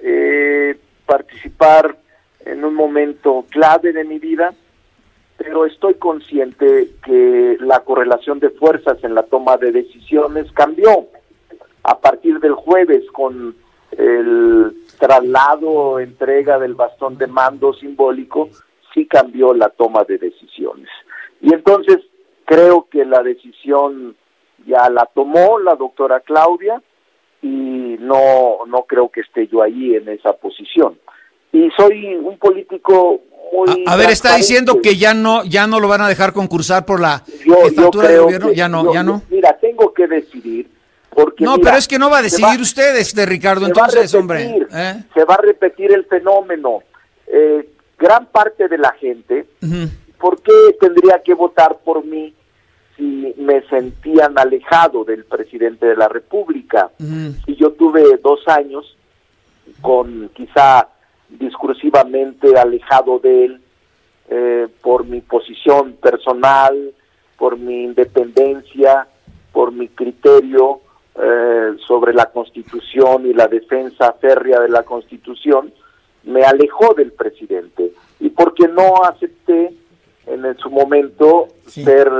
eh, 0.00 0.76
participar 1.06 1.96
en 2.44 2.64
un 2.64 2.74
momento 2.74 3.46
clave 3.48 3.92
de 3.92 4.02
mi 4.02 4.18
vida, 4.18 4.52
pero 5.38 5.64
estoy 5.64 5.94
consciente 5.94 6.90
que 7.04 7.56
la 7.60 7.80
correlación 7.80 8.40
de 8.40 8.50
fuerzas 8.50 9.02
en 9.04 9.14
la 9.14 9.22
toma 9.22 9.56
de 9.56 9.70
decisiones 9.70 10.50
cambió 10.52 11.06
a 11.84 11.98
partir 11.98 12.40
del 12.40 12.54
jueves 12.54 13.04
con 13.12 13.54
el 13.92 14.72
traslado, 14.98 16.00
entrega 16.00 16.58
del 16.58 16.74
bastón 16.74 17.16
de 17.16 17.28
mando 17.28 17.72
simbólico, 17.72 18.50
sí 18.92 19.06
cambió 19.06 19.54
la 19.54 19.68
toma 19.70 20.02
de 20.04 20.18
decisiones. 20.18 20.88
Y 21.40 21.54
entonces 21.54 21.98
creo 22.44 22.88
que 22.90 23.04
la 23.04 23.22
decisión 23.22 24.16
ya 24.66 24.90
la 24.90 25.06
tomó 25.14 25.60
la 25.60 25.76
doctora 25.76 26.18
Claudia 26.20 26.82
y 27.42 27.96
no, 28.00 28.66
no 28.66 28.82
creo 28.82 29.08
que 29.08 29.20
esté 29.20 29.46
yo 29.46 29.62
ahí 29.62 29.94
en 29.94 30.08
esa 30.08 30.32
posición. 30.32 30.98
Y 31.52 31.70
soy 31.76 32.16
un 32.16 32.38
político 32.38 33.20
muy... 33.52 33.84
A, 33.86 33.92
a 33.92 33.96
ver, 33.96 34.10
está 34.10 34.36
diciendo 34.36 34.80
que 34.82 34.96
ya 34.96 35.14
no, 35.14 35.44
ya 35.44 35.66
no 35.66 35.80
lo 35.80 35.88
van 35.88 36.00
a 36.02 36.08
dejar 36.08 36.32
concursar 36.32 36.84
por 36.84 37.00
la 37.00 37.22
yo, 37.46 37.68
yo 37.70 37.90
del 38.02 38.20
gobierno. 38.20 38.48
que- 38.48 38.54
Ya 38.54 38.68
no, 38.68 38.84
yo- 38.84 38.94
ya 38.94 39.02
no. 39.02 39.22
Mira, 39.30 39.56
tengo 39.60 39.92
que 39.92 40.06
decidir 40.06 40.70
porque 41.14 41.44
No, 41.44 41.56
mira, 41.56 41.64
pero 41.64 41.76
es 41.78 41.88
que 41.88 41.98
no 41.98 42.10
va 42.10 42.18
a 42.18 42.22
decidir 42.22 42.60
usted, 42.60 42.96
este 42.96 43.26
Ricardo, 43.26 43.62
va 43.62 43.66
a 43.66 43.68
entonces, 43.70 44.14
hombre. 44.14 44.66
¿eh? 44.72 45.02
Se 45.14 45.24
va 45.24 45.34
a 45.34 45.42
repetir 45.42 45.92
el 45.92 46.04
fenómeno. 46.04 46.82
Eh, 47.26 47.68
gran 47.98 48.26
parte 48.26 48.68
de 48.68 48.78
la 48.78 48.92
gente, 48.92 49.46
Ujú. 49.62 49.88
¿por 50.20 50.40
qué 50.42 50.52
tendría 50.80 51.20
que 51.24 51.34
votar 51.34 51.78
por 51.84 52.04
mí 52.04 52.32
si 52.96 53.34
me 53.38 53.62
sentían 53.68 54.38
alejado 54.38 55.04
del 55.04 55.24
presidente 55.24 55.86
de 55.86 55.96
la 55.96 56.08
República? 56.08 56.90
Y 57.46 57.56
yo 57.56 57.72
tuve 57.72 58.02
dos 58.22 58.40
años 58.46 58.96
con 59.80 60.30
quizá 60.34 60.88
discursivamente 61.28 62.58
alejado 62.58 63.18
de 63.18 63.44
él 63.44 63.60
eh, 64.30 64.68
por 64.82 65.04
mi 65.04 65.20
posición 65.20 65.94
personal, 65.94 66.92
por 67.36 67.56
mi 67.58 67.84
independencia, 67.84 69.06
por 69.52 69.72
mi 69.72 69.88
criterio 69.88 70.80
eh, 71.20 71.72
sobre 71.86 72.12
la 72.14 72.26
Constitución 72.26 73.26
y 73.26 73.32
la 73.32 73.48
defensa 73.48 74.12
férrea 74.20 74.60
de 74.60 74.68
la 74.68 74.82
Constitución, 74.82 75.72
me 76.24 76.42
alejó 76.42 76.94
del 76.94 77.12
presidente 77.12 77.92
y 78.20 78.28
porque 78.30 78.68
no 78.68 79.02
acepté 79.04 79.72
en 80.26 80.56
su 80.58 80.70
momento 80.70 81.48
Sí. 81.66 81.84
ser 81.84 82.10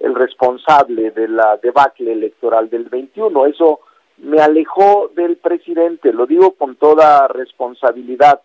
el 0.00 0.14
responsable 0.14 1.10
de 1.10 1.28
la 1.28 1.56
debacle 1.62 2.12
electoral 2.12 2.70
del 2.70 2.84
21. 2.84 3.46
Eso 3.46 3.80
me 4.18 4.40
alejó 4.40 5.10
del 5.14 5.36
presidente, 5.36 6.12
lo 6.12 6.26
digo 6.26 6.52
con 6.52 6.76
toda 6.76 7.26
responsabilidad, 7.28 8.40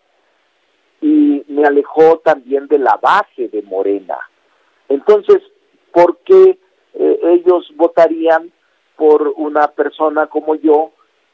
y 1.04 1.44
me 1.48 1.64
alejó 1.64 2.18
también 2.24 2.66
de 2.66 2.78
la 2.78 2.98
base 3.00 3.48
de 3.48 3.62
Morena. 3.62 4.18
Entonces, 4.88 5.42
¿por 5.92 6.18
qué 6.24 6.58
eh, 6.94 7.20
ellos 7.22 7.70
votarían 7.76 8.50
por 8.96 9.34
una 9.36 9.68
persona 9.68 10.26
como 10.26 10.54
yo? 10.54 10.92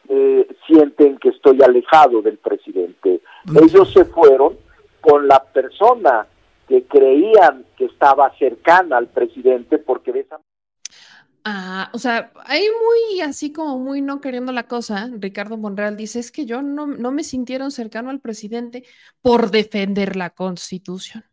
eh, 0.08 0.46
sienten 0.66 1.18
que 1.18 1.28
estoy 1.28 1.62
alejado 1.62 2.20
del 2.20 2.38
presidente. 2.38 3.20
Ellos 3.62 3.92
se 3.92 4.04
fueron 4.06 4.56
con 5.00 5.28
la 5.28 5.40
persona 5.40 6.26
que 6.68 6.82
creían 6.84 7.64
que 7.76 7.84
estaba 7.84 8.36
cercana 8.36 8.96
al 8.96 9.06
presidente 9.06 9.78
porque 9.78 10.12
de 10.12 10.20
esa 10.20 10.40
Ah, 11.44 11.90
o 11.94 11.98
sea, 11.98 12.32
ahí 12.44 12.66
muy 12.68 13.20
así 13.22 13.50
como 13.52 13.78
muy 13.78 14.02
no 14.02 14.20
queriendo 14.20 14.52
la 14.52 14.68
cosa, 14.68 15.08
Ricardo 15.18 15.56
Monreal 15.56 15.96
dice, 15.96 16.18
es 16.18 16.30
que 16.32 16.44
yo 16.44 16.60
no, 16.62 16.86
no 16.86 17.12
me 17.12 17.24
sintieron 17.24 17.70
cercano 17.72 18.10
al 18.10 18.20
presidente 18.20 18.84
por 19.22 19.50
defender 19.50 20.16
la 20.16 20.30
constitución. 20.30 21.24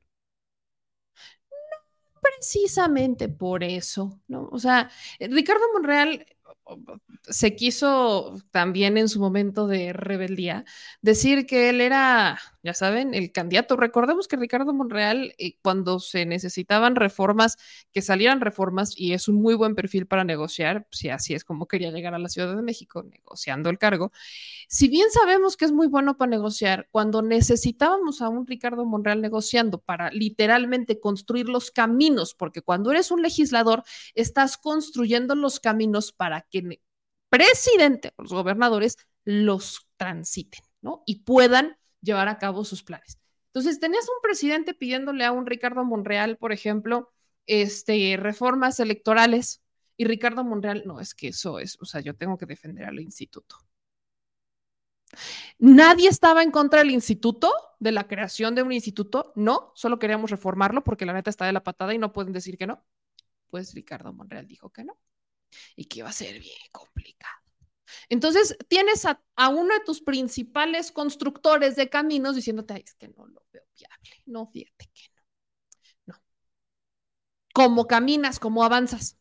No 2.16 2.22
precisamente 2.22 3.30
por 3.30 3.64
eso, 3.64 4.19
¿no? 4.27 4.50
O 4.52 4.60
sea, 4.60 4.90
Ricardo 5.19 5.64
Monreal 5.74 6.26
se 7.24 7.56
quiso 7.56 8.42
también 8.52 8.98
en 8.98 9.10
su 9.10 9.20
momento 9.20 9.68
de 9.68 9.94
rebeldía 9.94 10.66
decir 11.02 11.46
que 11.46 11.70
él 11.70 11.82
era, 11.82 12.40
ya 12.64 12.74
saben, 12.74 13.14
el 13.14 13.32
candidato. 13.32 13.76
Recordemos 13.76 14.28
que 14.28 14.38
Ricardo 14.38 14.74
Monreal, 14.74 15.34
eh, 15.38 15.58
cuando 15.62 16.00
se 16.00 16.26
necesitaban 16.26 16.96
reformas, 16.96 17.58
que 17.92 18.02
salieran 18.02 18.42
reformas, 18.42 18.94
y 18.98 19.14
es 19.14 19.28
un 19.28 19.42
muy 19.42 19.56
buen 19.56 19.76
perfil 19.76 20.08
para 20.08 20.24
negociar, 20.24 20.88
si 20.92 21.10
así 21.10 21.34
es 21.34 21.44
como 21.44 21.68
quería 21.68 21.92
llegar 21.92 22.14
a 22.14 22.20
la 22.20 22.30
Ciudad 22.30 22.56
de 22.56 22.62
México, 22.62 23.04
negociando 23.04 23.70
el 23.70 23.78
cargo. 23.78 24.12
Si 24.68 24.88
bien 24.88 25.10
sabemos 25.12 25.58
que 25.58 25.66
es 25.66 25.72
muy 25.72 25.88
bueno 25.88 26.18
para 26.18 26.30
negociar, 26.30 26.88
cuando 26.92 27.22
necesitábamos 27.22 28.22
a 28.22 28.30
un 28.30 28.48
Ricardo 28.48 28.86
Monreal 28.86 29.22
negociando 29.22 29.80
para 29.80 30.12
literalmente 30.12 31.00
construir 31.00 31.50
los 31.50 31.72
caminos, 31.72 32.34
porque 32.34 32.62
cuando 32.62 32.92
eres 32.92 33.12
un 33.12 33.22
legislador, 33.22 33.84
estás 34.16 34.58
construyendo 34.58 35.36
los 35.36 35.60
caminos 35.60 36.12
para 36.12 36.42
que 36.42 36.57
presidente, 37.30 38.14
los 38.18 38.32
gobernadores, 38.32 38.98
los 39.24 39.88
transiten, 39.98 40.61
¿no? 40.82 41.03
Y 41.06 41.24
puedan 41.24 41.77
llevar 42.02 42.27
a 42.27 42.38
cabo 42.38 42.64
sus 42.64 42.84
planes. 42.84 43.19
Entonces, 43.48 43.80
tenías 43.80 44.08
un 44.08 44.22
presidente 44.22 44.74
pidiéndole 44.74 45.26
a 45.26 45.32
un 45.32 45.45
Ricardo 45.45 45.84
Monreal, 45.84 46.38
por 46.38 46.52
ejemplo, 46.52 47.11
este, 47.48 48.16
reformas 48.18 48.80
electorales, 48.80 49.61
y 49.98 50.06
Ricardo 50.06 50.44
Monreal, 50.44 50.84
no, 50.86 51.00
es 51.00 51.16
que 51.16 51.30
eso 51.30 51.60
es, 51.60 51.77
o 51.82 51.86
sea, 51.86 52.02
yo 52.02 52.16
tengo 52.16 52.38
que 52.38 52.45
defender 52.45 52.86
al 52.86 53.00
instituto. 53.00 53.58
Nadie 55.58 56.10
estaba 56.10 56.44
en 56.44 56.52
contra 56.52 56.80
del 56.80 56.92
instituto, 56.92 57.52
de 57.80 57.92
la 57.92 58.08
creación 58.08 58.53
de 58.53 58.61
un 58.61 58.72
instituto, 58.72 59.34
no, 59.36 59.72
solo 59.74 59.98
queríamos 59.98 60.30
reformarlo 60.30 60.84
porque 60.84 61.06
la 61.06 61.14
neta 61.14 61.32
está 61.32 61.45
de 61.45 61.53
la 61.53 61.64
patada 61.64 61.94
y 61.94 61.98
no 61.98 62.14
pueden 62.14 62.34
decir 62.34 62.58
que 62.58 62.68
no. 62.68 62.86
Pues 63.48 63.74
Ricardo 63.74 64.14
Monreal 64.14 64.45
dijo 64.48 64.69
que 64.69 64.84
no 64.84 64.98
y 65.76 65.85
que 65.85 66.00
iba 66.00 66.09
a 66.09 66.14
ser 66.14 66.40
bien 66.40 66.58
complicado. 66.72 67.35
Entonces, 68.09 68.58
tienes 68.67 69.06
a, 69.06 69.22
uno 69.50 69.74
de 69.74 69.80
tus 69.85 70.01
principales 70.01 70.92
constructores 70.92 71.76
de 71.76 71.90
caminos 71.90 72.35
diciéndote, 72.35 72.74
"Ay, 72.74 72.84
es 72.85 72.93
que 72.95 73.08
no 73.09 73.26
lo 73.27 73.45
veo 73.51 73.64
viable, 73.77 74.24
no, 74.26 74.48
fíjate 74.48 74.90
que 74.93 75.01
no. 76.06 76.14
No. 76.14 76.22
¿Cómo 77.53 77.88
caminas? 77.88 78.40
¿Cómo 78.40 78.64
avanzas? 78.64 79.17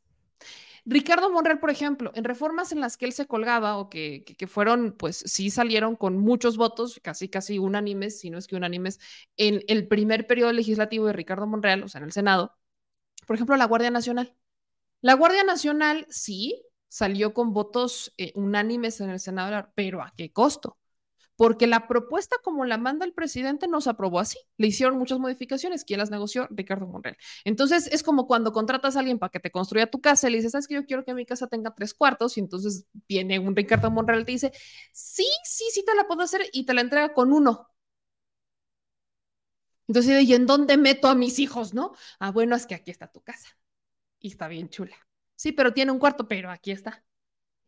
Ricardo 0.84 1.30
Monreal, 1.30 1.58
por 1.58 1.70
ejemplo, 1.70 2.12
en 2.14 2.22
reformas 2.22 2.70
en 2.70 2.80
las 2.80 2.96
que 2.96 3.06
él 3.06 3.12
se 3.12 3.26
colgaba 3.26 3.76
o 3.76 3.90
que, 3.90 4.22
que, 4.24 4.36
que, 4.36 4.46
fueron, 4.46 4.92
pues 4.92 5.16
sí 5.26 5.50
salieron 5.50 5.96
con 5.96 6.16
muchos 6.16 6.56
votos, 6.56 7.00
casi 7.02 7.28
casi 7.28 7.58
unánimes, 7.58 8.20
si 8.20 8.30
no 8.30 8.38
es 8.38 8.46
que 8.46 8.54
unánimes, 8.54 9.00
en 9.36 9.64
el 9.66 9.88
primer 9.88 10.28
periodo 10.28 10.52
legislativo 10.52 11.06
de 11.06 11.12
Ricardo 11.12 11.46
Monreal, 11.48 11.82
o 11.82 11.88
sea, 11.88 11.98
en 11.98 12.04
el 12.04 12.12
Senado, 12.12 12.56
por 13.26 13.36
ejemplo, 13.36 13.56
la 13.56 13.66
Guardia 13.66 13.90
Nacional. 13.90 14.36
La 15.00 15.14
Guardia 15.14 15.44
Nacional 15.44 16.06
sí 16.10 16.62
salió 16.88 17.34
con 17.34 17.52
votos 17.52 18.12
eh, 18.18 18.32
unánimes 18.34 19.00
en 19.00 19.10
el 19.10 19.20
Senado, 19.20 19.68
pero 19.74 20.02
¿a 20.02 20.12
qué 20.16 20.32
costo? 20.32 20.78
Porque 21.36 21.66
la 21.66 21.88
propuesta 21.88 22.36
como 22.44 22.64
la 22.64 22.78
manda 22.78 23.06
el 23.06 23.14
presidente 23.14 23.68
no 23.68 23.80
se 23.80 23.90
aprobó 23.90 24.20
así. 24.20 24.38
Le 24.58 24.68
hicieron 24.68 24.98
muchas 24.98 25.18
modificaciones. 25.18 25.84
¿Quién 25.84 26.00
las 26.00 26.10
negoció? 26.10 26.48
Ricardo 26.50 26.86
Monreal. 26.86 27.16
Entonces 27.44 27.88
es 27.92 28.02
como 28.02 28.26
cuando 28.26 28.52
contratas 28.52 28.96
a 28.96 29.00
alguien 29.00 29.18
para 29.18 29.30
que 29.30 29.40
te 29.40 29.50
construya 29.50 29.90
tu 29.90 30.00
casa 30.00 30.28
y 30.28 30.32
le 30.32 30.38
dices, 30.38 30.52
¿sabes 30.52 30.68
que 30.68 30.74
yo 30.74 30.86
quiero 30.86 31.04
que 31.04 31.14
mi 31.14 31.26
casa 31.26 31.46
tenga 31.48 31.74
tres 31.74 31.94
cuartos? 31.94 32.36
Y 32.38 32.40
entonces 32.40 32.86
viene 33.08 33.38
un 33.38 33.56
Ricardo 33.56 33.90
Monreal 33.90 34.22
y 34.22 34.24
te 34.26 34.32
dice, 34.32 34.52
sí, 34.92 35.26
sí, 35.44 35.64
sí 35.72 35.84
te 35.84 35.94
la 35.94 36.06
puedo 36.08 36.22
hacer 36.22 36.42
y 36.52 36.66
te 36.66 36.74
la 36.74 36.82
entrega 36.82 37.12
con 37.14 37.32
uno. 37.32 37.68
Entonces, 39.88 40.22
¿y 40.24 40.34
en 40.34 40.46
dónde 40.46 40.76
meto 40.76 41.08
a 41.08 41.14
mis 41.14 41.38
hijos, 41.38 41.74
no? 41.74 41.92
Ah, 42.18 42.30
bueno, 42.32 42.56
es 42.56 42.66
que 42.66 42.74
aquí 42.74 42.90
está 42.90 43.08
tu 43.10 43.20
casa. 43.22 43.48
Y 44.26 44.30
está 44.30 44.48
bien 44.48 44.68
chula. 44.68 44.96
Sí, 45.36 45.52
pero 45.52 45.72
tiene 45.72 45.92
un 45.92 46.00
cuarto, 46.00 46.26
pero 46.26 46.50
aquí 46.50 46.72
está. 46.72 47.04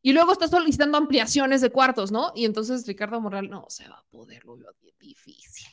Y 0.03 0.13
luego 0.13 0.33
está 0.33 0.49
solicitando 0.49 0.99
ampliaciones 0.99 1.61
de 1.61 1.71
cuartos, 1.71 2.11
¿no? 2.11 2.33
Y 2.35 2.47
entonces 2.47 2.85
Ricardo 2.85 3.21
Morral 3.21 3.49
no 3.49 3.67
se 3.69 3.89
va 3.89 3.99
a 3.99 4.05
poder, 4.11 4.45
lo 4.45 4.57
veo 4.57 4.75
difícil. 4.99 5.69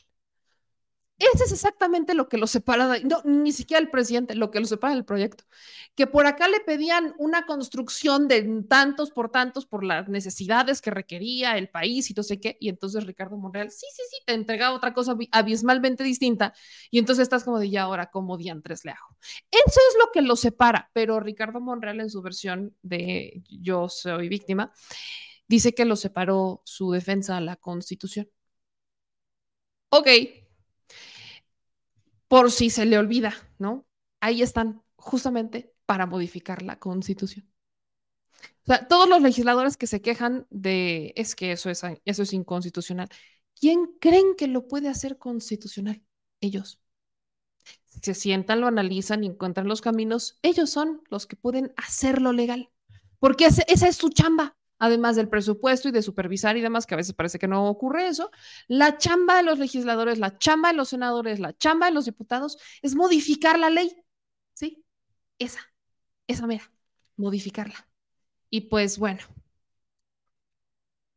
Ese 1.18 1.44
es 1.44 1.52
exactamente 1.52 2.12
lo 2.12 2.28
que 2.28 2.36
lo 2.36 2.46
separa, 2.46 2.98
ni 3.24 3.50
siquiera 3.50 3.80
el 3.80 3.88
presidente, 3.88 4.34
lo 4.34 4.50
que 4.50 4.60
lo 4.60 4.66
separa 4.66 4.94
del 4.94 5.06
proyecto. 5.06 5.44
Que 5.94 6.06
por 6.06 6.26
acá 6.26 6.46
le 6.46 6.60
pedían 6.60 7.14
una 7.18 7.46
construcción 7.46 8.28
de 8.28 8.64
tantos 8.68 9.10
por 9.12 9.30
tantos 9.30 9.64
por 9.64 9.82
las 9.82 10.08
necesidades 10.08 10.82
que 10.82 10.90
requería 10.90 11.56
el 11.56 11.70
país 11.70 12.10
y 12.10 12.14
no 12.14 12.22
sé 12.22 12.38
qué, 12.38 12.58
y 12.60 12.68
entonces 12.68 13.06
Ricardo 13.06 13.38
Monreal, 13.38 13.70
sí, 13.70 13.86
sí, 13.94 14.02
sí, 14.10 14.16
te 14.26 14.34
entregaba 14.34 14.76
otra 14.76 14.92
cosa 14.92 15.16
abismalmente 15.32 16.04
distinta, 16.04 16.52
y 16.90 16.98
entonces 16.98 17.22
estás 17.22 17.44
como 17.44 17.58
de 17.58 17.70
ya 17.70 17.84
ahora, 17.84 18.10
como 18.10 18.36
diantres 18.36 18.84
le 18.84 18.90
hago. 18.90 19.16
Eso 19.50 19.80
es 19.90 19.96
lo 19.98 20.10
que 20.12 20.20
lo 20.20 20.36
separa, 20.36 20.90
pero 20.92 21.18
Ricardo 21.20 21.60
Monreal 21.60 22.00
en 22.00 22.10
su 22.10 22.20
versión 22.20 22.76
de 22.82 23.42
Yo 23.48 23.88
soy 23.88 24.28
víctima, 24.28 24.70
dice 25.48 25.74
que 25.74 25.86
lo 25.86 25.96
separó 25.96 26.60
su 26.64 26.90
defensa 26.92 27.38
a 27.38 27.40
la 27.40 27.56
Constitución 27.56 28.28
Ok. 29.90 30.08
Por 32.28 32.50
si 32.50 32.70
se 32.70 32.86
le 32.86 32.98
olvida, 32.98 33.34
¿no? 33.58 33.86
Ahí 34.20 34.42
están 34.42 34.82
justamente 34.96 35.72
para 35.86 36.06
modificar 36.06 36.62
la 36.62 36.78
constitución. 36.78 37.48
O 38.62 38.66
sea, 38.66 38.88
todos 38.88 39.08
los 39.08 39.22
legisladores 39.22 39.76
que 39.76 39.86
se 39.86 40.02
quejan 40.02 40.46
de 40.50 41.12
es 41.16 41.36
que 41.36 41.52
eso 41.52 41.70
es, 41.70 41.82
eso 42.04 42.22
es 42.22 42.32
inconstitucional. 42.32 43.08
¿Quién 43.58 43.86
creen 44.00 44.34
que 44.36 44.48
lo 44.48 44.66
puede 44.66 44.88
hacer 44.88 45.18
constitucional? 45.18 46.02
Ellos. 46.40 46.80
Se 48.02 48.14
sientan, 48.14 48.60
lo 48.60 48.66
analizan 48.66 49.24
y 49.24 49.28
encuentran 49.28 49.68
los 49.68 49.80
caminos. 49.80 50.38
Ellos 50.42 50.70
son 50.70 51.02
los 51.10 51.26
que 51.26 51.36
pueden 51.36 51.72
hacerlo 51.76 52.32
legal. 52.32 52.70
Porque 53.18 53.46
esa 53.46 53.88
es 53.88 53.96
su 53.96 54.10
chamba 54.10 54.56
además 54.78 55.16
del 55.16 55.28
presupuesto 55.28 55.88
y 55.88 55.92
de 55.92 56.02
supervisar 56.02 56.56
y 56.56 56.60
demás, 56.60 56.86
que 56.86 56.94
a 56.94 56.96
veces 56.96 57.14
parece 57.14 57.38
que 57.38 57.48
no 57.48 57.68
ocurre 57.68 58.08
eso, 58.08 58.30
la 58.68 58.98
chamba 58.98 59.36
de 59.36 59.42
los 59.42 59.58
legisladores, 59.58 60.18
la 60.18 60.38
chamba 60.38 60.70
de 60.70 60.76
los 60.76 60.88
senadores, 60.88 61.40
la 61.40 61.56
chamba 61.56 61.86
de 61.86 61.92
los 61.92 62.04
diputados 62.04 62.58
es 62.82 62.94
modificar 62.94 63.58
la 63.58 63.70
ley. 63.70 64.02
¿Sí? 64.54 64.84
Esa, 65.38 65.60
esa 66.26 66.46
mera, 66.46 66.70
modificarla. 67.16 67.88
Y 68.50 68.62
pues 68.62 68.98
bueno, 68.98 69.20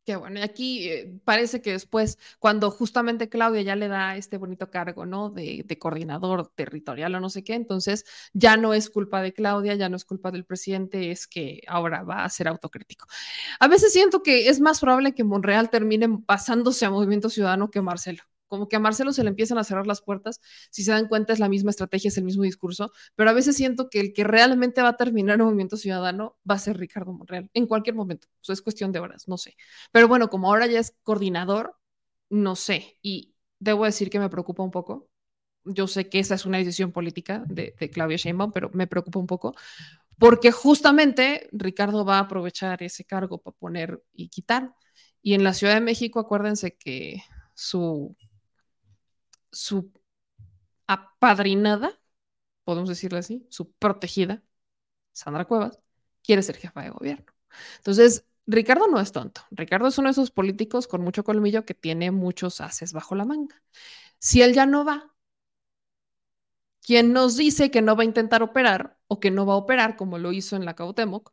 Qué 0.06 0.16
bueno, 0.16 0.40
y 0.40 0.42
aquí 0.42 0.88
eh, 0.88 1.20
parece 1.24 1.60
que 1.60 1.72
después, 1.72 2.18
cuando 2.38 2.70
justamente 2.70 3.28
Claudia 3.28 3.60
ya 3.60 3.76
le 3.76 3.86
da 3.86 4.16
este 4.16 4.38
bonito 4.38 4.70
cargo, 4.70 5.04
¿no? 5.04 5.28
De, 5.28 5.62
de, 5.66 5.78
coordinador 5.78 6.48
territorial 6.54 7.14
o 7.14 7.20
no 7.20 7.28
sé 7.28 7.44
qué, 7.44 7.52
entonces 7.54 8.06
ya 8.32 8.56
no 8.56 8.72
es 8.72 8.88
culpa 8.88 9.20
de 9.20 9.34
Claudia, 9.34 9.74
ya 9.74 9.90
no 9.90 9.96
es 9.96 10.06
culpa 10.06 10.30
del 10.30 10.46
presidente, 10.46 11.10
es 11.10 11.26
que 11.26 11.60
ahora 11.68 12.02
va 12.02 12.24
a 12.24 12.30
ser 12.30 12.48
autocrítico. 12.48 13.06
A 13.60 13.68
veces 13.68 13.92
siento 13.92 14.22
que 14.22 14.48
es 14.48 14.58
más 14.60 14.80
probable 14.80 15.14
que 15.14 15.22
Monreal 15.22 15.68
termine 15.70 16.08
pasándose 16.26 16.86
a 16.86 16.90
Movimiento 16.90 17.28
Ciudadano 17.28 17.70
que 17.70 17.82
Marcelo 17.82 18.22
como 18.50 18.68
que 18.68 18.76
a 18.76 18.80
Marcelo 18.80 19.12
se 19.12 19.22
le 19.22 19.30
empiezan 19.30 19.56
a 19.58 19.64
cerrar 19.64 19.86
las 19.86 20.02
puertas, 20.02 20.40
si 20.70 20.82
se 20.82 20.90
dan 20.90 21.08
cuenta 21.08 21.32
es 21.32 21.38
la 21.38 21.48
misma 21.48 21.70
estrategia, 21.70 22.08
es 22.08 22.18
el 22.18 22.24
mismo 22.24 22.42
discurso, 22.42 22.92
pero 23.14 23.30
a 23.30 23.32
veces 23.32 23.56
siento 23.56 23.88
que 23.88 24.00
el 24.00 24.12
que 24.12 24.24
realmente 24.24 24.82
va 24.82 24.90
a 24.90 24.96
terminar 24.96 25.36
el 25.36 25.44
movimiento 25.44 25.76
ciudadano 25.76 26.36
va 26.48 26.56
a 26.56 26.58
ser 26.58 26.76
Ricardo 26.76 27.12
Monreal, 27.12 27.48
en 27.54 27.66
cualquier 27.66 27.94
momento, 27.94 28.28
o 28.46 28.52
es 28.52 28.60
cuestión 28.60 28.92
de 28.92 28.98
horas, 28.98 29.28
no 29.28 29.38
sé. 29.38 29.56
Pero 29.92 30.08
bueno, 30.08 30.28
como 30.28 30.48
ahora 30.48 30.66
ya 30.66 30.80
es 30.80 30.94
coordinador, 31.02 31.76
no 32.28 32.56
sé, 32.56 32.98
y 33.02 33.34
debo 33.60 33.84
decir 33.84 34.10
que 34.10 34.18
me 34.18 34.28
preocupa 34.28 34.62
un 34.62 34.70
poco. 34.70 35.08
Yo 35.64 35.86
sé 35.86 36.08
que 36.08 36.18
esa 36.18 36.34
es 36.34 36.46
una 36.46 36.58
decisión 36.58 36.90
política 36.90 37.44
de, 37.46 37.74
de 37.78 37.90
Claudia 37.90 38.16
Sheinbaum, 38.16 38.52
pero 38.52 38.70
me 38.72 38.86
preocupa 38.86 39.18
un 39.18 39.26
poco 39.26 39.54
porque 40.20 40.52
justamente 40.52 41.48
Ricardo 41.50 42.04
va 42.04 42.18
a 42.18 42.20
aprovechar 42.20 42.82
ese 42.82 43.04
cargo 43.06 43.38
para 43.38 43.56
poner 43.56 44.02
y 44.12 44.28
quitar. 44.28 44.74
Y 45.22 45.32
en 45.32 45.44
la 45.44 45.54
Ciudad 45.54 45.74
de 45.74 45.80
México, 45.80 46.20
acuérdense 46.20 46.76
que 46.76 47.22
su 47.54 48.14
su 49.52 49.92
apadrinada, 50.86 52.00
podemos 52.64 52.88
decirle 52.88 53.18
así, 53.20 53.46
su 53.50 53.72
protegida, 53.72 54.42
Sandra 55.12 55.46
Cuevas, 55.46 55.80
quiere 56.22 56.42
ser 56.42 56.56
jefa 56.56 56.82
de 56.82 56.90
gobierno. 56.90 57.26
Entonces, 57.78 58.26
Ricardo 58.46 58.88
no 58.88 59.00
es 59.00 59.12
tonto. 59.12 59.42
Ricardo 59.50 59.88
es 59.88 59.98
uno 59.98 60.08
de 60.08 60.12
esos 60.12 60.30
políticos 60.30 60.88
con 60.88 61.02
mucho 61.02 61.24
colmillo 61.24 61.64
que 61.64 61.74
tiene 61.74 62.10
muchos 62.10 62.60
haces 62.60 62.92
bajo 62.92 63.14
la 63.14 63.24
manga. 63.24 63.62
Si 64.18 64.42
él 64.42 64.54
ya 64.54 64.66
no 64.66 64.84
va, 64.84 65.14
¿quién 66.80 67.12
nos 67.12 67.36
dice 67.36 67.70
que 67.70 67.82
no 67.82 67.96
va 67.96 68.02
a 68.02 68.06
intentar 68.06 68.42
operar 68.42 68.98
o 69.06 69.20
que 69.20 69.30
no 69.30 69.46
va 69.46 69.54
a 69.54 69.56
operar 69.56 69.96
como 69.96 70.18
lo 70.18 70.32
hizo 70.32 70.56
en 70.56 70.64
la 70.64 70.74
Cautemoc 70.74 71.32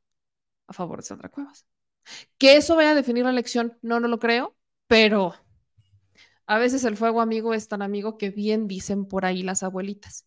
a 0.68 0.74
favor 0.74 1.00
de 1.00 1.06
Sandra 1.06 1.30
Cuevas? 1.30 1.66
Que 2.38 2.58
eso 2.58 2.76
vaya 2.76 2.92
a 2.92 2.96
definir 2.96 3.26
la 3.26 3.32
elección, 3.32 3.78
no, 3.82 4.00
no 4.00 4.08
lo 4.08 4.20
creo, 4.20 4.56
pero 4.88 5.34
a 6.48 6.58
veces 6.58 6.84
el 6.86 6.98
fuego 6.98 7.22
amigo 7.22 7.54
es 7.54 7.68
tan 7.68 7.82
amigo 7.82 8.18
que 8.18 8.30
bien 8.30 8.68
dicen 8.68 9.06
por 9.06 9.26
ahí 9.26 9.44
las 9.44 9.64
abuelitas. 9.64 10.26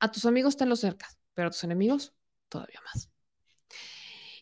A 0.00 0.10
tus 0.10 0.26
amigos 0.26 0.56
tenlos 0.56 0.80
cerca, 0.80 1.08
pero 1.34 1.48
a 1.48 1.50
tus 1.50 1.64
enemigos 1.64 2.14
todavía 2.48 2.80
más. 2.84 3.08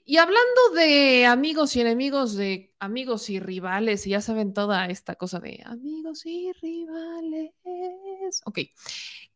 Y 0.08 0.18
hablando 0.18 0.70
de 0.75 1.26
amigos 1.26 1.75
y 1.76 1.81
enemigos, 1.81 2.34
de 2.34 2.73
amigos 2.78 3.28
y 3.28 3.41
rivales, 3.41 4.07
y 4.07 4.10
ya 4.10 4.20
saben 4.20 4.55
toda 4.55 4.86
esta 4.86 5.16
cosa 5.16 5.41
de 5.41 5.62
amigos 5.66 6.25
y 6.25 6.52
rivales. 6.62 7.52
Ok. 8.44 8.60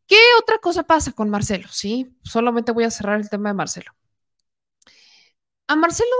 ¿Qué 0.07 0.17
otra 0.39 0.59
cosa 0.59 0.85
pasa 0.85 1.13
con 1.13 1.29
Marcelo? 1.29 1.69
Sí, 1.71 2.17
solamente 2.23 2.73
voy 2.73 2.85
a 2.85 2.91
cerrar 2.91 3.21
el 3.21 3.29
tema 3.29 3.51
de 3.51 3.55
Marcelo. 3.55 3.93
A 5.67 5.77
Marcelo 5.77 6.11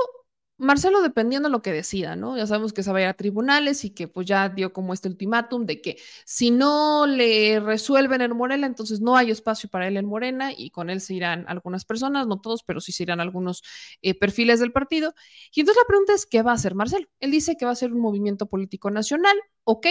Marcelo, 0.61 1.01
dependiendo 1.01 1.49
de 1.49 1.53
lo 1.53 1.63
que 1.63 1.73
decida, 1.73 2.17
¿no? 2.17 2.37
Ya 2.37 2.47
sabemos 2.47 2.75
que 2.75 2.83
se 2.83 2.93
va 2.93 2.99
a 2.99 3.03
ir 3.03 3.09
a 3.09 3.15
tribunales 3.15 3.85
y 3.85 3.91
que 3.91 4.09
pues 4.09 4.27
ya 4.27 4.49
dio 4.51 4.73
como 4.75 4.93
este 4.93 5.09
ultimátum 5.09 5.65
de 5.65 5.81
que 5.81 5.97
si 6.27 6.51
no 6.51 7.07
le 7.07 7.61
resuelven 7.61 8.21
en 8.21 8.37
Morena, 8.37 8.67
entonces 8.67 9.01
no 9.01 9.17
hay 9.17 9.31
espacio 9.31 9.71
para 9.71 9.89
él 9.89 9.97
en 9.97 10.05
Morena 10.05 10.53
y 10.55 10.71
con 10.71 10.91
él 10.91 11.01
se 11.01 11.15
irán 11.15 11.47
algunas 11.49 11.87
personas, 11.87 12.27
no 12.27 12.41
todos, 12.41 12.63
pero 12.63 12.81
sí 12.81 12.93
se 12.93 13.05
irán 13.05 13.21
algunos 13.21 13.63
eh, 14.03 14.15
perfiles 14.15 14.61
del 14.61 14.71
partido. 14.71 15.15
Y 15.55 15.61
entonces 15.61 15.83
la 15.83 15.89
pregunta 15.89 16.13
es, 16.13 16.27
¿qué 16.27 16.43
va 16.43 16.53
a 16.53 16.55
hacer 16.55 16.75
Marcelo? 16.75 17.07
Él 17.21 17.31
dice 17.31 17.57
que 17.57 17.65
va 17.65 17.71
a 17.73 17.75
ser 17.75 17.93
un 17.93 18.01
movimiento 18.01 18.47
político 18.47 18.91
nacional, 18.91 19.37
ok, 19.65 19.87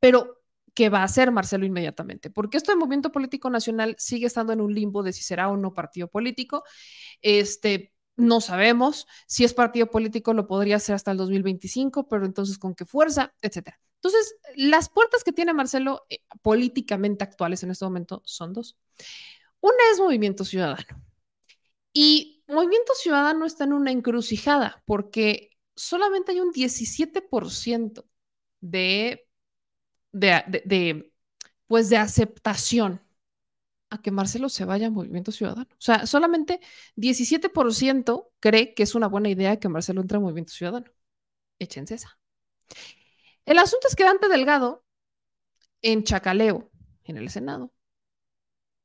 pero 0.00 0.40
¿qué 0.74 0.88
va 0.88 1.00
a 1.00 1.04
hacer 1.04 1.30
Marcelo 1.32 1.64
inmediatamente? 1.64 2.30
Porque 2.30 2.56
esto 2.56 2.72
del 2.72 2.78
movimiento 2.78 3.12
político 3.12 3.50
nacional 3.50 3.94
sigue 3.98 4.26
estando 4.26 4.52
en 4.52 4.60
un 4.60 4.74
limbo 4.74 5.02
de 5.02 5.12
si 5.12 5.22
será 5.22 5.48
o 5.48 5.56
no 5.56 5.74
partido 5.74 6.08
político. 6.08 6.64
Este, 7.22 7.92
no 8.18 8.40
sabemos 8.40 9.06
si 9.26 9.44
es 9.44 9.54
partido 9.54 9.86
político, 9.90 10.34
lo 10.34 10.46
podría 10.46 10.76
hacer 10.76 10.94
hasta 10.94 11.12
el 11.12 11.16
2025, 11.16 12.08
pero 12.08 12.26
entonces 12.26 12.58
con 12.58 12.74
qué 12.74 12.84
fuerza, 12.84 13.32
etcétera. 13.40 13.80
Entonces, 13.94 14.36
las 14.56 14.88
puertas 14.90 15.24
que 15.24 15.32
tiene 15.32 15.54
Marcelo 15.54 16.04
eh, 16.10 16.18
políticamente 16.42 17.24
actuales 17.24 17.62
en 17.62 17.70
este 17.70 17.84
momento 17.84 18.20
son 18.24 18.52
dos. 18.52 18.76
Una 19.60 19.76
es 19.92 20.00
Movimiento 20.00 20.44
Ciudadano. 20.44 21.02
Y 21.92 22.44
Movimiento 22.48 22.92
Ciudadano 22.94 23.46
está 23.46 23.64
en 23.64 23.72
una 23.72 23.92
encrucijada 23.92 24.82
porque 24.84 25.50
solamente 25.76 26.32
hay 26.32 26.40
un 26.40 26.52
17% 26.52 28.04
de, 28.60 29.28
de, 30.12 30.62
de, 30.64 31.12
pues 31.66 31.88
de 31.88 31.98
aceptación 31.98 33.00
a 33.90 34.02
que 34.02 34.10
Marcelo 34.10 34.48
se 34.48 34.64
vaya 34.64 34.88
a 34.88 34.90
Movimiento 34.90 35.32
Ciudadano. 35.32 35.68
O 35.72 35.80
sea, 35.80 36.06
solamente 36.06 36.60
17% 36.96 38.30
cree 38.40 38.74
que 38.74 38.82
es 38.82 38.94
una 38.94 39.08
buena 39.08 39.28
idea 39.30 39.58
que 39.58 39.68
Marcelo 39.68 40.00
entre 40.00 40.18
a 40.18 40.20
Movimiento 40.20 40.52
Ciudadano. 40.52 40.90
Échense 41.58 41.94
esa. 41.94 42.18
El 43.44 43.58
asunto 43.58 43.88
es 43.88 43.96
que 43.96 44.04
Dante 44.04 44.28
Delgado, 44.28 44.84
en 45.82 46.04
Chacaleo, 46.04 46.70
en 47.04 47.16
el 47.16 47.30
Senado, 47.30 47.72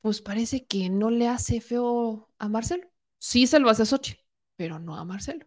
pues 0.02 0.22
parece 0.22 0.66
que 0.66 0.90
no 0.90 1.10
le 1.10 1.28
hace 1.28 1.62
feo 1.62 2.30
a 2.38 2.50
Marcelo. 2.50 2.90
Sí 3.20 3.48
se 3.48 3.60
lo 3.60 3.70
hace 3.70 3.84
a 3.84 3.86
Xochitl, 3.86 4.22
pero 4.56 4.80
no 4.80 4.98
a 4.98 5.06
Marcelo. 5.06 5.46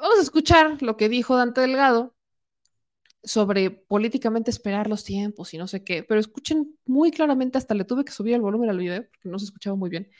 Vamos 0.00 0.18
a 0.18 0.22
escuchar 0.22 0.82
lo 0.82 0.96
que 0.96 1.08
dijo 1.08 1.36
Dante 1.36 1.60
Delgado 1.60 2.16
sobre 3.22 3.70
políticamente 3.70 4.50
esperar 4.50 4.88
los 4.88 5.04
tiempos 5.04 5.52
y 5.54 5.58
no 5.58 5.66
sé 5.66 5.84
qué, 5.84 6.02
pero 6.02 6.20
escuchen 6.20 6.78
muy 6.86 7.10
claramente, 7.10 7.58
hasta 7.58 7.74
le 7.74 7.84
tuve 7.84 8.04
que 8.04 8.12
subir 8.12 8.34
el 8.34 8.40
volumen 8.40 8.70
al 8.70 8.78
video 8.78 9.04
porque 9.08 9.28
no 9.28 9.38
se 9.38 9.46
escuchaba 9.46 9.76
muy 9.76 9.90
bien. 9.90 10.10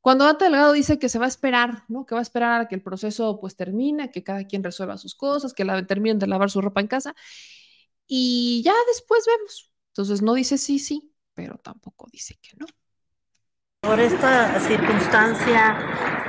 Cuando 0.00 0.24
Dante 0.24 0.44
Delgado 0.44 0.72
dice 0.72 0.98
que 1.00 1.08
se 1.08 1.18
va 1.18 1.24
a 1.24 1.28
esperar, 1.28 1.82
¿no? 1.88 2.06
Que 2.06 2.14
va 2.14 2.20
a 2.20 2.22
esperar 2.22 2.60
a 2.60 2.68
que 2.68 2.76
el 2.76 2.82
proceso 2.82 3.40
pues 3.40 3.56
termine, 3.56 4.12
que 4.12 4.22
cada 4.22 4.44
quien 4.44 4.62
resuelva 4.62 4.98
sus 4.98 5.16
cosas, 5.16 5.52
que 5.52 5.64
la, 5.64 5.84
terminen 5.84 6.20
de 6.20 6.28
lavar 6.28 6.48
su 6.50 6.60
ropa 6.60 6.80
en 6.80 6.86
casa 6.86 7.14
y 8.06 8.62
ya 8.64 8.74
después 8.86 9.24
vemos. 9.26 9.72
Entonces 9.88 10.22
no 10.22 10.34
dice 10.34 10.58
sí, 10.58 10.78
sí, 10.78 11.12
pero 11.34 11.58
tampoco 11.58 12.06
dice 12.12 12.38
que 12.40 12.50
no. 12.56 12.66
Por 13.80 13.98
esta 13.98 14.60
circunstancia, 14.60 15.76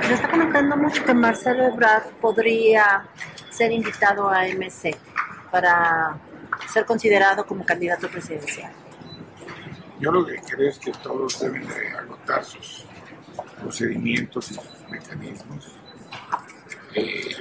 se 0.02 0.14
está 0.14 0.30
comentando 0.30 0.76
mucho 0.76 1.04
que 1.04 1.14
Marcelo 1.14 1.64
Ebrard 1.64 2.10
podría 2.20 3.08
ser 3.50 3.72
invitado 3.72 4.28
a 4.28 4.46
MC 4.48 4.96
para 5.50 6.18
ser 6.72 6.84
considerado 6.84 7.46
como 7.46 7.64
candidato 7.64 8.08
presidencial? 8.08 8.72
Yo 10.00 10.12
lo 10.12 10.24
que 10.24 10.40
creo 10.40 10.70
es 10.70 10.78
que 10.78 10.92
todos 10.92 11.40
deben 11.40 11.66
de 11.66 11.88
agotar 11.90 12.44
sus 12.44 12.86
procedimientos 13.60 14.50
y 14.52 14.54
sus 14.54 14.88
mecanismos. 14.88 15.74
Eh, 16.94 17.36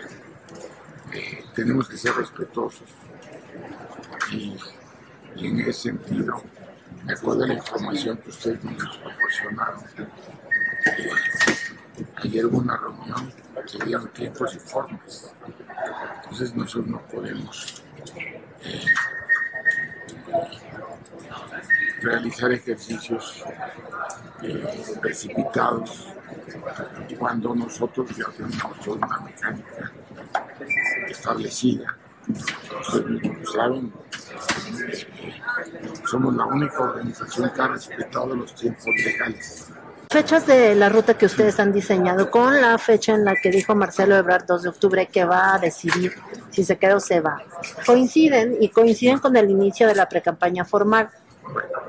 eh, 1.13 1.45
tenemos 1.55 1.87
que 1.87 1.97
ser 1.97 2.13
respetuosos 2.15 2.89
y, 4.31 4.57
en 5.37 5.59
ese 5.61 5.73
sentido, 5.73 6.41
me 7.05 7.13
acuerdo 7.13 7.41
de 7.41 7.47
la 7.49 7.53
información 7.53 8.17
que 8.17 8.29
ustedes 8.29 8.63
nos 8.63 8.97
proporcionaron, 8.97 9.83
eh, 9.97 11.09
ayer 12.17 12.45
hubo 12.45 12.57
una 12.57 12.75
reunión 12.75 13.33
que 13.71 13.85
dieron 13.85 14.07
tiempos 14.09 14.55
y 14.55 14.59
formas. 14.59 15.33
Entonces 16.23 16.55
nosotros 16.55 16.87
no 16.87 17.01
podemos 17.03 17.83
realizar 22.01 22.51
ejercicios 22.51 23.43
eh, 24.43 24.97
precipitados 25.01 26.07
cuando 27.17 27.55
nosotros 27.55 28.09
ya 28.15 28.25
tenemos 28.35 28.87
una 28.87 29.19
mecánica 29.19 29.91
establecida. 31.09 31.97
Ustedes 32.81 33.51
saben, 33.53 33.93
somos 36.05 36.35
la 36.35 36.45
única 36.45 36.79
organización 36.79 37.51
que 37.53 37.61
ha 37.61 37.67
respetado 37.69 38.35
los 38.35 38.53
tiempos 38.53 38.85
legales. 39.03 39.71
Fechas 40.09 40.47
de 40.47 40.73
la 40.75 40.87
ruta 40.89 41.17
que 41.17 41.25
ustedes 41.25 41.59
han 41.59 41.73
diseñado 41.73 42.31
con 42.31 42.61
la 42.61 42.77
fecha 42.77 43.13
en 43.13 43.25
la 43.25 43.35
que 43.35 43.51
dijo 43.51 43.75
Marcelo 43.75 44.15
Ebrard 44.15 44.45
2 44.45 44.63
de 44.63 44.69
octubre 44.69 45.07
que 45.07 45.25
va 45.25 45.55
a 45.55 45.59
decidir 45.59 46.13
si 46.49 46.63
se 46.63 46.77
queda 46.77 46.95
o 46.95 46.99
se 46.99 47.19
va, 47.19 47.43
coinciden 47.85 48.55
y 48.61 48.69
coinciden 48.69 49.19
con 49.19 49.35
el 49.35 49.49
inicio 49.49 49.85
de 49.85 49.95
la 49.95 50.07
precampaña 50.07 50.63
formal. 50.63 51.09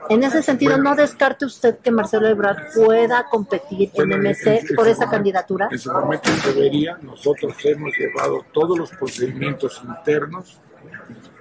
En 0.09 0.23
ese 0.25 0.43
sentido, 0.43 0.79
¿no 0.79 0.95
descarte 0.97 1.45
usted 1.45 1.79
que 1.79 1.91
Marcelo 1.91 2.27
Ebrard 2.29 2.73
pueda 2.75 3.25
competir 3.31 3.91
en 3.95 4.09
Bueno, 4.09 4.15
en- 4.17 4.27
MC 4.27 4.59
en 4.69 4.75
por 4.77 4.89
esa 4.89 5.01
momento- 5.07 5.11
candidatura? 5.11 5.69
En 5.71 5.79
su 5.79 5.93
momento 5.93 6.31
debería, 6.45 6.99
nosotros 7.01 7.55
hemos 7.65 7.93
llevado 7.97 8.45
todos 8.53 8.77
los 8.79 8.91
procedimientos 8.91 9.81
internos 9.85 10.59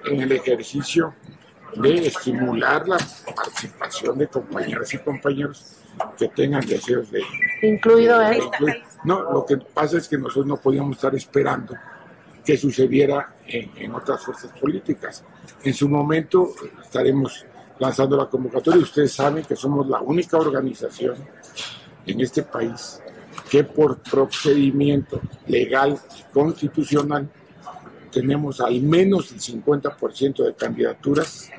en 0.06 0.22
el 0.22 0.32
ejercicio 0.32 1.14
de 1.76 2.08
estimular 2.08 2.88
la 2.88 2.98
participación 3.36 4.18
de 4.18 4.28
compañeras 4.28 4.94
y 4.94 4.98
compañeros 5.00 5.66
que 6.18 6.28
tengan 6.30 6.66
deseos 6.66 7.12
de 7.12 7.22
Incluido 7.62 8.20
de 8.20 8.38
él. 8.38 8.44
No, 9.04 9.32
lo 9.32 9.46
que 9.46 9.58
pasa 9.58 9.98
es 9.98 10.08
que 10.08 10.18
nosotros 10.18 10.46
no 10.46 10.58
podíamos 10.58 10.98
estar 10.98 11.14
esperando 11.16 11.76
que 12.44 12.58
sucediera 12.58 13.36
en, 13.46 13.72
en 13.76 13.94
otras 13.94 14.24
fuerzas 14.24 14.52
políticas. 14.60 15.24
En 15.64 15.74
su 15.74 15.90
momento 15.90 16.54
estaremos 16.84 17.46
lanzando 17.80 18.18
la 18.18 18.26
convocatoria. 18.28 18.82
Ustedes 18.82 19.12
saben 19.12 19.44
que 19.44 19.56
somos 19.56 19.88
la 19.88 20.02
única 20.02 20.38
organización 20.38 21.16
en 22.06 22.22
este 22.22 22.44
país 22.44 23.02
que 23.50 23.64
por 23.64 24.00
procedimiento 24.00 25.22
legal 25.48 25.98
y 26.18 26.34
constitucional 26.34 27.30
tenemos 28.12 28.62
al 28.62 28.82
menos 28.82 29.32
el 29.32 29.40
50% 29.40 30.46
de 30.46 30.54
candidaturas 30.56 31.50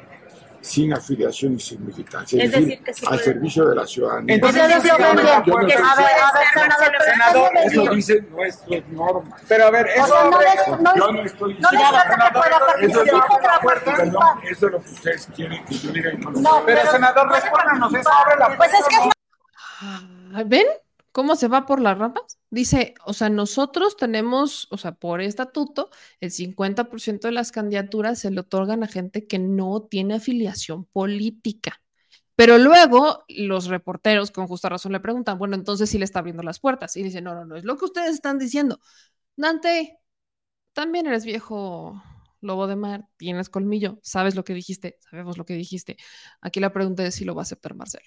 sin 0.69 0.93
afiliación 0.93 1.55
y 1.55 1.61
sin 1.61 1.85
militancia, 1.87 2.39
es, 2.39 2.45
Es 2.45 2.51
decir, 2.53 2.69
decir, 2.69 2.85
que 2.85 2.95
sí 2.95 3.07
al 3.07 3.11
puede- 3.13 3.25
servicio 3.25 3.65
de 3.69 3.75
la 3.77 3.87
ciudadanía. 3.87 4.35
Entonces, 4.35 4.63
Yo 4.63 4.69
no 4.69 4.75
estoy- 4.75 4.91
sí, 4.91 4.97
yo 4.99 5.09
no 5.09 5.15
porque- 5.53 5.67
estoy- 5.75 5.85
a 5.89 5.95
ver, 5.97 6.07
a 6.07 6.33
ver, 6.79 7.03
senador, 7.05 7.51
no 7.55 7.61
eso 7.61 7.95
dicen 7.95 8.29
nuestras 8.31 8.89
normas. 8.89 9.41
Pero 9.49 9.65
a 9.67 9.71
ver, 9.71 9.87
O 9.87 9.89
eso 9.91 10.07
sea, 10.07 10.25
no 10.25 10.31
no 10.31 10.97
Yo 10.97 11.13
no 11.13 11.23
estoy 11.23 11.55
no 11.55 11.71
diciendo- 11.71 11.93
descarta 11.99 12.27
que 12.27 12.33
pueda 12.39 12.47
Eso 12.47 12.57
es 12.59 12.67
participar 12.67 13.05
lo 13.07 13.37
que- 13.39 13.43
para 13.43 13.61
Perdón, 13.61 13.85
participar. 13.95 14.45
eso 14.53 14.67
es 14.67 14.73
lo 14.73 14.83
que 14.83 14.91
ustedes 14.91 15.29
quieren 15.35 15.65
que 15.65 15.75
yo 15.79 15.91
diga. 15.93 16.13
y 16.13 16.17
no 16.19 16.31
No. 16.31 16.63
Pero, 16.67 16.91
senador, 16.91 17.29
respóndanos, 17.31 17.95
eso 17.95 18.11
abre 18.13 18.37
la 18.39 18.57
Pues 18.57 18.73
es 18.75 18.87
que 18.89 18.95
es 18.97 20.45
¿Ven 20.47 20.67
cómo 21.13 21.37
se 21.37 21.49
va 21.49 21.67
por 21.67 21.81
las 21.81 21.99
ramas? 21.99 22.39
Dice, 22.51 22.95
o 23.05 23.13
sea, 23.13 23.29
nosotros 23.29 23.97
tenemos, 23.97 24.69
o 24.71 24.79
sea, 24.79 24.93
por 24.93 25.21
estatuto, 25.21 25.91
el 26.21 26.31
50% 26.31 27.29
de 27.29 27.33
las 27.33 27.53
candidaturas 27.53 28.19
se 28.21 28.31
le 28.31 28.41
otorgan 28.41 28.83
a 28.83 28.89
gente 28.89 29.27
que 29.27 29.39
no 29.39 29.83
tiene 29.83 30.15
afiliación 30.15 30.85
política. 30.87 31.83
Pero 32.37 32.59
luego 32.59 33.25
los 33.29 33.67
reporteros 33.67 34.31
con 34.31 34.47
justa 34.47 34.69
razón 34.69 34.93
le 34.93 35.01
preguntan, 35.01 35.39
bueno, 35.39 35.57
entonces 35.57 35.91
sí 35.91 35.99
le 35.99 36.05
está 36.05 36.21
abriendo 36.21 36.43
las 36.45 36.61
puertas. 36.61 36.97
Y 36.97 37.03
dice, 37.03 37.21
no, 37.21 37.35
no, 37.35 37.45
no, 37.45 37.57
es 37.57 37.65
lo 37.65 37.77
que 37.77 37.87
ustedes 37.87 38.15
están 38.15 38.39
diciendo. 38.39 38.81
Dante, 39.37 39.99
también 40.73 41.07
eres 41.07 41.25
viejo 41.25 42.03
lobo 42.41 42.67
de 42.69 42.77
mar, 42.77 43.09
tienes 43.17 43.49
colmillo, 43.51 43.99
sabes 44.03 44.37
lo 44.37 44.45
que 44.45 44.55
dijiste, 44.55 44.99
sabemos 45.01 45.39
lo 45.39 45.45
que 45.45 45.55
dijiste. 45.55 45.97
Aquí 46.41 46.61
la 46.61 46.73
pregunta 46.73 47.05
es 47.05 47.17
si 47.17 47.25
lo 47.25 47.35
va 47.35 47.43
a 47.43 47.45
aceptar 47.45 47.75
Marcelo 47.75 48.07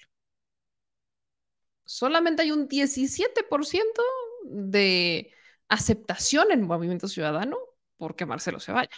solamente 1.84 2.42
hay 2.42 2.52
un 2.52 2.68
17% 2.68 4.02
de 4.44 5.32
aceptación 5.68 6.50
en 6.50 6.66
Movimiento 6.66 7.08
Ciudadano 7.08 7.56
porque 7.96 8.26
Marcelo 8.26 8.60
se 8.60 8.72
vaya. 8.72 8.90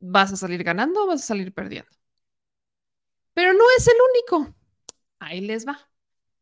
¿Vas 0.00 0.32
a 0.32 0.36
salir 0.36 0.62
ganando 0.64 1.04
o 1.04 1.06
vas 1.06 1.22
a 1.22 1.26
salir 1.26 1.52
perdiendo? 1.52 1.90
Pero 3.32 3.52
no 3.52 3.64
es 3.76 3.88
el 3.88 3.94
único. 4.12 4.54
Ahí 5.18 5.40
les 5.40 5.66
va. 5.66 5.78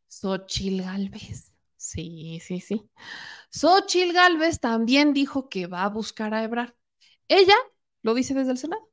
Xochil 0.08 0.82
Gálvez. 0.82 1.52
Sí, 1.76 2.39
sí, 2.41 2.60
sí. 2.60 2.89
Xochil 3.50 4.12
Gálvez 4.12 4.60
también 4.60 5.12
dijo 5.12 5.49
que 5.49 5.66
va 5.66 5.84
a 5.84 5.89
buscar 5.89 6.34
a 6.34 6.44
Ebrard. 6.44 6.74
Ella 7.28 7.57
lo 8.02 8.15
dice 8.15 8.34
desde 8.34 8.52
el 8.52 8.58
Senado. 8.58 8.89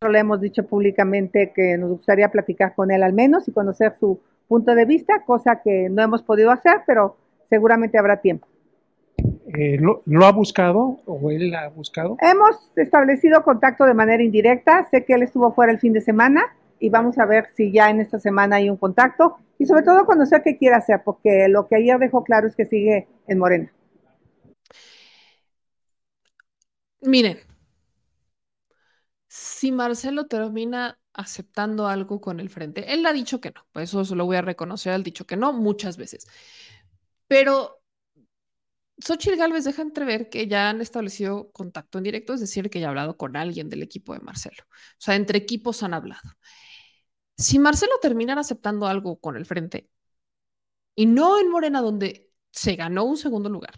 Le 0.00 0.18
hemos 0.18 0.40
dicho 0.40 0.66
públicamente 0.66 1.52
que 1.54 1.78
nos 1.78 1.90
gustaría 1.90 2.30
platicar 2.30 2.74
con 2.74 2.90
él 2.90 3.02
al 3.02 3.14
menos 3.14 3.48
y 3.48 3.52
conocer 3.52 3.96
su 3.98 4.20
punto 4.48 4.74
de 4.74 4.84
vista, 4.84 5.24
cosa 5.24 5.60
que 5.62 5.88
no 5.90 6.02
hemos 6.02 6.22
podido 6.22 6.50
hacer, 6.50 6.82
pero 6.86 7.16
seguramente 7.48 7.98
habrá 7.98 8.20
tiempo. 8.20 8.46
Eh, 9.56 9.78
¿lo, 9.78 10.02
lo 10.06 10.26
ha 10.26 10.32
buscado 10.32 11.00
o 11.06 11.30
él 11.30 11.50
la 11.50 11.64
ha 11.64 11.68
buscado? 11.68 12.16
Hemos 12.20 12.70
establecido 12.76 13.42
contacto 13.42 13.84
de 13.84 13.94
manera 13.94 14.22
indirecta, 14.22 14.86
sé 14.90 15.04
que 15.04 15.14
él 15.14 15.22
estuvo 15.22 15.52
fuera 15.52 15.72
el 15.72 15.78
fin 15.78 15.92
de 15.92 16.00
semana 16.00 16.42
y 16.80 16.90
vamos 16.90 17.18
a 17.18 17.26
ver 17.26 17.48
si 17.54 17.72
ya 17.72 17.90
en 17.90 18.00
esta 18.00 18.18
semana 18.18 18.56
hay 18.56 18.68
un 18.68 18.76
contacto 18.76 19.36
y 19.58 19.66
sobre 19.66 19.84
todo 19.84 20.04
conocer 20.06 20.42
qué 20.42 20.56
quiere 20.58 20.76
hacer, 20.76 21.02
porque 21.04 21.48
lo 21.48 21.68
que 21.68 21.76
ayer 21.76 21.98
dejó 21.98 22.24
claro 22.24 22.48
es 22.48 22.56
que 22.56 22.64
sigue 22.64 23.06
en 23.26 23.38
Morena. 23.38 23.72
Miren, 27.00 27.38
si 29.28 29.72
Marcelo 29.72 30.26
termina 30.26 30.98
aceptando 31.14 31.86
algo 31.88 32.20
con 32.20 32.40
el 32.40 32.50
frente, 32.50 32.92
él 32.92 33.06
ha 33.06 33.12
dicho 33.12 33.40
que 33.40 33.50
no, 33.52 33.66
pues 33.72 33.90
eso 33.90 34.04
se 34.04 34.14
lo 34.16 34.26
voy 34.26 34.36
a 34.36 34.42
reconocer, 34.42 34.94
él 34.94 35.00
ha 35.02 35.04
dicho 35.04 35.26
que 35.26 35.36
no 35.36 35.52
muchas 35.52 35.96
veces. 35.96 36.26
Pero 37.28 37.82
Xochitl 38.98 39.36
Gálvez 39.36 39.64
deja 39.64 39.82
entrever 39.82 40.28
que 40.30 40.46
ya 40.46 40.68
han 40.70 40.80
establecido 40.80 41.50
contacto 41.52 41.98
en 41.98 42.04
directo, 42.04 42.34
es 42.34 42.40
decir, 42.40 42.70
que 42.70 42.80
ya 42.80 42.86
ha 42.86 42.90
hablado 42.90 43.16
con 43.16 43.36
alguien 43.36 43.68
del 43.68 43.82
equipo 43.82 44.14
de 44.14 44.20
Marcelo. 44.20 44.64
O 44.68 44.96
sea, 44.98 45.16
entre 45.16 45.38
equipos 45.38 45.82
han 45.82 45.94
hablado. 45.94 46.22
Si 47.36 47.58
Marcelo 47.60 47.92
terminara 48.02 48.40
aceptando 48.40 48.86
algo 48.88 49.20
con 49.20 49.36
el 49.36 49.46
frente, 49.46 49.88
y 50.96 51.06
no 51.06 51.38
en 51.40 51.50
Morena, 51.50 51.80
donde 51.80 52.30
se 52.52 52.76
ganó 52.76 53.04
un 53.04 53.16
segundo 53.16 53.48
lugar, 53.48 53.74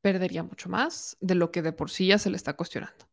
perdería 0.00 0.42
mucho 0.42 0.68
más 0.68 1.16
de 1.20 1.34
lo 1.34 1.50
que 1.50 1.62
de 1.62 1.72
por 1.72 1.90
sí 1.90 2.08
ya 2.08 2.18
se 2.18 2.30
le 2.30 2.36
está 2.36 2.54
cuestionando. 2.54 3.06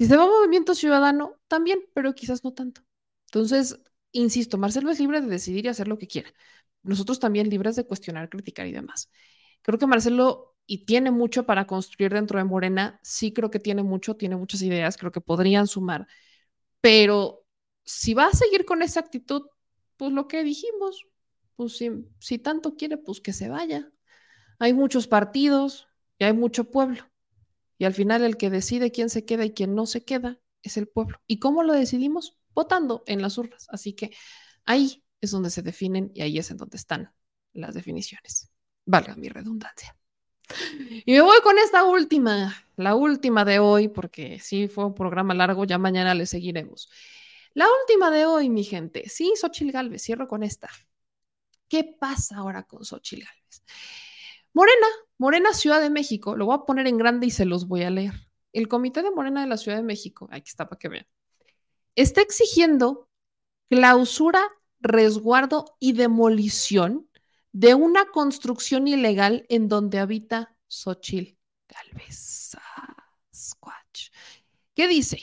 Si 0.00 0.06
se 0.06 0.16
va 0.16 0.24
a 0.24 0.26
Movimiento 0.26 0.74
Ciudadano, 0.74 1.36
también, 1.46 1.80
pero 1.94 2.14
quizás 2.14 2.42
no 2.42 2.54
tanto. 2.54 2.80
Entonces, 3.26 3.78
insisto, 4.12 4.56
Marcelo 4.56 4.90
es 4.90 4.98
libre 4.98 5.20
de 5.20 5.26
decidir 5.28 5.66
y 5.66 5.68
hacer 5.68 5.88
lo 5.88 5.98
que 5.98 6.06
quiera. 6.06 6.32
Nosotros 6.82 7.20
también 7.20 7.50
libres 7.50 7.76
de 7.76 7.86
cuestionar, 7.86 8.30
criticar 8.30 8.66
y 8.66 8.72
demás. 8.72 9.10
Creo 9.60 9.78
que 9.78 9.86
Marcelo, 9.86 10.56
y 10.66 10.86
tiene 10.86 11.10
mucho 11.10 11.44
para 11.44 11.66
construir 11.66 12.14
dentro 12.14 12.38
de 12.38 12.44
Morena, 12.44 12.98
sí 13.02 13.34
creo 13.34 13.50
que 13.50 13.60
tiene 13.60 13.82
mucho, 13.82 14.16
tiene 14.16 14.36
muchas 14.36 14.62
ideas, 14.62 14.96
creo 14.96 15.12
que 15.12 15.20
podrían 15.20 15.66
sumar, 15.66 16.06
pero 16.80 17.46
si 17.84 18.14
va 18.14 18.26
a 18.28 18.32
seguir 18.32 18.64
con 18.66 18.82
esa 18.82 19.00
actitud, 19.00 19.42
pues 19.98 20.12
lo 20.12 20.28
que 20.28 20.44
dijimos, 20.44 21.06
pues 21.56 21.76
si, 21.78 21.90
si 22.20 22.38
tanto 22.38 22.76
quiere, 22.76 22.98
pues 22.98 23.20
que 23.20 23.34
se 23.34 23.50
vaya. 23.50 23.92
Hay 24.60 24.74
muchos 24.74 25.08
partidos 25.08 25.88
y 26.18 26.24
hay 26.24 26.34
mucho 26.34 26.70
pueblo. 26.70 27.09
Y 27.80 27.86
al 27.86 27.94
final 27.94 28.22
el 28.24 28.36
que 28.36 28.50
decide 28.50 28.92
quién 28.92 29.08
se 29.08 29.24
queda 29.24 29.42
y 29.46 29.54
quién 29.54 29.74
no 29.74 29.86
se 29.86 30.04
queda 30.04 30.38
es 30.62 30.76
el 30.76 30.86
pueblo. 30.86 31.18
¿Y 31.26 31.38
cómo 31.38 31.62
lo 31.62 31.72
decidimos? 31.72 32.36
Votando 32.52 33.02
en 33.06 33.22
las 33.22 33.38
urnas. 33.38 33.68
Así 33.70 33.94
que 33.94 34.14
ahí 34.66 35.02
es 35.22 35.30
donde 35.30 35.48
se 35.48 35.62
definen 35.62 36.12
y 36.14 36.20
ahí 36.20 36.38
es 36.38 36.50
en 36.50 36.58
donde 36.58 36.76
están 36.76 37.14
las 37.54 37.72
definiciones. 37.72 38.50
Valga 38.84 39.16
mi 39.16 39.30
redundancia. 39.30 39.96
Y 41.06 41.12
me 41.12 41.22
voy 41.22 41.40
con 41.42 41.56
esta 41.56 41.84
última, 41.84 42.54
la 42.76 42.96
última 42.96 43.46
de 43.46 43.60
hoy, 43.60 43.88
porque 43.88 44.40
sí 44.40 44.68
fue 44.68 44.84
un 44.84 44.94
programa 44.94 45.32
largo, 45.32 45.64
ya 45.64 45.78
mañana 45.78 46.14
le 46.14 46.26
seguiremos. 46.26 46.90
La 47.54 47.64
última 47.80 48.10
de 48.10 48.26
hoy, 48.26 48.50
mi 48.50 48.62
gente. 48.62 49.08
Sí, 49.08 49.32
Xochil 49.40 49.72
Gálvez, 49.72 50.02
cierro 50.02 50.28
con 50.28 50.42
esta. 50.42 50.68
¿Qué 51.66 51.84
pasa 51.98 52.36
ahora 52.36 52.64
con 52.64 52.84
Xochil 52.84 53.24
Gálvez? 53.24 53.62
Morena, 54.52 54.86
Morena 55.18 55.52
Ciudad 55.54 55.80
de 55.80 55.90
México, 55.90 56.36
lo 56.36 56.46
voy 56.46 56.56
a 56.56 56.64
poner 56.64 56.86
en 56.86 56.98
grande 56.98 57.26
y 57.26 57.30
se 57.30 57.44
los 57.44 57.68
voy 57.68 57.82
a 57.82 57.90
leer. 57.90 58.14
El 58.52 58.68
Comité 58.68 59.02
de 59.02 59.10
Morena 59.10 59.42
de 59.42 59.46
la 59.46 59.56
Ciudad 59.56 59.76
de 59.76 59.84
México, 59.84 60.28
aquí 60.32 60.48
está 60.48 60.68
para 60.68 60.78
que 60.78 60.88
vean, 60.88 61.06
está 61.94 62.20
exigiendo 62.20 63.08
clausura, 63.68 64.42
resguardo 64.80 65.76
y 65.78 65.92
demolición 65.92 67.08
de 67.52 67.74
una 67.74 68.06
construcción 68.06 68.88
ilegal 68.88 69.46
en 69.48 69.68
donde 69.68 69.98
habita 69.98 70.56
Xochil. 70.66 71.38
Squatch. 73.34 74.10
¿Qué 74.74 74.88
dice? 74.88 75.20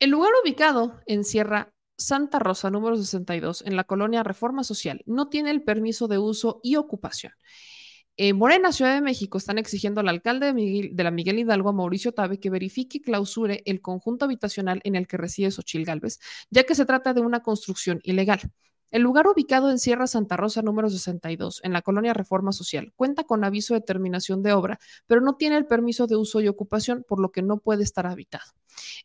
El 0.00 0.10
lugar 0.10 0.32
ubicado 0.42 1.00
en 1.06 1.24
Sierra 1.24 1.74
Santa 1.98 2.38
Rosa, 2.38 2.70
número 2.70 2.96
62, 2.96 3.64
en 3.66 3.76
la 3.76 3.84
colonia 3.84 4.22
Reforma 4.22 4.62
Social, 4.62 5.02
no 5.04 5.28
tiene 5.28 5.50
el 5.50 5.62
permiso 5.62 6.06
de 6.06 6.18
uso 6.18 6.60
y 6.62 6.76
ocupación. 6.76 7.32
En 8.16 8.36
Morena, 8.36 8.72
Ciudad 8.72 8.94
de 8.94 9.00
México, 9.00 9.36
están 9.36 9.58
exigiendo 9.58 10.00
al 10.00 10.08
alcalde 10.08 10.46
de, 10.46 10.52
Miguel, 10.52 10.90
de 10.92 11.04
la 11.04 11.10
Miguel 11.10 11.40
Hidalgo, 11.40 11.72
Mauricio 11.72 12.12
Tabe, 12.12 12.40
que 12.40 12.50
verifique 12.50 12.98
y 12.98 13.00
clausure 13.00 13.62
el 13.66 13.80
conjunto 13.80 14.24
habitacional 14.24 14.80
en 14.84 14.96
el 14.96 15.06
que 15.06 15.16
reside 15.16 15.50
Xochil 15.50 15.84
Gálvez, 15.84 16.20
ya 16.50 16.64
que 16.64 16.74
se 16.74 16.86
trata 16.86 17.14
de 17.14 17.20
una 17.20 17.42
construcción 17.42 18.00
ilegal. 18.04 18.40
El 18.90 19.02
lugar 19.02 19.26
ubicado 19.26 19.70
en 19.70 19.78
Sierra 19.78 20.06
Santa 20.06 20.36
Rosa 20.36 20.62
número 20.62 20.88
62, 20.88 21.60
en 21.62 21.72
la 21.72 21.82
colonia 21.82 22.14
Reforma 22.14 22.52
Social, 22.52 22.92
cuenta 22.96 23.24
con 23.24 23.44
aviso 23.44 23.74
de 23.74 23.82
terminación 23.82 24.42
de 24.42 24.52
obra, 24.52 24.78
pero 25.06 25.20
no 25.20 25.34
tiene 25.34 25.56
el 25.56 25.66
permiso 25.66 26.06
de 26.06 26.16
uso 26.16 26.40
y 26.40 26.48
ocupación, 26.48 27.04
por 27.06 27.20
lo 27.20 27.30
que 27.30 27.42
no 27.42 27.58
puede 27.58 27.82
estar 27.82 28.06
habitado. 28.06 28.50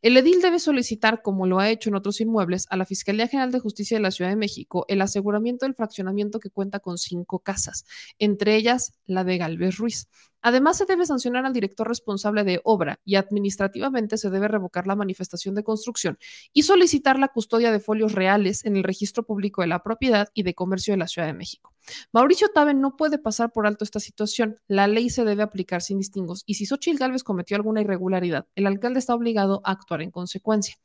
El 0.01 0.17
edil 0.17 0.41
debe 0.41 0.59
solicitar, 0.59 1.21
como 1.21 1.47
lo 1.47 1.59
ha 1.59 1.69
hecho 1.69 1.89
en 1.89 1.95
otros 1.95 2.21
inmuebles, 2.21 2.67
a 2.69 2.77
la 2.77 2.85
Fiscalía 2.85 3.27
General 3.27 3.51
de 3.51 3.59
Justicia 3.59 3.97
de 3.97 4.01
la 4.01 4.11
Ciudad 4.11 4.29
de 4.29 4.35
México 4.35 4.85
el 4.87 5.01
aseguramiento 5.01 5.65
del 5.65 5.75
fraccionamiento 5.75 6.39
que 6.39 6.49
cuenta 6.49 6.79
con 6.79 6.97
cinco 6.97 7.39
casas, 7.39 7.85
entre 8.19 8.55
ellas 8.55 8.93
la 9.05 9.23
de 9.23 9.37
Galvez 9.37 9.77
Ruiz. 9.77 10.07
Además, 10.41 10.77
se 10.77 10.85
debe 10.85 11.05
sancionar 11.05 11.45
al 11.45 11.53
director 11.53 11.87
responsable 11.87 12.43
de 12.43 12.59
obra 12.65 12.99
y 13.05 13.15
administrativamente 13.15 14.17
se 14.17 14.29
debe 14.29 14.49
revocar 14.49 14.87
la 14.87 14.95
manifestación 14.95 15.55
de 15.55 15.63
construcción 15.63 16.17
y 16.51 16.63
solicitar 16.63 17.17
la 17.17 17.29
custodia 17.29 17.71
de 17.71 17.79
folios 17.79 18.11
reales 18.11 18.65
en 18.65 18.75
el 18.75 18.83
registro 18.83 19.23
público 19.23 19.61
de 19.61 19.67
la 19.67 19.83
propiedad 19.83 20.27
y 20.33 20.43
de 20.43 20.53
comercio 20.53 20.93
de 20.93 20.97
la 20.97 21.07
Ciudad 21.07 21.27
de 21.27 21.33
México. 21.33 21.72
Mauricio 22.11 22.49
Taben 22.49 22.81
no 22.81 22.95
puede 22.95 23.17
pasar 23.17 23.51
por 23.51 23.67
alto 23.67 23.83
esta 23.83 23.99
situación. 23.99 24.59
La 24.67 24.87
ley 24.87 25.09
se 25.09 25.25
debe 25.25 25.43
aplicar 25.43 25.81
sin 25.81 25.97
distingos 25.97 26.43
y 26.45 26.55
si 26.55 26.65
Xochitl 26.65 26.97
Gálvez 26.97 27.23
cometió 27.23 27.57
alguna 27.57 27.81
irregularidad, 27.81 28.47
el 28.55 28.67
alcalde 28.67 28.99
está 28.99 29.15
obligado 29.15 29.61
a 29.63 29.71
actuar 29.71 30.01
en 30.01 30.11
consecuencia. 30.11 30.75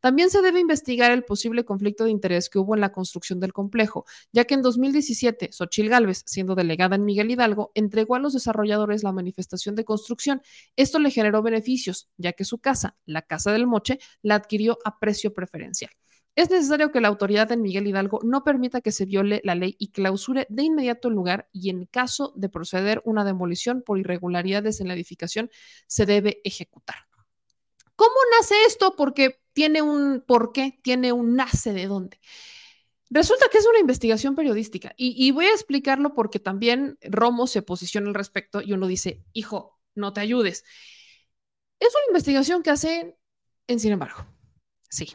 También 0.00 0.30
se 0.30 0.42
debe 0.42 0.60
investigar 0.60 1.10
el 1.10 1.24
posible 1.24 1.64
conflicto 1.64 2.04
de 2.04 2.10
interés 2.10 2.48
que 2.48 2.58
hubo 2.58 2.74
en 2.74 2.80
la 2.80 2.92
construcción 2.92 3.40
del 3.40 3.52
complejo, 3.52 4.04
ya 4.32 4.44
que 4.44 4.54
en 4.54 4.62
2017 4.62 5.50
Xochitl 5.52 5.88
Gálvez, 5.88 6.22
siendo 6.26 6.54
delegada 6.54 6.96
en 6.96 7.04
Miguel 7.04 7.30
Hidalgo, 7.30 7.72
entregó 7.74 8.14
a 8.14 8.20
los 8.20 8.32
desarrolladores 8.32 9.02
la 9.02 9.12
manifestación 9.12 9.74
de 9.74 9.84
construcción. 9.84 10.42
Esto 10.76 10.98
le 10.98 11.10
generó 11.10 11.42
beneficios, 11.42 12.08
ya 12.16 12.32
que 12.32 12.44
su 12.44 12.58
casa, 12.58 12.96
la 13.04 13.22
Casa 13.22 13.52
del 13.52 13.66
Moche, 13.66 13.98
la 14.22 14.36
adquirió 14.36 14.78
a 14.84 14.98
precio 14.98 15.34
preferencial. 15.34 15.90
Es 16.36 16.50
necesario 16.50 16.92
que 16.92 17.00
la 17.00 17.08
autoridad 17.08 17.50
en 17.50 17.62
Miguel 17.62 17.86
Hidalgo 17.86 18.20
no 18.22 18.44
permita 18.44 18.82
que 18.82 18.92
se 18.92 19.06
viole 19.06 19.40
la 19.42 19.54
ley 19.54 19.74
y 19.78 19.88
clausure 19.88 20.46
de 20.50 20.64
inmediato 20.64 21.08
el 21.08 21.14
lugar 21.14 21.48
y 21.50 21.70
en 21.70 21.86
caso 21.86 22.34
de 22.36 22.50
proceder 22.50 23.00
una 23.06 23.24
demolición 23.24 23.82
por 23.82 23.98
irregularidades 23.98 24.82
en 24.82 24.88
la 24.88 24.94
edificación, 24.94 25.50
se 25.86 26.04
debe 26.04 26.42
ejecutar. 26.44 26.96
¿Cómo 27.96 28.14
nace 28.38 28.54
esto? 28.66 28.94
Porque 28.96 29.40
tiene 29.54 29.80
un 29.80 30.22
por 30.26 30.52
qué, 30.52 30.78
tiene 30.82 31.10
un 31.10 31.36
nace 31.36 31.72
de 31.72 31.86
dónde. 31.86 32.20
Resulta 33.08 33.46
que 33.50 33.56
es 33.56 33.66
una 33.66 33.78
investigación 33.78 34.34
periodística 34.34 34.92
y, 34.98 35.14
y, 35.16 35.30
voy 35.30 35.46
a 35.46 35.52
explicarlo 35.52 36.12
porque 36.12 36.38
también 36.38 36.98
Romo 37.00 37.46
se 37.46 37.62
posiciona 37.62 38.08
al 38.08 38.14
respecto 38.14 38.60
y 38.60 38.74
uno 38.74 38.86
dice, 38.86 39.24
hijo, 39.32 39.80
no 39.94 40.12
te 40.12 40.20
ayudes. 40.20 40.64
Es 41.80 41.88
una 41.94 42.10
investigación 42.10 42.62
que 42.62 42.70
hace 42.70 43.16
en 43.68 43.80
Sin 43.80 43.92
embargo. 43.92 44.26
Sí, 44.90 45.14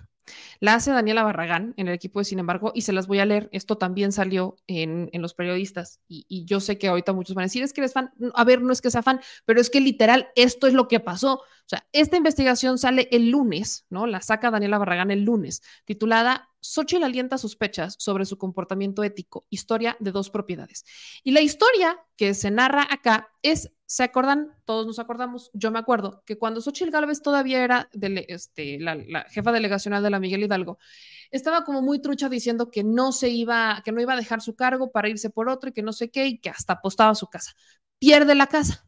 la 0.61 0.75
hace 0.75 0.91
Daniela 0.91 1.23
Barragán 1.23 1.73
en 1.75 1.87
el 1.87 1.93
equipo 1.93 2.19
de 2.19 2.25
Sin 2.25 2.39
embargo, 2.39 2.71
y 2.73 2.81
se 2.81 2.93
las 2.93 3.07
voy 3.07 3.19
a 3.19 3.25
leer. 3.25 3.49
Esto 3.51 3.77
también 3.77 4.11
salió 4.11 4.55
en, 4.67 5.09
en 5.11 5.21
los 5.21 5.33
periodistas, 5.33 5.99
y, 6.07 6.25
y, 6.29 6.45
yo 6.45 6.59
sé 6.59 6.77
que 6.77 6.87
ahorita 6.87 7.13
muchos 7.13 7.35
van 7.35 7.43
a 7.43 7.47
decir, 7.47 7.63
es 7.63 7.73
que 7.73 7.81
eres 7.81 7.93
fan. 7.93 8.13
A 8.35 8.43
ver, 8.45 8.61
no 8.61 8.71
es 8.71 8.79
que 8.79 8.91
sea 8.91 9.01
fan, 9.01 9.19
pero 9.43 9.59
es 9.59 9.69
que 9.69 9.81
literal 9.81 10.29
esto 10.35 10.67
es 10.67 10.73
lo 10.73 10.87
que 10.87 10.99
pasó. 10.99 11.33
O 11.33 11.65
sea, 11.65 11.87
esta 11.91 12.15
investigación 12.15 12.77
sale 12.77 13.09
el 13.11 13.31
lunes, 13.31 13.85
¿no? 13.89 14.05
La 14.05 14.21
saca 14.21 14.51
Daniela 14.51 14.77
Barragán 14.77 15.09
el 15.09 15.23
lunes, 15.23 15.63
titulada 15.85 16.51
Xochitl 16.61 17.03
alienta 17.03 17.37
sospechas 17.37 17.95
sobre 17.97 18.25
su 18.25 18.37
comportamiento 18.37 19.03
ético, 19.03 19.45
historia 19.49 19.97
de 19.99 20.11
dos 20.11 20.29
propiedades. 20.29 20.85
Y 21.23 21.31
la 21.31 21.41
historia 21.41 21.99
que 22.15 22.33
se 22.33 22.51
narra 22.51 22.87
acá 22.89 23.29
es, 23.41 23.71
¿se 23.87 24.03
acuerdan? 24.03 24.51
Todos 24.65 24.85
nos 24.85 24.99
acordamos, 24.99 25.49
yo 25.53 25.71
me 25.71 25.79
acuerdo, 25.79 26.23
que 26.25 26.37
cuando 26.37 26.61
Xochitl 26.61 26.91
Gálvez 26.91 27.21
todavía 27.21 27.63
era 27.63 27.89
este, 28.27 28.79
la, 28.79 28.95
la, 28.95 29.23
jefa 29.23 29.51
delegacional 29.51 30.03
de 30.03 30.09
la 30.11 30.19
Miguel 30.19 30.43
Hidalgo, 30.51 30.77
estaba 31.31 31.63
como 31.63 31.81
muy 31.81 32.01
trucha 32.01 32.29
diciendo 32.29 32.69
que 32.69 32.83
no 32.83 33.11
se 33.11 33.29
iba, 33.29 33.81
que 33.83 33.91
no 33.91 34.01
iba 34.01 34.13
a 34.13 34.17
dejar 34.17 34.41
su 34.41 34.55
cargo 34.55 34.91
para 34.91 35.09
irse 35.09 35.29
por 35.29 35.49
otro 35.49 35.69
y 35.69 35.73
que 35.73 35.81
no 35.81 35.93
sé 35.93 36.11
qué, 36.11 36.27
y 36.27 36.39
que 36.39 36.49
hasta 36.49 36.73
apostaba 36.73 37.15
su 37.15 37.27
casa. 37.27 37.53
Pierde 37.99 38.35
la 38.35 38.47
casa. 38.47 38.87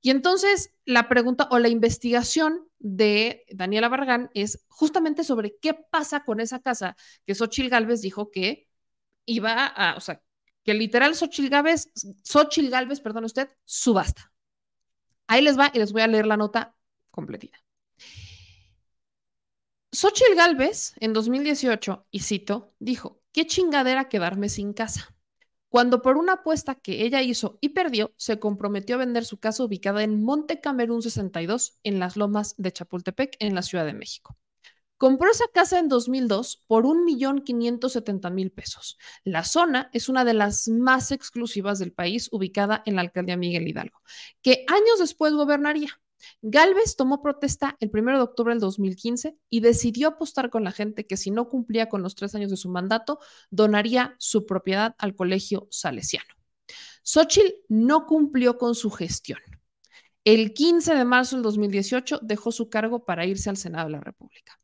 Y 0.00 0.10
entonces 0.10 0.74
la 0.84 1.08
pregunta 1.08 1.48
o 1.50 1.58
la 1.58 1.68
investigación 1.68 2.68
de 2.78 3.44
Daniela 3.50 3.88
Barragán 3.88 4.30
es 4.34 4.64
justamente 4.68 5.24
sobre 5.24 5.56
qué 5.60 5.74
pasa 5.74 6.24
con 6.24 6.40
esa 6.40 6.60
casa 6.60 6.96
que 7.26 7.34
Xochil 7.34 7.68
Gálvez 7.68 8.00
dijo 8.00 8.30
que 8.30 8.68
iba 9.24 9.66
a, 9.66 9.96
o 9.96 10.00
sea, 10.00 10.22
que 10.64 10.74
literal 10.74 11.14
Xochil 11.14 11.48
Gálvez, 11.48 11.90
Xochil 12.22 12.70
Gálvez, 12.70 13.00
perdón 13.00 13.24
usted, 13.24 13.48
subasta. 13.64 14.32
Ahí 15.26 15.42
les 15.42 15.58
va 15.58 15.70
y 15.72 15.78
les 15.78 15.92
voy 15.92 16.02
a 16.02 16.06
leer 16.06 16.26
la 16.26 16.36
nota 16.36 16.74
completita. 17.10 17.58
Xochil 19.92 20.34
Gálvez 20.36 20.94
en 21.00 21.12
2018, 21.12 22.06
y 22.10 22.20
cito, 22.20 22.74
dijo, 22.78 23.20
qué 23.32 23.46
chingadera 23.46 24.08
quedarme 24.08 24.48
sin 24.48 24.72
casa 24.72 25.14
cuando 25.68 26.00
por 26.00 26.16
una 26.16 26.34
apuesta 26.34 26.76
que 26.76 27.04
ella 27.04 27.22
hizo 27.22 27.58
y 27.60 27.70
perdió, 27.70 28.12
se 28.16 28.38
comprometió 28.38 28.96
a 28.96 28.98
vender 28.98 29.24
su 29.24 29.38
casa 29.38 29.64
ubicada 29.64 30.02
en 30.02 30.22
Monte 30.22 30.60
Camerún 30.60 31.02
62, 31.02 31.78
en 31.82 31.98
las 31.98 32.16
lomas 32.16 32.54
de 32.56 32.72
Chapultepec, 32.72 33.36
en 33.38 33.54
la 33.54 33.62
Ciudad 33.62 33.84
de 33.84 33.92
México. 33.92 34.36
Compró 34.96 35.30
esa 35.30 35.44
casa 35.52 35.78
en 35.78 35.88
2002 35.88 36.64
por 36.66 36.84
1.570.000 36.84 38.50
pesos. 38.50 38.98
La 39.22 39.44
zona 39.44 39.90
es 39.92 40.08
una 40.08 40.24
de 40.24 40.34
las 40.34 40.68
más 40.68 41.12
exclusivas 41.12 41.78
del 41.78 41.92
país, 41.92 42.28
ubicada 42.32 42.82
en 42.84 42.96
la 42.96 43.02
alcaldía 43.02 43.36
Miguel 43.36 43.68
Hidalgo, 43.68 44.00
que 44.42 44.64
años 44.68 44.98
después 44.98 45.34
gobernaría. 45.34 46.00
Galvez 46.42 46.96
tomó 46.96 47.22
protesta 47.22 47.76
el 47.80 47.90
1 47.92 48.16
de 48.16 48.22
octubre 48.22 48.52
del 48.52 48.60
2015 48.60 49.36
y 49.48 49.60
decidió 49.60 50.08
apostar 50.08 50.50
con 50.50 50.64
la 50.64 50.72
gente 50.72 51.06
que 51.06 51.16
si 51.16 51.30
no 51.30 51.48
cumplía 51.48 51.88
con 51.88 52.02
los 52.02 52.14
tres 52.14 52.34
años 52.34 52.50
de 52.50 52.56
su 52.56 52.68
mandato, 52.68 53.18
donaría 53.50 54.14
su 54.18 54.46
propiedad 54.46 54.94
al 54.98 55.14
colegio 55.14 55.68
salesiano. 55.70 56.34
Xochitl 57.02 57.54
no 57.68 58.06
cumplió 58.06 58.58
con 58.58 58.74
su 58.74 58.90
gestión. 58.90 59.40
El 60.24 60.52
15 60.52 60.94
de 60.94 61.04
marzo 61.04 61.36
del 61.36 61.42
2018 61.42 62.20
dejó 62.22 62.52
su 62.52 62.68
cargo 62.68 63.04
para 63.04 63.24
irse 63.24 63.48
al 63.48 63.56
Senado 63.56 63.86
de 63.86 63.92
la 63.92 64.00
República. 64.00 64.60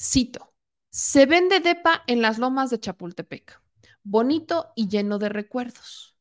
Cito, 0.00 0.54
se 0.90 1.26
vende 1.26 1.60
DEPA 1.60 2.04
en 2.06 2.22
las 2.22 2.38
lomas 2.38 2.70
de 2.70 2.78
Chapultepec, 2.78 3.60
bonito 4.02 4.72
y 4.76 4.88
lleno 4.88 5.18
de 5.18 5.28
recuerdos. 5.28 6.16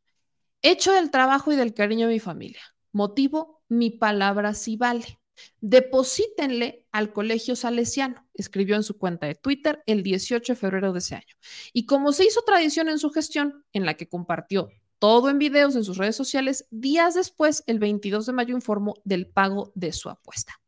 Hecho 0.62 0.94
del 0.94 1.12
trabajo 1.12 1.52
y 1.52 1.56
del 1.56 1.74
cariño 1.74 2.08
de 2.08 2.14
mi 2.14 2.20
familia 2.20 2.62
Motivo, 2.98 3.62
mi 3.70 3.92
palabra 3.92 4.56
sí 4.56 4.76
vale. 4.76 5.20
Deposítenle 5.62 6.88
al 6.92 7.14
colegio 7.14 7.56
salesiano, 7.56 8.28
escribió 8.34 8.76
en 8.76 8.82
su 8.82 8.98
cuenta 8.98 9.28
de 9.28 9.36
Twitter 9.36 9.84
el 9.86 10.02
18 10.02 10.54
de 10.54 10.60
febrero 10.60 10.94
de 10.94 10.98
ese 10.98 11.14
año. 11.14 11.36
Y 11.74 11.86
como 11.86 12.12
se 12.12 12.26
hizo 12.26 12.42
tradición 12.42 12.90
en 12.90 12.98
su 12.98 13.12
gestión, 13.12 13.64
en 13.72 13.86
la 13.86 13.94
que 13.94 14.10
compartió 14.10 14.70
todo 14.98 15.30
en 15.30 15.38
videos 15.38 15.76
en 15.76 15.84
sus 15.84 15.98
redes 15.98 16.16
sociales, 16.16 16.66
días 16.72 17.14
después, 17.14 17.64
el 17.68 17.78
22 17.78 18.26
de 18.26 18.34
mayo, 18.34 18.56
informó 18.56 18.96
del 19.04 19.28
pago 19.28 19.72
de 19.76 19.94
su 19.94 20.10
apuesta. 20.10 20.60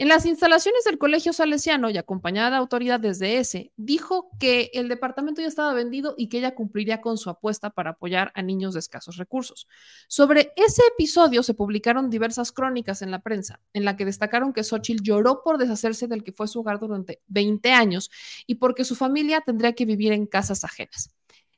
En 0.00 0.06
las 0.06 0.26
instalaciones 0.26 0.84
del 0.84 0.96
Colegio 0.96 1.32
Salesiano 1.32 1.90
y 1.90 1.98
acompañada 1.98 2.50
de 2.50 2.56
autoridades 2.56 3.18
de 3.18 3.38
ese, 3.38 3.72
dijo 3.76 4.30
que 4.38 4.70
el 4.74 4.88
departamento 4.88 5.40
ya 5.40 5.48
estaba 5.48 5.74
vendido 5.74 6.14
y 6.16 6.28
que 6.28 6.38
ella 6.38 6.54
cumpliría 6.54 7.00
con 7.00 7.18
su 7.18 7.30
apuesta 7.30 7.70
para 7.70 7.90
apoyar 7.90 8.30
a 8.36 8.42
niños 8.42 8.74
de 8.74 8.78
escasos 8.78 9.16
recursos. 9.16 9.66
Sobre 10.06 10.52
ese 10.54 10.82
episodio 10.94 11.42
se 11.42 11.52
publicaron 11.52 12.10
diversas 12.10 12.52
crónicas 12.52 13.02
en 13.02 13.10
la 13.10 13.22
prensa, 13.22 13.60
en 13.72 13.84
la 13.84 13.96
que 13.96 14.04
destacaron 14.04 14.52
que 14.52 14.62
Xochitl 14.62 15.02
lloró 15.02 15.42
por 15.42 15.58
deshacerse 15.58 16.06
del 16.06 16.22
que 16.22 16.30
fue 16.30 16.46
su 16.46 16.60
hogar 16.60 16.78
durante 16.78 17.20
20 17.26 17.72
años 17.72 18.08
y 18.46 18.54
porque 18.54 18.84
su 18.84 18.94
familia 18.94 19.40
tendría 19.40 19.72
que 19.72 19.84
vivir 19.84 20.12
en 20.12 20.26
casas 20.26 20.62
ajenas. 20.62 21.12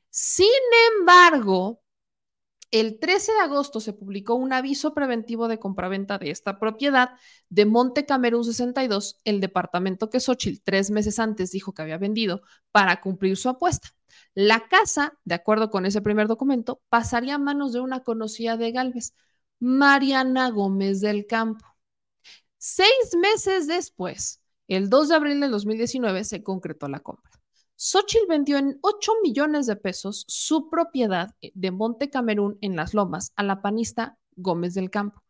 Sin 0.09 0.47
embargo, 0.97 1.79
el 2.71 2.99
13 2.99 3.33
de 3.33 3.39
agosto 3.41 3.79
se 3.81 3.93
publicó 3.93 4.35
un 4.35 4.53
aviso 4.53 4.93
preventivo 4.93 5.47
de 5.47 5.59
compraventa 5.59 6.17
de 6.17 6.31
esta 6.31 6.57
propiedad 6.57 7.11
de 7.49 7.65
Monte 7.65 8.05
Camerún 8.05 8.45
62, 8.45 9.19
el 9.25 9.41
departamento 9.41 10.09
que 10.09 10.21
Xochitl 10.21 10.61
tres 10.63 10.89
meses 10.89 11.19
antes 11.19 11.51
dijo 11.51 11.73
que 11.73 11.81
había 11.81 11.97
vendido 11.97 12.41
para 12.71 13.01
cumplir 13.01 13.35
su 13.37 13.49
apuesta. 13.49 13.89
La 14.33 14.67
casa, 14.69 15.17
de 15.25 15.35
acuerdo 15.35 15.69
con 15.69 15.85
ese 15.85 16.01
primer 16.01 16.27
documento, 16.27 16.81
pasaría 16.89 17.35
a 17.35 17.37
manos 17.39 17.73
de 17.73 17.81
una 17.81 18.01
conocida 18.03 18.55
de 18.57 18.71
Galvez, 18.71 19.13
Mariana 19.59 20.49
Gómez 20.49 21.01
del 21.01 21.27
Campo. 21.27 21.65
Seis 22.57 23.17
meses 23.19 23.67
después, 23.67 24.41
el 24.67 24.89
2 24.89 25.09
de 25.09 25.15
abril 25.15 25.41
de 25.41 25.49
2019, 25.49 26.23
se 26.23 26.43
concretó 26.43 26.87
la 26.87 26.99
compra. 27.01 27.40
Xochitl 27.83 28.27
vendió 28.29 28.59
en 28.59 28.77
8 28.81 29.11
millones 29.23 29.65
de 29.65 29.75
pesos 29.75 30.23
su 30.27 30.69
propiedad 30.69 31.33
de 31.41 31.71
Monte 31.71 32.11
Camerún 32.11 32.59
en 32.61 32.75
Las 32.75 32.93
Lomas 32.93 33.33
a 33.35 33.41
la 33.41 33.63
panista 33.63 34.19
Gómez 34.35 34.75
del 34.75 34.91
Campo. 34.91 35.23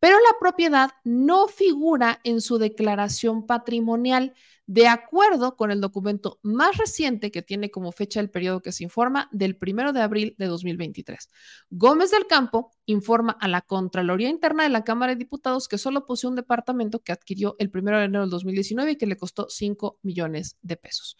Pero 0.00 0.16
la 0.16 0.36
propiedad 0.40 0.90
no 1.04 1.46
figura 1.46 2.18
en 2.24 2.40
su 2.40 2.58
declaración 2.58 3.46
patrimonial, 3.46 4.34
de 4.66 4.88
acuerdo 4.88 5.54
con 5.54 5.70
el 5.70 5.80
documento 5.80 6.40
más 6.42 6.76
reciente 6.76 7.30
que 7.30 7.40
tiene 7.40 7.70
como 7.70 7.92
fecha 7.92 8.18
el 8.18 8.30
periodo 8.30 8.62
que 8.62 8.72
se 8.72 8.82
informa 8.82 9.28
del 9.30 9.56
1 9.64 9.92
de 9.92 10.02
abril 10.02 10.34
de 10.38 10.46
2023. 10.46 11.28
Gómez 11.70 12.10
del 12.10 12.26
Campo 12.26 12.72
informa 12.84 13.36
a 13.40 13.46
la 13.46 13.60
Contraloría 13.60 14.28
Interna 14.28 14.64
de 14.64 14.70
la 14.70 14.82
Cámara 14.82 15.12
de 15.12 15.18
Diputados 15.20 15.68
que 15.68 15.78
solo 15.78 16.04
posee 16.04 16.30
un 16.30 16.34
departamento 16.34 16.98
que 16.98 17.12
adquirió 17.12 17.54
el 17.60 17.70
1 17.72 17.96
de 17.96 18.04
enero 18.06 18.22
del 18.22 18.30
2019 18.30 18.90
y 18.90 18.96
que 18.96 19.06
le 19.06 19.16
costó 19.16 19.46
5 19.48 20.00
millones 20.02 20.58
de 20.62 20.76
pesos. 20.76 21.16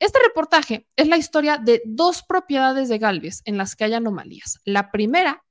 Este 0.00 0.18
reportaje 0.26 0.88
es 0.96 1.08
la 1.08 1.18
historia 1.18 1.58
de 1.58 1.82
dos 1.84 2.22
propiedades 2.22 2.88
de 2.88 2.96
Galvez 2.96 3.42
en 3.44 3.58
las 3.58 3.76
que 3.76 3.84
hay 3.84 3.92
anomalías. 3.92 4.58
La 4.64 4.90
primera, 4.90 5.44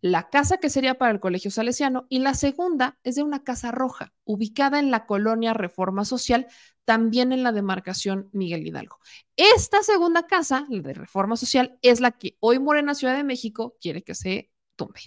la 0.00 0.28
casa 0.30 0.58
que 0.58 0.68
sería 0.68 0.98
para 0.98 1.12
el 1.12 1.20
Colegio 1.20 1.52
Salesiano, 1.52 2.04
y 2.08 2.18
la 2.18 2.34
segunda 2.34 2.98
es 3.04 3.14
de 3.14 3.22
una 3.22 3.44
casa 3.44 3.70
roja, 3.70 4.12
ubicada 4.24 4.80
en 4.80 4.90
la 4.90 5.06
colonia 5.06 5.54
Reforma 5.54 6.04
Social, 6.04 6.48
también 6.84 7.30
en 7.30 7.44
la 7.44 7.52
demarcación 7.52 8.28
Miguel 8.32 8.66
Hidalgo. 8.66 8.98
Esta 9.36 9.84
segunda 9.84 10.26
casa, 10.26 10.66
la 10.68 10.82
de 10.82 10.94
Reforma 10.94 11.36
Social, 11.36 11.78
es 11.80 12.00
la 12.00 12.10
que 12.10 12.36
hoy 12.40 12.58
Morena 12.58 12.96
Ciudad 12.96 13.16
de 13.16 13.22
México 13.22 13.76
quiere 13.80 14.02
que 14.02 14.16
se 14.16 14.50
tumbe. 14.74 15.00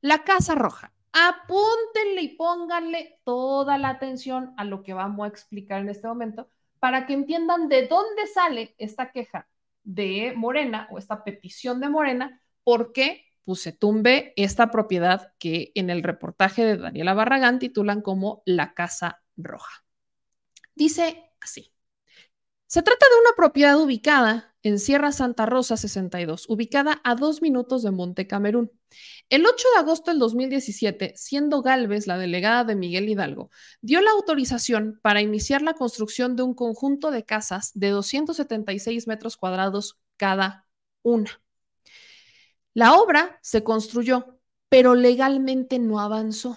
La 0.00 0.24
Casa 0.24 0.54
Roja. 0.54 0.94
Apúntenle 1.12 2.22
y 2.22 2.36
pónganle 2.36 3.20
toda 3.22 3.76
la 3.76 3.90
atención 3.90 4.54
a 4.56 4.64
lo 4.64 4.82
que 4.82 4.94
vamos 4.94 5.26
a 5.26 5.28
explicar 5.28 5.82
en 5.82 5.90
este 5.90 6.08
momento 6.08 6.48
para 6.82 7.06
que 7.06 7.12
entiendan 7.12 7.68
de 7.68 7.86
dónde 7.86 8.26
sale 8.26 8.74
esta 8.76 9.12
queja 9.12 9.48
de 9.84 10.32
Morena 10.34 10.88
o 10.90 10.98
esta 10.98 11.22
petición 11.22 11.78
de 11.78 11.88
Morena, 11.88 12.42
porque 12.64 13.24
pues, 13.44 13.60
se 13.60 13.70
tumbe 13.70 14.32
esta 14.34 14.72
propiedad 14.72 15.32
que 15.38 15.70
en 15.76 15.90
el 15.90 16.02
reportaje 16.02 16.64
de 16.64 16.76
Daniela 16.76 17.14
Barragán 17.14 17.60
titulan 17.60 18.02
como 18.02 18.42
la 18.46 18.74
Casa 18.74 19.22
Roja. 19.36 19.84
Dice 20.74 21.30
así. 21.40 21.72
Se 22.66 22.82
trata 22.82 23.06
de 23.08 23.20
una 23.20 23.36
propiedad 23.36 23.78
ubicada 23.80 24.51
en 24.62 24.78
Sierra 24.78 25.12
Santa 25.12 25.46
Rosa 25.46 25.76
62, 25.76 26.48
ubicada 26.48 27.00
a 27.04 27.14
dos 27.14 27.42
minutos 27.42 27.82
de 27.82 27.90
Monte 27.90 28.26
Camerún. 28.26 28.70
El 29.28 29.46
8 29.46 29.66
de 29.74 29.80
agosto 29.80 30.10
del 30.10 30.20
2017, 30.20 31.14
siendo 31.16 31.62
Galvez 31.62 32.06
la 32.06 32.18
delegada 32.18 32.64
de 32.64 32.76
Miguel 32.76 33.08
Hidalgo, 33.08 33.50
dio 33.80 34.00
la 34.00 34.10
autorización 34.10 35.00
para 35.02 35.22
iniciar 35.22 35.62
la 35.62 35.74
construcción 35.74 36.36
de 36.36 36.42
un 36.42 36.54
conjunto 36.54 37.10
de 37.10 37.24
casas 37.24 37.72
de 37.74 37.90
276 37.90 39.06
metros 39.06 39.36
cuadrados 39.36 39.98
cada 40.16 40.66
una. 41.02 41.42
La 42.74 42.94
obra 42.94 43.38
se 43.42 43.64
construyó, 43.64 44.38
pero 44.68 44.94
legalmente 44.94 45.78
no 45.78 46.00
avanzó. 46.00 46.56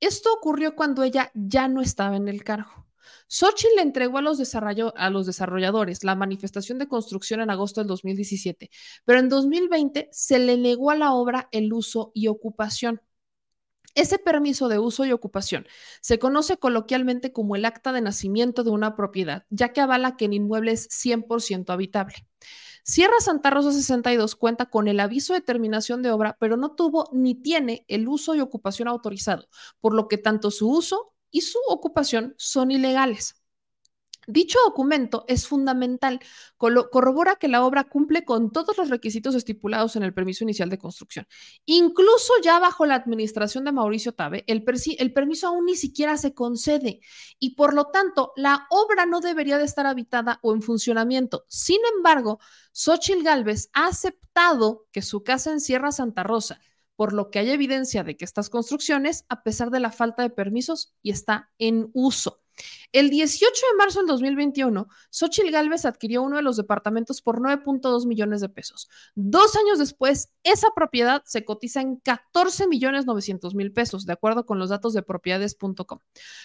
Esto 0.00 0.32
ocurrió 0.32 0.74
cuando 0.74 1.02
ella 1.02 1.30
ya 1.34 1.68
no 1.68 1.82
estaba 1.82 2.16
en 2.16 2.28
el 2.28 2.42
cargo. 2.42 2.89
Xochitl 3.28 3.76
le 3.76 3.82
entregó 3.82 4.18
a 4.18 4.22
los, 4.22 4.40
a 4.54 5.10
los, 5.10 5.26
desarrolladores 5.26 6.04
la 6.04 6.14
manifestación 6.14 6.78
de 6.78 6.88
construcción 6.88 7.40
en 7.40 7.50
agosto 7.50 7.80
del 7.80 7.88
2017, 7.88 8.70
pero 9.04 9.18
en 9.18 9.28
2020 9.28 10.08
se 10.12 10.38
le 10.38 10.56
negó 10.56 10.90
a 10.90 10.96
la 10.96 11.12
obra 11.12 11.48
el 11.52 11.72
uso 11.72 12.12
y 12.14 12.28
ocupación. 12.28 13.00
Ese 13.94 14.18
permiso 14.18 14.68
de 14.68 14.78
uso 14.78 15.04
y 15.04 15.12
ocupación 15.12 15.66
se 16.00 16.18
conoce 16.18 16.56
coloquialmente 16.58 17.32
como 17.32 17.56
el 17.56 17.64
acta 17.64 17.92
de 17.92 18.00
nacimiento 18.00 18.62
de 18.62 18.70
una 18.70 18.94
propiedad, 18.94 19.46
ya 19.50 19.72
que 19.72 19.80
avala 19.80 20.16
que 20.16 20.26
el 20.26 20.34
inmueble 20.34 20.72
es 20.72 20.88
100% 20.88 21.70
habitable. 21.70 22.14
Sierra 22.84 23.20
Santa 23.20 23.50
Rosa 23.50 23.72
62 23.72 24.36
cuenta 24.36 24.66
con 24.66 24.88
el 24.88 25.00
aviso 25.00 25.34
de 25.34 25.40
terminación 25.40 26.02
de 26.02 26.10
obra, 26.10 26.36
pero 26.40 26.56
no 26.56 26.74
tuvo 26.74 27.08
ni 27.12 27.34
tiene 27.34 27.84
el 27.88 28.08
uso 28.08 28.34
y 28.34 28.40
ocupación 28.40 28.88
autorizado, 28.88 29.48
por 29.80 29.94
lo 29.94 30.08
que 30.08 30.18
tanto 30.18 30.50
su 30.50 30.70
uso 30.70 31.14
y 31.30 31.42
su 31.42 31.58
ocupación 31.68 32.34
son 32.38 32.70
ilegales. 32.70 33.40
Dicho 34.26 34.58
documento 34.64 35.24
es 35.28 35.48
fundamental, 35.48 36.20
corrobora 36.56 37.36
que 37.36 37.48
la 37.48 37.64
obra 37.64 37.84
cumple 37.84 38.24
con 38.24 38.52
todos 38.52 38.76
los 38.76 38.90
requisitos 38.90 39.34
estipulados 39.34 39.96
en 39.96 40.02
el 40.02 40.14
permiso 40.14 40.44
inicial 40.44 40.68
de 40.68 40.78
construcción. 40.78 41.26
Incluso 41.64 42.34
ya 42.42 42.60
bajo 42.60 42.84
la 42.86 42.94
administración 42.94 43.64
de 43.64 43.72
Mauricio 43.72 44.12
Tabe, 44.12 44.44
el, 44.46 44.62
permiso 44.62 45.48
aún 45.48 45.64
ni 45.64 45.74
siquiera 45.74 46.16
se 46.16 46.34
concede 46.34 47.00
y 47.38 47.56
por 47.56 47.74
lo 47.74 47.86
tanto 47.86 48.32
la 48.36 48.66
obra 48.70 49.04
no 49.04 49.20
debería 49.20 49.58
de 49.58 49.64
estar 49.64 49.86
habitada 49.86 50.38
o 50.42 50.54
en 50.54 50.62
funcionamiento. 50.62 51.44
Sin 51.48 51.80
embargo, 51.96 52.38
Xochitl 52.72 53.24
Galvez 53.24 53.70
ha 53.72 53.88
aceptado 53.88 54.86
que 54.92 55.02
su 55.02 55.24
casa 55.24 55.50
en 55.50 55.60
Sierra 55.60 55.92
Santa 55.92 56.22
Rosa 56.22 56.60
por 57.00 57.14
lo 57.14 57.30
que 57.30 57.38
hay 57.38 57.48
evidencia 57.48 58.04
de 58.04 58.14
que 58.14 58.26
estas 58.26 58.50
construcciones, 58.50 59.24
a 59.30 59.42
pesar 59.42 59.70
de 59.70 59.80
la 59.80 59.90
falta 59.90 60.22
de 60.22 60.28
permisos, 60.28 60.92
y 61.00 61.12
está 61.12 61.50
en 61.56 61.88
uso. 61.94 62.42
El 62.92 63.08
18 63.08 63.50
de 63.50 63.76
marzo 63.78 64.00
del 64.00 64.08
2021, 64.08 64.86
Xochitl 65.08 65.50
Galvez 65.50 65.86
adquirió 65.86 66.20
uno 66.22 66.36
de 66.36 66.42
los 66.42 66.58
departamentos 66.58 67.22
por 67.22 67.40
9.2 67.40 68.06
millones 68.06 68.42
de 68.42 68.50
pesos. 68.50 68.90
Dos 69.14 69.56
años 69.56 69.78
después, 69.78 70.34
esa 70.42 70.72
propiedad 70.76 71.22
se 71.24 71.42
cotiza 71.42 71.80
en 71.80 71.96
14 71.96 72.68
millones 72.68 73.06
900 73.06 73.54
mil 73.54 73.72
pesos, 73.72 74.04
de 74.04 74.12
acuerdo 74.12 74.44
con 74.44 74.58
los 74.58 74.68
datos 74.68 74.92
de 74.92 75.02
propiedades.com. 75.02 76.00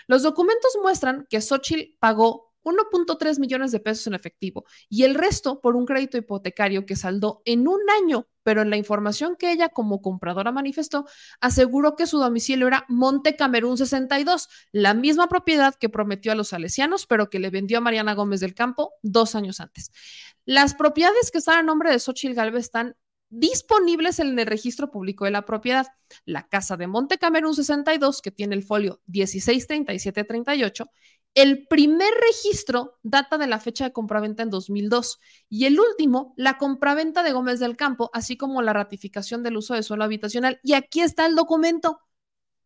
Los 0.07 0.23
documentos 0.23 0.71
muestran 0.81 1.27
que 1.29 1.41
Xochitl 1.41 1.97
pagó 1.99 2.54
1.3 2.65 3.39
millones 3.39 3.71
de 3.71 3.79
pesos 3.79 4.07
en 4.07 4.15
efectivo 4.15 4.65
y 4.89 5.03
el 5.03 5.15
resto 5.15 5.61
por 5.61 5.75
un 5.75 5.85
crédito 5.85 6.17
hipotecario 6.17 6.85
que 6.85 6.95
saldó 6.95 7.41
en 7.45 7.67
un 7.67 7.79
año, 8.01 8.27
pero 8.43 8.61
en 8.61 8.69
la 8.69 8.77
información 8.77 9.35
que 9.37 9.51
ella 9.51 9.69
como 9.69 10.01
compradora 10.01 10.51
manifestó, 10.51 11.05
aseguró 11.39 11.95
que 11.95 12.07
su 12.07 12.17
domicilio 12.19 12.67
era 12.67 12.85
Monte 12.89 13.35
Camerún 13.35 13.77
62, 13.77 14.49
la 14.71 14.93
misma 14.93 15.27
propiedad 15.27 15.75
que 15.75 15.89
prometió 15.89 16.31
a 16.31 16.35
los 16.35 16.49
salesianos, 16.49 17.05
pero 17.05 17.29
que 17.29 17.39
le 17.39 17.49
vendió 17.49 17.77
a 17.77 17.81
Mariana 17.81 18.13
Gómez 18.13 18.39
del 18.39 18.53
Campo 18.53 18.93
dos 19.01 19.35
años 19.35 19.59
antes. 19.59 19.91
Las 20.45 20.75
propiedades 20.75 21.31
que 21.31 21.37
están 21.37 21.59
a 21.59 21.63
nombre 21.63 21.91
de 21.91 21.99
Xochitl 21.99 22.35
Galvez 22.35 22.65
están 22.65 22.95
disponibles 23.29 24.19
en 24.19 24.37
el 24.37 24.45
registro 24.45 24.91
público 24.91 25.25
de 25.25 25.31
la 25.31 25.45
propiedad. 25.45 25.87
La 26.25 26.47
casa 26.47 26.77
de 26.77 26.87
Monte 26.87 27.17
Camerún 27.17 27.55
62, 27.55 28.21
que 28.21 28.31
tiene 28.31 28.55
el 28.55 28.63
folio 28.63 29.01
163738, 29.07 30.89
el 31.35 31.67
primer 31.67 32.11
registro 32.27 32.97
data 33.03 33.37
de 33.37 33.45
la 33.47 33.59
fecha 33.59 33.83
de 33.83 33.93
compraventa 33.93 34.41
en 34.41 34.49
2002 34.49 35.19
y 35.49 35.65
el 35.65 35.79
último, 35.79 36.33
la 36.37 36.57
compraventa 36.57 37.23
de 37.23 37.33
Gómez 37.33 37.59
del 37.59 37.75
Campo, 37.75 38.09
así 38.13 38.37
como 38.37 38.61
la 38.61 38.73
ratificación 38.73 39.43
del 39.43 39.57
uso 39.57 39.73
de 39.73 39.83
suelo 39.83 40.05
habitacional. 40.05 40.59
Y 40.63 40.73
aquí 40.73 41.01
está 41.01 41.25
el 41.25 41.35
documento. 41.35 41.99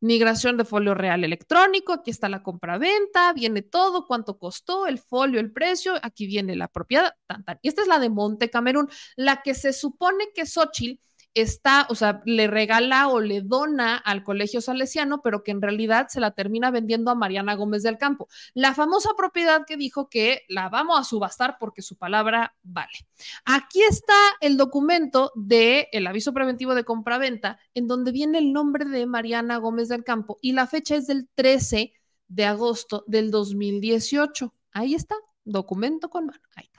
Migración 0.01 0.55
de 0.55 0.63
folio 0.63 0.93
real 0.93 1.25
electrónico, 1.25 1.91
aquí 1.91 2.09
está 2.11 2.29
la 2.29 2.41
compraventa, 2.41 3.33
viene 3.33 3.63
todo, 3.63 4.07
cuánto 4.07 4.37
costó, 4.37 4.87
el 4.87 4.97
folio, 4.97 5.41
el 5.41 5.51
precio, 5.51 5.95
aquí 6.01 6.25
viene 6.25 6.55
la 6.55 6.69
propiedad, 6.69 7.15
Y 7.61 7.67
esta 7.67 7.81
es 7.81 7.87
la 7.89 7.99
de 7.99 8.09
Monte 8.09 8.49
Camerún, 8.49 8.87
la 9.17 9.41
que 9.41 9.53
se 9.53 9.73
supone 9.73 10.29
que 10.33 10.45
Xochitl 10.45 11.01
está, 11.41 11.85
o 11.89 11.95
sea, 11.95 12.21
le 12.25 12.47
regala 12.47 13.07
o 13.07 13.19
le 13.19 13.41
dona 13.41 13.97
al 13.97 14.23
colegio 14.23 14.61
salesiano, 14.61 15.21
pero 15.21 15.43
que 15.43 15.51
en 15.51 15.61
realidad 15.61 16.07
se 16.09 16.19
la 16.19 16.31
termina 16.31 16.71
vendiendo 16.71 17.11
a 17.11 17.15
Mariana 17.15 17.55
Gómez 17.55 17.83
del 17.83 17.97
Campo. 17.97 18.27
La 18.53 18.73
famosa 18.73 19.11
propiedad 19.17 19.65
que 19.65 19.77
dijo 19.77 20.09
que 20.09 20.43
la 20.47 20.69
vamos 20.69 20.99
a 20.99 21.03
subastar 21.03 21.57
porque 21.59 21.81
su 21.81 21.97
palabra 21.97 22.55
vale. 22.63 23.05
Aquí 23.45 23.81
está 23.81 24.13
el 24.41 24.57
documento 24.57 25.31
del 25.35 25.87
el 25.91 26.07
aviso 26.07 26.33
preventivo 26.33 26.75
de 26.75 26.83
compraventa, 26.83 27.59
en 27.73 27.87
donde 27.87 28.11
viene 28.11 28.37
el 28.37 28.53
nombre 28.53 28.85
de 28.85 29.05
Mariana 29.05 29.57
Gómez 29.57 29.89
del 29.89 30.03
Campo 30.03 30.37
y 30.41 30.53
la 30.53 30.67
fecha 30.67 30.95
es 30.95 31.07
del 31.07 31.27
13 31.35 31.93
de 32.27 32.45
agosto 32.45 33.03
del 33.07 33.31
2018. 33.31 34.53
Ahí 34.71 34.95
está, 34.95 35.15
documento 35.43 36.09
con 36.09 36.27
mano. 36.27 36.41
Ahí 36.55 36.65
está. 36.65 36.78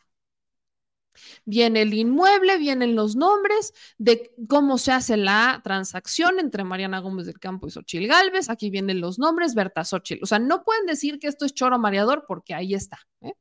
Viene 1.44 1.82
el 1.82 1.94
inmueble, 1.94 2.58
vienen 2.58 2.94
los 2.94 3.16
nombres 3.16 3.72
de 3.98 4.32
cómo 4.48 4.78
se 4.78 4.92
hace 4.92 5.16
la 5.16 5.60
transacción 5.64 6.38
entre 6.38 6.64
Mariana 6.64 7.00
Gómez 7.00 7.26
del 7.26 7.38
Campo 7.38 7.66
y 7.66 7.70
Xochil 7.70 8.06
Galvez. 8.08 8.48
Aquí 8.48 8.70
vienen 8.70 9.00
los 9.00 9.18
nombres, 9.18 9.54
Berta 9.54 9.84
Xochil. 9.84 10.20
O 10.22 10.26
sea, 10.26 10.38
no 10.38 10.64
pueden 10.64 10.86
decir 10.86 11.18
que 11.18 11.26
esto 11.26 11.44
es 11.44 11.54
choro 11.54 11.78
mareador 11.78 12.24
porque 12.26 12.54
ahí 12.54 12.74
está. 12.74 12.98
¿eh? 13.20 13.34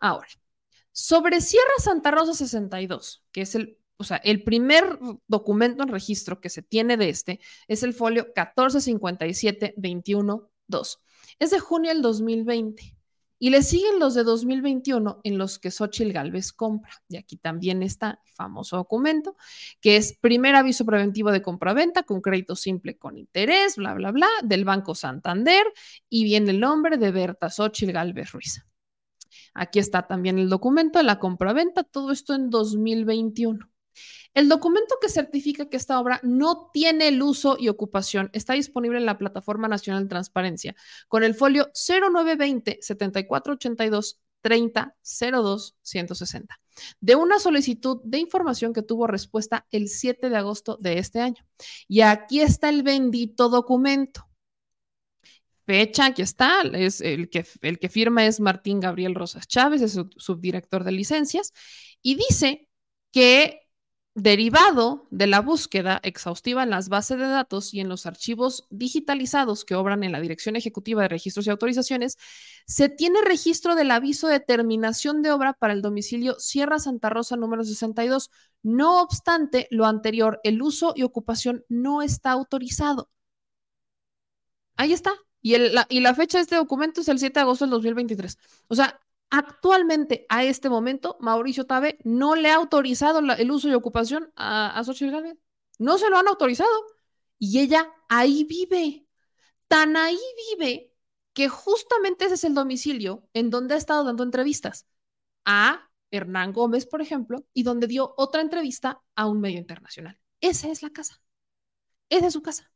Ahora, 0.00 0.28
sobre 0.92 1.40
Sierra 1.40 1.78
Santa 1.78 2.10
Rosa 2.10 2.34
62, 2.34 3.24
que 3.32 3.42
es 3.42 3.54
el, 3.54 3.78
o 3.96 4.04
sea, 4.04 4.18
el 4.18 4.42
primer 4.42 4.98
documento 5.26 5.82
en 5.82 5.88
registro 5.88 6.40
que 6.40 6.50
se 6.50 6.62
tiene 6.62 6.96
de 6.96 7.08
este, 7.08 7.40
es 7.68 7.82
el 7.82 7.94
folio 7.94 8.24
1457 8.24 9.74
21 9.76 10.50
Es 11.38 11.50
de 11.50 11.58
junio 11.60 11.92
del 11.92 12.02
2020. 12.02 12.96
Y 13.42 13.50
le 13.50 13.64
siguen 13.64 13.98
los 13.98 14.14
de 14.14 14.22
2021 14.22 15.20
en 15.24 15.36
los 15.36 15.58
que 15.58 15.72
Xochitl 15.72 16.12
Galvez 16.12 16.52
compra. 16.52 16.92
Y 17.08 17.16
aquí 17.16 17.36
también 17.36 17.82
está 17.82 18.20
el 18.24 18.32
famoso 18.34 18.76
documento, 18.76 19.34
que 19.80 19.96
es 19.96 20.16
primer 20.16 20.54
aviso 20.54 20.86
preventivo 20.86 21.32
de 21.32 21.42
compra-venta 21.42 22.04
con 22.04 22.20
crédito 22.20 22.54
simple 22.54 22.98
con 22.98 23.18
interés, 23.18 23.74
bla, 23.74 23.94
bla, 23.94 24.12
bla, 24.12 24.28
del 24.44 24.64
Banco 24.64 24.94
Santander. 24.94 25.64
Y 26.08 26.22
viene 26.22 26.52
el 26.52 26.60
nombre 26.60 26.98
de 26.98 27.10
Berta 27.10 27.50
Xochitl 27.50 27.90
Galvez 27.90 28.30
Ruiz. 28.30 28.64
Aquí 29.54 29.80
está 29.80 30.06
también 30.06 30.38
el 30.38 30.48
documento 30.48 31.00
de 31.00 31.04
la 31.04 31.18
compra-venta, 31.18 31.82
todo 31.82 32.12
esto 32.12 32.34
en 32.34 32.48
2021. 32.48 33.71
El 34.34 34.48
documento 34.48 34.96
que 35.00 35.08
certifica 35.08 35.68
que 35.68 35.76
esta 35.76 36.00
obra 36.00 36.20
no 36.22 36.70
tiene 36.72 37.08
el 37.08 37.22
uso 37.22 37.56
y 37.58 37.68
ocupación 37.68 38.30
está 38.32 38.54
disponible 38.54 38.98
en 38.98 39.06
la 39.06 39.18
Plataforma 39.18 39.68
Nacional 39.68 40.04
de 40.04 40.08
Transparencia 40.08 40.74
con 41.08 41.24
el 41.24 41.34
folio 41.34 41.70
0920 41.74 42.78
7482 42.80 44.20
30 44.40 44.96
02 45.32 45.76
160 45.82 46.60
de 47.00 47.16
una 47.16 47.38
solicitud 47.38 48.00
de 48.04 48.18
información 48.18 48.72
que 48.72 48.82
tuvo 48.82 49.06
respuesta 49.06 49.66
el 49.70 49.88
7 49.88 50.30
de 50.30 50.36
agosto 50.36 50.76
de 50.80 50.98
este 50.98 51.20
año. 51.20 51.44
Y 51.88 52.00
aquí 52.00 52.40
está 52.40 52.68
el 52.68 52.82
bendito 52.82 53.48
documento. 53.48 54.28
fecha, 55.64 56.06
aquí 56.06 56.22
está, 56.22 56.62
es 56.72 57.00
el 57.00 57.30
que, 57.30 57.46
el 57.60 57.78
que 57.78 57.88
firma 57.88 58.26
es 58.26 58.40
Martín 58.40 58.80
Gabriel 58.80 59.14
Rosas 59.14 59.46
Chávez, 59.46 59.80
es 59.82 59.92
su 59.92 60.10
subdirector 60.16 60.82
de 60.84 60.92
licencias, 60.92 61.52
y 62.02 62.16
dice 62.16 62.68
que 63.12 63.61
derivado 64.14 65.06
de 65.10 65.26
la 65.26 65.40
búsqueda 65.40 65.98
exhaustiva 66.02 66.62
en 66.62 66.70
las 66.70 66.88
bases 66.88 67.18
de 67.18 67.26
datos 67.26 67.72
y 67.72 67.80
en 67.80 67.88
los 67.88 68.04
archivos 68.04 68.66
digitalizados 68.70 69.64
que 69.64 69.74
obran 69.74 70.04
en 70.04 70.12
la 70.12 70.20
Dirección 70.20 70.54
Ejecutiva 70.54 71.02
de 71.02 71.08
Registros 71.08 71.46
y 71.46 71.50
Autorizaciones, 71.50 72.18
se 72.66 72.88
tiene 72.88 73.22
registro 73.22 73.74
del 73.74 73.90
aviso 73.90 74.28
de 74.28 74.40
terminación 74.40 75.22
de 75.22 75.30
obra 75.30 75.54
para 75.54 75.72
el 75.72 75.80
domicilio 75.80 76.38
Sierra 76.38 76.78
Santa 76.78 77.08
Rosa 77.08 77.36
número 77.36 77.64
62. 77.64 78.30
No 78.62 79.00
obstante, 79.02 79.66
lo 79.70 79.86
anterior, 79.86 80.40
el 80.44 80.60
uso 80.60 80.92
y 80.94 81.04
ocupación 81.04 81.64
no 81.68 82.02
está 82.02 82.32
autorizado. 82.32 83.08
Ahí 84.76 84.92
está. 84.92 85.12
Y, 85.40 85.56
la, 85.58 85.86
la 85.90 86.14
fecha 86.14 86.38
de 86.38 86.42
este 86.42 86.56
documento 86.56 87.00
es 87.00 87.08
el 87.08 87.18
7 87.18 87.34
de 87.34 87.40
agosto 87.40 87.64
del 87.64 87.70
2023. 87.70 88.38
O 88.68 88.74
sea, 88.74 89.00
Actualmente, 89.34 90.26
a 90.28 90.44
este 90.44 90.68
momento, 90.68 91.16
Mauricio 91.18 91.64
Tabe 91.64 91.96
no 92.04 92.34
le 92.36 92.50
ha 92.50 92.56
autorizado 92.56 93.20
el 93.20 93.50
uso 93.50 93.66
y 93.66 93.72
ocupación 93.72 94.30
a, 94.36 94.78
a 94.78 94.84
Xochitl 94.84 95.10
Gálvez. 95.10 95.38
No 95.78 95.96
se 95.96 96.10
lo 96.10 96.18
han 96.18 96.28
autorizado. 96.28 96.70
Y 97.38 97.60
ella 97.60 97.90
ahí 98.10 98.44
vive. 98.44 99.06
Tan 99.68 99.96
ahí 99.96 100.18
vive 100.50 100.92
que 101.32 101.48
justamente 101.48 102.26
ese 102.26 102.34
es 102.34 102.44
el 102.44 102.52
domicilio 102.54 103.26
en 103.32 103.48
donde 103.48 103.72
ha 103.72 103.78
estado 103.78 104.04
dando 104.04 104.22
entrevistas 104.22 104.86
a 105.46 105.90
Hernán 106.10 106.52
Gómez, 106.52 106.84
por 106.84 107.00
ejemplo, 107.00 107.46
y 107.54 107.62
donde 107.62 107.86
dio 107.86 108.12
otra 108.18 108.42
entrevista 108.42 109.00
a 109.14 109.26
un 109.28 109.40
medio 109.40 109.58
internacional. 109.58 110.20
Esa 110.42 110.68
es 110.68 110.82
la 110.82 110.90
casa. 110.90 111.22
Esa 112.10 112.26
es 112.26 112.34
su 112.34 112.42
casa. 112.42 112.70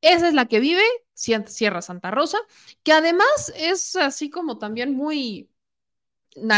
Esa 0.00 0.26
es 0.26 0.34
la 0.34 0.46
que 0.46 0.58
vive 0.58 0.82
Sierra 1.14 1.80
Santa 1.80 2.10
Rosa, 2.10 2.38
que 2.82 2.92
además 2.92 3.52
es 3.54 3.94
así 3.94 4.30
como 4.30 4.58
también 4.58 4.92
muy 4.92 5.48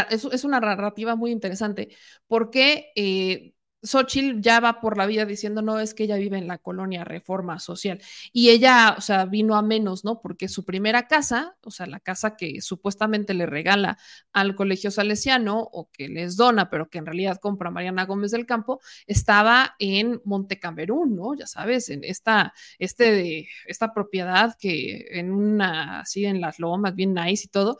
es, 0.09 0.43
una 0.43 0.59
narrativa 0.59 1.15
muy 1.15 1.31
interesante 1.31 1.89
porque 2.27 2.91
eh, 2.95 3.53
Xochitl 3.81 4.41
ya 4.41 4.59
va 4.59 4.81
por 4.81 4.97
la 4.97 5.05
vida 5.05 5.25
diciendo, 5.25 5.61
no, 5.61 5.79
es 5.79 5.93
que 5.93 6.03
ella 6.03 6.17
vive 6.17 6.37
en 6.37 6.47
la 6.47 6.57
colonia 6.57 7.03
Reforma 7.05 7.59
Social. 7.59 8.01
Y 8.33 8.49
ella, 8.49 8.95
o 8.97 9.01
sea, 9.01 9.25
vino 9.25 9.55
a 9.55 9.61
menos, 9.61 10.03
¿no? 10.03 10.21
Porque 10.21 10.49
su 10.49 10.65
primera 10.65 11.07
casa, 11.07 11.55
o 11.63 11.71
sea, 11.71 11.85
la 11.85 11.99
casa 11.99 12.35
que 12.35 12.61
supuestamente 12.61 13.33
le 13.33 13.45
regala 13.45 13.97
al 14.33 14.55
colegio 14.55 14.91
salesiano 14.91 15.59
o 15.71 15.89
que 15.91 16.09
les 16.09 16.35
dona, 16.35 16.69
pero 16.69 16.89
que 16.89 16.97
en 16.97 17.05
realidad 17.05 17.39
compra 17.39 17.71
Mariana 17.71 18.05
Gómez 18.05 18.31
del 18.31 18.45
Campo, 18.45 18.81
estaba 19.07 19.75
en 19.79 20.21
Montecamerún, 20.25 21.15
¿no? 21.15 21.35
Ya 21.35 21.47
sabes, 21.47 21.89
en 21.89 22.03
esta, 22.03 22.53
este, 22.79 23.47
esta 23.65 23.93
propiedad 23.93 24.55
que 24.59 25.07
en 25.11 25.31
una, 25.31 26.01
así 26.01 26.25
en 26.25 26.41
las 26.41 26.59
lomas, 26.59 26.95
bien 26.95 27.13
nice 27.13 27.45
y 27.45 27.49
todo, 27.49 27.79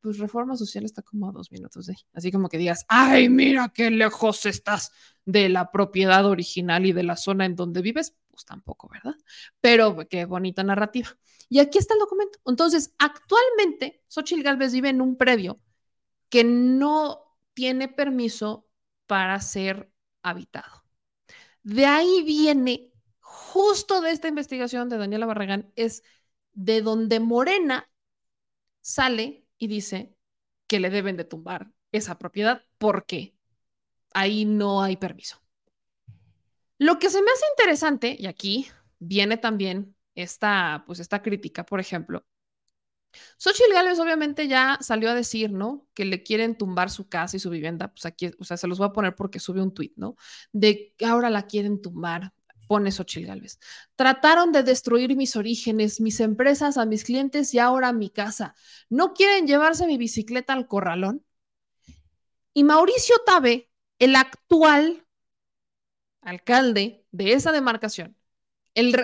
pues 0.00 0.18
reforma 0.18 0.56
social 0.56 0.84
está 0.84 1.02
como 1.02 1.28
a 1.28 1.32
dos 1.32 1.52
minutos 1.52 1.86
de 1.86 1.92
ahí. 1.92 2.02
Así 2.12 2.32
como 2.32 2.48
que 2.48 2.58
digas, 2.58 2.84
ay, 2.88 3.28
mira 3.28 3.70
qué 3.74 3.90
lejos 3.90 4.46
estás 4.46 4.92
de 5.24 5.48
la 5.48 5.70
propiedad 5.70 6.26
original 6.26 6.86
y 6.86 6.92
de 6.92 7.02
la 7.02 7.16
zona 7.16 7.44
en 7.44 7.56
donde 7.56 7.82
vives, 7.82 8.16
pues 8.30 8.44
tampoco, 8.44 8.88
¿verdad? 8.88 9.14
Pero 9.60 9.96
qué 10.08 10.24
bonita 10.24 10.62
narrativa. 10.62 11.08
Y 11.48 11.58
aquí 11.58 11.78
está 11.78 11.94
el 11.94 12.00
documento. 12.00 12.38
Entonces, 12.46 12.94
actualmente, 12.98 14.02
Xochitl 14.08 14.42
Galvez 14.42 14.72
vive 14.72 14.88
en 14.88 15.00
un 15.00 15.16
predio 15.16 15.60
que 16.28 16.44
no 16.44 17.36
tiene 17.54 17.88
permiso 17.88 18.68
para 19.06 19.40
ser 19.40 19.92
habitado. 20.22 20.84
De 21.62 21.86
ahí 21.86 22.22
viene, 22.24 22.92
justo 23.20 24.00
de 24.00 24.12
esta 24.12 24.28
investigación 24.28 24.88
de 24.88 24.98
Daniela 24.98 25.26
Barragán, 25.26 25.72
es 25.76 26.02
de 26.52 26.82
donde 26.82 27.20
Morena 27.20 27.90
sale 28.80 29.46
y 29.60 29.68
dice 29.68 30.16
que 30.66 30.80
le 30.80 30.90
deben 30.90 31.16
de 31.16 31.24
tumbar 31.24 31.70
esa 31.92 32.18
propiedad 32.18 32.64
porque 32.78 33.36
ahí 34.12 34.44
no 34.44 34.82
hay 34.82 34.96
permiso. 34.96 35.40
Lo 36.78 36.98
que 36.98 37.10
se 37.10 37.22
me 37.22 37.30
hace 37.30 37.44
interesante, 37.52 38.16
y 38.18 38.26
aquí 38.26 38.66
viene 38.98 39.36
también 39.36 39.94
esta, 40.14 40.82
pues 40.86 40.98
esta 40.98 41.22
crítica, 41.22 41.64
por 41.64 41.78
ejemplo, 41.78 42.24
Xochitl 43.38 43.72
Gálvez 43.72 43.98
obviamente 43.98 44.48
ya 44.48 44.78
salió 44.80 45.10
a 45.10 45.14
decir, 45.14 45.52
¿no? 45.52 45.88
Que 45.94 46.04
le 46.04 46.22
quieren 46.22 46.56
tumbar 46.56 46.90
su 46.90 47.08
casa 47.08 47.36
y 47.36 47.40
su 47.40 47.50
vivienda, 47.50 47.88
pues 47.88 48.06
aquí, 48.06 48.30
o 48.38 48.44
sea, 48.44 48.56
se 48.56 48.68
los 48.68 48.78
voy 48.78 48.88
a 48.88 48.92
poner 48.92 49.14
porque 49.14 49.40
sube 49.40 49.60
un 49.60 49.74
tuit, 49.74 49.92
¿no? 49.96 50.16
De 50.52 50.94
que 50.96 51.06
ahora 51.06 51.28
la 51.28 51.46
quieren 51.46 51.82
tumbar, 51.82 52.32
pone 52.70 52.92
Xochitl 52.92 53.26
Galvez. 53.26 53.58
Trataron 53.96 54.52
de 54.52 54.62
destruir 54.62 55.16
mis 55.16 55.34
orígenes, 55.34 56.00
mis 56.00 56.20
empresas, 56.20 56.78
a 56.78 56.86
mis 56.86 57.02
clientes 57.02 57.52
y 57.52 57.58
ahora 57.58 57.92
mi 57.92 58.10
casa. 58.10 58.54
¿No 58.88 59.12
quieren 59.12 59.48
llevarse 59.48 59.88
mi 59.88 59.98
bicicleta 59.98 60.52
al 60.52 60.68
corralón? 60.68 61.24
Y 62.54 62.62
Mauricio 62.62 63.16
Tabe, 63.26 63.72
el 63.98 64.14
actual 64.14 65.04
alcalde 66.22 67.04
de 67.10 67.32
esa 67.32 67.50
demarcación, 67.50 68.16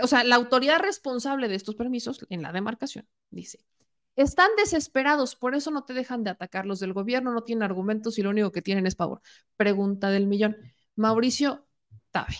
o 0.00 0.06
sea, 0.06 0.22
la 0.22 0.36
autoridad 0.36 0.78
responsable 0.78 1.48
de 1.48 1.56
estos 1.56 1.74
permisos 1.74 2.24
en 2.30 2.42
la 2.42 2.52
demarcación, 2.52 3.08
dice, 3.30 3.66
están 4.14 4.50
desesperados, 4.56 5.34
por 5.34 5.56
eso 5.56 5.72
no 5.72 5.82
te 5.82 5.92
dejan 5.92 6.22
de 6.22 6.30
atacar. 6.30 6.66
Los 6.66 6.78
del 6.78 6.92
gobierno 6.92 7.32
no 7.32 7.42
tienen 7.42 7.64
argumentos 7.64 8.16
y 8.16 8.22
lo 8.22 8.30
único 8.30 8.52
que 8.52 8.62
tienen 8.62 8.86
es 8.86 8.94
pavor. 8.94 9.22
Pregunta 9.56 10.10
del 10.10 10.28
millón. 10.28 10.56
Mauricio 10.94 11.66
Tabe 12.12 12.36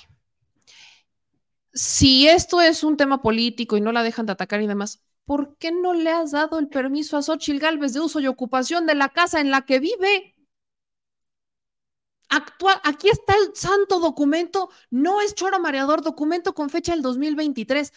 si 1.77 2.27
esto 2.27 2.63
es 2.63 2.83
un 2.83 2.97
tema 2.97 3.21
político 3.21 3.77
y 3.77 3.83
no 3.83 3.93
la 3.93 4.03
dejan 4.03 4.25
de 4.27 4.33
atacar 4.33 4.63
y 4.63 4.67
demás, 4.67 5.03
¿por 5.27 5.59
qué 5.59 5.73
no 5.73 5.93
le 5.93 6.11
has 6.11 6.31
dado 6.31 6.59
el 6.59 6.69
permiso 6.69 7.19
a 7.19 7.23
Xochitl 7.23 7.59
Galvez 7.61 7.93
de 7.93 8.01
uso 8.01 8.19
y 8.19 8.27
ocupación 8.27 8.87
de 8.87 8.95
la 8.95 9.11
casa 9.11 9.41
en 9.41 9.51
la 9.51 9.67
que 9.67 9.79
vive? 9.79 10.35
Actual, 12.31 12.81
aquí 12.83 13.11
está 13.11 13.35
el 13.35 13.55
santo 13.55 14.01
documento, 14.01 14.71
no 14.91 15.21
es 15.21 15.35
choro 15.35 15.61
mareador, 15.61 16.03
documento 16.03 16.55
con 16.55 16.71
fecha 16.71 16.93
del 16.93 17.03
2023. 17.03 17.93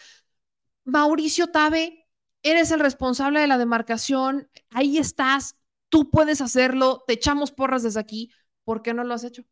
Mauricio 0.84 1.48
Tabe, 1.48 2.06
eres 2.42 2.70
el 2.72 2.80
responsable 2.80 3.40
de 3.40 3.46
la 3.46 3.58
demarcación, 3.58 4.50
ahí 4.70 4.98
estás, 4.98 5.56
tú 5.88 6.10
puedes 6.10 6.42
hacerlo, 6.42 7.02
te 7.06 7.14
echamos 7.14 7.50
porras 7.50 7.82
desde 7.82 8.00
aquí. 8.00 8.30
¿Por 8.64 8.82
qué 8.82 8.92
no 8.92 9.04
lo 9.04 9.14
has 9.14 9.24
hecho? 9.24 9.42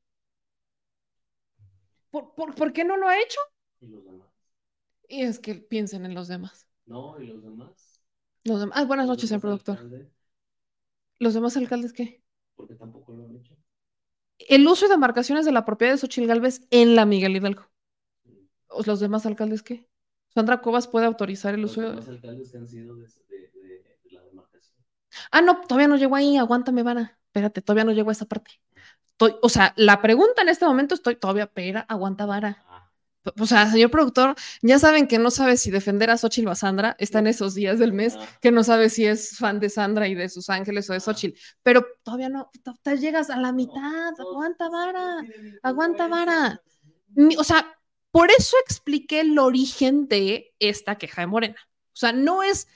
¿Por, 2.10 2.34
por, 2.34 2.55
por 2.55 2.73
qué 2.74 2.84
no 2.84 2.97
lo 2.98 3.08
ha 3.08 3.18
hecho? 3.18 3.40
Y 3.81 3.86
los 3.89 4.05
demás. 4.05 4.28
Y 5.08 5.23
es 5.23 5.39
que 5.39 5.55
piensen 5.55 6.05
en 6.05 6.15
los 6.15 6.28
demás. 6.28 6.66
No, 6.86 7.20
y 7.20 7.26
los 7.26 7.42
demás. 7.42 8.00
Los 8.44 8.60
demás. 8.60 8.78
Ah, 8.78 8.84
buenas 8.84 9.07
noches, 9.07 9.28
señor 9.28 9.40
productor. 9.40 9.78
¿Los 11.18 11.34
demás 11.34 11.57
alcaldes 11.57 11.92
qué? 11.92 12.23
porque 12.55 12.74
tampoco 12.74 13.12
lo 13.12 13.24
han 13.24 13.36
hecho. 13.36 13.55
El 14.39 14.66
uso 14.66 14.86
y 14.86 14.89
demarcaciones 14.89 15.44
de 15.44 15.52
la 15.52 15.65
propiedad 15.65 15.92
de 15.92 15.98
Xochitl 15.98 16.26
Galvez 16.26 16.62
en 16.70 16.97
la 16.97 17.07
Miguel 17.07 17.36
Hidalgo. 17.36 17.70
¿Los 18.86 19.00
demás 19.00 19.26
alcaldes 19.26 19.62
qué? 19.62 19.89
Sandra 20.34 20.60
Cobas 20.60 20.89
puede 20.89 21.07
autorizar 21.07 21.55
el 21.55 21.62
Los 21.62 21.73
uso 21.73 21.82
de... 21.82 21.89
demás 21.90 22.08
alcaldes 22.08 22.50
que 22.50 22.58
han 22.58 22.66
sido 22.68 22.97
de, 22.97 23.07
de- 23.28 23.50
de- 23.62 23.98
de 24.05 24.10
la 24.10 24.23
demarcación. 24.24 24.76
Ah, 25.31 25.40
no, 25.40 25.60
todavía 25.62 25.89
no 25.89 25.97
llego 25.97 26.16
ahí, 26.16 26.36
aguántame, 26.36 26.82
Vara. 26.82 27.18
Espérate, 27.26 27.62
todavía 27.62 27.84
no 27.84 27.92
llego 27.92 28.10
a 28.10 28.12
esa 28.12 28.26
parte. 28.26 28.50
Estoy- 29.12 29.36
o 29.42 29.48
sea, 29.48 29.73
la 29.76 30.00
pregunta 30.02 30.42
en 30.42 30.48
este 30.48 30.65
momento 30.66 30.94
estoy 30.94 31.16
todavía, 31.16 31.44
espera, 31.44 31.81
aguanta, 31.89 32.26
Vara. 32.26 32.65
O 33.39 33.47
sea, 33.47 33.70
señor 33.70 33.90
productor, 33.90 34.34
ya 34.62 34.78
saben 34.78 35.07
que 35.07 35.18
no 35.18 35.31
sabe 35.31 35.57
si 35.57 35.70
defender 35.70 36.10
a 36.10 36.16
Xochitl 36.16 36.48
o 36.48 36.50
a 36.50 36.55
Sandra, 36.55 36.97
está 36.98 37.18
en 37.18 37.26
esos 37.26 37.55
días 37.55 37.78
del 37.78 37.92
mes, 37.92 38.16
que 38.40 38.50
no 38.50 38.65
sabe 38.65 38.90
si 38.90 39.05
es 39.07 39.36
fan 39.36 39.60
de 39.60 39.70
Sandra 39.70 40.08
y 40.08 40.15
de 40.15 40.28
sus 40.28 40.50
ángeles 40.50 40.89
o 40.90 40.92
de 40.92 41.00
Xochitl, 41.00 41.39
pero 41.62 41.86
todavía 42.02 42.28
no, 42.28 42.50
te 42.82 42.97
llegas 42.98 43.31
a 43.31 43.36
la 43.36 43.52
mitad, 43.52 44.12
aguanta 44.18 44.68
vara, 44.68 45.24
aguanta 45.62 46.08
vara. 46.08 46.62
O 47.39 47.44
sea, 47.44 47.76
por 48.10 48.31
eso 48.31 48.57
expliqué 48.65 49.20
el 49.20 49.39
origen 49.39 50.08
de 50.08 50.55
esta 50.58 50.97
queja 50.97 51.23
de 51.23 51.26
Morena. 51.26 51.57
O 51.92 51.97
sea, 51.97 52.12
no 52.12 52.42
es 52.42 52.68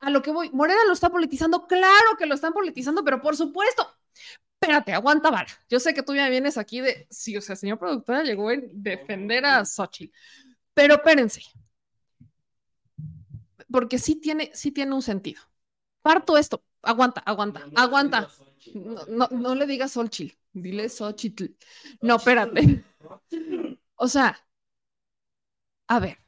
a 0.00 0.10
lo 0.10 0.22
que 0.22 0.30
voy, 0.30 0.50
Morena 0.50 0.80
lo 0.86 0.92
está 0.92 1.10
politizando, 1.10 1.66
claro 1.66 2.16
que 2.18 2.26
lo 2.26 2.34
están 2.34 2.52
politizando, 2.52 3.02
pero 3.04 3.22
por 3.22 3.36
supuesto, 3.36 3.88
espérate, 4.64 4.92
aguanta 4.94 5.30
vara. 5.30 5.48
Yo 5.68 5.78
sé 5.78 5.94
que 5.94 6.02
tú 6.02 6.14
ya 6.14 6.28
vienes 6.28 6.56
aquí 6.58 6.80
de, 6.80 7.06
sí, 7.10 7.36
o 7.36 7.40
sea, 7.40 7.56
señor 7.56 7.78
productora 7.78 8.22
llegó 8.22 8.50
en 8.50 8.70
defender 8.72 9.44
a 9.44 9.64
Xochitl, 9.64 10.14
pero 10.74 10.94
espérense, 10.94 11.42
porque 13.70 13.98
sí 13.98 14.16
tiene, 14.16 14.50
sí 14.54 14.70
tiene 14.70 14.94
un 14.94 15.02
sentido. 15.02 15.42
Parto 16.02 16.36
esto, 16.36 16.64
aguanta, 16.82 17.20
aguanta, 17.20 17.62
aguanta. 17.74 18.28
No, 18.74 19.06
no, 19.08 19.28
no 19.30 19.54
le 19.54 19.66
digas 19.66 19.92
Xochitl, 19.92 20.36
dile 20.52 20.88
Xochitl. 20.88 21.46
No, 22.00 22.16
espérate. 22.16 22.84
O 23.96 24.08
sea, 24.08 24.36
a 25.88 25.98
ver, 26.00 26.18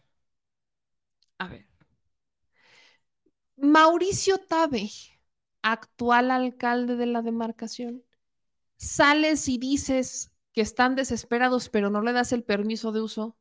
a 1.38 1.48
ver. 1.48 1.66
Mauricio 3.58 4.38
Tabe, 4.38 4.90
actual 5.62 6.30
alcalde 6.30 6.96
de 6.96 7.06
la 7.06 7.20
demarcación, 7.22 8.02
sales 8.76 9.48
y 9.48 9.58
dices 9.58 10.32
que 10.52 10.60
están 10.62 10.94
desesperados, 10.96 11.68
pero 11.68 11.90
no 11.90 12.02
le 12.02 12.12
das 12.12 12.32
el 12.32 12.44
permiso 12.44 12.92
de 12.92 13.02
uso. 13.02 13.36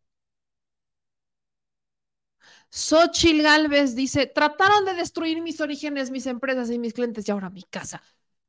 Xochil 2.69 3.41
Gálvez 3.41 3.95
dice, 3.95 4.27
trataron 4.27 4.85
de 4.85 4.93
destruir 4.93 5.41
mis 5.41 5.61
orígenes, 5.61 6.11
mis 6.11 6.25
empresas 6.25 6.69
y 6.71 6.79
mis 6.79 6.93
clientes 6.93 7.27
y 7.27 7.31
ahora 7.31 7.49
mi 7.49 7.63
casa. 7.63 8.01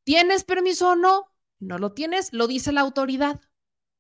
¿Tienes 0.05 0.45
permiso 0.45 0.91
o 0.91 0.97
no? 0.97 1.33
No 1.59 1.79
lo 1.79 1.93
tienes, 1.93 2.33
lo 2.33 2.47
dice 2.47 2.73
la 2.73 2.81
autoridad. 2.83 3.41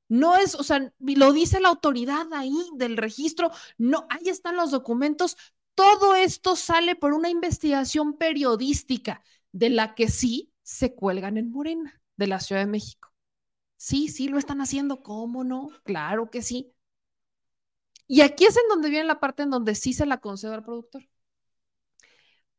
No 0.09 0.37
es, 0.37 0.55
o 0.55 0.63
sea, 0.65 0.93
lo 1.01 1.33
dice 1.33 1.61
la 1.61 1.69
autoridad 1.69 2.27
ahí 2.33 2.57
del 2.77 2.97
registro. 2.97 3.51
No, 3.79 4.07
ahí 4.11 4.29
están 4.29 4.57
los 4.57 4.71
documentos. 4.71 5.37
Todo 5.75 6.15
esto 6.15 6.57
sale 6.57 6.97
por 6.97 7.13
una 7.13 7.31
investigación 7.31 8.17
periodística 8.19 9.23
de 9.53 9.71
la 9.71 9.95
que 9.95 10.09
sí 10.09 10.53
se 10.63 10.95
cuelgan 10.95 11.37
en 11.39 11.51
Morena, 11.51 12.01
de 12.17 12.27
la 12.27 12.41
Ciudad 12.41 12.63
de 12.63 12.67
México. 12.67 13.13
Sí, 13.77 14.09
sí, 14.09 14.29
lo 14.29 14.39
están 14.39 14.61
haciendo. 14.61 15.03
¿Cómo 15.03 15.45
no? 15.45 15.71
Claro 15.85 16.31
que 16.31 16.43
sí. 16.43 16.75
Y 18.09 18.21
aquí 18.23 18.45
es 18.47 18.57
en 18.57 18.69
donde 18.69 18.91
viene 18.91 19.05
la 19.07 19.21
parte 19.21 19.43
en 19.45 19.51
donde 19.51 19.75
sí 19.77 19.93
se 19.93 20.07
la 20.07 20.19
concedo 20.21 20.55
al 20.55 20.65
productor. 20.65 21.03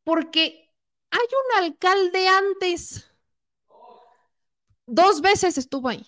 Porque 0.03 0.71
hay 1.11 1.27
un 1.41 1.63
alcalde 1.63 2.27
antes. 2.27 3.05
Dos 4.87 5.21
veces 5.21 5.57
estuvo 5.57 5.87
ahí. 5.87 6.05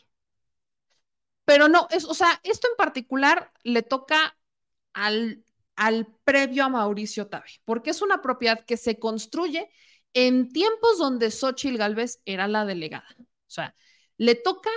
Pero 1.45 1.67
no, 1.67 1.87
es, 1.91 2.05
o 2.05 2.13
sea, 2.13 2.39
esto 2.43 2.67
en 2.69 2.75
particular 2.77 3.51
le 3.63 3.81
toca 3.83 4.37
al, 4.93 5.43
al 5.75 6.07
previo 6.23 6.65
a 6.65 6.69
Mauricio 6.69 7.27
Tabe, 7.27 7.49
porque 7.65 7.89
es 7.91 8.01
una 8.01 8.21
propiedad 8.21 8.65
que 8.65 8.77
se 8.77 8.99
construye 8.99 9.69
en 10.13 10.49
tiempos 10.51 10.97
donde 10.99 11.31
Xochitl 11.31 11.77
Galvez 11.77 12.21
era 12.25 12.47
la 12.47 12.65
delegada. 12.65 13.07
O 13.49 13.51
sea, 13.51 13.75
le 14.17 14.35
toca 14.35 14.69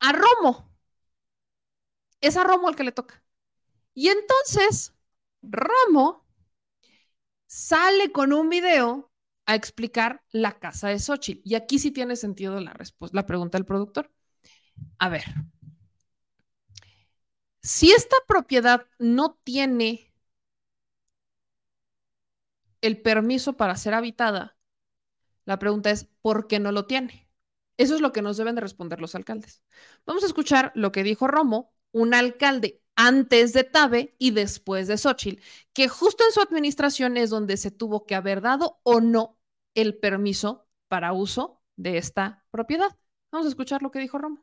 a 0.00 0.12
Romo. 0.12 0.70
Es 2.20 2.36
a 2.36 2.44
Romo 2.44 2.68
el 2.68 2.76
que 2.76 2.84
le 2.84 2.92
toca. 2.92 3.22
Y 3.94 4.08
entonces, 4.08 4.94
Romo 5.42 6.26
sale 7.46 8.12
con 8.12 8.32
un 8.32 8.48
video 8.48 9.10
a 9.46 9.54
explicar 9.54 10.22
la 10.30 10.58
casa 10.58 10.88
de 10.88 10.98
Xochitl. 10.98 11.40
Y 11.44 11.54
aquí 11.54 11.78
sí 11.78 11.90
tiene 11.90 12.16
sentido 12.16 12.60
la, 12.60 12.76
la 13.12 13.26
pregunta 13.26 13.58
del 13.58 13.64
productor. 13.64 14.12
A 14.98 15.08
ver, 15.08 15.24
si 17.62 17.92
esta 17.92 18.16
propiedad 18.26 18.86
no 18.98 19.38
tiene 19.44 20.12
el 22.80 23.00
permiso 23.00 23.56
para 23.56 23.76
ser 23.76 23.94
habitada, 23.94 24.56
la 25.46 25.58
pregunta 25.60 25.90
es, 25.92 26.06
¿por 26.22 26.48
qué 26.48 26.60
no 26.60 26.72
lo 26.72 26.86
tiene? 26.86 27.27
Eso 27.78 27.94
es 27.94 28.02
lo 28.02 28.12
que 28.12 28.20
nos 28.22 28.36
deben 28.36 28.54
de 28.56 28.60
responder 28.60 29.00
los 29.00 29.14
alcaldes. 29.14 29.62
Vamos 30.04 30.22
a 30.24 30.26
escuchar 30.26 30.72
lo 30.74 30.92
que 30.92 31.02
dijo 31.02 31.26
Romo, 31.28 31.72
un 31.92 32.12
alcalde 32.12 32.82
antes 32.96 33.52
de 33.52 33.64
Tabe 33.64 34.16
y 34.18 34.32
después 34.32 34.88
de 34.88 34.98
Xochitl, 34.98 35.40
que 35.72 35.88
justo 35.88 36.24
en 36.24 36.32
su 36.32 36.40
administración 36.42 37.16
es 37.16 37.30
donde 37.30 37.56
se 37.56 37.70
tuvo 37.70 38.04
que 38.04 38.16
haber 38.16 38.40
dado 38.42 38.80
o 38.82 39.00
no 39.00 39.38
el 39.74 39.96
permiso 39.96 40.66
para 40.88 41.12
uso 41.12 41.62
de 41.76 41.96
esta 41.98 42.44
propiedad. 42.50 42.96
Vamos 43.30 43.46
a 43.46 43.50
escuchar 43.50 43.82
lo 43.82 43.90
que 43.90 44.00
dijo 44.00 44.18
Romo 44.18 44.42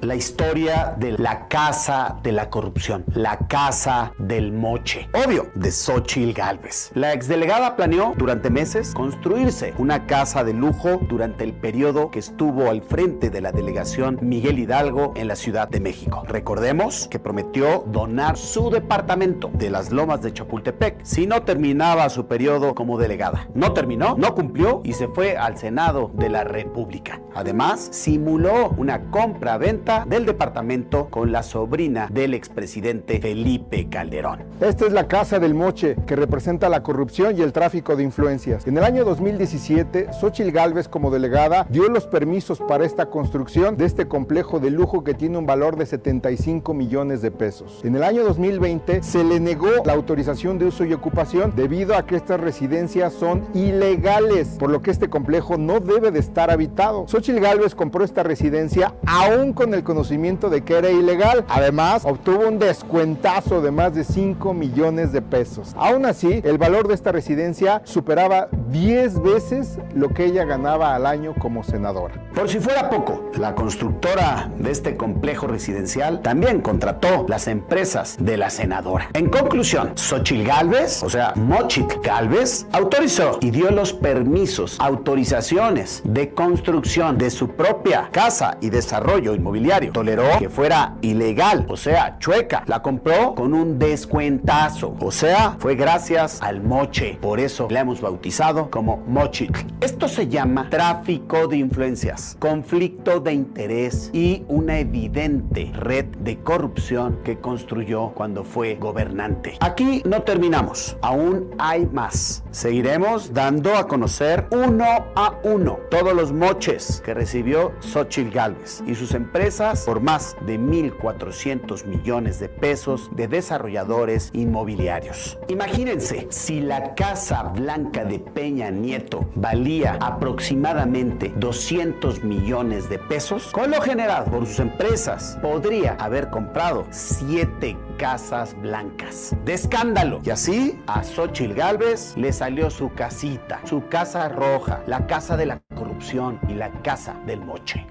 la 0.00 0.14
historia 0.14 0.94
de 0.96 1.18
la 1.18 1.48
casa 1.48 2.18
de 2.22 2.32
la 2.32 2.48
corrupción, 2.50 3.04
la 3.14 3.36
casa 3.48 4.12
del 4.18 4.52
moche, 4.52 5.08
obvio, 5.12 5.48
de 5.54 5.70
Xochitl 5.70 6.32
Galvez. 6.32 6.90
La 6.94 7.12
exdelegada 7.12 7.76
planeó 7.76 8.14
durante 8.16 8.48
meses 8.48 8.94
construirse 8.94 9.74
una 9.78 10.06
casa 10.06 10.44
de 10.44 10.54
lujo 10.54 11.00
durante 11.08 11.44
el 11.44 11.52
periodo 11.52 12.10
que 12.10 12.20
estuvo 12.20 12.70
al 12.70 12.82
frente 12.82 13.28
de 13.28 13.40
la 13.40 13.52
delegación 13.52 14.18
Miguel 14.22 14.58
Hidalgo 14.58 15.12
en 15.16 15.28
la 15.28 15.36
Ciudad 15.36 15.68
de 15.68 15.80
México. 15.80 16.22
Recordemos 16.28 17.08
que 17.08 17.18
prometió 17.18 17.84
donar 17.88 18.36
su 18.36 18.70
departamento 18.70 19.50
de 19.52 19.70
las 19.70 19.90
lomas 19.90 20.22
de 20.22 20.32
Chapultepec 20.32 21.04
si 21.04 21.26
no 21.26 21.42
terminaba 21.42 22.08
su 22.08 22.26
periodo 22.26 22.74
como 22.74 22.98
delegada. 22.98 23.48
No 23.54 23.72
terminó, 23.72 24.14
no 24.16 24.34
cumplió 24.34 24.80
y 24.84 24.92
se 24.92 25.08
fue 25.08 25.36
al 25.36 25.58
Senado 25.58 26.10
de 26.14 26.28
la 26.28 26.44
República. 26.44 27.20
Además, 27.34 27.88
simuló 27.90 28.70
una 28.76 29.10
compra-venta 29.40 30.04
del 30.06 30.26
departamento 30.26 31.06
con 31.08 31.32
la 31.32 31.42
sobrina 31.42 32.08
del 32.12 32.34
expresidente 32.34 33.20
Felipe 33.20 33.88
Calderón. 33.88 34.40
Esta 34.60 34.84
es 34.84 34.92
la 34.92 35.08
Casa 35.08 35.38
del 35.38 35.54
Moche, 35.54 35.96
que 36.06 36.14
representa 36.14 36.68
la 36.68 36.82
corrupción 36.82 37.38
y 37.38 37.40
el 37.40 37.54
tráfico 37.54 37.96
de 37.96 38.02
influencias. 38.02 38.66
En 38.66 38.76
el 38.76 38.84
año 38.84 39.02
2017, 39.02 40.12
Xochil 40.12 40.52
Gálvez, 40.52 40.88
como 40.88 41.10
delegada, 41.10 41.66
dio 41.70 41.88
los 41.88 42.06
permisos 42.06 42.58
para 42.58 42.84
esta 42.84 43.06
construcción 43.06 43.78
de 43.78 43.86
este 43.86 44.06
complejo 44.08 44.60
de 44.60 44.70
lujo 44.70 45.04
que 45.04 45.14
tiene 45.14 45.38
un 45.38 45.46
valor 45.46 45.76
de 45.76 45.86
75 45.86 46.74
millones 46.74 47.22
de 47.22 47.30
pesos. 47.30 47.80
En 47.82 47.96
el 47.96 48.02
año 48.02 48.24
2020 48.24 49.02
se 49.02 49.24
le 49.24 49.40
negó 49.40 49.70
la 49.86 49.94
autorización 49.94 50.58
de 50.58 50.66
uso 50.66 50.84
y 50.84 50.92
ocupación 50.92 51.54
debido 51.56 51.96
a 51.96 52.04
que 52.04 52.16
estas 52.16 52.40
residencias 52.40 53.14
son 53.14 53.46
ilegales, 53.54 54.56
por 54.58 54.68
lo 54.68 54.82
que 54.82 54.90
este 54.90 55.08
complejo 55.08 55.56
no 55.56 55.80
debe 55.80 56.10
de 56.10 56.18
estar 56.18 56.50
habitado. 56.50 57.08
Xochil 57.08 57.40
Gálvez 57.40 57.74
compró 57.74 58.04
esta 58.04 58.22
residencia 58.22 58.92
aún 59.30 59.52
con 59.52 59.74
el 59.74 59.82
conocimiento 59.82 60.50
de 60.50 60.62
que 60.62 60.76
era 60.76 60.90
ilegal. 60.90 61.44
Además, 61.48 62.02
obtuvo 62.04 62.48
un 62.48 62.58
descuentazo 62.58 63.60
de 63.62 63.70
más 63.70 63.94
de 63.94 64.04
5 64.04 64.52
millones 64.54 65.12
de 65.12 65.22
pesos. 65.22 65.74
Aún 65.76 66.06
así, 66.06 66.40
el 66.44 66.58
valor 66.58 66.88
de 66.88 66.94
esta 66.94 67.12
residencia 67.12 67.82
superaba 67.84 68.48
10 68.70 69.22
veces 69.22 69.78
lo 69.94 70.10
que 70.10 70.24
ella 70.24 70.44
ganaba 70.44 70.94
al 70.94 71.06
año 71.06 71.34
como 71.38 71.62
senadora. 71.62 72.14
Por 72.34 72.48
si 72.48 72.60
fuera 72.60 72.90
poco, 72.90 73.30
la 73.38 73.54
constructora 73.54 74.50
de 74.56 74.70
este 74.70 74.96
complejo 74.96 75.46
residencial 75.46 76.20
también 76.22 76.60
contrató 76.60 77.26
las 77.28 77.48
empresas 77.48 78.16
de 78.20 78.36
la 78.36 78.50
senadora. 78.50 79.08
En 79.14 79.28
conclusión, 79.28 79.92
Xochil 79.96 80.44
Galvez, 80.44 81.02
o 81.02 81.10
sea, 81.10 81.32
Mochit 81.36 82.02
Galvez, 82.02 82.66
autorizó 82.72 83.38
y 83.40 83.50
dio 83.50 83.70
los 83.70 83.92
permisos, 83.92 84.76
autorizaciones 84.80 86.02
de 86.04 86.30
construcción 86.32 87.18
de 87.18 87.30
su 87.30 87.48
propia 87.48 88.08
casa 88.12 88.56
y 88.60 88.70
desarrollo 88.70 89.19
inmobiliario. 89.20 89.92
Toleró 89.92 90.38
que 90.38 90.48
fuera 90.48 90.96
ilegal, 91.00 91.66
o 91.68 91.76
sea, 91.76 92.18
chueca. 92.18 92.64
La 92.66 92.82
compró 92.82 93.34
con 93.34 93.54
un 93.54 93.78
descuentazo, 93.78 94.96
o 95.00 95.10
sea, 95.10 95.56
fue 95.58 95.74
gracias 95.74 96.40
al 96.42 96.62
moche. 96.62 97.18
Por 97.20 97.40
eso 97.40 97.68
la 97.70 97.80
hemos 97.80 98.00
bautizado 98.00 98.70
como 98.70 98.98
Mochit. 99.06 99.56
Esto 99.80 100.08
se 100.08 100.28
llama 100.28 100.68
tráfico 100.70 101.46
de 101.46 101.58
influencias, 101.58 102.36
conflicto 102.38 103.20
de 103.20 103.32
interés 103.32 104.10
y 104.12 104.44
una 104.48 104.78
evidente 104.78 105.70
red 105.74 106.06
de 106.20 106.38
corrupción 106.38 107.18
que 107.24 107.38
construyó 107.38 108.08
cuando 108.14 108.44
fue 108.44 108.74
gobernante. 108.74 109.56
Aquí 109.60 110.02
no 110.04 110.22
terminamos, 110.22 110.96
aún 111.02 111.50
hay 111.58 111.86
más. 111.86 112.42
Seguiremos 112.50 113.32
dando 113.32 113.76
a 113.76 113.86
conocer 113.86 114.46
uno 114.50 114.84
a 115.14 115.34
uno 115.44 115.78
todos 115.90 116.14
los 116.14 116.32
moches 116.32 117.02
que 117.04 117.14
recibió 117.14 117.72
Xochitl 117.80 118.30
Galvez 118.30 118.82
y 118.86 118.94
sus 118.94 119.09
empresas 119.14 119.84
por 119.84 120.00
más 120.00 120.36
de 120.46 120.58
1.400 120.58 121.84
millones 121.84 122.40
de 122.40 122.48
pesos 122.48 123.10
de 123.14 123.28
desarrolladores 123.28 124.30
inmobiliarios. 124.32 125.38
Imagínense, 125.48 126.26
si 126.30 126.60
la 126.60 126.94
Casa 126.94 127.42
Blanca 127.44 128.04
de 128.04 128.18
Peña 128.18 128.70
Nieto 128.70 129.30
valía 129.34 129.98
aproximadamente 130.00 131.32
200 131.36 132.24
millones 132.24 132.88
de 132.88 132.98
pesos, 132.98 133.50
con 133.52 133.70
lo 133.70 133.80
generado 133.80 134.30
por 134.30 134.46
sus 134.46 134.60
empresas, 134.60 135.38
podría 135.42 135.94
haber 135.94 136.30
comprado 136.30 136.86
7 136.90 137.76
casas 137.98 138.56
blancas. 138.60 139.36
De 139.44 139.54
escándalo. 139.54 140.20
Y 140.24 140.30
así 140.30 140.80
a 140.86 141.02
Xochitl 141.02 141.54
Galvez 141.54 142.16
le 142.16 142.32
salió 142.32 142.70
su 142.70 142.92
casita, 142.94 143.60
su 143.64 143.86
casa 143.88 144.28
roja, 144.28 144.82
la 144.86 145.06
casa 145.06 145.36
de 145.36 145.46
la 145.46 145.60
corrupción 145.74 146.40
y 146.48 146.54
la 146.54 146.70
casa 146.82 147.14
del 147.26 147.40
moche. 147.40 147.86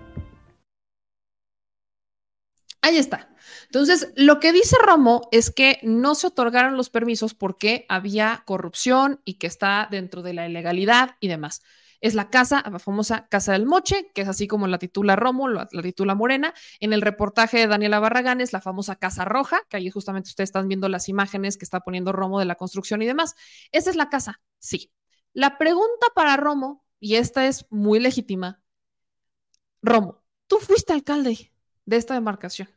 Ahí 2.81 2.97
está. 2.97 3.29
Entonces, 3.65 4.13
lo 4.15 4.39
que 4.39 4.53
dice 4.53 4.77
Romo 4.81 5.27
es 5.31 5.51
que 5.51 5.79
no 5.83 6.15
se 6.15 6.27
otorgaron 6.27 6.77
los 6.77 6.89
permisos 6.89 7.33
porque 7.33 7.85
había 7.89 8.43
corrupción 8.45 9.21
y 9.25 9.35
que 9.35 9.47
está 9.47 9.87
dentro 9.91 10.21
de 10.21 10.33
la 10.33 10.47
ilegalidad 10.47 11.17
y 11.19 11.27
demás. 11.27 11.61
Es 12.01 12.15
la 12.15 12.29
casa, 12.29 12.63
la 12.71 12.79
famosa 12.79 13.27
Casa 13.27 13.51
del 13.51 13.65
Moche, 13.65 14.09
que 14.15 14.21
es 14.21 14.29
así 14.29 14.47
como 14.47 14.67
la 14.67 14.79
titula 14.79 15.17
Romo, 15.17 15.49
la, 15.49 15.67
la 15.71 15.81
titula 15.81 16.15
Morena. 16.15 16.53
En 16.79 16.93
el 16.93 17.01
reportaje 17.01 17.57
de 17.59 17.67
Daniela 17.67 17.99
Barragán 17.99 18.39
es 18.39 18.53
la 18.53 18.61
famosa 18.61 18.95
Casa 18.95 19.25
Roja, 19.25 19.61
que 19.69 19.75
ahí 19.77 19.89
justamente 19.89 20.29
ustedes 20.29 20.49
están 20.49 20.69
viendo 20.69 20.87
las 20.87 21.09
imágenes 21.09 21.57
que 21.57 21.65
está 21.65 21.81
poniendo 21.81 22.13
Romo 22.13 22.39
de 22.39 22.45
la 22.45 22.55
construcción 22.55 23.01
y 23.01 23.05
demás. 23.05 23.35
Esa 23.73 23.89
es 23.89 23.97
la 23.97 24.09
casa, 24.09 24.39
sí. 24.59 24.93
La 25.33 25.57
pregunta 25.57 26.07
para 26.15 26.37
Romo, 26.37 26.85
y 27.01 27.15
esta 27.15 27.47
es 27.47 27.65
muy 27.69 27.99
legítima. 27.99 28.61
Romo, 29.81 30.23
tú 30.47 30.57
fuiste 30.59 30.93
alcalde 30.93 31.51
de 31.89 31.97
esta 31.97 32.13
demarcación, 32.13 32.69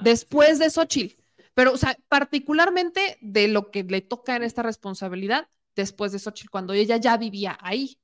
después 0.00 0.58
de 0.60 0.70
Xochitl, 0.70 1.20
pero, 1.54 1.72
o 1.72 1.76
sea, 1.76 1.96
particularmente 2.08 3.18
de 3.20 3.48
lo 3.48 3.72
que 3.72 3.82
le 3.82 4.00
toca 4.00 4.36
en 4.36 4.44
esta 4.44 4.62
responsabilidad 4.62 5.48
después 5.74 6.12
de 6.12 6.20
Xochitl, 6.20 6.50
cuando 6.50 6.72
ella 6.72 6.98
ya 6.98 7.16
vivía 7.16 7.58
ahí. 7.60 7.98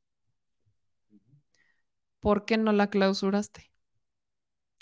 ¿Por 2.19 2.47
qué 2.47 2.57
no 2.57 2.73
la 2.73 2.89
clausuraste 2.89 3.71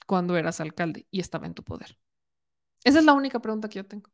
cuando 0.07 0.37
eras 0.37 0.61
alcalde 0.61 1.07
y 1.11 1.21
estaba 1.21 1.47
en 1.47 1.55
tu 1.55 1.63
poder? 1.65 1.99
Esa 2.85 3.01
es 3.01 3.05
la 3.05 3.13
única 3.13 3.41
pregunta 3.41 3.69
que 3.69 3.77
yo 3.77 3.85
tengo. 3.87 4.11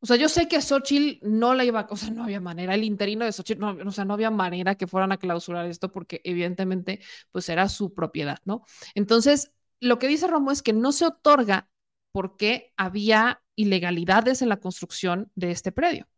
O 0.00 0.06
sea, 0.06 0.16
yo 0.16 0.28
sé 0.28 0.46
que 0.48 0.60
Xochitl 0.60 1.18
no 1.22 1.54
la 1.54 1.64
iba, 1.64 1.86
o 1.90 1.96
sea, 1.96 2.10
no 2.10 2.22
había 2.22 2.40
manera, 2.40 2.74
el 2.74 2.84
interino 2.84 3.24
de 3.24 3.32
Xochitl, 3.32 3.60
no, 3.60 3.76
o 3.86 3.90
sea, 3.90 4.04
no 4.04 4.14
había 4.14 4.30
manera 4.30 4.76
que 4.76 4.86
fueran 4.86 5.10
a 5.12 5.18
clausurar 5.18 5.66
esto 5.66 5.90
porque 5.90 6.20
evidentemente 6.24 7.00
pues 7.32 7.48
era 7.48 7.68
su 7.68 7.94
propiedad, 7.94 8.38
¿no? 8.44 8.62
Entonces, 8.94 9.52
lo 9.80 9.98
que 9.98 10.08
dice 10.08 10.26
Romo 10.26 10.50
es 10.52 10.62
que 10.62 10.72
no 10.72 10.92
se 10.92 11.06
otorga 11.06 11.68
porque 12.12 12.72
había 12.76 13.42
ilegalidades 13.56 14.42
en 14.42 14.48
la 14.48 14.58
construcción 14.60 15.30
de 15.34 15.50
este 15.50 15.72
predio. 15.72 16.08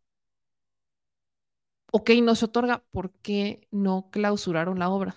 Ok, 1.93 2.09
no 2.23 2.35
se 2.35 2.45
otorga 2.45 2.83
porque 2.91 3.67
no 3.71 4.09
clausuraron 4.11 4.79
la 4.79 4.89
obra. 4.89 5.15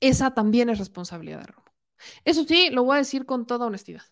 Esa 0.00 0.34
también 0.34 0.68
es 0.70 0.78
responsabilidad 0.78 1.40
de 1.40 1.46
Romo. 1.46 1.64
Eso 2.24 2.44
sí, 2.44 2.70
lo 2.70 2.84
voy 2.84 2.96
a 2.96 2.98
decir 2.98 3.26
con 3.26 3.46
toda 3.46 3.66
honestidad. 3.66 4.02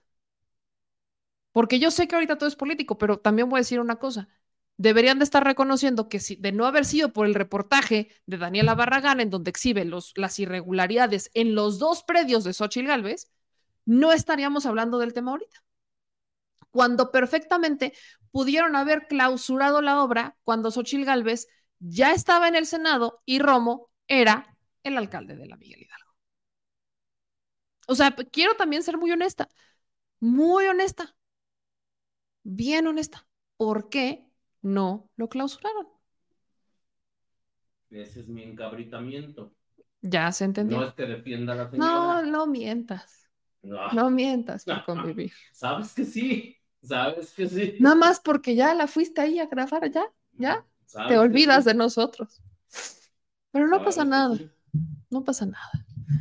Porque 1.52 1.78
yo 1.78 1.90
sé 1.90 2.08
que 2.08 2.14
ahorita 2.14 2.36
todo 2.38 2.48
es 2.48 2.56
político, 2.56 2.98
pero 2.98 3.18
también 3.18 3.48
voy 3.48 3.58
a 3.58 3.60
decir 3.60 3.80
una 3.80 3.96
cosa. 3.96 4.28
Deberían 4.76 5.18
de 5.18 5.24
estar 5.24 5.44
reconociendo 5.44 6.08
que 6.08 6.18
si, 6.18 6.36
de 6.36 6.52
no 6.52 6.66
haber 6.66 6.84
sido 6.84 7.12
por 7.12 7.26
el 7.26 7.34
reportaje 7.34 8.08
de 8.26 8.38
Daniela 8.38 8.74
Barragán, 8.74 9.20
en 9.20 9.30
donde 9.30 9.50
exhibe 9.50 9.84
los, 9.84 10.12
las 10.16 10.38
irregularidades 10.38 11.30
en 11.34 11.54
los 11.54 11.78
dos 11.78 12.02
predios 12.02 12.44
de 12.44 12.52
Xochitl 12.52 12.88
Galvez, 12.88 13.30
no 13.84 14.12
estaríamos 14.12 14.66
hablando 14.66 14.98
del 14.98 15.12
tema 15.12 15.32
ahorita. 15.32 15.62
Cuando 16.70 17.10
perfectamente 17.10 17.92
pudieron 18.30 18.76
haber 18.76 19.06
clausurado 19.06 19.82
la 19.82 20.02
obra 20.02 20.36
cuando 20.42 20.70
Xochitl 20.70 21.04
Galvez 21.04 21.48
ya 21.78 22.12
estaba 22.12 22.48
en 22.48 22.56
el 22.56 22.66
Senado 22.66 23.22
y 23.26 23.38
Romo 23.40 23.90
era 24.08 24.56
el 24.82 24.96
alcalde 24.96 25.36
de 25.36 25.46
la 25.46 25.56
Miguel 25.56 25.82
Hidalgo. 25.82 26.12
O 27.88 27.94
sea, 27.94 28.12
quiero 28.12 28.54
también 28.56 28.82
ser 28.82 28.96
muy 28.96 29.10
honesta, 29.10 29.48
muy 30.20 30.66
honesta 30.66 31.14
bien 32.42 32.86
honesta, 32.86 33.26
¿por 33.56 33.88
qué 33.88 34.26
no 34.62 35.10
lo 35.16 35.28
clausuraron? 35.28 35.86
Ese 37.90 38.20
es 38.20 38.28
mi 38.28 38.42
encabritamiento. 38.42 39.52
Ya 40.00 40.32
se 40.32 40.44
entendió. 40.44 40.78
No 40.78 40.86
es 40.86 40.94
que 40.94 41.06
defienda 41.06 41.52
a 41.52 41.56
la 41.56 41.70
señora. 41.70 41.90
No, 41.90 42.22
no 42.22 42.46
mientas. 42.46 43.28
No. 43.62 43.92
No 43.92 44.10
mientas 44.10 44.64
por 44.64 44.84
convivir. 44.86 45.32
Sabes 45.52 45.92
que 45.92 46.04
sí. 46.04 46.56
Sabes 46.82 47.32
que 47.32 47.48
sí. 47.48 47.76
Nada 47.78 47.94
más 47.94 48.20
porque 48.20 48.56
ya 48.56 48.74
la 48.74 48.86
fuiste 48.86 49.20
ahí 49.20 49.38
a 49.38 49.46
grabar, 49.46 49.88
ya, 49.90 50.04
ya. 50.32 50.64
Te 51.08 51.16
olvidas 51.16 51.64
sí. 51.64 51.70
de 51.70 51.74
nosotros. 51.74 52.42
Pero 53.52 53.68
no 53.68 53.84
pasa 53.84 54.04
nada. 54.04 54.36
sí. 54.36 54.50
No 55.10 55.22
pasa 55.22 55.46
nada. 55.46 55.70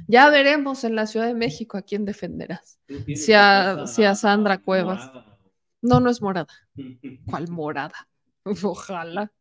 Ya 0.07 0.29
veremos 0.29 0.83
en 0.83 0.95
la 0.95 1.07
Ciudad 1.07 1.27
de 1.27 1.33
México 1.33 1.77
a 1.77 1.81
quién 1.81 2.05
defenderás. 2.05 2.79
Si 3.15 3.33
a, 3.33 3.87
si 3.87 4.03
a 4.03 4.15
Sandra 4.15 4.59
Cuevas. 4.59 5.09
No, 5.81 5.99
no 5.99 6.09
es 6.09 6.21
morada. 6.21 6.47
¿Cuál 7.25 7.49
morada? 7.49 8.07
Ojalá. 8.63 9.31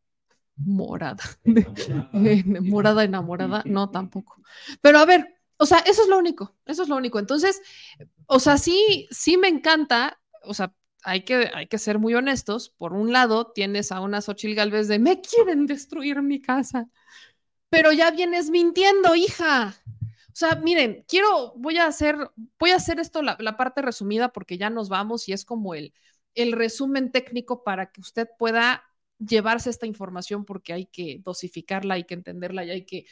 Morada. 0.57 1.25
morada 2.63 3.05
enamorada, 3.05 3.63
no 3.67 3.91
tampoco. 3.91 4.43
Pero 4.81 4.99
a 4.99 5.07
ver, 5.07 5.41
o 5.57 5.67
sea, 5.67 5.79
eso 5.79 6.03
es 6.03 6.09
lo 6.09 6.19
único, 6.19 6.57
eso 6.67 6.83
es 6.83 6.89
lo 6.89 6.97
único. 6.97 7.19
Entonces, 7.19 7.61
o 8.27 8.41
sea, 8.41 8.59
sí, 8.59 9.09
sí 9.11 9.37
me 9.37 9.49
encanta, 9.49 10.21
o 10.45 10.55
sea, 10.55 10.75
hay 11.03 11.25
que, 11.25 11.51
hay 11.55 11.67
que 11.67 11.79
ser 11.79 11.99
muy 11.99 12.15
honestos. 12.15 12.71
Por 12.71 12.93
un 12.93 13.13
lado, 13.13 13.53
tienes 13.53 13.93
a 13.93 14.01
una 14.01 14.21
Xochitl 14.21 14.55
Galvez 14.55 14.89
de 14.89 14.99
me 14.99 15.21
quieren 15.21 15.67
destruir 15.67 16.23
mi 16.23 16.41
casa, 16.41 16.89
pero 17.71 17.93
ya 17.93 18.11
vienes 18.11 18.51
mintiendo, 18.51 19.15
hija. 19.15 19.75
O 20.33 20.37
sea, 20.41 20.57
miren, 20.57 21.05
quiero, 21.09 21.55
voy 21.57 21.79
a 21.79 21.87
hacer, 21.87 22.17
voy 22.59 22.71
a 22.71 22.77
hacer 22.77 23.01
esto 23.01 23.23
la, 23.23 23.37
la 23.41 23.57
parte 23.57 23.83
resumida 23.83 24.31
porque 24.33 24.59
ya 24.59 24.71
nos 24.71 24.89
vamos 24.89 25.29
y 25.29 25.33
es 25.33 25.45
como 25.45 25.75
el, 25.75 25.93
el 26.35 26.53
resumen 26.53 27.13
técnico 27.13 27.65
para 27.65 27.91
que 27.91 28.01
usted 28.01 28.29
pueda 28.39 28.85
llevarse 29.25 29.71
esta 29.71 29.87
información 29.87 30.45
porque 30.45 30.73
hay 30.73 30.87
que 30.87 31.21
dosificarla, 31.25 31.95
hay 31.95 32.05
que 32.05 32.15
entenderla 32.15 32.65
y 32.65 32.71
hay 32.71 32.85
que 32.85 33.07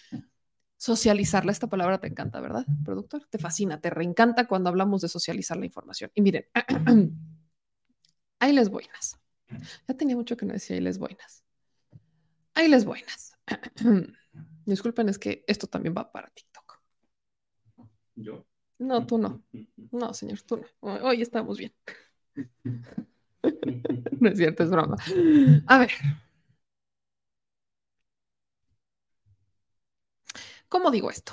socializarla. 0.76 1.52
Esta 1.52 1.66
palabra 1.66 2.00
te 2.00 2.08
encanta, 2.08 2.40
¿verdad, 2.40 2.66
productor? 2.84 3.26
Te 3.28 3.38
fascina, 3.38 3.80
te 3.80 3.90
reencanta 3.90 4.46
cuando 4.46 4.70
hablamos 4.70 5.02
de 5.02 5.08
socializar 5.08 5.56
la 5.56 5.66
información. 5.66 6.10
Y 6.14 6.22
miren, 6.22 6.46
ahí 8.38 8.52
les 8.52 8.70
buenas. 8.70 9.20
Ya 9.86 9.94
tenía 9.94 10.16
mucho 10.16 10.36
que 10.36 10.46
no 10.46 10.52
decía 10.52 10.76
ahí 10.76 10.82
les 10.82 10.98
buenas. 10.98 11.44
Ahí 12.54 12.68
les 12.68 12.84
buenas. 12.84 13.36
Disculpen, 14.66 15.08
es 15.08 15.18
que 15.18 15.44
esto 15.46 15.66
también 15.66 15.94
va 15.96 16.10
para 16.10 16.28
TikTok. 16.28 16.80
Yo. 18.16 18.46
No, 18.78 19.06
tú 19.06 19.18
no. 19.18 19.42
No, 19.90 20.12
señor, 20.12 20.42
tú 20.42 20.58
no. 20.58 20.66
Hoy 20.80 21.00
hoy 21.02 21.22
estamos 21.22 21.58
bien. 21.58 21.72
No 24.20 24.28
es 24.28 24.38
cierto, 24.38 24.64
es 24.64 24.70
broma. 24.70 24.96
A 25.66 25.78
ver. 25.78 25.90
¿Cómo 30.68 30.90
digo 30.90 31.10
esto? 31.10 31.32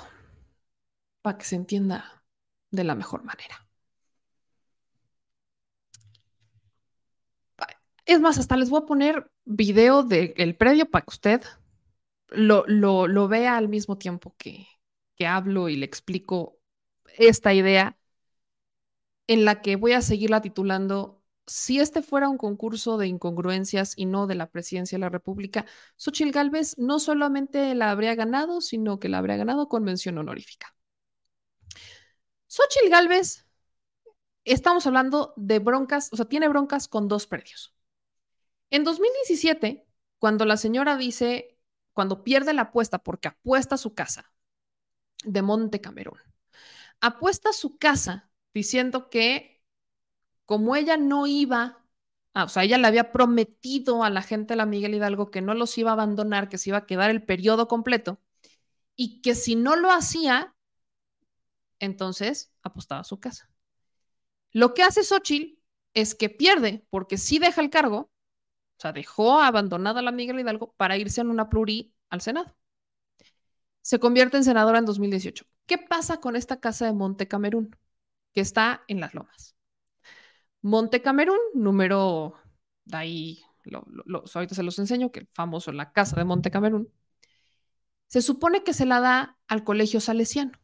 Para 1.22 1.36
que 1.38 1.44
se 1.44 1.56
entienda 1.56 2.24
de 2.70 2.84
la 2.84 2.94
mejor 2.94 3.22
manera. 3.22 3.66
Es 8.04 8.20
más, 8.20 8.38
hasta 8.38 8.56
les 8.56 8.70
voy 8.70 8.82
a 8.82 8.86
poner 8.86 9.30
video 9.44 10.02
del 10.02 10.56
predio 10.56 10.88
para 10.90 11.04
que 11.04 11.10
usted 11.12 11.42
lo, 12.28 12.64
lo, 12.68 13.08
lo 13.08 13.28
vea 13.28 13.56
al 13.56 13.68
mismo 13.68 13.98
tiempo 13.98 14.34
que, 14.38 14.68
que 15.16 15.26
hablo 15.26 15.68
y 15.68 15.76
le 15.76 15.86
explico 15.86 16.58
esta 17.18 17.54
idea 17.54 17.98
en 19.26 19.44
la 19.44 19.60
que 19.62 19.76
voy 19.76 19.92
a 19.92 20.02
seguirla 20.02 20.40
titulando 20.42 21.15
Si 21.46 21.78
este 21.78 22.02
fuera 22.02 22.28
un 22.28 22.38
concurso 22.38 22.98
de 22.98 23.06
incongruencias 23.06 23.94
y 23.96 24.06
no 24.06 24.26
de 24.26 24.34
la 24.34 24.50
presidencia 24.50 24.96
de 24.96 25.00
la 25.00 25.08
República, 25.08 25.64
Xochitl 25.96 26.32
Gálvez 26.32 26.76
no 26.76 26.98
solamente 26.98 27.74
la 27.76 27.90
habría 27.90 28.16
ganado, 28.16 28.60
sino 28.60 28.98
que 28.98 29.08
la 29.08 29.18
habría 29.18 29.36
ganado 29.36 29.68
con 29.68 29.84
mención 29.84 30.18
honorífica. 30.18 30.74
Xochitl 32.48 32.90
Gálvez, 32.90 33.46
estamos 34.44 34.86
hablando 34.86 35.34
de 35.36 35.60
broncas, 35.60 36.12
o 36.12 36.16
sea, 36.16 36.26
tiene 36.26 36.48
broncas 36.48 36.88
con 36.88 37.06
dos 37.06 37.26
predios. 37.26 37.74
En 38.70 38.82
2017, 38.82 39.86
cuando 40.18 40.44
la 40.44 40.56
señora 40.56 40.96
dice, 40.96 41.58
cuando 41.92 42.24
pierde 42.24 42.54
la 42.54 42.62
apuesta 42.62 42.98
porque 42.98 43.28
apuesta 43.28 43.76
su 43.76 43.94
casa 43.94 44.32
de 45.24 45.42
Monte 45.42 45.80
Camerún, 45.80 46.18
apuesta 47.00 47.52
su 47.52 47.78
casa 47.78 48.30
diciendo 48.52 49.10
que 49.10 49.55
como 50.46 50.76
ella 50.76 50.96
no 50.96 51.26
iba, 51.26 51.84
ah, 52.34 52.44
o 52.44 52.48
sea, 52.48 52.64
ella 52.64 52.78
le 52.78 52.86
había 52.86 53.12
prometido 53.12 54.04
a 54.04 54.10
la 54.10 54.22
gente 54.22 54.54
de 54.54 54.58
la 54.58 54.66
Miguel 54.66 54.94
Hidalgo 54.94 55.30
que 55.30 55.42
no 55.42 55.54
los 55.54 55.76
iba 55.78 55.90
a 55.90 55.94
abandonar, 55.94 56.48
que 56.48 56.58
se 56.58 56.70
iba 56.70 56.78
a 56.78 56.86
quedar 56.86 57.10
el 57.10 57.22
periodo 57.24 57.68
completo 57.68 58.20
y 58.96 59.20
que 59.22 59.34
si 59.34 59.56
no 59.56 59.76
lo 59.76 59.90
hacía, 59.90 60.54
entonces 61.78 62.52
apostaba 62.62 63.04
su 63.04 63.20
casa. 63.20 63.50
Lo 64.52 64.74
que 64.74 64.82
hace 64.82 65.04
Xochitl 65.04 65.60
es 65.94 66.14
que 66.14 66.30
pierde 66.30 66.86
porque 66.90 67.18
sí 67.18 67.38
deja 67.38 67.60
el 67.60 67.70
cargo, 67.70 67.98
o 68.78 68.80
sea, 68.80 68.92
dejó 68.92 69.40
abandonada 69.40 70.00
a 70.00 70.02
la 70.02 70.12
Miguel 70.12 70.40
Hidalgo 70.40 70.74
para 70.76 70.96
irse 70.96 71.20
en 71.20 71.30
una 71.30 71.48
pluri 71.50 71.94
al 72.10 72.20
Senado. 72.20 72.56
Se 73.82 73.98
convierte 73.98 74.36
en 74.36 74.44
senadora 74.44 74.78
en 74.78 74.84
2018. 74.84 75.46
¿Qué 75.66 75.78
pasa 75.78 76.20
con 76.20 76.36
esta 76.36 76.60
casa 76.60 76.86
de 76.86 76.92
Monte 76.92 77.28
Camerún? 77.28 77.76
Que 78.32 78.40
está 78.40 78.84
en 78.88 79.00
las 79.00 79.14
lomas. 79.14 79.55
Monte 80.66 81.00
Camerún, 81.00 81.38
número, 81.54 82.34
de 82.84 82.96
ahí, 82.96 83.44
lo, 83.62 83.86
ahorita 84.34 84.56
se 84.56 84.64
los 84.64 84.76
enseño, 84.80 85.12
que 85.12 85.20
el 85.20 85.28
famoso, 85.28 85.70
la 85.70 85.92
casa 85.92 86.16
de 86.16 86.24
Monte 86.24 86.50
Camerún, 86.50 86.92
se 88.08 88.20
supone 88.20 88.64
que 88.64 88.74
se 88.74 88.84
la 88.84 88.98
da 88.98 89.38
al 89.46 89.62
colegio 89.62 90.00
salesiano. 90.00 90.58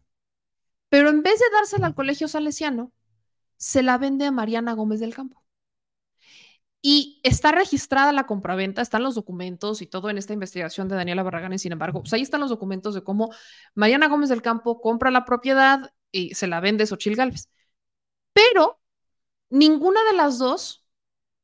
Pero 0.89 1.08
en 1.08 1.22
vez 1.22 1.39
de 1.39 1.44
dársela 1.52 1.86
al 1.86 1.94
colegio 1.94 2.26
salesiano, 2.26 2.92
se 3.56 3.84
la 3.84 3.97
vende 3.97 4.26
a 4.26 4.32
Mariana 4.32 4.72
Gómez 4.72 4.98
del 4.98 5.14
Campo. 5.14 5.44
Y 6.81 7.20
está 7.22 7.52
registrada 7.52 8.10
la 8.10 8.26
compraventa, 8.26 8.82
están 8.82 9.05
los 9.05 9.14
documentos 9.14 9.82
y 9.82 9.86
todo 9.86 10.10
en 10.10 10.18
esta 10.18 10.32
investigación 10.32 10.89
de 10.89 10.97
Daniela 10.97 11.22
Barragán. 11.22 11.52
Y 11.52 11.60
sin 11.60 11.70
embargo, 11.70 12.00
pues 12.00 12.12
ahí 12.12 12.22
están 12.22 12.40
los 12.40 12.50
documentos 12.50 12.94
de 12.94 13.05
cómo 13.05 13.32
Mariana 13.76 14.08
Gómez 14.08 14.31
del 14.31 14.42
Campo 14.42 14.81
compra 14.81 15.12
la 15.12 15.24
propiedad 15.24 15.92
y 16.10 16.34
se 16.34 16.48
la 16.48 16.58
vende 16.58 16.86
Xochil 16.86 17.14
Gálvez. 17.14 17.48
Pero 18.32 18.81
ninguna 19.52 20.02
de 20.10 20.16
las 20.16 20.39
dos 20.39 20.84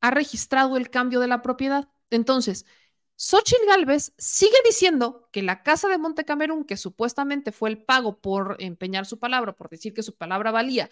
ha 0.01 0.11
registrado 0.11 0.77
el 0.77 0.89
cambio 0.89 1.19
de 1.19 1.27
la 1.27 1.41
propiedad. 1.41 1.89
Entonces, 2.09 2.65
Xochil 3.15 3.59
Gálvez 3.67 4.13
sigue 4.17 4.55
diciendo 4.65 5.29
que 5.31 5.43
la 5.43 5.61
casa 5.63 5.87
de 5.89 5.97
Montecamerún, 5.97 6.65
que 6.65 6.77
supuestamente 6.77 7.51
fue 7.51 7.69
el 7.69 7.83
pago 7.83 8.19
por 8.19 8.57
empeñar 8.59 9.05
su 9.05 9.19
palabra, 9.19 9.55
por 9.55 9.69
decir 9.69 9.93
que 9.93 10.03
su 10.03 10.15
palabra 10.15 10.51
valía, 10.51 10.89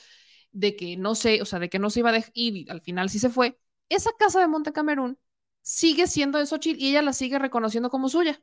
de 0.52 0.76
que 0.76 0.98
no 0.98 1.16
se, 1.16 1.42
o 1.42 1.46
sea, 1.46 1.60
de 1.60 1.70
que 1.70 1.80
no 1.80 1.90
se 1.90 2.00
iba 2.02 2.12
a 2.12 2.18
ir 2.34 2.56
y 2.58 2.70
al 2.70 2.82
final 2.82 3.10
sí 3.10 3.20
se 3.20 3.30
fue, 3.30 3.60
esa 3.90 4.12
casa 4.18 4.40
de 4.40 4.48
Montecamerún 4.48 5.18
sigue 5.62 6.08
siendo 6.08 6.38
de 6.38 6.46
Xochitl 6.46 6.82
y 6.82 6.90
ella 6.90 7.02
la 7.02 7.14
sigue 7.14 7.40
reconociendo 7.40 7.90
como 7.90 8.10
suya. 8.10 8.42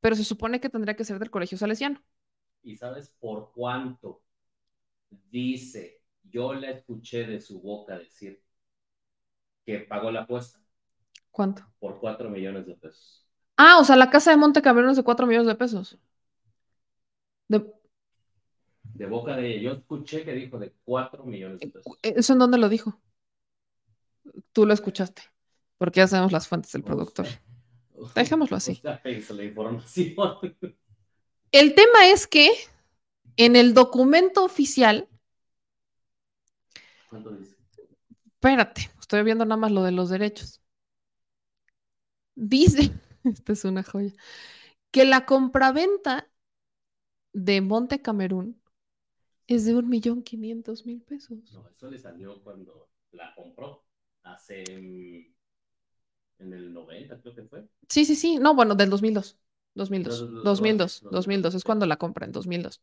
Pero 0.00 0.16
se 0.16 0.24
supone 0.24 0.60
que 0.60 0.68
tendría 0.68 0.96
que 0.96 1.04
ser 1.04 1.18
del 1.18 1.30
colegio 1.30 1.56
salesiano. 1.56 2.02
¿Y 2.62 2.76
sabes 2.76 3.14
por 3.20 3.52
cuánto? 3.52 4.22
Dice, 5.30 6.03
yo 6.24 6.54
la 6.54 6.70
escuché 6.70 7.26
de 7.26 7.40
su 7.40 7.60
boca 7.60 7.98
decir 7.98 8.42
que 9.64 9.80
pagó 9.80 10.10
la 10.10 10.22
apuesta 10.22 10.58
¿Cuánto? 11.30 11.64
por 11.78 11.98
4 12.00 12.28
millones 12.30 12.66
de 12.66 12.74
pesos. 12.74 13.26
Ah, 13.56 13.78
o 13.80 13.84
sea, 13.84 13.96
la 13.96 14.10
casa 14.10 14.30
de 14.30 14.36
Monte 14.36 14.62
Camerún 14.62 14.90
es 14.90 14.96
de 14.96 15.04
4 15.04 15.26
millones 15.26 15.46
de 15.48 15.54
pesos. 15.54 15.98
De- 17.48 17.72
De 18.82 19.06
boca 19.06 19.36
de 19.36 19.48
ella. 19.56 19.62
Yo 19.62 19.72
escuché 19.72 20.24
que 20.24 20.32
dijo 20.32 20.58
de 20.58 20.72
4 20.84 21.24
millones 21.24 21.60
de 21.60 21.68
pesos. 21.68 21.98
¿Eso 22.02 22.32
en 22.32 22.38
dónde 22.38 22.58
lo 22.58 22.68
dijo? 22.68 23.00
Tú 24.52 24.66
lo 24.66 24.72
escuchaste, 24.72 25.22
porque 25.78 25.98
ya 26.00 26.08
sabemos 26.08 26.32
las 26.32 26.48
fuentes 26.48 26.72
del 26.72 26.82
productor. 26.82 27.26
Dejémoslo 28.14 28.56
así. 28.56 28.80
La 28.82 29.00
información. 29.04 29.84
El 31.52 31.74
tema 31.74 32.06
es 32.08 32.26
que 32.26 32.50
en 33.36 33.56
el 33.56 33.74
documento 33.74 34.44
oficial, 34.44 35.08
¿Cuánto 37.14 37.30
dice? 37.30 37.56
espérate, 38.34 38.90
estoy 39.00 39.22
viendo 39.24 39.44
nada 39.44 39.56
más 39.60 39.72
lo 39.72 39.82
de 39.82 39.92
los 39.92 40.08
derechos. 40.10 40.60
Dice, 42.36 42.92
esta 43.24 43.52
es 43.52 43.64
una 43.64 43.82
joya, 43.82 44.12
que 44.92 45.04
la 45.04 45.26
compraventa 45.26 46.28
de 47.34 47.60
Monte 47.60 48.00
Camerún 48.00 48.62
es 49.48 49.64
de 49.66 49.74
un 49.76 49.88
millón 49.88 50.22
quinientos 50.22 50.86
mil 50.86 51.02
pesos. 51.02 51.38
No, 51.52 51.68
eso 51.68 51.90
le 51.90 51.98
salió 51.98 52.42
cuando 52.42 52.90
la 53.12 53.34
compró. 53.34 53.84
Hace. 54.24 54.64
mm, 54.80 55.34
En 56.38 56.52
el 56.52 56.72
90, 56.72 57.20
creo 57.20 57.34
que 57.34 57.42
fue. 57.42 57.68
Sí, 57.88 58.04
sí, 58.04 58.14
sí. 58.16 58.38
No, 58.38 58.54
bueno, 58.54 58.74
del 58.74 58.90
2002. 58.90 59.38
2002. 59.74 60.20
Dos- 60.20 60.30
dos- 60.30 60.42
2002. 60.42 61.02
dos- 61.02 61.12
2002. 61.12 61.54
Es 61.54 61.64
cuando 61.64 61.86
la 61.86 61.96
compra, 61.96 62.26
en 62.26 62.32
2002. 62.32 62.80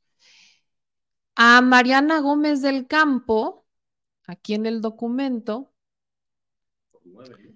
A 1.35 1.61
Mariana 1.61 2.19
Gómez 2.21 2.61
del 2.61 2.87
Campo, 2.87 3.60
aquí 4.31 4.53
en 4.53 4.65
el 4.65 4.81
documento. 4.81 5.71
Por 6.91 7.01
9, 7.05 7.55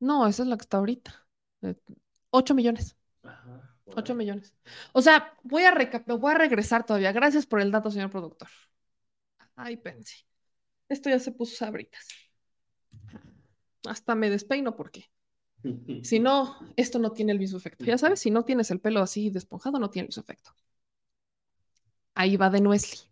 ¿no? 0.00 0.26
Esa 0.26 0.42
es 0.42 0.48
la 0.48 0.56
que 0.56 0.62
está 0.62 0.78
ahorita. 0.78 1.26
8 2.30 2.54
millones. 2.54 2.96
Ajá. 3.22 3.76
por 3.84 3.94
8 3.96 4.12
ahí. 4.12 4.16
millones. 4.16 4.54
O 4.92 5.02
sea, 5.02 5.36
voy 5.42 5.62
a, 5.64 5.72
voy 6.06 6.32
a 6.32 6.38
regresar 6.38 6.84
todavía. 6.84 7.12
Gracias 7.12 7.46
por 7.46 7.60
el 7.60 7.70
dato, 7.70 7.90
señor 7.90 8.10
productor. 8.10 8.48
Ay, 9.56 9.76
pensé. 9.76 10.26
Esto 10.88 11.08
ya 11.08 11.18
se 11.18 11.32
puso 11.32 11.56
sabritas. 11.56 12.06
Hasta 13.86 14.14
me 14.14 14.30
despeino 14.30 14.76
porque 14.76 15.10
si 16.02 16.20
no, 16.20 16.58
esto 16.76 16.98
no 16.98 17.12
tiene 17.12 17.32
el 17.32 17.38
mismo 17.38 17.58
efecto. 17.58 17.84
Ya 17.84 17.98
sabes, 17.98 18.20
si 18.20 18.30
no 18.30 18.44
tienes 18.44 18.70
el 18.70 18.80
pelo 18.80 19.00
así 19.00 19.30
desponjado, 19.30 19.78
no 19.78 19.90
tiene 19.90 20.04
el 20.04 20.08
mismo 20.08 20.22
efecto. 20.22 20.54
Ahí 22.14 22.36
va 22.36 22.50
de 22.50 22.60
Nuesli. 22.60 23.11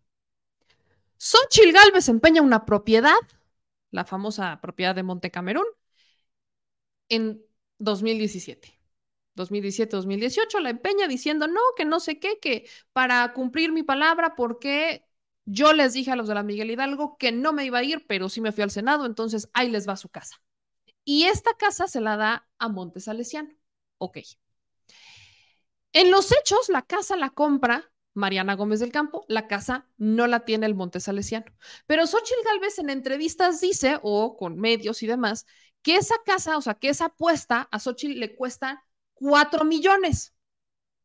Xochitl 1.21 1.73
Galvez 1.73 2.09
empeña 2.09 2.41
una 2.41 2.65
propiedad, 2.65 3.19
la 3.91 4.07
famosa 4.07 4.59
propiedad 4.63 4.95
de 4.95 5.03
Monte 5.03 5.31
Camerún, 5.31 5.67
en 7.11 7.45
2017. 7.79 8.79
2017-2018 9.35 10.61
la 10.61 10.71
empeña 10.71 11.09
diciendo 11.09 11.47
no, 11.47 11.61
que 11.77 11.85
no 11.85 12.01
sé 12.01 12.19
qué, 12.19 12.39
que 12.41 12.69
para 12.93 13.33
cumplir 13.35 13.71
mi 13.71 13.83
palabra, 13.83 14.35
porque 14.35 15.07
yo 15.45 15.75
les 15.75 15.93
dije 15.93 16.11
a 16.11 16.17
los 16.17 16.27
de 16.27 16.35
la 16.35 16.43
Miguel 16.43 16.71
Hidalgo 16.71 17.17
que 17.19 17.33
no 17.33 17.53
me 17.53 17.67
iba 17.67 17.79
a 17.79 17.85
ir, 17.85 18.07
pero 18.07 18.29
sí 18.31 18.41
me 18.41 18.53
fui 18.53 18.63
al 18.63 18.71
Senado, 18.71 19.05
entonces 19.05 19.51
ahí 19.53 19.69
les 19.71 19.87
va 19.89 19.97
su 19.97 20.09
casa. 20.09 20.43
Y 21.05 21.25
esta 21.25 21.55
casa 21.55 21.87
se 21.87 22.01
la 22.01 22.17
da 22.17 22.49
a 22.59 22.69
Montes 22.69 23.05
Salesiano. 23.05 23.55
Ok. 23.99 24.19
En 25.93 26.11
los 26.11 26.33
hechos, 26.33 26.69
la 26.69 26.83
casa 26.83 27.17
la 27.17 27.31
compra 27.31 27.90
Mariana 28.21 28.55
Gómez 28.55 28.79
del 28.79 28.93
Campo, 28.93 29.25
la 29.29 29.49
casa 29.49 29.89
no 29.99 30.29
la 30.29 30.45
tiene 30.45 30.67
el 30.67 30.77
Monte 30.77 31.01
Salesiano. 31.01 31.47
Pero 31.87 32.07
Xochitl 32.07 32.45
Galvez 32.45 32.79
en 32.79 32.91
entrevistas 32.91 33.61
dice, 33.61 33.99
o 34.03 34.37
con 34.37 34.59
medios 34.59 35.03
y 35.03 35.09
demás, 35.09 35.47
que 35.83 35.97
esa 35.97 36.15
casa, 36.25 36.57
o 36.57 36.63
sea, 36.63 36.75
que 36.75 36.91
esa 36.91 37.07
apuesta 37.07 37.69
a 37.73 37.81
Xochitl 37.81 38.21
le 38.21 38.37
cuesta 38.37 38.85
4 39.15 39.65
millones, 39.65 40.35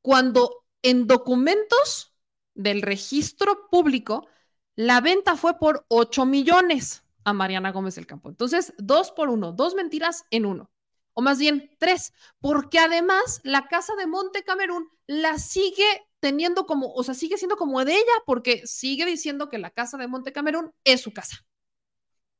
cuando 0.02 0.66
en 0.84 1.08
documentos 1.08 2.14
del 2.54 2.84
registro 2.84 3.68
público 3.72 4.28
la 4.76 5.02
venta 5.02 5.36
fue 5.36 5.58
por 5.58 5.86
8 5.88 6.26
millones 6.26 7.04
a 7.24 7.34
Mariana 7.34 7.72
Gómez 7.72 7.96
del 7.96 8.06
Campo. 8.06 8.30
Entonces, 8.30 8.74
dos 8.78 9.12
por 9.12 9.30
uno, 9.30 9.52
dos 9.52 9.74
mentiras 9.74 10.26
en 10.30 10.46
uno. 10.46 10.70
O 11.16 11.22
más 11.22 11.40
bien 11.40 11.72
tres, 11.80 12.14
porque 12.40 12.78
además 12.78 13.40
la 13.44 13.68
casa 13.68 13.96
de 13.96 14.06
Monte 14.06 14.44
Camerún 14.44 14.90
la 15.08 15.40
sigue 15.40 15.86
teniendo 16.20 16.66
como, 16.66 16.94
o 16.94 17.04
sea, 17.04 17.14
sigue 17.14 17.38
siendo 17.38 17.56
como 17.56 17.84
de 17.86 17.94
ella, 17.94 18.14
porque 18.26 18.68
sigue 18.68 19.06
diciendo 19.06 19.50
que 19.50 19.58
la 19.58 19.72
casa 19.72 19.98
de 19.98 20.08
Monte 20.08 20.34
Camerún 20.34 20.74
es 20.84 21.02
su 21.02 21.14
casa. 21.14 21.46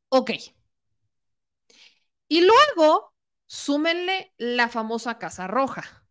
Ok. 0.10 0.32
Y 2.28 2.42
luego, 2.42 3.14
súmenle 3.46 4.34
la 4.38 4.70
famosa 4.70 5.18
Casa 5.18 5.48
Roja. 5.48 6.06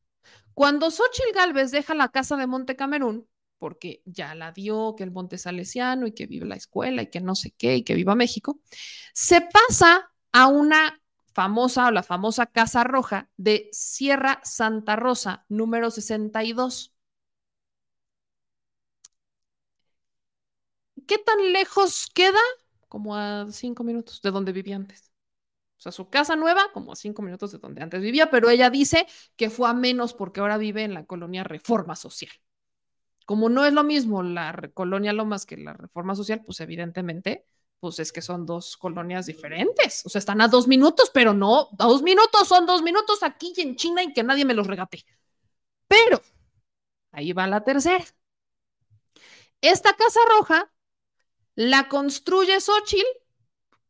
Cuando 0.55 0.91
Xochitl 0.91 1.35
Galvez 1.35 1.71
deja 1.71 1.95
la 1.95 2.09
casa 2.09 2.37
de 2.37 2.47
Monte 2.47 2.77
Camerún, 2.77 3.29
porque 3.59 4.03
ya 4.05 4.35
la 4.35 4.53
dio, 4.53 4.95
que 4.97 5.05
el 5.05 5.11
Monte 5.11 5.37
Salesiano 5.39 6.07
y 6.07 6.13
que 6.13 6.27
vive 6.27 6.47
la 6.47 6.57
escuela 6.57 7.03
y 7.03 7.11
que 7.11 7.21
no 7.21 7.35
sé 7.35 7.53
qué 7.59 7.77
y 7.77 7.83
que 7.83 7.95
viva 7.95 8.15
México, 8.15 8.61
se 9.13 9.41
pasa 9.41 10.11
a 10.33 10.47
una 10.47 11.01
famosa 11.35 11.89
o 11.89 11.91
la 11.91 12.03
famosa 12.03 12.47
Casa 12.47 12.85
Roja 12.85 13.29
de 13.37 13.69
Sierra 13.73 14.41
Santa 14.45 14.97
Rosa, 14.97 15.45
número 15.49 15.91
62. 15.91 16.95
¿Qué 21.07 21.19
tan 21.19 21.53
lejos 21.53 22.09
queda? 22.15 22.39
Como 22.89 23.17
a 23.17 23.47
cinco 23.51 23.85
minutos 23.85 24.23
de 24.23 24.31
donde 24.31 24.53
vivía 24.53 24.77
antes. 24.77 25.13
O 25.79 25.83
sea, 25.83 25.93
su 25.93 26.09
casa 26.11 26.37
nueva, 26.37 26.63
como 26.73 26.93
a 26.93 26.97
cinco 26.97 27.23
minutos 27.23 27.53
de 27.53 27.59
donde 27.59 27.83
antes 27.83 28.01
vivía, 28.03 28.31
pero 28.31 28.51
ella 28.51 28.71
dice 28.71 29.07
que 29.37 29.51
fue 29.51 29.69
a 29.69 29.75
menos 29.75 30.15
porque 30.15 30.41
ahora 30.41 30.59
vive 30.59 30.85
en 30.85 30.95
la 30.95 31.05
colonia 31.07 31.45
Reforma 31.45 31.97
Social. 31.97 32.33
Como 33.27 33.49
no 33.49 33.65
es 33.65 33.73
lo 33.73 33.85
mismo 33.85 34.23
la 34.23 34.71
colonia 34.75 35.13
Lomas 35.13 35.47
que 35.47 35.57
la 35.57 35.75
Reforma 35.75 36.15
Social, 36.15 36.43
pues 36.45 36.61
evidentemente, 36.61 37.47
pues 37.85 37.99
es 37.99 38.13
que 38.13 38.23
son 38.23 38.47
dos 38.47 38.79
colonias 38.79 39.27
diferentes. 39.27 40.07
O 40.07 40.09
sea, 40.09 40.19
están 40.19 40.41
a 40.41 40.49
dos 40.49 40.67
minutos, 40.67 41.11
pero 41.13 41.35
no, 41.35 41.69
dos 41.73 42.01
minutos 42.01 42.49
son 42.49 42.65
dos 42.65 42.81
minutos 42.81 43.23
aquí 43.23 43.53
y 43.55 43.61
en 43.61 43.77
China 43.77 44.03
y 44.03 44.15
que 44.15 44.23
nadie 44.23 44.47
me 44.47 44.55
los 44.55 44.67
regate. 44.67 45.05
Pero, 45.87 46.23
ahí 47.13 47.35
va 47.35 47.47
la 47.47 47.63
tercera. 47.63 48.03
Esta 49.61 49.93
casa 49.93 50.21
roja 50.31 50.73
la 51.57 51.91
construye 51.91 52.59
Xochitl 52.59 53.05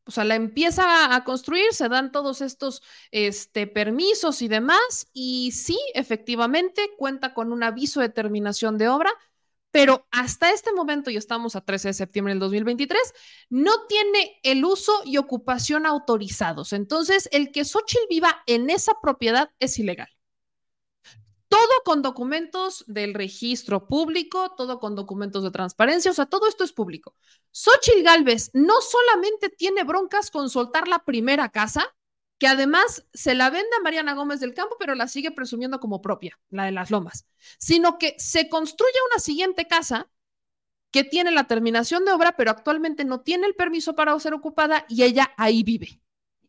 o 0.07 0.11
sea, 0.11 0.25
la 0.25 0.35
empieza 0.35 1.15
a, 1.15 1.23
construir, 1.23 1.73
se 1.73 1.89
dan 1.89 2.11
todos 2.11 2.41
estos 2.41 2.83
este, 3.13 3.69
permisos 3.69 4.43
y 4.43 4.49
demás, 4.49 5.09
y 5.13 5.53
sí, 5.53 5.79
efectivamente, 5.95 6.91
cuenta 6.99 7.33
con 7.33 7.53
un 7.53 7.63
aviso 7.63 8.01
de 8.01 8.09
terminación 8.09 8.77
de 8.77 8.89
obra, 8.89 9.11
pero 9.75 10.07
hasta 10.13 10.53
este 10.53 10.73
momento, 10.73 11.11
y 11.11 11.17
estamos 11.17 11.57
a 11.57 11.61
13 11.61 11.89
de 11.89 11.95
septiembre 11.95 12.33
del 12.33 12.39
2023, 12.39 13.13
no 13.51 13.89
tiene 13.89 14.39
el 14.45 14.65
uso 14.65 14.93
y 15.05 15.17
ocupación 15.17 15.85
autorizados. 15.85 16.73
Entonces, 16.73 17.29
el 17.33 17.51
que 17.51 17.65
Xochitl 17.65 18.07
viva 18.09 18.45
en 18.47 18.71
esa 18.71 18.93
propiedad 19.03 19.51
es 19.59 19.77
ilegal. 19.81 20.07
Todo 21.49 21.83
con 21.85 22.03
documentos 22.03 22.85
del 22.87 23.15
registro 23.15 23.89
público, 23.89 24.55
todo 24.57 24.79
con 24.79 24.95
documentos 24.95 25.43
de 25.43 25.51
transparencia, 25.51 26.13
o 26.13 26.15
sea, 26.15 26.27
todo 26.27 26.47
esto 26.47 26.63
es 26.63 26.73
público. 26.73 27.17
Xochitl 27.51 28.05
Galvez 28.05 28.51
no 28.53 28.75
solamente 28.81 29.49
tiene 29.49 29.83
broncas 29.83 30.31
con 30.31 30.51
soltar 30.51 30.87
la 30.87 31.01
primera 31.01 31.49
casa, 31.49 31.93
que 32.39 32.47
además 32.47 33.07
se 33.15 33.35
la 33.35 33.51
vende 33.51 33.71
a 33.79 33.83
Mariana 33.83 34.15
Gómez 34.15 34.41
del 34.41 34.55
Campo, 34.55 34.77
pero 34.79 34.95
la 34.95 35.09
sigue 35.09 35.31
presumiendo 35.31 35.81
como 35.81 36.03
propia, 36.03 36.39
la 36.51 36.65
de 36.65 36.73
las 36.73 36.91
lomas, 36.91 37.27
sino 37.59 37.99
que 37.99 38.15
se 38.19 38.49
construye 38.49 38.93
una 39.11 39.21
siguiente 39.21 39.67
casa 39.67 40.11
que 40.91 41.05
tiene 41.05 41.31
la 41.33 41.49
terminación 41.49 42.05
de 42.05 42.13
obra, 42.13 42.37
pero 42.37 42.51
actualmente 42.51 43.05
no 43.05 43.21
tiene 43.21 43.47
el 43.47 43.55
permiso 43.55 43.95
para 43.97 44.19
ser 44.21 44.35
ocupada 44.35 44.85
y 44.89 45.03
ella 45.03 45.33
ahí 45.37 45.63
vive. 45.63 46.01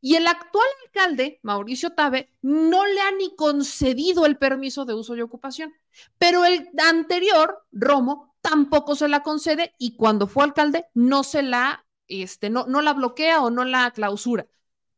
Y 0.01 0.17
el 0.17 0.27
actual 0.27 0.67
alcalde, 0.85 1.39
Mauricio 1.41 1.93
Tabe, 1.93 2.31
no 2.43 2.85
le 2.85 3.01
ha 3.01 3.11
ni 3.11 3.35
concedido 3.35 4.27
el 4.27 4.37
permiso 4.37 4.85
de 4.85 4.93
uso 4.93 5.15
y 5.15 5.21
ocupación. 5.21 5.73
Pero 6.19 6.45
el 6.45 6.69
anterior, 6.77 7.65
Romo, 7.71 8.35
tampoco 8.41 8.95
se 8.95 9.07
la 9.07 9.23
concede 9.23 9.73
y 9.79 9.95
cuando 9.95 10.27
fue 10.27 10.43
alcalde 10.43 10.85
no 10.93 11.23
se 11.23 11.41
la, 11.41 11.87
este, 12.07 12.51
no, 12.51 12.67
no 12.67 12.83
la 12.83 12.93
bloquea 12.93 13.41
o 13.41 13.49
no 13.49 13.65
la 13.65 13.89
clausura. 13.89 14.45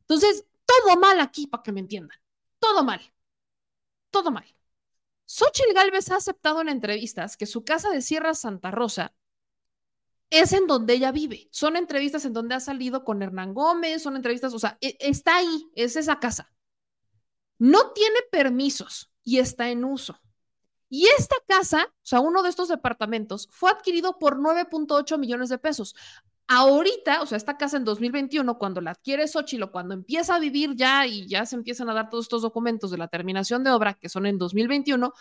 Entonces, 0.02 0.46
todo 0.68 0.98
mal 1.00 1.20
aquí, 1.20 1.48
para 1.48 1.64
que 1.64 1.72
me 1.72 1.80
entiendan. 1.82 2.20
Todo 2.60 2.84
mal. 2.84 3.02
Todo 4.12 4.32
mal. 4.32 4.46
Xochitl 5.26 5.74
Galvez 5.74 6.12
ha 6.12 6.18
aceptado 6.18 6.62
en 6.62 6.70
entrevistas 6.70 7.38
que 7.38 7.46
su 7.48 7.64
casa 7.66 7.90
de 7.90 8.02
Sierra 8.02 8.34
Santa 8.34 8.72
Rosa 8.72 9.14
es 10.30 10.54
en 10.54 10.68
donde 10.68 10.94
ella 10.94 11.12
vive. 11.12 11.48
Son 11.52 11.76
entrevistas 11.76 12.26
en 12.26 12.34
donde 12.34 12.56
ha 12.56 12.60
salido 12.60 13.04
con 13.04 13.22
Hernán 13.22 13.54
Gómez, 13.54 14.04
son 14.04 14.16
entrevistas, 14.16 14.54
o 14.54 14.60
sea, 14.60 14.78
e- 14.82 14.98
está 15.00 15.38
ahí, 15.38 15.70
es 15.76 15.96
esa 15.96 16.20
casa. 16.20 16.52
No 17.60 17.92
tiene 17.94 18.20
permisos 18.32 19.12
y 19.24 19.40
está 19.40 19.70
en 19.70 19.84
uso. 19.86 20.20
Y 20.90 21.08
esta 21.18 21.36
casa, 21.48 21.88
o 21.90 22.06
sea, 22.06 22.22
uno 22.22 22.44
de 22.44 22.50
estos 22.50 22.70
departamentos, 22.70 23.50
fue 23.52 23.72
adquirido 23.72 24.20
por 24.20 24.40
9.8 24.40 25.18
millones 25.18 25.50
de 25.50 25.58
pesos. 25.58 25.96
Ahorita, 26.50 27.22
o 27.22 27.26
sea, 27.26 27.36
esta 27.36 27.58
casa 27.58 27.76
en 27.76 27.84
2021, 27.84 28.58
cuando 28.58 28.80
la 28.80 28.92
adquiere 28.92 29.28
Xochitl 29.28 29.66
cuando 29.70 29.94
empieza 29.94 30.36
a 30.36 30.40
vivir 30.40 30.76
ya 30.76 31.06
y 31.06 31.28
ya 31.28 31.46
se 31.46 31.58
empiezan 31.58 31.90
a 31.90 31.94
dar 31.94 32.10
todos 32.10 32.26
estos 32.26 32.42
documentos 32.42 32.90
de 32.90 32.98
la 32.98 33.10
terminación 33.10 33.66
de 33.66 33.72
obra, 33.72 33.96
que 33.96 34.08
son 34.08 34.26
en 34.26 34.38
2021, 34.38 35.14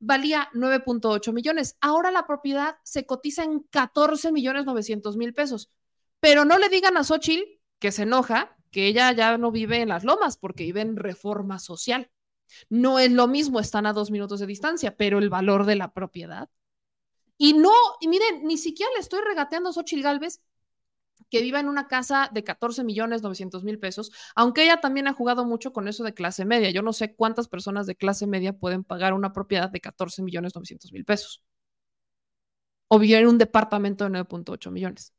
valía 0.00 0.48
9.8 0.54 1.32
millones. 1.32 1.76
Ahora 1.80 2.10
la 2.10 2.26
propiedad 2.26 2.76
se 2.82 3.06
cotiza 3.06 3.44
en 3.44 3.60
14 3.70 4.32
millones 4.32 4.64
900 4.64 5.16
mil 5.16 5.32
pesos. 5.34 5.70
Pero 6.18 6.44
no 6.44 6.58
le 6.58 6.68
digan 6.68 6.96
a 6.96 7.04
Xochitl 7.04 7.44
que 7.78 7.92
se 7.92 8.02
enoja, 8.02 8.56
que 8.72 8.88
ella 8.88 9.12
ya 9.12 9.38
no 9.38 9.52
vive 9.52 9.82
en 9.82 9.88
las 9.88 10.02
lomas 10.02 10.36
porque 10.36 10.64
vive 10.64 10.80
en 10.80 10.96
reforma 10.96 11.60
social. 11.60 12.10
No 12.68 12.98
es 12.98 13.12
lo 13.12 13.28
mismo, 13.28 13.60
están 13.60 13.86
a 13.86 13.92
dos 13.92 14.10
minutos 14.10 14.40
de 14.40 14.46
distancia, 14.46 14.96
pero 14.96 15.18
el 15.18 15.30
valor 15.30 15.64
de 15.64 15.76
la 15.76 15.92
propiedad. 15.92 16.48
Y 17.38 17.54
no, 17.54 17.72
y 18.00 18.08
miren, 18.08 18.44
ni 18.44 18.58
siquiera 18.58 18.90
le 18.94 19.00
estoy 19.00 19.20
regateando 19.20 19.70
a 19.70 19.72
Xochitl 19.72 20.02
Galvez 20.02 20.40
que 21.30 21.42
viva 21.42 21.60
en 21.60 21.68
una 21.68 21.88
casa 21.88 22.30
de 22.32 22.44
14 22.44 22.84
millones 22.84 23.22
900 23.22 23.64
mil 23.64 23.78
pesos, 23.78 24.12
aunque 24.34 24.64
ella 24.64 24.80
también 24.80 25.08
ha 25.08 25.12
jugado 25.12 25.44
mucho 25.44 25.72
con 25.72 25.88
eso 25.88 26.04
de 26.04 26.14
clase 26.14 26.44
media. 26.44 26.70
Yo 26.70 26.82
no 26.82 26.92
sé 26.92 27.14
cuántas 27.14 27.48
personas 27.48 27.86
de 27.86 27.96
clase 27.96 28.26
media 28.26 28.52
pueden 28.52 28.84
pagar 28.84 29.14
una 29.14 29.32
propiedad 29.32 29.70
de 29.70 29.80
14 29.80 30.22
millones 30.22 30.54
900 30.54 30.92
mil 30.92 31.04
pesos. 31.04 31.42
O 32.88 32.98
vivir 32.98 33.16
en 33.16 33.28
un 33.28 33.38
departamento 33.38 34.04
de 34.04 34.10
9.8 34.10 34.70
millones. 34.70 35.14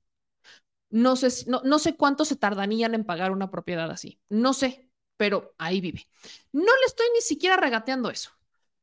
No 0.90 1.16
sé, 1.16 1.30
no, 1.50 1.62
no 1.64 1.80
sé 1.80 1.96
cuánto 1.96 2.24
se 2.24 2.36
tardarían 2.36 2.94
en 2.94 3.04
pagar 3.04 3.32
una 3.32 3.50
propiedad 3.50 3.90
así. 3.90 4.20
No 4.30 4.54
sé, 4.54 4.90
pero 5.18 5.56
ahí 5.58 5.82
vive. 5.82 6.08
No 6.52 6.62
le 6.62 6.86
estoy 6.86 7.08
ni 7.16 7.22
siquiera 7.22 7.58
regateando 7.58 8.10
eso. 8.12 8.32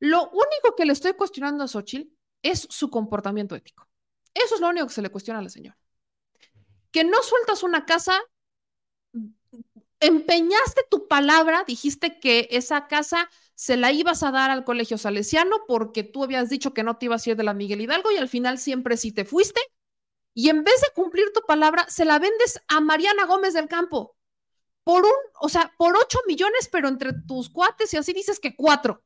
Lo 0.00 0.28
único 0.30 0.74
que 0.76 0.86
le 0.86 0.92
estoy 0.92 1.12
cuestionando 1.12 1.62
a 1.64 1.68
Xochitl 1.68 2.12
es 2.42 2.66
su 2.70 2.90
comportamiento 2.90 3.54
ético. 3.54 3.88
Eso 4.34 4.54
es 4.56 4.60
lo 4.60 4.68
único 4.68 4.86
que 4.86 4.94
se 4.94 5.02
le 5.02 5.10
cuestiona 5.10 5.40
a 5.40 5.42
la 5.42 5.50
señora 5.50 5.78
que 6.90 7.04
no 7.04 7.22
sueltas 7.22 7.62
una 7.62 7.86
casa, 7.86 8.20
empeñaste 10.00 10.82
tu 10.90 11.08
palabra, 11.08 11.64
dijiste 11.66 12.18
que 12.18 12.48
esa 12.50 12.86
casa 12.88 13.30
se 13.54 13.76
la 13.76 13.92
ibas 13.92 14.22
a 14.22 14.30
dar 14.30 14.50
al 14.50 14.64
colegio 14.64 14.96
salesiano 14.96 15.58
porque 15.68 16.02
tú 16.02 16.24
habías 16.24 16.48
dicho 16.48 16.72
que 16.72 16.82
no 16.82 16.96
te 16.96 17.06
ibas 17.06 17.26
a 17.26 17.30
ir 17.30 17.36
de 17.36 17.44
la 17.44 17.54
Miguel 17.54 17.82
Hidalgo 17.82 18.10
y 18.10 18.16
al 18.16 18.28
final 18.28 18.58
siempre 18.58 18.96
sí 18.96 19.12
te 19.12 19.24
fuiste. 19.24 19.60
Y 20.32 20.48
en 20.48 20.64
vez 20.64 20.80
de 20.80 20.92
cumplir 20.94 21.32
tu 21.34 21.42
palabra, 21.42 21.86
se 21.88 22.04
la 22.04 22.18
vendes 22.18 22.60
a 22.68 22.80
Mariana 22.80 23.26
Gómez 23.26 23.52
del 23.52 23.68
Campo 23.68 24.16
por 24.84 25.04
un, 25.04 25.12
o 25.40 25.48
sea, 25.48 25.74
por 25.76 25.96
8 25.96 26.20
millones, 26.26 26.68
pero 26.72 26.88
entre 26.88 27.12
tus 27.12 27.50
cuates 27.50 27.92
y 27.92 27.96
así 27.98 28.12
dices 28.12 28.40
que 28.40 28.56
cuatro, 28.56 29.04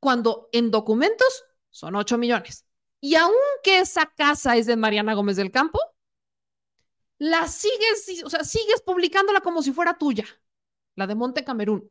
cuando 0.00 0.48
en 0.52 0.70
documentos 0.70 1.44
son 1.70 1.94
8 1.94 2.18
millones. 2.18 2.66
Y 3.00 3.14
aunque 3.14 3.78
esa 3.78 4.06
casa 4.06 4.56
es 4.56 4.66
de 4.66 4.76
Mariana 4.76 5.14
Gómez 5.14 5.36
del 5.36 5.52
Campo, 5.52 5.78
la 7.18 7.48
sigues, 7.48 8.22
o 8.24 8.30
sea, 8.30 8.44
sigues 8.44 8.82
publicándola 8.82 9.40
como 9.40 9.62
si 9.62 9.72
fuera 9.72 9.98
tuya, 9.98 10.24
la 10.96 11.06
de 11.06 11.14
Monte 11.14 11.44
Camerún. 11.44 11.90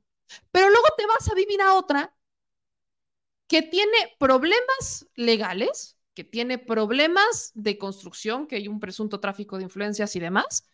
Pero 0.52 0.70
luego 0.70 0.88
te 0.98 1.06
vas 1.08 1.30
a 1.30 1.36
vivir 1.36 1.62
a 1.62 1.76
otra 1.76 2.16
que 3.48 3.62
tiene 3.62 4.16
problemas 4.20 5.08
legales, 5.16 5.98
que 6.14 6.24
tiene 6.24 6.58
problemas 6.58 7.52
de 7.54 7.78
construcción, 7.78 8.48
que 8.48 8.56
hay 8.56 8.68
un 8.68 8.80
presunto 8.80 9.20
tráfico 9.20 9.58
de 9.58 9.64
influencias 9.64 10.16
y 10.16 10.20
demás, 10.20 10.68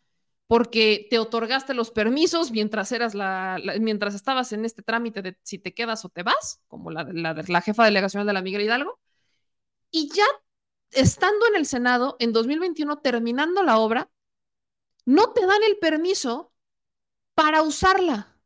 porque 0.48 1.08
te 1.10 1.20
otorgaste 1.20 1.74
los 1.74 1.92
permisos 1.92 2.52
mientras 2.52 2.92
eras 2.92 3.16
la, 3.16 3.60
mientras 3.80 4.16
estabas 4.16 4.52
en 4.54 4.66
este 4.66 4.84
trámite 4.84 5.22
de 5.22 5.38
si 5.44 5.60
te 5.60 5.74
quedas 5.74 6.06
o 6.06 6.10
te 6.10 6.24
vas, 6.24 6.62
como 6.68 6.92
la, 6.92 7.04
la, 7.12 7.34
la 7.48 7.62
jefa 7.62 7.86
delegacional 7.86 8.28
de 8.28 8.34
la 8.34 8.42
Miguel 8.42 8.62
Hidalgo, 8.64 9.00
y 9.92 10.10
ya 10.14 10.26
estando 10.92 11.48
en 11.48 11.56
el 11.56 11.66
Senado 11.66 12.18
en 12.20 12.34
2021 12.34 13.00
terminando 13.00 13.64
la 13.64 13.80
obra, 13.80 14.10
no 15.06 15.34
te 15.34 15.46
dan 15.46 15.64
el 15.68 15.78
permiso 15.78 16.54
para 17.36 17.62
usarla. 17.62 18.38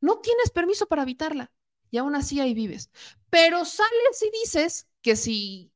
No 0.00 0.20
tienes 0.20 0.50
permiso 0.50 0.86
para 0.86 1.02
habitarla 1.02 1.52
y 1.90 1.98
aún 1.98 2.14
así 2.14 2.40
ahí 2.40 2.54
vives. 2.54 2.90
Pero 3.30 3.64
sales 3.64 4.22
y 4.22 4.30
dices 4.44 4.88
que 5.02 5.16
si 5.16 5.72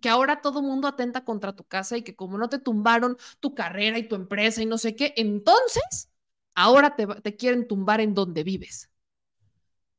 que 0.00 0.08
ahora 0.08 0.40
todo 0.40 0.62
mundo 0.62 0.86
atenta 0.86 1.24
contra 1.24 1.54
tu 1.54 1.64
casa 1.64 1.96
y 1.96 2.02
que 2.02 2.14
como 2.14 2.38
no 2.38 2.48
te 2.48 2.58
tumbaron 2.58 3.16
tu 3.40 3.54
carrera 3.54 3.98
y 3.98 4.06
tu 4.08 4.14
empresa 4.14 4.62
y 4.62 4.66
no 4.66 4.78
sé 4.78 4.94
qué, 4.94 5.12
entonces 5.16 6.10
ahora 6.54 6.94
te, 6.96 7.06
te 7.06 7.36
quieren 7.36 7.66
tumbar 7.66 8.00
en 8.00 8.14
donde 8.14 8.44
vives. 8.44 8.90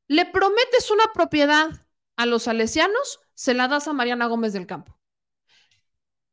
Le 0.07 0.25
prometes 0.25 0.91
una 0.91 1.06
propiedad 1.14 1.85
a 2.15 2.25
los 2.25 2.43
salesianos, 2.43 3.19
se 3.33 3.53
la 3.53 3.67
das 3.67 3.88
a 3.88 3.93
Mariana 3.93 4.27
Gómez 4.27 4.53
del 4.53 4.67
Campo. 4.67 4.98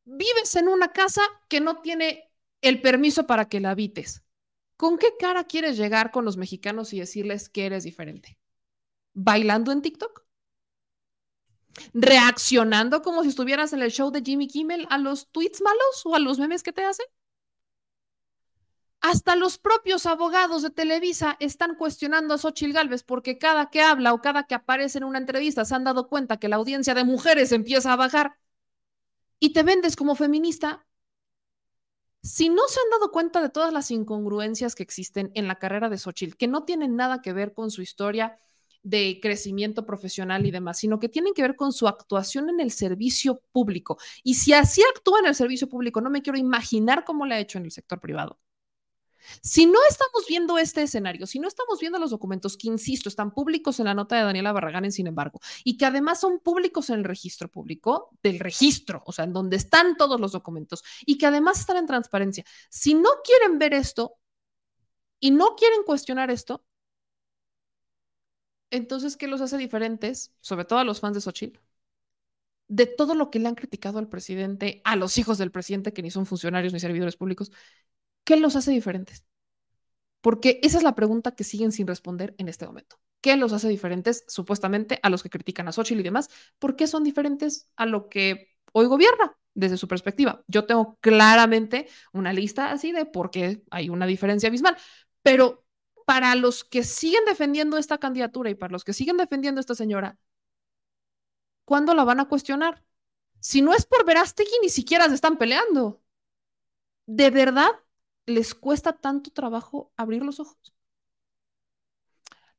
Vives 0.05 0.57
en 0.57 0.69
una 0.69 0.93
casa 0.93 1.23
que 1.49 1.61
no 1.61 1.81
tiene 1.81 2.28
el 2.61 2.81
permiso 2.81 3.27
para 3.27 3.49
que 3.49 3.61
la 3.61 3.71
habites. 3.71 4.23
¿Con 4.77 4.99
qué 4.99 5.15
cara 5.19 5.45
quieres 5.45 5.77
llegar 5.77 6.11
con 6.11 6.25
los 6.25 6.37
mexicanos 6.37 6.93
y 6.93 7.01
decirles 7.01 7.49
que 7.49 7.67
eres 7.67 7.85
diferente? 7.85 8.39
¿Bailando 9.13 9.73
en 9.73 9.83
TikTok? 9.83 10.25
¿Reaccionando 11.95 13.03
como 13.03 13.23
si 13.23 13.31
estuvieras 13.31 13.73
en 13.73 13.83
el 13.83 13.91
show 13.91 14.11
de 14.11 14.23
Jimmy 14.23 14.49
Kimmel 14.49 14.87
a 14.91 14.99
los 14.99 15.29
tweets 15.31 15.61
malos 15.63 16.03
o 16.05 16.15
a 16.15 16.19
los 16.19 16.39
memes 16.39 16.63
que 16.63 16.73
te 16.73 16.85
hacen? 16.85 17.07
Hasta 19.01 19.37
los 19.37 19.59
propios 19.59 20.07
abogados 20.07 20.63
de 20.63 20.71
Televisa 20.71 21.37
están 21.39 21.77
cuestionando 21.77 22.35
a 22.35 22.39
Xochitl 22.39 22.73
Galvez 22.73 23.05
porque 23.05 23.39
cada 23.39 23.71
que 23.71 23.81
habla 23.81 24.13
o 24.13 24.21
cada 24.21 24.45
que 24.45 24.57
aparece 24.57 24.99
en 24.99 25.05
una 25.05 25.19
entrevista 25.19 25.65
se 25.65 25.75
han 25.75 25.85
dado 25.85 26.09
cuenta 26.09 26.39
que 26.39 26.49
la 26.49 26.57
audiencia 26.57 26.95
de 26.95 27.05
mujeres 27.05 27.53
empieza 27.53 27.93
a 27.93 27.97
bajar 27.97 28.39
y 29.39 29.53
te 29.53 29.63
vendes 29.63 29.95
como 29.95 30.17
feminista 30.17 30.88
si 32.23 32.49
no 32.49 32.63
se 32.69 32.81
han 32.81 32.91
dado 32.91 33.11
cuenta 33.13 33.41
de 33.41 33.49
todas 33.49 33.73
las 33.73 33.91
incongruencias 33.91 34.75
que 34.75 34.83
existen 34.83 35.31
en 35.35 35.49
la 35.49 35.59
carrera 35.59 35.89
de 35.89 35.99
Xochitl, 35.99 36.37
que 36.37 36.49
no 36.49 36.65
tienen 36.65 36.97
nada 36.97 37.23
que 37.23 37.33
ver 37.33 37.53
con 37.53 37.71
su 37.71 37.83
historia 37.83 38.39
de 38.83 39.19
crecimiento 39.21 39.85
profesional 39.85 40.47
y 40.47 40.51
demás, 40.51 40.79
sino 40.79 40.99
que 40.99 41.09
tienen 41.09 41.35
que 41.35 41.43
ver 41.43 41.57
con 41.57 41.73
su 41.73 41.89
actuación 41.89 42.49
en 42.49 42.61
el 42.61 42.71
servicio 42.71 43.43
público. 43.53 43.99
Y 44.23 44.35
si 44.35 44.53
así 44.53 44.83
actúa 44.95 45.21
en 45.21 45.27
el 45.27 45.35
servicio 45.35 45.69
público, 45.69 46.01
no 46.01 46.11
me 46.11 46.23
quiero 46.23 46.39
imaginar 46.39 47.05
cómo 47.05 47.27
lo 47.27 47.35
ha 47.35 47.39
hecho 47.39 47.59
en 47.59 47.65
el 47.65 47.71
sector 47.73 48.01
privado. 48.01 48.39
Si 49.43 49.67
no 49.67 49.79
estamos 49.89 50.25
viendo 50.29 50.59
este 50.59 50.83
escenario, 50.83 51.27
si 51.27 51.39
no 51.39 51.49
estamos 51.49 51.81
viendo 51.81 51.99
los 51.99 52.11
documentos 52.11 52.57
que, 52.57 52.69
insisto, 52.69 53.09
están 53.09 53.33
públicos 53.33 53.79
en 53.81 53.87
la 53.87 53.95
nota 53.95 54.17
de 54.17 54.23
Daniela 54.23 54.53
Barragán, 54.53 54.91
sin 54.93 55.07
embargo, 55.07 55.41
y 55.65 55.77
que 55.77 55.87
además 55.87 56.21
son 56.21 56.41
públicos 56.41 56.91
en 56.91 56.97
el 56.97 57.05
registro 57.05 57.51
público, 57.51 58.11
del 58.23 58.39
registro, 58.39 59.03
o 59.07 59.13
sea, 59.13 59.25
en 59.25 59.33
donde 59.33 59.57
están 59.57 59.97
todos 59.97 60.21
los 60.21 60.33
documentos, 60.33 60.83
y 61.07 61.19
que 61.19 61.27
además 61.27 61.61
están 61.61 61.77
en 61.77 61.87
transparencia, 61.87 62.45
si 62.71 62.95
no 62.95 63.11
quieren 63.25 63.59
ver 63.59 63.75
esto 63.75 64.17
y 65.21 65.31
no 65.31 65.57
quieren 65.57 65.83
cuestionar 65.85 66.31
esto, 66.31 66.65
entonces, 68.71 69.17
¿qué 69.17 69.29
los 69.29 69.41
hace 69.41 69.57
diferentes, 69.57 70.33
sobre 70.41 70.65
todo 70.65 70.79
a 70.79 70.85
los 70.85 71.01
fans 71.01 71.15
de 71.15 71.21
Xochitl? 71.21 71.61
De 72.69 72.87
todo 72.87 73.15
lo 73.15 73.31
que 73.31 73.39
le 73.39 73.49
han 73.49 73.55
criticado 73.55 73.99
al 73.99 74.09
presidente, 74.09 74.83
a 74.85 74.95
los 74.97 75.17
hijos 75.17 75.39
del 75.39 75.51
presidente 75.51 75.93
que 75.95 76.03
ni 76.03 76.11
son 76.11 76.27
funcionarios 76.27 76.73
ni 76.73 76.81
servidores 76.81 77.17
públicos, 77.17 77.51
¿Qué 78.29 78.37
los 78.37 78.57
hace 78.57 78.73
diferentes? 78.73 79.25
Porque 80.21 80.61
esa 80.63 80.77
es 80.77 80.85
la 80.85 80.95
pregunta 80.95 81.35
que 81.35 81.45
siguen 81.45 81.73
sin 81.73 81.87
responder 81.87 82.35
en 82.37 82.51
este 82.51 82.67
momento. 82.67 83.01
¿Qué 83.23 83.39
los 83.39 83.55
hace 83.55 83.71
diferentes 83.71 84.27
supuestamente 84.29 85.01
a 85.03 85.09
los 85.09 85.23
que 85.23 85.31
critican 85.31 85.67
a 85.67 85.73
Xochitl 85.73 86.01
y 86.01 86.03
demás? 86.03 86.29
¿Por 86.59 86.77
qué 86.77 86.87
son 86.87 87.05
diferentes 87.05 87.69
a 87.75 87.87
lo 87.87 88.11
que 88.11 88.55
hoy 88.75 88.85
gobierna 88.85 89.35
desde 89.55 89.79
su 89.79 89.89
perspectiva? 89.89 90.45
Yo 90.47 90.67
tengo 90.67 90.99
claramente 91.01 91.89
una 92.13 92.35
lista 92.35 92.71
así 92.71 92.93
de 92.93 93.07
por 93.07 93.31
qué 93.31 93.63
hay 93.71 93.89
una 93.89 94.05
diferencia 94.05 94.49
abismal, 94.49 94.77
pero 95.23 95.65
para 96.05 96.35
los 96.35 96.65
que 96.65 96.83
siguen 96.85 97.25
defendiendo 97.25 97.79
esta 97.79 97.97
candidatura 97.97 98.51
y 98.51 98.55
para 98.55 98.73
los 98.73 98.85
que 98.85 98.93
siguen 98.93 99.17
defendiendo 99.17 99.59
a 99.59 99.63
esta 99.63 99.75
señora, 99.75 100.19
¿cuándo 101.65 101.95
la 101.95 102.05
van 102.05 102.21
a 102.21 102.29
cuestionar? 102.29 102.85
Si 103.41 103.63
no 103.63 103.73
es 103.73 103.87
por 103.87 104.05
Verástegui, 104.05 104.53
ni 104.61 104.69
siquiera 104.69 105.09
se 105.09 105.15
están 105.15 105.39
peleando. 105.39 106.03
¿De 107.07 107.31
verdad 107.31 107.71
les 108.29 108.55
cuesta 108.55 108.93
tanto 108.95 109.31
trabajo 109.31 109.93
abrir 109.97 110.23
los 110.23 110.41
ojos. 110.41 110.75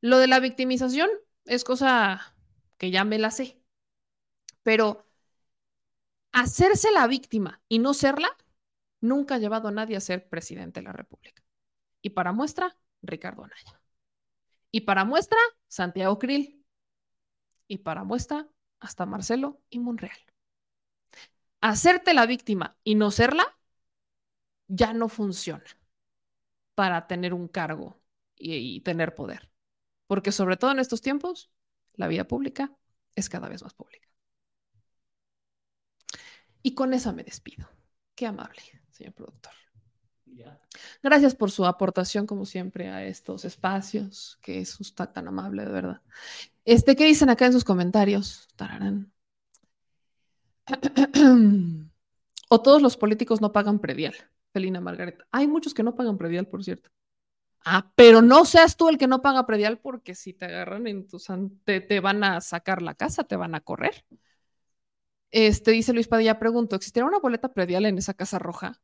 Lo 0.01 0.17
de 0.17 0.27
la 0.27 0.39
victimización 0.39 1.09
es 1.45 1.63
cosa 1.63 2.35
que 2.77 2.91
ya 2.91 3.03
me 3.03 3.19
la 3.19 3.31
sé, 3.31 3.61
pero 4.63 5.05
hacerse 6.31 6.91
la 6.91 7.07
víctima 7.07 7.61
y 7.67 7.79
no 7.79 7.93
serla 7.93 8.29
nunca 9.01 9.35
ha 9.35 9.39
llevado 9.39 9.67
a 9.67 9.71
nadie 9.71 9.97
a 9.97 10.01
ser 10.01 10.27
presidente 10.29 10.79
de 10.79 10.85
la 10.85 10.93
República. 10.93 11.43
Y 12.01 12.11
para 12.11 12.31
muestra, 12.31 12.77
Ricardo 13.01 13.43
Anaya. 13.43 13.81
Y 14.71 14.81
para 14.81 15.05
muestra, 15.05 15.39
Santiago 15.67 16.19
Krill. 16.19 16.65
Y 17.67 17.79
para 17.79 18.03
muestra, 18.03 18.47
hasta 18.79 19.05
Marcelo 19.05 19.61
y 19.69 19.79
Monreal. 19.79 20.17
Hacerte 21.61 22.13
la 22.13 22.25
víctima 22.25 22.77
y 22.83 22.95
no 22.95 23.11
serla 23.11 23.58
ya 24.69 24.93
no 24.93 25.09
funciona 25.09 25.65
para 26.75 27.07
tener 27.07 27.33
un 27.33 27.49
cargo 27.49 27.99
y, 28.37 28.79
tener 28.81 29.15
poder. 29.15 29.51
Porque 30.07 30.31
sobre 30.31 30.55
todo 30.55 30.71
en 30.71 30.79
estos 30.79 31.01
tiempos, 31.01 31.51
la 31.95 32.07
vida 32.07 32.25
pública 32.25 32.73
es 33.15 33.27
cada 33.27 33.49
vez 33.49 33.61
más 33.63 33.73
pública. 33.73 34.07
Y 36.61 36.73
con 36.73 36.93
esa 36.93 37.11
me 37.11 37.23
despido. 37.23 37.67
Qué 38.15 38.25
amable, 38.27 38.61
señor 38.91 39.13
productor. 39.13 39.53
Gracias 41.01 41.35
por 41.35 41.51
su 41.51 41.65
aportación, 41.65 42.25
como 42.27 42.45
siempre, 42.45 42.89
a 42.89 43.05
estos 43.05 43.43
espacios, 43.45 44.37
que 44.41 44.59
es 44.59 44.79
usted 44.79 45.09
tan 45.09 45.27
amable, 45.27 45.65
de 45.65 45.71
verdad. 45.71 46.01
Este, 46.65 46.95
¿qué 46.95 47.05
dicen 47.05 47.29
acá 47.29 47.45
en 47.47 47.53
sus 47.53 47.63
comentarios? 47.63 48.47
Tararán. 48.55 49.11
o 52.49 52.61
todos 52.61 52.81
los 52.81 52.95
políticos 52.97 53.41
no 53.41 53.51
pagan 53.51 53.79
predial. 53.79 54.15
Felina 54.53 54.81
Margaret. 54.81 55.19
Hay 55.31 55.47
muchos 55.47 55.73
que 55.73 55.83
no 55.83 55.95
pagan 55.95 56.17
predial, 56.17 56.47
por 56.47 56.63
cierto. 56.63 56.89
Ah, 57.65 57.91
pero 57.95 58.21
no 58.21 58.45
seas 58.45 58.77
tú 58.77 58.89
el 58.89 58.97
que 58.97 59.07
no 59.07 59.21
paga 59.21 59.45
predial 59.45 59.79
porque 59.79 60.15
si 60.15 60.33
te 60.33 60.45
agarran 60.45 60.87
en 60.87 61.07
tu 61.07 61.19
te, 61.65 61.81
te 61.81 61.99
van 61.99 62.23
a 62.23 62.41
sacar 62.41 62.81
la 62.81 62.95
casa, 62.95 63.23
te 63.23 63.35
van 63.35 63.53
a 63.53 63.61
correr. 63.61 64.05
Este 65.31 65.71
dice 65.71 65.93
Luis 65.93 66.07
Padilla, 66.07 66.39
pregunto, 66.39 66.75
¿existirá 66.75 67.05
una 67.05 67.19
boleta 67.19 67.53
predial 67.53 67.85
en 67.85 67.97
esa 67.97 68.13
casa 68.13 68.39
roja? 68.39 68.81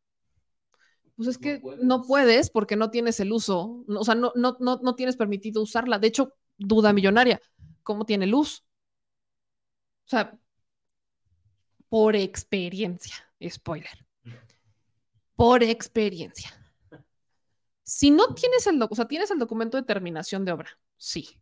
Pues 1.16 1.30
es 1.30 1.38
que 1.38 1.62
no 1.82 2.02
puedes 2.04 2.50
porque 2.50 2.76
no 2.76 2.92
tienes 2.92 3.20
el 3.22 3.32
uso, 3.32 3.86
no, 3.88 4.02
o 4.02 4.04
sea, 4.04 4.16
no, 4.16 4.34
no, 4.36 4.58
no, 4.60 4.80
no 4.84 4.96
tienes 4.96 5.16
permitido 5.16 5.62
usarla. 5.62 5.98
De 5.98 6.08
hecho, 6.08 6.34
duda 6.58 6.92
millonaria, 6.92 7.42
¿cómo 7.84 8.06
tiene 8.06 8.28
luz? 8.28 8.66
O 10.06 10.10
sea, 10.10 10.38
por 11.90 12.16
experiencia, 12.16 13.16
spoiler. 13.50 14.05
Por 15.36 15.64
experiencia. 15.64 16.52
Si 17.84 18.10
no 18.10 18.34
tienes 18.34 18.66
el, 18.68 18.82
o 18.82 18.96
sea, 18.96 19.08
tienes 19.08 19.30
el 19.32 19.40
documento 19.40 19.78
de 19.78 19.84
terminación 19.84 20.44
de 20.44 20.52
obra, 20.52 20.80
sí. 20.98 21.40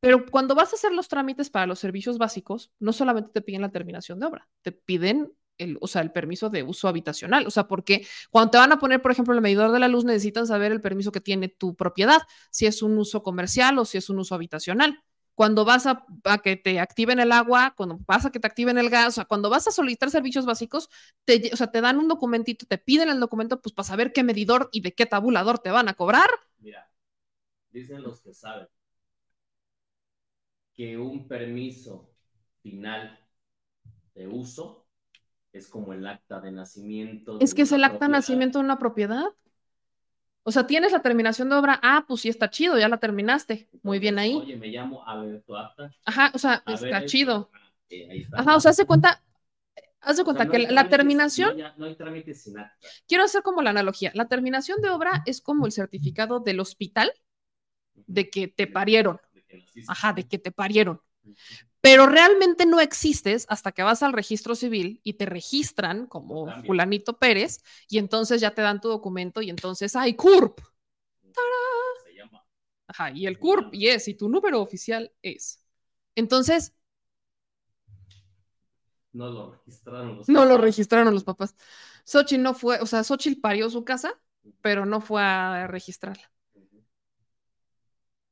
Pero 0.00 0.26
cuando 0.26 0.54
vas 0.54 0.72
a 0.72 0.76
hacer 0.76 0.92
los 0.92 1.06
trámites 1.08 1.50
para 1.50 1.66
los 1.66 1.78
servicios 1.78 2.18
básicos, 2.18 2.72
no 2.80 2.92
solamente 2.92 3.30
te 3.30 3.42
piden 3.42 3.60
la 3.60 3.70
terminación 3.70 4.18
de 4.18 4.26
obra, 4.26 4.48
te 4.62 4.72
piden 4.72 5.32
el, 5.58 5.78
o 5.80 5.86
sea, 5.86 6.02
el 6.02 6.12
permiso 6.12 6.50
de 6.50 6.62
uso 6.62 6.88
habitacional. 6.88 7.46
O 7.46 7.50
sea, 7.50 7.68
porque 7.68 8.06
cuando 8.30 8.50
te 8.50 8.58
van 8.58 8.72
a 8.72 8.78
poner, 8.78 9.00
por 9.02 9.12
ejemplo, 9.12 9.34
el 9.34 9.40
medidor 9.40 9.70
de 9.70 9.78
la 9.78 9.88
luz, 9.88 10.04
necesitan 10.04 10.46
saber 10.46 10.72
el 10.72 10.80
permiso 10.80 11.12
que 11.12 11.20
tiene 11.20 11.48
tu 11.48 11.76
propiedad, 11.76 12.22
si 12.50 12.66
es 12.66 12.82
un 12.82 12.98
uso 12.98 13.22
comercial 13.22 13.78
o 13.78 13.84
si 13.84 13.98
es 13.98 14.10
un 14.10 14.18
uso 14.18 14.34
habitacional. 14.34 15.02
Cuando 15.34 15.64
vas 15.64 15.86
a, 15.86 16.04
a 16.24 16.38
que 16.38 16.56
te 16.56 16.78
activen 16.80 17.18
el 17.20 17.32
agua, 17.32 17.74
cuando 17.76 17.98
vas 18.06 18.26
a 18.26 18.30
que 18.30 18.40
te 18.40 18.46
activen 18.46 18.78
el 18.78 18.90
gas, 18.90 19.08
o 19.08 19.12
sea, 19.12 19.24
cuando 19.24 19.50
vas 19.50 19.66
a 19.66 19.72
solicitar 19.72 20.10
servicios 20.10 20.46
básicos, 20.46 20.88
te, 21.24 21.50
o 21.52 21.56
sea, 21.56 21.70
te 21.70 21.80
dan 21.80 21.98
un 21.98 22.08
documentito, 22.08 22.66
te 22.66 22.78
piden 22.78 23.08
el 23.08 23.20
documento, 23.20 23.60
pues 23.60 23.72
para 23.74 23.86
saber 23.88 24.12
qué 24.12 24.22
medidor 24.22 24.68
y 24.72 24.80
de 24.82 24.94
qué 24.94 25.06
tabulador 25.06 25.58
te 25.58 25.70
van 25.70 25.88
a 25.88 25.94
cobrar. 25.94 26.28
Mira, 26.60 26.90
dicen 27.70 28.02
los 28.02 28.20
que 28.22 28.34
saben 28.34 28.68
que 30.74 30.96
un 30.98 31.28
permiso 31.28 32.10
final 32.62 33.18
de 34.14 34.28
uso 34.28 34.86
es 35.52 35.68
como 35.68 35.92
el 35.92 36.06
acta 36.06 36.40
de 36.40 36.52
nacimiento. 36.52 37.38
de 37.38 37.44
Es 37.44 37.54
que 37.54 37.62
es 37.62 37.72
el 37.72 37.84
acta 37.84 38.06
de 38.06 38.12
nacimiento 38.12 38.58
de 38.58 38.64
una 38.64 38.78
propiedad. 38.78 39.24
O 40.44 40.50
sea, 40.50 40.66
tienes 40.66 40.90
la 40.92 41.02
terminación 41.02 41.48
de 41.48 41.54
obra, 41.56 41.78
ah, 41.82 42.04
pues 42.06 42.20
sí 42.22 42.28
está 42.28 42.50
chido, 42.50 42.78
ya 42.78 42.88
la 42.88 42.98
terminaste. 42.98 43.68
Muy 43.82 43.98
bien 43.98 44.18
ahí. 44.18 44.34
Oye, 44.34 44.56
me 44.56 44.68
llamo, 44.68 45.06
a 45.06 45.16
ver 45.22 45.42
tu 45.42 45.56
acta. 45.56 45.92
Ajá, 46.04 46.32
o 46.34 46.38
sea, 46.38 46.62
A 46.66 46.74
está 46.74 46.98
esto. 46.98 47.06
chido. 47.08 47.50
Eh, 47.88 48.08
ahí 48.10 48.20
está. 48.22 48.40
Ajá, 48.40 48.56
o 48.56 48.60
sea, 48.60 48.72
hace 48.72 48.84
cuenta, 48.84 49.22
haz 50.00 50.16
de 50.16 50.22
O 50.22 50.24
sea, 50.24 50.24
cuenta 50.24 50.44
no 50.44 50.50
que 50.50 50.56
hay 50.56 50.62
la, 50.66 50.72
la 50.72 50.82
trámites- 50.82 50.90
terminación, 50.90 51.50
No, 51.52 51.58
ya- 51.58 51.74
no 51.76 51.84
hay 51.86 51.94
trámite 51.94 52.34
sin 52.34 52.58
acta. 52.58 52.76
quiero 53.06 53.22
hacer 53.24 53.42
como 53.42 53.62
la 53.62 53.70
analogía, 53.70 54.10
la 54.14 54.26
terminación 54.26 54.80
de 54.80 54.90
obra 54.90 55.22
es 55.26 55.40
como 55.40 55.66
el 55.66 55.72
certificado 55.72 56.40
del 56.40 56.58
hospital 56.58 57.12
de 57.94 58.28
que 58.30 58.48
te 58.48 58.66
parieron. 58.66 59.20
Ajá, 59.86 60.12
de 60.12 60.26
que 60.26 60.38
te 60.38 60.50
parieron. 60.50 61.00
Pero 61.82 62.06
realmente 62.06 62.64
no 62.64 62.80
existes 62.80 63.44
hasta 63.48 63.72
que 63.72 63.82
vas 63.82 64.02
al 64.02 64.12
registro 64.14 64.54
civil 64.54 65.00
y 65.02 65.14
te 65.14 65.26
registran 65.26 66.06
como 66.06 66.46
fulanito 66.64 67.18
Pérez 67.18 67.62
y 67.88 67.98
entonces 67.98 68.40
ya 68.40 68.52
te 68.54 68.62
dan 68.62 68.80
tu 68.80 68.88
documento 68.88 69.42
y 69.42 69.50
entonces 69.50 69.94
hay 69.96 70.14
CURP. 70.14 70.60
¡Tarán! 71.34 72.32
Ajá, 72.86 73.10
y 73.10 73.26
el 73.26 73.38
CURP 73.38 73.74
y 73.74 73.88
es, 73.88 74.06
y 74.08 74.14
tu 74.14 74.28
número 74.28 74.60
oficial 74.60 75.12
es. 75.22 75.60
Entonces, 76.14 76.72
No 79.12 79.28
lo 79.28 79.52
registraron 79.52 80.16
los 80.16 80.28
no 80.28 80.44
lo 80.44 80.50
papás. 80.54 80.64
registraron 80.64 81.14
los 81.14 81.24
papás. 81.24 81.54
Xochitl 82.04 82.42
no 82.42 82.54
fue, 82.54 82.78
o 82.80 82.86
sea, 82.86 83.04
Xochitl 83.04 83.40
parió 83.40 83.68
su 83.70 83.84
casa, 83.84 84.18
pero 84.62 84.86
no 84.86 85.00
fue 85.00 85.22
a 85.22 85.66
registrarla. 85.66 86.30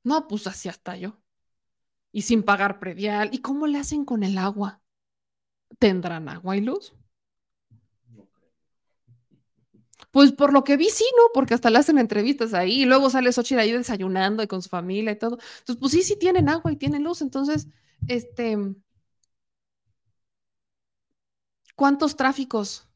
No, 0.04 0.26
pues 0.28 0.46
así 0.46 0.68
hasta 0.68 0.96
yo. 0.96 1.19
Y 2.12 2.22
sin 2.22 2.42
pagar 2.42 2.78
predial. 2.78 3.30
¿Y 3.32 3.39
cómo 3.39 3.66
le 3.66 3.78
hacen 3.78 4.05
con 4.05 4.22
el 4.22 4.39
agua? 4.39 4.80
¿Tendrán 5.78 6.28
agua 6.28 6.56
y 6.56 6.60
luz? 6.60 6.94
Pues 10.10 10.32
por 10.32 10.52
lo 10.52 10.64
que 10.64 10.76
vi, 10.76 10.89
sí, 10.90 11.05
¿no? 11.16 11.24
Porque 11.32 11.55
hasta 11.55 11.70
le 11.70 11.78
hacen 11.78 11.98
entrevistas 11.98 12.52
ahí 12.55 12.82
y 12.82 12.84
luego 12.84 13.10
sale 13.10 13.32
Xochitl 13.32 13.60
ahí 13.60 13.72
desayunando 13.72 14.42
y 14.42 14.47
con 14.48 14.62
su 14.62 14.68
familia 14.68 15.12
y 15.12 15.18
todo. 15.18 15.39
Entonces, 15.60 15.76
pues 15.76 15.92
sí, 15.92 16.02
sí 16.02 16.16
tienen 16.18 16.48
agua 16.48 16.72
y 16.72 16.76
tienen 16.76 17.05
luz. 17.05 17.22
Entonces, 17.22 17.68
este, 18.08 18.56
¿cuántos 21.76 22.16
tráficos? 22.16 22.86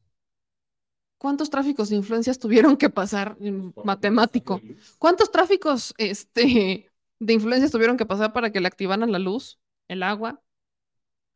¿Cuántos 1.17 1.49
tráficos 1.49 1.89
de 1.89 1.95
influencias 1.95 2.37
tuvieron 2.37 2.77
que 2.77 2.89
pasar 2.89 3.37
en 3.39 3.73
matemático? 3.83 4.61
¿Cuántos 4.99 5.31
tráficos 5.31 5.93
este, 5.97 6.91
de 7.19 7.33
influencias 7.33 7.71
tuvieron 7.71 7.97
que 7.97 8.05
pasar 8.05 8.33
para 8.33 8.51
que 8.51 8.61
le 8.61 8.67
activaran 8.67 9.11
la 9.11 9.19
luz, 9.19 9.59
el 9.87 10.03
agua, 10.03 10.43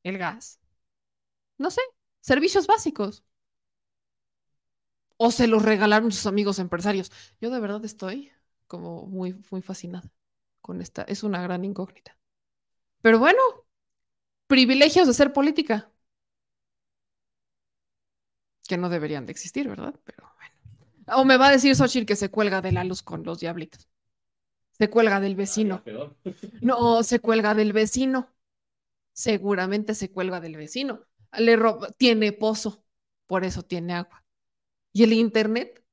el 0.03 0.17
gas? 0.17 0.59
No 1.57 1.71
sé, 1.71 1.81
servicios 2.21 2.67
básicos. 2.67 3.23
O 5.17 5.31
se 5.31 5.47
los 5.47 5.63
regalaron 5.63 6.11
sus 6.11 6.25
amigos 6.25 6.59
empresarios. 6.59 7.11
Yo 7.41 7.49
de 7.49 7.59
verdad 7.59 7.83
estoy 7.85 8.31
como 8.67 9.05
muy, 9.05 9.35
muy 9.51 9.61
fascinada 9.61 10.11
con 10.61 10.81
esta. 10.81 11.03
Es 11.03 11.23
una 11.23 11.41
gran 11.41 11.65
incógnita. 11.65 12.17
Pero 13.01 13.19
bueno, 13.19 13.41
privilegios 14.47 15.07
de 15.07 15.13
ser 15.13 15.31
política. 15.33 15.91
Que 18.67 18.77
no 18.77 18.89
deberían 18.89 19.25
de 19.25 19.31
existir, 19.31 19.67
¿verdad? 19.67 19.95
Pero 20.05 20.31
bueno. 20.37 21.21
O 21.21 21.25
me 21.25 21.37
va 21.37 21.47
a 21.47 21.51
decir 21.51 21.75
Xochitl 21.75 22.05
que 22.05 22.15
se 22.15 22.29
cuelga 22.29 22.61
de 22.61 22.71
la 22.71 22.83
luz 22.83 23.01
con 23.03 23.23
los 23.23 23.39
diablitos. 23.39 23.89
Se 24.79 24.89
cuelga 24.89 25.19
del 25.19 25.35
vecino. 25.35 25.83
No, 26.61 27.03
se 27.03 27.19
cuelga 27.19 27.53
del 27.55 27.73
vecino. 27.73 28.29
Seguramente 29.13 29.95
se 29.95 30.11
cuelga 30.11 30.39
del 30.39 30.57
vecino. 30.57 31.05
Le 31.37 31.55
roba- 31.57 31.91
tiene 31.97 32.31
pozo, 32.33 32.83
por 33.27 33.45
eso 33.45 33.63
tiene 33.63 33.93
agua. 33.93 34.23
¿Y 34.93 35.03
el 35.03 35.13
internet? 35.13 35.83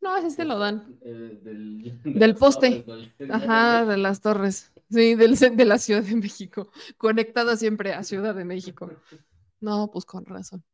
No, 0.00 0.16
ese 0.16 0.30
se 0.30 0.44
lo 0.44 0.58
dan. 0.58 0.98
Eh, 1.02 1.40
del, 1.42 2.00
Del 2.04 2.34
poste. 2.36 2.84
del- 3.18 3.30
Ajá, 3.32 3.84
de 3.84 3.96
las 3.96 4.20
torres. 4.20 4.72
Sí, 4.90 5.14
del, 5.16 5.36
de 5.36 5.64
la 5.64 5.78
Ciudad 5.78 6.02
de 6.02 6.14
México. 6.16 6.70
Conectada 6.96 7.56
siempre 7.56 7.92
a 7.92 8.04
Ciudad 8.04 8.34
de 8.34 8.44
México. 8.44 8.90
No, 9.60 9.90
pues 9.90 10.04
con 10.04 10.24
razón. 10.26 10.64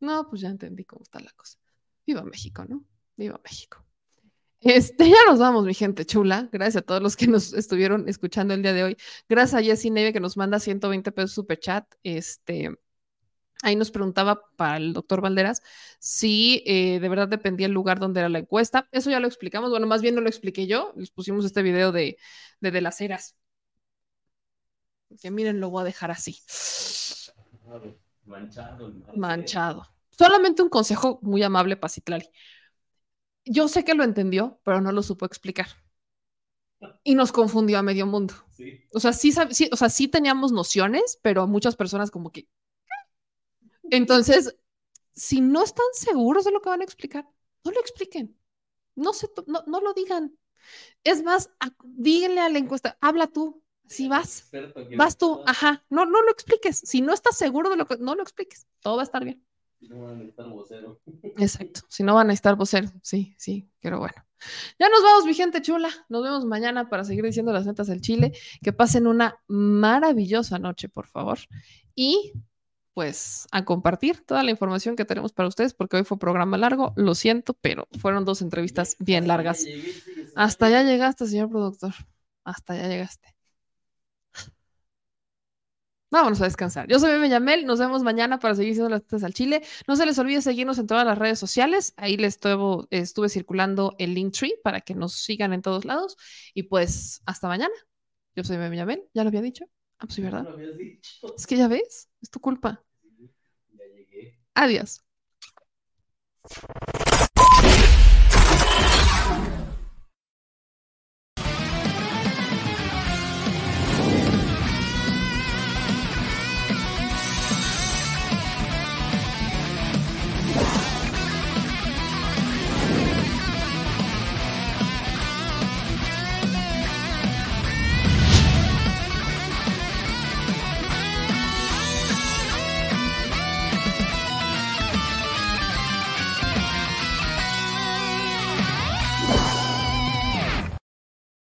No, 0.00 0.28
pues 0.28 0.42
ya 0.42 0.48
entendí 0.48 0.84
cómo 0.84 1.02
está 1.02 1.20
la 1.20 1.32
cosa. 1.32 1.58
Viva 2.06 2.22
México, 2.24 2.64
¿no? 2.68 2.84
Viva 3.16 3.40
México. 3.44 3.84
Este, 4.62 5.08
ya 5.10 5.16
nos 5.26 5.38
vamos, 5.38 5.64
mi 5.64 5.74
gente 5.74 6.06
chula. 6.06 6.48
Gracias 6.52 6.82
a 6.82 6.86
todos 6.86 7.02
los 7.02 7.16
que 7.16 7.26
nos 7.26 7.52
estuvieron 7.52 8.08
escuchando 8.08 8.54
el 8.54 8.62
día 8.62 8.72
de 8.72 8.84
hoy. 8.84 8.96
Gracias 9.28 9.60
a 9.60 9.64
Jessy 9.64 9.90
Neve 9.90 10.12
que 10.12 10.20
nos 10.20 10.36
manda 10.36 10.60
120 10.60 11.12
pesos 11.12 11.32
super 11.32 11.58
chat. 11.58 11.84
Este, 12.02 12.70
ahí 13.62 13.76
nos 13.76 13.90
preguntaba 13.90 14.42
para 14.56 14.76
el 14.76 14.92
doctor 14.92 15.20
Valderas 15.20 15.62
si 15.98 16.62
eh, 16.66 17.00
de 17.00 17.08
verdad 17.08 17.28
dependía 17.28 17.66
el 17.66 17.72
lugar 17.72 17.98
donde 17.98 18.20
era 18.20 18.28
la 18.28 18.38
encuesta. 18.38 18.88
Eso 18.92 19.10
ya 19.10 19.20
lo 19.20 19.26
explicamos. 19.26 19.70
Bueno, 19.70 19.86
más 19.86 20.02
bien 20.02 20.14
no 20.14 20.20
lo 20.20 20.28
expliqué 20.28 20.66
yo. 20.66 20.92
Les 20.96 21.10
pusimos 21.10 21.44
este 21.44 21.62
video 21.62 21.92
de, 21.92 22.16
de, 22.60 22.70
de 22.70 22.80
las 22.80 23.00
eras. 23.00 23.36
Que 25.20 25.30
miren, 25.30 25.60
lo 25.60 25.70
voy 25.70 25.82
a 25.82 25.84
dejar 25.84 26.10
así. 26.10 26.38
Manchado. 28.24 28.92
Manchado. 29.16 29.86
Solamente 30.10 30.62
un 30.62 30.68
consejo 30.68 31.18
muy 31.22 31.42
amable 31.42 31.76
para 31.76 31.90
Citlali. 31.90 32.28
Yo 33.44 33.68
sé 33.68 33.84
que 33.84 33.94
lo 33.94 34.02
entendió, 34.04 34.60
pero 34.64 34.80
no 34.80 34.90
lo 34.92 35.02
supo 35.02 35.26
explicar. 35.26 35.68
Y 37.04 37.14
nos 37.14 37.32
confundió 37.32 37.78
a 37.78 37.82
medio 37.82 38.06
mundo. 38.06 38.34
Sí. 38.50 38.80
O 38.92 39.00
sea, 39.00 39.12
sí, 39.12 39.32
sí, 39.50 39.68
o 39.72 39.76
sea, 39.76 39.88
sí 39.88 40.08
teníamos 40.08 40.52
nociones, 40.52 41.18
pero 41.22 41.46
muchas 41.46 41.76
personas 41.76 42.10
como 42.10 42.30
que... 42.30 42.48
Entonces, 43.90 44.56
si 45.14 45.40
no 45.40 45.62
están 45.64 45.86
seguros 45.94 46.44
de 46.44 46.52
lo 46.52 46.60
que 46.62 46.70
van 46.70 46.80
a 46.80 46.84
explicar, 46.84 47.26
no 47.64 47.72
lo 47.72 47.80
expliquen. 47.80 48.38
No, 48.96 49.12
se 49.12 49.28
no, 49.46 49.64
no 49.66 49.80
lo 49.80 49.94
digan. 49.94 50.38
Es 51.04 51.22
más, 51.24 51.50
a- 51.60 51.74
díganle 51.84 52.40
a 52.40 52.48
la 52.50 52.58
encuesta, 52.58 52.98
habla 53.00 53.28
tú, 53.28 53.62
si 53.88 54.08
vas, 54.08 54.48
vas 54.92 55.18
tú, 55.18 55.42
ajá, 55.46 55.84
no, 55.90 56.06
no 56.06 56.22
lo 56.22 56.30
expliques. 56.32 56.78
Si 56.80 57.02
no 57.02 57.14
estás 57.14 57.36
seguro 57.38 57.70
de 57.70 57.76
lo 57.76 57.86
que, 57.86 57.98
no 57.98 58.14
lo 58.16 58.22
expliques, 58.22 58.66
todo 58.80 58.96
va 58.96 59.02
a 59.02 59.06
estar 59.06 59.24
bien. 59.24 59.44
No 59.88 60.02
van 60.02 60.10
a 60.10 60.14
necesitar 60.14 60.48
vocero. 60.48 61.00
Exacto, 61.38 61.80
si 61.88 62.02
no 62.02 62.14
van 62.14 62.30
a 62.30 62.32
estar 62.32 62.56
vocero, 62.56 62.88
sí, 63.02 63.34
sí, 63.38 63.68
pero 63.80 63.98
bueno. 63.98 64.14
Ya 64.78 64.88
nos 64.88 65.02
vamos, 65.02 65.24
mi 65.24 65.34
gente 65.34 65.62
chula. 65.62 65.88
Nos 66.08 66.22
vemos 66.22 66.44
mañana 66.44 66.88
para 66.88 67.04
seguir 67.04 67.24
diciendo 67.24 67.52
las 67.52 67.66
netas 67.66 67.86
del 67.86 68.00
Chile. 68.00 68.32
Que 68.62 68.72
pasen 68.72 69.06
una 69.06 69.36
maravillosa 69.46 70.58
noche, 70.58 70.88
por 70.88 71.06
favor. 71.06 71.38
Y 71.94 72.32
pues 72.94 73.46
a 73.52 73.64
compartir 73.64 74.24
toda 74.24 74.42
la 74.42 74.50
información 74.50 74.96
que 74.96 75.04
tenemos 75.04 75.32
para 75.32 75.48
ustedes, 75.48 75.74
porque 75.74 75.96
hoy 75.96 76.04
fue 76.04 76.18
programa 76.18 76.58
largo, 76.58 76.92
lo 76.96 77.14
siento, 77.14 77.54
pero 77.54 77.88
fueron 77.98 78.24
dos 78.24 78.42
entrevistas 78.42 78.96
bien 78.98 79.26
largas. 79.26 79.64
Hasta 80.34 80.68
ya 80.68 80.82
llegaste, 80.82 81.26
señor 81.26 81.48
productor. 81.48 81.94
Hasta 82.44 82.76
ya 82.76 82.88
llegaste. 82.88 83.34
Vámonos 86.12 86.42
a 86.42 86.44
descansar. 86.44 86.86
Yo 86.88 86.98
soy 86.98 87.26
Yamel, 87.26 87.64
nos 87.64 87.78
vemos 87.78 88.02
mañana 88.02 88.38
para 88.38 88.54
seguir 88.54 88.74
siendo 88.74 88.90
las 88.90 89.00
tetas 89.02 89.24
al 89.24 89.32
Chile. 89.32 89.62
No 89.88 89.96
se 89.96 90.04
les 90.04 90.18
olvide 90.18 90.42
seguirnos 90.42 90.78
en 90.78 90.86
todas 90.86 91.06
las 91.06 91.16
redes 91.16 91.38
sociales. 91.38 91.94
Ahí 91.96 92.18
les 92.18 92.34
estuve, 92.34 92.86
estuve 92.90 93.30
circulando 93.30 93.96
el 93.98 94.12
link 94.12 94.34
tree 94.34 94.52
para 94.62 94.82
que 94.82 94.94
nos 94.94 95.14
sigan 95.14 95.54
en 95.54 95.62
todos 95.62 95.86
lados. 95.86 96.18
Y 96.52 96.64
pues 96.64 97.22
hasta 97.24 97.48
mañana. 97.48 97.72
Yo 98.36 98.44
soy 98.44 98.58
Bebe 98.58 98.76
Yamel, 98.76 99.04
ya 99.14 99.24
lo 99.24 99.28
había 99.28 99.40
dicho. 99.40 99.64
Ah, 100.00 100.04
pues 100.04 100.14
sí, 100.14 100.20
¿verdad? 100.20 100.46
Es 101.34 101.46
que 101.46 101.56
ya 101.56 101.66
ves, 101.66 102.10
es 102.20 102.28
tu 102.28 102.40
culpa. 102.40 102.84
Adiós. 104.54 105.00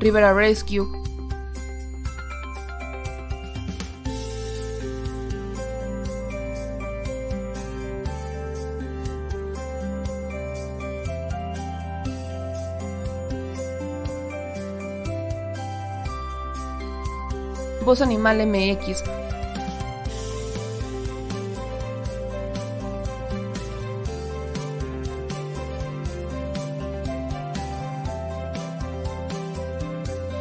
Rivera 0.00 0.32
Rescue. 0.32 0.88
Voz 17.84 18.00
Animal 18.00 18.46
MX. 18.46 19.29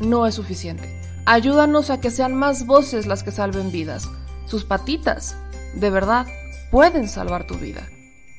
no 0.00 0.26
es 0.26 0.34
suficiente. 0.34 1.00
Ayúdanos 1.26 1.90
a 1.90 2.00
que 2.00 2.10
sean 2.10 2.34
más 2.34 2.66
voces 2.66 3.06
las 3.06 3.22
que 3.22 3.32
salven 3.32 3.70
vidas. 3.70 4.08
Sus 4.46 4.64
patitas, 4.64 5.36
de 5.74 5.90
verdad, 5.90 6.26
pueden 6.70 7.08
salvar 7.08 7.46
tu 7.46 7.56
vida. 7.56 7.86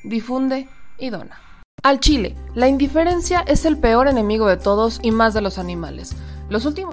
Difunde 0.02 0.68
y 0.98 1.10
dona. 1.10 1.40
Al 1.82 2.00
Chile, 2.00 2.36
la 2.54 2.68
indiferencia 2.68 3.40
es 3.40 3.64
el 3.64 3.78
peor 3.78 4.08
enemigo 4.08 4.46
de 4.48 4.56
todos 4.56 5.00
y 5.02 5.12
más 5.12 5.34
de 5.34 5.40
los 5.40 5.58
animales. 5.58 6.14
Los 6.48 6.66
últimos 6.66 6.92